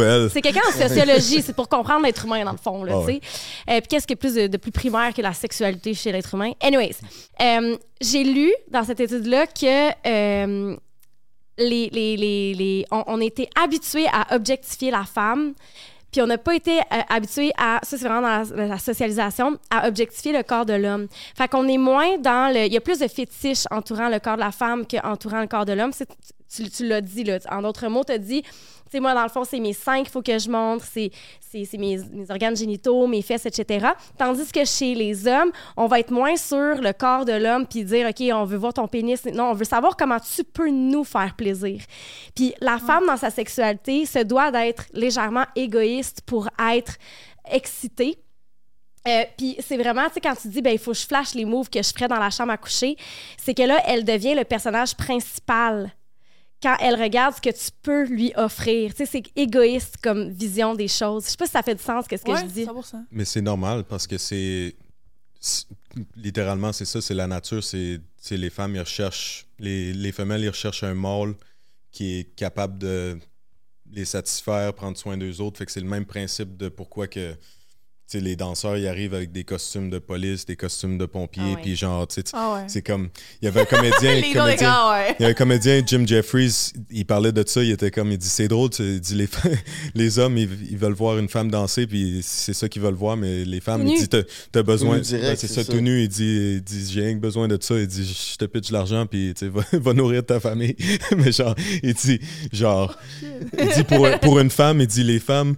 elle. 0.00 0.30
C'est 0.30 0.40
quelqu'un 0.42 0.60
en 0.68 0.72
sociologie, 0.72 1.42
c'est 1.42 1.54
pour 1.54 1.68
comprendre 1.68 2.04
l'être 2.04 2.24
humain, 2.24 2.44
dans 2.44 2.52
le 2.52 2.56
fond. 2.58 2.84
Là, 2.84 2.92
Ah 2.94 2.98
ouais. 3.00 3.20
tu 3.20 3.26
sais. 3.26 3.32
Euh, 3.70 3.78
puis 3.80 3.88
qu'est-ce 3.88 4.06
qui 4.06 4.12
est 4.14 4.16
plus 4.16 4.34
de, 4.34 4.46
de 4.46 4.56
plus 4.56 4.72
primaire 4.72 5.12
que 5.14 5.22
la 5.22 5.32
sexualité 5.32 5.94
chez 5.94 6.10
l'être 6.12 6.34
humain? 6.34 6.52
Anyways, 6.62 6.96
euh, 7.40 7.76
j'ai 8.00 8.24
lu 8.24 8.52
dans 8.70 8.84
cette 8.84 9.00
étude-là 9.00 9.46
que 9.46 9.90
euh, 10.06 10.76
les, 11.58 11.90
les, 11.92 12.16
les, 12.16 12.54
les- 12.54 12.86
on, 12.90 13.04
on 13.06 13.20
était 13.20 13.48
habitués 13.62 14.06
à 14.12 14.34
objectifier 14.34 14.90
la 14.90 15.04
femme. 15.04 15.52
Puis 16.10 16.20
on 16.20 16.26
n'a 16.26 16.36
pas 16.36 16.54
été 16.54 16.78
euh, 16.78 17.00
habitué 17.08 17.52
à, 17.56 17.80
ça 17.82 17.96
c'est 17.96 18.06
vraiment 18.06 18.20
dans 18.20 18.54
la, 18.56 18.66
la 18.66 18.78
socialisation, 18.78 19.56
à 19.70 19.88
objectifier 19.88 20.32
le 20.32 20.42
corps 20.42 20.66
de 20.66 20.74
l'homme. 20.74 21.06
Fait 21.34 21.48
qu'on 21.48 21.66
est 21.68 21.78
moins 21.78 22.18
dans 22.18 22.52
le, 22.52 22.66
il 22.66 22.72
y 22.72 22.76
a 22.76 22.82
plus 22.82 22.98
de 22.98 23.08
fétiches 23.08 23.64
entourant 23.70 24.10
le 24.10 24.18
corps 24.18 24.34
de 24.36 24.40
la 24.40 24.52
femme 24.52 24.84
qu'entourant 24.86 25.40
le 25.40 25.46
corps 25.46 25.64
de 25.64 25.72
l'homme. 25.72 25.92
Tu, 26.54 26.68
tu 26.68 26.86
l'as 26.86 27.00
dit, 27.00 27.24
là. 27.24 27.38
En 27.50 27.62
d'autres 27.62 27.88
mots, 27.88 28.04
tu 28.04 28.12
as 28.12 28.18
dit, 28.18 28.42
tu 28.42 28.50
sais, 28.98 29.00
moi, 29.00 29.14
dans 29.14 29.22
le 29.22 29.30
fond, 29.30 29.44
c'est 29.44 29.58
mes 29.58 29.72
seins 29.72 30.02
qu'il 30.02 30.10
faut 30.10 30.20
que 30.20 30.38
je 30.38 30.50
montre, 30.50 30.84
c'est 30.84 31.10
mes, 31.78 31.96
mes 31.96 32.30
organes 32.30 32.56
génitaux, 32.56 33.06
mes 33.06 33.22
fesses, 33.22 33.46
etc. 33.46 33.86
Tandis 34.18 34.52
que 34.52 34.64
chez 34.66 34.94
les 34.94 35.26
hommes, 35.26 35.50
on 35.78 35.86
va 35.86 36.00
être 36.00 36.10
moins 36.10 36.36
sur 36.36 36.74
le 36.74 36.92
corps 36.92 37.24
de 37.24 37.32
l'homme 37.32 37.66
puis 37.66 37.84
dire, 37.84 38.06
OK, 38.06 38.22
on 38.34 38.44
veut 38.44 38.58
voir 38.58 38.74
ton 38.74 38.86
pénis. 38.88 39.24
Non, 39.24 39.44
on 39.44 39.54
veut 39.54 39.64
savoir 39.64 39.96
comment 39.96 40.18
tu 40.20 40.44
peux 40.44 40.68
nous 40.68 41.04
faire 41.04 41.34
plaisir. 41.36 41.80
Puis 42.34 42.54
la 42.60 42.78
femme, 42.78 43.06
dans 43.06 43.16
sa 43.16 43.30
sexualité, 43.30 44.04
se 44.04 44.18
doit 44.18 44.50
d'être 44.50 44.84
légèrement 44.92 45.46
égoïste 45.56 46.20
pour 46.26 46.50
être 46.70 46.96
excitée. 47.50 48.18
Euh, 49.08 49.24
puis 49.36 49.56
c'est 49.66 49.78
vraiment, 49.78 50.06
tu 50.08 50.14
sais, 50.14 50.20
quand 50.20 50.34
tu 50.34 50.48
dis, 50.48 50.60
ben 50.60 50.72
il 50.72 50.78
faut 50.78 50.92
que 50.92 50.98
je 50.98 51.06
flash 51.06 51.34
les 51.34 51.44
moves 51.44 51.70
que 51.70 51.82
je 51.82 51.90
ferais 51.92 52.08
dans 52.08 52.20
la 52.20 52.30
chambre 52.30 52.52
à 52.52 52.56
coucher, 52.56 52.96
c'est 53.36 53.54
que 53.54 53.62
là, 53.62 53.82
elle 53.86 54.04
devient 54.04 54.34
le 54.34 54.44
personnage 54.44 54.94
principal 54.94 55.90
quand 56.62 56.76
elle 56.80 57.00
regarde 57.00 57.34
ce 57.34 57.40
que 57.40 57.50
tu 57.50 57.70
peux 57.82 58.04
lui 58.04 58.32
offrir. 58.36 58.94
Tu 58.94 59.04
sais, 59.04 59.06
c'est 59.06 59.24
égoïste 59.36 59.96
comme 60.02 60.30
vision 60.30 60.74
des 60.74 60.88
choses. 60.88 61.24
Je 61.24 61.30
sais 61.30 61.36
pas 61.36 61.46
si 61.46 61.52
ça 61.52 61.62
fait 61.62 61.74
du 61.74 61.82
sens, 61.82 62.06
qu'est-ce 62.06 62.24
que 62.24 62.30
Ouais, 62.30 62.40
je 62.40 62.46
dis. 62.46 62.64
100%. 62.64 63.04
Mais 63.10 63.24
c'est 63.24 63.42
normal 63.42 63.84
parce 63.84 64.06
que 64.06 64.18
c'est. 64.18 64.74
Littéralement, 66.16 66.72
c'est 66.72 66.84
ça, 66.84 67.00
c'est 67.00 67.14
la 67.14 67.26
nature. 67.26 67.62
C'est 67.64 68.00
c'est 68.16 68.36
les 68.36 68.50
femmes, 68.50 68.76
ils 68.76 68.80
recherchent. 68.80 69.46
Les, 69.58 69.92
les 69.92 70.12
femelles, 70.12 70.42
ils 70.42 70.48
recherchent 70.48 70.84
un 70.84 70.94
mâle 70.94 71.34
qui 71.90 72.20
est 72.20 72.24
capable 72.36 72.78
de 72.78 73.18
les 73.90 74.04
satisfaire, 74.04 74.72
prendre 74.74 74.96
soin 74.96 75.16
d'eux 75.16 75.40
autres. 75.40 75.58
Fait 75.58 75.66
que 75.66 75.72
c'est 75.72 75.80
le 75.80 75.88
même 75.88 76.06
principe 76.06 76.56
de 76.56 76.68
pourquoi 76.68 77.08
que. 77.08 77.34
Les 78.20 78.36
danseurs, 78.36 78.76
ils 78.76 78.86
arrivent 78.86 79.14
avec 79.14 79.32
des 79.32 79.44
costumes 79.44 79.90
de 79.90 79.98
police, 79.98 80.44
des 80.46 80.56
costumes 80.56 80.98
de 80.98 81.06
pompiers, 81.06 81.54
Ah 81.56 81.60
puis 81.62 81.76
genre, 81.76 82.06
tu 82.06 82.16
sais, 82.16 82.24
Ah 82.32 82.54
ouais. 82.54 82.64
c'est 82.68 82.82
comme. 82.82 83.08
Il 83.40 83.46
y 83.46 83.48
avait 83.48 83.60
un 83.60 83.64
comédien. 83.64 84.20
Gars, 84.32 84.90
ouais. 84.92 85.16
il 85.18 85.22
y 85.22 85.26
a 85.26 85.28
un 85.28 85.34
comédien, 85.34 85.82
Jim 85.86 86.04
Jeffries, 86.06 86.72
il 86.90 87.04
parlait 87.06 87.32
de 87.32 87.42
ça, 87.46 87.62
il 87.62 87.70
était 87.70 87.90
comme, 87.90 88.10
il 88.12 88.18
dit, 88.18 88.28
c'est 88.28 88.48
drôle, 88.48 88.70
tu- 88.70 88.82
il 88.82 89.00
dit, 89.00 89.14
les, 89.14 89.28
les 89.94 90.18
hommes, 90.18 90.36
ils, 90.38 90.48
ils 90.70 90.76
veulent 90.78 90.92
voir 90.92 91.18
une 91.18 91.28
femme 91.28 91.50
danser, 91.50 91.86
puis 91.86 92.20
c'est 92.22 92.52
ça 92.54 92.68
qu'ils 92.68 92.82
veulent 92.82 92.94
voir, 92.94 93.16
mais 93.16 93.44
les 93.44 93.60
femmes, 93.60 93.86
il 93.86 93.98
dit, 93.98 94.08
t'as 94.52 94.62
besoin, 94.62 94.98
Ouais, 94.98 95.04
c'est 95.04 95.46
ça, 95.48 95.64
ça. 95.64 95.72
tout 95.72 95.80
nu, 95.80 96.02
il 96.02 96.08
dit, 96.08 96.54
il 96.56 96.62
dit 96.62 96.90
j'ai 96.92 97.02
rien 97.02 97.14
que 97.14 97.20
besoin 97.20 97.48
de 97.48 97.58
ça, 97.60 97.78
il 97.78 97.86
dit, 97.86 98.04
je 98.32 98.36
te 98.36 98.44
pitch 98.44 98.68
de 98.68 98.72
l'argent, 98.74 99.06
puis 99.06 99.32
tu 99.36 99.48
va, 99.48 99.62
va 99.72 99.92
nourrir 99.92 100.24
ta 100.24 100.40
famille. 100.40 100.76
mais 101.16 101.32
genre, 101.32 101.54
il 101.82 101.94
dit, 101.94 102.20
genre, 102.52 102.96
il 103.58 103.68
dit, 103.74 103.84
pour, 103.84 104.08
pour 104.20 104.38
une 104.40 104.50
femme, 104.50 104.80
il 104.80 104.86
dit, 104.86 105.04
les 105.04 105.20
femmes, 105.20 105.54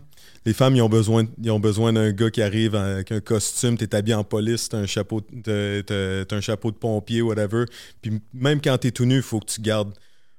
les 0.46 0.52
femmes, 0.52 0.76
ils 0.76 0.82
ont 0.82 0.88
besoin, 0.88 1.24
ils 1.42 1.50
ont 1.50 1.60
besoin 1.60 1.92
d'un 1.92 2.10
gars 2.12 2.30
qui 2.30 2.42
arrive 2.42 2.74
avec 2.74 3.10
un 3.12 3.20
costume, 3.20 3.76
t'es 3.78 3.94
habillé 3.94 4.14
en 4.14 4.24
police, 4.24 4.68
t'as 4.68 4.78
un 4.78 4.86
chapeau, 4.86 5.20
t'as, 5.20 5.82
t'as- 5.82 6.24
t'as 6.26 6.36
un 6.36 6.40
chapeau 6.40 6.70
de 6.70 6.76
pompier, 6.76 7.22
whatever. 7.22 7.64
Puis 8.02 8.20
même 8.32 8.60
quand 8.60 8.76
t'es 8.78 8.90
tout 8.90 9.06
nu, 9.06 9.22
faut 9.22 9.40
que 9.40 9.46
tu 9.46 9.60
gardes, 9.60 9.94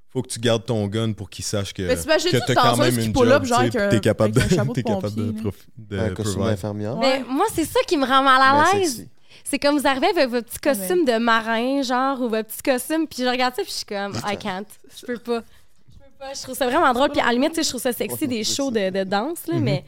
faut 0.09 0.21
que 0.21 0.27
tu 0.29 0.39
gardes 0.39 0.63
ton 0.65 0.85
gun 0.87 1.13
pour 1.13 1.29
qu'il 1.29 1.43
sache 1.43 1.73
que, 1.73 1.81
Mais 1.81 1.95
que 1.95 2.37
t'as 2.45 2.53
quand 2.55 2.77
même 2.77 2.97
une 2.99 3.13
job, 3.13 3.27
up, 3.27 3.43
genre, 3.45 3.59
un- 3.61 3.69
t'es 3.89 3.99
capable 3.99 4.39
avec 4.39 4.57
un 4.57 4.63
de, 4.63 4.69
de 4.69 4.73
t'es 4.73 4.83
capable 4.83 5.15
de, 5.15 5.23
pompier, 5.23 5.35
là. 5.35 5.41
prof- 5.41 5.67
de 5.77 5.97
Un 5.99 6.09
costume 6.11 6.43
d'infirmière. 6.43 6.97
Mais 6.97 7.23
moi, 7.27 7.45
c'est 7.53 7.65
ça 7.65 7.79
qui 7.87 7.97
me 7.97 8.05
rend 8.05 8.23
mal 8.23 8.41
à 8.41 8.77
l'aise. 8.77 9.07
C'est 9.43 9.59
comme 9.59 9.77
vous 9.77 9.85
arrivez 9.87 10.07
avec 10.07 10.29
votre 10.29 10.47
petit 10.47 10.59
costume 10.59 11.03
de 11.05 11.17
marin, 11.17 11.81
genre, 11.83 12.21
ou 12.21 12.29
votre 12.29 12.47
petit 12.49 12.63
costume, 12.63 13.07
puis 13.07 13.23
je 13.23 13.29
regarde 13.29 13.53
ça, 13.55 13.61
puis 13.63 13.71
je 13.71 13.75
suis 13.77 13.85
comme, 13.85 14.13
I 14.25 14.37
can't. 14.37 14.65
Je 14.99 15.05
peux 15.05 15.17
pas. 15.17 15.43
Je 15.91 15.97
peux 15.97 16.11
pas. 16.17 16.33
Je 16.33 16.41
trouve 16.41 16.55
ça 16.55 16.65
vraiment 16.67 16.93
drôle. 16.93 17.09
Puis 17.11 17.19
à 17.21 17.25
la 17.25 17.33
limite, 17.33 17.49
tu 17.49 17.55
sais, 17.57 17.63
je 17.63 17.69
trouve 17.69 17.81
ça 17.81 17.91
sexy, 17.93 18.27
des 18.27 18.43
shows 18.43 18.71
de, 18.71 18.89
de 18.91 19.03
danse, 19.03 19.45
là, 19.47 19.55
mais. 19.59 19.83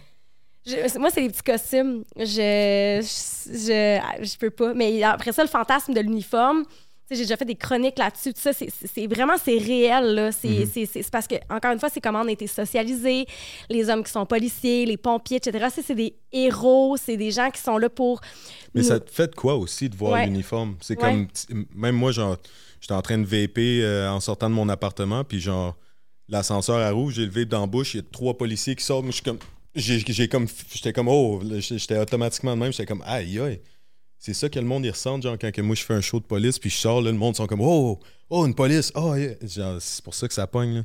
Je- 0.68 1.00
moi, 1.00 1.10
c'est 1.10 1.22
des 1.22 1.30
petits 1.30 1.44
costumes. 1.44 2.04
Je, 2.18 3.00
je, 3.02 4.24
je, 4.24 4.38
peux 4.38 4.50
pas. 4.50 4.74
Mais 4.74 5.02
après 5.04 5.32
ça, 5.32 5.44
le 5.44 5.50
fantasme 5.50 5.94
de 5.94 6.00
l'uniforme, 6.02 6.64
tu 6.66 7.16
sais, 7.16 7.16
j'ai 7.16 7.22
déjà 7.24 7.38
fait 7.38 7.46
des 7.46 7.56
chroniques 7.56 7.98
là-dessus. 7.98 8.34
Tout 8.34 8.42
ça, 8.42 8.52
c'est- 8.54 9.08
vraiment, 9.08 9.36
c'est 9.42 9.58
réel, 9.58 10.14
là. 10.16 10.32
C'est 10.32 10.66
c'est- 10.66 11.10
parce 11.10 11.26
que, 11.28 11.36
encore 11.50 11.72
une 11.72 11.80
fois, 11.80 11.90
c'est 11.90 12.02
comment 12.02 12.20
on 12.22 12.28
a 12.28 12.32
été 12.32 12.48
socialisés. 12.48 13.26
Les 13.70 13.90
hommes 13.90 14.04
qui 14.04 14.12
sont 14.12 14.26
policiers, 14.26 14.86
les 14.86 14.98
pompiers, 14.98 15.38
etc. 15.38 15.68
C'est 15.84 15.96
des 15.96 16.16
héros, 16.34 16.98
c'est 16.98 17.16
des 17.18 17.32
gens 17.32 17.50
qui 17.50 17.62
sont 17.62 17.78
là 17.78 17.90
pour. 17.90 18.20
Mais 18.74 18.82
nous- 18.82 18.88
ça 18.88 19.00
te 19.00 19.10
fait 19.10 19.28
de 19.28 19.36
quoi 19.36 19.56
aussi 19.56 19.88
de 19.90 19.96
voir 19.96 20.14
Ouais. 20.14 20.26
l'uniforme? 20.26 20.76
C'est 20.82 21.02
Ouais. 21.02 21.28
comme, 21.50 21.66
même 21.74 21.96
moi, 21.96 22.12
genre, 22.12 22.36
j'étais 22.82 22.94
en 22.94 23.02
train 23.02 23.18
de 23.18 23.26
vaper 23.26 23.84
euh, 23.84 24.12
en 24.12 24.20
sortant 24.20 24.50
de 24.50 24.56
mon 24.56 24.68
appartement, 24.68 25.24
puis 25.24 25.40
genre, 25.40 25.76
l'ascenseur 26.28 26.76
à 26.80 26.92
rouge, 26.92 27.14
j'ai 27.14 27.26
le 27.26 27.32
vape 27.32 27.48
dans 27.48 27.62
la 27.62 27.68
bouche, 27.68 27.94
il 27.94 27.98
y 27.98 28.00
a 28.02 28.04
trois 28.12 28.38
policiers 28.38 28.76
qui 28.76 28.84
sortent, 28.84 29.06
mais 29.06 29.12
je 29.12 29.16
suis 29.16 29.24
comme, 29.24 29.40
j'ai 29.76 30.00
j'ai 30.00 30.28
comme, 30.28 30.48
j'étais 30.74 30.94
comme, 30.94 31.08
oh, 31.08 31.42
j'étais 31.60 31.98
automatiquement 32.00 32.56
de 32.56 32.60
même, 32.62 32.72
j'étais 32.72 32.86
comme, 32.86 33.04
aïe, 33.06 33.40
aïe. 33.40 33.62
C'est 34.20 34.34
ça 34.34 34.50
que 34.50 34.58
le 34.58 34.66
monde 34.66 34.84
y 34.86 34.90
ressent, 34.90 35.22
genre, 35.22 35.38
quand 35.40 35.52
que 35.52 35.62
moi 35.62 35.76
je 35.76 35.84
fais 35.84 35.94
un 35.94 36.02
show 36.02 36.20
de 36.20 36.26
police, 36.26 36.58
puis 36.58 36.70
je 36.72 36.78
sors, 36.78 37.02
là, 37.02 37.12
le 37.12 37.18
monde 37.18 37.36
sont 37.36 37.46
comme, 37.46 37.62
oh, 37.62 38.00
oh, 38.30 38.46
une 38.48 38.56
police, 38.56 38.92
oh, 38.96 39.14
yeah. 39.16 39.36
Genre, 39.44 39.80
c'est 39.80 40.04
pour 40.04 40.16
ça 40.16 40.28
que 40.28 40.34
ça 40.34 40.48
pogne, 40.48 40.74
là. 40.78 40.82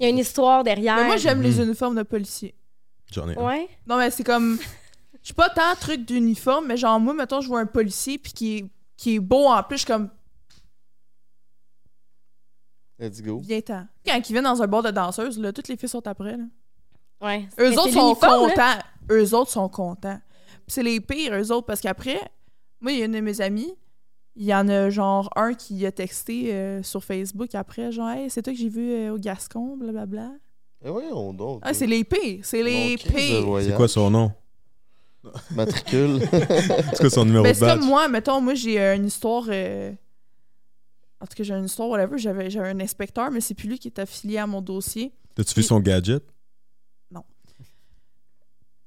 Il 0.00 0.02
y 0.02 0.06
a 0.06 0.08
une 0.08 0.18
histoire 0.18 0.64
derrière. 0.64 0.96
Mais 0.96 1.04
moi, 1.06 1.16
j'aime 1.16 1.40
les 1.40 1.52
Mhm. 1.58 1.66
uniformes 1.66 1.96
de 1.96 2.02
policiers. 2.02 2.54
J'en 3.12 3.28
ai 3.30 3.38
un. 3.38 3.46
Ouais. 3.46 3.68
Non, 3.86 3.96
mais 3.96 4.10
c'est 4.10 4.24
comme. 4.24 4.58
Je 5.20 5.26
suis 5.28 5.34
pas 5.34 5.48
tant 5.50 5.74
truc 5.80 6.04
d'uniforme, 6.04 6.66
mais 6.66 6.76
genre, 6.76 6.98
moi, 6.98 7.14
mettons, 7.14 7.40
je 7.40 7.46
vois 7.46 7.60
un 7.60 7.66
policier 7.66 8.18
puis 8.18 8.32
qui 8.32 8.56
est, 8.58 8.64
qui 8.96 9.14
est 9.14 9.20
beau 9.20 9.46
en 9.46 9.62
plus, 9.62 9.76
je 9.76 9.84
suis 9.84 9.86
comme, 9.86 10.10
Let's 12.98 13.22
go. 13.22 13.40
viens-t'en. 13.40 13.86
Quand 14.06 14.16
ils 14.28 14.32
viennent 14.32 14.44
dans 14.44 14.62
un 14.62 14.66
bar 14.66 14.82
de 14.82 14.90
danseuse, 14.90 15.38
là, 15.38 15.52
toutes 15.52 15.68
les 15.68 15.76
filles 15.76 15.88
sont 15.88 16.06
après, 16.06 16.36
là. 16.36 16.44
Ouais. 17.20 17.48
Eux 17.58 17.72
autres 17.78 17.90
sont 17.92 18.14
là. 18.20 18.28
contents. 18.28 18.84
Eux 19.10 19.34
autres 19.34 19.50
sont 19.50 19.68
contents. 19.68 20.18
C'est 20.66 20.82
les 20.82 21.00
pires, 21.00 21.34
eux 21.34 21.52
autres, 21.52 21.66
parce 21.66 21.80
qu'après, 21.80 22.20
moi, 22.80 22.92
il 22.92 22.98
y 22.98 23.02
a 23.02 23.04
une 23.06 23.12
de 23.12 23.20
mes 23.20 23.40
amies, 23.40 23.74
il 24.36 24.44
y 24.46 24.54
en 24.54 24.66
a 24.68 24.90
genre 24.90 25.28
un 25.36 25.54
qui 25.54 25.84
a 25.86 25.92
texté 25.92 26.52
euh, 26.54 26.82
sur 26.82 27.04
Facebook 27.04 27.54
après, 27.54 27.92
genre, 27.92 28.10
hey, 28.10 28.28
c'est 28.30 28.42
toi 28.42 28.52
que 28.52 28.58
j'ai 28.58 28.68
vu 28.68 28.90
euh, 28.92 29.14
au 29.14 29.18
Gascon, 29.18 29.76
blablabla. 29.76 30.30
Eh 30.84 30.90
voyons 30.90 31.32
donc. 31.32 31.60
Ah, 31.62 31.72
c'est 31.72 31.86
les 31.86 32.04
pires, 32.04 32.40
c'est 32.42 32.62
les 32.62 32.96
pires. 32.96 33.58
C'est 33.62 33.74
quoi 33.76 33.88
son 33.88 34.10
nom? 34.10 34.32
Matricule. 35.52 36.20
C'est 36.30 36.98
quoi 36.98 37.08
son 37.10 37.24
numéro 37.24 37.42
Ben, 37.44 37.52
de 37.52 37.54
c'est 37.56 37.60
badge? 37.64 37.78
comme 37.80 37.88
moi, 37.88 38.08
mettons, 38.08 38.40
moi, 38.42 38.52
j'ai 38.54 38.78
euh, 38.78 38.94
une 38.96 39.06
histoire. 39.06 39.44
euh, 39.48 39.90
En 41.20 41.26
tout 41.26 41.32
cas, 41.34 41.42
j'ai 41.42 41.54
une 41.54 41.64
histoire, 41.64 41.88
whatever. 41.88 42.18
J'avais, 42.18 42.50
j'avais 42.50 42.68
un 42.68 42.80
inspecteur, 42.80 43.30
mais 43.30 43.40
c'est 43.40 43.54
plus 43.54 43.66
lui 43.68 43.78
qui 43.78 43.88
est 43.88 43.98
affilié 43.98 44.36
à 44.36 44.46
mon 44.46 44.60
dossier. 44.60 45.12
T'as-tu 45.34 45.54
vu 45.54 45.62
son 45.62 45.80
gadget? 45.80 46.22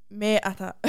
Mais 0.09 0.39
attends. 0.41 0.71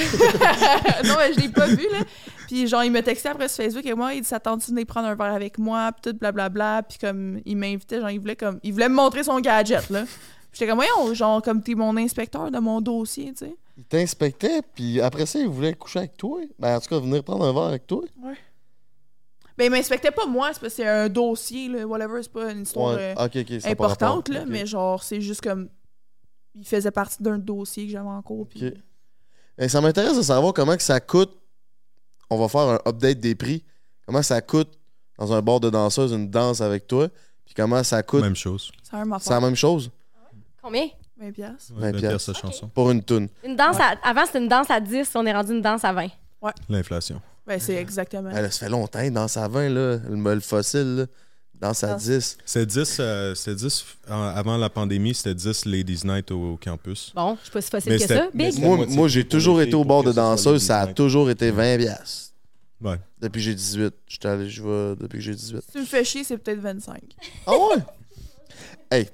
non, 1.04 1.14
mais 1.18 1.32
je 1.34 1.40
l'ai 1.40 1.48
pas 1.48 1.66
vu, 1.66 1.86
là. 1.90 1.98
Puis 2.46 2.66
genre, 2.68 2.84
il 2.84 2.92
m'a 2.92 3.02
texté 3.02 3.28
après 3.28 3.48
sur 3.48 3.64
Facebook 3.64 3.84
et 3.84 3.94
moi, 3.94 4.14
il 4.14 4.20
dit 4.22 4.28
s'attend-tu 4.28 4.66
de 4.66 4.70
venir 4.76 4.86
prendre 4.86 5.08
un 5.08 5.14
verre 5.16 5.32
avec 5.34 5.58
moi, 5.58 5.90
puis 5.92 6.12
tout 6.12 6.16
blablabla. 6.18 6.82
Puis 6.84 6.98
comme, 6.98 7.40
il 7.44 7.56
m'invitait, 7.56 8.00
genre, 8.00 8.10
il 8.10 8.20
voulait 8.20 8.36
comme. 8.36 8.60
Il 8.62 8.72
voulait 8.72 8.88
me 8.88 8.94
montrer 8.94 9.24
son 9.24 9.40
gadget, 9.40 9.90
là. 9.90 10.04
Puis 10.04 10.60
J'étais 10.60 10.70
comme, 10.70 10.78
voyons, 10.78 11.12
genre, 11.14 11.42
comme 11.42 11.62
t'es 11.62 11.74
mon 11.74 11.96
inspecteur 11.96 12.50
de 12.50 12.58
mon 12.58 12.80
dossier, 12.80 13.32
tu 13.32 13.46
sais. 13.46 13.56
il 13.76 13.84
t'inspectait, 13.84 14.62
puis 14.74 15.00
après 15.00 15.26
ça, 15.26 15.38
il 15.40 15.48
voulait 15.48 15.74
coucher 15.74 15.98
avec 16.00 16.16
toi. 16.16 16.40
Ben, 16.58 16.76
en 16.76 16.80
tout 16.80 16.88
cas, 16.88 16.98
venir 17.00 17.22
prendre 17.24 17.44
un 17.44 17.52
verre 17.52 17.62
avec 17.64 17.86
toi. 17.86 18.02
Ben, 19.56 19.64
il 19.64 19.70
m'inspectait 19.70 20.12
pas 20.12 20.24
moi, 20.26 20.50
c'est 20.52 20.60
parce 20.60 20.74
que 20.74 20.82
c'est 20.82 20.88
un 20.88 21.08
dossier, 21.08 21.68
là, 21.68 21.84
whatever, 21.86 22.22
c'est 22.22 22.32
pas 22.32 22.52
une 22.52 22.62
histoire 22.62 22.94
Ouais. 22.96 23.14
euh, 23.18 23.58
importante, 23.70 24.28
là, 24.28 24.44
mais 24.46 24.64
genre, 24.66 25.02
c'est 25.02 25.20
juste 25.20 25.40
comme. 25.42 25.68
il 26.54 26.64
faisait 26.64 26.90
partie 26.92 27.22
d'un 27.22 27.38
dossier 27.38 27.84
que 27.86 27.90
j'avais 27.92 28.08
en 28.08 28.22
cours. 28.22 28.46
puis- 28.48 28.72
Ok. 29.58 29.64
Eh, 29.64 29.68
ça 29.68 29.80
m'intéresse 29.80 30.16
de 30.16 30.22
savoir 30.22 30.52
comment 30.52 30.76
que 30.76 30.82
ça 30.82 31.00
coûte. 31.00 31.32
On 32.30 32.38
va 32.38 32.48
faire 32.48 32.60
un 32.60 32.80
update 32.86 33.20
des 33.20 33.34
prix. 33.34 33.64
Comment 34.06 34.22
ça 34.22 34.40
coûte 34.40 34.68
dans 35.18 35.32
un 35.32 35.42
bar 35.42 35.60
de 35.60 35.70
danseuse 35.70 36.12
une 36.12 36.30
danse 36.30 36.60
avec 36.60 36.86
toi. 36.86 37.08
Puis 37.44 37.54
comment 37.54 37.82
ça 37.82 38.02
coûte. 38.02 38.22
Même 38.22 38.36
chose. 38.36 38.70
C'est 38.82 38.92
la 38.96 39.04
même 39.04 39.18
C'est 39.20 39.30
la 39.30 39.36
affaire. 39.36 39.46
même 39.48 39.56
chose 39.56 39.90
Combien? 40.62 40.88
20 41.20 41.32
piastres. 41.32 41.72
Ouais, 41.74 41.80
20 41.80 41.92
20 41.92 41.98
piastres. 41.98 42.36
chanson. 42.36 42.68
pour 42.68 42.90
une 42.90 43.02
toune. 43.02 43.28
Une 43.44 43.56
danse 43.56 43.78
à- 43.80 43.96
Avant, 44.08 44.24
c'était 44.26 44.38
une 44.38 44.48
danse 44.48 44.70
à 44.70 44.78
10, 44.80 45.10
on 45.16 45.26
est 45.26 45.32
rendu 45.32 45.52
une 45.52 45.62
danse 45.62 45.84
à 45.84 45.92
20. 45.92 46.08
L'inflation. 46.68 47.20
Ben, 47.46 47.58
c'est 47.58 47.74
exactement. 47.76 48.30
Là, 48.30 48.50
ça 48.50 48.66
fait 48.66 48.68
longtemps, 48.70 49.00
il 49.00 49.12
danse 49.12 49.36
à 49.36 49.48
20, 49.48 49.68
là. 49.70 49.96
Le, 49.96 50.34
le 50.34 50.40
fossile, 50.40 50.96
là. 50.96 51.06
Il 51.60 51.60
Danse 51.60 51.82
à 51.84 51.92
Ah. 51.94 51.96
10. 51.96 52.38
C'est 52.44 52.66
10, 52.66 52.96
euh, 53.00 53.34
c'était 53.34 53.56
10 53.56 53.84
euh, 54.10 54.12
avant 54.34 54.56
la 54.56 54.70
pandémie, 54.70 55.12
c'était 55.14 55.34
10 55.34 55.64
Ladies 55.66 56.00
Night 56.04 56.30
au, 56.30 56.52
au 56.52 56.56
campus. 56.56 57.12
Bon, 57.14 57.36
je 57.40 57.44
suis 57.44 57.52
pas 57.52 57.60
si 57.60 57.70
facile 57.70 57.92
Mais 57.92 57.98
que 57.98 58.06
ça. 58.06 58.28
Big. 58.32 58.58
Moi, 58.60 58.86
moi 58.88 59.08
j'ai 59.08 59.26
toujours 59.26 59.60
été 59.60 59.74
au 59.74 59.84
bord 59.84 60.04
de 60.04 60.12
danseuse. 60.12 60.62
Ça 60.62 60.80
a 60.82 60.86
toujours 60.86 61.28
été 61.30 61.50
20 61.50 61.78
piastres. 61.78 62.32
Ouais. 62.80 62.96
Depuis 63.20 63.40
que 63.40 63.44
j'ai 63.44 63.54
18. 63.56 63.92
J'étais 64.06 64.28
allé, 64.28 64.48
je 64.48 64.62
vais 64.62 64.94
depuis 64.96 65.18
que 65.18 65.24
j'ai 65.24 65.34
18. 65.34 65.60
Si 65.62 65.72
tu 65.72 65.78
me 65.80 65.84
fais 65.84 66.04
chier, 66.04 66.22
c'est 66.22 66.38
peut-être 66.38 66.60
25. 66.60 67.00
Ah 67.46 67.50
ouais? 67.52 67.82
hey, 68.92 69.08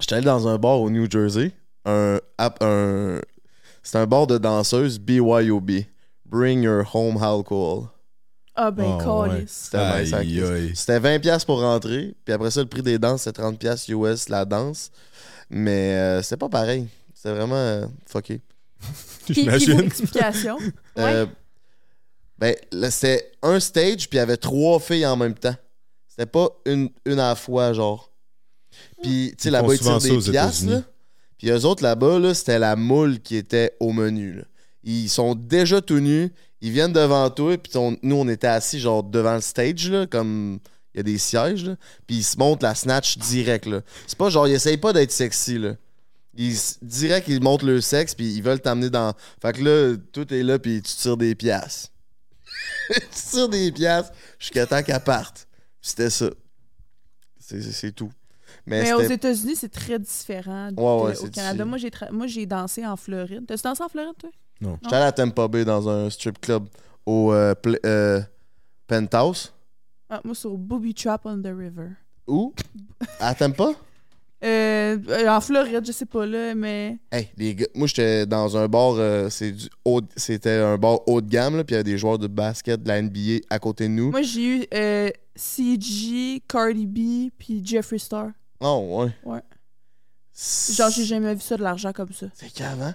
j'étais 0.00 0.14
allé 0.14 0.24
dans 0.24 0.48
un 0.48 0.56
bar 0.58 0.80
au 0.80 0.88
New 0.88 1.10
Jersey. 1.10 1.52
Un, 1.84 2.18
ap- 2.38 2.62
un, 2.62 3.20
c'est 3.82 3.98
un 3.98 4.06
bar 4.06 4.26
de 4.26 4.38
danseuses 4.38 4.98
BYOB. 4.98 5.70
Bring 6.24 6.62
your 6.62 6.84
home 6.94 7.22
alcohol. 7.22 7.88
Ah 8.56 8.70
ben, 8.70 8.96
ouais. 8.96 9.28
calice. 9.28 9.50
C'était 9.50 9.76
Aïe, 9.76 10.04
nice, 10.04 10.12
hein, 10.14 10.20
Chris. 10.20 10.42
aïe. 10.42 10.72
C'était 10.74 10.98
20$ 10.98 11.20
piastres 11.20 11.46
pour 11.46 11.60
rentrer. 11.60 12.14
Puis 12.24 12.32
après 12.32 12.50
ça, 12.50 12.60
le 12.60 12.68
prix 12.68 12.82
des 12.82 12.98
danses, 12.98 13.22
c'est 13.22 13.38
30$ 13.38 13.56
piastres 13.58 13.90
US 13.90 14.28
la 14.28 14.44
danse. 14.44 14.90
Mais 15.50 15.94
euh, 15.94 16.22
c'est 16.22 16.36
pas 16.36 16.48
pareil. 16.48 16.88
C'est 17.14 17.30
vraiment 17.30 17.54
euh, 17.56 17.86
fucké. 18.06 18.40
J'imagine. 19.28 19.80
Explication. 19.80 20.58
Euh, 20.98 21.26
ben, 22.38 22.56
là, 22.72 22.90
c'était 22.90 23.32
un 23.42 23.60
stage, 23.60 24.08
puis 24.08 24.16
il 24.16 24.16
y 24.16 24.20
avait 24.20 24.38
trois 24.38 24.80
filles 24.80 25.04
en 25.04 25.14
même 25.14 25.34
temps. 25.34 25.54
C'était 26.08 26.24
pas 26.24 26.48
une, 26.64 26.88
une 27.04 27.20
à 27.20 27.28
la 27.28 27.34
fois, 27.34 27.74
genre. 27.74 28.10
Puis, 29.02 29.34
tu 29.36 29.44
sais, 29.44 29.50
là-bas, 29.50 29.74
ils 29.74 29.80
tirent 29.80 29.98
des 29.98 30.30
piastres, 30.30 30.70
là. 30.70 30.82
Puis 31.36 31.50
eux 31.50 31.66
autres, 31.66 31.82
là-bas, 31.82 32.18
là, 32.18 32.32
c'était 32.32 32.58
la 32.58 32.76
moule 32.76 33.20
qui 33.20 33.36
était 33.36 33.76
au 33.78 33.92
menu, 33.92 34.36
là. 34.36 34.44
Ils 34.84 35.08
sont 35.10 35.34
déjà 35.34 35.82
tout 35.82 36.00
nus, 36.00 36.32
ils 36.60 36.70
viennent 36.72 36.92
devant 36.92 37.28
toi, 37.30 37.56
puis 37.58 37.76
on- 37.76 37.96
nous, 38.02 38.16
on 38.16 38.28
était 38.28 38.46
assis, 38.46 38.80
genre, 38.80 39.02
devant 39.02 39.34
le 39.34 39.40
stage, 39.40 39.90
là, 39.90 40.06
comme... 40.06 40.58
Il 40.94 40.98
y 40.98 41.00
a 41.00 41.02
des 41.02 41.18
sièges, 41.18 41.66
là. 41.66 41.76
Puis 42.06 42.16
ils 42.16 42.24
se 42.24 42.38
montent 42.38 42.62
la 42.62 42.74
snatch 42.74 43.18
direct, 43.18 43.66
là. 43.66 43.82
C'est 44.06 44.16
pas 44.16 44.30
genre, 44.30 44.48
ils 44.48 44.54
essayent 44.54 44.78
pas 44.78 44.94
d'être 44.94 45.12
sexy, 45.12 45.58
là. 45.58 45.74
Ils, 46.38 46.56
direct, 46.80 47.28
ils 47.28 47.42
montrent 47.42 47.66
le 47.66 47.82
sexe, 47.82 48.14
puis 48.14 48.32
ils 48.34 48.42
veulent 48.42 48.60
t'amener 48.62 48.88
dans... 48.88 49.12
Fait 49.42 49.52
que 49.52 49.62
là, 49.62 49.96
tout 50.12 50.32
est 50.32 50.42
là, 50.42 50.58
puis 50.58 50.80
tu 50.80 50.94
tires 50.94 51.18
des 51.18 51.34
piastres. 51.34 51.90
tu 52.94 53.00
tires 53.30 53.48
des 53.50 53.70
piastres 53.72 54.12
jusqu'à 54.38 54.66
temps 54.66 54.82
qu'elle 54.82 55.00
parte. 55.00 55.46
C'était 55.82 56.08
ça. 56.10 56.30
C'est 57.38 57.94
tout. 57.94 58.10
Mais, 58.64 58.82
Mais 58.82 58.92
aux. 58.94 59.00
États-Unis, 59.02 59.56
c'est 59.56 59.68
très 59.72 59.98
différent 59.98 60.68
Ouais, 60.70 61.10
ouais, 61.10 61.18
au 61.18 61.28
Canada. 61.30 61.64
difficile. 61.64 62.08
Moi, 62.12 62.26
j'ai 62.26 62.46
dansé 62.46 62.84
en 62.86 62.96
Floride. 62.96 63.44
T'as-tu 63.46 63.62
dansé 63.62 63.82
en 63.82 63.88
Floride, 63.88 64.16
toi? 64.18 64.30
J'étais 64.60 64.94
allé 64.96 65.04
à 65.06 65.12
Tampa 65.12 65.48
Bay 65.48 65.64
dans 65.64 65.88
un 65.88 66.08
strip 66.10 66.40
club 66.40 66.68
au 67.04 67.32
euh, 67.32 67.54
euh, 67.84 68.20
Penthouse. 68.86 69.52
Ah, 70.08 70.20
moi, 70.24 70.34
c'est 70.34 70.48
au 70.48 70.56
Booby 70.56 70.94
Trap 70.94 71.26
on 71.26 71.40
the 71.42 71.46
River. 71.46 71.88
Où? 72.26 72.52
À 73.20 73.34
Tampa? 73.34 73.70
Euh, 74.44 74.98
en 75.28 75.40
Floride, 75.40 75.84
je 75.86 75.92
sais 75.92 76.06
pas, 76.06 76.26
là, 76.26 76.54
mais... 76.54 76.98
Hey, 77.10 77.30
les 77.36 77.54
gars, 77.54 77.66
moi 77.74 77.86
j'étais 77.86 78.26
dans 78.26 78.54
un 78.56 78.68
bar, 78.68 78.92
euh, 78.96 79.30
c'est 79.30 79.50
du 79.50 79.66
haut- 79.84 80.02
c'était 80.14 80.58
un 80.58 80.76
bar 80.76 81.00
haut 81.08 81.20
de 81.22 81.28
gamme, 81.28 81.56
là, 81.56 81.64
puis 81.64 81.72
il 81.72 81.76
y 81.76 81.80
avait 81.80 81.84
des 81.90 81.96
joueurs 81.96 82.18
de 82.18 82.26
basket 82.26 82.82
de 82.82 82.88
la 82.88 83.00
NBA 83.00 83.40
à 83.48 83.58
côté 83.58 83.84
de 83.84 83.92
nous. 83.94 84.10
Moi, 84.10 84.22
j'ai 84.22 84.58
eu 84.58 84.66
euh, 84.74 85.10
CG, 85.34 86.42
Cardi 86.46 86.86
B, 86.86 87.30
puis 87.36 87.64
Jeffree 87.64 87.98
Star. 87.98 88.28
Oh, 88.60 89.04
ouais. 89.04 89.12
Ouais. 89.24 89.40
Genre, 90.74 90.90
j'ai 90.90 91.04
jamais 91.04 91.34
vu 91.34 91.40
ça 91.40 91.56
de 91.56 91.62
l'argent 91.62 91.92
comme 91.92 92.12
ça. 92.12 92.26
C'est 92.34 92.52
qu'avant. 92.52 92.92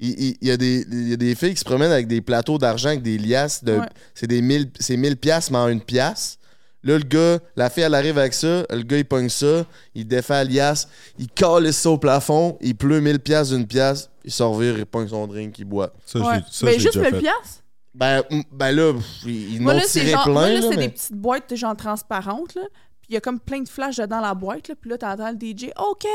Il, 0.00 0.08
il- 0.18 0.36
il 0.40 0.48
y 0.48 0.50
a 0.50 0.56
des, 0.56 0.86
il 0.90 1.08
y 1.10 1.12
a 1.12 1.16
des 1.16 1.34
filles 1.34 1.52
qui 1.54 1.60
se 1.60 1.64
promènent 1.64 1.92
avec 1.92 2.06
des 2.08 2.20
plateaux 2.22 2.58
d'argent, 2.58 2.88
avec 2.88 3.02
des 3.02 3.18
liasses. 3.18 3.62
De, 3.62 3.78
Ouais. 3.78 3.86
C'est 4.14 4.26
des 4.26 4.40
1000 4.42 4.70
c'est 4.80 4.96
1000 4.96 5.16
piastres, 5.16 5.52
mais 5.52 5.58
en 5.58 5.68
une 5.68 5.80
pièce. 5.82 6.38
Là, 6.82 6.96
le 6.96 7.04
gars, 7.04 7.38
la 7.56 7.68
fille, 7.68 7.82
elle 7.82 7.94
arrive 7.94 8.16
avec 8.16 8.32
ça. 8.32 8.64
Le 8.70 8.82
gars, 8.82 8.96
il 8.96 9.04
pogne 9.04 9.28
ça. 9.28 9.66
Il 9.94 10.06
défait 10.08 10.32
la 10.32 10.44
liasse. 10.44 10.88
Il 11.18 11.28
colle 11.28 11.70
ça 11.74 11.90
au 11.90 11.98
plafond. 11.98 12.56
Il 12.62 12.74
pleut 12.74 13.00
1000 13.00 13.20
piastres 13.20 13.54
d'une 13.54 13.66
pièce. 13.66 14.08
Il 14.24 14.30
sort 14.32 14.54
revire, 14.56 14.78
il 14.78 14.86
pogne 14.86 15.06
son 15.08 15.26
drink, 15.26 15.58
il 15.58 15.66
boit. 15.66 15.92
Ça, 16.06 16.18
Ouais. 16.20 16.36
j'ai 16.36 16.42
ça, 16.50 16.66
Mais 16.66 16.72
j'ai 16.74 16.78
juste 16.80 16.94
déjà 16.96 17.10
le 17.10 17.16
fait. 17.16 17.20
piastres? 17.22 17.62
Ben, 17.94 18.22
ben 18.52 18.70
là, 18.72 18.92
ils 19.26 19.60
c'est 19.86 20.00
tiré 20.00 20.12
genre, 20.12 20.22
plein. 20.22 20.32
moi, 20.32 20.48
là, 20.48 20.54
là, 20.54 20.60
c'est 20.62 20.68
mais- 20.70 20.76
des 20.76 20.88
petites 20.88 21.12
boîtes 21.12 21.54
genre 21.54 21.76
transparentes, 21.76 22.54
là. 22.54 22.62
Puis 23.02 23.08
il 23.10 23.14
y 23.14 23.16
a 23.16 23.20
comme 23.20 23.40
plein 23.40 23.60
de 23.60 23.68
flashs 23.68 23.96
dedans 23.96 24.20
la 24.20 24.32
boîte, 24.34 24.68
là. 24.68 24.74
Puis 24.80 24.88
là, 24.88 24.96
t'entends 24.96 25.30
le 25.32 25.36
DJ, 25.36 25.70
OK, 25.76 26.06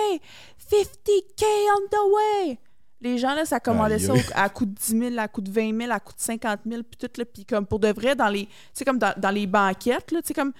50K 0.72 1.46
on 1.76 1.88
the 1.90 2.14
way. 2.48 2.58
Les 3.06 3.20
gens, 3.20 3.36
là, 3.36 3.46
ça 3.46 3.60
commandait 3.60 3.94
Aïe, 3.96 4.00
ça 4.02 4.14
au- 4.14 4.18
à 4.34 4.50
coût 4.50 4.66
de 4.66 4.74
10 4.74 4.98
000, 5.00 5.20
à 5.20 5.28
coût 5.28 5.42
de 5.42 5.52
20 5.52 5.80
000, 5.80 5.92
à 5.92 6.00
coût 6.00 6.14
de 6.14 6.20
50 6.20 6.62
000, 6.66 6.82
puis 6.82 6.98
tout, 6.98 7.20
là. 7.20 7.26
Puis 7.26 7.46
comme 7.46 7.68
pour 7.68 7.78
de 7.80 7.90
vrai, 7.90 8.16
dans 8.16 8.30
les, 8.30 8.50
comme 8.84 8.98
dans, 8.98 9.14
dans 9.16 9.30
les 9.30 9.46
banquettes, 9.46 10.12
là, 10.12 10.22
tu 10.22 10.30
sais, 10.30 10.34
comme... 10.34 10.52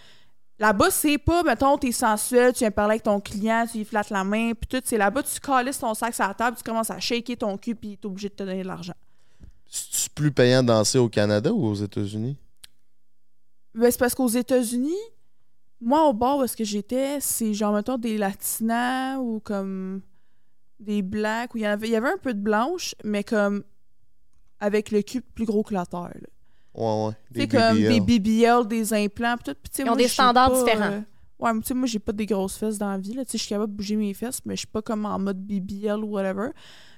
Là-bas, 0.60 0.90
c'est 0.92 1.18
pas, 1.18 1.44
mettons, 1.44 1.78
t'es 1.78 1.92
sensuel, 1.92 2.54
tu 2.54 2.60
viens 2.60 2.72
parler 2.72 2.92
avec 2.94 3.04
ton 3.04 3.20
client, 3.20 3.66
tu 3.70 3.80
lui 3.80 3.84
flattes 3.84 4.10
la 4.12 4.24
main, 4.24 4.54
puis 4.54 4.68
tout. 4.70 4.82
C'est 4.86 4.98
là-bas, 4.98 5.22
tu 5.24 5.38
calisses 5.42 5.80
ton 5.80 5.94
sac 5.94 6.14
sur 6.16 6.26
la 6.26 6.34
table, 6.34 6.56
tu 6.56 6.64
commences 6.64 6.92
à 6.92 7.00
shaker 7.00 7.36
ton 7.36 7.58
cul, 7.58 7.76
puis 7.76 7.98
t'es 7.98 8.06
obligé 8.06 8.30
de 8.30 8.36
te 8.36 8.44
donner 8.44 8.62
de 8.64 8.68
l'argent. 8.68 8.94
C'est 9.70 10.14
plus 10.14 10.32
payant 10.32 10.62
de 10.64 10.68
danser 10.68 10.98
au 10.98 11.10
Canada 11.10 11.52
ou 11.52 11.66
aux 11.66 11.76
États-Unis? 11.76 12.38
Ben, 13.74 13.92
c'est 13.92 14.00
parce 14.00 14.16
qu'aux 14.16 14.30
États-Unis, 14.30 14.96
moi, 15.82 16.08
au 16.08 16.14
bar 16.14 16.38
où 16.38 16.44
est-ce 16.44 16.56
que 16.56 16.64
j'étais, 16.64 17.18
c'est 17.20 17.54
genre, 17.54 17.74
mettons, 17.74 17.98
des 17.98 18.18
latinas 18.18 19.18
ou 19.18 19.42
comme 19.44 20.02
des 20.80 21.02
blacks, 21.02 21.54
où 21.56 21.58
il 21.58 21.62
y, 21.62 21.66
avait, 21.66 21.88
il 21.88 21.92
y 21.92 21.96
avait 21.96 22.10
un 22.12 22.18
peu 22.18 22.34
de 22.34 22.40
blanche, 22.42 22.96
mais 23.04 23.24
comme 23.24 23.64
avec 24.60 24.92
le 24.92 25.02
cul 25.02 25.22
plus 25.22 25.46
gros 25.46 25.64
que 25.64 25.74
la 25.74 25.86
terre. 25.86 26.12
là. 26.14 26.28
Ouais, 26.76 27.08
ouais. 27.08 27.14
Tu 27.34 27.42
sais, 27.42 27.48
comme 27.48 27.78
BBL. 27.78 28.06
des 28.06 28.20
BBL, 28.20 28.68
des 28.68 28.94
implants, 28.94 29.36
pis 29.38 29.44
tout. 29.46 29.56
Pis 29.62 29.70
tu 29.70 29.78
sais, 29.78 29.84
Ils 29.84 29.86
ont 29.86 29.90
moi, 29.90 29.98
des 29.98 30.08
standards 30.08 30.52
pas, 30.52 30.64
différents. 30.64 30.92
euh, 30.92 31.00
Ouais, 31.40 31.54
mais 31.54 31.62
tu 31.62 31.68
sais, 31.68 31.74
moi, 31.74 31.86
j'ai 31.88 32.00
pas 32.00 32.12
des 32.14 32.26
grosses 32.26 32.58
fesses 32.58 32.78
dans 32.78 32.90
la 32.90 32.98
vie. 32.98 33.14
Là. 33.14 33.26
Tu 33.26 33.32
sais, 33.32 33.38
je 33.38 33.44
suis 33.44 33.50
capable 33.50 33.72
de 33.72 33.78
bouger 33.78 33.96
mes 33.98 34.14
fesses, 34.14 34.40
mais 34.46 34.56
je 34.56 34.60
suis 34.60 34.68
pas 34.68 34.82
comme 34.82 35.06
en 35.06 35.20
mode 35.20 35.38
BBL 35.38 36.04
ou 36.04 36.08
whatever. 36.12 36.50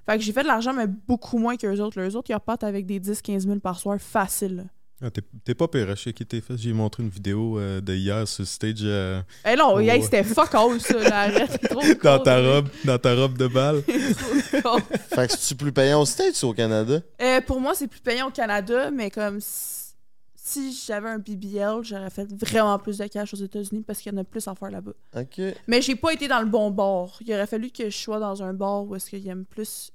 Fait 0.05 0.17
que 0.17 0.23
j'ai 0.23 0.31
fait 0.31 0.43
de 0.43 0.47
l'argent, 0.47 0.73
mais 0.73 0.87
beaucoup 0.87 1.37
moins 1.37 1.57
qu'eux 1.57 1.79
autres. 1.81 1.99
Les 1.99 2.15
autres, 2.15 2.29
ils 2.29 2.35
repartent 2.35 2.63
avec 2.63 2.85
des 2.85 2.99
10-15 2.99 3.39
000 3.41 3.59
par 3.59 3.79
soir 3.79 3.99
facile. 3.99 4.55
là. 4.57 4.63
Ah, 4.99 5.11
t'es- 5.11 5.53
pas 5.53 5.67
pire 5.67 5.95
shaker 5.95 6.25
tes 6.25 6.41
fesses. 6.41 6.59
J'ai 6.59 6.73
montré 6.73 7.03
une 7.03 7.09
vidéo 7.09 7.59
euh, 7.59 7.81
de 7.81 7.93
hier 7.93 8.27
sur 8.27 8.41
le 8.41 8.47
stage 8.47 8.79
euh, 8.81 9.21
Eh 9.45 9.55
non, 9.55 9.77
hey, 9.79 9.89
ouais. 9.89 10.01
c'était 10.01 10.23
fuck 10.23 10.55
all, 10.55 10.81
ça. 10.81 10.97
là. 10.97 11.19
Arrête, 11.21 11.51
c'est 11.51 11.67
trop 11.67 11.81
dans 12.03 12.19
ta 12.19 12.41
robe, 12.41 12.67
dans 12.83 12.97
ta 12.97 13.13
robe 13.15 13.37
de 13.37 13.47
balle. 13.47 13.83
Fait 15.13 15.27
que 15.27 15.33
c'est-tu 15.37 15.55
plus 15.55 15.71
payant 15.71 16.01
aux 16.01 16.05
States 16.05 16.41
ou 16.41 16.47
au 16.47 16.53
Canada? 16.53 16.99
Euh, 17.21 17.41
pour 17.41 17.59
moi, 17.61 17.75
c'est 17.75 17.87
plus 17.87 17.99
payant 17.99 18.29
au 18.29 18.31
Canada, 18.31 18.89
mais 18.89 19.11
comme 19.11 19.37
si, 19.39 20.73
j'avais 20.87 21.09
un 21.09 21.19
BBL, 21.19 21.83
j'aurais 21.83 22.09
fait 22.09 22.27
vraiment 22.33 22.79
plus 22.79 22.97
de 22.97 23.05
cash 23.05 23.33
aux 23.35 23.37
États-Unis 23.37 23.83
parce 23.85 23.99
qu'il 23.99 24.11
y 24.11 24.15
en 24.15 24.19
a 24.19 24.23
plus 24.23 24.47
à 24.47 24.55
faire 24.55 24.71
là-bas. 24.71 24.93
OK. 25.15 25.41
Mais 25.67 25.81
j'ai 25.83 25.95
pas 25.95 26.11
été 26.13 26.27
dans 26.27 26.39
le 26.39 26.47
bon 26.47 26.71
bar. 26.71 27.19
Il 27.21 27.31
aurait 27.33 27.45
fallu 27.45 27.69
que 27.69 27.89
je 27.89 27.95
sois 27.97 28.19
dans 28.19 28.41
un 28.41 28.53
bar 28.53 28.83
où 28.85 28.95
est-ce 28.95 29.11
qu'il 29.11 29.27
aime 29.27 29.45
plus 29.45 29.91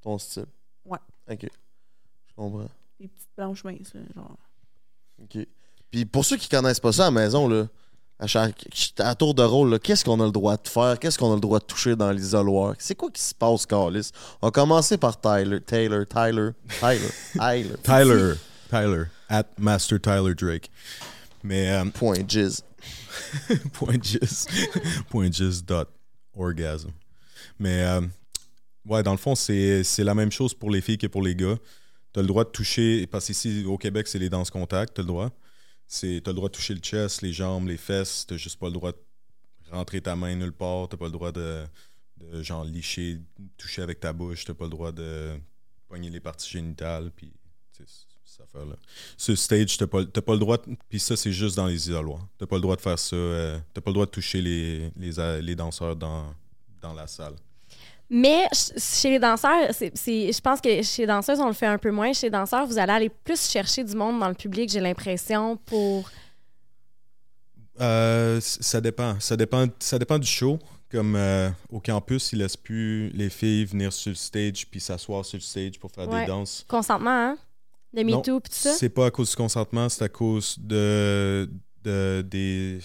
Ton 0.00 0.16
style. 0.16 0.46
Ouais. 0.86 0.98
OK. 1.30 1.42
Je 1.42 2.34
comprends. 2.34 2.68
Les 3.02 3.08
petites 3.08 3.28
blanches 3.36 3.64
minces. 3.64 3.94
là, 3.94 4.00
genre. 4.14 4.36
OK. 5.22 5.46
Puis 5.90 6.04
pour 6.06 6.24
ceux 6.24 6.36
qui 6.36 6.48
connaissent 6.48 6.80
pas 6.80 6.92
ça 6.92 7.02
à 7.02 7.10
la 7.10 7.10
maison, 7.10 7.48
là, 7.48 7.66
à, 8.18 8.26
chaque, 8.26 8.66
à 8.98 9.14
tour 9.14 9.34
de 9.34 9.42
rôle, 9.42 9.70
là, 9.70 9.78
qu'est-ce 9.78 10.04
qu'on 10.04 10.20
a 10.20 10.24
le 10.24 10.32
droit 10.32 10.56
de 10.56 10.68
faire? 10.68 10.98
Qu'est-ce 10.98 11.18
qu'on 11.18 11.32
a 11.32 11.34
le 11.34 11.40
droit 11.40 11.58
de 11.58 11.64
toucher 11.64 11.96
dans 11.96 12.10
l'isoloir? 12.10 12.74
C'est 12.78 12.94
quoi 12.94 13.10
qui 13.10 13.20
se 13.20 13.34
passe, 13.34 13.66
Carlis? 13.66 14.10
On 14.40 14.46
va 14.46 14.50
commencer 14.50 14.96
par 14.96 15.20
Tyler. 15.20 15.60
Taylor. 15.60 16.06
Tyler. 16.06 16.50
Tyler. 16.80 17.10
Tyler. 17.32 17.76
Tyler. 17.82 18.34
Tyler. 18.70 19.04
At 19.28 19.44
Master 19.58 20.00
Tyler 20.00 20.34
Drake. 20.34 20.70
Mais 21.42 21.70
euh, 21.72 21.84
Point 21.90 22.26
jizz. 22.26 22.62
point 23.72 24.00
jizz. 24.00 24.46
point 25.10 25.30
jizz 25.30 25.62
dot 25.64 25.88
orgasm. 26.36 26.90
Mais 27.58 27.82
euh, 27.82 28.00
ouais, 28.86 29.02
dans 29.02 29.12
le 29.12 29.18
fond, 29.18 29.34
c'est 29.34 29.84
c'est 29.84 30.04
la 30.04 30.14
même 30.14 30.30
chose 30.30 30.54
pour 30.54 30.70
les 30.70 30.80
filles 30.80 30.98
que 30.98 31.06
pour 31.06 31.22
les 31.22 31.34
gars. 31.34 31.56
Tu 32.12 32.18
as 32.20 32.22
le 32.22 32.28
droit 32.28 32.44
de 32.44 32.50
toucher, 32.50 33.06
parce 33.06 33.26
qu'ici 33.26 33.64
au 33.64 33.78
Québec, 33.78 34.06
c'est 34.08 34.18
les 34.18 34.28
danses 34.28 34.50
contact, 34.50 34.94
tu 34.94 35.00
as 35.00 35.04
le 35.04 35.08
droit. 35.08 35.30
Tu 35.88 36.22
as 36.24 36.28
le 36.28 36.34
droit 36.34 36.48
de 36.48 36.54
toucher 36.54 36.74
le 36.74 36.80
chest, 36.80 37.22
les 37.22 37.32
jambes, 37.32 37.68
les 37.68 37.76
fesses. 37.76 38.26
Tu 38.26 38.38
juste 38.38 38.58
pas 38.58 38.66
le 38.66 38.72
droit 38.72 38.92
de 38.92 38.98
rentrer 39.70 40.00
ta 40.00 40.16
main 40.16 40.34
nulle 40.34 40.52
part. 40.52 40.88
Tu 40.88 40.96
pas 40.96 41.06
le 41.06 41.12
droit 41.12 41.32
de, 41.32 41.64
de 42.16 42.42
genre 42.42 42.64
licher, 42.64 43.18
toucher 43.56 43.82
avec 43.82 44.00
ta 44.00 44.12
bouche. 44.12 44.44
Tu 44.44 44.54
pas 44.54 44.64
le 44.64 44.70
droit 44.70 44.92
de 44.92 45.38
pogner 45.88 46.10
les 46.10 46.20
parties 46.20 46.50
génitales. 46.50 47.10
Puis, 47.14 47.32
tu 47.76 47.84
cette 48.32 48.46
affaire-là. 48.46 48.76
Sur 49.16 49.36
stage, 49.36 49.76
t'as 49.76 49.86
pas, 49.86 50.04
pas 50.04 50.32
le 50.32 50.38
droit. 50.38 50.58
Puis 50.88 51.00
ça, 51.00 51.16
c'est 51.16 51.32
juste 51.32 51.56
dans 51.56 51.66
les 51.66 51.74
isoloirs. 51.74 52.26
T'as 52.38 52.46
pas 52.46 52.56
le 52.56 52.62
droit 52.62 52.76
de 52.76 52.80
faire 52.80 52.98
ça. 52.98 53.14
euh, 53.14 53.58
t'as 53.74 53.80
pas 53.80 53.90
le 53.90 53.94
droit 53.94 54.06
de 54.06 54.10
toucher 54.10 54.40
les, 54.40 54.90
les, 54.96 55.42
les 55.42 55.54
danseurs 55.54 55.96
dans, 55.96 56.34
dans 56.80 56.94
la 56.94 57.06
salle. 57.06 57.34
Mais 58.14 58.46
ch- 58.52 58.78
chez 58.78 59.08
les 59.10 59.18
danseurs, 59.18 59.70
c'est, 59.72 59.90
je 60.32 60.40
pense 60.42 60.60
que 60.60 60.82
chez 60.82 61.02
les 61.02 61.06
danseuses, 61.06 61.40
on 61.40 61.46
le 61.46 61.54
fait 61.54 61.64
un 61.66 61.78
peu 61.78 61.90
moins. 61.90 62.12
Chez 62.12 62.26
les 62.26 62.30
danseurs, 62.30 62.66
vous 62.66 62.76
allez 62.78 62.92
aller 62.92 63.08
plus 63.08 63.48
chercher 63.50 63.82
du 63.84 63.96
monde 63.96 64.20
dans 64.20 64.28
le 64.28 64.34
public, 64.34 64.68
j'ai 64.68 64.80
l'impression, 64.80 65.56
pour. 65.56 66.10
Euh, 67.80 68.38
ça 68.40 68.80
dépend. 68.80 69.18
Ça 69.18 69.36
dépend, 69.36 69.66
ça 69.78 69.98
dépend 69.98 70.18
du 70.18 70.26
show. 70.26 70.58
Comme 70.90 71.16
euh, 71.16 71.48
au 71.70 71.80
campus, 71.80 72.32
ils 72.32 72.38
laissent 72.40 72.56
plus 72.56 73.08
les 73.14 73.30
filles 73.30 73.64
venir 73.64 73.90
sur 73.94 74.10
le 74.10 74.14
stage 74.14 74.66
puis 74.70 74.78
s'asseoir 74.78 75.24
sur 75.24 75.38
le 75.38 75.42
stage 75.42 75.78
pour 75.78 75.90
faire 75.90 76.06
Ouais. 76.06 76.20
des 76.20 76.26
danses. 76.26 76.66
Consentement, 76.68 77.10
hein? 77.30 77.38
De 77.94 78.02
MeToo, 78.02 78.40
puis 78.40 78.50
tout 78.52 78.58
ça? 78.58 78.72
C'est 78.74 78.90
pas 78.90 79.06
à 79.06 79.10
cause 79.10 79.30
du 79.30 79.36
consentement, 79.36 79.88
c'est 79.88 80.04
à 80.04 80.08
cause 80.10 80.56
de, 80.58 81.48
de 81.82 82.22
des. 82.28 82.78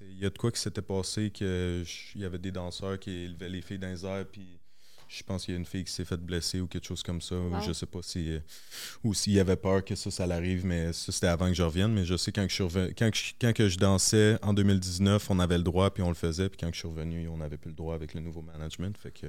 Il 0.00 0.22
y 0.24 0.26
a 0.26 0.30
de 0.30 0.36
quoi 0.38 0.50
qui 0.50 0.60
s'était 0.60 0.82
passé 0.82 1.30
que 1.30 1.82
il 2.14 2.20
y 2.20 2.24
avait 2.24 2.38
des 2.38 2.50
danseurs 2.50 2.98
qui 2.98 3.10
élevaient 3.10 3.48
les 3.48 3.62
filles 3.62 3.78
dans 3.78 3.88
les 3.88 4.04
airs 4.04 4.26
puis 4.30 4.57
je 5.08 5.22
pense 5.22 5.44
qu'il 5.44 5.54
y 5.54 5.56
a 5.56 5.58
une 5.60 5.64
fille 5.66 5.84
qui 5.84 5.92
s'est 5.92 6.04
faite 6.04 6.20
blesser 6.20 6.60
ou 6.60 6.66
quelque 6.66 6.86
chose 6.86 7.02
comme 7.02 7.20
ça. 7.20 7.34
ou 7.34 7.48
Wow. 7.54 7.60
Je 7.62 7.72
sais 7.72 7.86
pas 7.86 8.00
si 8.02 8.32
euh, 8.32 8.40
ou 9.04 9.14
s'il 9.14 9.32
y 9.32 9.40
avait 9.40 9.56
peur 9.56 9.84
que 9.84 9.94
ça, 9.94 10.10
ça 10.10 10.26
l'arrive, 10.26 10.64
mais 10.66 10.92
ça 10.92 11.10
c'était 11.12 11.26
avant 11.28 11.48
que 11.48 11.54
je 11.54 11.62
revienne. 11.62 11.92
Mais 11.92 12.04
je 12.04 12.16
sais 12.16 12.30
quand 12.30 12.46
que 12.46 12.52
je 12.52 12.62
revenu- 12.62 12.94
quand, 12.96 13.10
que 13.10 13.16
je, 13.16 13.32
quand 13.40 13.52
que 13.54 13.68
je 13.68 13.78
dansais 13.78 14.38
en 14.42 14.52
2019, 14.52 15.30
on 15.30 15.38
avait 15.40 15.56
le 15.58 15.64
droit 15.64 15.90
puis 15.92 16.02
on 16.02 16.08
le 16.10 16.14
faisait. 16.14 16.48
Puis 16.48 16.58
quand 16.58 16.68
que 16.68 16.74
je 16.74 16.80
suis 16.80 16.88
revenu, 16.88 17.26
on 17.28 17.38
n'avait 17.38 17.56
plus 17.56 17.70
le 17.70 17.76
droit 17.76 17.94
avec 17.94 18.14
le 18.14 18.20
nouveau 18.20 18.42
management. 18.42 18.96
Fait 18.98 19.10
que 19.12 19.26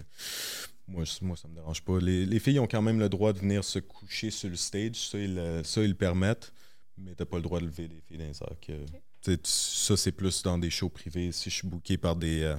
moi, 0.88 1.03
moi 1.21 1.38
ça 1.38 1.47
me 1.47 1.55
dérange 1.55 1.82
pas. 1.82 1.99
Les, 1.99 2.25
les 2.25 2.39
filles 2.39 2.59
ont 2.59 2.67
quand 2.67 2.82
même 2.82 2.99
le 2.99 3.09
droit 3.09 3.32
de 3.34 3.39
venir 3.39 3.63
se 3.63 3.80
coucher 3.80 4.32
sur 4.32 4.49
le 4.49 4.55
stage. 4.55 4.95
Ça, 5.09 5.17
ils, 5.17 5.36
le- 5.36 5.63
ça, 5.63 5.82
ils 5.82 5.89
le 5.89 5.95
permettent. 5.95 6.51
Mais 6.97 7.15
t'as 7.15 7.25
pas 7.25 7.38
le 7.38 7.43
droit 7.43 7.61
de 7.61 7.65
lever 7.65 7.88
des 7.88 8.01
filles 8.01 8.17
dans 8.17 8.25
les. 8.25 8.55
Que, 8.61 8.73
tu- 9.21 9.38
Ça, 9.43 9.95
c'est 9.95 10.11
plus 10.11 10.41
dans 10.43 10.57
des 10.57 10.69
shows 10.69 10.89
privés. 10.89 11.32
Si 11.32 11.49
je 11.49 11.55
suis 11.55 11.67
booké 11.67 11.97
par 11.97 12.15
des, 12.17 12.41
euh, 12.41 12.55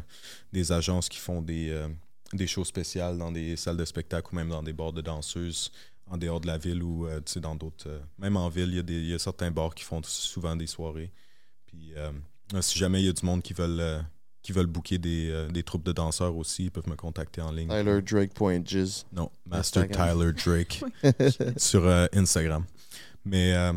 des 0.52 0.72
agences 0.72 1.08
qui 1.10 1.18
font 1.18 1.42
des, 1.42 1.68
euh, 1.70 1.88
des 2.32 2.46
shows 2.46 2.64
spéciales 2.64 3.18
dans 3.18 3.32
des 3.32 3.56
salles 3.56 3.76
de 3.76 3.84
spectacle 3.84 4.28
ou 4.32 4.36
même 4.36 4.48
dans 4.50 4.62
des 4.62 4.72
bars 4.72 4.92
de 4.92 5.00
danseuses 5.00 5.70
en 6.06 6.16
dehors 6.16 6.40
de 6.40 6.46
la 6.46 6.58
ville 6.58 6.82
ou 6.82 7.06
euh, 7.06 7.20
tu 7.24 7.32
sais, 7.32 7.40
dans 7.40 7.54
d'autres. 7.54 7.88
euh, 7.88 8.00
même 8.18 8.36
en 8.36 8.48
ville, 8.48 8.68
il 8.70 8.76
y, 8.76 8.78
a 8.78 8.82
des- 8.82 8.94
il 9.00 9.08
y 9.10 9.14
a 9.14 9.18
certains 9.18 9.50
bars 9.50 9.74
qui 9.74 9.84
font 9.84 10.00
souvent 10.04 10.56
des 10.56 10.66
soirées. 10.66 11.12
Puis 11.66 11.92
euh, 11.96 12.10
si 12.60 12.78
jamais 12.78 13.00
il 13.02 13.06
y 13.06 13.08
a 13.08 13.12
du 13.12 13.24
monde 13.24 13.42
qui 13.42 13.52
veulent, 13.52 13.78
euh, 13.80 14.00
qui 14.42 14.52
veulent 14.52 14.66
booker 14.66 14.98
des, 14.98 15.48
des 15.52 15.62
troupes 15.62 15.84
de 15.84 15.92
danseurs 15.92 16.34
aussi, 16.36 16.64
ils 16.64 16.70
peuvent 16.70 16.88
me 16.88 16.96
contacter 16.96 17.42
en 17.42 17.52
ligne. 17.52 17.68
TylerDrake.jizz. 17.68 19.04
Non, 19.12 19.30
Master 19.46 19.82
Instagram. 19.84 20.18
Tyler 20.18 20.32
Drake 20.32 20.82
sur 21.58 21.86
Instagram. 22.12 22.64
Mais 23.24 23.52
euh, 23.54 23.72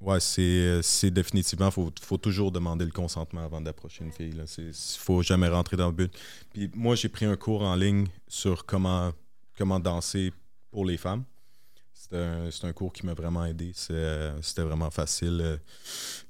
ouais, 0.00 0.20
c'est 0.20 0.80
c'est 0.82 1.10
définitivement, 1.10 1.66
il 1.66 1.72
faut, 1.72 1.90
faut 2.00 2.18
toujours 2.18 2.50
demander 2.52 2.84
le 2.84 2.90
consentement 2.90 3.44
avant 3.44 3.60
d'approcher 3.60 4.04
une 4.04 4.12
fille. 4.12 4.34
Il 4.58 4.72
faut 4.98 5.22
jamais 5.22 5.48
rentrer 5.48 5.76
dans 5.76 5.86
le 5.88 5.92
but. 5.94 6.12
Puis 6.52 6.70
moi, 6.74 6.94
j'ai 6.94 7.08
pris 7.08 7.24
un 7.26 7.36
cours 7.36 7.62
en 7.62 7.74
ligne 7.74 8.06
sur 8.28 8.66
comment, 8.66 9.12
comment 9.56 9.80
danser 9.80 10.32
pour 10.70 10.84
les 10.84 10.96
femmes. 10.96 11.24
C'était 11.96 12.16
un, 12.16 12.50
c'est 12.50 12.66
un 12.66 12.72
cours 12.74 12.92
qui 12.92 13.06
m'a 13.06 13.14
vraiment 13.14 13.46
aidé. 13.46 13.72
Euh, 13.90 14.36
C'était 14.42 14.60
vraiment 14.62 14.90
facile. 14.90 15.40
Euh, 15.42 15.56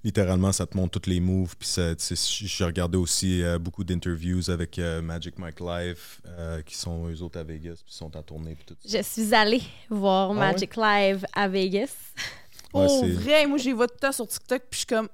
littéralement, 0.05 0.53
ça 0.53 0.67
te 0.67 0.77
montre 0.77 1.01
tous 1.01 1.11
les 1.11 1.19
moves. 1.19 1.57
Puis 1.59 1.69
j'ai 1.77 2.65
regardé 2.65 2.97
aussi 2.97 3.43
euh, 3.43 3.59
beaucoup 3.59 3.83
d'interviews 3.83 4.51
avec 4.51 4.79
euh, 4.79 5.03
Magic 5.03 5.37
Mike 5.39 5.59
Live, 5.61 6.21
euh, 6.29 6.63
qui 6.63 6.77
sont 6.77 7.09
eux 7.09 7.23
autres 7.23 7.41
à 7.41 7.43
Vegas, 7.43 7.81
puis 7.85 7.93
sont 7.93 8.17
en 8.17 8.23
tournée. 8.23 8.55
Puis 8.55 8.67
tout 8.67 8.77
ça. 8.87 8.99
Je 8.99 9.03
suis 9.03 9.35
allée 9.35 9.63
voir 9.91 10.31
Ah 10.31 10.35
Magic 10.35 10.77
Live 10.77 11.27
à 11.33 11.49
Vegas. 11.49 11.93
Pour 12.75 13.01
c'est- 13.01 13.13
vrai, 13.13 13.47
moi, 13.47 13.57
j'ai 13.59 13.73
vu 13.73 13.79
tout 13.79 13.85
le 13.95 14.01
temps 14.01 14.13
sur 14.13 14.27
TikTok, 14.27 14.63
puis 14.69 14.69
je 14.73 14.77
suis 14.79 14.87
comme. 14.87 15.09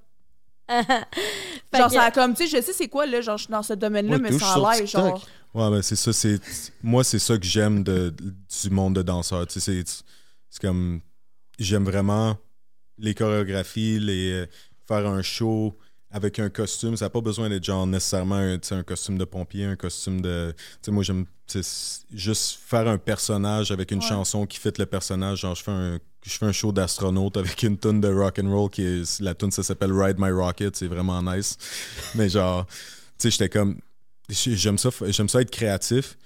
Genre, 1.77 1.91
ça 1.91 2.03
a 2.05 2.11
comme, 2.11 2.35
tu 2.35 2.47
sais, 2.49 2.57
je 2.59 2.63
sais 2.65 2.73
c'est 2.73 2.89
quoi, 2.89 3.05
là, 3.07 3.21
genre, 3.21 3.37
je 3.37 3.45
suis 3.45 3.51
dans 3.53 3.63
ce 3.63 3.73
domaine-là, 3.75 4.17
Ouais, 4.17 4.19
mais 4.19 4.39
ça 4.39 4.55
a 4.55 4.77
l'air, 4.77 4.87
genre. 4.87 5.25
Ouais, 5.53 5.69
ben 5.71 5.83
c'est 5.83 5.97
ça. 5.97 6.13
C'est, 6.13 6.41
moi, 6.83 7.03
c'est 7.03 7.19
ça 7.19 7.37
que 7.37 7.45
j'aime 7.45 7.83
de, 7.83 8.15
du 8.63 8.71
monde 8.71 8.95
de 8.95 9.03
danseurs. 9.03 9.47
Tu 9.49 9.61
sais, 9.61 9.83
c'est, 9.85 10.05
c'est 10.49 10.61
comme. 10.61 11.01
J'aime 11.59 11.85
vraiment 11.85 12.37
les 12.99 13.15
chorégraphies, 13.15 13.99
les, 13.99 14.31
euh, 14.33 14.47
faire 14.87 15.07
un 15.07 15.23
show 15.23 15.77
avec 16.11 16.39
un 16.39 16.51
costume. 16.51 16.97
Ça 16.97 17.07
n'a 17.07 17.11
pas 17.11 17.21
besoin 17.21 17.49
d'être 17.49 17.65
genre 17.65 17.87
nécessairement 17.87 18.37
un, 18.37 18.83
costume 18.83 19.19
de 19.19 19.25
pompier, 19.25 19.65
un 19.65 19.77
costume 19.77 20.21
de. 20.21 20.55
Tu 20.57 20.65
sais, 20.83 20.91
moi, 20.91 21.03
j'aime 21.03 21.27
juste 22.13 22.61
faire 22.65 22.87
un 22.89 22.99
personnage 22.99 23.71
avec 23.71 23.91
une 23.91 23.99
Ouais. 23.99 24.09
chanson 24.09 24.47
qui 24.47 24.59
fit 24.59 24.73
le 24.79 24.87
personnage. 24.87 25.41
Genre, 25.41 25.55
je 25.55 25.63
fais 25.63 25.71
un, 25.71 25.99
je 26.25 26.31
fais 26.31 26.47
un 26.47 26.53
show 26.53 26.73
d'astronaute 26.73 27.37
avec 27.37 27.63
une 27.63 27.79
tune 27.79 28.01
de 28.01 28.09
rock 28.09 28.39
and 28.43 28.51
roll 28.51 28.71
qui 28.71 28.83
est. 28.83 29.21
La 29.21 29.35
tune, 29.35 29.51
ça 29.51 29.63
s'appelle 29.63 29.93
Ride 29.93 30.17
My 30.19 30.31
Rocket. 30.31 30.77
C'est 30.77 30.89
vraiment 30.89 31.23
nice. 31.23 31.57
Mais 32.15 32.29
genre, 32.29 32.67
tu 32.67 32.75
sais, 33.19 33.31
j'étais 33.31 33.49
comme. 33.49 33.79
J'aime 34.29 34.79
ça, 34.79 34.91
j'aime 35.09 35.29
ça 35.29 35.41
être 35.41 35.51
créatif. 35.51 36.17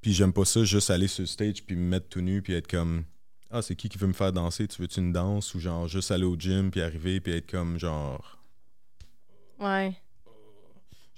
Puis 0.00 0.12
j'aime 0.12 0.32
pas 0.32 0.44
ça 0.44 0.62
juste 0.64 0.90
aller 0.90 1.08
sur 1.08 1.22
le 1.22 1.26
stage 1.26 1.64
puis 1.64 1.74
me 1.74 1.82
mettre 1.82 2.08
tout 2.08 2.20
nu 2.20 2.42
puis 2.42 2.54
être 2.54 2.68
comme 2.68 3.04
ah 3.50 3.62
c'est 3.62 3.74
qui 3.76 3.88
qui 3.88 3.98
veut 3.98 4.06
me 4.06 4.12
faire 4.12 4.32
danser? 4.32 4.66
Tu 4.68 4.82
veux-tu 4.82 5.00
une 5.00 5.12
danse 5.12 5.54
ou 5.54 5.60
genre 5.60 5.88
juste 5.88 6.10
aller 6.10 6.24
au 6.24 6.36
gym 6.36 6.70
puis 6.70 6.80
arriver 6.80 7.20
puis 7.20 7.32
être 7.32 7.50
comme 7.50 7.78
genre 7.78 8.35
Ouais. 9.58 9.94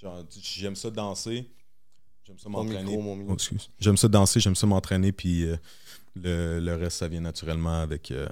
genre 0.01 0.23
j'aime 0.41 0.75
ça 0.75 0.89
danser 0.89 1.49
j'aime 2.25 2.37
ça 2.39 2.47
Mon 2.49 2.63
m'entraîner 2.63 2.83
micro, 2.83 3.01
mon 3.01 3.11
Oh, 3.13 3.15
micro. 3.15 3.33
excuse. 3.33 3.69
j'aime 3.79 3.97
ça 3.97 4.07
danser 4.07 4.39
j'aime 4.39 4.55
ça 4.55 4.65
m'entraîner 4.67 5.11
puis 5.11 5.43
euh, 5.43 5.57
le, 6.15 6.59
le 6.59 6.75
reste 6.75 6.97
ça 6.99 7.07
vient 7.07 7.21
naturellement 7.21 7.81
avec 7.81 8.11
euh, 8.11 8.27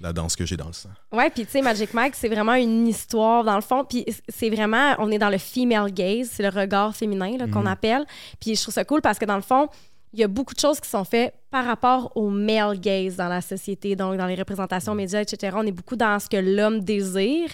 la 0.00 0.12
danse 0.12 0.36
que 0.36 0.44
j'ai 0.44 0.56
dans 0.56 0.66
le 0.66 0.72
sang 0.74 0.90
Ouais, 1.12 1.30
puis 1.30 1.46
tu 1.46 1.52
sais, 1.52 1.62
Magic 1.62 1.94
Mike, 1.94 2.14
c'est 2.16 2.28
vraiment 2.28 2.52
une 2.54 2.86
histoire 2.86 3.42
dans 3.44 3.54
le 3.54 3.62
fond. 3.62 3.82
Puis 3.82 4.04
c'est 4.28 4.50
vraiment, 4.50 4.94
on 4.98 5.10
est 5.10 5.16
dans 5.18 5.30
le 5.30 5.38
female 5.38 5.90
gaze, 5.90 6.28
c'est 6.30 6.42
le 6.42 6.50
regard 6.50 6.94
féminin 6.94 7.38
là, 7.38 7.48
qu'on 7.48 7.64
appelle. 7.64 8.04
Puis 8.38 8.56
je 8.56 8.60
trouve 8.62 8.74
ça 8.74 8.84
cool 8.84 9.00
parce 9.00 9.18
que 9.18 9.24
dans 9.24 9.36
le 9.36 9.40
fond, 9.42 9.68
il 10.12 10.20
y 10.20 10.24
a 10.24 10.28
beaucoup 10.28 10.54
de 10.54 10.60
choses 10.60 10.80
qui 10.80 10.88
sont 10.88 11.04
faites 11.04 11.34
par 11.50 11.64
rapport 11.64 12.12
au 12.16 12.30
male 12.30 12.78
gaze 12.80 13.16
dans 13.16 13.28
la 13.28 13.40
société, 13.40 13.96
donc 13.96 14.16
dans 14.16 14.26
les 14.26 14.34
représentations 14.34 14.94
médias, 14.94 15.20
etc. 15.20 15.54
On 15.58 15.66
est 15.66 15.72
beaucoup 15.72 15.96
dans 15.96 16.18
ce 16.18 16.28
que 16.28 16.36
l'homme 16.36 16.80
désire. 16.80 17.48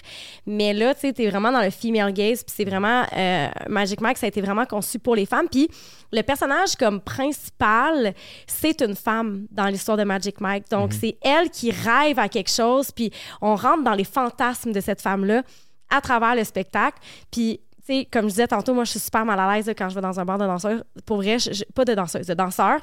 Mais 0.45 0.73
là, 0.73 0.93
tu 0.93 1.01
sais, 1.01 1.13
t'es 1.13 1.29
vraiment 1.29 1.51
dans 1.51 1.61
le 1.61 1.69
female 1.69 2.13
gaze, 2.13 2.43
puis 2.43 2.53
c'est 2.55 2.65
vraiment... 2.65 3.03
euh, 3.15 3.47
Magic 3.67 4.01
Mike, 4.01 4.17
ça 4.17 4.25
a 4.25 4.29
été 4.29 4.41
vraiment 4.41 4.65
conçu 4.65 4.99
pour 4.99 5.15
les 5.15 5.25
femmes. 5.25 5.47
Puis 5.49 5.69
le 6.11 6.21
personnage 6.21 6.75
comme 6.75 7.01
principal, 7.01 8.13
c'est 8.47 8.81
une 8.81 8.95
femme 8.95 9.47
dans 9.51 9.67
l'histoire 9.67 9.97
de 9.97 10.03
Magic 10.03 10.39
Mike. 10.39 10.69
Donc, 10.69 10.93
c'est 10.93 11.17
elle 11.21 11.49
qui 11.49 11.71
rêve 11.71 12.19
à 12.19 12.29
quelque 12.29 12.51
chose, 12.51 12.91
puis 12.91 13.11
on 13.41 13.55
rentre 13.55 13.83
dans 13.83 13.93
les 13.93 14.03
fantasmes 14.03 14.71
de 14.71 14.79
cette 14.79 15.01
femme-là 15.01 15.43
à 15.89 16.01
travers 16.01 16.35
le 16.35 16.43
spectacle. 16.43 16.97
Puis, 17.31 17.59
sais, 17.85 18.07
comme 18.11 18.23
je 18.25 18.29
disais 18.29 18.47
tantôt, 18.47 18.73
moi, 18.73 18.83
je 18.85 18.91
suis 18.91 18.99
super 18.99 19.25
mal 19.25 19.39
à 19.39 19.55
l'aise 19.55 19.71
quand 19.77 19.89
je 19.89 19.95
vais 19.95 20.01
dans 20.01 20.19
un 20.19 20.25
bar 20.25 20.37
de 20.37 20.45
danseurs. 20.45 20.83
Pour 21.05 21.17
vrai, 21.17 21.39
je- 21.39 21.51
je- 21.53 21.63
pas 21.73 21.85
de 21.85 21.93
danseuse, 21.93 22.27
de 22.27 22.33
danseurs. 22.33 22.79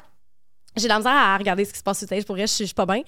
J'ai 0.76 0.84
de 0.84 0.88
la 0.88 0.98
misère 0.98 1.12
à 1.12 1.36
regarder 1.36 1.64
ce 1.64 1.72
qui 1.72 1.78
se 1.80 1.82
passe 1.82 1.98
sur 1.98 2.06
stage. 2.06 2.24
Pour 2.24 2.36
vrai, 2.36 2.46
je 2.46 2.52
suis, 2.64 2.72
pas 2.74 2.86
bien. 2.86 3.02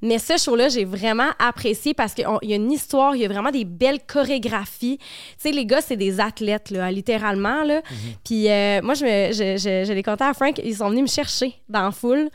Mais 0.00 0.18
ce 0.20 0.36
show-là, 0.36 0.68
j'ai 0.68 0.84
vraiment 0.84 1.30
apprécié 1.40 1.92
parce 1.92 2.14
qu'il 2.14 2.24
y 2.42 2.52
a 2.52 2.56
une 2.56 2.70
histoire, 2.70 3.16
il 3.16 3.22
y 3.22 3.24
a 3.24 3.28
vraiment 3.28 3.50
des 3.50 3.64
belles 3.64 3.98
chorégraphies. 4.06 4.98
Tu 4.98 5.04
sais, 5.38 5.50
les 5.50 5.66
gars, 5.66 5.80
c'est 5.80 5.96
des 5.96 6.20
athlètes, 6.20 6.70
là, 6.70 6.92
littéralement. 6.92 7.64
Là. 7.64 7.82
Puis 8.24 8.48
euh, 8.48 8.80
moi, 8.82 8.94
je, 8.94 9.04
me, 9.04 9.32
je, 9.32 9.56
je, 9.60 9.84
je 9.84 9.92
les 9.92 10.02
comptais 10.04 10.24
à 10.24 10.32
Frank, 10.32 10.60
ils 10.62 10.76
sont 10.76 10.90
venus 10.90 11.02
me 11.02 11.08
chercher 11.08 11.54
dans 11.68 11.82
la 11.82 11.90
foule. 11.90 12.28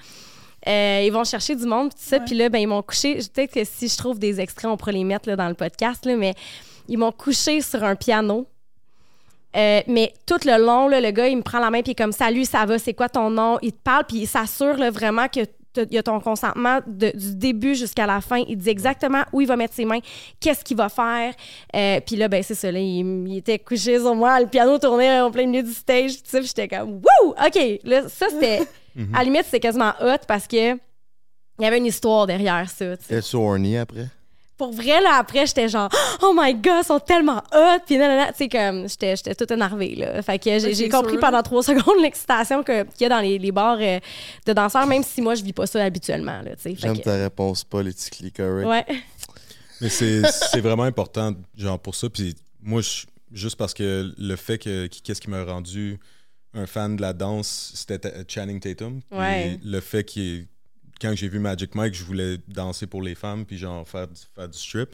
Euh, 0.67 1.03
ils 1.05 1.11
vont 1.11 1.23
chercher 1.23 1.55
du 1.55 1.65
monde, 1.65 1.89
puis 1.93 1.99
tout 2.03 2.09
ça. 2.09 2.19
Puis 2.19 2.35
là, 2.35 2.49
ben, 2.49 2.59
ils 2.59 2.67
m'ont 2.67 2.81
couché. 2.81 3.15
Peut-être 3.33 3.53
que 3.53 3.63
si 3.63 3.87
je 3.87 3.95
trouve 3.97 4.19
des 4.19 4.41
extraits, 4.41 4.69
on 4.69 4.75
pourrait 4.75 4.91
les 4.91 5.03
mettre 5.05 5.29
là, 5.29 5.37
dans 5.37 5.47
le 5.47 5.53
podcast, 5.55 6.05
là, 6.05 6.17
mais 6.17 6.33
ils 6.89 6.97
m'ont 6.97 7.11
couché 7.13 7.61
sur 7.61 7.83
un 7.85 7.95
piano. 7.95 8.47
Euh, 9.55 9.81
mais 9.87 10.13
tout 10.25 10.39
le 10.45 10.57
long, 10.63 10.87
là, 10.87 10.99
le 11.01 11.11
gars, 11.11 11.27
il 11.27 11.37
me 11.37 11.41
prend 11.43 11.59
la 11.59 11.69
main, 11.69 11.81
puis 11.81 11.89
il 11.89 11.91
est 11.91 11.95
comme 12.03 12.11
Salut, 12.11 12.45
ça 12.45 12.65
va, 12.65 12.79
c'est 12.79 12.93
quoi 12.93 13.09
ton 13.09 13.29
nom? 13.29 13.59
Il 13.61 13.71
te 13.73 13.81
parle, 13.83 14.05
puis 14.07 14.17
il 14.17 14.27
s'assure 14.27 14.77
là, 14.77 14.89
vraiment 14.89 15.27
que 15.27 15.41
il 15.75 15.91
y 15.91 15.97
a 15.97 16.03
ton 16.03 16.19
consentement 16.19 16.81
de- 16.85 17.11
du 17.15 17.33
début 17.35 17.73
jusqu'à 17.73 18.05
la 18.05 18.21
fin. 18.21 18.43
Il 18.47 18.57
dit 18.57 18.69
exactement 18.69 19.23
où 19.31 19.41
il 19.41 19.47
va 19.47 19.55
mettre 19.55 19.73
ses 19.73 19.85
mains, 19.85 19.97
qu'est-ce 20.39 20.63
qu'il 20.63 20.77
va 20.77 20.87
faire. 20.87 21.33
Euh, 21.75 21.99
puis 22.05 22.15
là, 22.15 22.27
ben, 22.27 22.43
c'est 22.43 22.53
ça, 22.53 22.71
là, 22.71 22.77
il, 22.77 23.27
il 23.27 23.37
était 23.37 23.57
couché 23.57 23.97
sur 23.97 24.13
moi, 24.13 24.39
le 24.39 24.45
piano 24.45 24.77
tournait 24.77 25.19
en 25.19 25.31
plein 25.31 25.47
milieu 25.47 25.63
du 25.63 25.73
stage, 25.73 26.11
puis 26.21 26.43
j'étais 26.45 26.67
comme 26.67 27.01
Wouh 27.01 27.29
OK, 27.31 27.79
là, 27.85 28.07
ça, 28.07 28.27
c'était. 28.29 28.61
À 29.11 29.17
la 29.19 29.23
limite, 29.23 29.45
c'était 29.45 29.59
quasiment 29.59 29.93
hot 29.99 30.19
parce 30.27 30.45
que. 30.45 30.73
Il 30.75 31.63
y 31.63 31.65
avait 31.65 31.79
une 31.79 31.87
histoire 31.87 32.27
derrière 32.27 32.69
ça. 32.69 32.95
T'es-tu 32.97 33.35
horny 33.35 33.75
après? 33.77 34.05
Pour 34.57 34.71
vrai, 34.71 35.01
là, 35.01 35.15
après, 35.17 35.45
j'étais 35.47 35.67
genre, 35.67 35.89
oh 36.21 36.33
my 36.37 36.53
god, 36.53 36.81
ils 36.81 36.85
sont 36.85 36.99
tellement 36.99 37.41
hot. 37.53 37.79
Puis, 37.85 37.97
nanana, 37.97 38.31
tu 38.31 38.37
sais, 38.37 38.49
comme, 38.49 38.87
j'étais, 38.87 39.15
j'étais 39.15 39.33
toute 39.35 39.49
énervée, 39.51 39.95
là. 39.95 40.21
Fait 40.21 40.37
que 40.37 40.59
j'ai, 40.59 40.89
compris 40.89 41.13
sûr, 41.13 41.19
pendant 41.19 41.41
trois 41.41 41.63
secondes 41.63 42.01
l'excitation 42.01 42.63
que- 42.63 42.83
qu'il 42.83 43.01
y 43.01 43.05
a 43.05 43.09
dans 43.09 43.19
les, 43.19 43.39
les 43.39 43.51
bars 43.51 43.77
euh, 43.81 43.99
de 44.45 44.53
danseurs, 44.53 44.85
même 44.85 45.03
si 45.03 45.21
moi, 45.21 45.33
je 45.35 45.43
vis 45.43 45.53
pas 45.53 45.65
ça 45.65 45.83
habituellement, 45.83 46.41
là, 46.43 46.55
tu 46.55 46.61
sais. 46.61 46.75
J'aime 46.77 46.97
que- 46.97 47.03
ta 47.03 47.15
réponse 47.15 47.63
politically 47.63 48.31
correct. 48.31 48.67
Ouais. 48.67 48.85
Mais 49.81 49.89
c'est 49.89 50.21
c'est 50.31 50.61
vraiment 50.61 50.83
important, 50.83 51.33
genre, 51.57 51.79
pour 51.79 51.95
ça. 51.95 52.07
Puis 52.09 52.35
moi, 52.61 52.81
je- 52.81 53.05
juste 53.31 53.55
parce 53.57 53.73
que 53.73 54.13
le 54.17 54.35
fait 54.35 54.59
que 54.59 54.87
qu'est-ce 54.87 55.19
qui 55.19 55.29
m'a 55.31 55.43
rendu 55.43 55.99
un 56.53 56.67
fan 56.67 56.95
de 56.95 57.01
la 57.01 57.13
danse, 57.13 57.71
c'était 57.73 57.97
Ta- 57.97 58.11
Channing 58.27 58.59
Tatum. 58.59 59.01
Ouais. 59.11 59.59
le 59.63 59.79
fait 59.79 60.03
qu'il 60.03 60.45
quand 61.01 61.13
j'ai 61.15 61.27
vu 61.27 61.39
Magic 61.39 61.75
Mike, 61.75 61.93
je 61.93 62.03
voulais 62.03 62.37
danser 62.47 62.87
pour 62.87 63.01
les 63.01 63.15
femmes, 63.15 63.45
puis 63.45 63.57
genre 63.57 63.87
faire 63.87 64.07
du, 64.07 64.19
faire 64.35 64.47
du 64.49 64.57
strip. 64.57 64.89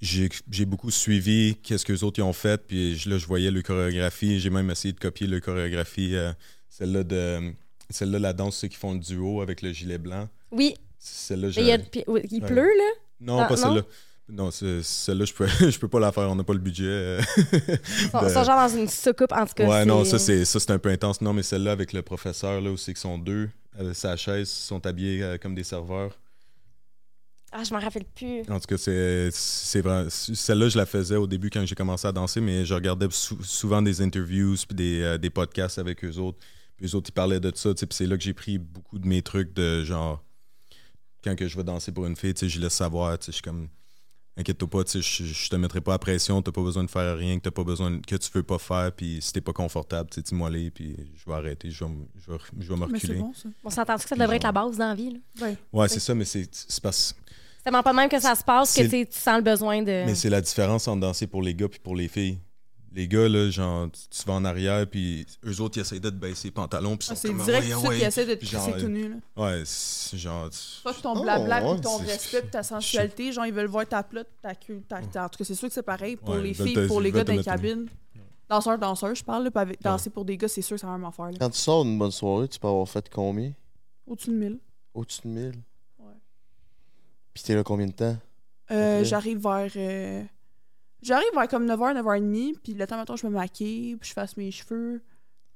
J'ai 0.00 0.64
beaucoup 0.66 0.90
suivi 0.90 1.56
qu'est-ce 1.62 1.84
que 1.84 1.92
les 1.92 2.04
autres 2.04 2.18
y 2.18 2.22
ont 2.22 2.32
fait, 2.34 2.60
puis 2.66 2.96
je- 2.96 3.08
là, 3.08 3.16
je 3.16 3.26
voyais 3.26 3.50
le 3.50 3.62
chorégraphie. 3.62 4.38
J'ai 4.38 4.50
même 4.50 4.70
essayé 4.70 4.92
de 4.92 5.00
copier 5.00 5.26
le 5.26 5.40
chorégraphie, 5.40 6.14
euh, 6.14 6.32
celle-là 6.68 7.04
de 7.04 7.52
Celle-là, 7.90 8.18
la 8.18 8.32
danse, 8.32 8.56
ceux 8.56 8.68
qui 8.68 8.76
font 8.76 8.94
le 8.94 8.98
duo 8.98 9.40
avec 9.42 9.60
le 9.62 9.70
gilet 9.72 9.98
blanc. 9.98 10.26
Oui, 10.50 10.74
Celle-là, 10.98 11.48
mais 11.56 11.62
il, 12.06 12.26
il 12.32 12.40
pleut, 12.40 12.62
là? 12.62 12.90
Non, 13.20 13.38
Ah, 13.40 13.44
pas 13.46 13.56
celle-là. 13.58 13.82
Non, 14.30 14.50
celle-là, 14.50 15.26
je 15.26 15.32
peux, 15.34 15.46
je 15.70 15.78
peux 15.78 15.86
pas 15.88 16.00
la 16.00 16.10
faire. 16.10 16.30
On 16.30 16.34
n'a 16.34 16.44
pas 16.44 16.54
le 16.54 16.60
budget. 16.60 16.84
euh. 16.86 17.20
Ils 17.52 18.06
de- 18.06 18.28
sont 18.30 18.42
genre 18.42 18.68
dans 18.68 18.68
une 18.74 18.88
soucoupe, 18.88 19.32
en 19.32 19.44
tout 19.46 19.52
cas. 19.54 19.66
Ouais, 19.68 19.84
non, 19.84 20.02
ça, 20.04 20.18
c'est 20.18 20.46
ça, 20.46 20.58
c'est 20.58 20.70
un 20.70 20.78
peu 20.78 20.88
intense. 20.88 21.20
Non, 21.20 21.34
mais 21.34 21.42
celle-là, 21.42 21.72
avec 21.72 21.92
le 21.92 22.00
professeur, 22.00 22.60
là, 22.62 22.70
où 22.70 22.76
c'est 22.78 22.92
qu'ils 22.94 23.00
sont 23.02 23.18
deux, 23.18 23.50
sa 23.92 24.16
chaise, 24.16 24.48
sont 24.50 24.84
habillés 24.86 25.22
euh, 25.22 25.38
comme 25.38 25.54
des 25.54 25.64
serveurs. 25.64 26.18
Ah, 27.52 27.62
je 27.62 27.72
m'en 27.72 27.78
rappelle 27.80 28.04
plus. 28.04 28.40
En 28.50 28.58
tout 28.58 28.66
cas, 28.66 28.76
c'est 28.76 29.30
c'est 29.30 29.80
vrai. 29.80 30.06
Celle-là, 30.10 30.68
je 30.68 30.76
la 30.76 30.86
faisais 30.86 31.14
au 31.16 31.26
début 31.28 31.50
quand 31.50 31.64
j'ai 31.64 31.76
commencé 31.76 32.06
à 32.06 32.10
danser, 32.12 32.40
mais 32.40 32.64
je 32.64 32.74
regardais 32.74 33.06
sou- 33.10 33.42
souvent 33.44 33.80
des 33.80 34.00
interviews 34.02 34.56
puis 34.66 34.74
des, 34.74 35.00
euh, 35.02 35.18
des 35.18 35.30
podcasts 35.30 35.78
avec 35.78 36.04
eux 36.04 36.16
autres. 36.18 36.38
Puis 36.76 36.86
eux 36.86 36.94
autres, 36.96 37.10
ils 37.10 37.12
parlaient 37.12 37.38
de 37.38 37.52
ça. 37.54 37.72
Puis 37.72 37.86
c'est 37.92 38.06
là 38.06 38.16
que 38.16 38.24
j'ai 38.24 38.34
pris 38.34 38.58
beaucoup 38.58 38.98
de 38.98 39.06
mes 39.06 39.22
trucs 39.22 39.52
de 39.54 39.84
genre. 39.84 40.20
Quand 41.22 41.36
que 41.36 41.46
je 41.46 41.56
vais 41.56 41.62
danser 41.64 41.92
pour 41.92 42.06
une 42.06 42.16
fille, 42.16 42.34
je 42.36 42.60
laisse 42.60 42.74
savoir. 42.74 43.16
Je 43.24 43.30
suis 43.30 43.40
comme. 43.42 43.68
Inquiète-toi 44.36 44.68
pas, 44.68 44.82
je, 44.92 45.00
je 45.00 45.48
te 45.48 45.54
mettrai 45.54 45.80
pas 45.80 45.94
à 45.94 45.98
pression, 45.98 46.42
t'as 46.42 46.50
pas 46.50 46.62
besoin 46.62 46.82
de 46.82 46.90
faire 46.90 47.16
rien, 47.16 47.38
que 47.38 47.44
t'as 47.44 47.52
pas 47.52 47.62
besoin 47.62 48.00
que 48.00 48.16
tu 48.16 48.30
veux 48.34 48.42
pas 48.42 48.58
faire, 48.58 48.90
puis 48.90 49.18
si 49.22 49.32
t'es 49.32 49.40
pas 49.40 49.52
confortable, 49.52 50.10
tu 50.10 50.16
sais, 50.16 50.22
dis-moi 50.22 50.48
aller, 50.48 50.70
puis 50.72 50.96
je 51.14 51.24
vais 51.30 51.36
arrêter, 51.36 51.70
je 51.70 51.84
vais, 51.84 51.90
je 52.16 52.32
vais, 52.32 52.38
je 52.58 52.68
vais 52.68 52.74
me 52.74 52.86
Mais 52.86 52.98
c'est 52.98 53.06
reculer. 53.06 53.20
bon, 53.20 53.32
ça. 53.32 53.48
On 53.62 53.70
s'entend 53.70 53.96
que 53.96 54.08
ça 54.08 54.16
devrait 54.16 54.36
être 54.36 54.42
la 54.42 54.50
base 54.52 54.76
dans 54.76 54.88
la 54.88 54.94
vie, 54.96 55.10
là? 55.12 55.46
Ouais. 55.46 55.56
Ouais, 55.72 55.88
c'est 55.88 56.00
ça, 56.00 56.14
mais 56.16 56.24
c'est 56.24 56.48
c'est 56.52 56.82
parce 56.82 57.14
C'est 57.58 57.62
tellement 57.62 57.82
pas 57.84 57.92
de 57.92 57.96
même 57.96 58.08
que 58.08 58.18
ça 58.20 58.34
se 58.34 58.42
passe 58.42 58.74
que 58.74 58.82
tu 58.82 59.06
sens 59.12 59.36
le 59.36 59.42
besoin 59.42 59.82
de. 59.82 60.04
Mais 60.04 60.16
c'est 60.16 60.30
la 60.30 60.40
différence 60.40 60.88
entre 60.88 61.00
danser 61.02 61.28
pour 61.28 61.40
les 61.42 61.54
gars 61.54 61.68
puis 61.68 61.78
pour 61.78 61.94
les 61.94 62.08
filles. 62.08 62.38
Les 62.94 63.08
gars, 63.08 63.28
là, 63.28 63.50
genre, 63.50 63.90
tu, 63.90 64.00
tu 64.08 64.24
vas 64.24 64.34
en 64.34 64.44
arrière, 64.44 64.86
puis 64.88 65.26
eux 65.44 65.60
autres, 65.60 65.78
ils 65.78 65.80
essayent 65.80 66.00
de 66.00 66.10
te 66.10 66.14
baisser 66.14 66.48
les 66.48 66.52
pantalons, 66.52 66.96
puis 66.96 67.08
ils 67.08 67.12
Ah, 67.12 67.14
sont 67.16 67.22
c'est 67.22 67.28
comme, 67.34 67.44
direct 67.44 67.66
ouais, 67.66 67.88
ouais. 67.88 67.98
qui 67.98 68.04
essaie 68.04 68.24
de 68.24 68.34
te 68.36 68.44
genre, 68.44 68.62
crisser 68.62 68.80
tout 68.80 68.88
nu. 68.88 69.08
Là. 69.08 69.16
Ouais, 69.36 69.62
c'est 69.64 70.16
genre... 70.16 70.48
tu- 70.48 70.58
Pas 70.84 70.94
que 70.94 71.00
ton 71.00 71.14
Oh, 71.16 71.22
blabla, 71.22 71.64
ouais, 71.64 71.72
puis 71.72 71.80
ton 71.80 71.96
respect, 71.96 72.42
puis 72.42 72.50
ta 72.50 72.62
sensualité. 72.62 73.32
Genre, 73.32 73.46
ils 73.46 73.52
veulent 73.52 73.66
voir 73.66 73.84
ta 73.88 74.02
plot, 74.04 74.22
ta 74.40 74.54
queue. 74.54 74.80
Ta... 74.88 74.98
En 74.98 75.28
tout 75.28 75.38
cas, 75.38 75.44
c'est 75.44 75.54
sûr 75.56 75.66
que 75.68 75.74
c'est 75.74 75.82
pareil 75.82 76.14
pour 76.16 76.30
Ouais, 76.36 76.42
les 76.42 76.54
filles, 76.54 76.86
pour 76.86 77.00
les 77.00 77.10
gars 77.10 77.24
dans 77.24 77.32
les 77.32 77.42
cabines. 77.42 77.86
Danseurs, 78.48 78.78
danseurs, 78.78 79.14
je 79.14 79.24
parle. 79.24 79.50
Là, 79.52 79.64
danser 79.80 80.10
pour 80.10 80.24
des 80.24 80.36
gars, 80.36 80.46
c'est 80.48 80.62
sûr 80.62 80.76
que 80.76 80.80
c'est 80.80 80.86
la 80.86 80.92
même 80.92 81.04
affaire. 81.04 81.26
là. 81.32 81.36
Quand 81.40 81.50
tu 81.50 81.58
sors 81.58 81.82
d'une 81.84 81.98
bonne 81.98 82.10
soirée, 82.12 82.46
tu 82.46 82.60
peux 82.60 82.68
avoir 82.68 82.88
fait 82.88 83.08
combien? 83.12 83.52
Au-dessus 84.06 84.30
de 84.30 84.36
1000. 84.36 84.58
Au-dessus 84.92 85.22
de 85.24 85.28
1000 85.28 85.52
Ouais. 85.98 86.12
Puis 87.32 87.42
t'es 87.42 87.54
là 87.56 87.64
combien 87.64 87.86
de 87.86 87.92
temps? 87.92 88.16
Euh. 88.70 89.02
J'arrive 89.02 89.42
vers. 89.42 89.72
J'arrive 91.04 91.28
vers 91.34 91.48
comme 91.48 91.66
9h, 91.66 91.94
9h30, 92.02 92.54
puis 92.62 92.74
le 92.74 92.86
temps, 92.86 92.96
maintenant, 92.96 93.16
je 93.16 93.26
me 93.26 93.32
maquille, 93.32 93.96
puis 93.96 94.08
je 94.08 94.14
fasse 94.14 94.36
mes 94.36 94.50
cheveux. 94.50 95.02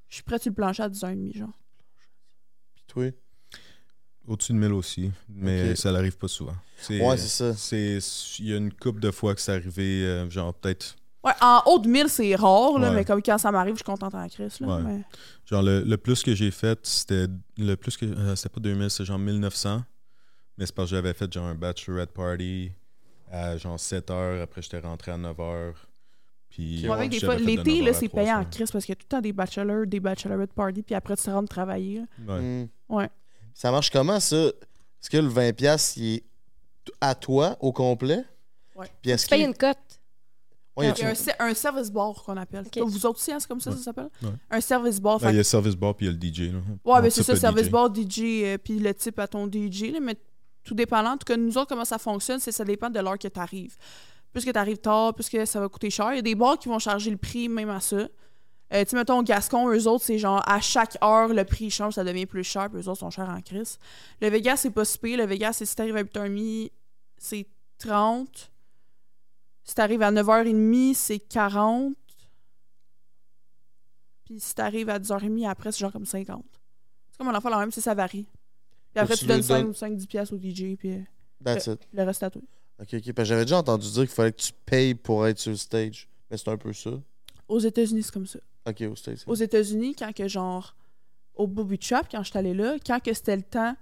Je 0.08 0.14
suis 0.16 0.22
prête 0.22 0.42
sur 0.42 0.50
le 0.50 0.54
plancher 0.54 0.82
à 0.82 0.88
10h30, 0.88 1.36
genre. 1.38 1.58
Puis 2.74 2.84
toi? 2.86 3.04
Au-dessus 4.26 4.52
de 4.52 4.58
1000 4.58 4.72
aussi, 4.74 5.10
mais 5.28 5.74
ça 5.74 5.90
n'arrive 5.90 6.18
pas 6.18 6.28
souvent. 6.28 6.54
C'est- 6.76 7.00
Ouais, 7.02 7.16
c'est 7.16 7.28
ça. 7.28 7.54
c'est 7.54 7.98
Il 8.40 8.48
y 8.48 8.52
a 8.52 8.56
une 8.58 8.72
couple 8.72 9.00
de 9.00 9.10
fois 9.10 9.34
que 9.34 9.40
c'est 9.40 9.52
arrivé, 9.52 10.04
euh, 10.04 10.28
genre, 10.28 10.52
peut-être... 10.52 10.96
Ouais, 11.24 11.32
en 11.40 11.62
haut 11.66 11.78
de 11.78 11.88
1000, 11.88 12.08
c'est 12.10 12.34
rare, 12.34 12.78
là, 12.78 12.90
Ouais. 12.90 12.96
mais 12.96 13.04
comme 13.06 13.22
quand 13.22 13.38
ça 13.38 13.50
m'arrive, 13.50 13.72
je 13.72 13.78
suis 13.78 13.84
contente 13.84 14.14
en 14.14 14.28
crise. 14.28 14.60
Là, 14.60 14.66
Ouais. 14.76 14.82
mais- 14.82 15.04
Genre, 15.46 15.62
le, 15.62 15.82
le 15.82 15.96
plus 15.96 16.22
que 16.22 16.34
j'ai 16.34 16.50
fait, 16.50 16.78
c'était... 16.82 17.26
Le 17.56 17.74
plus 17.76 17.96
que... 17.96 18.04
euh, 18.04 18.36
c'était 18.36 18.50
pas 18.50 18.60
2000, 18.60 18.90
c'est 18.90 19.04
genre 19.06 19.18
1900. 19.18 19.82
Mais 20.58 20.66
c'est 20.66 20.74
parce 20.74 20.90
que 20.90 20.96
j'avais 20.96 21.14
fait, 21.14 21.32
genre, 21.32 21.46
un 21.46 21.54
bachelorette 21.54 22.12
party 22.12 22.72
à, 23.30 23.56
genre, 23.56 23.78
7 23.78 24.10
heures. 24.10 24.42
Après, 24.42 24.62
j'étais 24.62 24.78
rentré 24.80 25.12
à 25.12 25.16
9 25.16 25.40
heures. 25.40 25.88
Puis... 26.50 26.88
Ouais, 26.88 27.08
des 27.08 27.20
fois, 27.20 27.36
de 27.36 27.42
l'été, 27.44 27.78
9 27.78 27.86
là, 27.86 27.92
c'est 27.92 28.08
3 28.08 28.22
payant 28.22 28.40
en 28.40 28.44
crise 28.44 28.70
parce 28.70 28.84
qu'il 28.84 28.92
y 28.92 28.96
a 28.96 28.96
tout 28.96 29.04
le 29.04 29.16
temps 29.16 29.20
des 29.20 29.32
bachelors, 29.32 29.86
des 29.86 30.00
bachelorette 30.00 30.52
parties, 30.52 30.82
puis 30.82 30.94
après, 30.94 31.16
tu 31.16 31.22
te 31.24 31.30
rends 31.30 31.44
travailler. 31.44 32.02
là. 32.26 32.34
Ouais. 32.34 32.40
Hmm. 32.40 32.68
Ouais. 32.88 33.08
Ça 33.54 33.70
marche 33.70 33.90
comment, 33.90 34.18
ça? 34.20 34.36
Est-ce 34.36 35.10
que 35.10 35.16
le 35.18 35.28
20$, 35.28 35.52
piastres, 35.52 35.98
il 35.98 36.14
est 36.16 36.24
à 37.00 37.14
toi 37.14 37.56
au 37.60 37.72
complet? 37.72 38.24
Ouais. 38.74 38.86
Puis 39.02 39.10
est-ce 39.10 39.26
Tu 39.26 39.30
payes 39.30 39.44
une 39.44 39.54
cote. 39.54 39.76
Ouais, 40.76 40.86
y 40.86 40.88
Il 40.90 40.90
y 40.90 40.90
a 40.90 40.92
a-tu- 40.92 41.04
un, 41.06 41.14
se- 41.16 41.30
un 41.40 41.54
service 41.54 41.90
bar 41.90 42.14
qu'on 42.24 42.36
appelle. 42.36 42.64
Vous 42.76 43.04
autres 43.04 43.18
aussi, 43.18 43.32
hein, 43.32 43.38
c'est 43.40 43.48
comme 43.48 43.60
ça, 43.60 43.70
Ouais. 43.70 43.76
ça 43.76 43.82
s'appelle? 43.82 44.08
Ouais. 44.22 44.28
Un 44.50 44.60
service 44.60 45.00
bar. 45.00 45.20
Fait 45.20 45.26
il 45.26 45.32
y 45.32 45.34
a 45.34 45.38
le 45.38 45.42
service 45.42 45.74
bar 45.74 45.94
puis 45.96 46.06
il 46.06 46.08
y 46.08 46.12
a 46.12 46.16
le 46.16 46.20
DJ. 46.50 46.52
Là. 46.52 46.60
Ouais, 46.84 47.02
mais 47.02 47.10
c'est 47.10 47.22
type 47.24 47.34
ça, 47.34 47.40
service 47.40 47.66
DJ. 47.66 47.70
bar, 47.70 47.92
DJ, 47.92 48.20
euh, 48.44 48.58
puis 48.58 48.78
le 48.78 48.94
type 48.94 49.18
à 49.18 49.26
ton 49.26 49.46
DJ. 49.50 49.90
Là, 49.92 49.98
mais 50.00 50.16
tout 50.68 50.74
dépendant. 50.74 51.12
En 51.12 51.16
tout 51.16 51.24
cas, 51.24 51.36
nous 51.36 51.56
autres, 51.56 51.68
comment 51.68 51.84
ça 51.84 51.98
fonctionne, 51.98 52.38
c'est 52.38 52.52
ça 52.52 52.64
dépend 52.64 52.90
de 52.90 53.00
l'heure 53.00 53.18
que 53.18 53.26
tu 53.26 53.40
arrives. 53.40 53.76
Plus 54.32 54.44
que 54.44 54.50
tu 54.50 54.58
arrives 54.58 54.78
tard, 54.78 55.14
plus 55.14 55.28
que 55.28 55.44
ça 55.44 55.58
va 55.58 55.68
coûter 55.68 55.88
cher. 55.88 56.12
Il 56.12 56.16
y 56.16 56.18
a 56.18 56.22
des 56.22 56.34
bars 56.34 56.58
qui 56.58 56.68
vont 56.68 56.78
charger 56.78 57.10
le 57.10 57.16
prix 57.16 57.48
même 57.48 57.70
à 57.70 57.80
ça. 57.80 58.06
Euh, 58.74 58.84
tu 58.84 58.94
mettons, 58.96 59.22
Gascon, 59.22 59.70
eux 59.70 59.88
autres, 59.88 60.04
c'est 60.04 60.18
genre 60.18 60.42
à 60.46 60.60
chaque 60.60 60.98
heure, 61.02 61.28
le 61.28 61.42
prix 61.44 61.70
change, 61.70 61.94
ça 61.94 62.04
devient 62.04 62.26
plus 62.26 62.44
cher, 62.44 62.68
puis 62.68 62.82
eux 62.82 62.88
autres 62.88 63.00
sont 63.00 63.08
chers 63.08 63.30
en 63.30 63.40
crise. 63.40 63.78
Le 64.20 64.28
Vegas, 64.28 64.58
c'est 64.58 64.70
pas 64.70 64.84
si. 64.84 65.16
Le 65.16 65.24
Vegas, 65.24 65.54
c'est 65.54 65.64
si 65.64 65.74
t'arrives 65.74 65.96
à 65.96 66.02
8h30, 66.02 66.70
c'est 67.16 67.46
30. 67.78 68.52
Si 69.64 69.74
t'arrives 69.74 70.02
à 70.02 70.12
9h30, 70.12 70.92
c'est 70.94 71.18
40. 71.18 71.94
Puis 74.26 74.38
si 74.38 74.54
t'arrives 74.54 74.90
à 74.90 74.98
10h30, 74.98 75.48
après, 75.48 75.72
c'est 75.72 75.78
genre 75.78 75.92
comme 75.92 76.04
50. 76.04 76.44
C'est 77.10 77.16
comme 77.16 77.28
un 77.28 77.34
enfant, 77.34 77.48
la 77.48 77.58
même, 77.58 77.70
c'est 77.70 77.80
ça 77.80 77.94
varie. 77.94 78.26
Puis 78.94 79.02
après, 79.02 79.16
tu 79.16 79.26
donnes 79.26 79.42
5 79.42 79.58
donnes- 79.62 79.70
ou 79.70 79.74
5-10 79.74 80.06
piastres 80.06 80.34
au 80.34 80.38
DJ, 80.38 80.76
puis 80.76 80.92
euh, 80.92 81.54
it. 81.56 81.78
le 81.92 82.02
reste 82.02 82.22
à 82.22 82.30
toi. 82.30 82.42
Ok, 82.80 82.94
ok. 82.94 83.12
Parce 83.12 83.14
que 83.16 83.24
j'avais 83.24 83.44
déjà 83.44 83.58
entendu 83.58 83.86
dire 83.90 84.02
qu'il 84.02 84.08
fallait 84.14 84.32
que 84.32 84.40
tu 84.40 84.52
payes 84.64 84.94
pour 84.94 85.26
être 85.26 85.38
sur 85.38 85.50
le 85.50 85.56
stage. 85.56 86.08
Mais 86.30 86.36
c'est 86.36 86.48
un 86.48 86.56
peu 86.56 86.72
ça. 86.72 86.90
Aux 87.48 87.58
États-Unis, 87.58 88.02
c'est 88.02 88.12
comme 88.12 88.26
ça. 88.26 88.38
Ok, 88.66 88.82
au 88.82 88.94
stage. 88.94 89.18
Aux 89.26 89.34
États-Unis, 89.34 89.94
quand 89.96 90.12
que 90.14 90.28
genre, 90.28 90.76
au 91.34 91.46
Booby 91.46 91.78
Trap, 91.78 92.08
quand 92.10 92.22
je 92.22 92.30
suis 92.30 92.38
allée 92.38 92.54
là, 92.54 92.76
quand 92.84 93.00
que 93.00 93.12
c'était 93.14 93.36
le 93.36 93.42
temps 93.42 93.74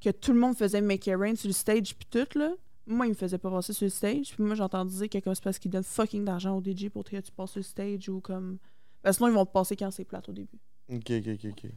que 0.00 0.10
tout 0.10 0.32
le 0.32 0.40
monde 0.40 0.56
faisait 0.56 0.80
Make 0.80 1.06
It 1.06 1.14
Rain 1.16 1.36
sur 1.36 1.48
le 1.48 1.52
stage, 1.52 1.94
puis 1.94 2.06
tout, 2.10 2.38
là, 2.38 2.52
moi, 2.86 3.06
il 3.06 3.10
me 3.10 3.14
faisait 3.14 3.38
pas 3.38 3.50
passer 3.50 3.72
sur 3.72 3.84
le 3.84 3.90
stage. 3.90 4.32
Puis 4.34 4.42
moi, 4.42 4.54
j'ai 4.56 4.62
entendu 4.62 4.96
dire 4.96 5.08
que 5.08 5.18
comme 5.18 5.34
c'est 5.34 5.44
parce 5.44 5.58
qu'ils 5.58 5.70
donnent 5.70 5.84
fucking 5.84 6.24
d'argent 6.24 6.56
au 6.56 6.62
DJ 6.62 6.88
pour 6.88 7.04
que 7.04 7.20
tu 7.20 7.30
passes 7.30 7.50
sur 7.52 7.58
le 7.60 7.64
stage 7.64 8.08
ou 8.08 8.20
comme. 8.20 8.58
Parce 9.02 9.16
que 9.16 9.18
sinon, 9.18 9.28
ils 9.28 9.34
vont 9.34 9.46
te 9.46 9.52
passer 9.52 9.76
quand 9.76 9.90
c'est 9.92 10.04
plate 10.04 10.28
au 10.28 10.32
début. 10.32 10.58
Ok, 10.92 11.10
ok, 11.10 11.28
ok, 11.34 11.50
ok. 11.50 11.70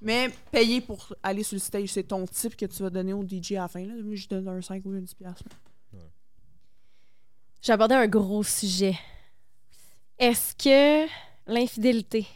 Mais 0.00 0.30
payer 0.50 0.80
pour 0.80 1.12
aller 1.22 1.42
sur 1.42 1.54
le 1.56 1.60
stage, 1.60 1.88
c'est 1.88 2.02
ton 2.04 2.26
type 2.26 2.56
que 2.56 2.66
tu 2.66 2.82
vas 2.82 2.90
donner 2.90 3.12
au 3.12 3.22
DJ 3.22 3.52
à 3.52 3.62
la 3.62 3.68
fin. 3.68 3.80
Là. 3.84 3.94
Moi, 4.02 4.14
je 4.16 4.28
donne 4.28 4.46
un 4.48 4.60
5 4.60 4.82
ou 4.84 4.90
un 4.92 5.00
10 5.00 5.14
piastres. 5.14 5.44
là. 5.92 5.98
J'ai 7.62 7.72
abordé 7.72 7.94
un 7.94 8.06
gros 8.06 8.42
sujet. 8.42 8.98
Est-ce 10.18 10.54
que 10.54 11.08
l'infidélité, 11.46 12.26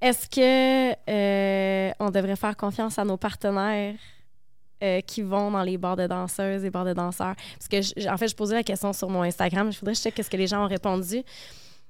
est-ce 0.00 0.28
que 0.28 0.92
euh, 1.10 1.92
on 1.98 2.10
devrait 2.10 2.36
faire 2.36 2.56
confiance 2.56 2.98
à 2.98 3.04
nos 3.04 3.16
partenaires 3.16 3.96
euh, 4.82 5.00
qui 5.00 5.22
vont 5.22 5.50
dans 5.50 5.62
les 5.62 5.78
bars 5.78 5.96
de 5.96 6.06
danseuses 6.06 6.64
et 6.64 6.70
bars 6.70 6.84
de 6.84 6.92
danseurs? 6.92 7.34
Parce 7.58 7.68
que, 7.68 7.80
je- 7.80 8.08
en 8.08 8.16
fait, 8.18 8.28
je 8.28 8.36
posais 8.36 8.54
la 8.54 8.62
question 8.62 8.92
sur 8.92 9.08
mon 9.08 9.22
Instagram. 9.22 9.72
Je 9.72 9.78
voudrais 9.80 9.94
que 9.94 9.98
je 9.98 10.02
check 10.02 10.16
ce 10.22 10.28
que 10.30 10.36
les 10.36 10.46
gens 10.46 10.64
ont 10.64 10.68
répondu. 10.68 11.22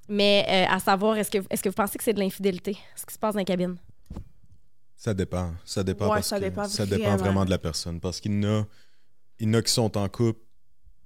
Mais 0.08 0.44
euh, 0.48 0.72
à 0.74 0.78
savoir, 0.78 1.16
est-ce 1.16 1.30
que, 1.30 1.38
est 1.38 1.62
que 1.62 1.68
vous 1.68 1.74
pensez 1.74 1.98
que 1.98 2.04
c'est 2.04 2.12
de 2.12 2.20
l'infidélité, 2.20 2.76
ce 2.94 3.04
qui 3.06 3.14
se 3.14 3.18
passe 3.18 3.34
dans 3.34 3.40
la 3.40 3.44
cabine? 3.44 3.76
Ça 5.04 5.12
dépend. 5.12 5.52
Ça 5.66 5.84
dépend, 5.84 6.06
Ouais, 6.06 6.14
parce 6.16 6.28
ça 6.28 6.38
que 6.38 6.44
dépend 6.44 6.64
ça 6.64 6.86
dépend 6.86 7.16
vraiment. 7.16 7.44
de 7.44 7.50
la 7.50 7.58
personne. 7.58 8.00
Parce 8.00 8.20
qu'il 8.20 8.32
y 8.32 8.46
en 8.46 8.60
a, 8.60 8.66
il 9.38 9.46
y 9.48 9.50
en 9.50 9.54
a 9.54 9.62
qui 9.62 9.70
sont 9.72 9.96
en 9.98 10.08
couple 10.08 10.40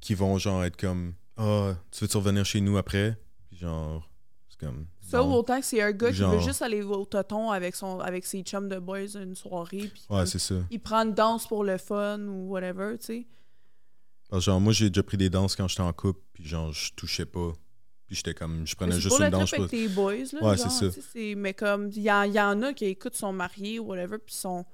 qui 0.01 0.15
vont 0.15 0.39
genre 0.39 0.63
être 0.65 0.77
comme 0.77 1.15
Ah, 1.37 1.75
tu 1.91 2.05
veux-tu 2.05 2.17
revenir 2.17 2.45
chez 2.45 2.61
nous 2.61 2.77
après? 2.79 3.19
Puis 3.49 3.59
genre, 3.59 4.09
c'est 4.49 4.61
comme. 4.61 4.87
Ça, 5.01 5.23
ou 5.25 5.33
autant 5.33 5.59
que 5.59 5.65
c'est 5.67 5.81
un 5.83 5.91
gars 5.91 6.13
qui 6.13 6.21
veut 6.21 6.39
juste 6.39 6.63
aller 6.63 6.83
au 6.83 7.05
toton 7.07 7.51
avec, 7.51 7.75
son, 7.75 7.99
avec 7.99 8.25
ses 8.27 8.43
chums 8.43 8.69
de 8.69 8.79
boys 8.79 9.15
une 9.17 9.35
soirée, 9.35 9.91
puis 9.93 10.05
Ouais, 10.11 10.27
c'est 10.27 10.39
ça. 10.39 10.55
il 10.71 10.79
prend 10.81 10.99
une 11.05 11.15
danse 11.15 11.47
pour 11.49 11.65
le 11.65 11.79
fun 11.79 12.21
ou 12.21 12.51
whatever, 12.51 12.97
tu 13.01 13.07
sais. 13.07 13.27
Que 14.31 14.39
genre, 14.39 14.61
moi, 14.61 14.73
j'ai 14.75 14.91
déjà 14.91 15.03
pris 15.03 15.17
des 15.17 15.31
danses 15.31 15.57
quand 15.57 15.67
j'étais 15.67 15.81
en 15.83 15.93
couple, 15.95 16.21
puis 16.35 16.45
genre, 16.47 16.71
je 16.73 16.93
touchais 16.95 17.25
pas. 17.27 17.53
Puis 18.09 18.17
j'étais 18.17 18.35
comme, 18.35 18.67
je 18.67 18.75
prenais 18.75 18.99
juste 18.99 19.09
pour 19.09 19.19
le 19.19 19.27
une 19.27 19.31
danse. 19.31 19.53
avec 19.53 19.71
tes 19.71 19.87
boys, 19.87 20.15
là. 20.33 20.43
Ouais, 20.43 20.57
c'est 20.57 20.71
ça. 20.71 20.87
Mais 21.37 21.55
comme, 21.55 21.91
il 21.91 21.99
y, 21.99 22.05
y 22.07 22.41
en 22.41 22.63
a 22.63 22.73
qui 22.73 22.87
écoutent, 22.87 23.15
sont 23.15 23.33
mariés 23.33 23.79
ou 23.79 23.85
whatever, 23.85 24.19
puis 24.19 24.35
sont... 24.35 24.65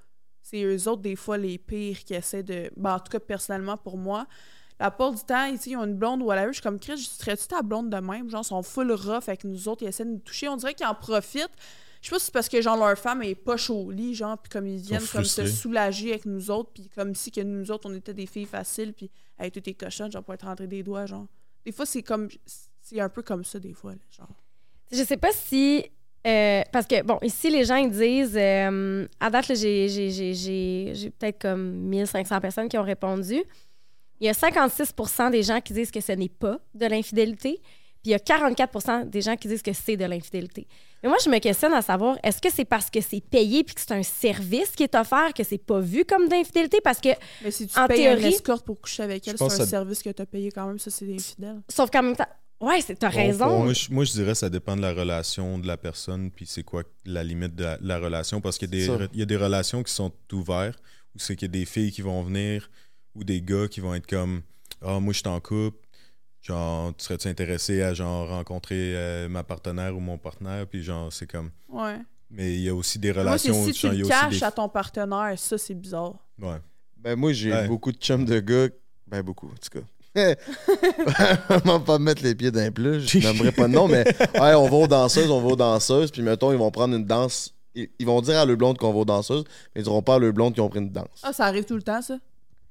C'est 0.40 0.62
eux 0.62 0.88
autres, 0.88 1.02
des 1.02 1.16
fois, 1.16 1.36
les 1.36 1.58
pires 1.58 2.04
qui 2.04 2.14
essaient 2.14 2.42
de... 2.42 2.70
Ben, 2.76 2.94
en 2.94 3.00
tout 3.00 3.10
cas, 3.10 3.18
personnellement, 3.18 3.76
pour 3.76 3.96
moi, 3.96 4.26
la 4.78 4.90
plupart 4.90 5.12
du 5.12 5.22
temps, 5.24 5.46
ici, 5.46 5.70
ils 5.70 5.76
ont 5.76 5.84
une 5.84 5.96
blonde 5.96 6.22
ou 6.22 6.26
whatever, 6.26 6.48
je 6.48 6.54
suis 6.54 6.62
comme, 6.62 6.78
Chris, 6.78 6.98
je 6.98 7.08
serais-tu 7.08 7.46
ta 7.46 7.62
blonde 7.62 7.90
de 7.90 7.96
même? 7.96 8.28
Genre, 8.30 8.42
ils 8.44 8.48
sont 8.48 8.62
full 8.62 8.92
rough 8.92 9.24
avec 9.26 9.44
nous 9.44 9.68
autres, 9.68 9.82
ils 9.82 9.88
essaient 9.88 10.04
de 10.04 10.10
nous 10.10 10.18
toucher. 10.18 10.48
On 10.48 10.56
dirait 10.56 10.74
qu'ils 10.74 10.86
en 10.86 10.94
profitent. 10.94 11.50
Je 12.02 12.08
sais 12.08 12.14
pas 12.14 12.18
si 12.18 12.26
c'est 12.26 12.32
parce 12.32 12.48
que, 12.50 12.60
genre, 12.60 12.76
leur 12.76 12.98
femme 12.98 13.22
est 13.22 13.34
pas 13.34 13.56
au 13.70 13.90
lit, 13.90 14.14
genre, 14.14 14.36
puis 14.36 14.50
comme 14.50 14.66
ils 14.66 14.78
viennent 14.80 15.06
comme 15.10 15.24
se 15.24 15.46
soulager 15.46 16.10
avec 16.10 16.26
nous 16.26 16.50
autres, 16.50 16.70
puis 16.74 16.90
comme 16.94 17.14
si 17.14 17.30
que 17.30 17.40
nous 17.40 17.70
autres, 17.70 17.88
on 17.90 17.94
était 17.94 18.12
des 18.12 18.26
filles 18.26 18.44
faciles, 18.44 18.92
puis 18.92 19.10
avec 19.38 19.54
toutes 19.54 19.64
tes 19.64 19.74
cochonnes, 19.74 20.12
genre, 20.12 20.22
pour 20.22 20.34
être 20.34 20.44
rentré 20.44 20.66
des 20.66 20.82
doigts, 20.82 21.06
genre. 21.06 21.26
Des 21.64 21.72
fois, 21.72 21.86
c'est 21.86 22.02
comme... 22.02 22.28
C'est 22.84 23.00
un 23.00 23.08
peu 23.08 23.22
comme 23.22 23.44
ça, 23.44 23.58
des 23.58 23.72
fois, 23.72 23.92
là, 23.92 23.98
genre. 24.16 24.28
Je 24.92 25.02
sais 25.02 25.16
pas 25.16 25.32
si. 25.32 25.84
euh, 26.26 26.62
parce 26.72 26.86
que, 26.86 27.02
bon, 27.02 27.18
ici, 27.22 27.48
les 27.50 27.64
gens, 27.64 27.76
ils 27.76 27.90
disent. 27.90 28.36
euh, 28.36 29.06
à 29.18 29.30
date, 29.30 29.48
là, 29.48 29.54
j'ai, 29.54 29.88
j'ai, 29.88 30.10
j'ai, 30.10 30.34
j'ai, 30.34 30.92
j'ai 30.94 31.10
peut-être 31.10 31.40
comme 31.40 31.72
1500 31.88 32.40
personnes 32.40 32.68
qui 32.68 32.76
ont 32.78 32.82
répondu. 32.82 33.42
Il 34.20 34.26
y 34.26 34.28
a 34.28 34.32
56% 34.32 35.30
des 35.30 35.42
gens 35.42 35.60
qui 35.60 35.72
disent 35.72 35.90
que 35.90 36.00
ce 36.00 36.12
n'est 36.12 36.28
pas 36.28 36.58
de 36.74 36.86
l'infidélité. 36.86 37.60
Puis 38.02 38.10
il 38.10 38.12
y 38.12 38.14
a 38.14 38.18
44% 38.18 39.08
des 39.08 39.22
gens 39.22 39.34
qui 39.34 39.48
disent 39.48 39.62
que 39.62 39.72
c'est 39.72 39.96
de 39.96 40.04
l'infidélité. 40.04 40.66
Mais 41.02 41.08
moi, 41.08 41.16
je 41.24 41.30
me 41.30 41.38
questionne 41.38 41.72
à 41.72 41.80
savoir, 41.82 42.18
est-ce 42.22 42.40
que 42.40 42.50
c'est 42.52 42.64
parce 42.66 42.90
que 42.90 43.00
c'est 43.00 43.20
payé 43.22 43.64
puis 43.64 43.74
que 43.74 43.80
c'est 43.80 43.92
un 43.92 44.02
service 44.02 44.72
qui 44.72 44.82
est 44.82 44.94
offert 44.94 45.32
que 45.34 45.42
c'est 45.42 45.56
pas 45.58 45.80
vu 45.80 46.04
comme 46.04 46.28
de 46.28 46.34
l'infidélité? 46.34 46.78
Parce 46.84 47.00
que, 47.00 47.08
Mais 47.42 47.50
si 47.50 47.66
tu 47.66 47.78
En 47.78 47.86
payes 47.86 48.04
une 48.06 48.18
théorie- 48.18 48.34
escorte 48.34 48.64
pour 48.64 48.78
coucher 48.80 49.02
avec 49.04 49.26
elle, 49.26 49.36
c'est 49.38 49.44
un 49.44 49.48
ça- 49.48 49.66
service 49.66 50.02
que 50.02 50.10
tu 50.10 50.20
as 50.22 50.26
payé 50.26 50.50
quand 50.52 50.66
même, 50.66 50.78
ça, 50.78 50.90
c'est 50.90 51.06
des 51.06 51.14
infidèles. 51.14 51.62
sauf 51.70 51.90
qu'en 51.90 52.02
même 52.02 52.16
temps, 52.16 52.28
ouais, 52.64 52.80
c'est- 52.80 52.94
t'as 52.96 53.10
Bon, 53.10 53.16
raison. 53.16 53.46
pour- 53.48 53.64
moi, 53.64 53.72
je, 53.72 53.90
moi, 53.92 54.04
je 54.04 54.12
dirais 54.12 54.32
que 54.32 54.38
ça 54.38 54.50
dépend 54.50 54.76
de 54.76 54.82
la 54.82 54.92
relation 54.92 55.58
de 55.58 55.66
la 55.66 55.76
personne, 55.76 56.30
puis 56.30 56.46
c'est 56.46 56.62
quoi 56.62 56.82
la 57.04 57.22
limite 57.24 57.54
de 57.54 57.64
la, 57.64 57.78
la 57.80 57.98
relation. 57.98 58.40
Parce 58.40 58.58
qu'il 58.58 58.74
y, 58.74 58.86
y 59.18 59.22
a 59.22 59.26
des 59.26 59.36
relations 59.36 59.82
qui 59.82 59.92
sont 59.92 60.12
ouvertes, 60.32 60.80
où 61.14 61.18
c'est 61.18 61.36
qu'il 61.36 61.46
y 61.48 61.50
a 61.50 61.52
des 61.60 61.64
filles 61.64 61.92
qui 61.92 62.02
vont 62.02 62.22
venir, 62.22 62.70
ou 63.14 63.22
des 63.24 63.40
gars 63.40 63.68
qui 63.68 63.80
vont 63.80 63.94
être 63.94 64.06
comme 64.06 64.42
Ah, 64.82 64.98
moi, 65.00 65.12
je 65.12 65.18
suis 65.20 65.28
en 65.28 65.40
couple. 65.40 65.78
Genre, 66.42 66.94
tu 66.96 67.04
serais-tu 67.06 67.28
intéressé 67.28 67.80
à 67.82 67.94
genre 67.94 68.28
rencontrer 68.28 68.94
euh, 68.96 69.28
ma 69.30 69.42
partenaire 69.44 69.96
ou 69.96 70.00
mon 70.00 70.18
partenaire? 70.18 70.66
Puis 70.66 70.82
genre, 70.82 71.10
c'est 71.10 71.26
comme. 71.26 71.50
Ouais. 71.68 71.96
Mais 72.30 72.54
il 72.54 72.60
y 72.60 72.68
a 72.68 72.74
aussi 72.74 72.98
des 72.98 73.12
Moi, 73.12 73.38
c'est 73.38 73.48
relations. 73.50 73.64
si 73.66 73.72
tu 73.72 73.86
genre, 73.86 73.92
le 73.96 74.06
caches 74.08 74.38
des- 74.40 74.44
à 74.44 74.50
ton 74.50 74.68
partenaire, 74.68 75.38
ça, 75.38 75.56
c'est 75.56 75.74
bizarre. 75.74 76.14
Ouais. 76.38 76.58
Ben, 76.98 77.16
moi, 77.16 77.32
j'ai 77.32 77.50
Ouais. 77.52 77.66
beaucoup 77.68 77.92
de 77.92 77.96
chums 77.98 78.24
de 78.26 78.40
gars. 78.40 78.68
Ben, 79.06 79.22
beaucoup, 79.22 79.46
en 79.46 79.54
tout 79.54 79.78
cas. 79.80 79.86
Vraiment 81.48 81.80
pas 81.80 81.98
me 81.98 82.04
mettre 82.04 82.22
les 82.22 82.34
pieds 82.34 82.50
dans 82.50 82.60
les 82.60 82.70
plat. 82.70 82.98
Je 82.98 83.18
n'aimerais 83.18 83.52
pas 83.52 83.66
de 83.68 83.72
nom, 83.72 83.88
mais 83.88 84.04
ouais, 84.40 84.54
on 84.54 84.68
va 84.68 84.76
aux 84.76 84.86
danseuses, 84.86 85.30
on 85.30 85.40
va 85.40 85.48
aux 85.48 85.56
danseuses, 85.56 86.10
puis 86.10 86.22
mettons, 86.22 86.52
ils 86.52 86.58
vont 86.58 86.70
prendre 86.70 86.94
une 86.96 87.04
danse. 87.04 87.54
Ils, 87.74 87.88
ils 87.98 88.06
vont 88.06 88.20
dire 88.22 88.38
à 88.38 88.44
le 88.44 88.56
blonde 88.56 88.78
qu'on 88.78 88.92
va 88.92 88.98
aux 89.00 89.04
danseuses, 89.04 89.44
mais 89.74 89.80
ils 89.80 89.84
diront 89.84 90.02
pas 90.02 90.14
à 90.16 90.18
le 90.18 90.30
blonde 90.32 90.54
qu'ils 90.54 90.62
ont 90.62 90.68
pris 90.68 90.78
une 90.80 90.90
danse. 90.90 91.20
Ah, 91.22 91.32
ça 91.32 91.46
arrive 91.46 91.64
tout 91.64 91.76
le 91.76 91.82
temps, 91.82 92.00
ça. 92.02 92.14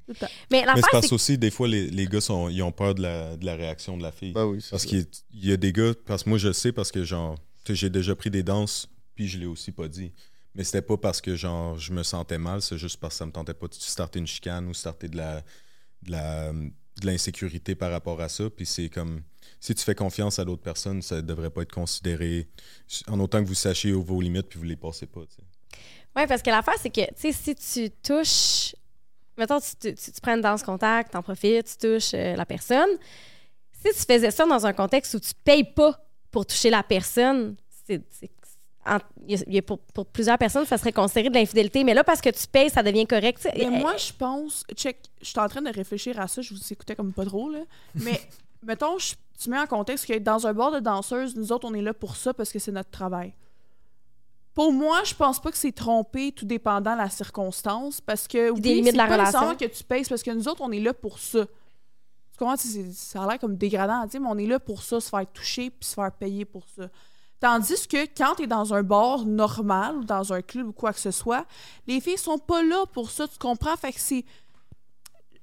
Tout 0.06 0.14
le 0.14 0.16
temps. 0.16 0.28
Mais 0.52 0.64
Mais 0.66 0.72
c'est 0.76 0.82
c'est 0.82 0.92
parce 0.92 1.12
aussi, 1.12 1.38
des 1.38 1.52
fois, 1.52 1.68
les, 1.68 1.88
les 1.90 2.08
gars 2.08 2.22
sont, 2.22 2.50
ils 2.50 2.62
ont 2.62 2.72
peur 2.72 2.96
de 2.96 3.02
la, 3.02 3.36
de 3.38 3.46
la 3.46 3.56
réaction 3.56 3.98
de 3.98 4.04
la 4.04 4.12
fille. 4.12 4.32
Ben 4.34 4.46
oui, 4.46 4.60
Parce 4.70 4.86
qu'il 4.86 5.06
y 5.34 5.52
a- 5.52 5.58
des 5.58 5.74
gars, 5.74 5.92
parce 6.06 6.24
que 6.24 6.30
moi 6.30 6.38
je 6.38 6.48
le 6.48 6.54
sais, 6.54 6.72
parce 6.72 6.92
que 6.92 7.04
genre, 7.04 7.36
j'ai 7.68 7.90
déjà 7.90 8.16
pris 8.16 8.30
des 8.30 8.44
danses, 8.44 8.88
puis 9.16 9.28
je 9.28 9.38
l'ai 9.38 9.46
aussi 9.46 9.72
pas 9.72 9.88
dit. 9.88 10.12
Mais 10.56 10.64
c'était 10.64 10.82
pas 10.82 10.98
parce 10.98 11.20
que 11.20 11.36
genre 11.36 11.78
je 11.80 11.92
me 11.94 12.04
sentais 12.04 12.38
mal, 12.38 12.62
c'est 12.62 12.78
juste 12.78 12.98
parce 13.00 13.16
que 13.16 13.20
ça 13.20 13.26
me 13.26 13.32
tentait 13.32 13.54
pas 13.56 13.68
de 13.68 13.74
starter 13.74 14.20
une 14.20 14.28
chicane 14.28 14.68
ou 14.68 14.74
starter 14.74 15.08
de 15.08 15.18
la 15.18 15.42
de 16.04 16.12
la 16.12 16.52
de 17.02 17.08
l'insécurité 17.08 17.76
par 17.76 17.92
rapport 17.92 18.22
à 18.22 18.30
ça. 18.30 18.50
Puis 18.50 18.66
c'est 18.66 18.90
comme 18.90 19.22
si 19.60 19.74
tu 19.74 19.84
fais 19.84 19.96
confiance 19.96 20.40
à 20.40 20.44
l'autre 20.44 20.62
personne, 20.62 21.02
ça 21.02 21.22
devrait 21.22 21.50
pas 21.50 21.62
être 21.62 21.72
considéré 21.72 22.48
en 23.08 23.20
autant 23.20 23.42
que 23.42 23.48
vous 23.48 23.54
sachiez 23.54 23.92
vos 23.92 24.22
limites 24.22 24.48
puis 24.48 24.60
vous 24.60 24.66
les 24.66 24.76
passez 24.76 25.06
pas. 25.06 25.22
Oui, 26.16 26.28
parce 26.28 26.42
que 26.42 26.50
l'affaire, 26.50 26.76
c'est 26.80 26.90
que, 26.90 27.02
si 27.16 27.56
tu 27.56 27.90
touches. 27.90 28.76
Mettons, 29.38 29.60
tu, 29.60 29.96
tu, 29.96 30.22
prends 30.22 30.36
une 30.36 30.42
danse 30.42 30.62
contact, 30.62 31.14
t'en 31.14 31.24
profites, 31.24 31.66
tu 31.66 31.88
touches 31.88 32.14
euh, 32.14 32.36
la 32.36 32.46
personne. 32.46 32.90
Si 33.72 33.90
tu 33.92 34.14
faisais 34.14 34.30
ça 34.30 34.46
dans 34.46 34.66
un 34.66 34.74
contexte 34.74 35.16
où 35.16 35.20
tu 35.20 35.32
payes 35.44 35.64
pas 35.64 36.06
pour 36.30 36.46
toucher 36.46 36.70
la 36.70 36.84
personne, 36.84 37.56
c'est. 37.86 38.02
En- 38.86 39.00
y 39.28 39.58
a- 39.58 39.62
pour, 39.62 39.80
pour 39.80 40.06
plusieurs 40.06 40.38
personnes, 40.38 40.66
ça 40.66 40.78
serait 40.78 40.92
considéré 40.92 41.30
de 41.30 41.36
l'infidélité. 41.36 41.84
Mais 41.84 41.94
là, 41.94 42.04
parce 42.04 42.22
que 42.22 42.30
tu 42.30 42.48
payes, 42.48 42.70
ça 42.70 42.84
devient 42.84 43.06
correct. 43.08 43.48
Mais 43.56 43.66
Euh, 43.66 43.70
moi, 43.70 43.96
je 43.98 44.12
pense. 44.14 44.64
Check, 44.76 44.98
je 45.22 45.28
suis 45.28 45.40
en 45.40 45.48
train 45.48 45.62
de 45.62 45.72
réfléchir 45.72 46.20
à 46.20 46.28
ça, 46.28 46.42
je 46.42 46.54
vous 46.54 46.60
écoutais 46.74 46.96
comme 46.96 47.14
pas 47.14 47.26
trop, 47.26 47.50
là. 47.50 47.60
Mais, 47.96 48.20
mettons, 48.64 48.98
je- 49.00 49.16
tu 49.42 49.50
mets 49.50 49.60
en 49.60 49.68
contexte 49.68 50.06
que 50.06 50.18
dans 50.20 50.46
un 50.48 50.54
bar 50.54 50.72
de 50.72 50.80
danseuses, 50.80 51.36
nous 51.36 51.52
autres, 51.52 51.68
on 51.70 51.74
est 51.74 51.82
là 51.82 51.94
pour 51.94 52.16
ça 52.16 52.34
parce 52.34 52.52
que 52.52 52.60
c'est 52.60 52.72
notre 52.72 52.92
travail. 52.92 53.34
Pour 54.54 54.72
moi, 54.72 55.04
je 55.04 55.16
pense 55.16 55.40
pas 55.42 55.50
que 55.52 55.58
c'est 55.58 55.72
trompé 55.72 56.32
tout 56.32 56.46
dépendant 56.46 56.94
de 56.94 57.00
la 57.00 57.10
circonstance 57.10 58.00
parce 58.02 58.28
que. 58.28 58.52
Oui, 58.52 58.62
des 58.62 58.70
limites 58.76 58.86
c'est 58.88 58.92
de 58.94 58.98
la 58.98 59.08
pas 59.08 59.14
relation. 59.14 59.56
que 59.56 59.66
tu 59.66 59.84
payes, 59.84 60.04
parce 60.08 60.22
que 60.22 60.30
nous 60.32 60.48
autres, 60.48 60.62
on 60.62 60.72
est 60.72 60.80
là 60.80 60.94
pour 60.94 61.18
ça. 61.18 61.46
Tu 61.46 62.38
comprends? 62.38 62.56
Ça 62.58 63.24
a 63.24 63.28
l'air 63.28 63.40
comme 63.40 63.56
dégradant 63.58 64.02
à 64.02 64.08
dire, 64.08 64.22
mais 64.22 64.28
on 64.30 64.38
est 64.38 64.46
là 64.46 64.60
pour 64.60 64.84
ça, 64.84 65.00
se 65.00 65.10
faire 65.10 65.26
toucher 65.34 65.70
puis 65.72 65.88
se 65.90 65.96
faire 65.96 66.12
payer 66.12 66.46
pour 66.46 66.64
ça. 66.76 66.88
Tandis 67.44 67.90
que 67.90 68.06
quand 68.18 68.36
tu 68.36 68.44
es 68.44 68.48
dans 68.48 68.74
un 68.74 68.84
bar 68.84 69.26
normal 69.26 69.98
ou 69.98 70.06
dans 70.06 70.32
un 70.32 70.42
club 70.42 70.70
ou 70.70 70.72
quoi 70.72 70.94
que 70.94 71.00
ce 71.02 71.12
soit, 71.12 71.46
les 71.86 72.00
filles 72.00 72.18
sont 72.18 72.38
pas 72.38 72.64
là 72.64 72.86
pour 72.94 73.12
ça, 73.12 73.28
tu 73.28 73.38
comprends? 73.38 73.76
Fait 73.76 73.92
que 73.92 74.00
c'est. 74.00 74.24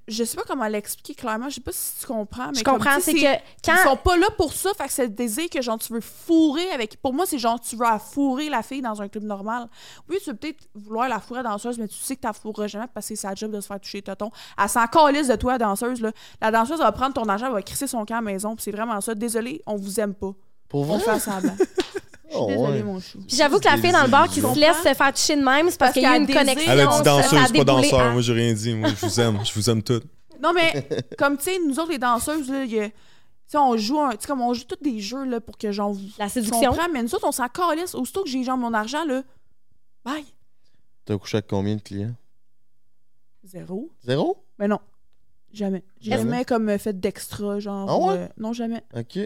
Je 0.07 0.23
sais 0.23 0.35
pas 0.35 0.41
comment 0.47 0.65
l'expliquer 0.65 1.13
clairement, 1.13 1.47
je 1.49 1.55
sais 1.55 1.61
pas 1.61 1.71
si 1.71 1.99
tu 1.99 2.07
comprends, 2.07 2.47
mais 2.47 2.57
je 2.57 2.63
comme, 2.63 2.79
comprends. 2.79 2.99
C'est 2.99 3.13
que 3.13 3.35
quand. 3.63 3.75
Ils 3.75 3.87
sont 3.87 3.97
pas 3.97 4.17
là 4.17 4.25
pour 4.35 4.51
ça, 4.51 4.71
fait 4.73 4.87
que 4.87 4.93
c'est 4.93 5.03
le 5.03 5.09
désir 5.09 5.47
que 5.47 5.61
genre 5.61 5.77
tu 5.77 5.93
veux 5.93 6.01
fourrer 6.01 6.71
avec. 6.71 6.99
Pour 6.99 7.13
moi, 7.13 7.27
c'est 7.27 7.37
genre 7.37 7.61
tu 7.61 7.75
veux 7.75 7.85
la 7.85 7.99
fourrer 7.99 8.49
la 8.49 8.63
fille 8.63 8.81
dans 8.81 8.99
un 8.99 9.07
club 9.07 9.25
normal. 9.25 9.69
Oui, 10.09 10.17
tu 10.23 10.31
veux 10.31 10.35
peut-être 10.35 10.69
vouloir 10.73 11.07
la 11.07 11.19
fourrer 11.19 11.43
danseuse, 11.43 11.77
mais 11.77 11.87
tu 11.87 11.97
sais 11.97 12.15
que 12.15 12.21
tu 12.21 12.27
la 12.27 12.33
fourreras 12.33 12.65
jamais 12.65 12.87
parce 12.91 13.09
que 13.09 13.15
c'est 13.15 13.27
sa 13.27 13.35
job 13.35 13.51
de 13.51 13.61
se 13.61 13.67
faire 13.67 13.79
toucher 13.79 13.99
le 13.99 14.15
tonton. 14.15 14.31
Elle 14.57 14.69
s'en 14.69 14.87
calisse 14.87 15.27
de 15.27 15.35
toi, 15.35 15.51
la 15.51 15.57
danseuse. 15.59 16.01
Là. 16.01 16.11
La 16.41 16.49
danseuse 16.49 16.79
va 16.79 16.91
prendre 16.91 17.13
ton 17.13 17.29
argent, 17.29 17.45
elle 17.45 17.53
va 17.53 17.61
crisser 17.61 17.85
son 17.85 18.03
camp 18.05 18.15
à 18.15 18.21
la 18.21 18.21
maison, 18.21 18.55
c'est 18.57 18.71
vraiment 18.71 18.99
ça. 19.01 19.13
Désolé, 19.13 19.61
on 19.67 19.75
vous 19.75 19.99
aime 19.99 20.15
pas. 20.15 20.33
Pour 20.71 20.89
On 20.89 20.97
vrai? 20.97 21.13
fait 21.13 21.19
semblant. 21.19 21.55
Oh, 22.33 22.45
ouais. 22.47 22.81
mon 22.81 22.97
chou. 23.01 23.17
Puis 23.27 23.35
j'avoue 23.35 23.59
que 23.59 23.65
la 23.65 23.75
fille 23.77 23.91
dans 23.91 24.03
le 24.03 24.07
bar 24.09 24.29
qui 24.29 24.39
se 24.39 24.57
laisse 24.57 24.77
se 24.77 24.93
faire 24.93 25.13
toucher 25.13 25.35
de 25.35 25.41
même, 25.43 25.69
c'est 25.69 25.77
parce 25.77 25.77
Parce 25.77 25.93
qu'il 25.95 26.03
y 26.03 26.05
a 26.05 26.15
une 26.15 26.25
connexion. 26.25 26.71
Elle 26.71 26.79
a 26.79 26.85
dit 26.87 26.93
ça- 26.95 27.03
danseuse, 27.03 27.39
ça 27.47 27.53
pas 27.53 27.63
danseur. 27.65 27.99
à- 27.99 28.11
Moi 28.13 28.21
j'ai 28.21 28.31
rien 28.31 28.53
dit. 28.53 28.73
Moi 28.73 28.87
je 28.87 29.05
vous 29.05 29.19
aime, 29.19 29.39
je 29.43 29.53
vous 29.53 29.69
aime 29.69 29.83
toutes. 29.83 30.05
Non, 30.41 30.53
mais 30.53 30.87
comme 31.17 31.35
tu 31.35 31.43
sais, 31.43 31.59
nous 31.67 31.77
autres, 31.77 31.91
les 31.91 31.97
danseuses, 31.97 32.49
là, 32.49 32.63
y 32.63 32.79
a- 32.79 32.89
on 33.55 33.75
joue, 33.75 33.99
un- 33.99 34.11
tu 34.11 34.21
sais, 34.21 34.27
comme 34.27 34.39
on 34.41 34.53
joue 34.53 34.63
tous 34.63 34.81
des 34.81 35.01
jeux 35.01 35.25
là, 35.25 35.41
pour 35.41 35.57
que 35.57 35.73
genre. 35.73 35.91
vous- 35.91 35.99
La 36.17 36.29
séduction. 36.29 36.69
comprends, 36.69 36.87
mais 36.89 37.03
nous 37.03 37.13
autres, 37.13 37.27
on 37.27 37.33
s'en 37.33 37.49
calisse. 37.49 37.93
Aussitôt 37.95 38.23
que 38.23 38.29
j'ai 38.29 38.45
genre 38.45 38.55
mon 38.57 38.73
argent, 38.73 39.03
là, 39.03 39.23
bye. 40.05 40.23
T'as 41.03 41.17
couché 41.17 41.35
avec 41.35 41.47
combien 41.47 41.75
de 41.75 41.81
clients? 41.81 42.15
Zéro. 43.43 43.89
Zéro? 44.05 44.37
Mais 44.57 44.69
non, 44.69 44.79
jamais. 45.51 45.83
J'ai 45.99 46.11
Jamais? 46.11 46.23
jamais 46.23 46.45
comme 46.45 46.77
fait 46.79 46.97
d'extra, 46.97 47.59
genre. 47.59 47.89
Ah 47.89 47.97
ouais? 47.97 48.19
euh, 48.19 48.27
non, 48.37 48.53
jamais. 48.53 48.83
Ok, 48.95 49.19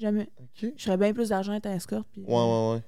Jamais. 0.00 0.28
ok. 0.38 0.72
Je 0.76 0.82
serais 0.82 0.96
bien 0.96 1.12
plus 1.12 1.28
d'argent 1.28 1.52
à 1.52 1.56
être 1.56 1.66
escorte. 1.66 2.06
puis- 2.12 2.22
Ouais, 2.22 2.28
ouais, 2.34 2.72
ouais. 2.74 2.82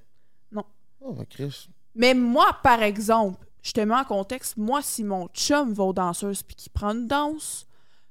Non. 0.51 0.65
Oh, 1.01 1.13
bah, 1.13 1.25
Chris. 1.29 1.69
Mais 1.95 2.15
moi, 2.15 2.57
par 2.63 2.83
exemple, 2.83 3.45
je 3.63 3.73
te 3.73 3.81
mets 3.81 3.95
en 3.95 4.05
contexte, 4.05 4.57
moi, 4.57 4.81
si 4.83 5.05
mon 5.05 5.29
chum 5.29 5.73
va 5.75 5.85
aux 5.85 5.93
danseuses 5.93 6.43
puis 6.43 6.57
qu'il 6.57 6.73
prend 6.73 6.91
une 6.95 7.07
danse, 7.07 7.67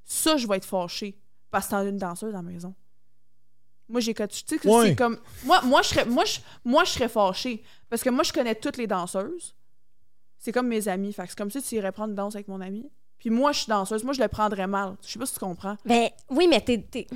ça, 0.06 0.38
je 0.38 0.47
vais 0.47 0.58
être 0.58 0.66
fâchée. 0.66 1.18
Parce 1.49 1.66
que 1.66 1.72
t'en 1.72 1.78
as 1.78 1.86
une 1.86 1.97
danseuse 1.97 2.30
à 2.34 2.38
la 2.38 2.41
maison. 2.43 2.74
Moi, 3.89 3.99
j'ai 3.99 4.14
tu 4.14 4.26
sais 4.45 4.58
que 4.58 4.68
Ouais. 4.70 4.89
c'est 4.89 4.95
comme. 4.95 5.20
Moi, 5.43 5.62
moi, 5.64 5.82
je 5.82 5.89
serais, 5.89 6.06
moi, 6.06 6.24
je, 6.24 6.39
moi, 6.64 6.86
je 6.86 6.91
serais 6.91 7.10
fâchée. 7.10 7.62
Parce 7.89 8.02
que 8.04 8.10
moi, 8.10 8.24
je 8.24 8.32
connais 8.32 8.56
toutes 8.56 8.78
les 8.78 8.88
danseuses. 8.88 9.54
C'est 10.38 10.54
comme 10.54 10.68
mes 10.68 10.88
amis. 10.88 11.12
Fait 11.12 11.24
que 11.24 11.30
c'est 11.30 11.38
comme 11.38 11.52
si 11.52 11.62
tu 11.62 11.76
irais 11.76 11.91
prendre 11.91 12.10
une 12.12 12.16
danse 12.16 12.36
avec 12.36 12.47
mon 12.47 12.62
ami. 12.62 12.89
Puis 13.20 13.30
moi, 13.30 13.52
je 13.52 13.60
suis 13.60 13.68
danseuse. 13.70 14.04
Moi, 14.06 14.14
je 14.14 14.22
le 14.22 14.28
prendrais 14.30 14.66
mal. 14.66 14.95
Je 15.06 15.12
sais 15.12 15.20
pas 15.20 15.26
si 15.26 15.34
tu 15.34 15.39
comprends. 15.39 15.76
Ben 15.86 16.10
oui, 16.30 16.47
mais 16.47 16.62
t'es. 16.62 16.78
t'es- 16.82 17.08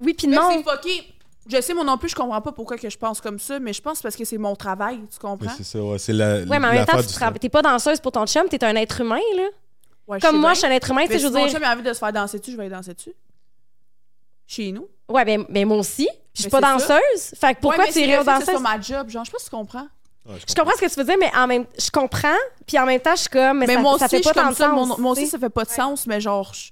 Oui, 0.00 0.14
puis 0.14 0.28
Fait 0.28 0.34
non. 0.36 0.50
c'est 0.52 0.62
fucké. 0.70 1.14
Je 1.50 1.60
sais, 1.62 1.72
moi 1.72 1.82
non 1.84 1.96
plus, 1.96 2.10
je 2.10 2.14
comprends 2.14 2.40
pas 2.42 2.52
pourquoi 2.52 2.76
que 2.76 2.90
je 2.90 2.98
pense 2.98 3.20
comme 3.22 3.38
ça, 3.38 3.58
mais 3.58 3.72
je 3.72 3.80
pense 3.80 4.02
parce 4.02 4.14
que 4.16 4.24
c'est 4.24 4.36
mon 4.36 4.54
travail, 4.54 4.96
tu 4.98 5.02
Mais 5.02 5.18
comprends? 5.20 5.52
c'est 5.56 5.64
ça, 5.64 5.80
ouais, 5.82 5.98
c'est 5.98 6.12
la. 6.12 6.40
Ouais, 6.40 6.44
mais 6.46 6.56
en 6.68 6.72
même 6.72 6.84
temps, 6.84 7.00
tu 7.00 7.06
travailles- 7.08 7.38
t'es 7.40 7.48
pas 7.48 7.62
danseuse 7.62 8.00
pour 8.00 8.12
ton 8.12 8.26
chum, 8.26 8.46
t'es 8.48 8.62
un 8.64 8.76
être 8.76 9.00
humain, 9.00 9.18
là. 9.36 9.44
Ouais, 10.06 10.20
Comme 10.20 10.36
moi, 10.36 10.50
bien. 10.50 10.54
je 10.54 10.58
suis 10.58 10.66
un 10.68 10.70
être 10.72 10.90
humain, 10.90 11.02
tu 11.02 11.08
Mais 11.08 11.14
sais, 11.14 11.20
je 11.20 11.26
si 11.28 11.32
veux 11.32 11.38
mon 11.38 11.46
dire. 11.46 11.54
chum 11.54 11.64
a 11.64 11.72
envie 11.74 11.82
de 11.82 11.92
se 11.92 11.98
faire 11.98 12.12
danser 12.12 12.38
dessus, 12.38 12.52
je 12.52 12.56
vais 12.56 12.64
aller 12.64 12.74
danser 12.74 12.94
dessus. 12.94 13.14
Chez 14.46 14.72
nous. 14.72 14.88
Ouais, 15.08 15.24
ben, 15.24 15.44
ben 15.48 15.66
moi 15.66 15.78
aussi. 15.78 16.08
Je 16.34 16.42
suis 16.42 16.50
Mais 16.52 16.60
pas 16.60 16.78
c'est 16.78 16.86
ça. 16.86 16.94
danseuse. 17.00 17.38
Fait 17.38 17.54
que 17.54 17.60
pourquoi 17.60 17.84
ouais, 17.84 17.86
mais 17.88 17.92
tu 17.92 18.00
irais 18.00 18.18
aux 18.18 18.24
fait 18.24 18.30
que 18.32 18.38
c'est 18.44 18.52
danseuses? 18.52 18.54
sur 18.54 18.60
ma 18.60 18.80
job, 18.80 19.08
genre, 19.10 19.24
je 19.24 19.30
sais 19.30 19.32
pas 19.32 19.38
si 19.38 19.44
tu 19.46 19.50
comprends. 19.50 19.86
Ouais, 20.26 20.36
Je 20.46 20.54
comprends 20.54 20.72
ce 20.76 20.80
que 20.82 20.90
tu 20.90 20.94
veux 21.00 21.04
dire, 21.04 21.16
mais 21.18 21.30
en 21.34 21.46
même 21.46 21.64
je 21.78 21.90
comprends, 21.90 22.36
puis 22.66 22.78
en 22.78 22.84
même 22.86 23.00
temps, 23.00 23.14
je 23.16 23.20
suis 23.22 23.28
comme, 23.30 23.58
mais, 23.58 23.66
Mais 23.66 23.74
ça, 23.74 23.80
moi 23.80 23.98
ça 23.98 24.04
aussi, 24.06 24.16
fait 24.16 24.22
pas 24.22 24.34
comme 24.44 24.54
ça. 24.54 24.66
sens. 24.70 24.74
Mon- 24.88 24.98
moi 24.98 25.12
aussi, 25.12 25.22
tu 25.22 25.26
sais. 25.26 25.32
ça 25.32 25.38
fait 25.38 25.48
pas 25.50 25.64
de 25.64 25.70
sens, 25.70 26.06
mais 26.06 26.20
genre. 26.20 26.52
je- 26.54 26.70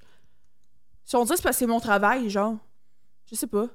Si 1.04 1.14
on 1.16 1.24
dit 1.24 1.32
c'est 1.36 1.42
parce 1.42 1.56
que 1.56 1.60
c'est 1.60 1.66
mon 1.66 1.80
travail, 1.80 2.28
genre. 2.30 2.54
Je 3.30 3.34
sais 3.36 3.46
pas. 3.46 3.66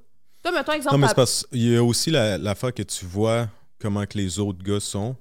Toi, 0.43 0.51
mettons 0.53 0.71
exemple. 0.73 0.95
Non, 0.95 0.99
mais 0.99 1.07
c'est 1.07 1.15
parce 1.15 1.45
qu'il 1.51 1.71
y 1.71 1.75
a 1.75 1.83
aussi 1.83 2.09
la- 2.09 2.37
l'affaire 2.37 2.73
que 2.73 2.83
tu 2.83 3.05
vois 3.05 3.47
comment 3.79 4.05
que 4.05 4.17
les 4.17 4.39
autres 4.39 4.63
gars 4.63 4.79
sont. 4.79 5.15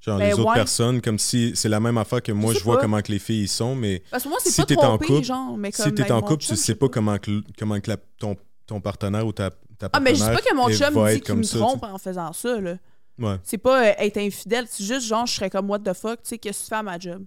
Genre 0.00 0.18
Ben 0.18 0.26
les 0.28 0.34
autres 0.34 0.48
ouais. 0.50 0.54
personnes, 0.54 1.00
comme 1.00 1.18
si 1.18 1.52
c'est 1.56 1.68
la 1.70 1.80
même 1.80 1.96
affaire 1.96 2.22
que 2.22 2.30
moi, 2.32 2.52
Je 2.52 2.54
je, 2.54 2.58
sais 2.58 2.64
vois 2.64 2.76
pas. 2.76 2.82
comment 2.82 3.00
que 3.00 3.10
les 3.10 3.18
filles 3.18 3.44
y 3.44 3.48
sont, 3.48 3.74
mais 3.74 4.02
Parce 4.10 4.24
que 4.24 4.28
moi, 4.28 4.38
c'est 4.42 4.50
si 4.50 4.60
pas 4.60 4.66
t'es 4.66 4.76
en 4.76 4.82
trompé, 4.98 5.06
couple- 5.06 5.24
genre. 5.24 5.56
Mais 5.56 5.72
comme 5.72 5.86
si 5.86 5.94
t'es 5.94 6.10
en 6.12 6.20
couple, 6.20 6.44
chum, 6.44 6.56
tu 6.56 6.62
sais 6.62 6.74
pas 6.74 6.88
comment 6.90 7.18
que, 7.18 7.42
comment 7.58 7.80
que 7.80 7.90
la- 7.90 7.96
ton, 8.18 8.36
ton 8.66 8.80
partenaire 8.82 9.26
ou 9.26 9.32
ta, 9.32 9.50
ta 9.78 9.88
Ah, 9.92 10.00
mais 10.00 10.14
je 10.14 10.20
partenaire 10.20 10.40
dis 10.40 10.44
pas 10.44 10.50
que 10.50 10.56
mon 10.56 10.68
chum 10.70 10.94
va 10.94 11.14
dit 11.14 11.20
qu'il 11.22 11.34
me 11.34 11.42
ça, 11.42 11.58
trompe 11.58 11.82
en 11.84 11.96
faisant 11.98 12.32
ça, 12.34 12.60
là. 12.60 12.74
sais. 13.18 13.24
Ouais. 13.24 13.36
C'est 13.44 13.58
pas 13.58 13.82
euh, 13.88 13.92
être 13.98 14.16
infidèle, 14.18 14.66
c'est 14.68 14.84
juste 14.84 15.06
genre, 15.06 15.26
je 15.26 15.32
serais 15.34 15.48
comme 15.50 15.70
what 15.70 15.78
the 15.80 15.94
fuck, 15.94 16.22
tu 16.22 16.28
sais, 16.30 16.38
qu'est-ce 16.38 16.58
que 16.60 16.64
tu 16.64 16.68
fais 16.68 16.74
à 16.76 16.82
ma 16.82 16.98
job? 16.98 17.24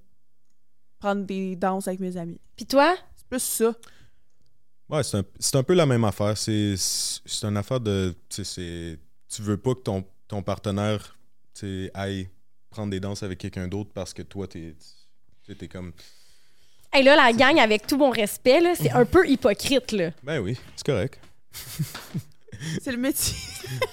Prendre 0.99 1.23
des 1.25 1.55
danses 1.55 1.87
avec 1.87 1.99
mes 1.99 2.15
amis. 2.17 2.39
Puis 2.55 2.65
toi, 2.65 2.95
C'est 3.15 3.27
plus 3.27 3.39
ça. 3.39 3.73
Ouais, 4.89 5.03
c'est 5.03 5.17
un, 5.17 5.23
c'est 5.39 5.55
un 5.57 5.63
peu 5.63 5.73
la 5.73 5.85
même 5.85 6.03
affaire. 6.05 6.37
C'est 6.37 6.75
c'est 6.77 7.43
une 7.45 7.57
affaire 7.57 7.79
de. 7.79 8.15
Tu 8.29 8.37
sais, 8.37 8.43
c'est- 8.43 8.99
tu 9.35 9.41
veux 9.41 9.57
pas 9.57 9.73
que 9.75 9.81
ton, 9.81 10.05
ton 10.27 10.41
partenaire 10.41 11.17
aille 11.93 12.29
prendre 12.69 12.91
des 12.91 12.99
danses 12.99 13.23
avec 13.23 13.39
quelqu'un 13.39 13.67
d'autre 13.67 13.89
parce 13.93 14.13
que 14.13 14.21
toi, 14.21 14.47
t'es 14.47 14.75
t'es 15.57 15.67
comme. 15.67 15.91
hey, 16.93 17.03
là, 17.03 17.15
la 17.15 17.33
gang, 17.33 17.59
avec 17.59 17.87
tout 17.87 17.97
mon 17.97 18.09
respect, 18.11 18.61
là, 18.61 18.73
c'est 18.75 18.91
un 18.91 19.05
peu 19.05 19.27
hypocrite, 19.27 19.91
là. 19.91 20.11
Ben 20.23 20.39
oui, 20.39 20.57
c'est 20.75 20.85
correct. 20.85 21.19
C'est 22.81 22.91
le 22.91 22.97
métier. 22.97 23.35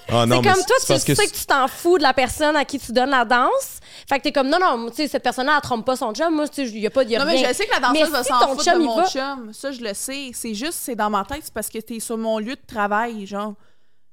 Ah 0.07 0.25
non, 0.25 0.41
C'est 0.41 0.49
comme 0.49 0.63
toi, 0.65 0.75
tu 0.79 1.15
sais 1.15 1.27
que 1.27 1.35
tu 1.37 1.45
t'en 1.45 1.67
fous 1.67 1.97
de 1.97 2.03
la 2.03 2.13
personne 2.13 2.55
à 2.55 2.65
qui 2.65 2.79
tu 2.79 2.91
donnes 2.93 3.09
la 3.11 3.23
danse, 3.25 3.79
Fait 4.07 4.19
que 4.19 4.23
t'es 4.23 4.31
comme, 4.31 4.49
non, 4.49 4.59
non, 4.59 4.89
tu 4.89 4.97
sais, 4.97 5.07
cette 5.07 5.23
personne-là, 5.23 5.55
elle 5.55 5.61
trompe 5.61 5.83
pas 5.85 5.95
son 5.95 6.13
chum. 6.13 6.35
Moi, 6.35 6.47
tu 6.47 6.67
sais, 6.67 6.71
il 6.71 6.79
y 6.79 6.85
a 6.85 6.91
pas, 6.91 7.01
a 7.01 7.05
Non, 7.05 7.25
mais 7.25 7.37
rien. 7.37 7.49
je 7.49 7.53
sais 7.55 7.65
que 7.65 7.71
la 7.71 7.79
danseuse 7.79 8.03
Mais 8.03 8.09
va 8.09 8.23
si 8.23 8.29
s'en 8.29 8.47
foutre 8.55 8.73
de 8.73 8.77
mon 8.83 8.95
va- 8.97 9.07
chum. 9.09 9.51
Ça, 9.53 9.71
je 9.71 9.81
le 9.81 9.93
sais. 9.95 10.29
C'est 10.33 10.53
juste, 10.53 10.73
c'est 10.73 10.95
dans 10.95 11.09
ma 11.09 11.25
tête, 11.25 11.41
c'est 11.43 11.53
parce 11.53 11.69
que 11.69 11.79
t'es 11.79 11.99
sur 11.99 12.15
mon 12.17 12.37
lieu 12.37 12.55
de 12.55 12.61
travail, 12.67 13.25
genre. 13.25 13.55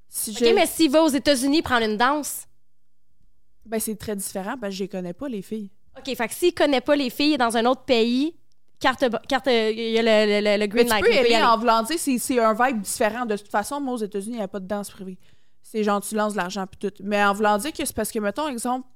Si 0.09 0.31
OK, 0.31 0.37
je- 0.41 0.55
mais 0.55 0.67
s'il 0.67 0.91
va 0.91 1.03
aux 1.03 1.09
États-Unis 1.09 1.61
prendre 1.63 1.85
une 1.85 1.97
danse, 1.99 2.45
Ben, 3.65 3.79
c'est 3.79 3.95
très 3.97 4.17
différent, 4.17 4.57
parce 4.61 4.73
que 4.73 4.77
je 4.79 4.83
les 4.85 4.89
connais 4.89 5.13
pas, 5.13 5.29
les 5.29 5.41
filles. 5.43 5.71
OK, 5.97 6.17
fait 6.17 6.29
que 6.29 6.35
s'il 6.35 6.53
connaît 6.55 6.81
pas 6.81 6.97
les 6.97 7.11
filles 7.11 7.37
dans 7.39 7.57
un 7.57 7.65
autre 7.67 7.83
pays, 7.83 8.35
carte, 8.81 9.05
carte 9.29 9.47
il 9.47 9.79
y 9.79 9.99
a 9.99 10.03
le, 10.03 10.41
le- 10.41 10.53
le- 10.53 10.59
Mais 10.59 10.69
green 10.69 10.87
tu 10.87 10.91
light. 10.91 11.05
peux 11.05 11.11
aller 11.13 11.35
aller. 11.35 11.45
en 11.45 11.57
voulant 11.59 11.85
c'est 11.87 12.39
un 12.41 12.55
vibe 12.55 12.81
différent. 12.81 13.25
De 13.25 13.37
toute 13.37 13.49
façon, 13.49 13.81
moi, 13.81 13.95
aux 13.95 13.99
États-Unis, 13.99 14.35
il 14.35 14.39
n'y 14.39 14.43
a 14.43 14.49
pas 14.49 14.59
de 14.59 14.67
danse 14.67 14.91
privée. 14.91 15.17
C'est 15.63 15.85
genre, 15.85 16.01
tu 16.01 16.15
lances 16.17 16.33
de 16.33 16.39
l'argent 16.39 16.67
puis 16.67 16.79
tout. 16.91 17.03
Mais 17.05 17.23
en 17.23 17.33
voulant 17.35 17.57
dire 17.59 17.73
que 17.73 17.85
c'est 17.85 17.95
parce 17.95 18.11
que, 18.11 18.19
mettons, 18.19 18.49
exemple, 18.49 18.87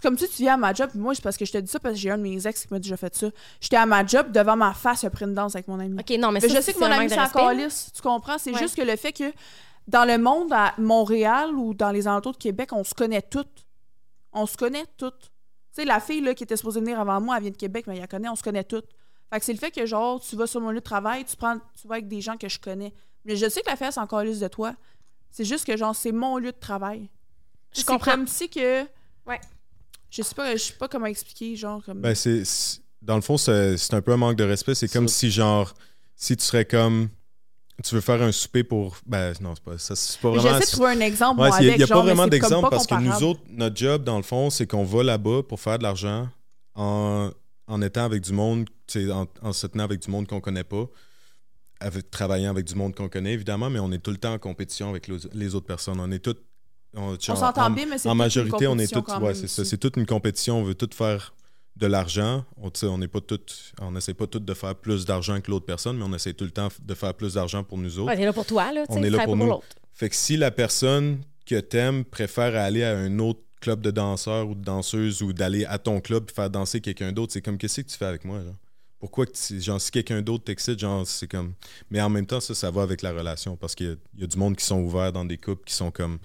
c'est 0.00 0.08
comme 0.08 0.16
si 0.18 0.28
tu 0.28 0.36
viens 0.42 0.54
à 0.54 0.56
ma 0.56 0.72
job, 0.72 0.88
puis 0.90 0.98
moi, 0.98 1.14
c'est 1.14 1.22
parce 1.22 1.36
que 1.36 1.44
je 1.44 1.52
te 1.52 1.58
dis 1.58 1.70
ça 1.70 1.78
parce 1.78 1.94
que 1.94 2.00
j'ai 2.00 2.10
un 2.10 2.16
de 2.18 2.22
mes 2.22 2.46
ex 2.46 2.64
qui 2.64 2.72
m'a 2.72 2.78
déjà 2.78 2.96
fait 2.96 3.14
ça. 3.14 3.28
J'étais 3.60 3.76
à 3.76 3.84
ma 3.84 4.04
job, 4.06 4.32
devant 4.32 4.56
ma 4.56 4.72
face, 4.72 5.02
il 5.02 5.06
a 5.06 5.10
pris 5.10 5.26
une 5.26 5.34
danse 5.34 5.54
avec 5.54 5.68
mon 5.68 5.78
ami. 5.78 6.00
OK, 6.00 6.10
non, 6.18 6.32
mais, 6.32 6.40
Mais 6.40 6.48
ça, 6.48 6.54
je 6.56 6.60
sais 6.62 6.72
que 6.72 6.78
c'est 6.78 6.84
mon 6.88 6.90
ami 6.94 7.10
s'en 7.10 7.16
respect. 7.20 7.38
calisse, 7.38 7.90
tu 7.94 8.00
comprends? 8.02 8.38
C'est 8.38 8.52
Ouais. 8.52 8.58
juste 8.58 8.76
que 8.76 8.82
le 8.82 8.96
fait 8.96 9.12
que 9.12 9.32
dans 9.88 10.04
le 10.06 10.16
monde, 10.18 10.52
à 10.52 10.72
Montréal 10.78 11.54
ou 11.54 11.74
dans 11.74 11.90
les 11.90 12.08
alentours 12.08 12.32
de 12.32 12.38
Québec, 12.38 12.70
on 12.72 12.82
se 12.84 12.94
connaît 12.94 13.22
toutes. 13.22 13.66
On 14.32 14.46
se 14.46 14.56
connaît 14.56 14.86
toutes. 14.96 15.20
Tu 15.20 15.82
sais, 15.82 15.84
la 15.84 16.00
fille 16.00 16.20
là, 16.22 16.34
qui 16.34 16.44
était 16.44 16.56
supposée 16.56 16.80
venir 16.80 16.98
avant 16.98 17.20
moi, 17.20 17.36
elle 17.36 17.42
vient 17.42 17.50
de 17.52 17.56
Québec, 17.56 17.84
mais 17.86 17.94
elle 17.94 18.00
la 18.00 18.06
connaît, 18.06 18.28
on 18.28 18.36
se 18.36 18.42
connaît 18.42 18.64
toutes. 18.64 18.86
Fait 19.32 19.38
que 19.38 19.44
c'est 19.44 19.52
le 19.52 19.58
fait 19.58 19.70
que, 19.70 19.84
genre, 19.86 20.20
tu 20.20 20.34
vas 20.34 20.46
sur 20.46 20.60
mon 20.60 20.70
lieu 20.70 20.80
de 20.80 20.84
travail, 20.84 21.24
tu 21.24 21.36
prends, 21.36 21.58
tu 21.80 21.86
vas 21.86 21.96
avec 21.96 22.08
des 22.08 22.20
gens 22.20 22.36
que 22.36 22.48
je 22.48 22.58
connais. 22.58 22.92
Mais 23.24 23.36
je 23.36 23.48
sais 23.48 23.60
que 23.60 23.68
la 23.68 23.76
fille, 23.76 23.86
elle 23.86 23.92
s'en 23.92 24.06
calisse 24.06 24.40
de 24.40 24.48
toi. 24.48 24.72
C'est 25.30 25.44
juste 25.44 25.64
que, 25.66 25.76
genre, 25.76 25.94
c'est 25.94 26.10
mon 26.10 26.38
lieu 26.38 26.50
de 26.52 26.58
travail. 26.58 27.08
Je 27.72 27.78
C'est 27.80 27.86
comprends. 27.86 28.10
comme 28.12 28.26
si 28.26 28.48
que... 28.48 28.82
Ouais. 29.26 29.40
Je 30.10 30.22
sais 30.22 30.34
pas, 30.34 30.56
je 30.56 30.62
sais 30.62 30.72
pas 30.72 30.88
comment 30.88 31.06
expliquer, 31.06 31.54
genre, 31.56 31.82
comme... 31.84 32.00
Ben, 32.00 32.14
c'est, 32.14 32.42
dans 33.02 33.14
le 33.16 33.20
fond, 33.22 33.36
c'est, 33.38 33.76
un 33.94 34.00
peu 34.02 34.12
un 34.12 34.16
manque 34.16 34.36
de 34.36 34.44
respect. 34.44 34.74
C'est 34.74 34.88
comme 34.92 35.08
si, 35.08 35.30
genre, 35.30 35.72
si 36.16 36.36
tu 36.36 36.44
serais 36.44 36.64
comme. 36.64 37.08
Tu 37.82 37.94
veux 37.94 38.02
faire 38.02 38.20
un 38.20 38.30
souper 38.30 38.62
pour. 38.62 38.98
Ben, 39.06 39.32
non, 39.40 39.54
c'est 39.54 39.64
pas 39.64 39.78
ça. 39.78 39.96
C'est 39.96 40.20
pas 40.20 40.28
vraiment. 40.30 40.58
J'essaie 40.58 40.66
de 40.66 40.76
trouver 40.76 40.90
un 40.90 41.00
exemple, 41.00 41.40
Ouais, 41.40 41.48
il 41.62 41.68
n'y 41.68 41.82
a, 41.82 41.86
genre, 41.86 42.00
pas 42.00 42.04
vraiment 42.04 42.26
d'exemple 42.26 42.68
parce 42.68 42.86
que 42.86 42.94
nous 42.94 43.22
autres, 43.22 43.40
notre 43.48 43.74
job, 43.76 44.04
dans 44.04 44.18
le 44.18 44.22
fond, 44.22 44.50
c'est 44.50 44.66
qu'on 44.66 44.84
va 44.84 45.02
là-bas 45.02 45.42
pour 45.48 45.58
faire 45.60 45.78
de 45.78 45.84
l'argent 45.84 46.28
en, 46.74 47.30
en 47.68 47.80
étant 47.82 48.04
avec 48.04 48.20
du 48.22 48.32
monde, 48.34 48.66
en, 48.96 49.26
en 49.40 49.52
se 49.54 49.66
tenant 49.66 49.84
avec 49.84 50.00
du 50.00 50.10
monde 50.10 50.26
qu'on 50.26 50.40
connaît 50.42 50.62
pas, 50.64 50.84
avec, 51.80 52.10
travaillant 52.10 52.50
avec 52.50 52.66
du 52.66 52.74
monde 52.74 52.94
qu'on 52.94 53.08
connaît, 53.08 53.32
évidemment, 53.32 53.70
mais 53.70 53.78
on 53.78 53.90
est 53.92 53.98
tout 53.98 54.10
le 54.10 54.18
temps 54.18 54.34
en 54.34 54.38
compétition 54.38 54.90
avec 54.90 55.08
les- 55.08 55.16
les 55.32 55.54
autres 55.54 55.66
personnes. 55.66 56.00
On 56.00 56.10
est 56.10 56.18
toutes. 56.18 56.42
On, 56.94 57.16
On 57.16 57.36
s'entend 57.36 57.66
en- 57.66 57.70
bien, 57.70 57.86
mais 57.86 57.98
c'est 57.98 58.08
En 58.08 58.12
toute 58.12 58.16
une 58.16 58.18
majorité, 58.18 58.66
on 58.66 58.78
est 58.78 58.86
Ouais, 59.20 59.26
même 59.28 59.34
c'est 59.34 59.46
ça. 59.48 59.64
C'est 59.64 59.78
toute 59.78 59.96
une 59.96 60.06
compétition. 60.06 60.58
On 60.58 60.64
veut 60.64 60.74
tout 60.74 60.88
faire 60.92 61.34
de 61.76 61.86
l'argent. 61.86 62.44
On 62.60 62.70
on 62.82 62.98
n'est 62.98 63.08
pas 63.08 63.20
toutes. 63.20 63.72
On 63.80 63.92
n'essaie 63.92 64.14
pas 64.14 64.26
toutes 64.26 64.44
de 64.44 64.54
faire 64.54 64.74
plus 64.74 65.04
d'argent 65.04 65.40
que 65.40 65.50
l'autre 65.50 65.66
personne, 65.66 65.96
mais 65.96 66.04
on 66.04 66.12
essaie 66.12 66.34
tout 66.34 66.44
le 66.44 66.50
temps 66.50 66.68
de 66.82 66.94
faire 66.94 67.14
plus 67.14 67.34
d'argent 67.34 67.62
pour 67.64 67.78
nous 67.78 67.98
autres. 67.98 68.08
Ouais, 68.08 68.16
t'es 68.16 68.24
là 68.24 68.32
pour 68.32 68.46
toi, 68.46 68.72
là. 68.72 68.84
On 68.88 69.02
est 69.02 69.10
là 69.10 69.24
pour 69.24 69.36
nous. 69.36 69.60
Fait 69.92 70.08
que 70.08 70.16
si 70.16 70.36
la 70.36 70.50
personne 70.50 71.20
que 71.46 71.60
t'aimes 71.60 72.04
préfère 72.04 72.56
aller 72.60 72.82
à 72.84 72.96
un 72.96 73.18
autre 73.18 73.40
club 73.60 73.82
de 73.82 73.90
danseurs 73.90 74.48
ou 74.48 74.54
de 74.54 74.62
danseuses 74.64 75.22
ou 75.22 75.32
d'aller 75.32 75.64
à 75.66 75.78
ton 75.78 76.00
club 76.00 76.24
et 76.30 76.32
faire 76.32 76.48
danser 76.50 76.80
quelqu'un 76.80 77.12
d'autre, 77.12 77.32
c'est 77.34 77.42
comme 77.42 77.58
qu'est-ce 77.58 77.82
que 77.82 77.86
tu 77.90 77.96
fais 77.96 78.06
avec 78.06 78.24
moi, 78.24 78.38
genre? 78.42 78.54
Pourquoi 78.98 79.26
que 79.26 79.32
tu- 79.32 79.60
genre 79.60 79.80
si 79.80 79.90
quelqu'un 79.90 80.20
d'autre 80.22 80.44
t'excite, 80.44 80.78
genre 80.78 81.06
c'est 81.06 81.28
comme. 81.28 81.54
Mais 81.90 82.00
en 82.00 82.08
même 82.10 82.26
temps, 82.26 82.40
ça, 82.40 82.54
ça 82.54 82.70
va 82.70 82.82
avec 82.82 83.00
la 83.02 83.12
relation 83.12 83.56
parce 83.56 83.74
qu'il 83.74 83.98
y 84.16 84.20
y, 84.20 84.24
a 84.24 84.26
du 84.26 84.36
monde 84.38 84.56
qui 84.56 84.64
sont 84.64 84.80
ouverts 84.80 85.12
dans 85.12 85.24
des 85.24 85.38
couples 85.38 85.64
qui 85.66 85.74
sont 85.74 85.90
comme 85.90 86.18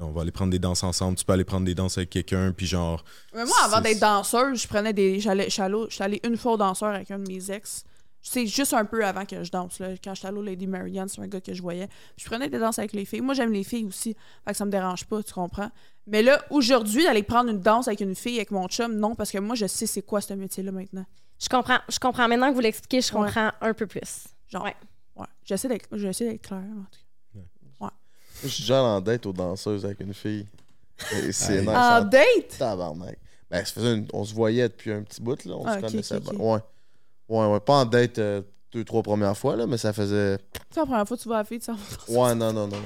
on 0.00 0.10
va 0.10 0.22
aller 0.22 0.30
prendre 0.30 0.50
des 0.50 0.58
danses 0.58 0.82
ensemble, 0.82 1.16
tu 1.16 1.24
peux 1.24 1.32
aller 1.32 1.44
prendre 1.44 1.66
des 1.66 1.74
danses 1.74 1.98
avec 1.98 2.10
quelqu'un, 2.10 2.52
puis 2.52 2.66
genre. 2.66 3.04
Mais 3.34 3.44
moi, 3.44 3.56
avant 3.64 3.80
d'être 3.80 4.00
danseuse, 4.00 4.62
je 4.62 4.68
prenais 4.68 4.92
des. 4.92 5.20
J'allais, 5.20 5.48
j'étais 5.50 5.62
allée- 5.62 5.86
j'étais 5.88 6.04
allée 6.04 6.20
une 6.24 6.36
fois 6.36 6.52
au 6.52 6.56
danseur 6.56 6.88
avec 6.94 7.10
un 7.10 7.18
de 7.18 7.26
mes 7.28 7.50
ex. 7.50 7.84
C'est 8.20 8.46
juste 8.46 8.74
un 8.74 8.84
peu 8.84 9.04
avant 9.06 9.24
que 9.24 9.42
je 9.44 9.50
danse. 9.50 9.78
Là. 9.78 9.90
Quand 10.02 10.14
j'étais 10.14 10.26
allée 10.28 10.38
au 10.38 10.42
Lady 10.42 10.66
Marianne, 10.66 11.08
c'est 11.08 11.20
un 11.20 11.28
gars 11.28 11.40
que 11.40 11.54
je 11.54 11.62
voyais. 11.62 11.88
Je 12.16 12.24
prenais 12.26 12.48
des 12.48 12.58
danses 12.58 12.78
avec 12.78 12.92
les 12.92 13.04
filles. 13.04 13.20
Moi, 13.20 13.32
j'aime 13.34 13.52
les 13.52 13.62
filles 13.64 13.84
aussi. 13.84 14.14
Fait 14.44 14.50
que 14.50 14.56
ça 14.56 14.64
me 14.64 14.70
dérange 14.70 15.04
pas, 15.06 15.22
tu 15.22 15.32
comprends? 15.32 15.70
Mais 16.06 16.22
là, 16.22 16.42
aujourd'hui, 16.50 17.04
d'aller 17.04 17.22
prendre 17.22 17.48
une 17.50 17.60
danse 17.60 17.86
avec 17.86 18.00
une 18.00 18.14
fille, 18.16 18.36
avec 18.36 18.50
mon 18.50 18.66
chum, 18.68 18.92
non, 18.96 19.14
parce 19.14 19.30
que 19.30 19.38
moi, 19.38 19.54
je 19.54 19.66
sais 19.66 19.86
c'est 19.86 20.02
quoi 20.02 20.20
ce 20.20 20.34
métier-là 20.34 20.72
maintenant. 20.72 21.06
Je 21.40 21.48
comprends. 21.48 21.78
Je 21.88 21.98
comprends. 22.00 22.26
Maintenant 22.28 22.50
que 22.50 22.54
vous 22.54 22.60
l'expliquez, 22.60 23.00
je 23.00 23.14
Ouais. 23.14 23.24
comprends 23.26 23.52
un 23.60 23.72
peu 23.72 23.86
plus. 23.86 24.24
Genre, 24.48 24.64
Ouais. 24.64 24.74
ouais. 25.16 25.26
J'essaie 25.44 25.68
d'être, 25.68 25.88
j'essaie 25.92 26.28
d'être 26.28 26.42
claire, 26.42 26.58
en 26.58 26.84
tout 26.90 26.98
Je 28.42 28.48
suis 28.48 28.62
déjà 28.62 28.82
en 28.82 29.00
date 29.00 29.26
aux 29.26 29.32
danseuses 29.32 29.84
avec 29.84 30.00
une 30.00 30.14
fille. 30.14 30.46
Et 31.12 31.32
C'est 31.32 31.60
nice. 31.60 31.68
En 31.68 32.00
date? 32.02 32.56
tabarnak. 32.58 33.18
Ben, 33.50 33.64
ça 33.64 33.72
faisait 33.72 33.94
une- 33.94 34.06
on 34.12 34.24
se 34.24 34.34
voyait 34.34 34.68
depuis 34.68 34.92
un 34.92 35.02
petit 35.02 35.20
bout, 35.22 35.42
là. 35.44 35.54
On 35.56 35.64
Ah, 35.66 35.76
se 35.76 35.80
connaissait. 35.80 36.16
ok, 36.16 36.22
ok. 36.26 36.34
bien. 36.36 36.44
Ouais. 36.44 36.60
Ouais, 37.28 37.46
ouais. 37.46 37.60
Pas 37.60 37.74
en 37.74 37.84
date 37.84 38.18
euh, 38.18 38.42
deux, 38.72 38.84
trois 38.84 39.02
premières 39.02 39.36
fois, 39.36 39.56
là, 39.56 39.66
mais 39.66 39.78
ça 39.78 39.92
faisait. 39.92 40.38
C'est 40.70 40.80
la 40.80 40.86
première 40.86 41.06
fois 41.06 41.16
que 41.16 41.22
tu 41.22 41.28
vois 41.28 41.38
la 41.38 41.44
fille, 41.44 41.58
tu 41.60 41.66
sais. 41.66 42.12
Ouais, 42.12 42.34
non, 42.34 42.52
non, 42.52 42.66
non. 42.68 42.76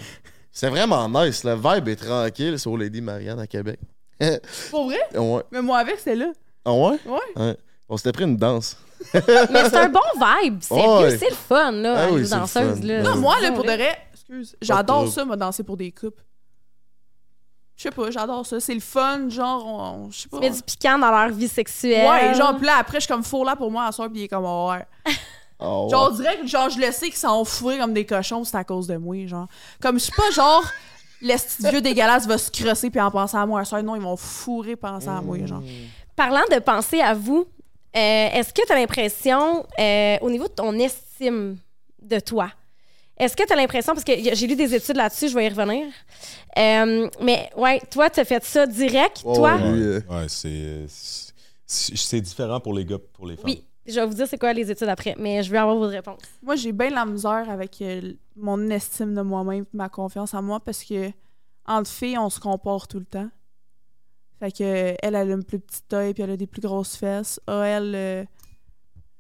C'est 0.53 0.69
vraiment 0.69 1.09
nice. 1.09 1.43
Le 1.45 1.55
vibe 1.55 1.89
est 1.89 1.97
tranquille 1.97 2.59
sur 2.59 2.77
Lady 2.77 3.01
Marianne 3.01 3.41
à 3.41 3.47
Québec. 3.47 3.81
Pour 4.70 4.85
vrai? 4.87 5.01
ouais. 5.15 5.43
Mais 5.51 5.62
moi, 5.62 5.79
avec, 5.79 5.99
c'était 5.99 6.15
là. 6.16 6.33
Ah 6.65 6.73
ouais? 6.73 6.99
Ouais. 7.37 7.57
On 7.89 7.97
s'était 7.97 8.12
pris 8.12 8.24
une 8.24 8.37
danse. 8.37 8.77
Mais 9.15 9.20
c'est 9.69 9.77
un 9.77 9.89
bon 9.89 10.01
vibe. 10.15 10.61
Ouais. 10.70 11.16
c'est 11.19 11.31
le 11.31 11.35
fun, 11.35 11.73
là, 11.73 11.95
Ah 11.97 12.05
à 12.05 12.11
oui, 12.11 12.20
une 12.20 12.27
c'est 12.27 12.35
le 12.35 12.41
danseuse. 12.41 12.79
fun. 12.81 12.87
Là. 12.87 13.03
Non, 13.03 13.15
Non, 13.15 13.20
moi, 13.20 13.41
là, 13.41 13.51
pour 13.53 13.65
de 13.65 13.70
vrai, 13.70 13.99
j'adore 14.61 15.09
ça, 15.09 15.25
moi, 15.25 15.37
danser 15.37 15.63
pour 15.63 15.77
des 15.77 15.93
couples. 15.93 16.23
Je 17.77 17.85
sais 17.85 17.91
pas, 17.91 18.11
j'adore 18.11 18.47
ça. 18.47 18.61
C'est 18.61 18.75
le 18.75 18.81
fun, 18.81 19.29
genre, 19.29 19.67
on, 19.67 20.11
je 20.11 20.21
sais 20.21 20.29
pas. 20.29 20.39
Tu 20.39 20.43
mets 20.43 20.51
du 20.51 20.63
piquant 20.63 20.99
dans 20.99 21.11
leur 21.11 21.31
vie 21.31 21.49
sexuelle. 21.49 22.09
Ouais, 22.09 22.35
genre, 22.35 22.57
puis 22.57 22.67
là, 22.67 22.77
après, 22.79 22.99
je 22.99 23.07
suis 23.07 23.13
comme 23.13 23.25
faux 23.25 23.45
là 23.45 23.57
pour 23.57 23.71
moi 23.71 23.87
à 23.87 23.93
soir, 23.93 24.09
puis 24.09 24.21
il 24.21 24.25
est 24.25 24.29
comme, 24.29 24.45
oh, 24.45 24.71
ouais. 24.71 24.87
Ouais. 25.07 25.13
Genre, 25.63 26.09
on 26.11 26.15
dirait 26.17 26.39
que, 26.39 26.47
genre, 26.49 26.69
je 26.71 26.81
le 26.81 26.91
sais 26.91 27.07
qu'ils 27.07 27.15
sont 27.15 27.45
fourrés 27.45 27.79
comme 27.79 27.93
des 27.93 28.05
cochons, 28.05 28.43
c'est 28.43 28.57
à 28.57 28.65
cause 28.65 28.89
de 28.89 28.97
moi, 28.97 29.27
genre. 29.27 29.47
Comme, 29.81 29.97
je 29.97 30.05
suis 30.05 30.13
pas, 30.13 30.29
genre, 30.33 30.65
l'esti 31.21 31.69
vieux 31.69 31.81
dégueulasse 31.81 32.27
va 32.27 32.37
se 32.37 32.51
crosser 32.51 32.91
puis 32.91 33.01
en 33.01 33.13
pensant 33.13 33.41
à 33.41 33.47
moi 33.47 33.61
un 33.61 33.65
soir. 33.65 33.81
Non, 33.81 33.95
ils 33.95 34.03
vont 34.03 34.17
fourrer 34.17 34.75
pensant 34.75 35.19
à 35.19 35.21
moi, 35.21 35.39
genre. 35.47 35.63
Parlant 36.17 36.43
de 36.51 36.59
penser 36.59 37.01
à 37.01 37.15
vous, 37.15 37.47
euh, 37.97 38.29
est-ce 38.33 38.53
que 38.53 38.67
tu 38.67 38.73
as 38.73 38.75
l'impression, 38.75 39.65
euh, 39.79 40.19
au 40.21 40.31
niveau 40.31 40.49
de 40.49 40.53
ton 40.53 40.77
estime 40.81 41.57
de 42.01 42.19
toi, 42.19 42.51
est-ce 43.16 43.36
que 43.36 43.44
tu 43.47 43.52
as 43.52 43.56
l'impression, 43.56 43.93
parce 43.94 44.05
que 44.05 44.12
j'ai 44.34 44.47
lu 44.47 44.56
des 44.56 44.74
études 44.74 44.97
là-dessus, 44.97 45.28
je 45.28 45.34
vais 45.34 45.47
y 45.47 45.48
revenir, 45.48 45.86
euh, 46.59 47.09
mais 47.20 47.51
ouais, 47.56 47.80
toi, 47.90 48.10
tu 48.10 48.20
as 48.20 48.24
fait 48.24 48.43
ça 48.44 48.66
direct, 48.66 49.22
Oh, 49.24 49.34
toi? 49.36 49.56
oui. 49.60 49.98
Ouais, 50.09 50.26
c'est, 50.28 50.84
c'est. 51.66 52.20
Différent 52.20 52.60
pour 52.60 52.74
les 52.74 52.84
gars 52.84 52.98
que 52.98 53.06
pour 53.12 53.26
les 53.26 53.36
femmes. 53.36 53.44
Oui, 53.47 53.64
je 53.86 53.94
vais 53.94 54.06
vous 54.06 54.14
dire 54.14 54.26
c'est 54.28 54.39
quoi 54.39 54.52
les 54.52 54.70
études 54.70 54.89
après, 54.89 55.14
mais 55.18 55.43
je 55.43 55.51
veux 55.51 55.59
avoir 55.59 55.76
vos 55.76 55.86
réponses. 55.89 56.20
Moi, 56.43 56.56
j'ai 56.56 56.72
bien 56.72 56.90
la 56.90 57.05
misère 57.06 57.48
avec 57.48 57.80
euh, 57.82 58.12
mon 58.36 58.68
estime 58.70 59.14
de 59.14 59.22
moi-même, 59.22 59.64
ma 59.72 59.89
confiance 59.89 60.34
en 60.34 60.43
moi, 60.43 60.60
parce 60.60 60.82
que 60.84 61.10
entre 61.66 61.90
filles, 61.90 62.18
on 62.18 62.28
se 62.30 62.40
compare 62.40 62.89
tout 62.89 62.98
le 62.98 63.05
temps. 63.05 63.28
Fait 64.40 64.51
que 64.51 64.62
elle, 64.64 64.97
elle 65.02 65.16
a 65.16 65.22
une 65.22 65.44
plus 65.44 65.60
petite 65.60 65.86
taille, 65.89 66.12
puis 66.14 66.22
elle 66.24 66.30
a 66.32 66.36
des 66.36 66.47
plus 66.48 66.60
grosses 66.60 66.97
fesses. 66.97 67.40
Ah, 67.47 67.62
elle, 67.64 67.94
euh, 67.94 68.24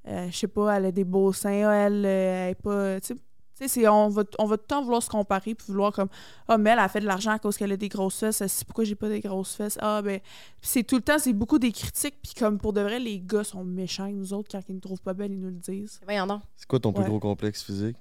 euh, 0.08 0.26
je 0.30 0.36
sais 0.36 0.48
pas, 0.48 0.76
elle 0.76 0.86
a 0.86 0.92
des 0.92 1.04
beaux 1.04 1.32
seins. 1.32 1.62
Ah, 1.68 1.86
elle, 1.86 2.04
euh, 2.04 2.44
elle 2.46 2.50
est 2.50 2.54
pas. 2.56 3.00
Tu 3.00 3.14
sais, 3.14 3.20
tu 3.54 3.64
sais, 3.64 3.68
c'est- 3.68 3.88
on 3.88 4.08
va, 4.08 4.24
on 4.38 4.46
va 4.46 4.56
tout 4.56 4.62
le 4.64 4.66
temps 4.68 4.82
vouloir 4.82 5.02
se 5.02 5.08
comparer, 5.10 5.54
puis 5.54 5.66
vouloir 5.68 5.92
comme 5.92 6.08
Ah, 6.48 6.58
mais 6.58 6.70
elle 6.70 6.78
a 6.78 6.88
fait 6.88 7.00
de 7.00 7.06
l'argent 7.06 7.32
à 7.32 7.38
cause 7.38 7.56
qu'elle 7.56 7.72
a 7.72 7.76
des 7.76 7.88
grosses 7.88 8.18
fesses. 8.18 8.42
C'est 8.46 8.64
pourquoi 8.66 8.84
j'ai 8.84 8.94
pas 8.94 9.08
des 9.08 9.20
grosses 9.20 9.54
fesses. 9.54 9.78
Ah, 9.80 10.00
ben. 10.02 10.20
C'est 10.60 10.82
tout 10.84 10.96
le 10.96 11.02
temps, 11.02 11.18
c'est 11.18 11.32
beaucoup 11.32 11.58
des 11.58 11.72
critiques, 11.72 12.16
puis 12.22 12.32
comme 12.34 12.58
pour 12.58 12.72
de 12.72 12.80
vrai, 12.80 12.98
les 12.98 13.20
gars 13.20 13.44
sont 13.44 13.64
méchants, 13.64 14.08
nous 14.08 14.32
autres, 14.32 14.48
quand 14.50 14.60
ils 14.68 14.74
nous 14.74 14.80
trouvent 14.80 15.00
pas 15.02 15.14
belles, 15.14 15.32
ils 15.32 15.40
nous 15.40 15.48
le 15.50 15.52
disent. 15.52 16.00
Voyons 16.04 16.26
donc. 16.26 16.42
C'est 16.56 16.66
quoi 16.66 16.80
ton 16.80 16.92
plus 16.92 17.04
gros 17.04 17.20
complexe 17.20 17.62
physique? 17.62 17.96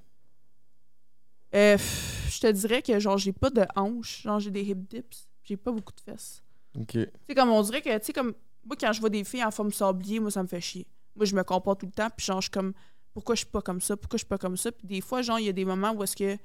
Euh, 1.54 1.76
pff, 1.76 2.30
je 2.34 2.40
te 2.40 2.48
dirais 2.52 2.82
que 2.82 2.98
genre 3.00 3.18
j'ai 3.18 3.34
pas 3.34 3.50
de 3.50 3.64
hanches, 3.76 4.22
genre 4.24 4.40
j'ai 4.40 4.52
des 4.52 4.62
hip 4.64 4.76
dips, 4.90 5.28
j'ai 5.44 5.58
pas 5.58 5.72
beaucoup 5.72 5.92
de 5.94 6.00
fesses. 6.00 6.42
Ok. 6.80 6.92
Tu 6.94 7.10
sais 7.28 7.36
comme 7.36 7.50
on 7.50 7.62
dirait 7.62 7.82
que 7.82 7.98
tu 8.00 8.06
sais 8.06 8.14
comme 8.14 8.34
moi 8.66 8.78
quand 8.80 8.94
je 8.94 9.02
vois 9.02 9.10
des 9.10 9.24
filles 9.26 9.44
en 9.44 9.52
forme 9.52 9.72
sablier, 9.74 10.22
moi 10.22 10.32
ça 10.32 10.42
me 10.42 10.48
fait 10.48 10.62
chier. 10.62 10.88
Moi 11.14 11.26
je 11.26 11.36
me 11.36 11.44
compare 11.44 11.76
tout 11.78 11.86
le 11.88 11.92
temps 11.92 12.08
puis 12.16 12.26
genre 12.26 12.40
je 12.40 12.44
suis 12.46 12.52
comme 12.52 12.72
pourquoi 13.14 13.36
je 13.36 13.40
suis 13.40 13.50
pas 13.50 13.62
comme 13.62 13.82
ça, 13.82 13.98
pourquoi 13.98 14.18
je 14.18 14.22
suis 14.22 14.28
pas 14.30 14.38
comme 14.38 14.58
ça 14.58 14.72
puis 14.72 14.88
des 14.88 15.02
fois 15.02 15.22
genre 15.22 15.40
il 15.40 15.46
y 15.46 15.50
a 15.50 15.54
des 15.54 15.66
moments 15.66 15.92
où 15.92 16.04
est-ce 16.04 16.16
que 16.16 16.32
je 16.32 16.38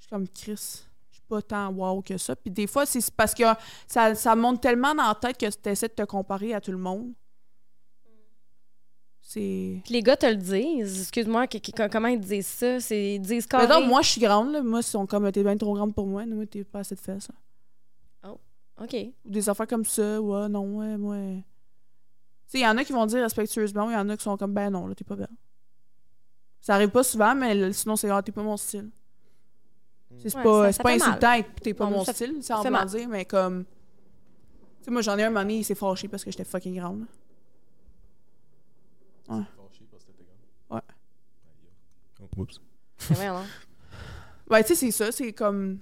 suis 0.00 0.08
comme 0.08 0.28
Chris, 0.28 0.84
je 1.10 1.14
suis 1.16 1.22
pas 1.28 1.42
tant 1.42 1.72
wow 1.72 2.02
que 2.02 2.16
ça 2.18 2.34
puis 2.36 2.50
des 2.50 2.66
fois 2.66 2.86
c'est 2.86 3.10
parce 3.14 3.34
que 3.34 3.44
ça, 3.86 4.14
ça 4.14 4.34
monte 4.34 4.60
tellement 4.60 4.94
dans 4.94 5.08
la 5.08 5.14
tête 5.14 5.38
que 5.38 5.46
tu 5.46 5.68
essaies 5.68 5.88
de 5.88 5.94
te 5.94 6.02
comparer 6.02 6.54
à 6.54 6.60
tout 6.60 6.72
le 6.72 6.78
monde. 6.78 7.12
C'est 9.20 9.80
les 9.88 10.02
gars 10.02 10.16
te 10.16 10.26
le 10.26 10.36
disent. 10.36 11.02
Excuse-moi, 11.02 11.46
comment 11.90 12.08
ils 12.08 12.18
disent 12.20 12.46
ça? 12.48 12.80
C'est, 12.80 13.14
ils 13.14 13.20
disent 13.20 13.46
carré. 13.46 13.66
Mettons, 13.66 13.86
moi 13.86 14.02
je 14.02 14.08
suis 14.10 14.20
grande 14.20 14.52
là, 14.52 14.62
moi 14.62 14.80
ils 14.80 14.82
sont 14.82 15.06
comme 15.06 15.30
t'es 15.30 15.42
bien 15.42 15.56
trop 15.56 15.74
grande 15.74 15.94
pour 15.94 16.06
moi, 16.06 16.26
moi 16.26 16.44
t'es 16.46 16.64
pas 16.64 16.80
assez 16.80 16.96
de 16.96 17.00
fesses. 17.00 17.30
hein. 17.30 17.36
OK. 18.80 18.94
ou 19.24 19.30
des 19.30 19.48
affaires 19.48 19.66
comme 19.66 19.84
ça, 19.84 20.20
ouais, 20.20 20.48
non, 20.48 20.78
ouais, 20.78 20.96
moi. 20.96 21.16
Tu 21.16 21.42
sais, 22.46 22.58
il 22.58 22.62
y 22.62 22.66
en 22.66 22.76
a 22.76 22.84
qui 22.84 22.92
vont 22.92 23.06
dire 23.06 23.22
respectueusement, 23.22 23.88
il 23.90 23.94
y 23.94 23.96
en 23.96 24.08
a 24.08 24.16
qui 24.16 24.22
sont 24.22 24.36
comme, 24.36 24.52
ben 24.52 24.70
non, 24.70 24.86
là, 24.86 24.94
t'es 24.94 25.04
pas 25.04 25.16
belle. 25.16 25.28
Ça 26.62 26.76
arrive 26.76 26.88
pas 26.90 27.02
souvent, 27.02 27.34
mais 27.34 27.72
sinon, 27.74 27.96
c'est, 27.96 28.08
ah, 28.08 28.22
t'es 28.22 28.32
pas 28.32 28.42
mon 28.42 28.56
style. 28.56 28.88
C'est 30.18 30.28
c'est 30.30 30.36
Ouais, 30.38 30.42
pas, 30.44 30.66
ça- 30.66 30.72
c'est 30.72 30.82
pas 30.82 30.92
insultant, 30.92 31.32
être- 31.32 31.60
t'es 31.60 31.74
pas 31.74 31.84
Non, 31.86 31.90
mon 31.90 32.04
ça- 32.04 32.12
style, 32.14 32.34
c'est 32.36 32.46
ça 32.48 32.60
en 32.60 32.70
mal. 32.70 32.86
dire, 32.88 33.08
mais 33.08 33.24
comme. 33.24 33.64
sais, 34.82 34.90
moi, 34.90 35.02
j'en 35.02 35.18
ai 35.18 35.24
un 35.24 35.30
moment 35.30 35.40
donné, 35.40 35.58
il 35.58 35.64
s'est 35.64 35.74
fâché 35.74 36.06
parce 36.08 36.24
que 36.24 36.30
j'étais 36.30 36.44
fucking 36.44 36.76
grande. 36.78 37.00
là. 39.28 39.36
Ouais. 40.70 40.80
Oups. 42.36 42.60
Mais 43.10 43.16
voyons 43.16 43.34
donc. 43.34 43.46
Ouais, 44.50 44.62
tu 44.62 44.68
sais, 44.68 44.74
c'est 44.74 44.90
ça, 44.90 45.12
c'est 45.12 45.32
comme. 45.32 45.80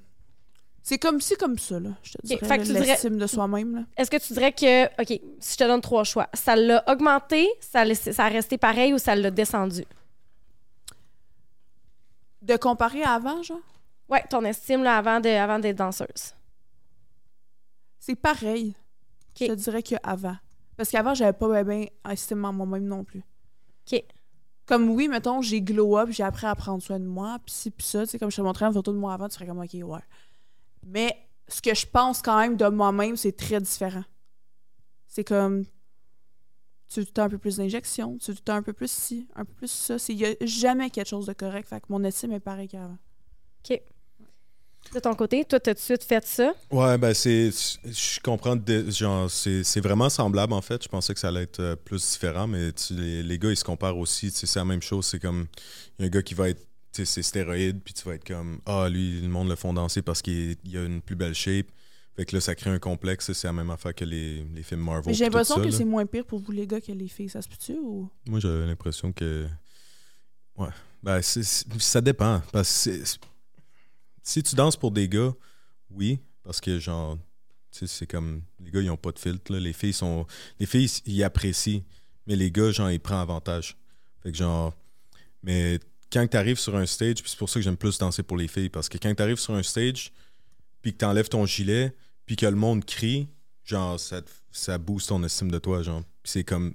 C'est 0.82 0.98
comme 0.98 1.20
si, 1.20 1.36
comme 1.36 1.58
ça, 1.58 1.78
là. 1.78 1.90
Je 2.02 2.12
te 2.12 2.26
dirais, 2.26 2.40
que 2.58 2.62
tu 2.64 2.72
dirais- 2.72 2.86
l'estime 2.86 3.18
de 3.18 3.26
soi-même, 3.26 3.74
là. 3.76 3.82
Est-ce 3.98 4.10
que 4.10 4.16
tu 4.16 4.32
dirais 4.32 4.52
que, 4.52 4.86
OK, 5.00 5.20
si 5.38 5.52
je 5.52 5.56
te 5.58 5.64
donne 5.64 5.80
trois 5.82 6.04
choix, 6.04 6.28
ça 6.32 6.56
l'a 6.56 6.82
augmenté, 6.90 7.48
ça, 7.60 7.84
ça 7.94 8.24
a 8.24 8.28
resté 8.28 8.56
pareil 8.56 8.94
ou 8.94 8.98
ça 8.98 9.14
l'a 9.14 9.30
descendu? 9.30 9.84
De 12.42 12.56
comparer 12.56 13.02
à 13.02 13.14
avant, 13.14 13.42
genre, 13.42 13.60
Ouais, 14.10 14.24
ton 14.28 14.44
estime 14.44 14.82
là, 14.82 14.98
avant, 14.98 15.20
de, 15.20 15.28
avant 15.28 15.60
d'être 15.60 15.78
danseuse. 15.78 16.34
c'est 18.00 18.16
pareil. 18.16 18.74
Je 19.38 19.46
te 19.46 19.52
dirais 19.52 19.82
qu'avant. 19.84 20.36
Parce 20.76 20.90
qu'avant, 20.90 21.14
j'avais 21.14 21.32
pas 21.32 21.62
bien 21.62 21.62
ben 21.62 21.86
estime 22.10 22.44
en 22.44 22.52
moi-même 22.52 22.86
non 22.86 23.04
plus. 23.04 23.22
OK. 23.86 24.02
Comme 24.66 24.90
oui, 24.90 25.06
mettons, 25.08 25.42
j'ai 25.42 25.62
glow 25.62 25.96
up, 25.96 26.10
j'ai 26.10 26.24
appris 26.24 26.46
à 26.46 26.54
prendre 26.56 26.82
soin 26.82 26.98
de 26.98 27.04
moi, 27.04 27.38
pis 27.44 27.52
ci, 27.52 27.70
pis 27.70 27.84
ça. 27.84 28.04
Tu 28.04 28.10
sais, 28.10 28.18
comme 28.18 28.30
je 28.30 28.36
te 28.36 28.42
montrais 28.42 28.66
une 28.66 28.72
photo 28.72 28.92
de 28.92 28.98
moi 28.98 29.14
avant, 29.14 29.28
tu 29.28 29.34
serais 29.34 29.46
comme, 29.46 29.60
OK, 29.60 29.74
ouais. 29.74 30.00
Mais 30.86 31.16
ce 31.46 31.62
que 31.62 31.74
je 31.74 31.86
pense 31.86 32.20
quand 32.20 32.38
même 32.38 32.56
de 32.56 32.66
moi-même, 32.66 33.16
c'est 33.16 33.36
très 33.36 33.60
différent. 33.60 34.04
C'est 35.06 35.24
comme. 35.24 35.64
Tu 36.92 37.06
as 37.16 37.22
un 37.22 37.28
peu 37.28 37.38
plus 37.38 37.56
d'injection, 37.58 38.18
tu 38.18 38.32
as 38.48 38.54
un 38.54 38.62
peu 38.62 38.72
plus 38.72 38.90
ci, 38.90 39.28
un 39.36 39.44
peu 39.44 39.52
plus 39.54 39.70
ça. 39.70 39.96
Il 40.08 40.16
n'y 40.16 40.26
a 40.26 40.34
jamais 40.40 40.90
quelque 40.90 41.08
chose 41.08 41.26
de 41.26 41.32
correct. 41.32 41.68
Fait 41.68 41.80
que 41.80 41.86
mon 41.88 42.02
estime 42.04 42.32
est 42.32 42.40
pareil 42.40 42.66
qu'avant. 42.68 42.98
De 44.94 44.98
ton 44.98 45.14
côté, 45.14 45.44
toi, 45.44 45.60
t'as 45.60 45.74
tout 45.74 45.78
de 45.78 45.84
suite 45.84 46.02
fait 46.02 46.26
ça? 46.26 46.52
Ouais, 46.72 46.98
ben 46.98 47.14
c'est. 47.14 47.50
Je 47.84 48.18
comprends. 48.20 48.56
de- 48.56 48.90
genre, 48.90 49.30
c'est 49.30 49.62
c'est 49.62 49.80
vraiment 49.80 50.08
semblable 50.08 50.52
en 50.52 50.62
fait. 50.62 50.82
Je 50.82 50.88
pensais 50.88 51.14
que 51.14 51.20
ça 51.20 51.28
allait 51.28 51.42
être 51.42 51.60
euh, 51.60 51.76
plus 51.76 52.10
différent, 52.12 52.48
mais 52.48 52.72
tu- 52.72 52.94
les, 52.94 53.22
les 53.22 53.38
gars, 53.38 53.50
ils 53.50 53.56
se 53.56 53.62
comparent 53.62 53.98
aussi. 53.98 54.30
C'est 54.32 54.52
la 54.56 54.64
même 54.64 54.82
chose. 54.82 55.06
C'est 55.06 55.20
comme. 55.20 55.46
Il 55.98 56.02
y 56.02 56.04
a 56.04 56.06
un 56.06 56.10
gars 56.10 56.22
qui 56.22 56.34
va 56.34 56.48
être. 56.48 56.60
Tu 56.92 57.04
sais, 57.04 57.04
c'est 57.04 57.22
stéroïde, 57.22 57.80
puis 57.84 57.94
tu 57.94 58.02
vas 58.08 58.14
être 58.14 58.26
comme. 58.26 58.60
Ah, 58.66 58.88
lui, 58.88 59.20
le 59.20 59.28
monde 59.28 59.48
le 59.48 59.54
font 59.54 59.72
danser 59.72 60.02
parce 60.02 60.22
qu'il 60.22 60.56
il 60.64 60.76
a 60.76 60.84
une 60.84 61.02
plus 61.02 61.14
belle 61.14 61.34
shape. 61.34 61.66
Fait 62.16 62.24
que 62.24 62.36
là, 62.36 62.40
ça 62.40 62.54
crée 62.54 62.70
un 62.70 62.78
complexe. 62.78 63.32
C'est 63.32 63.46
la 63.46 63.52
même 63.52 63.70
affaire 63.70 63.94
que 63.94 64.04
les, 64.04 64.44
les 64.44 64.62
films 64.62 64.80
Marvel. 64.80 65.14
J'ai 65.14 65.24
l'impression 65.24 65.62
que 65.62 65.70
c'est 65.70 65.84
moins 65.84 66.06
pire 66.06 66.24
pour 66.24 66.40
vous 66.40 66.52
les 66.52 66.66
gars 66.66 66.80
que 66.80 66.92
les 66.92 67.08
filles. 67.08 67.28
Ça 67.28 67.40
se 67.40 67.48
peut-tu 67.48 67.78
ou? 67.78 68.10
Moi, 68.28 68.40
j'avais 68.40 68.66
l'impression 68.66 69.12
que. 69.12 69.46
Ouais. 70.56 70.68
Ben, 71.02 71.20
ça 71.22 72.00
dépend. 72.00 72.42
Parce 72.52 72.84
que 72.84 73.04
si 74.22 74.42
tu 74.42 74.54
danses 74.54 74.76
pour 74.76 74.90
des 74.90 75.08
gars, 75.08 75.32
oui. 75.90 76.18
Parce 76.42 76.60
que, 76.60 76.78
genre, 76.78 77.16
tu 77.70 77.80
sais, 77.80 77.86
c'est 77.86 78.06
comme. 78.06 78.42
Les 78.62 78.70
gars, 78.70 78.80
ils 78.80 78.90
ont 78.90 78.96
pas 78.96 79.12
de 79.12 79.18
filtre. 79.18 79.52
Là. 79.52 79.60
Les 79.60 79.72
filles 79.72 79.92
sont. 79.92 80.26
Les 80.58 80.66
filles, 80.66 80.90
ils 81.06 81.22
apprécient. 81.24 81.82
Mais 82.26 82.36
les 82.36 82.50
gars, 82.50 82.70
genre, 82.70 82.90
ils 82.90 83.00
prennent 83.00 83.18
avantage. 83.18 83.76
Fait 84.22 84.32
que, 84.32 84.36
genre. 84.36 84.74
Mais 85.42 85.80
quand 86.12 86.26
tu 86.26 86.36
arrives 86.36 86.58
sur 86.58 86.76
un 86.76 86.84
stage, 86.86 87.18
c'est 87.24 87.38
pour 87.38 87.48
ça 87.48 87.60
que 87.60 87.64
j'aime 87.64 87.76
plus 87.76 87.96
danser 87.96 88.22
pour 88.22 88.36
les 88.36 88.48
filles. 88.48 88.68
Parce 88.68 88.88
que 88.88 88.98
quand 88.98 89.14
tu 89.14 89.22
arrives 89.22 89.38
sur 89.38 89.54
un 89.54 89.62
stage, 89.62 90.12
puis 90.82 90.92
que 90.92 90.98
tu 90.98 91.04
enlèves 91.04 91.28
ton 91.28 91.46
gilet, 91.46 91.94
puis 92.26 92.36
que 92.36 92.46
le 92.46 92.56
monde 92.56 92.84
crie, 92.84 93.28
genre, 93.64 93.98
ça, 93.98 94.20
ça 94.50 94.78
booste 94.78 95.08
ton 95.08 95.22
estime 95.24 95.50
de 95.50 95.58
toi, 95.58 95.82
genre. 95.82 96.02
Puis 96.22 96.32
c'est 96.32 96.44
comme 96.44 96.74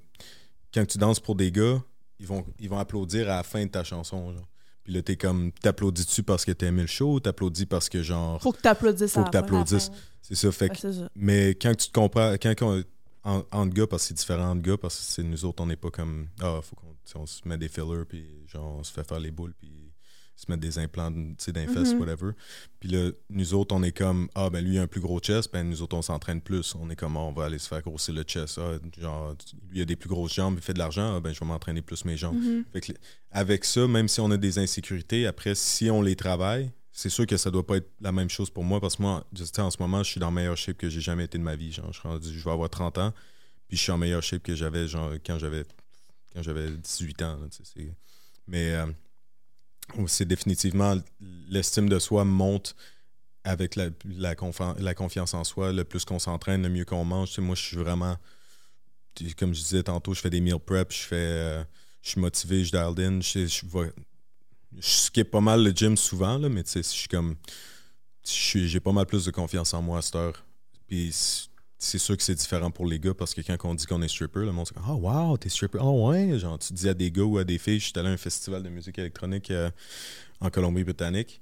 quand 0.72 0.84
tu 0.86 0.98
danses 0.98 1.20
pour 1.20 1.34
des 1.36 1.50
gars, 1.52 1.82
ils 2.18 2.26
vont, 2.26 2.44
ils 2.58 2.68
vont 2.68 2.78
applaudir 2.78 3.30
à 3.30 3.36
la 3.36 3.42
fin 3.42 3.64
de 3.64 3.70
ta 3.70 3.84
chanson. 3.84 4.32
Genre. 4.32 4.48
Puis 4.84 4.92
là, 4.94 5.02
t'es 5.02 5.16
comme, 5.16 5.52
t'applaudis-tu 5.52 6.22
parce 6.22 6.44
que 6.44 6.52
t'as 6.52 6.66
aimé 6.68 6.82
le 6.82 6.86
show 6.88 7.14
ou 7.14 7.20
t'applaudis 7.20 7.66
parce 7.66 7.88
que, 7.88 8.02
genre, 8.02 8.40
Faut 8.40 8.52
que 8.52 8.60
t'applaudisses 8.60 9.12
faut 9.12 9.24
que 9.24 9.30
t'applaudisses. 9.30 9.90
C'est 10.22 10.34
ça. 10.34 10.50
Fait 10.52 10.68
que- 10.68 10.86
Ouais, 10.86 10.92
ça. 10.92 11.08
mais 11.14 11.50
quand 11.50 11.74
tu 11.74 11.88
te 11.88 11.92
comprends, 11.92 12.32
quand 12.34 12.54
on, 12.62 12.84
en, 13.24 13.44
entre 13.50 13.74
gars, 13.74 13.86
parce 13.86 14.02
que 14.04 14.08
c'est 14.08 14.14
différent 14.14 14.50
entre 14.52 14.62
gars, 14.62 14.76
parce 14.76 14.96
que 14.96 15.02
c'est 15.04 15.22
nous 15.24 15.44
autres, 15.44 15.62
on 15.62 15.66
n'est 15.66 15.76
pas 15.76 15.90
comme, 15.90 16.28
ah, 16.40 16.60
faut 16.62 16.76
qu'on 16.76 16.94
on 17.20 17.26
se 17.26 17.40
met 17.46 17.58
des 17.58 17.68
fillers, 17.68 18.04
puis 18.08 18.24
genre, 18.46 18.76
on 18.78 18.82
se 18.84 18.92
fait 18.92 19.06
faire 19.06 19.18
les 19.20 19.30
boules, 19.32 19.54
puis 19.58 19.85
se 20.36 20.44
met 20.50 20.56
des 20.58 20.78
implants, 20.78 21.10
tu 21.12 21.34
sais, 21.38 21.52
d'un 21.52 21.66
fesses, 21.66 21.92
Mhm. 21.94 22.00
whatever. 22.00 22.30
Puis 22.78 22.90
là, 22.90 23.10
nous 23.30 23.54
autres, 23.54 23.74
on 23.74 23.82
est 23.82 23.92
comme, 23.96 24.28
ah, 24.34 24.50
ben 24.50 24.62
lui, 24.64 24.74
il 24.74 24.78
a 24.78 24.82
un 24.82 24.86
plus 24.86 25.00
gros 25.00 25.18
chest, 25.18 25.50
ben 25.52 25.68
nous 25.68 25.80
autres, 25.82 25.96
on 25.96 26.02
s'entraîne 26.02 26.40
plus. 26.42 26.74
On 26.74 26.90
est 26.90 26.96
comme, 26.96 27.16
Ah, 27.16 27.20
on 27.20 27.32
va 27.32 27.46
aller 27.46 27.58
se 27.58 27.68
faire 27.68 27.80
grossir 27.82 28.14
le 28.14 28.22
chest. 28.22 28.58
Ah, 28.60 28.72
genre, 29.00 29.34
lui, 29.70 29.78
il 29.78 29.82
a 29.82 29.84
des 29.86 29.96
plus 29.96 30.08
grosses 30.10 30.34
jambes, 30.34 30.54
il 30.58 30.62
fait 30.62 30.74
de 30.74 30.78
l'argent, 30.78 31.16
ah, 31.16 31.20
ben 31.20 31.32
je 31.32 31.40
vais 31.40 31.46
m'entraîner 31.46 31.80
plus 31.82 32.04
mes 32.04 32.16
jambes. 32.16 32.36
Mhm. 32.36 32.64
Fait 32.72 32.80
que, 32.82 32.92
avec 33.30 33.64
ça, 33.64 33.86
même 33.88 34.08
si 34.08 34.20
on 34.20 34.30
a 34.30 34.36
des 34.36 34.58
insécurités, 34.58 35.26
après, 35.26 35.54
si 35.54 35.90
on 35.90 36.02
les 36.02 36.16
travaille, 36.16 36.70
c'est 36.92 37.10
sûr 37.10 37.26
que 37.26 37.36
ça 37.36 37.50
doit 37.50 37.66
pas 37.66 37.76
être 37.78 37.90
la 38.00 38.12
même 38.12 38.30
chose 38.30 38.48
pour 38.50 38.64
moi 38.64 38.80
parce 38.80 38.96
que 38.96 39.02
moi, 39.02 39.26
tu 39.34 39.44
sais, 39.44 39.60
en 39.60 39.70
ce 39.70 39.76
moment, 39.80 40.02
je 40.02 40.10
suis 40.10 40.20
dans 40.20 40.28
la 40.28 40.32
meilleure 40.32 40.56
shape 40.56 40.76
que 40.78 40.88
j'ai 40.88 41.00
jamais 41.02 41.24
été 41.24 41.36
de 41.38 41.42
ma 41.42 41.54
vie. 41.56 41.70
Genre, 41.72 41.92
je, 41.92 41.98
suis 41.98 42.08
rendu- 42.08 42.32
je 42.38 42.44
vais 42.44 42.50
avoir 42.50 42.70
30 42.70 42.96
ans, 42.98 43.12
puis 43.68 43.76
je 43.76 43.82
suis 43.82 43.92
en 43.92 43.98
meilleure 43.98 44.22
shape 44.22 44.42
que 44.42 44.54
j'avais 44.54 44.86
genre 44.88 45.12
quand 45.24 45.38
j'avais 45.38 45.64
quand 46.34 46.42
j'avais 46.42 46.70
18 46.70 47.20
ans. 47.22 47.36
là, 47.40 47.46
c'est- 47.50 47.90
Mais 48.48 48.72
euh, 48.74 48.86
c'est 50.06 50.24
définitivement 50.26 50.96
l'estime 51.48 51.88
de 51.88 51.98
soi 51.98 52.24
monte 52.24 52.74
avec 53.44 53.76
la, 53.76 53.90
la, 54.04 54.34
la 54.78 54.94
confiance 54.94 55.34
en 55.34 55.44
soi. 55.44 55.72
Le 55.72 55.84
plus 55.84 56.04
qu'on 56.04 56.18
s'entraîne, 56.18 56.62
le 56.62 56.68
mieux 56.68 56.84
qu'on 56.84 57.04
mange. 57.04 57.38
Moi, 57.38 57.54
je 57.54 57.62
suis 57.62 57.76
vraiment. 57.76 58.16
Comme 59.38 59.54
je 59.54 59.62
disais 59.62 59.82
tantôt, 59.82 60.12
je 60.12 60.20
fais 60.20 60.30
des 60.30 60.40
meal 60.40 60.58
prep, 60.58 60.92
je 60.92 60.98
fais. 60.98 61.16
euh, 61.16 61.64
je 62.02 62.10
suis 62.10 62.20
motivé, 62.20 62.64
je 62.64 62.70
dialed 62.70 63.00
in, 63.00 63.20
je, 63.20 63.46
je, 63.46 63.66
je 64.76 64.80
skip 64.80 65.30
pas 65.30 65.40
mal 65.40 65.64
le 65.64 65.70
gym 65.70 65.96
souvent, 65.96 66.38
là, 66.38 66.48
mais 66.48 66.62
tu 66.62 66.70
sais, 66.70 66.82
je 66.82 66.88
suis 66.88 67.08
comme. 67.08 67.36
J'ai 68.22 68.80
pas 68.80 68.92
mal 68.92 69.06
plus 69.06 69.24
de 69.24 69.30
confiance 69.30 69.72
en 69.72 69.82
moi 69.82 69.98
à 69.98 70.02
cette 70.02 70.16
heure. 70.16 70.44
Puis 70.88 71.14
c'est- 71.78 71.98
sûr 71.98 72.16
que 72.16 72.22
c'est 72.22 72.34
différent 72.34 72.70
pour 72.70 72.86
les 72.86 72.98
gars 72.98 73.14
parce 73.14 73.34
que 73.34 73.40
quand 73.40 73.56
on 73.68 73.74
dit 73.74 73.86
qu'on 73.86 74.02
est 74.02 74.08
stripper, 74.08 74.40
le 74.40 74.52
monde 74.52 74.66
c'est 74.66 74.74
comme 74.74 74.84
Ah, 74.86 74.94
wow, 74.94 75.36
t'es 75.36 75.48
stripper. 75.48 75.78
Ah, 75.80 75.90
ouais? 75.90 76.38
Genre, 76.38 76.58
tu 76.58 76.72
dis 76.72 76.88
à 76.88 76.94
des 76.94 77.10
gars 77.10 77.22
ou 77.22 77.38
à 77.38 77.44
des 77.44 77.58
filles, 77.58 77.80
je 77.80 77.86
suis 77.86 77.92
allé 77.96 78.08
à 78.08 78.12
un 78.12 78.16
festival 78.16 78.62
de 78.62 78.68
musique 78.68 78.98
électronique 78.98 79.50
euh, 79.50 79.70
en 80.40 80.50
Colombie-Britannique. 80.50 81.40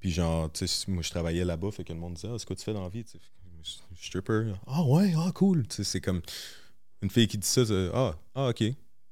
Puis, 0.00 0.10
genre, 0.10 0.50
tu 0.52 0.66
sais, 0.66 0.90
moi, 0.90 1.02
je 1.02 1.10
travaillais 1.10 1.44
là-bas, 1.44 1.70
fait 1.70 1.84
que 1.84 1.92
le 1.92 1.98
monde 1.98 2.14
disait 2.14 2.28
Ah, 2.30 2.36
c'est 2.38 2.46
quoi 2.46 2.56
tu 2.56 2.64
fais 2.64 2.72
dans 2.74 2.82
la 2.82 2.88
vie? 2.88 3.04
Stripper. 4.00 4.52
Ah, 4.66 4.82
ouais, 4.84 5.12
ah, 5.16 5.30
cool. 5.34 5.66
Tu 5.66 5.76
sais, 5.76 5.84
c'est 5.84 6.00
comme 6.00 6.20
une 7.02 7.10
fille 7.10 7.26
qui 7.26 7.38
dit 7.38 7.46
ça, 7.46 7.62
ah, 7.94 8.14
ah, 8.34 8.48
ok. 8.48 8.62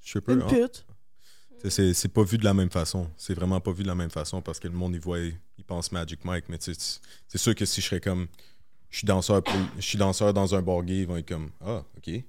Stripper. 0.01 0.33
Une 0.35 0.43
ah. 0.43 0.49
pute. 0.49 0.85
C'est 1.71 2.09
pas 2.09 2.23
vu 2.25 2.37
de 2.37 2.45
la 2.45 2.53
même 2.53 2.71
façon. 2.71 3.11
C'est 3.17 3.33
vraiment 3.35 3.59
pas 3.61 3.73
vu 3.73 3.83
de 3.83 3.89
la 3.89 3.95
même 3.95 4.11
façon 4.11 4.43
parce 4.43 4.61
que 4.61 4.69
le 4.69 4.75
monde, 4.75 4.95
il 4.95 5.01
voit, 5.01 5.19
il 5.21 5.65
pense 5.67 5.91
Magic 5.93 6.23
Mike. 6.25 6.45
Mais 6.49 6.59
tu 6.59 6.75
sais, 6.75 6.79
c'est- 6.79 7.01
c'est 7.27 7.39
sûr 7.39 7.55
que 7.55 7.65
si 7.65 7.81
je 7.81 7.87
serais 7.87 8.01
comme, 8.01 8.27
je 8.95 8.99
suis 8.99 9.07
danseur, 9.09 9.43
pour- 9.43 9.53
je 9.77 9.81
suis 9.83 9.99
danseur 9.99 10.33
dans 10.33 10.55
un 10.55 10.63
bar 10.63 10.81
gay, 10.85 11.01
ils 11.01 11.07
vont 11.07 11.17
être 11.17 11.27
comme, 11.27 11.51
ah, 11.67 11.83
ok. 11.97 12.23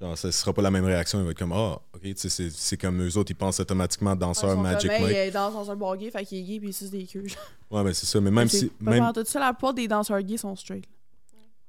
Genre, 0.00 0.18
ça 0.18 0.32
sera 0.32 0.52
pas 0.52 0.60
la 0.62 0.72
même 0.72 0.84
réaction. 0.84 1.20
Ils 1.20 1.24
vont 1.24 1.30
être 1.30 1.38
comme, 1.38 1.52
ah, 1.52 1.80
ok. 1.94 2.00
Tu 2.02 2.28
sais, 2.28 2.50
c'est- 2.50 2.76
comme 2.76 3.00
eux 3.00 3.16
autres, 3.16 3.30
ils 3.30 3.36
pensent 3.36 3.60
automatiquement 3.60 4.16
danseur 4.16 4.56
Magic 4.56 4.90
Mike. 4.90 5.16
Il 5.28 5.32
danse 5.32 5.52
dans 5.54 5.70
un 5.70 5.76
bar 5.76 5.96
gay, 5.96 6.10
fait 6.10 6.24
qu'il 6.24 6.38
est 6.38 6.42
gay 6.42 6.58
puis 6.58 6.70
il 6.70 6.72
suce 6.72 6.90
des 6.90 7.04
queues. 7.06 7.26
Ouais, 7.70 7.84
mais 7.84 7.94
c'est 7.94 8.06
ça. 8.06 8.20
Mais 8.20 8.32
même 8.32 8.48
C'est 8.48 8.58
si, 8.58 8.72
même, 8.80 9.12
tout 9.14 9.22
ça, 9.24 9.38
la 9.38 9.52
plupart 9.52 9.72
des 9.74 9.86
danseurs 9.86 10.20
gays 10.22 10.36
sont 10.38 10.56
straight. 10.56 10.84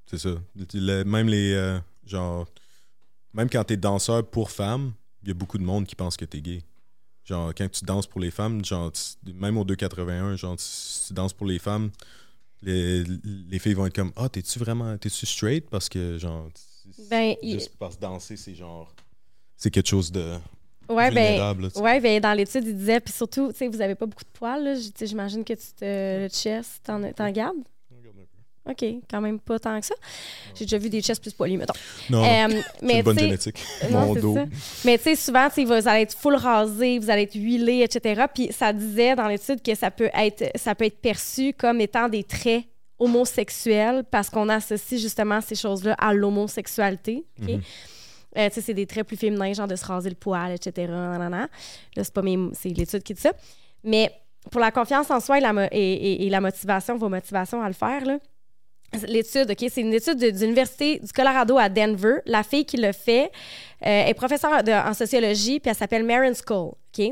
C'est 0.07 0.18
ça. 0.18 0.30
Le- 0.73 1.03
même 1.03 1.27
les. 1.27 1.53
euh, 1.53 1.77
genre. 2.03 2.47
Même 3.35 3.47
quand 3.49 3.63
t'es 3.63 3.77
danseur 3.77 4.26
pour 4.27 4.49
femmes, 4.49 4.91
il 5.22 5.27
y 5.27 5.31
a 5.31 5.35
beaucoup 5.35 5.59
de 5.59 5.63
monde 5.63 5.85
qui 5.85 5.95
pense 5.95 6.18
que 6.18 6.26
t'es 6.26 6.41
gay. 6.41 6.63
Genre, 7.23 7.53
quand 7.55 7.69
tu 7.72 7.85
danses 7.85 8.07
pour 8.07 8.19
les 8.19 8.31
femmes, 8.31 8.65
genre, 8.65 8.91
tu- 8.91 9.31
même 9.34 9.57
au 9.57 9.63
281, 9.63 10.35
genre, 10.35 10.57
tu, 10.57 10.63
si 10.65 11.07
tu 11.09 11.13
danses 11.13 11.31
pour 11.34 11.45
les 11.47 11.59
femmes, 11.59 11.91
les, 12.61 13.03
les 13.49 13.59
filles 13.59 13.73
vont 13.73 13.85
être 13.85 13.95
comme 13.95 14.11
Ah, 14.15 14.29
t'es-tu 14.29 14.59
vraiment. 14.59 14.97
T'es-tu 14.97 15.25
straight? 15.25 15.69
Parce 15.69 15.89
que, 15.89 16.17
genre. 16.17 16.49
Ben, 17.09 17.35
il- 17.41 17.53
Juste 17.53 17.75
parce 17.79 17.95
que 17.95 18.01
danser, 18.01 18.38
c'est 18.38 18.55
genre. 18.55 18.93
C'est 19.57 19.69
quelque 19.71 19.89
chose 19.89 20.11
de. 20.11 20.35
Ouais, 20.89 21.09
ben, 21.11 21.38
là, 21.38 21.55
ouais, 21.81 21.99
ben, 22.01 22.19
dans 22.19 22.33
l'étude, 22.33 22.65
il 22.65 22.75
disait, 22.75 22.99
puis 22.99 23.13
surtout, 23.13 23.51
tu 23.53 23.59
sais, 23.59 23.67
vous 23.69 23.79
avez 23.79 23.95
pas 23.95 24.05
beaucoup 24.05 24.23
de 24.25 24.29
poils, 24.33 24.63
là. 24.63 24.73
J'imagine 24.99 25.43
que 25.45 25.53
tu 25.53 25.67
te. 25.77 25.85
Le 26.23 26.27
chest, 26.27 26.81
t'en 26.83 27.11
t'en 27.13 27.31
gardes? 27.31 27.57
OK, 28.69 28.85
quand 29.09 29.21
même 29.21 29.39
pas 29.39 29.57
tant 29.57 29.79
que 29.79 29.85
ça. 29.88 29.95
J'ai 30.53 30.65
déjà 30.65 30.77
vu 30.77 30.89
des 30.89 31.01
chests 31.01 31.21
plus 31.21 31.33
poilus, 31.33 31.57
mettons. 31.57 31.73
Non, 32.11 32.23
Euh, 32.23 32.47
c'est 32.49 32.85
mais 32.85 32.97
une 32.97 33.01
bonne 33.01 33.17
génétique. 33.19 33.57
Non, 33.89 34.05
Mon 34.07 34.13
dos. 34.13 34.35
ça. 34.35 34.45
Mais 34.85 34.97
tu 34.99 35.03
sais, 35.05 35.15
souvent, 35.15 35.47
vous 35.55 35.71
allez 35.88 36.01
être 36.03 36.15
full 36.15 36.35
rasé, 36.35 36.99
vous 36.99 37.09
allez 37.09 37.23
être 37.23 37.33
huilé, 37.33 37.81
etc. 37.81 38.23
Puis 38.33 38.49
ça 38.53 38.71
disait 38.71 39.15
dans 39.15 39.27
l'étude 39.27 39.63
que 39.63 39.73
ça 39.73 39.89
peut 39.89 40.11
être, 40.13 40.43
ça 40.55 40.75
peut 40.75 40.85
être 40.85 40.99
perçu 41.01 41.53
comme 41.53 41.81
étant 41.81 42.07
des 42.07 42.23
traits 42.23 42.63
homosexuels 42.99 44.03
parce 44.09 44.29
qu'on 44.29 44.47
associe 44.49 44.99
justement 45.01 45.41
ces 45.41 45.55
choses-là 45.55 45.95
à 45.97 46.13
l'homosexualité. 46.13 47.25
OK? 47.41 47.49
Mhm. 47.49 47.61
Euh, 48.38 48.47
tu 48.47 48.55
sais, 48.55 48.61
c'est 48.61 48.73
des 48.73 48.85
traits 48.85 49.05
plus 49.07 49.17
féminins, 49.17 49.51
genre 49.53 49.67
de 49.67 49.75
se 49.75 49.83
raser 49.85 50.09
le 50.09 50.15
poil, 50.15 50.51
etc. 50.53 50.88
nanana. 50.88 51.49
Là, 51.97 52.03
c'est 52.03 52.13
pas 52.13 52.21
mes- 52.21 52.38
c'est 52.53 52.69
l'étude 52.69 53.03
qui 53.03 53.13
dit 53.13 53.21
ça. 53.21 53.33
Mais 53.83 54.09
pour 54.49 54.61
la 54.61 54.71
confiance 54.71 55.11
en 55.11 55.19
soi 55.19 55.38
et 55.39 55.41
la, 55.41 55.51
mo- 55.51 55.67
et, 55.71 55.93
et- 55.93 56.25
et 56.25 56.29
la 56.29 56.39
motivation, 56.39 56.95
vos 56.97 57.09
motivations 57.09 57.61
à 57.61 57.67
le 57.67 57.73
faire, 57.73 58.05
là, 58.05 58.19
L'étude, 59.07 59.51
OK, 59.51 59.69
c'est 59.69 59.81
une 59.81 59.93
étude 59.93 60.18
de, 60.18 60.27
l'Université 60.27 60.99
du 60.99 61.11
Colorado 61.13 61.57
à 61.57 61.69
Denver. 61.69 62.15
La 62.26 62.43
fille 62.43 62.65
qui 62.65 62.77
l'a 62.77 62.91
fait 62.91 63.31
euh, 63.85 64.05
est 64.05 64.13
professeure 64.13 64.63
de- 64.63 64.72
en 64.72 64.93
sociologie, 64.93 65.59
puis 65.59 65.69
elle 65.69 65.77
s'appelle 65.77 66.03
Maren 66.03 66.34
Skull, 66.34 66.73
OK? 66.73 66.99
Euh, 66.99 67.11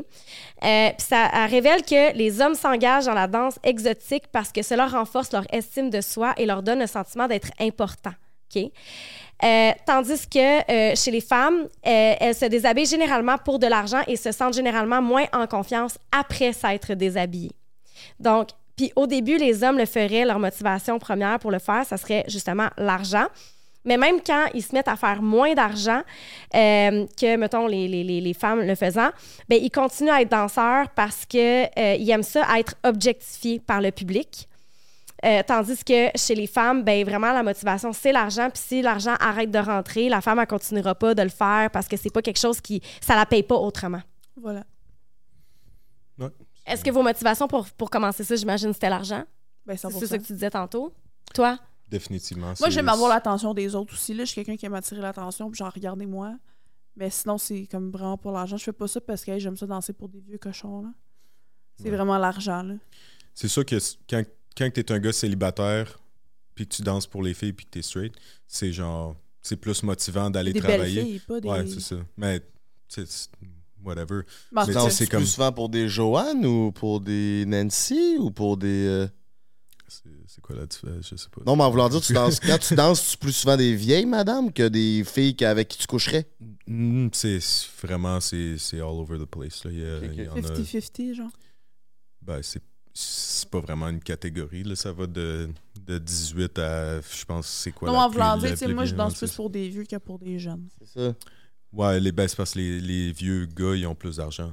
puis 0.60 0.94
ça 0.98 1.30
elle 1.32 1.50
révèle 1.50 1.82
que 1.82 2.14
les 2.14 2.40
hommes 2.40 2.54
s'engagent 2.54 3.06
dans 3.06 3.14
la 3.14 3.26
danse 3.26 3.58
exotique 3.64 4.24
parce 4.30 4.52
que 4.52 4.62
cela 4.62 4.86
renforce 4.86 5.32
leur 5.32 5.44
estime 5.52 5.88
de 5.88 6.02
soi 6.02 6.34
et 6.36 6.44
leur 6.44 6.62
donne 6.62 6.80
le 6.80 6.86
sentiment 6.86 7.26
d'être 7.26 7.50
important 7.58 8.12
OK? 8.54 8.70
Euh, 9.42 9.72
tandis 9.86 10.28
que 10.28 10.70
euh, 10.70 10.94
chez 10.94 11.10
les 11.10 11.20
femmes, 11.20 11.62
euh, 11.86 12.14
elles 12.20 12.34
se 12.34 12.44
déshabillent 12.44 12.86
généralement 12.86 13.38
pour 13.38 13.58
de 13.58 13.66
l'argent 13.66 14.02
et 14.06 14.16
se 14.16 14.32
sentent 14.32 14.54
généralement 14.54 15.00
moins 15.00 15.24
en 15.32 15.46
confiance 15.46 15.96
après 16.12 16.52
s'être 16.52 16.94
déshabillées. 16.94 17.52
Donc, 18.18 18.48
puis 18.80 18.90
au 18.96 19.06
début, 19.06 19.36
les 19.36 19.62
hommes 19.62 19.76
le 19.76 19.84
feraient, 19.84 20.24
leur 20.24 20.38
motivation 20.38 20.98
première 20.98 21.38
pour 21.38 21.50
le 21.50 21.58
faire, 21.58 21.84
ça 21.84 21.98
serait 21.98 22.24
justement 22.28 22.68
l'argent. 22.78 23.26
Mais 23.84 23.98
même 23.98 24.22
quand 24.26 24.46
ils 24.54 24.62
se 24.62 24.74
mettent 24.74 24.88
à 24.88 24.96
faire 24.96 25.20
moins 25.20 25.52
d'argent 25.52 26.00
euh, 26.54 27.06
que, 27.20 27.36
mettons, 27.36 27.66
les, 27.66 27.86
les- 27.88 28.20
les- 28.22 28.32
femmes 28.34 28.60
le 28.62 28.74
faisant, 28.74 29.10
ben, 29.50 29.58
ils 29.60 29.70
continuent 29.70 30.08
à 30.08 30.22
être 30.22 30.30
danseurs 30.30 30.88
parce 30.96 31.26
qu'ils 31.26 32.10
aiment 32.10 32.22
ça, 32.22 32.42
à 32.48 32.58
être 32.58 32.74
objectifiés 32.82 33.60
par 33.60 33.82
le 33.82 33.90
public. 33.90 34.48
Euh, 35.26 35.42
tandis 35.46 35.84
que 35.84 36.08
chez 36.16 36.34
les 36.34 36.46
femmes, 36.46 36.82
ben 36.82 37.04
vraiment, 37.04 37.32
la 37.34 37.42
motivation, 37.42 37.92
c'est 37.92 38.12
l'argent. 38.12 38.48
Puis 38.48 38.62
si 38.66 38.80
l'argent 38.80 39.14
arrête 39.20 39.50
de 39.50 39.58
rentrer, 39.58 40.08
la 40.08 40.22
femme, 40.22 40.38
elle 40.38 40.46
continuera 40.46 40.94
pas 40.94 41.14
de 41.14 41.22
le 41.22 41.28
faire 41.28 41.68
parce 41.70 41.86
que 41.86 41.98
c'est 41.98 42.08
pas 42.12 42.22
quelque 42.22 42.40
chose 42.40 42.62
qui... 42.62 42.80
Ça 43.02 43.14
la 43.14 43.26
paye 43.26 43.42
pas 43.42 43.56
autrement. 43.56 44.00
Voilà. 44.40 44.64
Ouais. 46.18 46.28
Est-ce 46.70 46.84
que 46.84 46.90
vos 46.90 47.02
motivations 47.02 47.48
pour, 47.48 47.68
pour 47.70 47.90
commencer 47.90 48.24
ça, 48.24 48.36
j'imagine, 48.36 48.72
c'était 48.72 48.88
l'argent? 48.90 49.24
Ben, 49.66 49.76
C'est 49.76 49.88
100%. 49.88 50.06
ça 50.06 50.18
que 50.18 50.24
tu 50.24 50.32
disais 50.32 50.50
tantôt? 50.50 50.92
Toi? 51.34 51.58
Définitivement. 51.88 52.52
Moi, 52.60 52.70
j'aime 52.70 52.88
avoir 52.88 53.08
l'attention 53.10 53.52
des 53.54 53.74
autres 53.74 53.94
aussi. 53.94 54.14
Là. 54.14 54.24
Je 54.24 54.30
suis 54.30 54.36
quelqu'un 54.36 54.56
qui 54.56 54.66
aime 54.66 54.74
attirer 54.74 55.00
l'attention, 55.00 55.50
puis 55.50 55.58
genre, 55.58 55.72
regardez-moi. 55.72 56.36
Mais 56.96 57.10
sinon, 57.10 57.38
c'est 57.38 57.66
comme 57.70 57.90
vraiment 57.90 58.16
pour 58.18 58.32
l'argent. 58.32 58.56
Je 58.56 58.64
fais 58.64 58.72
pas 58.72 58.86
ça 58.88 59.00
parce 59.00 59.24
que 59.24 59.30
hey, 59.32 59.40
j'aime 59.40 59.56
ça 59.56 59.66
danser 59.66 59.92
pour 59.92 60.08
des 60.08 60.20
vieux 60.20 60.38
cochons. 60.38 60.82
là. 60.82 60.88
C'est 61.76 61.84
Ouais. 61.84 61.96
vraiment 61.96 62.18
l'argent. 62.18 62.62
là. 62.62 62.74
C'est 63.34 63.48
sûr 63.48 63.64
que 63.64 63.76
quand, 64.08 64.22
quand 64.56 64.70
tu 64.72 64.80
es 64.80 64.92
un 64.92 64.98
gars 64.98 65.12
célibataire, 65.12 65.98
puis 66.54 66.66
que 66.68 66.74
tu 66.74 66.82
danses 66.82 67.06
pour 67.06 67.22
les 67.22 67.32
filles, 67.34 67.52
puis 67.52 67.64
que 67.66 67.70
tu 67.70 67.78
es 67.78 67.82
straight, 67.82 68.14
c'est 68.46 68.72
genre. 68.72 69.16
C'est 69.42 69.56
plus 69.56 69.82
motivant 69.82 70.28
d'aller 70.30 70.52
Des 70.52 70.60
belles 70.60 70.70
travailler. 70.72 71.02
filles, 71.02 71.18
pas 71.20 71.40
des. 71.40 71.48
Ouais, 71.48 71.66
c'est 71.66 71.80
ça. 71.80 71.96
Mais, 72.16 72.40
tu 73.80 73.84
c'est- 73.84 73.88
whatever. 73.88 74.22
Tu 74.24 74.72
tu 74.90 74.90
c'est 74.90 75.06
plus 75.08 75.26
souvent 75.26 75.52
pour 75.52 75.68
des 75.68 75.88
Joanne 75.88 76.44
ou 76.46 76.72
pour 76.72 77.00
des 77.00 77.44
Nancy 77.46 78.16
ou 78.18 78.30
pour 78.30 78.56
des. 78.56 78.86
euh, 78.86 79.06
C'est 80.26 80.40
quoi 80.40 80.54
la 80.54 80.66
différence? 80.66 81.08
Je 81.10 81.16
sais 81.16 81.28
pas. 81.30 81.42
Non, 81.44 81.56
mais 81.56 81.64
en 81.64 81.70
voulant 81.70 81.88
dire, 81.88 82.00
tu 82.00 82.12
danses, 82.12 82.38
quand 82.38 82.58
tu 82.58 82.74
danses, 82.74 83.10
tu 83.10 83.16
plus 83.18 83.32
souvent 83.32 83.56
des 83.56 83.74
vieilles 83.74 84.06
madame 84.06 84.52
que 84.52 84.68
des 84.68 85.02
filles 85.04 85.36
avec 85.44 85.68
qui 85.68 85.78
tu 85.78 85.86
coucherais? 85.86 86.28
Mm, 86.66 87.08
c'est 87.12 87.40
vraiment, 87.82 88.20
c'est 88.20 88.56
c'est 88.58 88.76
all 88.78 88.84
over 89.00 89.18
the 89.18 89.24
place. 89.26 89.64
Là. 89.64 89.70
Il 89.72 89.80
y 89.80 89.84
a- 89.84 90.00
50-50, 90.00 91.14
genre. 91.14 91.30
ben, 92.22 92.40
c'est 92.42 92.62
c'est 92.92 93.48
pas 93.48 93.60
vraiment 93.60 93.88
une 93.88 94.00
catégorie. 94.00 94.64
Là. 94.64 94.74
Ça 94.76 94.92
va 94.92 95.06
de, 95.06 95.48
de 95.86 95.98
18 95.98 96.58
à, 96.58 97.00
je 97.00 97.24
pense, 97.24 97.46
c'est 97.46 97.70
quoi 97.72 97.88
non, 97.88 97.94
la 97.94 98.00
en 98.04 98.08
voulant 98.10 98.34
la 98.36 98.50
dire, 98.52 98.58
tu 98.68 98.74
moi, 98.74 98.84
je 98.84 98.94
danse 98.94 99.14
c'est 99.16 99.26
plus 99.26 99.36
pour 99.36 99.50
des 99.50 99.68
vieux 99.68 99.84
que 99.84 99.96
pour 99.96 100.18
des 100.18 100.38
jeunes. 100.38 100.68
C'est 100.80 101.00
ça. 101.00 101.14
Ouais, 101.72 102.00
les, 102.00 102.12
ben, 102.12 102.26
c'est 102.28 102.36
parce 102.36 102.52
que 102.52 102.58
les, 102.58 102.80
les 102.80 103.12
vieux 103.12 103.46
gars, 103.46 103.74
ils 103.74 103.86
ont 103.86 103.94
plus 103.94 104.16
d'argent. 104.16 104.52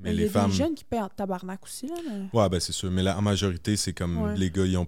Mais 0.00 0.10
il 0.10 0.14
y 0.14 0.18
les 0.18 0.26
a 0.26 0.30
femmes... 0.30 0.50
des 0.50 0.56
jeunes 0.56 0.74
qui 0.74 0.84
paient 0.84 1.00
en 1.00 1.08
tabarnak 1.08 1.62
aussi, 1.64 1.86
là. 1.88 1.94
Mais... 2.06 2.38
Ouais, 2.38 2.48
ben 2.48 2.60
c'est 2.60 2.72
sûr. 2.72 2.90
Mais 2.90 3.02
la, 3.02 3.18
en 3.18 3.22
majorité, 3.22 3.76
c'est 3.76 3.92
comme 3.92 4.16
Ouais. 4.18 4.36
les 4.36 4.50
gars, 4.50 4.64
ils 4.64 4.76
ont. 4.76 4.86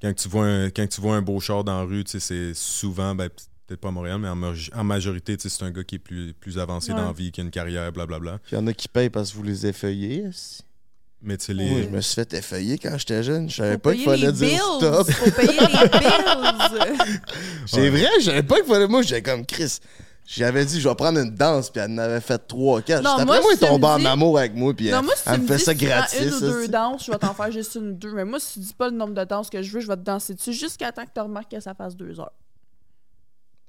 Quand 0.00 0.12
tu, 0.14 0.28
vois 0.28 0.44
un, 0.46 0.70
quand 0.70 0.86
tu 0.88 1.00
vois 1.00 1.16
un 1.16 1.22
beau 1.22 1.40
char 1.40 1.64
dans 1.64 1.78
la 1.78 1.84
rue, 1.84 2.04
tu 2.04 2.12
sais, 2.12 2.20
c'est 2.20 2.54
souvent, 2.54 3.14
ben, 3.14 3.28
peut-être 3.66 3.80
pas 3.80 3.88
à 3.88 3.92
Montréal, 3.92 4.18
mais 4.20 4.28
en, 4.28 4.40
en 4.78 4.84
majorité, 4.84 5.36
tu 5.36 5.48
sais, 5.48 5.56
c'est 5.56 5.64
un 5.64 5.70
gars 5.70 5.82
qui 5.84 5.94
est 5.96 5.98
plus, 6.00 6.34
plus 6.34 6.58
avancé 6.58 6.92
Ouais. 6.92 6.98
dans 6.98 7.06
la 7.06 7.12
vie, 7.12 7.32
qui 7.32 7.40
a 7.40 7.44
une 7.44 7.50
carrière, 7.50 7.90
blablabla. 7.92 8.38
Il 8.52 8.54
y 8.54 8.58
en 8.58 8.66
a 8.66 8.72
qui 8.72 8.88
payent 8.88 9.10
parce 9.10 9.32
que 9.32 9.36
vous 9.36 9.42
les 9.42 9.66
effeuillez. 9.66 10.26
aussi. 10.28 10.62
Mais 11.22 11.36
tu 11.38 11.46
sais, 11.46 11.52
Oui, 11.54 11.58
les. 11.64 11.82
je 11.84 11.88
me 11.88 12.00
suis 12.02 12.14
fait 12.14 12.32
effeuiller 12.34 12.78
quand 12.78 12.96
j'étais 12.98 13.22
jeune. 13.22 13.48
Je 13.50 13.56
savais 13.56 13.72
Faut 13.72 13.78
pas 13.78 13.94
qu'il 13.94 14.04
payer 14.04 14.16
fallait 14.18 14.26
les 14.26 14.32
dire 14.32 14.48
bills! 14.48 14.76
stop. 14.78 15.10
Faut 15.10 15.30
payer 15.30 15.52
les 15.60 15.88
bills! 17.08 17.20
C'est 17.66 17.80
Ouais. 17.80 17.90
vrai, 17.90 18.08
je 18.20 18.24
savais 18.26 18.42
pas 18.42 18.56
qu'il 18.56 18.66
fallait. 18.66 18.86
Moi, 18.86 19.02
j'étais 19.02 19.22
comme 19.22 19.44
Chris. 19.46 19.78
J'avais 20.26 20.64
dit, 20.64 20.80
je 20.80 20.88
vais 20.88 20.94
prendre 20.96 21.20
une 21.20 21.30
danse, 21.30 21.70
puis 21.70 21.80
elle 21.80 21.92
en 21.92 21.98
avait 21.98 22.20
fait 22.20 22.38
trois, 22.48 22.82
quatre. 22.82 23.04
Non, 23.04 23.24
moi, 23.24 23.40
moi, 23.40 23.52
si 23.52 23.60
tombait 23.60 23.86
en 23.86 23.98
dis- 23.98 24.06
amour 24.06 24.38
avec 24.38 24.54
moi, 24.54 24.74
puis 24.74 24.90
non, 24.90 24.98
elle, 24.98 25.04
moi, 25.04 25.14
si 25.14 25.22
elle 25.26 25.40
me 25.40 25.46
fait 25.46 25.56
dis 25.56 25.62
ça 25.62 25.74
prends 25.74 25.84
gratis. 25.86 26.20
une 26.20 26.34
ou 26.34 26.40
deux 26.40 26.68
danses, 26.68 27.04
je 27.06 27.12
vais 27.12 27.18
t'en 27.18 27.32
faire 27.32 27.52
juste 27.52 27.76
une 27.76 27.90
ou 27.90 27.92
deux. 27.92 28.12
Mais 28.12 28.24
moi, 28.24 28.40
si 28.40 28.54
tu 28.54 28.58
dis 28.66 28.74
pas 28.74 28.90
le 28.90 28.96
nombre 28.96 29.14
de 29.14 29.22
danses 29.24 29.48
que 29.48 29.62
je 29.62 29.70
veux, 29.70 29.80
je 29.80 29.86
vais 29.86 29.96
te 29.96 30.00
danser 30.02 30.34
dessus 30.34 30.52
jusqu'à 30.52 30.90
temps 30.90 31.04
que 31.04 31.12
tu 31.14 31.20
remarques 31.20 31.50
que 31.52 31.60
ça 31.60 31.74
fasse 31.74 31.94
deux 31.94 32.18
heures. 32.18 32.32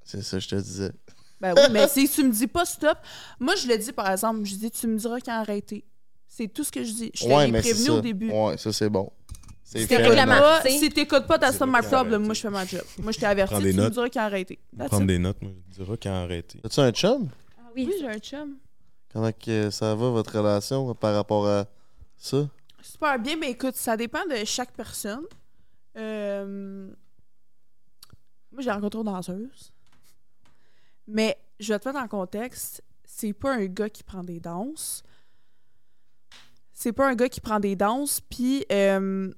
C'est 0.03 0.23
ça, 0.23 0.39
je 0.39 0.47
te 0.47 0.55
disais. 0.55 0.91
Ben 1.39 1.53
oui, 1.55 1.61
mais 1.71 1.88
si 1.88 2.09
tu 2.09 2.23
me 2.23 2.31
dis 2.31 2.47
pas 2.47 2.65
stop, 2.65 2.97
moi, 3.39 3.55
je 3.55 3.67
le 3.67 3.77
dis, 3.77 3.91
par 3.91 4.09
exemple, 4.09 4.43
je 4.43 4.55
dis, 4.55 4.71
tu 4.71 4.88
me 4.88 4.97
diras 4.97 5.19
quand 5.23 5.39
arrêter. 5.39 5.85
C'est 6.27 6.47
tout 6.47 6.63
ce 6.63 6.71
que 6.71 6.84
je 6.84 6.91
dis. 6.91 7.11
Je 7.13 7.25
Ouais, 7.25 7.45
c'est 7.45 7.59
prévenu 7.59 7.89
au 7.91 8.01
début. 8.01 8.31
Ouais, 8.31 8.57
ça, 8.57 8.73
c'est 8.73 8.89
bon. 8.89 9.11
C'est 9.69 9.80
Si 9.81 9.88
t'écoutes 9.89 10.15
pas, 10.15 10.61
tu 10.64 10.72
sais. 10.72 10.77
si 10.77 10.89
t'écoutes 10.89 11.27
pas, 11.27 11.38
t'as 11.38 11.52
ça 11.52 11.65
qu'il 11.65 11.89
problem. 11.89 12.23
Moi, 12.23 12.34
je 12.34 12.39
fais 12.39 12.49
ma 12.49 12.65
job. 12.65 12.84
Moi, 12.99 13.11
je 13.11 13.19
t'ai 13.19 13.26
averti, 13.26 13.53
Prends 13.53 13.61
des 13.61 13.72
tu 13.72 13.77
me 13.77 13.81
notes. 13.84 13.94
diras 13.94 14.10
quand 14.10 14.22
arrêter. 14.22 14.60
That's 14.77 14.88
Prendre 14.88 15.07
des 15.07 15.19
notes, 15.19 15.41
moi, 15.41 15.52
je 15.69 15.84
dirais 15.84 15.98
quand 16.02 16.23
arrêter. 16.23 16.61
As-tu 16.64 16.80
un 16.80 16.91
chum? 16.91 17.27
Ah 17.57 17.61
oui, 17.76 17.85
Oui, 17.85 17.94
j'ai 17.99 18.07
un 18.07 18.18
chum. 18.19 18.56
Comment 19.11 19.31
que 19.34 19.69
ça 19.69 19.94
va, 19.94 20.10
votre 20.10 20.38
relation, 20.38 20.95
par 20.95 21.14
rapport 21.14 21.45
à 21.48 21.65
ça? 22.15 22.48
Super 22.81 23.19
bien, 23.19 23.35
mais 23.35 23.52
écoute, 23.52 23.76
ça 23.76 23.98
dépend 23.98 24.26
de 24.26 24.45
chaque 24.45 24.72
personne. 24.72 25.26
Euh, 25.98 26.89
Moi, 28.53 28.61
j'ai 28.61 28.72
rencontré 28.72 28.99
une 28.99 29.06
danseuse. 29.06 29.73
Mais 31.07 31.38
je 31.60 31.73
vais 31.73 31.80
te 31.80 31.89
mettre 31.89 31.99
en 32.02 32.07
contexte. 32.07 32.81
C'est 33.03 33.34
pas 33.34 33.53
un 33.53 33.65
gars 33.65 33.89
qui 33.89 34.03
prend 34.03 34.23
des 34.23 34.39
danses. 34.39 35.03
C'est 36.72 36.94
pas 36.94 37.10
un 37.10 37.15
gars 37.15 37.27
qui 37.27 37.41
prend 37.41 37.60
des 37.60 37.76
danses, 37.76 38.22
puis 38.22 38.64
euh, 38.72 39.30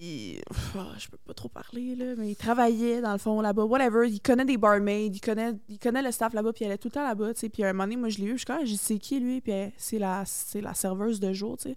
il- 0.00 0.40
ah, 0.76 0.92
je 0.98 1.08
peux 1.08 1.16
pas 1.18 1.34
trop 1.34 1.48
parler, 1.48 1.94
là, 1.96 2.14
mais 2.16 2.30
il 2.30 2.36
travaillait 2.36 3.00
dans 3.00 3.12
le 3.12 3.18
fond 3.18 3.40
là-bas, 3.40 3.64
whatever. 3.64 4.08
Il 4.08 4.20
connaît 4.20 4.44
des 4.44 4.56
barmaids, 4.56 5.06
il 5.06 5.20
connaît, 5.20 5.52
il 5.68 5.78
connaît 5.78 6.02
le 6.02 6.12
staff 6.12 6.32
là-bas, 6.34 6.52
puis 6.52 6.64
il 6.64 6.68
allait 6.68 6.78
tout 6.78 6.88
le 6.88 6.92
temps 6.92 7.04
là-bas, 7.06 7.34
tu 7.34 7.40
sais. 7.40 7.48
Puis 7.48 7.64
à 7.64 7.68
un 7.68 7.72
moment 7.72 7.84
donné, 7.84 7.96
moi, 7.96 8.08
je 8.08 8.18
l'ai 8.18 8.24
eu, 8.26 8.32
je 8.32 8.36
suis 8.38 8.44
comme, 8.46 8.58
Ah, 8.60 8.64
j'ai 8.64 8.76
c'est 8.76 8.98
qui 8.98 9.20
lui? 9.20 9.40
Puis 9.40 9.52
elle, 9.52 9.72
c'est 9.76 9.98
la, 9.98 10.24
la 10.54 10.74
serveuse 10.74 11.20
de 11.20 11.32
jour, 11.32 11.56
tu 11.56 11.70
sais. 11.70 11.76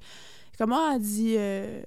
Comment 0.58 0.92
elle 0.94 1.02
dit, 1.02 1.36
euh, 1.38 1.82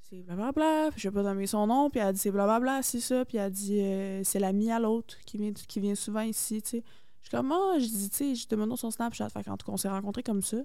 c'est 0.00 0.22
blablabla, 0.22 0.90
je 0.96 1.08
vais 1.08 1.14
pas 1.14 1.22
nommer 1.22 1.46
son 1.46 1.66
nom, 1.66 1.88
puis 1.88 2.00
elle 2.00 2.12
dit, 2.12 2.18
c'est 2.20 2.30
blablabla, 2.32 2.82
c'est 2.82 3.00
ça, 3.00 3.24
puis 3.24 3.38
elle 3.38 3.50
dit, 3.52 3.80
euh, 3.80 4.22
c'est 4.24 4.40
l'ami 4.40 4.70
à 4.70 4.78
l'autre 4.80 5.16
qui 5.24 5.38
vient, 5.38 5.52
qui 5.52 5.80
vient 5.80 5.94
souvent 5.94 6.20
ici, 6.22 6.60
tu 6.62 6.68
sais. 6.70 6.82
Je 7.20 7.28
suis 7.28 7.36
comme, 7.36 7.52
ah, 7.52 7.78
je 7.78 7.86
dis, 7.86 8.10
tu 8.10 8.16
sais, 8.16 8.34
je 8.34 8.48
demande 8.48 8.76
son 8.76 8.90
Snapchat. 8.90 9.28
Fait 9.28 9.44
qu'en 9.44 9.56
tout 9.56 9.64
cas, 9.64 9.72
on 9.72 9.76
s'est 9.76 9.88
rencontrés 9.88 10.24
comme 10.24 10.42
ça. 10.42 10.56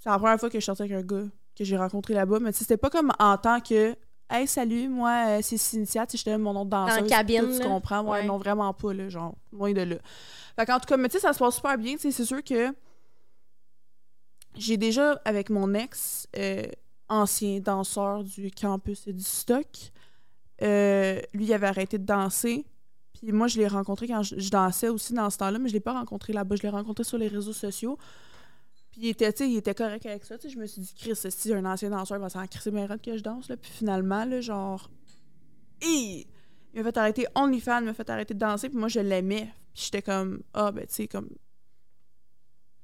C'est 0.00 0.08
la 0.10 0.18
première 0.18 0.40
fois 0.40 0.50
que 0.50 0.58
je 0.58 0.64
sortais 0.64 0.82
avec 0.82 0.92
un 0.96 1.02
gars 1.02 1.28
que 1.56 1.64
j'ai 1.64 1.76
rencontré 1.76 2.14
là-bas, 2.14 2.38
mais 2.40 2.52
tu 2.52 2.58
sais, 2.58 2.64
c'était 2.64 2.76
pas 2.76 2.90
comme 2.90 3.12
en 3.18 3.36
tant 3.36 3.60
que, 3.60 3.96
hey, 4.30 4.46
salut, 4.46 4.88
moi, 4.88 5.24
euh, 5.28 5.38
c'est 5.42 5.56
Cynthia, 5.56 6.06
tu 6.06 6.12
sais, 6.12 6.18
je 6.18 6.24
te 6.24 6.30
donne 6.30 6.42
mon 6.42 6.52
nom 6.52 6.64
de 6.64 6.70
danseuse. 6.70 6.96
Dans 6.96 7.02
la 7.02 7.08
cabine, 7.08 7.42
tout, 7.42 7.58
Tu 7.58 7.66
comprends? 7.66 8.02
Ouais. 8.02 8.24
non, 8.24 8.38
vraiment 8.38 8.72
pas, 8.72 8.94
là, 8.94 9.08
genre, 9.08 9.34
loin 9.52 9.72
de 9.72 9.82
là. 9.82 9.96
Fait 10.56 10.66
qu'en 10.66 10.78
tout 10.78 10.86
cas, 10.86 10.96
mais 10.96 11.08
tu 11.08 11.14
sais, 11.14 11.20
ça 11.20 11.32
se 11.32 11.38
passe 11.38 11.56
super 11.56 11.76
bien, 11.78 11.94
tu 11.94 12.00
sais, 12.00 12.10
c'est 12.10 12.24
sûr 12.24 12.42
que 12.42 12.74
j'ai 14.54 14.76
déjà, 14.76 15.20
avec 15.24 15.50
mon 15.50 15.74
ex, 15.74 16.26
euh, 16.36 16.64
ancien 17.08 17.60
danseur 17.60 18.24
du 18.24 18.50
campus 18.50 19.06
et 19.06 19.12
du 19.12 19.24
stock, 19.24 19.66
euh, 20.62 21.20
lui, 21.34 21.46
il 21.46 21.52
avait 21.52 21.66
arrêté 21.66 21.98
de 21.98 22.04
danser. 22.04 22.64
Puis 23.14 23.32
moi, 23.32 23.46
je 23.46 23.58
l'ai 23.58 23.68
rencontré 23.68 24.06
quand 24.06 24.22
je, 24.22 24.38
je 24.38 24.50
dansais 24.50 24.88
aussi 24.88 25.12
dans 25.12 25.28
ce 25.30 25.38
temps-là, 25.38 25.58
mais 25.58 25.68
je 25.68 25.74
l'ai 25.74 25.80
pas 25.80 25.92
rencontré 25.92 26.32
là-bas. 26.32 26.56
Je 26.56 26.62
l'ai 26.62 26.68
rencontré 26.68 27.04
sur 27.04 27.18
les 27.18 27.28
réseaux 27.28 27.52
sociaux. 27.52 27.98
Puis 28.92 29.00
il 29.00 29.08
était, 29.08 29.32
il 29.48 29.56
était 29.56 29.74
correct 29.74 30.04
avec 30.04 30.22
ça. 30.24 30.36
Je 30.46 30.56
me 30.58 30.66
suis 30.66 30.82
dit, 30.82 30.94
Chris, 30.94 31.16
si 31.16 31.52
un 31.54 31.64
ancien 31.64 31.88
danseur 31.88 32.18
va 32.18 32.28
s'en 32.28 32.46
crisser 32.46 32.70
raide 32.70 33.00
que 33.00 33.16
je 33.16 33.22
danse. 33.22 33.48
Là. 33.48 33.56
Puis 33.56 33.70
finalement, 33.70 34.24
là, 34.26 34.40
genre. 34.42 34.90
Il 35.82 36.26
m'a 36.74 36.84
fait 36.84 36.96
arrêter 36.98 37.26
OnlyFans, 37.34 37.80
m'a 37.80 37.94
fait 37.94 38.08
arrêter 38.10 38.34
de 38.34 38.38
danser. 38.38 38.68
Puis 38.68 38.78
moi, 38.78 38.88
je 38.88 39.00
l'aimais. 39.00 39.50
Puis 39.72 39.84
j'étais 39.84 40.02
comme, 40.02 40.42
ah, 40.52 40.70
ben, 40.70 40.86
tu 40.86 40.94
sais, 40.94 41.08
comme. 41.08 41.30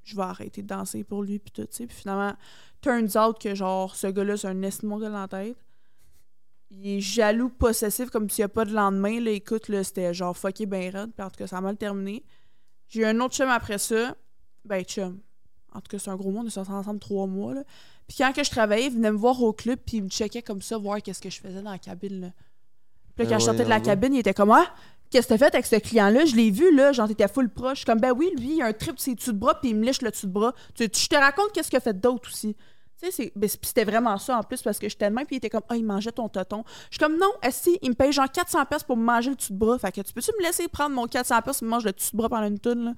Je 0.02 0.16
vais 0.16 0.22
arrêter 0.22 0.62
de 0.62 0.66
danser 0.66 1.04
pour 1.04 1.22
lui. 1.22 1.38
Puis 1.38 1.52
tout, 1.52 1.66
tu 1.66 1.76
sais. 1.76 1.86
Puis 1.86 1.96
finalement, 1.96 2.34
turns 2.80 3.18
out 3.18 3.38
que, 3.38 3.54
genre, 3.54 3.94
ce 3.94 4.06
gars-là, 4.06 4.38
c'est 4.38 4.48
un 4.48 4.62
estime 4.62 4.88
dans 4.88 5.10
la 5.10 5.28
tête. 5.28 5.58
Il 6.70 6.88
est 6.88 7.00
jaloux, 7.00 7.50
possessif, 7.50 8.08
comme 8.08 8.30
s'il 8.30 8.42
n'y 8.42 8.46
a 8.46 8.48
pas 8.48 8.64
de 8.64 8.72
lendemain. 8.72 9.20
Là, 9.20 9.30
écoute, 9.30 9.68
là, 9.68 9.84
c'était 9.84 10.14
genre 10.14 10.36
fucké 10.36 10.64
ben 10.64 10.90
raide. 10.90 11.12
Puis 11.14 11.22
en 11.22 11.28
tout 11.28 11.36
cas, 11.36 11.46
ça 11.46 11.58
a 11.58 11.60
mal 11.60 11.76
terminé. 11.76 12.24
J'ai 12.88 13.02
eu 13.02 13.04
un 13.04 13.20
autre 13.20 13.34
chum 13.34 13.50
après 13.50 13.76
ça. 13.76 14.16
Ben, 14.64 14.82
chum. 14.84 15.20
En 15.74 15.80
tout 15.80 15.88
cas, 15.90 15.98
c'est 15.98 16.10
un 16.10 16.16
gros 16.16 16.30
monde. 16.30 16.44
On 16.44 16.48
est 16.48 16.50
sortis 16.50 16.70
ensemble 16.70 16.98
trois 16.98 17.26
mois. 17.26 17.54
Là. 17.54 17.62
Puis 18.06 18.16
quand 18.18 18.32
que 18.32 18.42
je 18.42 18.50
travaillais, 18.50 18.86
il 18.86 18.94
venait 18.94 19.10
me 19.12 19.16
voir 19.16 19.40
au 19.42 19.52
club. 19.52 19.78
Puis 19.84 19.98
il 19.98 20.04
me 20.04 20.08
checkait 20.08 20.42
comme 20.42 20.62
ça, 20.62 20.78
voir 20.78 21.02
qu'est-ce 21.02 21.20
que 21.20 21.30
je 21.30 21.40
faisais 21.40 21.62
dans 21.62 21.70
la 21.70 21.78
cabine. 21.78 22.20
Là. 22.20 22.28
Puis 23.14 23.24
là, 23.24 23.30
quand 23.30 23.36
Ah 23.36 23.38
je 23.38 23.44
sortais 23.44 23.64
de 23.64 23.68
la 23.68 23.80
cabine, 23.80 24.14
il 24.14 24.20
était 24.20 24.34
comme 24.34 24.50
Ah, 24.50 24.66
qu'est-ce 25.10 25.26
que 25.28 25.34
t'as 25.34 25.38
fait 25.38 25.54
avec 25.54 25.66
ce 25.66 25.76
client-là 25.76 26.24
Je 26.24 26.36
l'ai 26.36 26.50
vu, 26.50 26.74
là. 26.74 26.92
Genre, 26.92 27.06
t'étais 27.08 27.28
full 27.28 27.50
proche. 27.50 27.72
Je 27.72 27.76
suis 27.78 27.86
comme 27.86 28.00
Ben 28.00 28.12
oui, 28.12 28.30
lui, 28.38 28.56
il 28.56 28.62
a 28.62 28.66
un 28.66 28.72
trip 28.72 28.94
de 28.96 29.00
ses 29.00 29.14
dessus 29.14 29.32
de 29.32 29.38
bras. 29.38 29.60
Puis 29.60 29.70
il 29.70 29.76
me 29.76 29.84
lèche 29.84 30.00
le 30.02 30.10
dessus 30.10 30.26
de 30.26 30.32
bras. 30.32 30.54
Tu, 30.74 30.84
je 30.84 31.08
te 31.08 31.16
raconte 31.16 31.52
qu'est-ce 31.52 31.68
qu'il 31.68 31.76
a 31.76 31.80
fait 31.80 31.98
d'autre 31.98 32.28
aussi. 32.30 32.56
Tu 33.00 33.12
sais, 33.12 33.32
ben, 33.36 33.48
c'était 33.48 33.84
vraiment 33.84 34.18
ça 34.18 34.38
en 34.38 34.42
plus 34.42 34.60
parce 34.60 34.76
que 34.78 34.88
j'étais 34.88 35.08
de 35.08 35.14
même, 35.14 35.24
puis 35.24 35.36
il 35.36 35.38
était 35.38 35.50
comme, 35.50 35.62
ah, 35.68 35.76
il 35.76 35.84
mangeait 35.84 36.10
ton 36.10 36.28
tonton. 36.28 36.64
Je 36.90 36.96
suis 36.96 36.98
comme, 36.98 37.16
non, 37.16 37.30
si, 37.50 37.78
il 37.80 37.90
me 37.90 37.94
paye 37.94 38.10
genre 38.10 38.26
400$ 38.26 38.66
pièces 38.66 38.82
pour 38.82 38.96
me 38.96 39.04
manger 39.04 39.30
le 39.30 39.36
dessus 39.36 39.52
de 39.52 39.58
bras. 39.58 39.78
Fait 39.78 39.92
que 39.92 40.00
tu 40.00 40.12
peux-tu 40.12 40.32
me 40.36 40.44
laisser 40.44 40.66
prendre 40.66 40.96
mon 40.96 41.06
400$ 41.06 41.42
pièces 41.42 41.58
pour 41.58 41.66
me 41.66 41.70
manger 41.70 41.86
le 41.86 41.92
dessus 41.92 42.10
de 42.10 42.16
bras 42.16 42.28
pendant 42.28 42.48
une 42.48 42.58
toune, 42.58 42.86
là? 42.86 42.94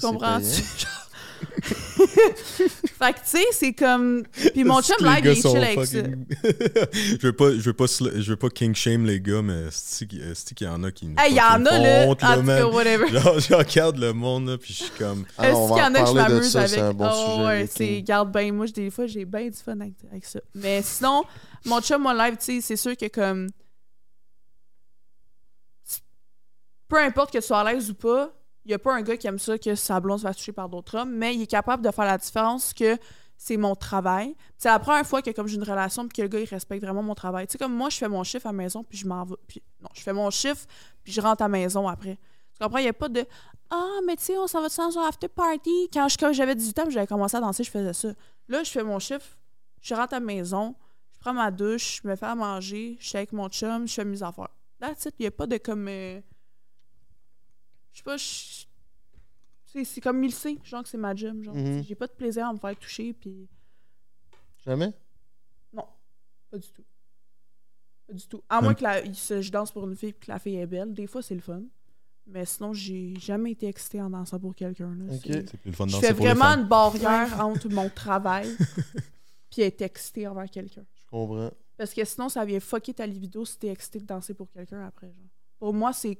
Comprends-tu? 0.00 0.62
fait 1.62 3.12
que, 3.12 3.18
tu 3.18 3.24
sais, 3.24 3.44
c'est 3.52 3.72
comme. 3.72 4.24
Puis 4.52 4.64
mon 4.64 4.80
chum, 4.82 4.96
Les 5.00 5.04
là, 5.06 5.18
il 5.18 5.24
gars 5.24 5.30
est 5.32 5.34
chill 5.36 5.56
avec 5.56 5.86
ça. 5.86 5.98
fucking- 5.98 6.26
je 7.20 7.26
veux 7.26 7.32
pas, 7.32 7.50
je 7.52 7.60
veux 7.60 7.72
pas, 7.72 7.86
je 7.86 8.30
veux 8.30 8.36
pas 8.36 8.48
king 8.50 8.74
shame 8.74 9.04
les 9.06 9.20
gars, 9.20 9.42
mais 9.42 9.64
c'est 9.70 10.06
qu'il 10.06 10.66
y 10.66 10.66
en 10.66 10.82
a 10.84 10.90
qui 10.90 11.06
nous 11.06 11.14
Hey, 11.18 11.32
il 11.32 11.36
y 11.36 11.40
en 11.40 11.64
a, 11.66 11.78
là. 11.78 12.06
En 12.06 12.14
tout 12.14 12.26
cas, 12.26 12.36
man? 12.36 12.64
whatever. 12.64 13.08
Genre, 13.12 13.38
je 13.40 13.54
regarde 13.54 13.98
le 13.98 14.12
monde, 14.12 14.48
là, 14.48 14.58
puis 14.58 14.72
je 14.74 14.84
suis 14.84 14.92
comme... 14.98 15.24
Ah 15.38 15.48
Est-ce 15.50 15.68
qu'il 15.68 15.76
y 15.78 15.82
en 15.82 15.94
a 15.94 16.00
que 16.02 16.06
je 16.08 16.12
m'amuse 16.12 16.50
ça, 16.50 16.58
avec? 16.60 16.70
c'est 16.70 16.80
un 16.80 16.92
bon 16.94 17.08
Oh, 17.10 17.30
sujet. 17.32 17.46
ouais, 17.46 17.68
c'est, 17.74 18.02
garde 18.02 18.32
bien, 18.32 18.52
moi, 18.52 18.66
des 18.66 18.90
fois, 18.90 19.06
j'ai 19.06 19.24
bien 19.24 19.48
du 19.48 19.56
fun 19.56 19.78
avec, 19.80 19.94
avec 20.10 20.24
ça. 20.24 20.40
Mais 20.54 20.82
sinon, 20.82 21.24
mon 21.64 21.80
chum, 21.80 22.02
mon 22.02 22.12
live, 22.12 22.36
tu 22.38 22.44
sais, 22.44 22.60
c'est 22.60 22.76
sûr 22.76 22.96
que 22.96 23.08
comme. 23.08 23.48
Peu 26.88 26.98
importe 26.98 27.32
que 27.32 27.38
tu 27.38 27.44
sois 27.44 27.60
à 27.60 27.72
l'aise 27.72 27.88
ou 27.90 27.94
pas, 27.94 28.32
il 28.70 28.74
y 28.74 28.74
a 28.74 28.78
pas 28.78 28.94
un 28.94 29.02
gars 29.02 29.16
qui 29.16 29.26
aime 29.26 29.40
ça 29.40 29.58
que 29.58 29.74
sa 29.74 29.98
blonde 29.98 30.18
se 30.20 30.22
fasse 30.22 30.36
toucher 30.36 30.52
par 30.52 30.68
d'autres 30.68 30.96
hommes, 30.96 31.10
mais 31.10 31.34
il 31.34 31.42
est 31.42 31.46
capable 31.48 31.84
de 31.84 31.90
faire 31.90 32.04
la 32.04 32.16
différence 32.16 32.72
que 32.72 32.96
c'est 33.36 33.56
mon 33.56 33.74
travail. 33.74 34.36
C'est 34.58 34.68
la 34.68 34.78
première 34.78 35.04
fois 35.04 35.22
que 35.22 35.30
comme 35.32 35.48
j'ai 35.48 35.56
une 35.56 35.64
relation 35.64 36.06
puis 36.06 36.18
que 36.18 36.22
le 36.22 36.28
gars 36.28 36.38
il 36.38 36.44
respecte 36.48 36.80
vraiment 36.80 37.02
mon 37.02 37.16
travail. 37.16 37.48
Tu 37.48 37.52
sais 37.52 37.58
comme 37.58 37.74
moi 37.74 37.90
je 37.90 37.96
fais 37.96 38.08
mon 38.08 38.22
chiffre 38.22 38.46
à 38.46 38.50
la 38.50 38.56
maison 38.56 38.84
puis 38.84 38.96
je 38.96 39.08
m'en 39.08 39.24
vais 39.24 39.34
puis 39.48 39.60
non, 39.82 39.88
je 39.92 40.02
fais 40.02 40.12
mon 40.12 40.30
chiffre 40.30 40.66
puis 41.02 41.12
je 41.12 41.20
rentre 41.20 41.42
à 41.42 41.46
la 41.46 41.48
maison 41.48 41.88
après. 41.88 42.16
Tu 42.52 42.62
comprends, 42.62 42.78
il 42.78 42.84
y 42.84 42.88
a 42.88 42.92
pas 42.92 43.08
de 43.08 43.26
ah, 43.72 43.98
mais 44.06 44.14
tu 44.14 44.22
sais, 44.24 44.38
on 44.38 44.46
s'en 44.46 44.60
va 44.62 44.68
dans 44.68 44.98
un 44.98 45.08
after 45.08 45.26
party. 45.28 45.90
Quand 45.92 46.32
j'avais 46.32 46.54
18 46.54 46.78
ans, 46.78 46.90
j'avais 46.90 47.06
commencé 47.08 47.36
à 47.36 47.40
danser, 47.40 47.64
je 47.64 47.70
faisais 47.70 47.92
ça. 47.92 48.08
Là, 48.48 48.62
je 48.62 48.70
fais 48.70 48.82
mon 48.84 48.98
chiffre, 49.00 49.36
je 49.80 49.94
rentre 49.94 50.14
à 50.14 50.20
la 50.20 50.26
maison, 50.26 50.76
je 51.12 51.18
prends 51.18 51.32
ma 51.32 51.50
douche, 51.50 52.00
je 52.02 52.08
me 52.08 52.14
fais 52.14 52.26
à 52.26 52.34
manger, 52.36 52.96
je 53.00 53.08
suis 53.08 53.16
avec 53.16 53.32
mon 53.32 53.48
chum, 53.48 53.86
je 53.88 53.94
fais 53.94 54.04
mes 54.04 54.22
affaires. 54.22 54.48
That's 54.80 55.06
it. 55.06 55.14
Il 55.18 55.22
n'y 55.22 55.26
a 55.26 55.30
pas 55.32 55.46
de 55.46 55.56
comme. 55.56 55.86
euh, 55.88 56.20
Je 57.92 57.98
sais 57.98 58.04
pas, 58.04 58.16
je- 58.16 58.66
c'est 59.66 59.84
c'est 59.84 60.00
comme 60.00 60.22
il 60.24 60.28
le 60.28 60.32
sait, 60.32 60.56
genre 60.64 60.82
que 60.82 60.88
c'est 60.88 60.98
ma 60.98 61.14
job. 61.14 61.42
Genre, 61.42 61.54
Mhm. 61.54 61.82
J'ai 61.84 61.94
pas 61.94 62.06
de 62.06 62.12
plaisir 62.12 62.46
à 62.46 62.52
me 62.52 62.58
faire 62.58 62.76
toucher, 62.78 63.12
puis. 63.12 63.48
Jamais? 64.64 64.92
Non, 65.72 65.86
pas 66.50 66.58
du 66.58 66.68
tout. 66.68 66.84
Pas 68.06 68.12
du 68.14 68.26
tout. 68.26 68.42
À 68.48 68.60
moins 68.60 68.74
que 68.74 68.82
la- 68.82 69.04
il 69.04 69.14
se- 69.16 69.40
je 69.40 69.50
danse 69.52 69.72
pour 69.72 69.86
une 69.88 69.96
fille 69.96 70.10
et 70.10 70.12
que 70.12 70.30
la 70.30 70.38
fille 70.38 70.56
est 70.56 70.66
belle. 70.66 70.92
Des 70.92 71.06
fois, 71.06 71.22
c'est 71.22 71.34
le 71.34 71.40
fun. 71.40 71.62
Mais 72.26 72.44
sinon, 72.44 72.72
j'ai 72.72 73.14
jamais 73.18 73.52
été 73.52 73.66
excitée 73.66 74.00
en 74.02 74.10
dansant 74.10 74.38
pour 74.38 74.54
quelqu'un. 74.54 74.94
là. 74.94 75.12
Ok. 75.12 75.20
C'est- 75.24 75.48
C'est 75.48 75.56
plus 75.58 75.70
le 75.70 75.76
fun 75.76 75.84
de 75.86 75.90
Je 75.90 75.94
danser 75.96 76.06
fais 76.08 76.14
pour 76.14 76.26
les 76.26 76.32
vraiment 76.32 76.62
une 76.62 76.68
barrière 76.68 77.40
entre 77.44 77.68
mon 77.70 77.88
travail 77.88 78.48
puis 79.50 79.62
être 79.62 79.82
excitée 79.82 80.26
envers 80.28 80.48
quelqu'un. 80.50 80.84
Je 80.94 81.02
comprends. 81.10 81.50
Parce 81.76 81.94
que 81.94 82.04
sinon, 82.04 82.28
ça 82.28 82.44
vient 82.44 82.60
fucker 82.60 82.92
ta 82.94 83.06
libido 83.06 83.44
si 83.44 83.58
t'es 83.58 83.68
excité 83.68 83.98
de 84.00 84.04
danser 84.04 84.34
pour 84.34 84.50
quelqu'un 84.50 84.84
après. 84.86 85.06
Genre. 85.08 85.28
Pour 85.58 85.72
moi, 85.74 85.92
c'est. 85.92 86.18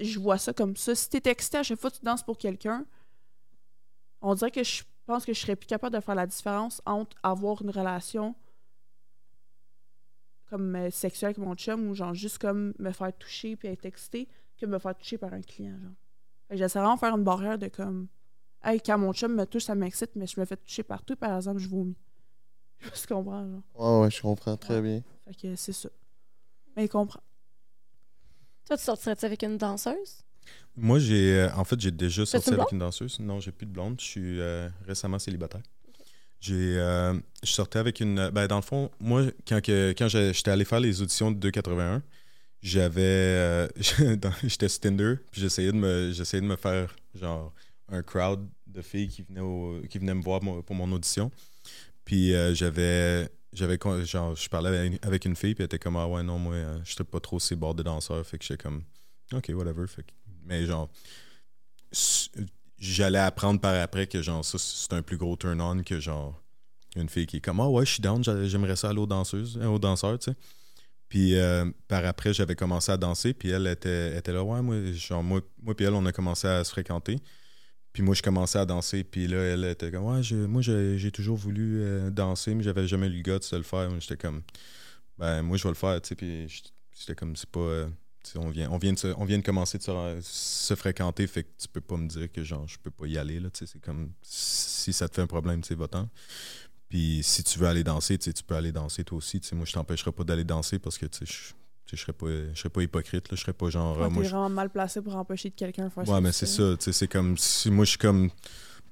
Je 0.00 0.18
vois 0.18 0.38
ça 0.38 0.52
comme 0.52 0.76
ça. 0.76 0.94
Si 0.94 1.08
t'es 1.08 1.30
excité 1.30 1.58
à 1.58 1.62
chaque 1.62 1.78
fois 1.80 1.90
que 1.90 1.96
tu 1.96 2.04
danses 2.04 2.22
pour 2.22 2.38
quelqu'un, 2.38 2.84
on 4.20 4.34
dirait 4.34 4.50
que 4.50 4.62
je 4.64 4.82
pense 5.06 5.24
que 5.24 5.32
je 5.32 5.40
serais 5.40 5.56
plus 5.56 5.66
capable 5.66 5.94
de 5.96 6.00
faire 6.00 6.14
la 6.14 6.26
différence 6.26 6.82
entre 6.86 7.16
avoir 7.22 7.62
une 7.62 7.70
relation 7.70 8.34
comme 10.46 10.74
euh, 10.76 10.90
sexuelle 10.90 11.28
avec 11.30 11.38
mon 11.38 11.54
chum 11.54 11.88
ou 11.88 11.94
genre 11.94 12.14
juste 12.14 12.38
comme 12.38 12.72
me 12.78 12.90
faire 12.90 13.16
toucher 13.16 13.56
puis 13.56 13.68
être 13.68 13.84
excité 13.84 14.28
que 14.56 14.66
me 14.66 14.78
faire 14.78 14.96
toucher 14.96 15.18
par 15.18 15.32
un 15.32 15.42
client. 15.42 15.78
Genre. 15.78 15.92
J'essaie 16.50 16.78
vraiment 16.78 16.94
de 16.94 17.00
faire 17.00 17.16
une 17.16 17.24
barrière 17.24 17.58
de 17.58 17.68
comme. 17.68 18.08
Hey, 18.62 18.80
quand 18.80 18.98
mon 18.98 19.12
chum 19.12 19.34
me 19.34 19.44
touche, 19.46 19.64
ça 19.64 19.74
m'excite, 19.74 20.16
mais 20.16 20.26
je 20.26 20.40
me 20.40 20.44
fais 20.44 20.56
toucher 20.56 20.82
partout, 20.82 21.14
par 21.16 21.36
exemple, 21.36 21.58
je 21.60 21.68
vomis. 21.68 21.96
Je 22.94 23.06
comprends, 23.06 23.46
genre? 23.48 23.62
Ouais, 23.74 24.02
ouais, 24.04 24.10
je 24.10 24.22
comprends 24.22 24.56
très 24.56 24.76
Ouais. 24.76 24.82
bien. 24.82 25.02
Fait 25.26 25.34
que 25.34 25.56
c'est 25.56 25.72
ça. 25.72 25.88
Mais 26.76 26.84
il 26.84 26.88
comprend. 26.88 27.20
Toi, 28.68 28.76
tu 28.76 28.84
sortirais-tu 28.84 29.24
avec 29.24 29.42
une 29.42 29.56
danseuse? 29.56 30.22
Moi, 30.76 30.98
j'ai... 30.98 31.38
euh, 31.40 31.50
en 31.56 31.64
fait, 31.64 31.80
j'ai 31.80 31.90
déjà 31.90 32.26
sorti 32.26 32.50
une 32.50 32.56
avec 32.56 32.72
une 32.72 32.78
danseuse. 32.78 33.18
Non, 33.18 33.40
j'ai 33.40 33.50
plus 33.50 33.66
de 33.66 33.72
blonde. 33.72 33.98
Je 34.00 34.04
suis 34.04 34.40
euh, 34.40 34.68
récemment 34.86 35.18
célibataire. 35.18 35.62
J'ai... 36.40 36.78
euh, 36.78 37.14
je 37.42 37.50
sortais 37.52 37.78
avec 37.78 38.00
une... 38.00 38.30
Ben, 38.30 38.46
dans 38.46 38.56
le 38.56 38.62
fond, 38.62 38.90
moi, 39.00 39.22
quand, 39.46 39.62
que- 39.62 39.94
quand 39.96 40.08
j'étais 40.08 40.50
allé 40.50 40.66
faire 40.66 40.80
les 40.80 41.00
auditions 41.02 41.30
de 41.30 41.38
281, 41.38 42.02
j'avais... 42.62 43.68
j'étais 44.44 44.68
sur 44.68 44.80
Tinder, 44.80 45.14
puis 45.30 45.40
j'essayais 45.40 45.72
de 45.72 45.76
me, 45.78 46.12
j'essayais 46.12 46.42
de 46.42 46.46
me 46.46 46.56
faire, 46.56 46.94
genre, 47.14 47.54
un 47.88 48.02
crowd 48.02 48.46
de 48.66 48.82
filles 48.82 49.08
qui 49.08 49.22
venaient, 49.22 49.40
au- 49.40 49.80
qui 49.88 49.98
venaient 49.98 50.14
me 50.14 50.22
voir 50.22 50.40
pour 50.40 50.76
mon 50.76 50.92
audition. 50.92 51.30
Puis 52.04 52.32
j'avais... 52.54 53.28
J'avais 53.52 53.78
genre 54.04 54.34
je 54.36 54.48
parlais 54.48 54.98
avec- 55.02 55.24
une 55.24 55.34
fille 55.36 55.54
puis 55.54 55.62
elle 55.62 55.66
était 55.66 55.78
comme 55.78 55.96
ah 55.96 56.06
ouais 56.06 56.22
non 56.22 56.38
moi 56.38 56.54
euh, 56.54 56.78
je 56.84 56.94
trippe 56.94 57.10
pas 57.10 57.20
trop 57.20 57.38
ces 57.40 57.56
bords 57.56 57.74
de 57.74 57.82
danseurs 57.82 58.24
fait 58.26 58.38
que 58.38 58.44
j'étais 58.44 58.62
comme 58.62 58.82
OK 59.32 59.50
whatever 59.54 59.86
fait 59.86 60.04
mais 60.44 60.66
genre 60.66 60.90
j'allais 62.78 63.18
apprendre 63.18 63.60
par 63.60 63.74
après 63.80 64.06
que 64.06 64.22
genre 64.22 64.44
ça 64.44 64.58
c'est 64.58 64.92
un 64.92 65.02
plus 65.02 65.16
gros 65.16 65.36
turn 65.36 65.60
on 65.60 65.82
que 65.82 65.98
genre 65.98 66.40
une 66.96 67.08
fille 67.08 67.26
qui 67.26 67.38
est 67.38 67.40
comme 67.40 67.60
ah 67.60 67.68
ouais 67.68 67.84
je 67.86 67.92
suis 67.92 68.02
down 68.02 68.22
j'a- 68.22 68.44
j'aimerais 68.46 68.76
ça 68.76 68.90
aller 68.90 68.98
aux 69.00 69.06
danseuses 69.06 69.58
euh, 69.60 69.66
aux 69.66 69.78
danseurs 69.78 70.18
tu 70.18 70.30
sais. 70.30 70.36
Puis 71.08 71.36
euh, 71.36 71.64
par 71.88 72.04
après 72.04 72.34
j'avais 72.34 72.54
commencé 72.54 72.92
à 72.92 72.96
danser 72.98 73.32
puis 73.32 73.48
elle 73.50 73.66
était, 73.66 74.16
était 74.16 74.32
là 74.32 74.44
ouais 74.44 74.60
moi 74.62 74.76
genre 74.92 75.22
moi 75.22 75.40
moi 75.62 75.74
puis 75.74 75.86
elle 75.86 75.94
on 75.94 76.04
a 76.06 76.12
commencé 76.12 76.46
à 76.46 76.62
se 76.64 76.70
fréquenter 76.70 77.16
puis 77.98 78.04
moi 78.04 78.14
je 78.14 78.22
commençais 78.22 78.60
à 78.60 78.64
danser 78.64 79.02
puis 79.02 79.26
là 79.26 79.38
elle 79.38 79.64
était 79.64 79.90
comme 79.90 80.04
ouais 80.04 80.22
je- 80.22 80.36
moi 80.36 80.62
j'ai 80.62 81.10
toujours 81.10 81.36
voulu 81.36 81.80
euh, 81.82 82.10
danser 82.10 82.54
mais 82.54 82.62
j'avais 82.62 82.86
jamais 82.86 83.08
eu 83.08 83.10
le 83.16 83.22
gars 83.22 83.40
de 83.40 83.56
le 83.56 83.64
faire 83.64 83.90
j'étais 83.98 84.16
comme 84.16 84.42
ben 85.18 85.42
moi 85.42 85.56
je 85.56 85.64
vais 85.64 85.70
le 85.70 85.74
faire 85.74 86.00
tu 86.00 86.10
sais 86.10 86.14
puis 86.14 86.46
j'étais- 86.96 87.16
comme 87.16 87.34
c'est 87.34 87.50
pas 87.50 87.58
euh, 87.58 87.88
on 88.36 88.50
vient, 88.50 88.70
on, 88.70 88.78
vient 88.78 88.92
de 88.92 88.98
se- 89.00 89.12
on 89.16 89.24
vient 89.24 89.38
de 89.38 89.42
commencer 89.42 89.78
de 89.78 89.82
se, 89.82 90.18
se 90.22 90.74
fréquenter, 90.76 91.26
fait 91.26 91.42
que 91.42 91.48
tu 91.58 91.66
peux 91.66 91.80
pas 91.80 91.96
me 91.96 92.06
dire 92.06 92.30
que 92.30 92.44
genre 92.44 92.68
je 92.68 92.76
peux 92.78 92.90
pas 92.90 93.06
y 93.06 93.16
aller. 93.16 93.40
Là, 93.40 93.48
c'est 93.52 93.80
comme 93.80 94.12
si 94.22 94.92
ça 94.92 95.08
te 95.08 95.14
fait 95.14 95.22
un 95.22 95.26
problème, 95.26 95.62
tu 95.62 95.74
va-t'en. 95.74 96.08
Puis 96.90 97.20
si 97.22 97.42
tu 97.42 97.58
veux 97.58 97.66
aller 97.66 97.84
danser, 97.84 98.18
tu 98.18 98.30
peux 98.46 98.54
aller 98.54 98.70
danser 98.72 99.02
toi 99.02 99.18
aussi. 99.18 99.40
Moi, 99.52 99.64
je 99.64 99.72
t'empêcherai 99.72 100.12
pas 100.12 100.24
d'aller 100.24 100.44
danser 100.44 100.78
parce 100.78 100.98
que 100.98 101.06
je, 101.24 101.54
je 101.96 102.02
serais 102.02 102.12
pas, 102.12 102.26
je 102.26 102.58
serais 102.58 102.68
pas 102.68 102.82
hypocrite. 102.82 103.30
Là, 103.30 103.36
je 103.36 103.40
serais 103.40 103.52
pas 103.52 103.70
genre. 103.70 103.96
Quand 103.96 104.04
ah, 104.04 104.08
moi, 104.10 104.22
vraiment 104.22 104.48
mal 104.50 104.70
placé 104.70 105.00
pour 105.00 105.16
empêcher 105.16 105.50
de 105.50 105.54
quelqu'un 105.54 105.90
ça. 105.90 106.02
Ouais, 106.02 106.20
mais 106.20 106.32
c'est 106.32 106.46
ça. 106.46 106.74
C'est 106.78 107.08
comme 107.08 107.36
si 107.38 107.70
moi 107.70 107.84
je 107.84 107.90
suis 107.90 107.98
comme. 107.98 108.30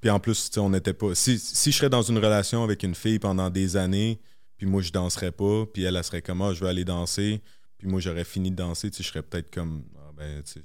Puis 0.01 0.11
en 0.11 0.21
plus, 0.21 0.49
tu 0.49 0.55
sais, 0.55 0.61
on 0.61 0.71
n'était 0.71 0.93
pas. 0.93 1.15
Si, 1.15 1.39
si 1.39 1.73
je 1.73 1.77
serais 1.77 1.91
dans 1.91 2.03
une 2.03 2.19
relation 2.19 2.63
avec 2.63 2.83
une 2.83 2.95
fille 2.95 3.19
pendant 3.19 3.51
des 3.51 3.77
années, 3.77 4.21
puis 4.57 4.67
moi 4.67 4.83
je 4.83 4.93
danserais 4.93 5.33
pas, 5.33 5.67
puis 5.67 5.83
elle, 5.85 5.97
elle 5.97 6.05
serait 6.05 6.23
comme 6.23 6.43
ah, 6.43 6.55
je 6.55 6.61
vais 6.61 6.71
aller 6.71 6.85
danser, 6.85 7.43
puis 7.79 7.89
moi 7.89 8.01
j'aurais 8.01 8.25
fini 8.25 8.51
de 8.51 8.57
danser, 8.57 8.91
tu 8.91 8.99
sais, 8.99 9.03
je 9.03 9.09
serais 9.09 9.23
peut-être 9.23 9.53
comme 9.53 9.85
ah, 9.97 10.13
ben, 10.17 10.43
tu 10.43 10.53
sais, 10.53 10.61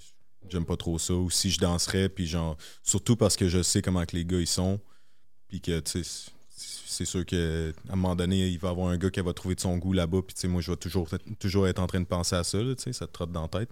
j'aime 0.49 0.65
pas 0.65 0.77
trop 0.77 0.99
ça. 0.99 1.13
Ou 1.13 1.29
si 1.29 1.51
je 1.51 1.59
danserais, 1.59 2.09
puis 2.09 2.27
genre. 2.27 2.57
Surtout 2.83 3.15
parce 3.15 3.35
que 3.35 3.47
je 3.47 3.61
sais 3.61 3.81
comment 3.81 4.05
que 4.05 4.15
les 4.15 4.25
gars 4.25 4.39
ils 4.39 4.47
sont, 4.47 4.79
puis 5.47 5.61
que 5.61 5.79
tu 5.79 6.03
sais. 6.03 6.31
C'est 6.85 7.05
sûr 7.05 7.25
qu'à 7.25 7.35
un 7.37 7.95
moment 7.95 8.15
donné, 8.15 8.47
il 8.49 8.59
va 8.59 8.67
y 8.67 8.71
avoir 8.71 8.89
un 8.89 8.97
gars 8.97 9.09
qui 9.09 9.21
va 9.21 9.33
trouver 9.33 9.55
de 9.55 9.59
son 9.61 9.77
goût 9.77 9.93
là-bas. 9.93 10.19
Puis, 10.25 10.35
tu 10.35 10.41
sais, 10.41 10.47
moi, 10.47 10.61
je 10.61 10.71
vais 10.71 10.77
toujours, 10.77 11.07
toujours 11.39 11.67
être 11.67 11.79
en 11.79 11.87
train 11.87 11.99
de 12.01 12.05
penser 12.05 12.35
à 12.35 12.43
ça. 12.43 12.57
là, 12.61 12.73
ça 12.77 13.07
te 13.07 13.11
trotte 13.11 13.31
dans 13.31 13.43
la 13.43 13.47
tête. 13.47 13.69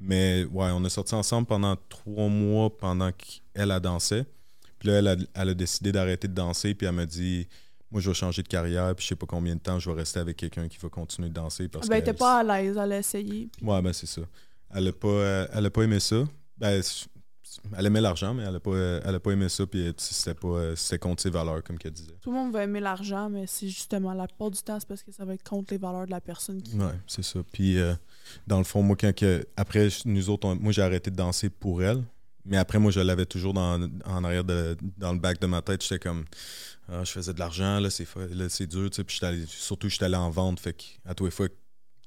Mais 0.00 0.44
ouais, 0.52 0.70
on 0.72 0.84
a 0.84 0.88
sorti 0.90 1.14
ensemble 1.14 1.46
pendant 1.46 1.76
trois 1.88 2.28
mois 2.28 2.76
pendant 2.76 3.10
qu'elle 3.12 3.70
a 3.70 3.80
dansé. 3.80 4.24
Puis 4.78 4.88
là, 4.88 4.98
elle 4.98 5.08
a, 5.08 5.16
elle 5.34 5.48
a 5.48 5.54
décidé 5.54 5.90
d'arrêter 5.92 6.28
de 6.28 6.34
danser. 6.34 6.74
Puis 6.74 6.86
elle 6.86 6.94
m'a 6.94 7.06
dit 7.06 7.48
Moi, 7.90 8.00
je 8.00 8.08
vais 8.10 8.14
changer 8.14 8.42
de 8.42 8.48
carrière. 8.48 8.94
Puis 8.94 9.04
je 9.04 9.08
sais 9.08 9.16
pas 9.16 9.26
combien 9.26 9.54
de 9.56 9.60
temps 9.60 9.78
je 9.78 9.90
vais 9.90 9.96
rester 9.96 10.20
avec 10.20 10.36
quelqu'un 10.36 10.68
qui 10.68 10.78
va 10.78 10.88
continuer 10.88 11.28
de 11.30 11.34
danser. 11.34 11.68
Parce 11.68 11.88
Ben, 11.88 12.00
que 12.00 12.04
t'es 12.06 12.12
pas 12.12 12.40
à 12.40 12.42
l'aise, 12.44 12.76
elle 12.76 12.92
a 12.92 12.98
essayé. 12.98 13.48
puis- 13.56 13.66
Ouais, 13.66 13.82
ben 13.82 13.92
c'est 13.92 14.06
ça. 14.06 14.22
Elle 14.74 14.88
a 14.88 14.92
pas, 14.92 15.46
elle 15.52 15.66
a 15.66 15.70
pas 15.70 15.82
aimé 15.82 15.98
ça. 15.98 16.24
Ben, 16.58 16.80
elle 17.76 17.86
aimait 17.86 18.00
l'argent, 18.00 18.34
mais 18.34 18.42
elle 18.44 18.56
a 18.56 18.60
pas, 18.60 18.76
elle 18.76 19.14
a 19.14 19.20
pas 19.20 19.30
aimé 19.32 19.48
ça. 19.48 19.66
Puis 19.66 19.92
c'était 19.98 20.34
pas, 20.34 20.48
euh, 20.48 20.76
c'était 20.76 20.98
contre 20.98 21.22
ses 21.22 21.30
valeurs, 21.30 21.62
comme 21.62 21.78
qu'elle 21.78 21.92
disait. 21.92 22.14
Tout 22.20 22.30
le 22.30 22.36
monde 22.36 22.52
va 22.52 22.62
aimer 22.64 22.80
l'argent, 22.80 23.28
mais 23.30 23.46
c'est 23.46 23.68
justement 23.68 24.12
la 24.14 24.26
plupart 24.26 24.50
du 24.50 24.60
temps, 24.62 24.78
c'est 24.80 24.88
parce 24.88 25.02
que 25.02 25.12
ça 25.12 25.24
va 25.24 25.34
être 25.34 25.48
contre 25.48 25.72
les 25.72 25.78
valeurs 25.78 26.06
de 26.06 26.10
la 26.10 26.20
personne 26.20 26.62
qui. 26.62 26.76
Ouais, 26.76 26.86
c'est 27.06 27.24
ça. 27.24 27.40
Puis, 27.52 27.78
euh, 27.78 27.94
dans 28.46 28.58
le 28.58 28.64
fond, 28.64 28.82
moi, 28.82 28.96
quand 28.98 29.14
que, 29.14 29.46
après, 29.56 29.88
nous 30.04 30.30
autres, 30.30 30.46
on- 30.48 30.56
moi, 30.56 30.72
j'ai 30.72 30.82
arrêté 30.82 31.10
de 31.10 31.16
danser 31.16 31.50
pour 31.50 31.82
elle. 31.82 32.02
Mais 32.44 32.56
après, 32.56 32.78
moi, 32.78 32.90
je 32.90 33.00
l'avais 33.00 33.26
toujours 33.26 33.52
dans, 33.52 33.78
en 34.06 34.24
arrière, 34.24 34.44
de, 34.44 34.74
dans 34.96 35.12
le 35.12 35.18
bac 35.18 35.38
de 35.38 35.46
ma 35.46 35.60
tête. 35.60 35.82
J'étais 35.82 35.98
comme, 35.98 36.24
Ah, 36.90 37.04
je 37.04 37.12
faisais 37.12 37.34
de 37.34 37.38
l'argent, 37.38 37.78
là, 37.80 37.90
c'est 37.90 38.06
là, 38.30 38.48
c'est 38.48 38.66
dur, 38.66 38.88
tu 38.88 38.96
sais. 38.96 39.04
Puis, 39.04 39.20
surtout, 39.48 39.90
j'étais 39.90 40.06
allé 40.06 40.16
en 40.16 40.30
vente. 40.30 40.58
Fait 40.58 40.72
que, 40.72 40.82
à 41.04 41.14
tous 41.14 41.26
les 41.26 41.30
fois, 41.30 41.48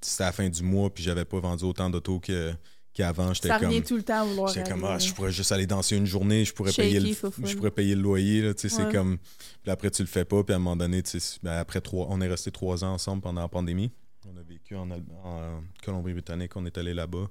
c'était 0.02 0.24
à 0.24 0.28
la 0.28 0.32
fin 0.32 0.50
du 0.50 0.64
mois, 0.64 0.92
puis 0.92 1.04
j'avais 1.04 1.26
pas 1.26 1.40
vendu 1.40 1.64
autant 1.64 1.92
d'autos 1.92 2.20
que, 2.20 2.52
qu'avant. 2.94 3.34
J'étais 3.34 3.48
Ça 3.50 3.60
comme. 3.60 3.82
tout 3.84 3.96
le 3.98 4.04
temps 4.04 4.22
à 4.22 4.26
vouloir. 4.26 4.48
J'étais 4.54 4.70
comme, 4.70 4.84
ah, 4.86 4.98
je 5.00 5.14
pourrais 5.14 5.32
juste 5.32 5.52
aller 5.52 5.68
danser 5.68 5.96
une 5.98 6.06
journée, 6.06 6.46
je 6.46 6.54
pourrais, 6.54 6.72
Shaky, 6.72 6.88
payer 6.90 7.00
le, 7.00 7.48
je 7.48 7.56
pourrais 7.56 7.72
payer 7.72 7.96
le 7.96 8.02
loyer. 8.02 8.42
Là, 8.42 8.54
tu 8.54 8.70
sais, 8.70 8.76
Ouais. 8.76 8.86
C'est 8.86 8.92
comme. 8.96 9.18
Puis 9.64 9.72
après, 9.72 9.92
tu 9.92 10.02
le 10.02 10.08
fais 10.08 10.26
pas, 10.26 10.44
puis 10.44 10.54
à 10.54 10.58
un 10.58 10.60
moment 10.60 10.76
donné, 10.76 11.02
tu 11.04 11.20
sais, 11.20 11.40
ben, 11.44 11.54
après 11.54 11.82
trois, 11.82 12.08
on 12.10 12.20
est 12.22 12.28
resté 12.28 12.52
trois 12.52 12.84
ans 12.84 12.94
ensemble 12.94 13.22
pendant 13.22 13.42
la 13.42 13.48
pandémie. 13.48 13.92
On 14.32 14.38
a 14.38 14.44
vécu 14.44 14.76
en, 14.76 14.90
Al- 14.92 15.04
en 15.24 15.64
Colombie-Britannique, 15.84 16.56
on 16.56 16.66
est 16.66 16.78
allé 16.78 16.94
là-bas. 16.94 17.30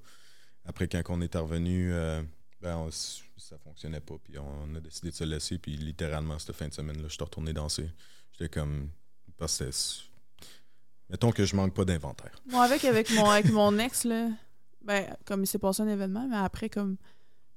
Après, 0.64 0.88
quand 0.88 1.02
on 1.08 1.20
est 1.20 1.34
revenu, 1.36 1.92
euh, 1.92 2.22
ben, 2.60 2.76
on 2.76 2.90
ça 2.90 3.56
fonctionnait 3.64 4.00
pas, 4.00 4.14
puis 4.22 4.38
on 4.38 4.74
a 4.74 4.80
décidé 4.80 5.10
de 5.10 5.14
se 5.14 5.24
laisser, 5.24 5.58
puis 5.58 5.76
littéralement, 5.76 6.38
cette 6.38 6.54
fin 6.54 6.68
de 6.68 6.74
semaine-là, 6.74 7.04
je 7.08 7.14
suis 7.14 7.22
retourné 7.24 7.52
danser. 7.52 7.88
J'étais 8.32 8.48
comme. 8.48 8.90
Parce 9.38 9.58
que 9.58 9.70
Mettons 11.08 11.32
que 11.32 11.44
je 11.44 11.56
manque 11.56 11.74
pas 11.74 11.84
d'inventaire. 11.84 12.30
Moi, 12.46 12.62
avec, 12.64 12.84
avec, 12.84 13.10
mon, 13.10 13.28
avec 13.28 13.50
mon 13.50 13.76
ex, 13.78 14.04
là, 14.04 14.28
ben, 14.82 15.16
comme 15.24 15.42
il 15.42 15.46
s'est 15.46 15.58
passé 15.58 15.82
un 15.82 15.88
événement, 15.88 16.26
mais 16.28 16.36
après, 16.36 16.68
comme, 16.68 16.96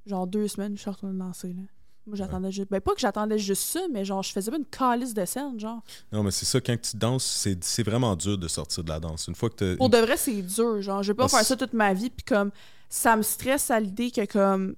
genre 0.05 0.27
deux 0.27 0.47
semaines, 0.47 0.75
je 0.75 0.81
suis 0.81 0.89
retournée 0.89 1.17
danser, 1.17 1.53
là. 1.53 1.63
Moi, 2.05 2.17
j'attendais 2.17 2.51
juste. 2.51 2.69
Ben, 2.69 2.81
pas 2.81 2.93
que 2.93 2.99
j'attendais 2.99 3.37
juste 3.37 3.63
ça, 3.63 3.79
mais 3.89 4.03
genre, 4.03 4.21
je 4.23 4.31
faisais 4.33 4.51
pas 4.51 4.57
une 4.57 4.65
calice 4.65 5.13
de 5.13 5.23
scène, 5.23 5.57
genre. 5.57 5.81
Non, 6.11 6.21
mais 6.21 6.31
c'est 6.31 6.45
ça, 6.45 6.59
quand 6.59 6.75
tu 6.81 6.97
danses, 6.97 7.23
c'est 7.23 7.63
c'est 7.63 7.83
vraiment 7.83 8.13
dur 8.17 8.37
de 8.37 8.47
sortir 8.49 8.83
de 8.83 8.89
la 8.89 8.99
danse. 8.99 9.27
Une 9.27 9.35
fois 9.35 9.49
que 9.49 9.71
tu 9.71 9.77
Pour 9.77 9.89
de 9.89 9.99
vrai, 9.99 10.17
c'est 10.17 10.41
dur, 10.41 10.81
genre. 10.81 11.01
Je 11.01 11.13
vais 11.13 11.15
pas 11.15 11.29
faire 11.29 11.45
ça 11.45 11.55
toute 11.55 11.71
ma 11.71 11.93
vie, 11.93 12.09
puis 12.09 12.25
comme, 12.25 12.51
ça 12.89 13.15
me 13.15 13.21
stresse 13.21 13.71
à 13.71 13.79
l'idée 13.79 14.11
que, 14.11 14.25
comme, 14.25 14.75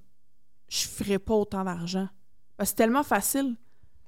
je 0.70 0.86
ferais 0.86 1.18
pas 1.18 1.34
autant 1.34 1.64
d'argent. 1.64 2.08
C'est 2.64 2.76
tellement 2.76 3.04
facile. 3.04 3.56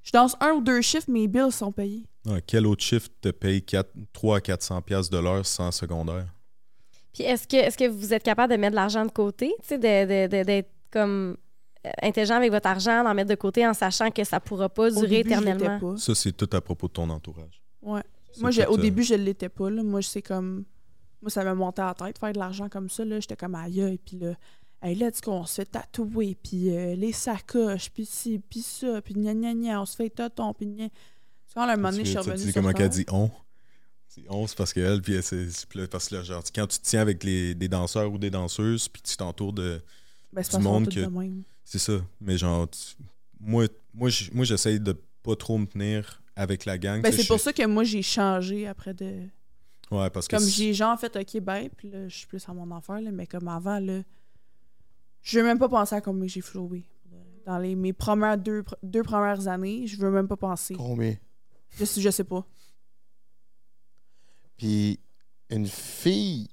Je 0.04 0.12
danse 0.12 0.36
un 0.40 0.52
ou 0.52 0.62
deux 0.62 0.82
chiffres, 0.82 1.10
mes 1.10 1.28
bills 1.28 1.52
sont 1.52 1.72
payés. 1.72 2.06
Ouais, 2.26 2.42
quel 2.46 2.68
autre 2.68 2.84
chiffre 2.84 3.10
te 3.20 3.30
paye 3.30 3.64
4, 3.64 3.90
3 4.14 4.38
à 4.38 4.42
400 4.42 4.82
pièces 4.84 5.10
de 5.10 5.18
l'heure 5.18 5.46
sans 5.46 5.72
secondaire? 5.72 6.28
Puis 7.18 7.24
est-ce 7.26 7.48
que, 7.48 7.56
est 7.58 7.76
que 7.76 7.88
vous 7.88 8.14
êtes 8.14 8.22
capable 8.22 8.54
de 8.54 8.58
mettre 8.60 8.72
de 8.72 8.76
l'argent 8.76 9.04
de 9.04 9.12
côté, 9.12 9.52
tu 9.62 9.68
sais, 9.70 9.78
de- 9.80 10.28
de- 10.28 10.38
de- 10.38 10.44
d'être 10.44 10.70
comme 10.92 11.36
euh, 11.86 11.90
intelligent 12.04 12.36
avec 12.36 12.52
votre 12.52 12.68
argent, 12.68 13.04
d'en 13.04 13.14
mettre 13.16 13.30
de 13.32 13.36
côté 13.36 13.66
en 13.66 13.74
sachant 13.74 14.12
que 14.12 14.24
ça 14.24 14.40
pourra 14.40 14.70
pas 14.70 14.88
Au 14.88 14.92
durer 14.92 15.24
début, 15.24 15.30
éternellement? 15.32 15.80
pas. 15.94 15.98
Ça, 15.98 16.14
c'est 16.14 16.32
tout 16.32 16.50
à 16.54 16.62
propos 16.62 16.88
de 16.88 16.94
ton 16.94 17.10
entourage. 17.10 17.62
Ouais. 17.82 18.02
Moi, 18.40 18.52
au 18.70 18.78
euh, 18.78 18.82
début, 18.82 19.02
je 19.04 19.16
l'étais 19.16 19.50
pas. 19.50 19.70
Là. 19.72 19.82
Moi, 19.82 20.02
c'est 20.04 20.22
comme. 20.22 20.64
Moi, 21.24 21.32
ça 21.32 21.44
m'a 21.44 21.56
monté 21.56 21.82
à 21.82 21.88
la 21.88 21.94
tête, 21.96 22.20
faire 22.20 22.34
de 22.34 22.38
l'argent 22.38 22.70
comme 22.70 22.90
ça. 22.90 23.04
là. 23.04 23.20
J'étais 23.20 23.36
comme 23.36 23.56
aïe, 23.56 23.80
et 23.80 23.98
puis 23.98 24.18
là, 24.20 24.34
hey, 24.84 24.94
let's 24.96 25.20
go, 25.22 25.32
on 25.32 25.46
se 25.48 25.56
fait 25.56 25.66
tatouer, 25.66 26.38
puis 26.44 26.70
euh, 26.78 26.94
les 26.96 27.12
sacoches, 27.14 27.90
puis 27.90 28.06
ci, 28.06 28.40
puis 28.48 28.62
ça, 28.62 29.02
puis 29.02 29.16
gna 29.16 29.34
gna 29.34 29.54
gna, 29.56 29.82
on 29.82 29.86
se 29.88 29.96
fait 29.96 30.10
toton, 30.12 30.54
puis 30.54 30.68
gna. 30.68 30.90
Tu 30.90 31.54
vois, 31.56 31.64
à 31.64 31.74
un 31.74 31.76
moment 31.78 31.90
donné, 31.90 32.06
je 32.06 32.10
suis 32.12 32.18
Tu- 32.18 32.24
tu 32.24 32.30
revenue 32.30 32.46
dis 32.46 32.52
sur 32.52 32.54
comment 32.62 32.68
le 32.70 32.74
qu'elle 32.76 32.90
dit 32.90 33.06
on? 33.12 33.32
C'est 34.18 34.30
on, 34.30 34.48
c'est 34.48 34.58
parce 34.58 34.74
qu'elle, 34.74 35.02
puis 35.02 35.14
elle, 35.16 35.24
c'est 35.24 35.88
parce 35.90 36.10
que 36.10 36.16
là, 36.16 36.24
genre, 36.24 36.44
quand 36.54 36.68
tu 36.68 36.80
te 36.80 36.84
tiens 36.86 37.02
avec 37.02 37.24
les, 37.24 37.54
des 37.56 37.68
danseurs 37.68 38.12
ou 38.12 38.18
des 38.18 38.30
danseuses, 38.30 38.88
puis 38.90 39.02
tu 39.02 39.16
t'entoures 39.16 39.54
de. 39.54 39.82
Ben, 40.34 40.44
c'est 40.44 40.58
du 40.58 40.64
monde 40.64 40.86
que-. 40.96 41.00
C'est 41.64 41.80
ça. 41.80 42.00
Mais 42.22 42.38
genre, 42.38 42.68
tu- 42.70 42.96
moi, 43.40 43.66
moi, 43.94 44.10
j'essaye 44.10 44.80
de 44.80 44.96
pas 45.24 45.36
trop 45.36 45.58
me 45.58 45.66
tenir 45.66 46.22
avec 46.36 46.66
la 46.66 46.78
gang. 46.78 47.02
Ben, 47.02 47.12
c'est 47.12 47.28
pour 47.28 47.40
ça 47.40 47.54
que 47.54 47.66
moi, 47.66 47.84
j'ai 47.84 48.02
changé 48.02 48.68
après 48.68 48.94
de. 48.94 49.24
Ouais, 49.92 50.10
parce 50.10 50.28
que. 50.28 50.36
Comme 50.36 50.46
j'ai 50.48 50.74
genre 50.74 51.00
fait, 51.00 51.16
ok, 51.16 51.42
ben, 51.42 51.70
puis 51.76 51.90
là, 51.90 52.08
je 52.10 52.16
suis 52.18 52.28
plus 52.28 52.48
à 52.50 52.54
mon 52.54 52.76
affaire, 52.76 53.00
là, 53.02 53.12
mais 53.12 53.28
comme 53.28 53.48
avant, 53.48 53.80
là, 53.80 54.02
je 55.22 55.40
veux 55.40 55.46
même 55.46 55.60
pas 55.60 55.70
penser 55.70 55.96
à 55.96 56.02
combien 56.02 56.28
j'ai 56.28 56.42
flowé. 56.42 56.84
Dans 57.46 57.58
les, 57.60 57.76
mes 57.76 57.94
premières 57.94 58.38
deux, 58.38 58.64
deux 58.84 59.04
premières 59.04 59.48
années, 59.48 59.88
je 59.88 59.96
veux 59.98 60.12
même 60.12 60.28
pas 60.28 60.36
penser. 60.36 60.74
Combien? 60.76 61.16
Je, 61.80 61.86
sais- 61.86 62.02
je 62.02 62.10
sais 62.10 62.26
pas. 62.26 62.46
Puis 64.58 65.00
une 65.50 65.68
fille, 65.68 66.50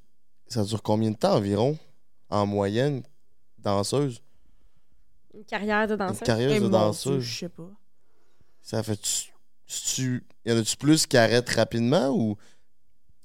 ça 0.47 0.63
dure 0.65 0.83
combien 0.83 1.11
de 1.11 1.17
temps 1.17 1.35
environ, 1.37 1.79
en 2.31 2.47
moyenne, 2.47 3.03
danseuse? 3.59 4.21
Une 5.35 5.45
carrière 5.45 5.87
de 5.87 5.93
Une 5.95 5.99
danseuse? 5.99 6.21
carrière 6.27 6.51
Eh, 6.53 6.61
de 6.61 6.69
danseuse. 6.69 7.23
je 7.23 7.39
sais 7.41 7.49
pas. 7.49 7.71
Ça 8.63 8.83
fait 8.83 8.97
tu, 8.97 9.33
tu 9.67 10.25
y 10.45 10.53
en 10.53 10.57
a-tu 10.59 10.77
plus 10.77 11.07
qui 11.07 11.17
arrêtent 11.17 11.49
rapidement 11.51 12.11
ou? 12.11 12.37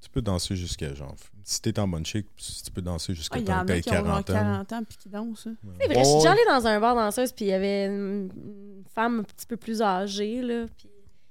Tu 0.02 0.10
peux 0.10 0.22
danser 0.22 0.56
jusqu'à 0.56 0.94
genre. 0.94 1.16
Si 1.44 1.62
t'es 1.62 1.78
en 1.78 1.88
bonne 1.88 2.06
shape, 2.06 2.26
tu 2.38 2.72
peux 2.72 2.82
danser 2.82 3.12
Ah, 3.12 3.16
jusqu'à 3.16 3.38
Il 3.38 3.42
y 3.42 3.46
temps 3.46 3.60
en 3.60 3.66
que 3.66 3.72
a 3.72 3.76
t'aies 3.76 3.82
qui 3.82 3.90
ont 3.90 3.94
genre 3.96 4.04
40 4.06 4.30
ans. 4.30 4.34
40 4.34 4.74
ans 4.74 4.84
puis 4.88 4.98
qui 4.98 5.10
dansent. 5.10 5.48
hein. 5.48 5.56
C'est 5.82 5.88
vrai, 5.88 6.00
je 6.04 6.04
suis 6.10 6.18
déjà 6.18 6.32
allée 6.32 6.46
dans 6.48 6.66
un 6.68 6.80
bar 6.80 6.96
danseuse, 6.96 7.32
puis 7.34 7.46
il 7.46 7.48
y 7.50 7.54
avait 7.54 7.86
une, 7.88 8.30
une 8.36 8.84
femme 8.96 9.20
un 9.20 9.24
petit 9.24 9.46
peu 9.46 9.58
plus 9.58 9.82
âgée, 9.82 10.42
là. 10.42 10.66
Puis 10.78 10.90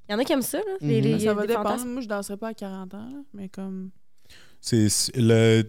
il 0.09 0.13
y 0.13 0.15
en 0.15 0.19
a 0.19 0.25
qui 0.25 0.33
aiment 0.33 0.43
ça, 0.43 0.59
là. 0.59 0.65
Les, 0.81 1.01
Mhm. 1.01 1.05
les- 1.07 1.21
ça 1.21 1.35
va 1.35 1.47
dépendre. 1.47 1.69
fantasmes. 1.71 1.89
Moi, 1.91 2.03
je 2.03 2.09
danserais 2.09 2.37
pas 2.37 2.49
à 2.49 2.55
40 2.55 2.95
ans, 2.95 3.09
là, 3.11 3.19
mais 3.35 3.49
comme. 3.49 3.91
C'est 4.61 4.89
le. 5.17 5.63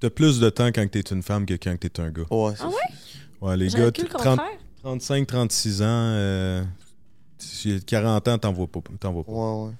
T'as 0.00 0.10
plus 0.10 0.40
de 0.40 0.48
temps 0.48 0.68
quand 0.68 0.90
t'es 0.90 1.00
une 1.00 1.22
femme 1.22 1.44
que 1.44 1.54
quand 1.54 1.76
t'es 1.78 2.00
un 2.00 2.10
gars. 2.10 2.22
Ouais, 2.30 2.52
Ah 2.58 2.68
ouais? 2.68 2.74
Ouais, 3.42 3.56
les 3.56 3.68
gars, 3.68 3.90
cru 3.90 4.02
le 4.04 4.08
30 4.08 4.22
contraire. 4.38 4.58
35, 4.82 5.26
36 5.26 5.82
ans, 5.82 5.86
euh, 5.88 6.64
si- 7.38 7.82
40 7.84 8.26
ans, 8.28 8.38
t'en 8.38 8.52
vois 8.52 8.66
pas. 8.66 8.80
T'en 8.98 9.12
vois 9.12 9.24
pas. 9.24 9.32
Ouais, 9.32 9.66
ouais. 9.68 9.72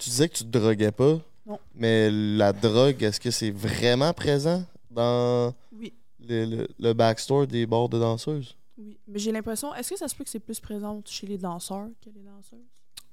Tu 0.00 0.10
disais 0.10 0.28
que 0.28 0.34
tu 0.34 0.44
te 0.44 0.48
droguais 0.58 0.90
pas. 0.92 1.18
Non. 1.46 1.58
Mais 1.74 2.10
la 2.10 2.52
drogue, 2.52 3.02
est-ce 3.02 3.20
que 3.20 3.30
c'est 3.30 3.50
vraiment 3.50 4.12
présent 4.12 4.64
dans 4.90 5.54
Oui. 5.72 5.92
le, 6.28 6.44
le, 6.44 6.68
le 6.78 6.92
backstore 6.92 7.46
des 7.46 7.64
bars 7.66 7.88
de 7.88 7.98
danseuses? 7.98 8.54
Oui. 8.78 8.98
Mais 9.08 9.18
j'ai 9.18 9.32
l'impression. 9.32 9.74
Est-ce 9.74 9.90
que 9.90 9.98
ça 9.98 10.08
se 10.08 10.14
peut 10.14 10.24
que 10.24 10.30
c'est 10.30 10.38
plus 10.38 10.60
présent 10.60 11.02
chez 11.04 11.26
les 11.26 11.36
danseurs 11.38 11.88
que 12.02 12.10
les 12.10 12.22
danseuses? 12.22 12.64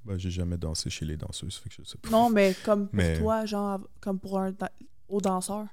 Ben, 0.03 0.17
j'ai 0.17 0.29
jamais 0.29 0.57
dansé 0.57 0.89
chez 0.91 1.05
les 1.05 1.17
danseuses, 1.17 1.57
fait 1.57 1.69
que 1.69 1.75
je 1.79 1.83
sais 1.83 1.97
pas. 1.97 2.09
Non, 2.09 2.29
mais 2.29 2.55
comme 2.63 2.87
pour 2.87 2.95
Mais- 2.95 3.17
toi, 3.17 3.45
genre, 3.45 3.79
comme 3.99 4.19
pour 4.19 4.39
un 4.39 4.51
da- 4.51 4.71
aux 5.09 5.19
danseurs. 5.19 5.65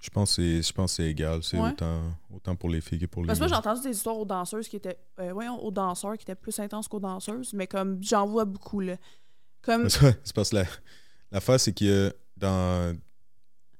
Je 0.00 0.10
pense 0.10 0.36
que 0.36 0.42
c'est- 0.42 0.68
je 0.68 0.72
pense 0.72 0.92
que 0.92 0.96
c'est 1.02 1.10
égal. 1.10 1.42
C'est 1.42 1.58
Ouais. 1.58 1.70
autant, 1.70 2.02
autant 2.32 2.54
pour 2.54 2.68
les 2.70 2.80
filles 2.80 3.00
que 3.00 3.06
pour 3.06 3.22
les 3.22 3.26
Parce 3.26 3.40
que 3.40 3.44
moi, 3.44 3.48
j'ai 3.48 3.56
entendu 3.58 3.80
des 3.82 3.96
histoires 3.96 4.16
aux 4.16 4.24
danseuses 4.24 4.68
qui 4.68 4.76
étaient. 4.76 4.96
euh, 5.18 5.32
voyons, 5.32 5.60
aux 5.64 5.72
danseurs 5.72 6.16
qui 6.16 6.22
étaient 6.22 6.36
plus 6.36 6.56
intenses 6.60 6.86
qu'aux 6.86 7.00
danseuses, 7.00 7.52
mais 7.52 7.66
comme 7.66 8.00
j'en 8.00 8.24
vois 8.28 8.44
beaucoup, 8.44 8.78
là. 8.78 8.96
Comme. 9.60 9.88
C'est 10.24 10.32
parce 10.32 10.50
que 10.50 10.56
la- 10.56 10.66
l'affaire, 11.32 11.58
c'est 11.58 11.72
que 11.72 12.14
dans. 12.36 12.96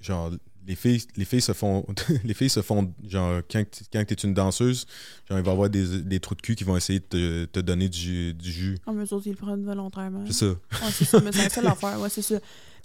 Genre, 0.01 0.33
les 0.69 0.77
filles, 0.77 1.03
les 1.17 1.25
filles 1.25 1.41
se 1.41 1.53
font. 1.53 1.85
les 2.25 2.35
filles 2.35 2.51
se 2.51 2.61
font. 2.63 2.93
Genre, 3.09 3.41
quand, 3.51 3.65
t- 3.69 3.85
quand 3.93 4.05
t'es 4.07 4.15
une 4.15 4.35
danseuse, 4.35 4.87
genre, 5.29 5.39
il 5.39 5.45
va 5.45 5.51
y 5.51 5.53
avoir 5.53 5.71
des, 5.71 6.03
des 6.03 6.21
trous 6.21 6.35
de 6.35 6.43
cul 6.43 6.55
qui 6.55 6.63
vont 6.65 6.77
essayer 6.77 7.01
de 7.01 7.05
te, 7.07 7.45
te 7.47 7.61
donner 7.61 7.89
du, 7.89 8.35
du 8.35 8.53
jus. 8.53 8.79
Ah, 8.87 8.93
mais 8.93 9.03
eux 9.05 9.13
autres, 9.15 9.27
ils 9.27 9.31
le 9.31 9.37
prennent 9.37 9.65
volontairement. 9.65 10.25
C'est 10.27 10.35
ça. 10.35 10.47
Ouais, 10.47 10.93
c'est 10.93 11.05
ça, 11.07 11.21
mais 11.21 11.33
c'est 11.33 11.49
ça 11.49 11.63
l'affaire, 11.63 11.99
ouais, 12.01 12.11
c'est 12.11 12.23
ça. 12.23 12.37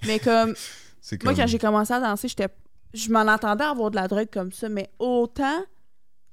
Mais 0.07 0.17
comme. 0.19 0.55
Moi, 1.23 1.35
quand 1.35 1.47
j'ai 1.47 1.59
commencé 1.59 1.93
à 1.93 1.99
danser, 1.99 2.29
j'étais. 2.29 2.47
Je 2.93 3.09
m'en 3.11 3.27
attendais 3.27 3.63
à 3.63 3.71
avoir 3.71 3.91
de 3.91 3.95
la 3.95 4.07
drogue 4.07 4.29
comme 4.31 4.51
ça, 4.51 4.69
mais 4.69 4.89
autant 4.99 5.65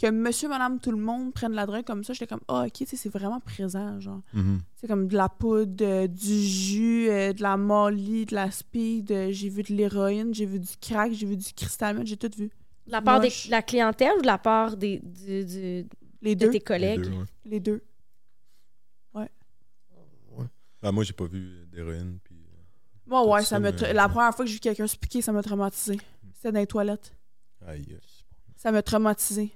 que 0.01 0.11
monsieur, 0.11 0.49
madame, 0.49 0.81
tout 0.81 0.91
le 0.91 0.97
monde 0.97 1.33
prenne 1.35 1.53
la 1.53 1.67
drogue 1.67 1.85
comme 1.85 2.03
ça, 2.05 2.13
j'étais 2.13 2.27
comme, 2.27 2.41
ah, 2.49 2.65
ok, 2.67 2.73
tu 2.73 2.87
sais, 2.87 2.97
c'est 2.97 3.09
vraiment 3.09 3.41
présent, 3.41 4.01
genre. 4.01 4.23
Mhm. 4.33 4.61
C'est 4.77 4.87
comme 4.89 5.09
de 5.09 5.17
la 5.17 5.29
poudre, 5.29 5.85
euh, 5.85 6.07
du 6.07 6.43
jus, 6.43 7.09
euh, 7.11 7.33
de 7.33 7.43
la 7.43 7.57
molly, 7.57 8.27
de 8.27 8.35
la 8.35 8.51
speed, 8.51 9.13
euh, 9.13 9.29
j'ai 9.31 9.49
vu 9.49 9.63
de 9.63 9.75
l'héroïne, 9.75 10.33
j'ai 10.35 10.47
vu 10.47 10.59
du 10.59 10.77
crack, 10.81 11.13
j'ai 11.13 11.27
vu 11.27 11.37
du 11.37 11.53
cristal 11.53 12.01
j'ai 12.07 12.17
tout 12.17 12.31
vu. 12.37 12.47
De 12.87 12.93
la 12.93 13.03
part 13.03 13.21
de 13.21 13.51
la 13.51 13.63
clientèle 13.63 14.13
ou 14.19 14.23
de 14.23 14.27
la 14.27 14.39
part 14.39 14.77
des, 14.77 15.01
du, 15.05 15.45
du- 15.45 15.87
Les 16.23 16.35
de 16.35 16.47
deux. 16.47 16.51
tes 16.51 16.59
Les 16.59 16.61
collègues? 16.65 17.03
deux, 17.03 17.11
ouais. 17.11 17.25
Les 17.45 17.61
deux. 17.61 17.83
Ah, 20.83 20.93
moi, 20.93 21.05
j'ai 21.05 21.13
pas 21.13 21.27
vu 21.27 21.67
d'héroïne. 21.71 22.19
Puis... 22.25 22.37
Moi, 23.07 23.23
Tout 23.23 23.29
ouais, 23.29 23.45
ça, 23.45 23.61
tra- 23.61 23.93
La 23.93 24.09
première 24.09 24.35
fois 24.35 24.45
que 24.45 24.49
j'ai 24.49 24.55
vu 24.55 24.61
quelqu'un 24.61 24.87
se 24.87 24.97
piquer, 24.97 25.21
ça 25.21 25.31
m'a 25.31 25.43
traumatisé. 25.43 26.01
C'était 26.35 26.53
dans 26.53 26.61
les 26.61 26.67
toilettes. 26.67 27.15
Aïe. 27.67 27.99
Ça 28.57 28.73
m'a 28.73 28.83
traumatisé. 28.83 29.53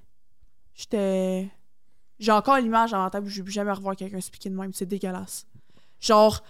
J'étais. 0.74 1.50
J'ai 2.18 2.32
encore 2.32 2.58
l'image 2.58 2.90
dans 2.92 3.02
ma 3.02 3.10
tête 3.10 3.22
où 3.24 3.28
je 3.28 3.36
vais 3.36 3.42
plus 3.44 3.52
jamais 3.52 3.72
revoir 3.72 3.96
quelqu'un 3.96 4.20
se 4.20 4.30
piquer 4.30 4.50
de 4.50 4.56
même. 4.56 4.72
C'est 4.72 4.86
dégueulasse. 4.86 5.46
Genre. 6.00 6.42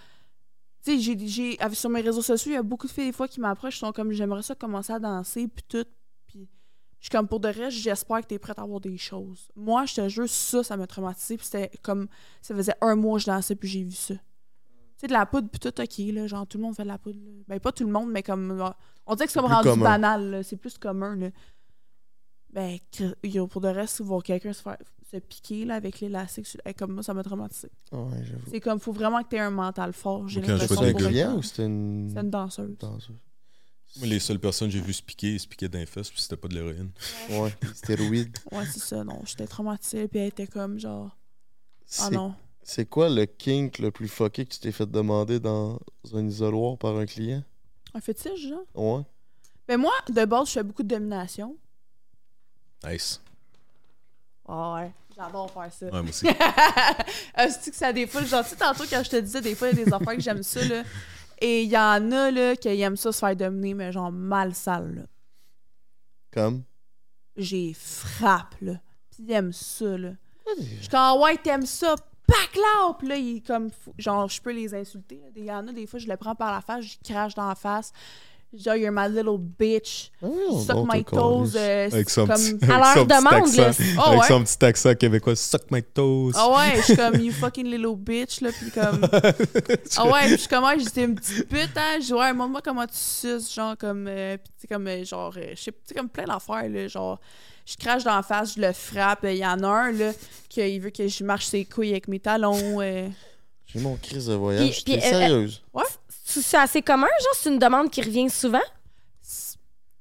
Tu 0.83 0.99
sais, 1.01 1.27
j'ai- 1.27 1.57
Sur 1.73 1.89
mes 1.89 2.01
réseaux 2.01 2.21
sociaux, 2.21 2.51
il 2.51 2.55
y 2.55 2.57
a 2.57 2.63
beaucoup 2.63 2.85
de 2.85 2.91
filles, 2.91 3.07
des 3.07 3.11
fois, 3.11 3.27
qui 3.27 3.39
m'approchent, 3.39 3.73
qui 3.75 3.79
sont 3.79 3.91
comme 3.91 4.11
j'aimerais 4.11 4.43
ça 4.43 4.53
commencer 4.53 4.93
à 4.93 4.99
danser, 4.99 5.47
puis 5.47 5.65
tout. 5.67 5.85
Puis 6.27 6.47
je 6.99 7.05
suis 7.05 7.09
comme 7.09 7.27
pour 7.27 7.39
de 7.39 7.49
vrai, 7.49 7.71
j'espère 7.71 8.21
que 8.21 8.27
t'es 8.27 8.37
prête 8.37 8.59
à 8.59 8.61
avoir 8.61 8.79
des 8.79 8.95
choses. 8.97 9.47
Moi, 9.55 9.85
je 9.85 9.95
te 9.95 10.09
jure, 10.09 10.29
ça, 10.29 10.63
ça 10.63 10.77
m'a 10.77 10.85
traumatisé, 10.85 11.37
puis 11.37 11.45
c'était 11.47 11.71
comme. 11.81 12.07
Ça 12.41 12.53
faisait 12.55 12.75
un 12.81 12.95
mois 12.95 13.17
que 13.17 13.21
je 13.23 13.27
dansais, 13.27 13.55
puis 13.55 13.67
j'ai 13.67 13.83
vu 13.83 13.93
ça. 13.93 14.13
Tu 14.13 14.21
sais, 14.97 15.07
de 15.07 15.13
la 15.13 15.25
poudre, 15.25 15.49
puis 15.49 15.59
tout, 15.59 15.81
ok, 15.81 16.13
là. 16.13 16.27
Genre, 16.27 16.45
tout 16.45 16.57
le 16.59 16.63
monde 16.63 16.75
fait 16.75 16.83
de 16.83 16.87
la 16.87 16.99
poudre. 16.99 17.19
là. 17.19 17.31
Ben, 17.47 17.59
pas 17.59 17.71
tout 17.71 17.83
le 17.83 17.91
monde, 17.91 18.11
mais 18.11 18.21
comme. 18.21 18.63
On 19.07 19.15
dirait 19.15 19.25
que 19.25 19.31
c'est 19.33 19.39
comme 19.39 19.51
rendu 19.51 19.69
commun. 19.69 19.83
banal, 19.83 20.29
là. 20.29 20.43
C'est 20.43 20.55
plus 20.57 20.77
commun, 20.77 21.15
là. 21.15 21.29
Ben, 22.55 22.79
yo, 23.23 23.47
pour 23.47 23.61
de 23.61 23.67
reste, 23.67 23.99
voir 24.01 24.23
quelqu'un 24.23 24.53
se 24.53 24.61
faire 24.61 24.77
se 25.11 25.17
piquer 25.17 25.65
là, 25.65 25.75
avec 25.75 25.99
l'élastique, 25.99 26.47
comme 26.77 26.93
moi, 26.93 27.03
ça 27.03 27.13
m'a 27.13 27.21
traumatisé. 27.21 27.69
Ouais. 27.91 28.23
C'est 28.49 28.59
comme, 28.61 28.79
faut 28.79 28.91
vraiment 28.93 29.21
que 29.21 29.29
tu 29.29 29.35
aies 29.35 29.39
un 29.39 29.51
mental 29.51 29.93
fort. 29.93 30.27
J'ai 30.27 30.39
Moi, 30.39 30.47
quand 30.47 30.55
je 30.55 30.61
l'impression 30.61 30.75
vois 30.81 30.85
des 30.87 30.91
pour 30.93 31.01
gars- 31.01 31.05
être- 31.07 31.11
client 31.13 31.35
ou 31.37 31.43
c'était 31.43 31.65
une... 31.65 32.09
C'est 32.13 32.21
une 32.21 32.29
danseuse. 32.31 32.77
danseuse? 32.79 33.15
Moi, 33.97 34.07
les 34.07 34.19
seules 34.19 34.39
personnes 34.39 34.69
que 34.69 34.73
j'ai 34.73 34.81
vu 34.81 34.93
se 34.93 35.03
piquer, 35.03 35.33
ils 35.35 35.39
se 35.39 35.47
piquaient 35.47 35.69
d'un 35.69 35.85
fesses, 35.85 36.09
puis 36.09 36.19
c'était 36.21 36.37
pas 36.37 36.47
de 36.47 36.55
l'héroïne. 36.55 36.91
Ouais, 37.29 37.53
stéroïdes. 37.75 38.35
Ouais, 38.51 38.65
c'est 38.65 38.79
ça, 38.79 39.03
non. 39.03 39.19
J'étais 39.25 39.45
traumatisée, 39.47 40.07
puis 40.07 40.19
elle 40.21 40.29
était 40.29 40.47
comme 40.47 40.79
genre, 40.79 41.07
ah 41.11 42.07
C'est 42.07 42.11
non. 42.11 42.33
c'est 42.63 42.89
quoi 42.89 43.07
le 43.09 43.25
kink 43.25 43.77
le 43.79 43.91
plus 43.91 44.07
fucké 44.07 44.43
que 44.45 44.53
tu 44.53 44.59
t'es 44.59 44.71
fait 44.71 44.89
demander 44.89 45.39
dans 45.39 45.79
un 46.13 46.25
isoloir 46.25 46.77
par 46.77 46.95
un 46.97 47.05
client? 47.05 47.43
Un 47.93 48.01
fétiche, 48.01 48.47
genre? 48.49 48.65
Ouais. 48.73 49.03
Ben 49.67 49.77
moi, 49.77 49.93
de 50.09 50.25
base, 50.25 50.47
je 50.47 50.53
fais 50.53 50.63
beaucoup 50.63 50.83
de 50.83 50.87
domination. 50.95 51.55
Nice. 52.87 53.21
Ah 54.47 54.73
ouais, 54.75 54.91
j'adore 55.15 55.49
faire 55.51 55.71
ça. 55.73 55.85
Ouais, 55.87 55.91
moi 55.91 56.09
aussi. 56.09 56.27
Est-ce 57.37 57.69
que 57.69 57.75
ça 57.75 57.91
défoule? 57.91 58.25
Genre, 58.25 58.43
tu 58.43 58.49
sais, 58.51 58.55
tantôt, 58.55 58.83
quand 58.89 59.01
je 59.03 59.09
te 59.09 59.15
disais, 59.17 59.41
des 59.41 59.55
fois, 59.55 59.69
il 59.69 59.77
y 59.77 59.81
a 59.81 59.85
des 59.85 59.93
affaires 59.93 60.15
que 60.15 60.21
j'aime 60.21 60.43
ça, 60.43 60.63
là. 60.63 60.83
Et 61.39 61.63
il 61.63 61.69
y 61.69 61.77
en 61.77 62.11
a, 62.11 62.31
là, 62.31 62.55
qui 62.55 62.67
aiment 62.69 62.95
ça 62.97 63.11
se 63.11 63.19
faire 63.19 63.35
dominer, 63.35 63.73
mais 63.73 63.91
genre 63.91 64.11
mal 64.11 64.53
sale, 64.53 64.95
là. 64.95 65.01
Comme? 66.31 66.63
J'ai 67.35 67.73
frappe, 67.73 68.55
là. 68.61 68.73
Puis 69.11 69.23
ils 69.27 69.31
aiment 69.31 69.53
ça, 69.53 69.97
là. 69.97 70.11
Je 70.57 70.63
suis 70.63 70.87
comme, 70.89 70.99
Ah 71.01 71.15
ouais, 71.17 71.37
t'aimes 71.37 71.65
ça? 71.65 71.95
Pac 72.27 72.55
là! 72.55 72.93
Puis 72.97 73.07
là, 73.07 73.15
il 73.17 73.37
est 73.37 73.45
comme, 73.47 73.69
fou- 73.71 73.93
genre, 73.97 74.27
je 74.29 74.41
peux 74.41 74.51
les 74.51 74.73
insulter. 74.73 75.21
là. 75.23 75.29
Il 75.35 75.43
y 75.45 75.51
en 75.51 75.67
a, 75.67 75.71
des 75.71 75.85
fois, 75.87 75.99
je 75.99 76.07
les 76.07 76.17
prends 76.17 76.33
par 76.35 76.51
la 76.53 76.61
face, 76.61 76.85
je 76.85 76.97
crache 77.03 77.35
dans 77.35 77.47
la 77.47 77.55
face. 77.55 77.91
Genre, 78.57 78.75
you're 78.77 78.91
my 78.91 79.07
little 79.07 79.37
bitch. 79.37 80.11
Oui, 80.21 80.63
Suck 80.65 80.85
my 80.91 81.03
toes. 81.03 81.55
euh, 81.55 81.89
Avec 81.91 82.09
son 82.09 82.25
comme... 82.27 82.35
petit, 82.37 82.57
À 82.71 82.75
avec 82.75 82.77
leur 82.77 82.93
son 82.93 83.05
petit 83.05 83.17
demande, 83.17 83.59
accent. 83.59 83.83
Oh, 83.97 84.01
avec 84.01 84.19
ouais. 84.21 84.27
son 84.27 84.43
petit 84.43 84.65
accent 84.65 84.95
québécois, 84.95 85.35
suck 85.35 85.71
my 85.71 85.83
toes. 85.83 86.31
Ah 86.35 86.49
ouais, 86.49 86.75
je 86.77 86.81
suis 86.83 86.95
comme, 86.95 87.15
you 87.19 87.31
fucking 87.39 87.65
little 87.65 87.95
bitch, 87.97 88.41
là, 88.41 88.49
pis 88.51 88.71
comme... 88.71 89.01
Ah 89.97 90.05
ouais, 90.05 90.23
pis 90.25 90.29
je 90.31 90.35
suis 90.37 90.47
comme, 90.47 90.63
ouais, 90.63 90.79
j'étais 90.79 91.03
une 91.03 91.15
petite 91.15 91.47
pute, 91.49 91.69
hein, 91.75 91.97
je 91.99 92.05
dis, 92.05 92.13
ouais, 92.13 92.33
montre-moi 92.33 92.61
comment 92.63 92.85
tu 92.85 92.95
suces, 92.95 93.53
genre, 93.53 93.75
comme, 93.77 94.07
euh, 94.07 94.37
pis 94.37 94.49
tu 94.51 94.61
sais, 94.61 94.67
comme, 94.67 94.87
euh, 94.87 95.03
genre, 95.03 95.33
euh, 95.37 95.51
je 95.55 95.61
sais, 95.63 95.71
tu 95.71 95.77
sais, 95.87 95.95
comme 95.95 96.09
plein 96.09 96.25
d'affaires, 96.25 96.69
là, 96.69 96.87
genre, 96.87 97.19
je 97.65 97.75
crache 97.77 98.03
dans 98.03 98.15
la 98.15 98.23
face, 98.23 98.55
je 98.55 98.61
le 98.61 98.71
frappe, 98.73 99.19
il 99.23 99.37
y 99.37 99.45
en 99.45 99.61
a 99.63 99.67
un, 99.67 99.91
là, 99.91 100.11
qu'il 100.49 100.79
veut 100.81 100.91
que 100.91 101.07
je 101.07 101.23
marche 101.23 101.47
ses 101.47 101.65
couilles 101.65 101.91
avec 101.91 102.07
mes 102.07 102.19
talons, 102.19 102.79
euh. 102.81 103.07
J'ai 103.65 103.79
mon 103.79 103.95
crise 103.97 104.27
de 104.27 104.35
voyage. 104.35 104.83
Puis- 104.83 104.93
T'es 104.93 104.99
puis, 104.99 105.07
euh, 105.07 105.09
sérieuse? 105.09 105.63
C'est 105.75 106.04
c'est 106.25 106.57
assez 106.57 106.81
commun, 106.81 107.07
genre, 107.07 107.35
c'est 107.35 107.49
une 107.51 107.59
demande 107.59 107.89
qui 107.89 108.01
revient 108.01 108.29
souvent? 108.29 108.61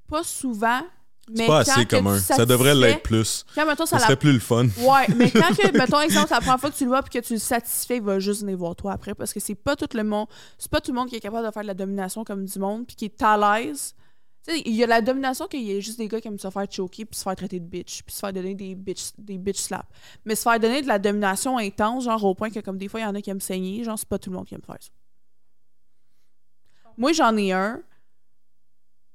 Pas 0.08 0.22
souvent, 0.22 0.80
mais 1.30 1.36
C'est 1.36 1.46
pas 1.46 1.64
quand 1.64 1.72
assez 1.72 1.86
commun. 1.86 2.18
Ça 2.18 2.46
devrait 2.46 2.74
l'être 2.74 3.02
plus. 3.02 3.44
Quand, 3.54 3.66
mettons, 3.66 3.86
Ça 3.86 3.96
ça 3.96 4.02
la 4.02 4.06
serait 4.06 4.16
plus 4.16 4.32
le 4.32 4.38
fun. 4.40 4.66
Ouais, 4.78 5.06
mais 5.16 5.30
quand 5.30 5.54
que, 5.54 5.72
mettons, 5.78 6.00
exemple, 6.00 6.28
c'est 6.28 6.34
la 6.34 6.40
première 6.40 6.60
fois 6.60 6.70
que 6.70 6.76
tu 6.76 6.84
le 6.84 6.90
vois 6.90 7.02
puis 7.02 7.20
que 7.20 7.26
tu 7.26 7.34
le 7.34 7.38
satisfais, 7.38 7.96
il 7.96 8.02
va 8.02 8.18
juste 8.18 8.42
venir 8.42 8.56
voir 8.56 8.76
toi 8.76 8.92
après 8.92 9.14
parce 9.14 9.32
que 9.32 9.40
c'est 9.40 9.54
pas 9.54 9.76
tout 9.76 9.88
le 9.94 10.04
monde, 10.04 10.26
c'est 10.58 10.70
pas 10.70 10.80
tout 10.80 10.92
le 10.92 10.98
monde 10.98 11.08
qui 11.08 11.16
est 11.16 11.20
capable 11.20 11.46
de 11.46 11.52
faire 11.52 11.62
de 11.62 11.68
la 11.68 11.74
domination 11.74 12.24
comme 12.24 12.44
du 12.44 12.58
monde 12.58 12.86
puis 12.86 12.96
qui 12.96 13.04
est 13.06 13.22
à 13.22 13.36
l'aise. 13.36 13.94
Tu 14.46 14.52
sais, 14.52 14.62
il 14.66 14.74
y 14.74 14.84
a 14.84 14.86
la 14.86 15.00
domination 15.00 15.46
qu'il 15.46 15.62
y 15.62 15.74
a 15.74 15.80
juste 15.80 15.96
des 15.96 16.06
gars 16.06 16.20
qui 16.20 16.28
aiment 16.28 16.38
se 16.38 16.50
faire 16.50 16.66
choker 16.70 17.06
puis 17.06 17.18
se 17.18 17.22
faire 17.22 17.34
traiter 17.34 17.60
de 17.60 17.64
bitch 17.64 18.02
puis 18.02 18.14
se 18.14 18.20
faire 18.20 18.32
donner 18.32 18.54
des 18.54 18.74
bitch, 18.74 19.12
des 19.16 19.38
bitch 19.38 19.58
slaps. 19.58 19.88
Mais 20.26 20.34
se 20.34 20.42
faire 20.42 20.60
donner 20.60 20.82
de 20.82 20.86
la 20.86 20.98
domination 20.98 21.56
intense, 21.56 22.04
genre 22.04 22.22
au 22.24 22.34
point 22.34 22.50
que 22.50 22.60
comme 22.60 22.76
des 22.76 22.88
fois, 22.88 23.00
il 23.00 23.04
y 23.04 23.06
en 23.06 23.14
a 23.14 23.22
qui 23.22 23.30
aiment 23.30 23.40
saigner, 23.40 23.82
genre 23.84 23.98
c'est 23.98 24.08
pas 24.08 24.18
tout 24.18 24.28
le 24.28 24.36
monde 24.36 24.46
qui 24.46 24.54
aime 24.54 24.62
faire 24.66 24.76
ça. 24.78 24.90
Moi, 26.96 27.12
j'en 27.12 27.36
ai 27.36 27.52
un. 27.52 27.82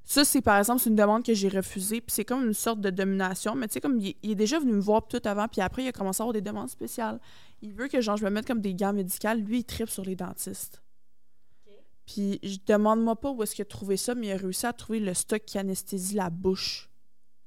Ça, 0.03 0.25
c'est 0.25 0.41
par 0.41 0.57
exemple, 0.57 0.81
c'est 0.81 0.89
une 0.89 0.95
demande 0.95 1.23
que 1.23 1.33
j'ai 1.35 1.49
refusée, 1.49 2.01
puis 2.01 2.11
c'est 2.11 2.25
comme 2.25 2.45
une 2.45 2.53
sorte 2.53 2.81
de 2.81 2.89
domination. 2.89 3.53
Mais 3.55 3.67
tu 3.67 3.73
sais, 3.73 3.81
comme 3.81 3.99
il, 3.99 4.15
il 4.23 4.31
est 4.31 4.35
déjà 4.35 4.59
venu 4.59 4.73
me 4.73 4.81
voir 4.81 5.07
tout 5.07 5.21
avant, 5.23 5.47
puis 5.47 5.61
après, 5.61 5.83
il 5.83 5.87
a 5.87 5.91
commencé 5.91 6.21
à 6.21 6.23
avoir 6.23 6.33
des 6.33 6.41
demandes 6.41 6.69
spéciales. 6.69 7.19
Il 7.61 7.73
veut 7.73 7.87
que 7.87 8.01
genre, 8.01 8.17
je 8.17 8.25
me 8.25 8.29
mette 8.31 8.47
comme 8.47 8.61
des 8.61 8.73
gants 8.73 8.93
médicales. 8.93 9.39
Lui, 9.39 9.59
il 9.59 9.63
tripe 9.65 9.89
sur 9.89 10.03
les 10.03 10.15
dentistes. 10.15 10.81
Puis 12.07 12.39
je 12.41 12.57
demande-moi 12.65 13.15
pas 13.17 13.29
où 13.29 13.43
est-ce 13.43 13.53
qu'il 13.53 13.61
a 13.61 13.65
trouvé 13.65 13.95
ça, 13.97 14.15
mais 14.15 14.27
il 14.27 14.31
a 14.31 14.37
réussi 14.37 14.65
à 14.65 14.73
trouver 14.73 14.99
le 14.99 15.13
stock 15.13 15.43
qui 15.45 15.59
anesthésie 15.59 16.15
la 16.15 16.31
bouche 16.31 16.89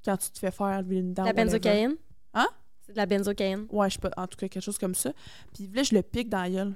quand 0.05 0.17
tu 0.17 0.31
te 0.31 0.39
fais 0.39 0.53
faire 0.53 0.85
une 0.89 1.15
dent. 1.15 1.25
la 1.25 1.33
benzocaïne? 1.33 1.97
Hein? 2.35 2.47
C'est 2.81 2.93
de 2.93 2.97
la 2.97 3.07
benzocaïne. 3.07 3.67
Ouais, 3.71 3.91
je 3.91 3.95
sais 3.95 4.01
pas, 4.01 4.13
en 4.17 4.29
tout 4.29 4.37
cas, 4.37 4.47
quelque 4.47 4.63
chose 4.63 4.79
comme 4.79 4.95
ça. 4.95 5.13
Puis 5.53 5.65
il 5.65 5.69
voulait 5.69 5.83
que 5.83 5.89
je 5.89 5.95
le 5.97 6.03
pique 6.03 6.29
dans 6.29 6.43
la 6.43 6.51
gueule. 6.51 6.75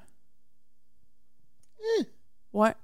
Ouais. 2.52 2.74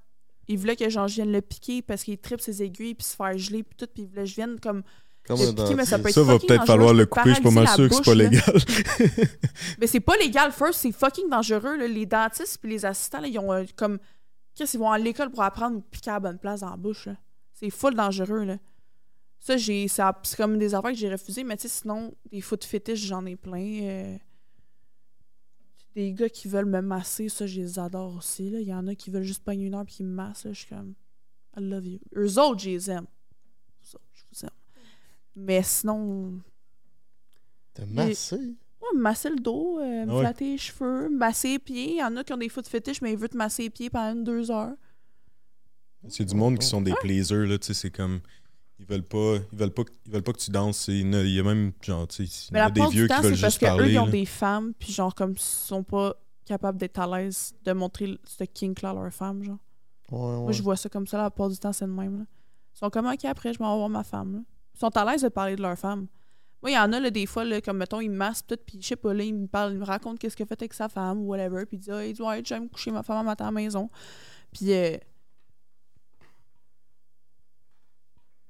Il 0.47 0.57
voulait 0.57 0.75
que 0.75 0.89
genre, 0.89 1.07
je 1.07 1.15
vienne 1.15 1.31
le 1.31 1.41
piquer 1.41 1.81
parce 1.81 2.03
qu'il 2.03 2.17
tripe 2.17 2.41
ses 2.41 2.61
aiguilles, 2.63 2.95
puis 2.95 3.05
se 3.05 3.15
faire 3.15 3.37
geler, 3.37 3.63
puis 3.63 3.75
tout. 3.77 3.87
Puis 3.93 4.03
il 4.03 4.09
voulait 4.09 4.23
que 4.23 4.29
je 4.29 4.35
vienne 4.35 4.59
comme 4.59 4.83
Comme 5.25 5.39
le 5.39 5.47
un 5.47 5.53
piquer, 5.53 5.75
mais 5.75 5.85
ça 5.85 5.97
dentiste. 5.97 6.03
peut 6.03 6.09
être 6.09 6.13
Ça 6.15 6.23
va 6.23 6.39
peut-être 6.39 6.65
falloir 6.65 6.93
le 6.93 7.05
couper. 7.05 7.29
Je 7.29 7.33
suis 7.35 7.43
pas 7.43 7.51
mal 7.51 7.67
sûr 7.69 7.87
que 7.89 7.95
c'est 7.95 8.03
pas 8.03 8.15
légal. 8.15 8.43
Mais 9.79 9.87
c'est 9.87 9.99
pas 10.01 10.17
légal, 10.17 10.51
first, 10.51 10.79
c'est 10.81 10.91
fucking 10.91 11.29
dangereux. 11.29 11.77
là. 11.77 11.87
Les 11.87 12.05
dentistes 12.05 12.57
puis 12.59 12.69
les 12.71 12.85
assistants, 12.85 13.21
là, 13.21 13.27
ils 13.27 13.39
ont 13.39 13.51
euh, 13.53 13.63
comme. 13.75 13.99
Qu'est-ce 14.55 14.71
qu'ils 14.71 14.79
vont 14.81 14.91
à 14.91 14.97
l'école 14.99 15.31
pour 15.31 15.41
apprendre 15.43 15.77
ou 15.77 15.81
piquer 15.81 16.11
à 16.11 16.13
la 16.15 16.19
bonne 16.19 16.37
place 16.39 16.59
dans 16.59 16.69
la 16.69 16.77
bouche, 16.77 17.05
là. 17.07 17.15
C'est 17.53 17.69
full 17.69 17.95
dangereux, 17.95 18.43
là. 18.43 18.57
Ça, 19.39 19.57
j'ai. 19.57 19.87
ça- 19.87 20.19
C'est 20.23 20.35
comme 20.37 20.57
des 20.59 20.75
affaires 20.75 20.91
que 20.91 20.97
j'ai 20.97 21.09
refusées, 21.11 21.43
mais 21.43 21.55
tu 21.57 21.63
sais, 21.63 21.69
sinon, 21.81 22.13
des 22.31 22.41
foot 22.41 22.63
fétiches, 22.63 22.99
j'en 23.05 23.25
ai 23.25 23.35
plein. 23.35 23.79
euh. 23.81 24.17
Des 25.95 26.11
gars 26.13 26.29
qui 26.29 26.47
veulent 26.47 26.65
me 26.65 26.81
masser, 26.81 27.29
ça, 27.29 27.45
je 27.45 27.61
les 27.61 27.77
adore 27.79 28.15
aussi, 28.15 28.49
là. 28.49 28.59
Il 28.59 28.67
y 28.67 28.73
en 28.73 28.87
a 28.87 28.95
qui 28.95 29.11
veulent 29.11 29.23
juste 29.23 29.43
pogner 29.43 29.65
une 29.67 29.75
heure 29.75 29.85
puis 29.85 29.95
qui 29.95 30.03
me 30.03 30.13
massent, 30.13 30.45
là. 30.45 30.53
Je 30.53 30.59
suis 30.59 30.67
comme. 30.67 30.93
I 31.55 31.61
love 31.61 31.85
you. 31.85 31.99
Eux 32.15 32.39
autres, 32.39 32.61
je 32.61 32.69
les 32.71 32.89
aime. 32.89 33.05
Eux 33.05 33.95
autres, 33.95 34.05
je 34.13 34.23
vous 34.31 34.45
aime. 34.45 34.49
Mais 35.35 35.61
sinon. 35.61 36.39
T'as 37.75 37.85
massé? 37.85 38.35
Ouais, 38.37 38.87
me 38.95 39.01
masser 39.01 39.29
le 39.29 39.37
dos, 39.37 39.79
euh, 39.79 40.05
me 40.05 40.11
Ah 40.11 40.15
ouais. 40.15 40.19
flatter 40.21 40.51
les 40.51 40.57
cheveux, 40.57 41.09
me 41.09 41.17
masser 41.17 41.49
les 41.53 41.59
pieds. 41.59 41.91
Il 41.91 41.97
y 41.97 42.03
en 42.03 42.15
a 42.17 42.23
qui 42.23 42.33
ont 42.33 42.37
des 42.37 42.49
foot 42.49 42.67
fétiches, 42.67 43.01
mais 43.01 43.13
ils 43.13 43.17
veulent 43.17 43.29
te 43.29 43.37
masser 43.37 43.63
les 43.63 43.69
pieds 43.69 43.89
pendant 43.89 44.17
une, 44.17 44.23
deux 44.23 44.51
heures. 44.51 44.75
C'est 46.09 46.25
du 46.25 46.35
monde 46.35 46.57
qui 46.59 46.67
sont 46.67 46.81
des 46.81 46.93
plaisers, 47.01 47.45
là, 47.47 47.57
tu 47.57 47.67
sais, 47.67 47.73
c'est 47.73 47.91
comme. 47.91 48.19
Ils 48.83 48.89
veulent 48.93 49.03
pas, 49.03 49.35
ils 49.51 49.57
veulent 49.57 49.71
pas, 49.71 49.83
ils 50.05 50.11
veulent 50.11 50.23
pas 50.23 50.33
que 50.33 50.39
tu 50.39 50.51
danses. 50.51 50.87
Il 50.89 51.09
y 51.09 51.39
a, 51.39 51.43
même, 51.43 51.71
genre, 51.81 52.07
tu 52.07 52.27
sais, 52.27 52.47
il 52.49 52.53
Mais 52.53 52.59
y 52.59 52.61
a 52.61 52.67
des 52.67 52.73
plupart 52.73 52.89
du 52.89 52.97
vieux 52.97 53.07
temps, 53.07 53.15
qui 53.15 53.21
veulent 53.23 53.35
c'est 53.35 53.41
parce 53.41 53.53
juste 53.53 53.59
qu'eux, 53.61 53.67
parler. 53.67 53.93
ils 53.93 53.99
ont 53.99 54.07
des 54.07 54.25
femmes, 54.25 54.73
puis 54.77 54.91
genre, 54.91 55.15
comme, 55.15 55.31
ils 55.31 55.39
sont 55.39 55.83
pas 55.83 56.15
capables 56.45 56.77
d'être 56.77 56.99
à 56.99 57.07
l'aise 57.07 57.53
de 57.63 57.71
montrer 57.71 58.17
ce 58.25 58.43
kink-là 58.43 58.89
à 58.89 58.93
leur 58.93 59.13
femme, 59.13 59.43
genre. 59.43 59.57
Ouais, 60.11 60.19
ouais. 60.19 60.41
Moi, 60.41 60.51
je 60.51 60.61
vois 60.61 60.75
ça 60.75 60.89
comme 60.89 61.07
ça, 61.07 61.17
la 61.17 61.29
plupart 61.31 61.49
du 61.49 61.57
temps, 61.57 61.71
c'est 61.73 61.85
le 61.85 61.93
même, 61.93 62.19
là. 62.19 62.25
Ils 62.75 62.79
sont 62.79 62.89
comme, 62.89 63.07
OK, 63.07 63.23
après, 63.25 63.53
je 63.53 63.59
m'en 63.59 63.71
vais 63.71 63.77
voir 63.77 63.89
ma 63.89 64.03
femme, 64.03 64.33
là. 64.33 64.39
Ils 64.75 64.79
sont 64.79 64.95
à 64.97 65.05
l'aise 65.09 65.21
de 65.21 65.29
parler 65.29 65.55
de 65.55 65.61
leur 65.61 65.77
femme. 65.77 66.07
Moi, 66.61 66.71
il 66.71 66.73
y 66.73 66.77
en 66.77 66.91
a, 66.93 66.99
là, 66.99 67.09
des 67.09 67.25
fois, 67.25 67.45
là, 67.45 67.61
comme, 67.61 67.77
mettons, 67.77 68.01
ils 68.01 68.09
me 68.09 68.15
massent, 68.15 68.41
peut-être, 68.41 68.65
puis 68.65 68.79
je 68.81 68.87
sais 68.87 68.95
pas, 68.95 69.13
là, 69.13 69.23
ils 69.23 69.33
me 69.33 69.47
parlent, 69.47 69.73
ils 69.73 69.79
me 69.79 69.85
racontent 69.85 70.17
qu'est-ce 70.17 70.35
qu'il 70.35 70.43
a 70.43 70.47
fait 70.47 70.61
avec 70.61 70.73
sa 70.73 70.89
femme, 70.89 71.19
ou 71.19 71.27
whatever, 71.27 71.65
puis 71.65 71.77
ils 71.77 71.79
disent, 71.79 72.21
ah, 72.21 72.27
ouais, 72.27 72.41
j'aime 72.43 72.69
coucher 72.69 72.91
ma 72.91 73.03
femme 73.03 73.17
à 73.17 73.23
matin 73.23 73.45
à 73.45 73.47
la 73.47 73.51
maison. 73.51 73.89
Puis, 74.51 74.71
euh, 74.73 74.97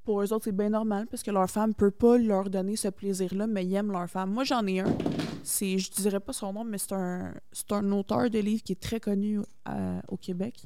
pour 0.04 0.22
eux 0.22 0.34
autres, 0.34 0.46
c'est 0.46 0.52
bien 0.56 0.70
normal 0.70 1.08
parce 1.08 1.24
que 1.24 1.32
leur 1.32 1.50
femme 1.50 1.74
peut 1.74 1.92
pas 1.92 2.18
leur 2.18 2.50
donner 2.50 2.76
ce 2.76 2.88
plaisir-là, 2.90 3.48
mais 3.48 3.66
ils 3.66 3.74
aiment 3.76 3.92
leur 3.92 4.10
femme. 4.10 4.32
Moi, 4.32 4.44
j'en 4.44 4.66
ai 4.68 4.80
un. 4.82 4.98
C'est, 5.44 5.78
je 5.78 5.92
dirais 5.92 6.20
pas 6.20 6.34
son 6.34 6.54
nom, 6.54 6.64
mais 6.64 6.78
c'est 6.78 6.94
un, 6.94 7.34
c'est 7.52 7.72
un 7.72 7.92
auteur 7.92 8.30
de 8.30 8.40
livres 8.40 8.64
qui 8.64 8.72
est 8.74 8.80
très 8.82 9.00
connu 9.00 9.40
euh, 9.68 10.00
au 10.08 10.18
Québec. 10.18 10.64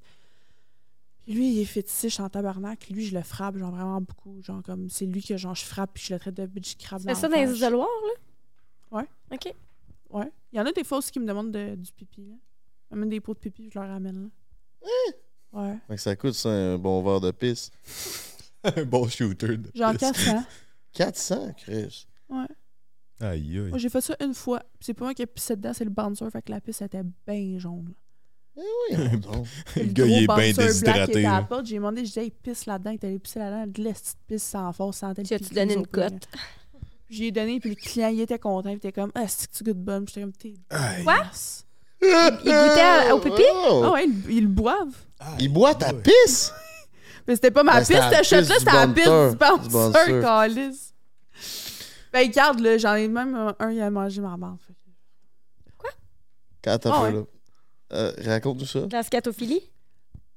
Lui, 1.28 1.52
il 1.54 1.60
est 1.62 1.66
fétiche 1.66 2.20
en 2.20 2.30
tabarnak. 2.30 2.90
Lui, 2.90 3.06
je 3.06 3.14
le 3.16 3.22
frappe, 3.22 3.58
genre 3.58 3.72
vraiment 3.72 4.00
beaucoup. 4.00 4.42
Genre 4.42 4.62
comme 4.64 4.90
c'est 4.90 5.06
lui 5.06 5.22
que 5.22 5.36
genre 5.36 5.56
je 5.56 5.66
frappe 5.66 5.92
puis 5.94 6.04
je 6.08 6.14
le 6.14 6.20
traite 6.20 6.36
de 6.36 6.46
bitch 6.46 6.78
crabe. 6.78 7.02
C'est 7.02 7.16
ça 7.16 7.28
dans 7.28 7.36
les 7.36 7.52
isoloirs, 7.52 7.88
là? 8.92 8.98
Ouais. 9.00 9.08
OK. 9.34 9.54
Ouais. 10.12 10.32
Il 10.54 10.58
y 10.58 10.62
en 10.62 10.66
a 10.66 10.72
des 10.72 10.86
fois 10.86 11.00
aussi 11.00 11.12
qui 11.12 11.20
me 11.20 11.26
demandent 11.28 11.52
de- 11.52 11.76
du 11.76 11.92
pipi. 11.92 12.26
Là. 12.26 12.36
M'amènent 12.92 13.10
des 13.10 13.20
pots 13.20 13.34
de 13.34 13.40
pipi, 13.40 13.70
je 13.70 13.78
leur 13.78 13.90
ramène. 13.90 14.30
Là. 14.84 14.90
Ouais. 15.52 15.78
Fait 15.88 15.96
que 15.96 16.02
ça 16.02 16.16
coûte 16.16 16.34
ça 16.34 16.50
un 16.50 16.78
bon 16.78 17.04
verre 17.04 17.20
de 17.20 17.32
pisse. 17.32 17.72
Un 18.76 18.84
bon 18.84 19.08
shooter. 19.08 19.58
de 19.58 19.72
Genre 19.76 19.92
pisse. 19.92 20.00
400. 20.00 20.44
400, 20.94 21.54
Chris. 21.58 22.08
Ouais. 22.30 22.46
Aïe, 23.20 23.58
aïe. 23.60 23.70
Moi, 23.70 23.78
j'ai 23.78 23.90
fait 23.90 24.02
ça 24.02 24.16
une 24.24 24.34
fois. 24.34 24.60
Puis 24.60 24.86
C'est 24.88 24.94
pas 24.94 25.06
moi 25.06 25.14
qui 25.14 25.22
ai 25.22 25.26
pissé 25.26 25.56
dedans, 25.56 25.74
c'est 25.74 25.84
le 25.84 25.90
bouncer. 25.90 26.26
Fait 26.32 26.42
que 26.42 26.52
la 26.52 26.62
pisse 26.62 26.82
était 26.82 27.02
bien 27.28 27.58
jaune. 27.60 27.94
Eh 28.58 28.62
oui. 28.96 28.98
Le 29.76 29.82
Le 29.84 29.92
gars, 29.94 30.06
il 30.06 30.24
est 30.24 30.26
gros 30.26 30.36
bien 30.38 30.52
déshydraté. 30.54 31.12
était 31.12 31.26
à 31.26 31.40
la 31.40 31.42
porte, 31.44 31.66
j'ai 31.68 31.76
demandé, 31.76 32.02
je 32.02 32.06
disais, 32.10 32.24
hey, 32.26 32.32
pisse 32.32 32.66
là-dedans. 32.66 32.92
Il 33.02 33.06
allé 33.06 33.20
pisser 33.20 33.40
là-dedans. 33.40 33.72
De 33.72 33.84
la 33.84 33.94
petite 33.94 34.18
pisse 34.28 34.44
sans 34.44 34.72
force, 34.74 34.98
sans 34.98 35.14
tel 35.14 35.28
Tu 35.28 35.34
as-tu 35.36 35.54
donné 35.54 35.74
une 35.76 35.86
cote? 35.88 36.28
J'ai 37.10 37.32
donné, 37.32 37.60
puis 37.60 37.70
le 37.70 37.76
client, 37.76 38.10
il 38.10 38.20
était 38.22 38.40
content. 38.40 38.70
Il 38.70 38.78
était 38.78 38.92
comme, 38.92 39.12
ah, 39.16 39.28
c'est 39.28 39.50
que 39.50 39.56
tu 39.56 39.64
goûtes 39.64 39.78
bonne? 39.78 40.06
Puis 40.06 40.16
J'étais 40.16 40.26
comme, 40.26 40.34
t'es. 40.34 40.54
Quoi? 41.04 41.14
dégueulasse. 41.16 41.66
Il 42.02 42.08
goûtait 42.10 42.82
à- 42.82 43.16
au 43.16 43.20
pipi? 43.20 43.44
Oh! 43.70 43.82
Ah 43.86 43.92
ouais, 43.94 44.06
ils, 44.06 44.32
ils 44.38 44.42
le 44.44 44.48
boivent. 44.50 44.96
Il 45.40 45.50
boit 45.54 45.74
ta 45.76 45.94
pisse? 45.94 46.52
Mais 47.28 47.36
c'était 47.36 47.52
pas 47.52 47.64
ma 47.64 47.74
Ben, 47.74 47.80
la 47.80 47.84
cette 47.86 48.24
shot-là, 48.24 48.44
c'était 48.44 48.60
du 48.60 48.66
la 48.66 48.88
bouncer. 48.88 49.64
du 49.64 49.70
bouncer, 49.70 50.22
calice. 50.22 50.94
Ben, 52.14 52.28
regarde, 52.28 52.60
là, 52.62 52.78
j'en 52.78 52.95
ai 52.95 53.08
même 53.08 53.54
un, 53.60 53.72
il 53.72 53.82
a 53.82 53.90
mangé 53.90 54.22
ma 54.22 54.38
marde. 54.38 54.60
fait 54.66 54.74
que- 54.74 55.88
Quand 56.64 56.78
t'as 56.80 57.02
ouais. 57.04 57.12
là. 57.12 57.22
Euh, 57.94 58.12
Raconte-nous 58.26 58.66
ça. 58.66 58.82
De 58.82 58.91
la 58.94 59.04
scatophilie? 59.04 59.62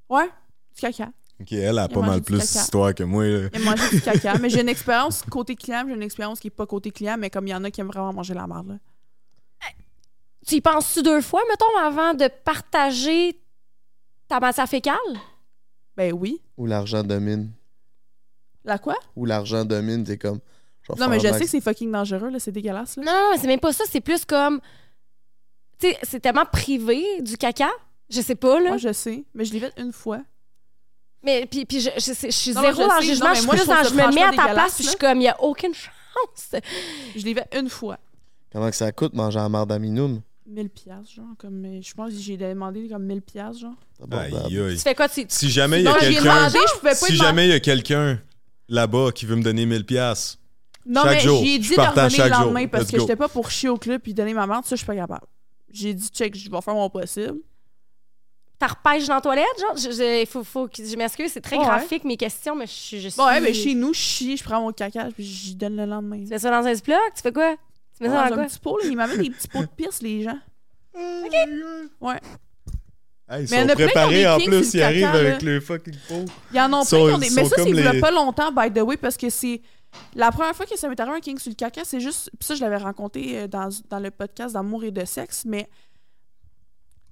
Ouais, 0.09 0.29
du 0.75 0.81
caca. 0.81 1.09
Ok, 1.39 1.51
elle 1.53 1.79
a 1.79 1.87
Il 1.89 1.93
pas 1.93 2.01
mal 2.01 2.21
plus 2.21 2.39
d'histoire 2.39 2.93
que 2.93 3.03
moi. 3.03 3.25
là. 3.25 3.49
Il 3.53 3.61
a 3.67 3.71
mangé 3.71 3.89
du 3.89 4.01
caca. 4.01 4.37
Mais 4.41 4.49
j'ai 4.49 4.61
une 4.61 4.69
expérience 4.69 5.23
côté 5.29 5.55
client, 5.55 5.83
j'ai 5.87 5.93
une 5.95 6.03
expérience 6.03 6.39
qui 6.39 6.47
est 6.47 6.51
pas 6.51 6.65
côté 6.67 6.91
client, 6.91 7.17
mais 7.17 7.29
comme 7.29 7.47
il 7.47 7.49
y 7.51 7.55
en 7.55 7.63
a 7.63 7.71
qui 7.71 7.81
aiment 7.81 7.87
vraiment 7.87 8.13
manger 8.13 8.33
la 8.33 8.45
marde, 8.47 8.67
là. 8.69 8.75
Tu 10.47 10.55
y 10.55 10.61
penses-tu 10.61 11.03
deux 11.03 11.21
fois, 11.21 11.41
mettons, 11.49 11.77
avant 11.79 12.13
de 12.15 12.27
partager 12.43 13.39
ta 14.27 14.39
matière 14.39 14.67
fécale? 14.67 14.95
Ben 15.97 16.13
oui. 16.13 16.41
Où 16.57 16.65
l'argent 16.65 17.03
domine. 17.03 17.51
La 18.63 18.77
quoi? 18.77 18.95
Où 19.15 19.25
l'argent 19.25 19.65
domine, 19.65 20.03
t'es 20.03 20.17
comme. 20.17 20.39
Non, 20.97 21.07
mais 21.07 21.17
je 21.19 21.21
faire 21.21 21.33
sais 21.33 21.39
max- 21.39 21.39
que 21.45 21.47
c'est 21.51 21.61
fucking 21.61 21.91
dangereux, 21.91 22.29
là, 22.29 22.39
c'est 22.39 22.51
dégueulasse, 22.51 22.97
là. 22.97 23.03
Non, 23.03 23.11
non, 23.11 23.37
c'est 23.39 23.47
même 23.47 23.59
pas 23.59 23.71
ça. 23.71 23.83
C'est 23.89 24.01
plus 24.01 24.25
comme. 24.25 24.59
Tu 25.79 25.87
sais, 25.89 25.97
c'est 26.03 26.19
tellement 26.19 26.45
privé 26.45 27.21
du 27.21 27.37
caca. 27.37 27.69
Je 28.09 28.19
sais 28.21 28.35
pas, 28.35 28.59
là. 28.59 28.69
Moi, 28.69 28.77
je 28.77 28.91
sais, 28.91 29.23
mais 29.33 29.45
je 29.45 29.53
l'ai 29.53 29.59
fait 29.59 29.73
une 29.77 29.93
fois. 29.93 30.21
Mais 31.23 31.45
puis, 31.45 31.65
puis 31.65 31.79
je, 31.79 31.89
je, 31.97 32.13
je- 32.13 32.25
je 32.27 32.31
suis 32.31 32.51
Non, 32.53 32.61
zéro 32.61 32.81
je 32.83 32.87
dans 32.87 32.95
le 32.95 33.01
sais, 33.01 33.07
jugement. 33.07 33.25
non, 33.25 33.29
mais 33.31 33.35
je, 33.35 33.39
suis 33.41 33.45
moi, 33.47 33.55
plus 33.55 33.59
je 33.61 33.63
trouve 33.65 33.75
dans- 33.77 33.83
ça 33.83 33.89
je 33.89 33.93
me 33.93 33.97
mets 33.97 34.03
à 34.23 34.25
franchement 34.27 34.45
ta 34.47 34.53
place, 34.53 34.73
puis 34.75 34.83
je 34.83 34.89
suis 34.89 34.97
comme, 34.97 35.17
il 35.21 35.23
y 35.23 35.27
a 35.27 35.41
aucune 35.43 35.73
chance. 35.73 36.61
Je 37.15 37.23
l'ai 37.25 37.33
fait 37.33 37.47
une 37.57 37.69
fois. 37.69 37.97
Comment 38.51 38.69
que 38.69 38.75
ça 38.75 38.91
coûte 38.91 39.13
manger 39.13 39.39
la 39.39 39.47
marde 39.49 39.71
à 39.71 39.79
minoum? 39.79 40.21
1000 40.51 40.69
piastres, 40.69 41.11
genre, 41.15 41.25
comme... 41.37 41.63
euh, 41.65 41.79
Je 41.81 41.93
pense 41.93 42.11
que 42.11 42.19
j'ai 42.19 42.37
demandé 42.37 42.87
comme 42.89 43.03
1000 43.03 43.21
piastres, 43.21 43.61
genre. 43.61 43.73
Aïe, 44.11 44.27
Abordable. 44.33 44.61
aïe. 44.69 44.75
Tu 44.75 44.81
fais 44.81 44.95
quoi? 44.95 45.07
Tu, 45.09 45.25
Si 45.27 45.49
jamais 45.49 45.79
il 45.79 45.81
y 45.81 45.85
Non, 45.85 45.93
a 45.93 45.99
j'ai 45.99 46.13
quelqu'un. 46.15 46.35
demandé, 46.35 46.57
je 46.73 46.79
pouvais 46.79 46.89
pas 46.91 46.95
Si 46.95 47.15
jamais 47.15 47.47
il 47.47 47.49
y 47.51 47.53
a 47.53 47.59
quelqu'un 47.59 48.19
là-bas 48.69 49.11
qui 49.13 49.25
veut 49.25 49.35
me 49.35 49.43
donner 49.43 49.65
1000$, 49.65 49.83
piastres, 49.83 50.37
Non, 50.85 51.03
Chaque 51.03 51.11
mais 51.13 51.19
jour. 51.21 51.43
j'ai 51.43 51.55
Je 51.55 51.59
dit 51.61 51.69
de 51.71 51.75
partage 51.75 52.11
revenir 52.13 52.25
le 52.25 52.29
chaque 52.31 52.37
jour. 52.39 52.45
lendemain 52.51 52.67
parce 52.67 52.83
Let's 52.83 52.91
que 52.91 52.97
go. 52.97 53.01
j'étais 53.03 53.15
pas 53.15 53.27
pour 53.29 53.49
chier 53.51 53.69
au 53.69 53.77
club 53.77 54.01
puis 54.01 54.13
donner 54.13 54.33
ma 54.33 54.45
marde, 54.47 54.65
ça, 54.65 54.75
je 54.75 54.77
suis 54.77 54.85
pas 54.87 54.95
capable. 54.95 55.25
J'ai 55.71 55.93
dit, 55.93 56.07
check, 56.09 56.35
je 56.35 56.49
vais 56.49 56.61
faire 56.61 56.73
mon 56.73 56.89
possible. 56.89 57.37
T'as 58.59 58.67
repêches 58.67 59.07
dans 59.07 59.15
la 59.15 59.21
toilette, 59.21 59.45
genre? 59.59 59.75
Je, 59.75 59.89
je, 59.91 60.25
faut, 60.29 60.43
faut 60.43 60.67
que- 60.67 60.85
je 60.85 60.95
m'excuse, 60.95 61.31
c'est 61.31 61.41
très 61.41 61.57
Ouais. 61.57 61.63
graphique, 61.65 62.03
mes 62.03 62.15
questions, 62.17 62.55
mais 62.55 62.67
je, 62.67 62.71
suis- 62.71 63.01
je 63.01 63.09
suis... 63.09 63.17
Bon, 63.17 63.25
ouais, 63.25 63.41
mais 63.41 63.53
chez 63.53 63.73
nous, 63.73 63.91
je 63.93 63.99
chie, 63.99 64.37
je 64.37 64.43
prends 64.43 64.61
mon 64.61 64.71
caca, 64.71 65.07
puis 65.15 65.23
j'y 65.25 65.55
donne 65.55 65.75
le 65.77 65.85
lendemain. 65.85 66.23
Tu 66.29 66.37
ça 66.37 66.51
dans 66.51 66.67
un 66.67 66.73
Ziploc? 66.73 66.97
Tu 67.15 67.21
fais 67.23 67.31
quoi? 67.31 67.55
Tu 68.01 68.07
mets 68.09 68.13
ça 68.15 68.29
Dans 68.29 68.33
un 68.33 68.37
quoi? 68.37 68.45
petit 68.45 68.59
pot, 68.59 68.77
là, 68.77 68.85
ils 68.89 68.95
m'amènent 68.97 69.21
des 69.21 69.29
petits 69.29 69.47
pots 69.47 69.61
de 69.61 69.65
pisse, 69.77 70.01
les 70.01 70.23
gens. 70.23 70.39
Ouais. 72.01 72.19
Hey, 73.29 73.45
ils 73.45 73.49
Mais 73.51 73.63
sont 73.65 73.69
ont 73.71 73.73
préparés 73.75 74.27
en 74.27 74.39
plus, 74.39 74.73
ils 74.73 74.81
arrivent 74.81 75.05
avec 75.05 75.41
le 75.41 75.59
fucking 75.61 75.95
pot. 76.07 76.25
Il 76.51 76.57
y 76.57 76.59
en 76.59 76.65
a 76.65 76.69
plein 76.69 76.83
Sont- 76.83 77.07
qui 77.07 77.13
ont 77.13 77.17
des. 77.17 77.29
Mais 77.29 77.45
ça, 77.45 77.55
c'est 77.57 77.69
il 77.69 77.79
y 77.97 77.99
pas 78.01 78.11
longtemps, 78.11 78.51
by 78.51 78.71
the 78.73 78.81
way, 78.81 78.97
parce 78.97 79.15
que 79.17 79.29
c'est. 79.29 79.61
La 80.15 80.31
première 80.31 80.55
fois 80.55 80.65
que 80.65 80.77
ça 80.77 80.87
m'est 80.89 80.99
arrivé 80.99 81.17
un 81.17 81.19
king 81.21 81.37
sur 81.37 81.49
le 81.49 81.55
caca, 81.55 81.83
c'est 81.85 81.99
juste. 81.99 82.29
Puis 82.37 82.45
ça, 82.47 82.55
je 82.55 82.61
l'avais 82.61 82.77
rencontré 82.77 83.41
euh, 83.41 83.47
dans, 83.47 83.69
dans 83.89 83.99
le 83.99 84.09
podcast 84.11 84.53
d'Amour 84.53 84.83
et 84.85 84.91
de 84.91 85.03
sexe, 85.05 85.43
mais 85.45 85.69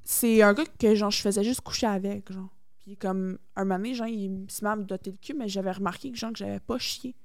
c'est 0.03 0.41
un 0.41 0.53
gars 0.53 0.63
que 0.79 0.95
genre, 0.95 1.11
je 1.11 1.21
faisais 1.21 1.43
juste 1.43 1.61
coucher 1.61 1.87
avec, 1.87 2.31
genre. 2.31 2.49
Puis 2.79 2.97
comme 2.97 3.37
un 3.55 3.63
moment 3.65 3.77
donné, 3.77 3.93
genre, 3.93 4.07
il 4.07 4.45
se 4.49 4.63
met 4.63 4.71
à 4.71 4.75
me 4.75 4.83
doter 4.83 5.11
le 5.11 5.17
cul, 5.17 5.33
mais 5.33 5.47
j'avais 5.47 5.71
remarqué 5.71 6.11
que 6.11 6.17
genre 6.17 6.31
que 6.31 6.39
j'avais 6.39 6.59
pas 6.59 6.77
chié. 6.77 7.15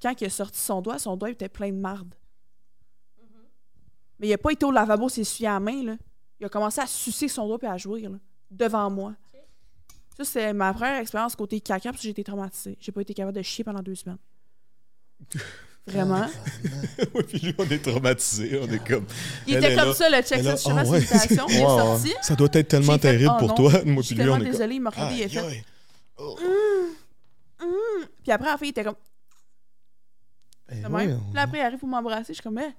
Quand 0.00 0.12
il 0.20 0.26
a 0.26 0.30
sorti 0.30 0.58
son 0.60 0.82
doigt, 0.82 0.98
son 0.98 1.16
doigt 1.16 1.30
était 1.30 1.48
plein 1.48 1.70
de 1.70 1.76
marde. 1.78 2.14
Mais 4.22 4.28
il 4.28 4.32
a 4.32 4.38
pas 4.38 4.52
été 4.52 4.64
au 4.64 4.70
lavabo 4.70 5.08
s'essuyer 5.08 5.48
à 5.48 5.54
la 5.54 5.60
main, 5.60 5.82
là. 5.82 5.96
Il 6.38 6.46
a 6.46 6.48
commencé 6.48 6.80
à 6.80 6.86
sucer 6.86 7.26
son 7.26 7.48
doigt 7.48 7.58
et 7.60 7.66
à 7.66 7.76
jouir, 7.76 8.08
là, 8.08 8.18
devant 8.50 8.88
moi. 8.88 9.14
Ça, 10.16 10.24
c'est 10.24 10.52
ma 10.52 10.72
première 10.72 11.00
expérience 11.00 11.34
côté 11.34 11.60
caca, 11.60 11.90
parce 11.90 11.96
que 11.96 12.04
j'ai 12.04 12.10
été 12.10 12.22
traumatisée. 12.22 12.76
J'ai 12.80 12.92
pas 12.92 13.00
été 13.00 13.14
capable 13.14 13.36
de 13.36 13.42
chier 13.42 13.64
pendant 13.64 13.82
deux 13.82 13.96
semaines. 13.96 14.18
Vraiment. 15.86 16.26
Ouais, 17.14 17.24
puis 17.24 17.38
lui, 17.40 17.54
on 17.58 17.64
est 17.64 17.82
traumatisés. 17.82 18.60
On 18.62 18.70
est 18.70 18.86
comme. 18.86 19.04
Il 19.48 19.56
était 19.56 19.74
comme 19.74 19.88
là. 19.88 19.94
ça, 19.94 20.08
le 20.08 20.22
check 20.22 20.40
je 20.40 20.70
Ah 20.70 20.84
ouais. 20.84 21.00
Il 21.00 21.56
est 21.56 21.60
ouais. 21.60 21.66
sorti. 21.66 22.14
Ça 22.22 22.36
doit 22.36 22.48
être 22.52 22.68
tellement 22.68 22.92
fait, 22.92 22.98
terrible 23.00 23.32
oh 23.34 23.38
pour 23.38 23.48
non, 23.48 23.54
toi. 23.54 23.84
Moi, 23.84 24.02
puis 24.02 24.14
lui, 24.14 24.28
on 24.28 24.36
est 24.36 24.38
comme. 24.38 24.50
désolée, 24.50 24.74
il 24.76 24.80
m'a 24.80 24.90
regardé, 24.90 25.16
il 25.16 25.24
a 25.24 25.28
fait. 25.28 25.64
Oh. 26.16 26.36
Hum, 26.40 27.66
hum. 27.68 28.06
Puis 28.22 28.30
après, 28.30 28.52
en 28.52 28.56
fait, 28.56 28.66
il 28.66 28.70
était 28.70 28.84
comme. 28.84 28.94
Ben 30.68 30.92
ouais, 30.92 31.06
même. 31.06 31.16
on- 31.16 31.24
Puis 31.24 31.34
là, 31.34 31.42
après, 31.42 31.58
il 31.58 31.62
arrive 31.62 31.78
pour 31.80 31.88
m'embrasser. 31.88 32.28
Je 32.28 32.34
suis 32.34 32.42
comme, 32.42 32.58
eh. 32.58 32.72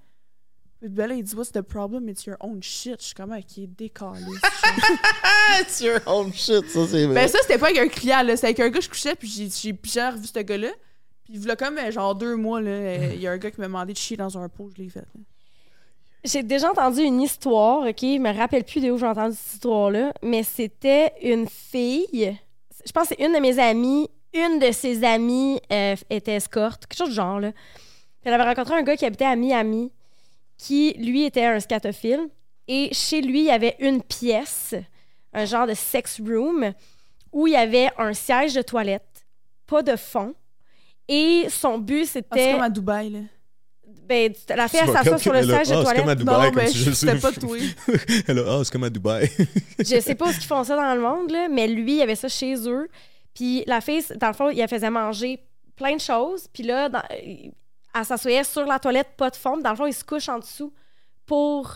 Puis 0.84 0.90
ben 0.90 1.08
là, 1.08 1.16
il 1.16 1.24
dit, 1.24 1.34
What's 1.34 1.50
the 1.54 1.62
problem? 1.62 2.10
It's 2.10 2.26
your 2.26 2.36
own 2.42 2.62
shit. 2.62 3.00
Je 3.00 3.06
suis 3.06 3.14
comme, 3.16 3.32
ok, 3.32 3.66
décalé. 3.78 4.20
It's 5.62 5.80
your 5.80 6.00
own 6.06 6.34
shit, 6.34 6.68
ça 6.70 6.86
c'est 6.88 7.06
vrai. 7.06 7.16
ben, 7.16 7.28
ça, 7.30 7.38
c'était 7.42 7.58
pas 7.58 7.68
avec 7.68 7.78
un 7.78 7.88
client, 7.88 8.22
là. 8.22 8.36
C'était 8.36 8.48
avec 8.48 8.60
un 8.60 8.70
gars, 8.70 8.82
je 8.82 8.90
couchais, 8.90 9.16
puis 9.16 9.30
j'ai- 9.30 9.50
j'ai 9.50 9.74
j'ai 9.82 10.02
revu 10.10 10.28
ce 10.28 10.40
gars-là. 10.40 10.68
Puis, 11.24 11.36
il 11.36 11.56
comme, 11.56 11.78
euh, 11.78 11.90
genre, 11.90 12.14
deux 12.16 12.36
mois, 12.36 12.60
là, 12.60 12.70
euh, 12.72 13.12
il 13.14 13.22
y 13.22 13.28
a 13.28 13.32
un 13.32 13.38
gars 13.38 13.50
qui 13.50 13.62
m'a 13.62 13.68
demandé 13.68 13.94
de 13.94 13.98
chier 13.98 14.18
dans 14.18 14.38
un 14.38 14.50
pot, 14.50 14.70
je 14.76 14.82
l'ai 14.84 14.90
fait. 14.90 15.00
là. 15.00 15.22
J'ai 16.26 16.44
déjà 16.44 16.70
entendu 16.70 17.02
une 17.02 17.22
histoire, 17.22 17.88
OK? 17.88 18.00
Je 18.02 18.18
me 18.20 18.38
rappelle 18.38 18.66
plus 18.66 18.82
de 18.82 18.92
où 18.92 18.98
j'ai 18.98 19.06
entendu 19.06 19.38
cette 19.38 19.54
histoire-là, 19.54 20.14
mais 20.22 20.44
c'était 20.44 21.14
une 21.22 21.48
fille. 21.48 22.38
Je 22.86 22.92
pense 22.92 23.08
que 23.08 23.16
c'est 23.18 23.26
une 23.26 23.32
de 23.34 23.40
mes 23.40 23.58
amies. 23.58 24.10
Une 24.34 24.60
de 24.60 24.72
ses 24.74 25.02
amies 25.06 25.62
euh, 25.72 25.96
était 26.10 26.34
escorte, 26.34 26.88
quelque 26.88 26.98
chose 26.98 27.10
du 27.10 27.16
genre, 27.16 27.40
là. 27.40 27.52
Elle 28.26 28.34
avait 28.34 28.44
rencontré 28.44 28.76
un 28.76 28.84
gars 28.84 28.98
qui 28.98 29.06
habitait 29.06 29.26
à 29.26 29.36
Miami, 29.38 29.92
qui, 30.64 30.94
lui, 30.94 31.26
était 31.26 31.46
un 31.46 31.60
scatophile. 31.60 32.30
Et 32.68 32.90
chez 32.94 33.22
lui, 33.22 33.40
il 33.40 33.46
y 33.46 33.52
avait 33.52 33.76
une 33.80 34.02
pièce, 34.02 34.74
un 35.34 35.46
genre 35.46 35.68
de 35.68 35.74
sex 35.74 36.22
room, 36.26 36.72
où 37.34 37.48
il 37.48 37.54
y 37.54 37.58
avait 37.58 37.90
un 37.98 38.14
siège 38.14 38.54
de 38.54 38.62
toilette, 38.62 39.26
pas 39.68 39.84
de 39.84 39.96
fond. 39.98 40.34
Et 41.10 41.48
son 41.50 41.78
but, 41.80 42.04
Ah, 42.04 42.06
c'est 42.06 42.26
c'était. 42.30 42.52
comme 42.54 42.62
à 42.62 42.70
Dubaï, 42.70 43.10
là. 43.10 43.20
Ben, 44.06 44.34
la 44.50 44.68
fille, 44.68 44.80
elle 44.82 44.88
C'est 44.88 44.94
s'assoit 44.94 45.18
sur 45.18 45.34
le 45.34 45.44
siège 45.44 45.50
de 45.50 45.74
ah, 45.74 45.78
c'est 45.78 45.84
toilette. 45.84 46.00
comme 46.02 46.10
à 46.10 46.16
Dubaï, 46.16 46.36
Non, 46.38 46.52
comme 46.52 46.56
mais 46.64 46.68
si 46.68 46.78
je 46.78 46.92
c'était 46.92 47.14
sais. 47.14 47.20
pas 47.20 47.32
toi. 47.34 47.58
Elle 48.28 48.40
a, 48.40 48.44
ah, 48.48 48.62
c'est 48.64 48.72
comme 48.72 48.84
à 48.84 48.90
Dubaï. 48.90 49.30
je 49.80 50.00
sais 50.00 50.16
pas 50.16 50.32
ce 50.32 50.38
qu'ils 50.40 50.48
font 50.48 50.64
ça 50.64 50.76
dans 50.76 50.94
le 50.96 51.02
monde, 51.02 51.30
là, 51.32 51.48
mais 51.50 51.68
lui, 51.68 51.96
il 51.98 52.02
avait 52.02 52.16
ça 52.16 52.28
chez 52.30 52.56
eux. 52.70 52.88
Puis 53.34 53.64
la 53.68 53.82
fille, 53.82 54.04
dans 54.18 54.28
le 54.28 54.34
fond, 54.34 54.50
il 54.50 54.58
la 54.58 54.68
faisait 54.68 54.90
manger 54.90 55.40
plein 55.76 55.96
de 55.96 56.02
choses. 56.02 56.48
Puis 56.54 56.64
là, 56.64 56.88
dans- 56.90 57.02
elle 57.94 58.06
s'assoyait 58.06 58.44
sur 58.44 58.66
la 58.66 58.80
toilette, 58.80 59.16
pas 59.18 59.30
de 59.30 59.36
fond. 59.36 59.58
Dans 59.58 59.70
le 59.72 59.76
fond, 59.76 59.86
il 59.86 59.94
se 59.94 60.04
couche 60.04 60.30
en 60.30 60.40
dessous 60.40 60.74
pour. 61.26 61.72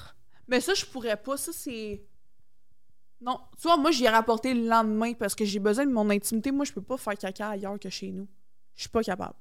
Mais 0.47 0.59
ça, 0.61 0.73
je 0.73 0.85
pourrais 0.85 1.17
pas. 1.17 1.37
Ça, 1.37 1.51
c'est. 1.53 2.03
Non. 3.21 3.39
Tu 3.59 3.63
vois, 3.67 3.77
moi, 3.77 3.91
j'y 3.91 4.05
ai 4.05 4.09
rapporté 4.09 4.53
le 4.53 4.67
lendemain 4.67 5.13
parce 5.13 5.33
que 5.35 5.43
j'ai 5.45 5.59
besoin 5.59 5.85
de 5.85 5.91
mon 5.91 6.09
intimité. 6.09 6.51
Moi, 6.51 6.65
je 6.65 6.71
peux 6.73 6.81
pas 6.81 6.97
faire 6.97 7.17
caca 7.17 7.49
ailleurs 7.49 7.79
que 7.79 7.89
chez 7.89 8.11
nous. 8.11 8.27
Je 8.75 8.81
suis 8.81 8.89
pas 8.89 9.01
capable. 9.03 9.33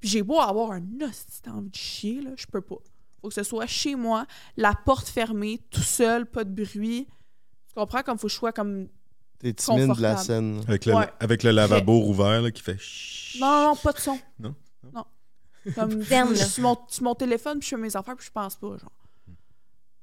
Puis 0.00 0.08
j'ai 0.10 0.22
beau 0.22 0.40
avoir 0.40 0.72
un 0.72 0.82
hostie 1.00 1.40
d'envie 1.42 1.70
de 1.70 1.74
chier, 1.76 2.20
là, 2.20 2.30
je 2.36 2.46
peux 2.46 2.60
pas. 2.60 2.76
Faut 3.20 3.28
que 3.28 3.34
ce 3.34 3.42
soit 3.44 3.66
chez 3.66 3.94
moi, 3.94 4.26
la 4.56 4.74
porte 4.74 5.08
fermée, 5.08 5.58
tout 5.70 5.80
seul, 5.80 6.26
pas 6.26 6.44
de 6.44 6.50
bruit. 6.64 7.06
Tu 7.68 7.74
comprends? 7.74 8.02
Comme 8.02 8.18
faut 8.18 8.26
que 8.26 8.32
je 8.32 8.38
sois 8.38 8.52
comme. 8.52 8.88
T'es 9.38 9.52
timide 9.54 9.94
de 9.94 10.02
la 10.02 10.14
confortable. 10.14 10.18
scène. 10.26 10.62
Avec 10.66 10.84
le, 10.86 10.94
Ouais. 10.94 11.08
avec 11.20 11.42
le 11.42 11.50
lavabo 11.50 11.98
rouvert 12.00 12.42
là, 12.42 12.50
qui 12.50 12.62
fait. 12.62 12.78
non, 13.40 13.68
non, 13.68 13.76
pas 13.76 13.92
de 13.92 13.98
son. 13.98 14.18
Non? 14.38 14.54
Non. 14.92 15.04
Comme 15.74 16.02
Zen, 16.02 16.28
je 16.30 16.34
suis 16.36 16.46
sur 16.48 16.62
mon, 16.62 16.76
sur 16.88 17.02
mon 17.02 17.14
téléphone, 17.14 17.58
puis 17.58 17.68
je 17.68 17.74
fais 17.76 17.80
mes 17.82 17.96
affaires, 17.96 18.16
puis 18.16 18.26
je 18.26 18.32
pense 18.32 18.54
pas, 18.56 18.68
genre. 18.68 18.92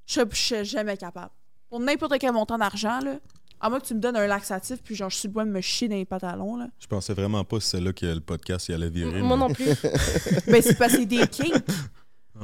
Je 0.05 0.21
je 0.31 0.35
suis 0.35 0.65
jamais 0.65 0.97
capable. 0.97 1.29
Pour 1.69 1.79
n'importe 1.79 2.13
quel 2.19 2.31
montant 2.33 2.57
d'argent, 2.57 2.99
là, 2.99 3.15
à 3.61 3.69
moins 3.69 3.79
que 3.79 3.85
tu 3.85 3.93
me 3.95 3.99
donnes 4.01 4.17
un 4.17 4.27
laxatif, 4.27 4.81
puis 4.83 4.95
genre, 4.95 5.09
je 5.09 5.15
suis 5.17 5.29
le 5.29 5.45
de 5.45 5.49
me 5.49 5.61
chier 5.61 5.87
dans 5.87 5.95
les 5.95 6.05
pantalons, 6.05 6.57
là. 6.57 6.67
Je 6.79 6.87
pensais 6.87 7.13
vraiment 7.13 7.43
pas 7.45 7.57
que 7.57 7.63
c'est 7.63 7.79
là 7.79 7.93
que 7.93 8.05
le 8.05 8.19
podcast 8.19 8.67
il 8.67 8.75
allait 8.75 8.89
virer. 8.89 9.21
Moi 9.21 9.37
mais- 9.37 9.47
non 9.47 9.53
plus. 9.53 9.65
ben, 10.47 10.61
c'est 10.61 10.77
parce 10.77 10.91
que 10.93 10.99
c'est 10.99 11.05
des 11.05 11.25
kinks, 11.27 11.53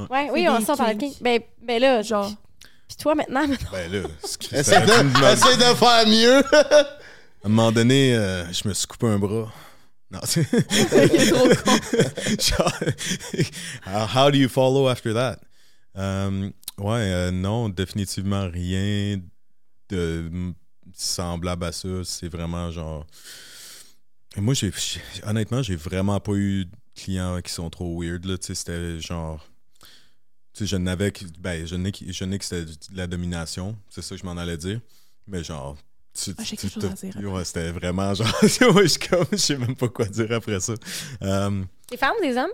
Ouais, 0.09 0.29
oui, 0.31 0.47
on 0.47 0.59
des 0.59 0.65
sort 0.65 0.77
par 0.77 0.87
le 0.87 0.93
kinks. 0.95 1.13
king. 1.15 1.21
Ben, 1.21 1.41
ben 1.61 1.81
là, 1.81 2.01
genre. 2.01 2.31
puis 2.87 2.95
toi 2.97 3.15
maintenant, 3.15 3.45
Ben 3.71 3.91
là, 3.91 4.07
Essaye 4.51 4.81
de, 4.85 5.69
de 5.71 5.75
faire 5.75 6.07
mieux. 6.07 6.43
à 6.55 7.45
un 7.45 7.49
moment 7.49 7.71
donné, 7.71 8.15
euh, 8.15 8.45
je 8.53 8.67
me 8.67 8.73
suis 8.73 8.87
coupé 8.87 9.07
un 9.07 9.19
bras. 9.19 9.51
Genre, 12.39 12.81
how, 13.85 14.31
do 14.31 14.37
you 14.37 14.49
follow 14.49 14.87
after 14.87 15.13
that? 15.13 15.39
Euh, 15.95 16.49
ouais, 16.79 17.11
euh, 17.11 17.31
non, 17.31 17.69
définitivement 17.69 18.49
rien 18.49 19.21
de 19.89 20.53
semblable 20.93 21.65
à 21.65 21.71
ça. 21.71 22.03
C'est 22.03 22.29
vraiment 22.29 22.71
genre. 22.71 23.05
Moi, 24.37 24.55
j'ai, 24.55 24.71
honnêtement, 25.23 25.61
j'ai 25.61 25.75
vraiment 25.75 26.19
pas 26.19 26.33
eu 26.33 26.65
de 26.65 26.71
clients 26.95 27.39
qui 27.41 27.51
sont 27.51 27.69
trop 27.69 28.01
weird. 28.01 28.25
C'était 28.41 28.99
genre. 28.99 29.45
Tu 30.53 30.65
je 30.65 30.75
n'avais. 30.75 31.13
Ben, 31.39 31.67
je 31.67 31.75
n'ai 31.75 31.91
que 31.91 32.45
c'était 32.45 32.65
la 32.93 33.05
domination. 33.05 33.77
C'est 33.89 34.01
ça 34.01 34.15
que 34.15 34.21
je 34.21 34.25
m'en 34.25 34.37
allais 34.37 34.57
dire. 34.57 34.81
Mais 35.27 35.43
genre. 35.43 35.77
Tu, 36.23 36.33
Ah, 36.37 36.43
j'ai 36.43 36.55
tu- 36.57 36.61
quelque 36.67 36.73
chose 36.73 36.85
à 36.85 36.89
tu- 36.93 37.05
dire 37.07 37.17
après. 37.17 37.25
ouais, 37.31 37.45
c'était 37.45 37.71
vraiment 37.71 38.13
genre. 38.13 38.27
ouais, 38.41 38.83
je 38.83 38.87
suis 38.87 39.07
comme. 39.07 39.25
Je 39.31 39.37
sais 39.37 39.57
même 39.57 39.75
pas 39.75 39.87
quoi 39.89 40.05
dire 40.05 40.31
après 40.31 40.59
ça. 40.59 40.73
Euh, 41.21 41.63
des 41.89 41.97
femmes, 41.97 42.15
des 42.21 42.35
hommes? 42.37 42.51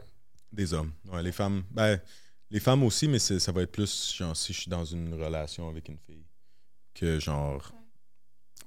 des 0.52 0.74
hommes. 0.74 0.92
Ouais, 1.12 1.22
les 1.24 1.32
femmes. 1.32 1.64
Ben, 1.72 2.00
les 2.52 2.60
femmes 2.60 2.84
aussi, 2.84 3.08
mais 3.08 3.20
ça 3.20 3.52
va 3.52 3.62
être 3.64 3.72
plus 3.72 4.14
genre 4.16 4.36
si 4.38 4.54
je 4.54 4.60
suis 4.62 4.70
dans 4.70 4.86
une 4.86 5.14
relation 5.16 5.68
avec 5.70 5.90
une 5.90 5.98
fille. 5.98 6.26
Que 6.94 7.20
genre. 7.20 7.72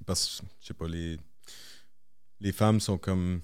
Parce 0.05 0.41
que, 0.41 0.45
je 0.61 0.67
sais 0.67 0.73
pas, 0.73 0.87
les. 0.87 1.17
Les 2.41 2.51
femmes 2.51 2.79
sont 2.79 2.97
comme. 2.97 3.41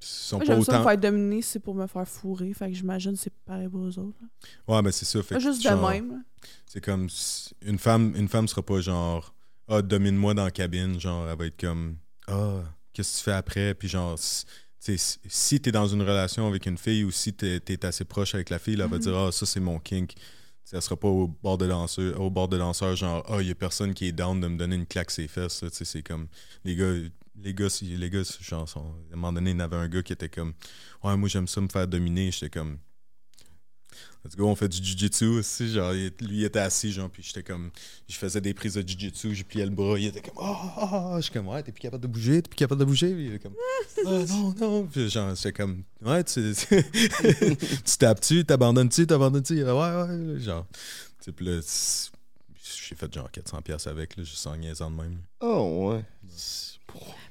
sont 0.00 0.36
Moi, 0.36 0.46
pas 0.46 0.52
j'aime 0.54 0.62
ça 0.64 0.72
me 0.72 0.78
autant. 0.78 0.88
faire 0.88 0.98
dominer, 0.98 1.42
c'est 1.42 1.58
pour 1.60 1.74
me 1.74 1.86
faire 1.86 2.06
fourrer. 2.08 2.52
Fait 2.54 2.68
que 2.70 2.74
j'imagine 2.76 3.12
que 3.12 3.18
c'est 3.18 3.34
pareil 3.44 3.68
pour 3.68 3.80
eux 3.84 3.98
autres. 3.98 4.18
là. 4.20 4.74
Ouais, 4.76 4.82
mais 4.82 4.92
c'est 4.92 5.04
ça. 5.04 5.22
Fait 5.22 5.34
que, 5.34 5.40
juste 5.40 5.62
genre, 5.62 5.76
de 5.90 5.92
même. 5.92 6.24
C'est 6.66 6.82
comme. 6.82 7.08
Une 7.62 7.78
femme, 7.78 8.14
une 8.16 8.28
femme 8.28 8.48
sera 8.48 8.62
pas 8.62 8.80
genre. 8.80 9.34
Ah, 9.70 9.82
domine-moi 9.82 10.34
dans 10.34 10.44
la 10.44 10.50
cabine. 10.50 10.98
Genre, 11.00 11.28
elle 11.28 11.38
va 11.38 11.46
être 11.46 11.60
comme. 11.60 11.96
Ah, 12.26 12.62
qu'est-ce 12.92 13.12
que 13.12 13.18
tu 13.18 13.24
fais 13.24 13.32
après? 13.32 13.74
Puis 13.74 13.88
genre. 13.88 14.18
si- 14.18 14.44
tu 14.82 14.96
sais, 14.98 15.18
si- 15.28 15.60
t'es 15.60 15.72
dans 15.72 15.86
une 15.86 16.00
relation 16.02 16.46
avec 16.48 16.64
une 16.66 16.78
fille 16.78 17.04
ou 17.04 17.10
si 17.10 17.32
t'es 17.34 17.60
es 17.68 17.84
assez 17.84 18.04
proche 18.04 18.34
avec 18.34 18.48
la 18.50 18.58
fille, 18.58 18.76
là, 18.76 18.84
elle 18.86 18.90
va 18.90 18.96
Mhm. 18.96 19.02
dire 19.02 19.16
Ah, 19.16 19.30
ça 19.32 19.44
c'est 19.46 19.60
mon 19.60 19.78
kink. 19.78 20.14
Ça 20.64 20.80
sera 20.80 20.96
pas 20.96 21.08
au 21.08 21.28
bord 21.28 21.58
de 21.58 21.66
danseur, 21.66 22.20
au 22.20 22.30
bord 22.30 22.48
de 22.48 22.56
danseur, 22.58 22.96
genre 22.96 23.24
Ah, 23.28 23.42
il 23.42 23.48
y 23.48 23.50
a 23.50 23.54
personne 23.54 23.92
qui 23.94 24.06
est 24.06 24.12
down 24.12 24.40
de 24.40 24.48
me 24.48 24.56
donner 24.56 24.76
une 24.76 24.86
claque 24.86 25.10
ses 25.10 25.28
fesses. 25.28 25.64
Tu 25.76 25.84
C'est 25.84 26.02
comme. 26.02 26.28
Les 26.64 26.74
gars, 26.76 26.94
les 27.42 27.54
gars, 27.54 27.68
si- 27.70 27.96
les 27.96 28.10
gars 28.10 28.22
genre, 28.40 28.68
sont- 28.68 28.94
à 29.10 29.12
un 29.12 29.16
moment 29.16 29.32
donné, 29.34 29.50
il 29.52 29.58
y 29.58 29.60
avait 29.60 29.76
un 29.76 29.88
gars 29.88 30.02
qui 30.02 30.12
était 30.14 30.28
comme 30.28 30.54
Ouais, 31.04 31.16
moi 31.16 31.28
j'aime 31.28 31.46
ça 31.48 31.60
me 31.60 31.68
faire 31.68 31.86
dominer. 31.86 32.30
J'étais 32.32 32.50
comme 32.50 32.78
Let's 34.24 34.36
go, 34.36 34.48
on 34.48 34.54
fait 34.54 34.68
du 34.68 34.76
jujitsu 34.84 35.26
aussi. 35.26 35.72
Genre, 35.72 35.92
lui, 35.92 36.10
il 36.20 36.44
était 36.44 36.58
assis, 36.58 36.92
genre, 36.92 37.08
puis 37.08 37.22
j'étais 37.22 37.42
comme. 37.42 37.70
Je 38.06 38.16
faisais 38.16 38.40
des 38.40 38.52
prises 38.52 38.74
de 38.74 38.86
jujitsu, 38.86 39.34
je 39.34 39.44
pliais 39.44 39.64
le 39.64 39.70
bras, 39.70 39.98
il 39.98 40.06
était 40.06 40.20
comme. 40.20 40.34
Oh, 40.36 40.56
oh, 40.76 40.88
oh. 40.92 41.12
Je 41.16 41.22
suis 41.22 41.32
comme, 41.32 41.48
ouais, 41.48 41.62
t'es 41.62 41.72
plus 41.72 41.80
capable 41.80 42.02
de 42.02 42.08
bouger, 42.08 42.42
t'es 42.42 42.48
plus 42.48 42.56
capable 42.56 42.80
de 42.80 42.84
bouger. 42.84 43.14
Puis 43.14 43.26
il 43.26 43.34
est 43.34 43.38
comme, 43.38 43.54
ah, 44.06 44.10
non, 44.28 44.54
non. 44.60 44.86
Puis 44.86 45.08
genre, 45.08 45.34
j'étais 45.34 45.52
comme, 45.52 45.84
ouais, 46.02 46.22
tu, 46.24 46.52
tu 46.54 47.96
tapes-tu, 47.98 48.44
t'abandonnes-tu, 48.44 49.06
t'abandonnes-tu? 49.06 49.54
Il 49.54 49.60
est, 49.60 49.64
Ouais, 49.64 49.72
ouais, 49.72 50.40
genre. 50.40 50.66
Tu 51.22 51.32
puis 51.32 51.46
là, 51.46 51.60
j'ai 52.62 52.94
fait 52.94 53.14
genre 53.14 53.30
400$ 53.30 53.62
piastres 53.62 53.88
avec, 53.88 54.16
là, 54.16 54.24
juste 54.24 54.46
en 54.46 54.56
niaisant 54.56 54.90
de 54.90 54.96
même. 54.96 55.18
Oh, 55.40 55.92
ouais. 55.92 56.04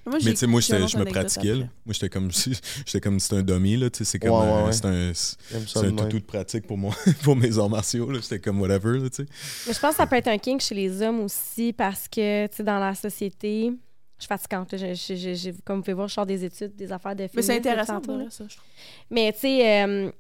Moi, 0.06 0.18
Mais 0.24 0.32
tu 0.32 0.38
sais, 0.38 0.48
moi, 0.48 0.62
j'étais- 0.62 0.88
je 0.88 0.98
me 0.98 1.06
pratiquais. 1.06 1.56
Moi, 1.56 1.68
j'étais 1.90 2.10
comme 2.10 2.32
si 2.32 2.52
j'étais 2.86 3.02
comme 3.02 3.20
c'était 3.20 3.36
un 3.36 3.44
dummy, 3.44 3.78
là. 3.78 3.90
Tu 3.90 4.00
sais, 4.00 4.06
c'est 4.06 4.20
comme 4.20 4.32
Ouais, 4.32 4.38
ouais, 4.40 4.46
un- 4.48 4.66
ouais. 4.66 4.72
c'est 4.72 4.86
un, 4.86 5.12
c'est 5.14 5.82
de 5.82 5.88
un 5.88 5.92
toutou 5.96 6.20
de 6.20 6.26
pratique 6.26 6.66
pour 6.66 6.78
moi, 6.78 6.96
pour 7.24 7.36
mes 7.36 7.58
arts 7.60 7.70
martiaux, 7.70 8.10
là. 8.10 8.20
C'était 8.22 8.40
comme 8.40 8.60
whatever, 8.62 8.98
là, 8.98 9.10
tu 9.10 9.24
sais. 9.24 9.30
Mais 9.68 9.74
je 9.74 9.80
pense 9.80 9.92
que 9.92 9.98
ça 9.98 10.08
peut 10.08 10.16
être 10.16 10.28
un 10.30 10.38
kink 10.38 10.62
chez 10.62 10.74
les 10.74 11.02
hommes 11.02 11.20
aussi 11.20 11.74
parce 11.74 12.08
que, 12.08 12.48
tu 12.48 12.56
sais, 12.58 12.64
dans 12.64 12.80
la 12.80 12.96
société, 12.96 13.72
je 14.18 14.24
suis 14.24 14.28
fatigante. 14.28 14.70
Je- 14.72 14.94
je- 14.96 15.16
je- 15.16 15.34
je- 15.36 15.52
comme 15.64 15.78
vous 15.78 15.84
pouvez 15.84 15.94
voir, 15.94 16.08
je 16.08 16.14
sors 16.14 16.26
des 16.26 16.44
études, 16.44 16.76
des 16.76 16.92
affaires 16.92 17.16
de 17.16 17.24
Mais 17.24 17.28
féministes 17.28 17.52
c'est 17.52 17.58
intéressant 17.58 18.02
pour 18.02 18.18
ça, 18.32 18.46
je 18.48 18.56
trouve. 18.56 18.68
Mais 19.12 19.32
tu 19.34 19.40
sais, 19.40 19.84
euh, 19.84 20.12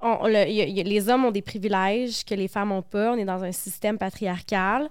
on- 0.00 0.18
on- 0.22 0.26
le- 0.28 0.48
y 0.48 0.60
a- 0.62 0.66
y 0.66 0.80
a- 0.80 0.84
les 0.84 1.08
hommes 1.10 1.24
ont 1.26 1.30
des 1.32 1.42
privilèges 1.42 2.24
que 2.24 2.34
les 2.34 2.48
femmes 2.48 2.68
n'ont 2.70 2.82
pas. 2.82 3.12
On 3.12 3.16
est 3.16 3.24
dans 3.24 3.42
un 3.42 3.52
système 3.52 3.98
patriarcal. 3.98 4.88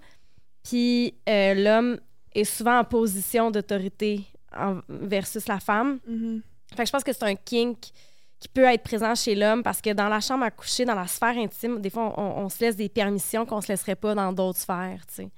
Puis 0.64 1.14
euh, 1.30 1.54
l'homme 1.54 2.00
est 2.36 2.44
souvent 2.44 2.80
en 2.80 2.84
position 2.84 3.50
d'autorité 3.50 4.26
versus 4.88 5.48
la 5.48 5.60
femme. 5.60 6.00
Mhm. 6.08 6.42
Fait 6.76 6.84
que 6.84 6.88
je 6.88 6.92
pense 6.92 7.04
que 7.04 7.14
c'est 7.14 7.24
un 7.24 7.36
kink 7.36 7.78
qui 8.40 8.50
peut 8.50 8.64
être 8.64 8.84
présent 8.84 9.16
chez 9.16 9.34
l'homme 9.34 9.64
parce 9.64 9.82
que 9.82 9.92
dans 9.94 10.10
la 10.10 10.20
chambre 10.20 10.44
à 10.44 10.52
coucher, 10.52 10.86
dans 10.86 10.96
la 10.96 11.08
sphère 11.08 11.38
intime, 11.38 11.80
des 11.80 11.90
fois, 11.90 12.14
on, 12.18 12.44
on 12.44 12.50
se 12.50 12.60
laisse 12.60 12.76
des 12.76 12.90
permissions 12.90 13.46
qu'on 13.46 13.62
se 13.62 13.70
laisserait 13.70 13.96
pas 13.96 14.14
dans 14.14 14.32
d'autres 14.34 14.60
sphères, 14.60 15.06
tu 15.08 15.16
sais. 15.16 15.30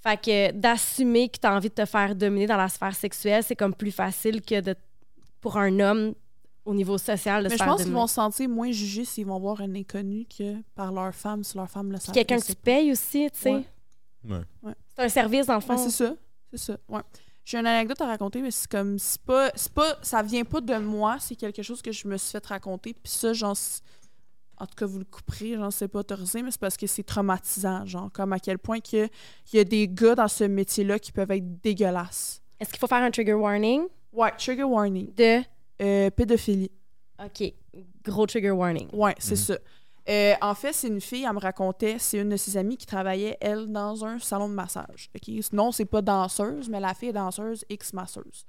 Fait 0.00 0.16
que 0.16 0.52
d'assumer 0.52 1.28
que 1.28 1.38
tu 1.40 1.46
as 1.46 1.54
envie 1.54 1.68
de 1.68 1.74
te 1.74 1.84
faire 1.84 2.14
dominer 2.14 2.46
dans 2.46 2.56
la 2.56 2.68
sphère 2.68 2.94
sexuelle, 2.94 3.42
c'est 3.42 3.56
comme 3.56 3.74
plus 3.74 3.90
facile 3.90 4.40
que 4.40 4.60
de, 4.60 4.76
pour 5.40 5.56
un 5.56 5.80
homme 5.80 6.14
au 6.64 6.74
niveau 6.74 6.98
social 6.98 7.42
de 7.42 7.48
Mais 7.48 7.54
se 7.54 7.58
je 7.58 7.64
faire 7.64 7.72
pense 7.72 7.82
qu'ils 7.82 7.92
vont 7.92 8.06
se 8.06 8.14
sentir 8.14 8.48
moins 8.48 8.70
jugés 8.70 9.04
s'ils 9.04 9.26
vont 9.26 9.40
voir 9.40 9.60
un 9.60 9.74
inconnu 9.74 10.26
que 10.26 10.54
par 10.74 10.92
leur 10.92 11.14
femme, 11.14 11.42
si 11.42 11.56
leur 11.56 11.68
femme 11.68 11.90
le 11.90 11.98
savent. 11.98 12.14
quelqu'un 12.14 12.38
pas. 12.38 12.54
payes 12.62 12.92
aussi, 12.92 13.28
tu 13.32 13.40
sais. 13.40 13.50
Ouais. 14.24 14.40
Ouais. 14.62 14.74
C'est 14.94 15.02
un 15.04 15.08
service, 15.08 15.46
dans 15.46 15.54
le 15.54 15.60
fond. 15.60 15.76
Ouais, 15.76 15.90
c'est 15.90 16.04
ça. 16.04 16.14
C'est 16.52 16.58
ça. 16.58 16.76
Ouais. 16.88 17.00
J'ai 17.44 17.58
une 17.58 17.66
anecdote 17.66 18.00
à 18.02 18.06
raconter, 18.06 18.42
mais 18.42 18.50
c'est 18.50 18.70
comme 18.70 18.98
c'est 18.98 19.20
pas, 19.22 19.50
c'est 19.54 19.72
pas. 19.72 19.96
Ça 20.02 20.22
vient 20.22 20.44
pas 20.44 20.60
de 20.60 20.76
moi, 20.76 21.16
c'est 21.18 21.34
quelque 21.36 21.62
chose 21.62 21.80
que 21.80 21.92
je 21.92 22.06
me 22.06 22.16
suis 22.18 22.30
fait 22.32 22.44
raconter. 22.46 22.92
Puis 22.94 23.12
ça, 23.12 23.32
genre. 23.32 23.56
En 24.60 24.66
tout 24.66 24.74
cas, 24.74 24.86
vous 24.86 24.98
le 24.98 25.04
couperez, 25.04 25.54
j'en 25.54 25.70
sais 25.70 25.86
pas 25.86 26.00
autorisé, 26.00 26.42
mais 26.42 26.50
c'est 26.50 26.58
parce 26.60 26.76
que 26.76 26.86
c'est 26.88 27.04
traumatisant, 27.04 27.86
genre, 27.86 28.10
comme 28.12 28.32
à 28.32 28.40
quel 28.40 28.58
point 28.58 28.80
que 28.80 29.06
il 29.52 29.56
y 29.56 29.58
a 29.60 29.64
des 29.64 29.86
gars 29.88 30.16
dans 30.16 30.26
ce 30.26 30.42
métier-là 30.44 30.98
qui 30.98 31.12
peuvent 31.12 31.30
être 31.30 31.60
dégueulasses. 31.62 32.42
Est-ce 32.58 32.70
qu'il 32.70 32.80
faut 32.80 32.88
faire 32.88 33.02
un 33.04 33.10
trigger 33.12 33.34
warning? 33.34 33.82
Ouais, 34.12 34.32
trigger 34.36 34.64
warning. 34.64 35.14
de? 35.14 35.42
Euh, 35.80 36.10
pédophilie. 36.10 36.72
OK, 37.24 37.52
gros 38.04 38.26
trigger 38.26 38.50
warning. 38.50 38.88
Ouais, 38.92 39.14
c'est 39.20 39.30
Mhm. 39.36 39.36
ça. 39.36 39.58
Euh, 40.08 40.34
en 40.40 40.54
fait, 40.54 40.72
c'est 40.72 40.88
une 40.88 41.00
fille, 41.02 41.24
elle 41.28 41.34
me 41.34 41.38
racontait, 41.40 41.96
c'est 41.98 42.18
une 42.18 42.30
de 42.30 42.36
ses 42.36 42.56
amies 42.56 42.78
qui 42.78 42.86
travaillait, 42.86 43.36
elle, 43.40 43.66
dans 43.70 44.04
un 44.06 44.18
salon 44.18 44.48
de 44.48 44.54
massage. 44.54 45.10
OK? 45.14 45.34
Non, 45.52 45.70
c'est 45.70 45.84
pas 45.84 46.00
danseuse, 46.00 46.68
mais 46.70 46.80
la 46.80 46.94
fille 46.94 47.10
est 47.10 47.12
danseuse, 47.12 47.64
X-masseuse. 47.68 48.44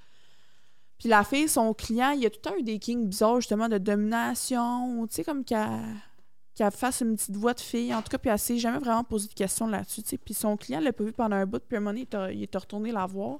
Puis 0.97 1.09
la 1.09 1.23
fille, 1.23 1.49
son 1.49 1.73
client, 1.73 2.11
il 2.11 2.21
y 2.21 2.25
a 2.25 2.29
tout 2.29 2.49
eu 2.57 2.63
des 2.63 2.79
kings 2.79 3.07
bizarres, 3.07 3.41
justement, 3.41 3.67
de 3.67 3.77
domination, 3.77 5.05
tu 5.07 5.15
sais, 5.15 5.23
comme 5.25 5.43
qu'elle 5.43 6.71
fasse 6.71 7.01
une 7.01 7.15
petite 7.15 7.35
voix 7.35 7.53
de 7.53 7.59
fille. 7.61 7.93
En 7.93 8.01
tout 8.01 8.09
cas, 8.09 8.17
puis 8.17 8.29
elle 8.29 8.39
s'est 8.39 8.57
jamais 8.57 8.79
vraiment 8.79 9.03
posé 9.03 9.27
de 9.27 9.33
questions 9.33 9.67
là-dessus, 9.67 10.03
tu 10.03 10.09
sais. 10.09 10.17
Puis 10.17 10.33
son 10.33 10.55
client 10.55 10.79
l'a 10.79 10.93
pas 10.93 11.03
vu 11.03 11.11
pendant 11.13 11.35
un 11.35 11.45
bout, 11.45 11.59
puis 11.59 11.75
à 11.75 11.79
un 11.79 11.81
moment 11.81 11.91
donné, 11.93 12.33
il 12.33 12.43
est- 12.43 12.55
retourné 12.55 12.91
la 12.91 13.05
voir. 13.05 13.39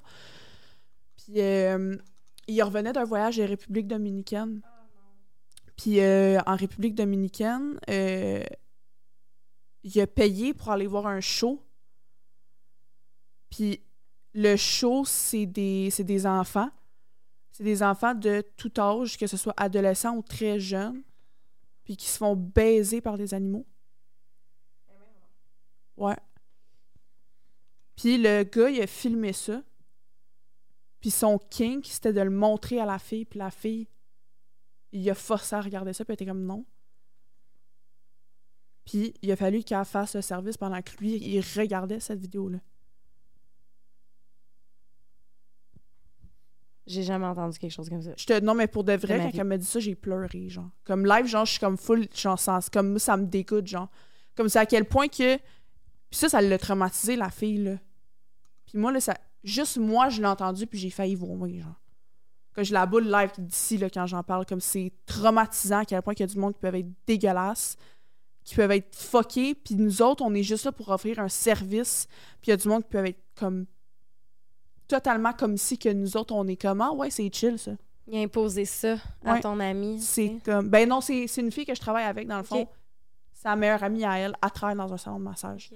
Puis 1.16 1.40
euh, 1.40 1.96
il 2.48 2.62
revenait 2.62 2.92
d'un 2.92 3.04
voyage 3.04 3.38
en 3.40 3.46
République 3.46 3.86
dominicaine. 3.86 4.60
Puis 5.80 6.00
euh, 6.00 6.38
en 6.44 6.56
République 6.56 6.94
dominicaine, 6.94 7.80
euh, 7.88 8.44
il 9.82 9.98
a 9.98 10.06
payé 10.06 10.52
pour 10.52 10.68
aller 10.68 10.86
voir 10.86 11.06
un 11.06 11.20
show. 11.20 11.64
Puis 13.48 13.80
le 14.34 14.56
show, 14.56 15.06
c'est 15.06 15.46
des, 15.46 15.88
des 16.00 16.26
enfants. 16.26 16.68
C'est 17.50 17.64
des 17.64 17.82
enfants 17.82 18.14
de 18.14 18.44
tout 18.58 18.70
âge, 18.78 19.16
que 19.16 19.26
ce 19.26 19.38
soit 19.38 19.54
adolescents 19.56 20.14
ou 20.16 20.20
très 20.20 20.60
jeunes, 20.60 21.02
puis 21.84 21.96
qui 21.96 22.08
se 22.08 22.18
font 22.18 22.36
baiser 22.36 23.00
par 23.00 23.16
des 23.16 23.32
animaux. 23.32 23.66
Ouais. 25.96 26.18
Puis 27.96 28.18
le 28.18 28.42
gars, 28.42 28.68
il 28.68 28.82
a 28.82 28.86
filmé 28.86 29.32
ça. 29.32 29.62
Puis 31.00 31.10
son 31.10 31.38
kink, 31.38 31.86
c'était 31.86 32.12
de 32.12 32.20
le 32.20 32.28
montrer 32.28 32.80
à 32.80 32.84
la 32.84 32.98
fille. 32.98 33.24
Puis 33.24 33.38
la 33.38 33.50
fille, 33.50 33.88
il 34.92 35.08
a 35.10 35.14
forcé 35.14 35.54
à 35.56 35.60
regarder 35.60 35.92
ça, 35.92 36.04
puis 36.04 36.12
elle 36.12 36.14
était 36.14 36.26
comme 36.26 36.44
non. 36.44 36.64
Puis 38.84 39.14
il 39.22 39.30
a 39.30 39.36
fallu 39.36 39.62
qu'elle 39.62 39.84
fasse 39.84 40.14
le 40.14 40.22
service 40.22 40.56
pendant 40.56 40.80
que 40.82 40.90
lui, 40.98 41.16
il 41.16 41.40
regardait 41.56 42.00
cette 42.00 42.18
vidéo-là. 42.18 42.58
J'ai 46.86 47.04
jamais 47.04 47.26
entendu 47.26 47.56
quelque 47.56 47.70
chose 47.70 47.88
comme 47.88 48.02
ça. 48.02 48.10
Je 48.16 48.24
te... 48.24 48.40
Non, 48.40 48.54
mais 48.54 48.66
pour 48.66 48.82
de 48.82 48.94
vrai, 48.94 49.30
quand 49.30 49.38
elle 49.38 49.44
m'a 49.44 49.58
dit 49.58 49.64
ça, 49.64 49.78
j'ai 49.78 49.94
pleuré, 49.94 50.48
genre. 50.48 50.70
Comme 50.82 51.06
live, 51.06 51.26
genre, 51.26 51.44
je 51.44 51.52
suis 51.52 51.60
comme 51.60 51.76
full, 51.76 52.08
genre, 52.12 52.38
sens, 52.38 52.68
comme 52.68 52.98
ça 52.98 53.16
me 53.16 53.26
dégoûte, 53.26 53.68
genre. 53.68 53.88
Comme 54.34 54.48
c'est 54.48 54.58
à 54.58 54.66
quel 54.66 54.84
point 54.86 55.06
que. 55.06 55.36
Puis 55.36 56.18
ça, 56.18 56.28
ça 56.28 56.40
l'a 56.40 56.58
traumatisé, 56.58 57.14
la 57.14 57.30
fille, 57.30 57.62
là. 57.62 57.76
Puis 58.66 58.76
moi, 58.76 58.90
là, 58.90 59.00
ça. 59.00 59.16
Juste 59.44 59.78
moi, 59.78 60.08
je 60.08 60.20
l'ai 60.20 60.26
entendu, 60.26 60.66
puis 60.66 60.80
j'ai 60.80 60.90
failli 60.90 61.14
vomir, 61.14 61.62
genre. 61.62 61.79
Quand 62.60 62.64
je 62.64 62.74
la 62.74 62.84
boule 62.84 63.10
live 63.10 63.30
d'ici, 63.38 63.78
là, 63.78 63.88
quand 63.88 64.06
j'en 64.06 64.22
parle, 64.22 64.44
comme 64.44 64.60
c'est 64.60 64.92
traumatisant 65.06 65.78
à 65.78 65.84
quel 65.86 66.02
point 66.02 66.12
qu'il 66.12 66.26
y 66.26 66.30
a 66.30 66.32
du 66.34 66.38
monde 66.38 66.52
qui 66.52 66.60
peuvent 66.60 66.74
être 66.74 66.90
dégueulasses, 67.06 67.76
qui 68.44 68.54
peuvent 68.54 68.70
être 68.72 68.94
fuckés, 68.94 69.54
puis 69.54 69.76
nous 69.76 70.02
autres, 70.02 70.22
on 70.22 70.34
est 70.34 70.42
juste 70.42 70.66
là 70.66 70.72
pour 70.72 70.90
offrir 70.90 71.20
un 71.20 71.28
service, 71.30 72.06
puis 72.42 72.48
il 72.48 72.50
y 72.50 72.52
a 72.52 72.56
du 72.58 72.68
monde 72.68 72.82
qui 72.82 72.90
peuvent 72.90 73.06
être 73.06 73.22
comme. 73.34 73.64
totalement 74.88 75.32
comme 75.32 75.56
si 75.56 75.78
que 75.78 75.88
nous 75.88 76.16
autres, 76.16 76.34
on 76.34 76.46
est 76.48 76.56
comment? 76.60 76.94
Ouais, 76.94 77.10
c'est 77.10 77.30
chill, 77.32 77.58
ça. 77.58 77.72
Il 78.08 78.18
a 78.18 78.22
imposé 78.22 78.64
ça 78.64 78.96
à 79.24 79.34
Ouais. 79.34 79.40
ton 79.40 79.58
ami. 79.60 80.00
C'est 80.00 80.38
comme. 80.44 80.68
Ben 80.68 80.88
non, 80.88 81.00
c'est 81.00 81.26
c'est 81.28 81.40
une 81.40 81.52
fille 81.52 81.64
que 81.64 81.74
je 81.74 81.80
travaille 81.80 82.04
avec, 82.04 82.26
dans 82.28 82.38
le 82.38 82.42
fond. 82.42 82.66
Sa 83.32 83.56
meilleure 83.56 83.82
amie 83.84 84.04
à 84.04 84.18
elle, 84.18 84.34
elle 84.42 84.50
travaille 84.50 84.76
dans 84.76 84.92
un 84.92 84.98
salon 84.98 85.18
de 85.18 85.24
massage. 85.24 85.72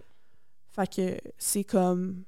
Fait 0.72 0.92
que 0.92 1.16
c'est 1.38 1.64
comme. 1.64 2.24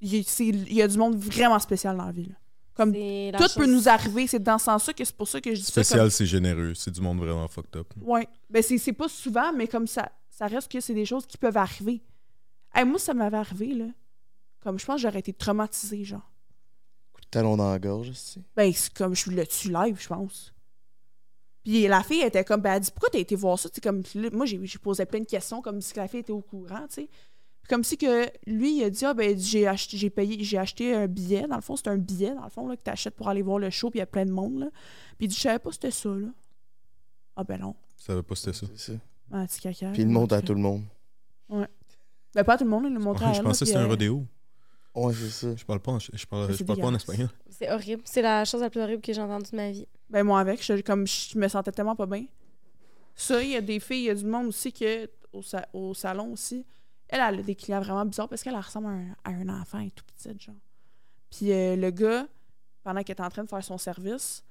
Il 0.00 0.14
y, 0.14 0.18
a- 0.20 0.42
il 0.44 0.72
y 0.74 0.82
a 0.82 0.86
du 0.86 0.96
monde 0.96 1.16
vraiment 1.16 1.58
spécial 1.58 1.96
dans 1.96 2.04
la 2.04 2.12
vie. 2.12 2.26
là. 2.26 2.34
Comme 2.78 2.92
tout 2.94 3.42
chose- 3.42 3.54
peut 3.54 3.66
nous 3.66 3.88
arriver, 3.88 4.26
c'est 4.28 4.42
dans 4.42 4.56
ce 4.56 4.66
sens-là 4.66 4.92
que 4.94 5.04
c'est 5.04 5.14
pour 5.16 5.26
ça 5.28 5.40
que 5.40 5.50
je 5.54 5.58
dis 5.58 5.64
ça. 5.66 5.72
Spécial, 5.82 6.10
c'est 6.10 6.26
généreux. 6.26 6.74
C'est 6.74 6.92
du 6.92 7.00
monde 7.00 7.18
vraiment 7.18 7.46
fucked 7.48 7.76
up. 7.76 7.92
Ouais. 8.00 8.26
Ben 8.48 8.62
c'est 8.62 8.92
pas 8.92 9.08
souvent, 9.08 9.52
mais 9.52 9.66
comme 9.66 9.86
ça, 9.86 10.10
ça 10.30 10.46
reste 10.46 10.70
que 10.70 10.80
c'est 10.80 10.94
des 10.94 11.04
choses 11.04 11.26
qui 11.26 11.36
peuvent 11.36 11.56
arriver. 11.56 12.00
Hey, 12.72 12.84
moi, 12.84 12.98
ça 13.00 13.12
m'avait 13.14 13.36
arrivé, 13.36 13.74
là. 13.74 13.86
Comme 14.60 14.78
je 14.78 14.86
pense 14.86 14.96
que 14.96 15.02
j'aurais 15.08 15.18
été 15.18 15.32
traumatisée, 15.32 16.04
genre. 16.04 16.30
Coup 17.12 17.20
de 17.20 17.26
talon 17.26 17.56
dans 17.56 17.70
la 17.70 17.78
gorge, 17.80 18.10
aussi. 18.10 18.42
Ben, 18.56 18.72
c'est 18.72 18.92
comme 18.92 19.14
je 19.14 19.30
le 19.30 19.46
tue 19.46 19.72
live, 19.72 19.96
je 20.00 20.06
pense. 20.08 20.54
Puis 21.64 21.86
la 21.88 22.02
fille 22.02 22.22
était 22.22 22.44
comme, 22.44 22.60
ben, 22.60 22.74
elle 22.74 22.80
dit, 22.80 22.90
pourquoi 22.92 23.10
t'as 23.10 23.18
été 23.18 23.34
voir 23.34 23.58
ça? 23.58 23.68
Tu 23.68 23.76
sais, 23.76 23.80
comme, 23.80 24.02
là, 24.14 24.28
moi, 24.32 24.46
j'ai 24.46 24.64
j'ai 24.64 24.78
posé 24.78 25.04
plein 25.04 25.20
de 25.20 25.24
questions, 25.26 25.60
comme 25.60 25.80
si 25.80 25.94
la 25.96 26.06
fille 26.08 26.20
était 26.20 26.32
au 26.32 26.40
courant, 26.40 26.86
tu 26.88 27.02
sais. 27.02 27.08
Comme 27.68 27.84
si 27.84 27.98
que 27.98 28.26
lui, 28.46 28.78
il 28.78 28.84
a 28.84 28.90
dit, 28.90 29.04
ah, 29.04 29.12
ben, 29.14 29.38
j'ai 29.38 29.66
acheté, 29.66 29.96
j'ai 29.98 30.08
payé, 30.10 30.42
j'ai 30.42 30.56
acheté 30.58 30.94
un 30.94 31.06
billet. 31.06 31.46
Dans 31.46 31.56
le 31.56 31.60
fond, 31.62 31.76
c'est 31.76 31.88
un 31.88 31.98
billet, 31.98 32.34
dans 32.34 32.44
le 32.44 32.48
fond, 32.50 32.66
là, 32.66 32.76
que 32.76 32.82
t'achètes 32.82 33.14
pour 33.14 33.28
aller 33.28 33.42
voir 33.42 33.58
le 33.58 33.68
show, 33.70 33.90
puis 33.90 33.98
il 33.98 34.00
y 34.00 34.02
a 34.02 34.06
plein 34.06 34.24
de 34.24 34.32
monde, 34.32 34.58
là. 34.60 34.66
Puis 35.18 35.26
il 35.26 35.28
dit, 35.28 35.34
je 35.36 35.40
savais 35.40 35.58
pas 35.58 35.70
c'était 35.72 35.90
ça, 35.90 36.08
là. 36.08 36.28
Ah, 37.36 37.44
ben 37.44 37.58
non. 37.60 37.74
Ça 37.98 38.14
va 38.14 38.22
pas 38.22 38.34
c'était 38.34 38.54
ça. 38.56 38.66
C'est 38.74 38.92
ça. 38.94 38.98
Ah, 39.30 39.46
petit 39.46 39.60
caca. 39.60 39.90
Puis 39.92 40.02
il 40.02 40.06
le 40.08 40.12
montre 40.12 40.34
à 40.34 40.40
tout 40.42 40.54
le 40.54 40.60
monde. 40.60 40.82
Ben, 42.34 42.44
pas 42.44 42.54
à 42.54 42.58
tout 42.58 42.64
le 42.64 42.70
monde, 42.70 42.84
il 42.86 42.94
le 42.94 43.00
montre 43.00 43.22
à 43.22 43.28
Ouais, 43.28 43.34
je 43.34 43.38
elle. 43.38 43.44
pensais 43.44 43.64
que 43.64 43.66
c'était 43.66 43.78
un 43.78 43.84
euh, 43.84 43.88
rodéo. 43.88 44.24
Ouais, 44.94 45.12
c'est 45.14 45.28
ça. 45.30 45.54
Je 45.56 45.64
parle 45.64 45.80
pas 45.80 45.92
en, 45.92 45.98
je 45.98 46.26
parle, 46.26 46.52
je 46.52 46.64
parle 46.64 46.80
pas 46.80 46.86
en 46.86 46.94
espagnol. 46.94 47.28
C'est 47.50 47.70
horrible. 47.70 48.02
C'est 48.04 48.22
la 48.22 48.44
chose 48.44 48.60
la 48.60 48.70
plus 48.70 48.80
horrible 48.80 49.00
que 49.02 49.12
j'ai 49.12 49.20
entendue 49.20 49.50
de 49.50 49.56
ma 49.56 49.70
vie. 49.70 49.86
Ben 50.10 50.22
moi 50.24 50.40
avec, 50.40 50.64
je, 50.64 50.80
comme 50.80 51.06
je 51.06 51.38
me 51.38 51.46
sentais 51.48 51.70
tellement 51.72 51.94
pas 51.96 52.06
bien. 52.06 52.24
Ça, 53.14 53.42
il 53.42 53.50
y 53.50 53.56
a 53.56 53.60
des 53.60 53.78
filles, 53.80 53.98
il 53.98 54.04
y 54.06 54.10
a 54.10 54.14
du 54.14 54.24
monde 54.24 54.46
aussi 54.46 54.72
que 54.72 55.08
au, 55.32 55.42
sa- 55.42 55.68
au 55.72 55.92
salon 55.94 56.32
aussi. 56.32 56.64
Elle, 57.08 57.20
elle 57.20 57.40
a 57.40 57.42
des 57.42 57.54
clients 57.54 57.80
vraiment 57.80 58.04
bizarres 58.04 58.28
parce 58.28 58.42
qu'elle 58.42 58.54
elle 58.54 58.60
ressemble 58.60 58.86
à 58.86 58.90
un, 58.90 59.16
à 59.24 59.30
un 59.30 59.48
enfant 59.60 59.78
et 59.78 59.90
tout 59.90 60.04
petit, 60.04 60.38
genre. 60.38 60.54
Puis 61.30 61.52
euh, 61.52 61.76
le 61.76 61.90
gars, 61.90 62.26
pendant 62.82 63.02
qu'il 63.02 63.12
était 63.12 63.22
en 63.22 63.30
train 63.30 63.44
de 63.44 63.48
faire 63.48 63.64
son 63.64 63.78
service, 63.78 64.42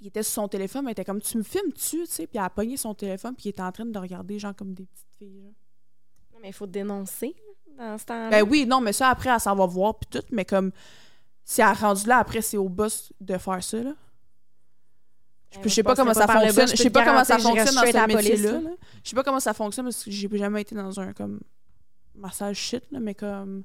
il 0.00 0.06
était 0.08 0.22
sur 0.22 0.32
son 0.34 0.48
téléphone, 0.48 0.84
mais 0.84 0.90
il 0.90 0.92
était 0.92 1.04
comme 1.04 1.20
tu 1.20 1.36
me 1.36 1.42
filmes-tu, 1.42 1.98
tu 1.98 2.06
sais, 2.06 2.26
puis 2.26 2.38
elle 2.38 2.44
a 2.44 2.50
pogné 2.50 2.76
son 2.76 2.94
téléphone, 2.94 3.34
puis 3.34 3.46
il 3.46 3.48
était 3.50 3.62
en 3.62 3.72
train 3.72 3.84
de 3.84 3.98
regarder 3.98 4.38
genre 4.38 4.54
comme 4.56 4.74
des 4.74 4.86
petites 4.86 5.14
filles. 5.18 5.42
genre. 5.42 5.52
Non, 6.32 6.38
mais 6.42 6.48
il 6.48 6.54
faut 6.54 6.66
dénoncer 6.66 7.34
dans 7.76 7.98
ce 7.98 8.04
temps-là. 8.06 8.30
Ben 8.30 8.48
oui, 8.48 8.66
non, 8.66 8.80
mais 8.80 8.92
ça 8.92 9.08
après 9.10 9.30
elle 9.30 9.40
s'en 9.40 9.54
va 9.54 9.66
voir 9.66 9.98
puis 9.98 10.08
tout, 10.20 10.26
mais 10.30 10.44
comme 10.44 10.72
si 11.44 11.60
elle 11.60 11.68
a 11.68 11.72
rendu 11.74 12.06
là 12.06 12.18
après 12.18 12.40
c'est 12.40 12.56
au 12.56 12.68
boss 12.68 13.12
de 13.20 13.36
faire 13.36 13.62
ça 13.62 13.82
là. 13.82 13.94
Je 15.62 15.68
sais 15.68 15.82
pas 15.82 15.94
comment 15.94 16.14
ça 16.14 16.26
fonctionne. 16.26 16.68
je 16.68 16.76
sais 16.76 16.90
pas 16.90 17.04
comment 17.04 17.24
ça 17.24 17.38
fonctionne 17.38 17.74
dans 17.74 17.80
ce 17.80 18.06
métier-là. 18.06 18.52
là. 18.52 18.60
là. 18.60 18.70
Je 19.02 19.10
sais 19.10 19.16
pas 19.16 19.22
comment 19.22 19.40
ça 19.40 19.54
fonctionne 19.54 19.86
parce 19.86 20.04
que 20.04 20.10
j'ai 20.10 20.28
jamais 20.32 20.62
été 20.62 20.74
dans 20.74 21.00
un 21.00 21.12
comme 21.12 21.40
massage 22.14 22.56
shit, 22.56 22.84
là, 22.90 23.00
mais 23.00 23.14
comme 23.14 23.64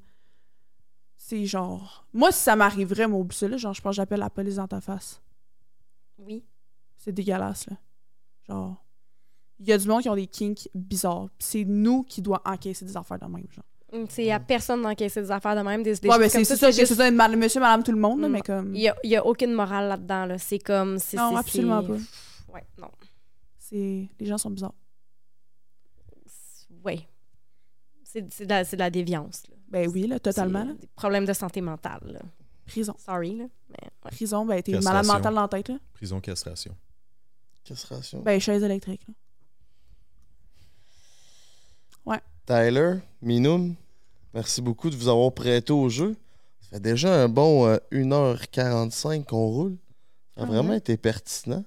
c'est 1.15 1.45
genre. 1.45 2.05
Moi, 2.13 2.31
si 2.31 2.41
ça 2.43 2.55
m'arriverait, 2.55 3.07
ça, 3.31 3.47
là, 3.47 3.57
genre, 3.57 3.73
je 3.73 3.81
pense 3.81 3.91
que 3.91 3.95
j'appelle 3.95 4.19
la 4.19 4.29
police 4.29 4.55
dans 4.55 4.67
ta 4.67 4.81
face. 4.81 5.21
Oui. 6.17 6.43
C'est 6.97 7.11
dégueulasse, 7.11 7.67
là. 7.67 7.77
Genre. 8.47 8.85
il 9.59 9.67
y 9.67 9.73
a 9.73 9.77
du 9.77 9.87
monde 9.87 10.01
qui 10.03 10.09
ont 10.09 10.15
des 10.15 10.27
kinks 10.27 10.69
bizarres. 10.75 11.29
Puis 11.37 11.47
c'est 11.47 11.65
nous 11.65 12.03
qui 12.03 12.21
doit 12.21 12.41
encaisser 12.45 12.85
des 12.85 12.95
affaires 12.95 13.19
de 13.19 13.25
même, 13.25 13.47
genre. 13.49 13.65
Mm, 13.93 14.05
C'est 14.09 14.31
à 14.31 14.39
personne 14.39 14.81
d'encaisser 14.81 15.21
des 15.21 15.31
affaires 15.31 15.55
de 15.55 15.61
même. 15.61 15.83
Des, 15.83 15.93
des 15.95 16.07
ouais, 16.09 16.17
ben 16.17 16.29
comme 16.29 16.43
c'est 16.43 16.55
ça, 16.55 16.71
c'est 16.71 16.79
juste- 16.85 16.95
ça, 16.95 17.11
monsieur, 17.11 17.59
madame, 17.61 17.83
tout 17.83 17.91
le 17.91 17.99
monde, 17.99 18.19
là, 18.21 18.27
Mm. 18.27 18.31
mais 18.31 18.41
comme. 18.41 18.75
Il 18.75 18.79
n'y 18.81 18.87
a, 18.89 18.95
il 19.03 19.09
y 19.11 19.15
a 19.15 19.25
aucune 19.25 19.53
morale 19.53 19.87
là-dedans. 19.89 20.25
Là. 20.25 20.37
C'est 20.37 20.59
comme. 20.59 20.97
Non, 21.13 21.35
absolument 21.37 21.83
pas. 21.83 21.93
Ouais, 22.53 22.63
non. 22.79 22.89
C'est... 23.59 24.07
Les 24.19 24.25
gens 24.25 24.37
sont 24.37 24.49
bizarres. 24.51 24.73
Oui. 26.83 27.05
C'est 28.03 28.31
c'est 28.31 28.45
de, 28.45 28.49
la- 28.49 28.63
c'est 28.63 28.75
de 28.75 28.81
la 28.81 28.89
déviance. 28.89 29.43
Là. 29.49 29.55
Ben 29.69 29.89
oui, 29.89 30.07
là, 30.07 30.19
totalement. 30.19 30.65
Des 30.65 30.87
problèmes 30.95 31.25
de 31.25 31.33
santé 31.33 31.61
mentale. 31.61 32.01
là. 32.05 32.19
Prison. 32.65 32.95
Sorry. 32.97 33.35
Là. 33.37 33.45
Mais, 33.69 33.77
ouais. 34.03 34.11
Prison, 34.11 34.45
ben 34.45 34.61
t'es 34.61 34.71
Castration. 34.73 34.89
malade 34.93 35.05
mental 35.07 35.33
dans 35.35 35.41
la 35.41 35.47
tête, 35.47 35.69
là. 35.69 35.77
Prison 35.93 36.19
castration. 36.21 36.75
Castration. 37.63 38.21
Ben, 38.21 38.39
chaise 38.39 38.63
électrique, 38.63 39.01
là. 39.07 39.13
Tyler, 42.45 42.95
Minoum, 43.21 43.75
merci 44.33 44.61
beaucoup 44.61 44.89
de 44.89 44.95
vous 44.95 45.07
avoir 45.07 45.31
prêté 45.33 45.73
au 45.73 45.89
jeu. 45.89 46.15
Ça 46.61 46.69
fait 46.77 46.79
déjà 46.79 47.23
un 47.23 47.29
bon 47.29 47.65
euh, 47.67 47.77
1h45 47.91 49.25
qu'on 49.25 49.47
roule. 49.47 49.77
Ça 50.35 50.41
a 50.41 50.43
Ah 50.43 50.47
vraiment 50.47 50.69
ouais? 50.71 50.77
été 50.77 50.97
pertinent. 50.97 51.63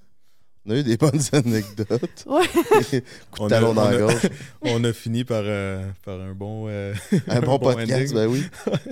On 0.65 0.71
a 0.71 0.77
eu 0.77 0.83
des 0.83 0.97
bonnes 0.97 1.19
anecdotes. 1.33 2.25
Ouais. 2.25 2.47
Coup 3.31 3.39
On 3.43 3.47
de 3.47 3.53
a- 3.53 3.59
talon 3.59 3.73
dans 3.73 3.87
on 3.87 3.89
la 3.89 3.95
a- 3.95 3.99
gorge. 3.99 4.29
On 4.61 4.83
a 4.83 4.93
fini 4.93 5.23
par, 5.25 5.41
euh, 5.43 5.89
par 6.05 6.19
un 6.19 6.33
bon. 6.33 6.67
euh, 6.69 6.93
Un 7.27 7.41
bon 7.41 7.59
podcast, 7.59 8.13
ben 8.13 8.27
oui. 8.27 8.43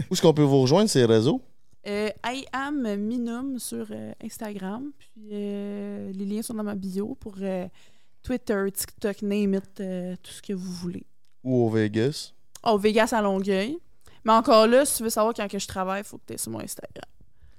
Où 0.10 0.14
est-ce 0.14 0.22
qu'on 0.22 0.34
peut 0.34 0.44
vous 0.44 0.62
rejoindre, 0.62 0.90
ces 0.90 1.06
réseaux? 1.06 1.42
Euh, 1.88 2.10
I 2.26 2.46
am 2.52 2.96
Minum 2.98 3.60
sur 3.60 3.88
euh, 3.92 4.12
Instagram. 4.22 4.92
Puis 4.98 5.30
euh, 5.32 6.12
les 6.14 6.26
liens 6.26 6.42
sont 6.42 6.54
dans 6.56 6.64
ma 6.64 6.76
bio 6.76 7.16
pour 7.20 7.36
euh, 7.42 7.68
Twitter, 8.24 8.66
TikTok, 8.74 9.22
name 9.22 9.54
it, 9.54 9.80
euh, 9.80 10.16
tout 10.22 10.32
ce 10.32 10.42
que 10.42 10.52
vous 10.54 10.72
voulez. 10.74 11.06
Ou 11.48 11.66
au 11.66 11.70
Vegas? 11.70 12.34
Oh, 12.64 12.78
Vegas 12.78 13.10
à 13.14 13.22
Longueuil. 13.22 13.78
Mais 14.26 14.34
encore 14.34 14.68
là, 14.68 14.86
si 14.86 14.98
tu 14.98 15.04
veux 15.04 15.10
savoir 15.10 15.34
quand 15.34 15.48
que 15.48 15.58
je 15.60 15.68
travaille, 15.68 16.02
il 16.02 16.04
faut 16.04 16.18
que 16.18 16.24
tu 16.28 16.34
es 16.34 16.38
sur 16.38 16.52
mon 16.52 16.60
Instagram. 16.60 17.06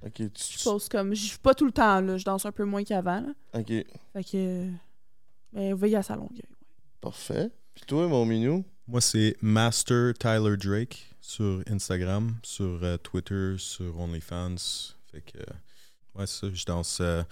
Ok, 0.05 0.13
tu- 0.15 0.31
Je 0.59 0.63
pose 0.63 0.89
comme. 0.89 1.15
Je 1.15 1.25
suis 1.25 1.39
pas 1.39 1.55
tout 1.55 1.65
le 1.65 1.73
temps 1.73 2.01
là, 2.03 2.19
je 2.19 2.25
danse 2.25 2.45
un 2.45 2.53
peu 2.53 2.65
moins 2.65 2.85
qu'avant. 2.85 3.21
là. 3.21 3.33
ok, 3.61 3.67
Fait 4.13 4.25
que. 4.31 4.69
Mais 5.55 5.73
Vegas 5.73 6.07
à 6.11 6.17
Longueuil. 6.17 6.43
parfait. 7.01 7.51
Puis 7.75 7.85
toi, 7.87 8.07
mon 8.09 8.27
minou? 8.27 8.65
Moi, 8.87 9.01
c'est 9.01 9.37
Master 9.41 10.13
Tyler 10.19 10.57
Drake 10.59 11.15
sur 11.21 11.63
Instagram, 11.71 12.37
sur 12.43 12.81
euh, 12.83 12.97
Twitter, 12.99 13.55
sur 13.59 13.99
OnlyFans. 14.01 14.57
Fait 15.13 15.21
que, 15.23 15.39
euh, 15.39 15.45
ouais, 16.19 16.27
c'est 16.27 16.47
ça. 16.47 16.53
Je 16.53 16.65
danse 16.67 16.99
euh, 17.01 17.23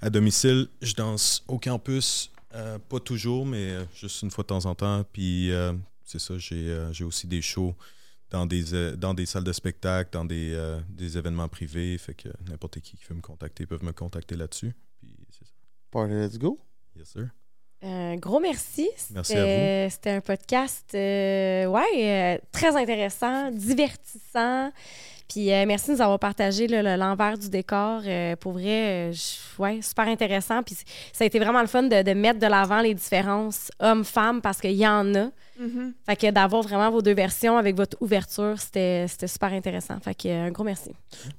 à 0.00 0.08
domicile. 0.10 0.68
Je 0.80 0.94
danse 0.94 1.42
au 1.48 1.58
campus, 1.58 2.30
euh, 2.54 2.78
pas 2.78 3.00
toujours, 3.00 3.44
mais 3.44 3.76
juste 3.94 4.22
une 4.22 4.30
fois 4.30 4.42
de 4.42 4.48
temps 4.48 4.64
en 4.66 4.74
temps. 4.74 5.04
Puis, 5.12 5.50
euh, 5.52 5.72
c'est 6.06 6.18
ça, 6.20 6.38
j'ai 6.38 6.68
euh, 6.70 6.92
j'ai 6.92 7.04
aussi 7.04 7.26
des 7.26 7.42
shows 7.42 7.74
dans 8.30 8.46
des, 8.46 8.74
euh, 8.74 8.96
dans 8.96 9.14
des 9.14 9.26
salles 9.26 9.44
de 9.44 9.52
spectacle, 9.52 10.10
dans 10.12 10.24
des, 10.24 10.52
euh, 10.54 10.80
des 10.88 11.16
événements 11.18 11.48
privés. 11.48 11.96
Fait 11.98 12.14
que 12.14 12.28
n'importe 12.48 12.80
qui 12.80 12.96
qui 12.96 13.04
veut 13.04 13.14
me 13.14 13.20
contacter 13.20 13.66
peuvent 13.66 13.84
me 13.84 13.92
contacter 13.92 14.34
là-dessus. 14.36 14.74
Puis, 14.98 15.14
c'est 15.30 15.44
ça. 15.46 15.52
Party, 15.90 16.14
let's 16.14 16.38
go. 16.38 16.58
Yes, 16.96 17.08
sir. 17.10 17.28
Un 17.82 18.16
gros 18.16 18.40
merci. 18.40 18.88
Merci 19.10 19.32
C'était- 19.32 19.88
C'était 19.90 20.10
un 20.10 20.20
podcast, 20.22 20.86
euh, 20.94 21.66
ouais, 21.66 21.82
euh, 21.94 22.38
très 22.50 22.74
intéressant, 22.74 23.50
divertissant. 23.52 24.72
Puis 25.28 25.52
euh, 25.52 25.64
merci 25.66 25.88
de 25.90 25.96
nous 25.96 26.00
avoir 26.02 26.18
partagé 26.18 26.68
le- 26.68 26.96
l'envers 26.96 27.36
du 27.36 27.48
décor. 27.50 28.00
Euh, 28.06 28.34
pour 28.36 28.52
vrai, 28.52 29.10
euh, 29.10 29.12
je- 29.12 29.60
ouais, 29.62 29.82
super 29.82 30.06
intéressant. 30.08 30.62
Puis 30.62 30.76
ça 31.12 31.24
a 31.24 31.26
été 31.26 31.38
vraiment 31.38 31.60
le 31.60 31.66
fun 31.66 31.82
de, 31.82 32.02
de 32.02 32.12
mettre 32.12 32.38
de 32.40 32.46
l'avant 32.46 32.80
les 32.80 32.94
différences 32.94 33.70
hommes-femmes 33.80 34.40
parce 34.40 34.60
qu'il 34.60 34.72
y 34.76 34.86
en 34.86 35.14
a. 35.14 35.30
Fait 36.06 36.16
que 36.16 36.30
d'avoir 36.30 36.62
vraiment 36.62 36.90
vos 36.90 37.02
deux 37.02 37.14
versions 37.14 37.56
avec 37.56 37.76
votre 37.76 37.96
ouverture, 38.00 38.54
c'était 38.58 39.06
c'était 39.08 39.26
super 39.26 39.52
intéressant. 39.52 39.94
Fait 40.02 40.14
que 40.14 40.28
un 40.28 40.50
gros 40.50 40.64
merci. 40.64 40.90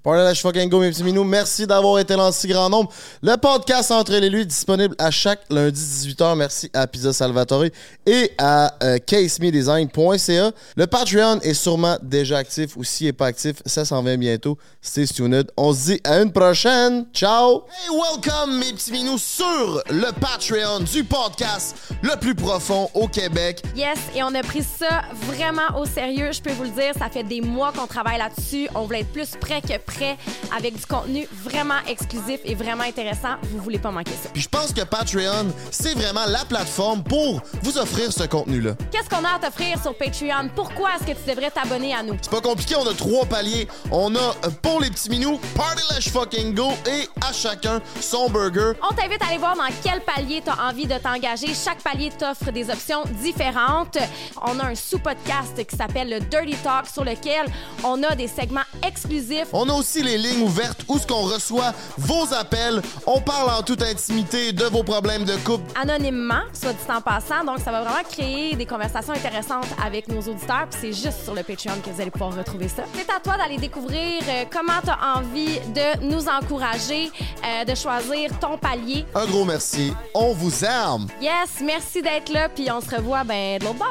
Party, 0.03 0.29
let's 0.29 0.41
fucking 0.41 0.69
go, 0.69 0.79
mes 0.79 0.89
petits 0.89 1.03
minous. 1.03 1.23
Merci 1.23 1.67
d'avoir 1.67 1.99
été 1.99 2.15
là 2.15 2.25
en 2.25 2.31
si 2.31 2.47
grand 2.47 2.69
nombre. 2.69 2.91
Le 3.21 3.35
podcast 3.37 3.91
Entre 3.91 4.13
les 4.13 4.29
lui 4.29 4.45
disponible 4.45 4.95
à 4.97 5.11
chaque 5.11 5.41
lundi 5.49 5.79
18h. 5.79 6.35
Merci 6.35 6.69
à 6.73 6.87
Pizza 6.87 7.13
Salvatore 7.13 7.65
et 8.05 8.31
à 8.37 8.73
euh, 8.83 8.97
casemedesign.ca. 8.97 10.51
Le 10.75 10.87
Patreon 10.87 11.39
est 11.41 11.53
sûrement 11.53 11.97
déjà 12.01 12.37
actif 12.37 12.75
ou 12.75 12.83
s'il 12.83 13.07
n'est 13.07 13.13
pas 13.13 13.27
actif, 13.27 13.57
ça 13.65 13.85
s'en 13.85 14.01
vient 14.03 14.17
bientôt. 14.17 14.57
Stay 14.81 15.05
tuned. 15.05 15.51
On 15.57 15.73
se 15.73 15.85
dit 15.85 16.01
à 16.03 16.21
une 16.21 16.31
prochaine. 16.31 17.05
Ciao! 17.13 17.63
Hey, 17.69 17.89
welcome, 17.89 18.57
mes 18.57 18.73
petits 18.73 18.91
minous, 18.91 19.17
sur 19.17 19.81
le 19.89 20.11
Patreon 20.19 20.79
du 20.81 21.03
podcast 21.03 21.75
le 22.01 22.17
plus 22.19 22.35
profond 22.35 22.89
au 22.93 23.07
Québec. 23.07 23.61
Yes, 23.75 23.97
et 24.15 24.23
on 24.23 24.33
a 24.33 24.41
pris 24.41 24.63
ça 24.63 25.03
vraiment 25.25 25.77
au 25.79 25.85
sérieux. 25.85 26.31
Je 26.31 26.41
peux 26.41 26.51
vous 26.51 26.63
le 26.63 26.69
dire, 26.69 26.93
ça 26.97 27.09
fait 27.09 27.23
des 27.23 27.41
mois 27.41 27.71
qu'on 27.71 27.87
travaille 27.87 28.17
là-dessus. 28.17 28.67
On 28.75 28.85
voulait 28.85 29.01
être 29.01 29.11
plus 29.11 29.31
près 29.39 29.61
que 29.61 29.77
près 29.77 30.17
avec 30.55 30.75
du 30.75 30.85
contenu 30.85 31.27
vraiment 31.43 31.79
exclusif 31.87 32.39
et 32.45 32.55
vraiment 32.55 32.83
intéressant. 32.83 33.35
Vous 33.43 33.59
voulez 33.59 33.79
pas 33.79 33.91
manquer 33.91 34.11
ça. 34.11 34.29
Puis 34.33 34.41
je 34.41 34.49
pense 34.49 34.73
que 34.73 34.81
Patreon, 34.81 35.47
c'est 35.71 35.93
vraiment 35.93 36.25
la 36.27 36.45
plateforme 36.45 37.03
pour 37.03 37.41
vous 37.61 37.77
offrir 37.77 38.11
ce 38.11 38.23
contenu-là. 38.23 38.75
Qu'est-ce 38.91 39.09
qu'on 39.09 39.23
a 39.23 39.35
à 39.35 39.39
t'offrir 39.39 39.81
sur 39.81 39.97
Patreon? 39.97 40.49
Pourquoi 40.55 40.89
est-ce 40.95 41.11
que 41.11 41.17
tu 41.17 41.29
devrais 41.29 41.51
t'abonner 41.51 41.93
à 41.93 42.03
nous? 42.03 42.17
C'est 42.21 42.31
pas 42.31 42.41
compliqué, 42.41 42.75
on 42.75 42.87
a 42.87 42.93
trois 42.93 43.25
paliers. 43.25 43.67
On 43.91 44.15
a 44.15 44.19
euh, 44.19 44.49
pour 44.61 44.81
les 44.81 44.89
petits 44.89 45.09
minous, 45.09 45.39
Party 45.55 45.83
Let's 45.91 46.09
Fucking 46.09 46.55
Go 46.55 46.69
et 46.85 47.07
à 47.27 47.33
chacun 47.33 47.81
son 47.99 48.29
burger. 48.29 48.73
On 48.89 48.93
t'invite 48.93 49.21
à 49.21 49.27
aller 49.27 49.37
voir 49.37 49.55
dans 49.55 49.67
quel 49.83 50.01
palier 50.01 50.41
tu 50.43 50.49
as 50.49 50.67
envie 50.69 50.85
de 50.85 50.97
t'engager. 50.97 51.53
Chaque 51.53 51.81
palier 51.81 52.11
t'offre 52.17 52.51
des 52.51 52.69
options 52.69 53.03
différentes. 53.21 53.96
On 54.45 54.59
a 54.59 54.65
un 54.67 54.75
sous-podcast 54.75 55.65
qui 55.65 55.75
s'appelle 55.75 56.09
le 56.09 56.19
Dirty 56.19 56.55
Talk 56.63 56.87
sur 56.87 57.03
lequel 57.03 57.45
on 57.83 58.01
a 58.03 58.15
des 58.15 58.27
segments 58.27 58.61
exclusifs. 58.85 59.47
On 59.53 59.67
a 59.69 59.73
aussi 59.73 60.03
les 60.03 60.17
lignes 60.17 60.43
ouvertes 60.43 60.81
où 60.87 60.97
ce 60.97 61.07
qu'on 61.07 61.23
reçoit 61.23 61.73
vos 61.97 62.33
appels. 62.33 62.81
On 63.05 63.19
parle 63.21 63.49
en 63.49 63.63
toute 63.63 63.81
intimité 63.81 64.51
de 64.53 64.65
vos 64.65 64.83
problèmes 64.83 65.23
de 65.25 65.35
couple. 65.37 65.63
anonymement, 65.79 66.41
soit 66.53 66.73
dit 66.73 66.91
en 66.91 67.01
passant. 67.01 67.43
Donc, 67.45 67.59
ça 67.59 67.71
va 67.71 67.81
vraiment 67.81 68.03
créer 68.09 68.55
des 68.55 68.65
conversations 68.65 69.13
intéressantes 69.13 69.67
avec 69.83 70.07
nos 70.07 70.21
auditeurs. 70.21 70.67
Puis 70.69 70.79
c'est 70.81 70.93
juste 70.93 71.23
sur 71.23 71.33
le 71.33 71.43
Patreon 71.43 71.73
que 71.83 71.89
vous 71.89 72.01
allez 72.01 72.11
pouvoir 72.11 72.35
retrouver 72.35 72.67
ça. 72.67 72.83
C'est 72.95 73.09
à 73.09 73.19
toi 73.19 73.37
d'aller 73.37 73.57
découvrir 73.57 74.21
euh, 74.27 74.45
comment 74.51 74.79
tu 74.83 74.89
as 74.89 75.17
envie 75.17 75.59
de 75.73 76.05
nous 76.05 76.27
encourager, 76.27 77.09
euh, 77.45 77.65
de 77.65 77.75
choisir 77.75 78.37
ton 78.39 78.57
palier. 78.57 79.05
Un 79.15 79.25
gros 79.25 79.45
merci. 79.45 79.93
On 80.13 80.33
vous 80.33 80.63
aime. 80.65 81.07
Yes, 81.21 81.61
merci 81.63 82.01
d'être 82.01 82.29
là. 82.31 82.49
Puis 82.49 82.69
on 82.71 82.81
se 82.81 82.95
revoit 82.95 83.23
ben, 83.23 83.59
de 83.59 83.65
l'autre 83.65 83.77
bord. 83.77 83.86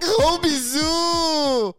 Gros 0.00 0.38
bisous! 0.40 1.74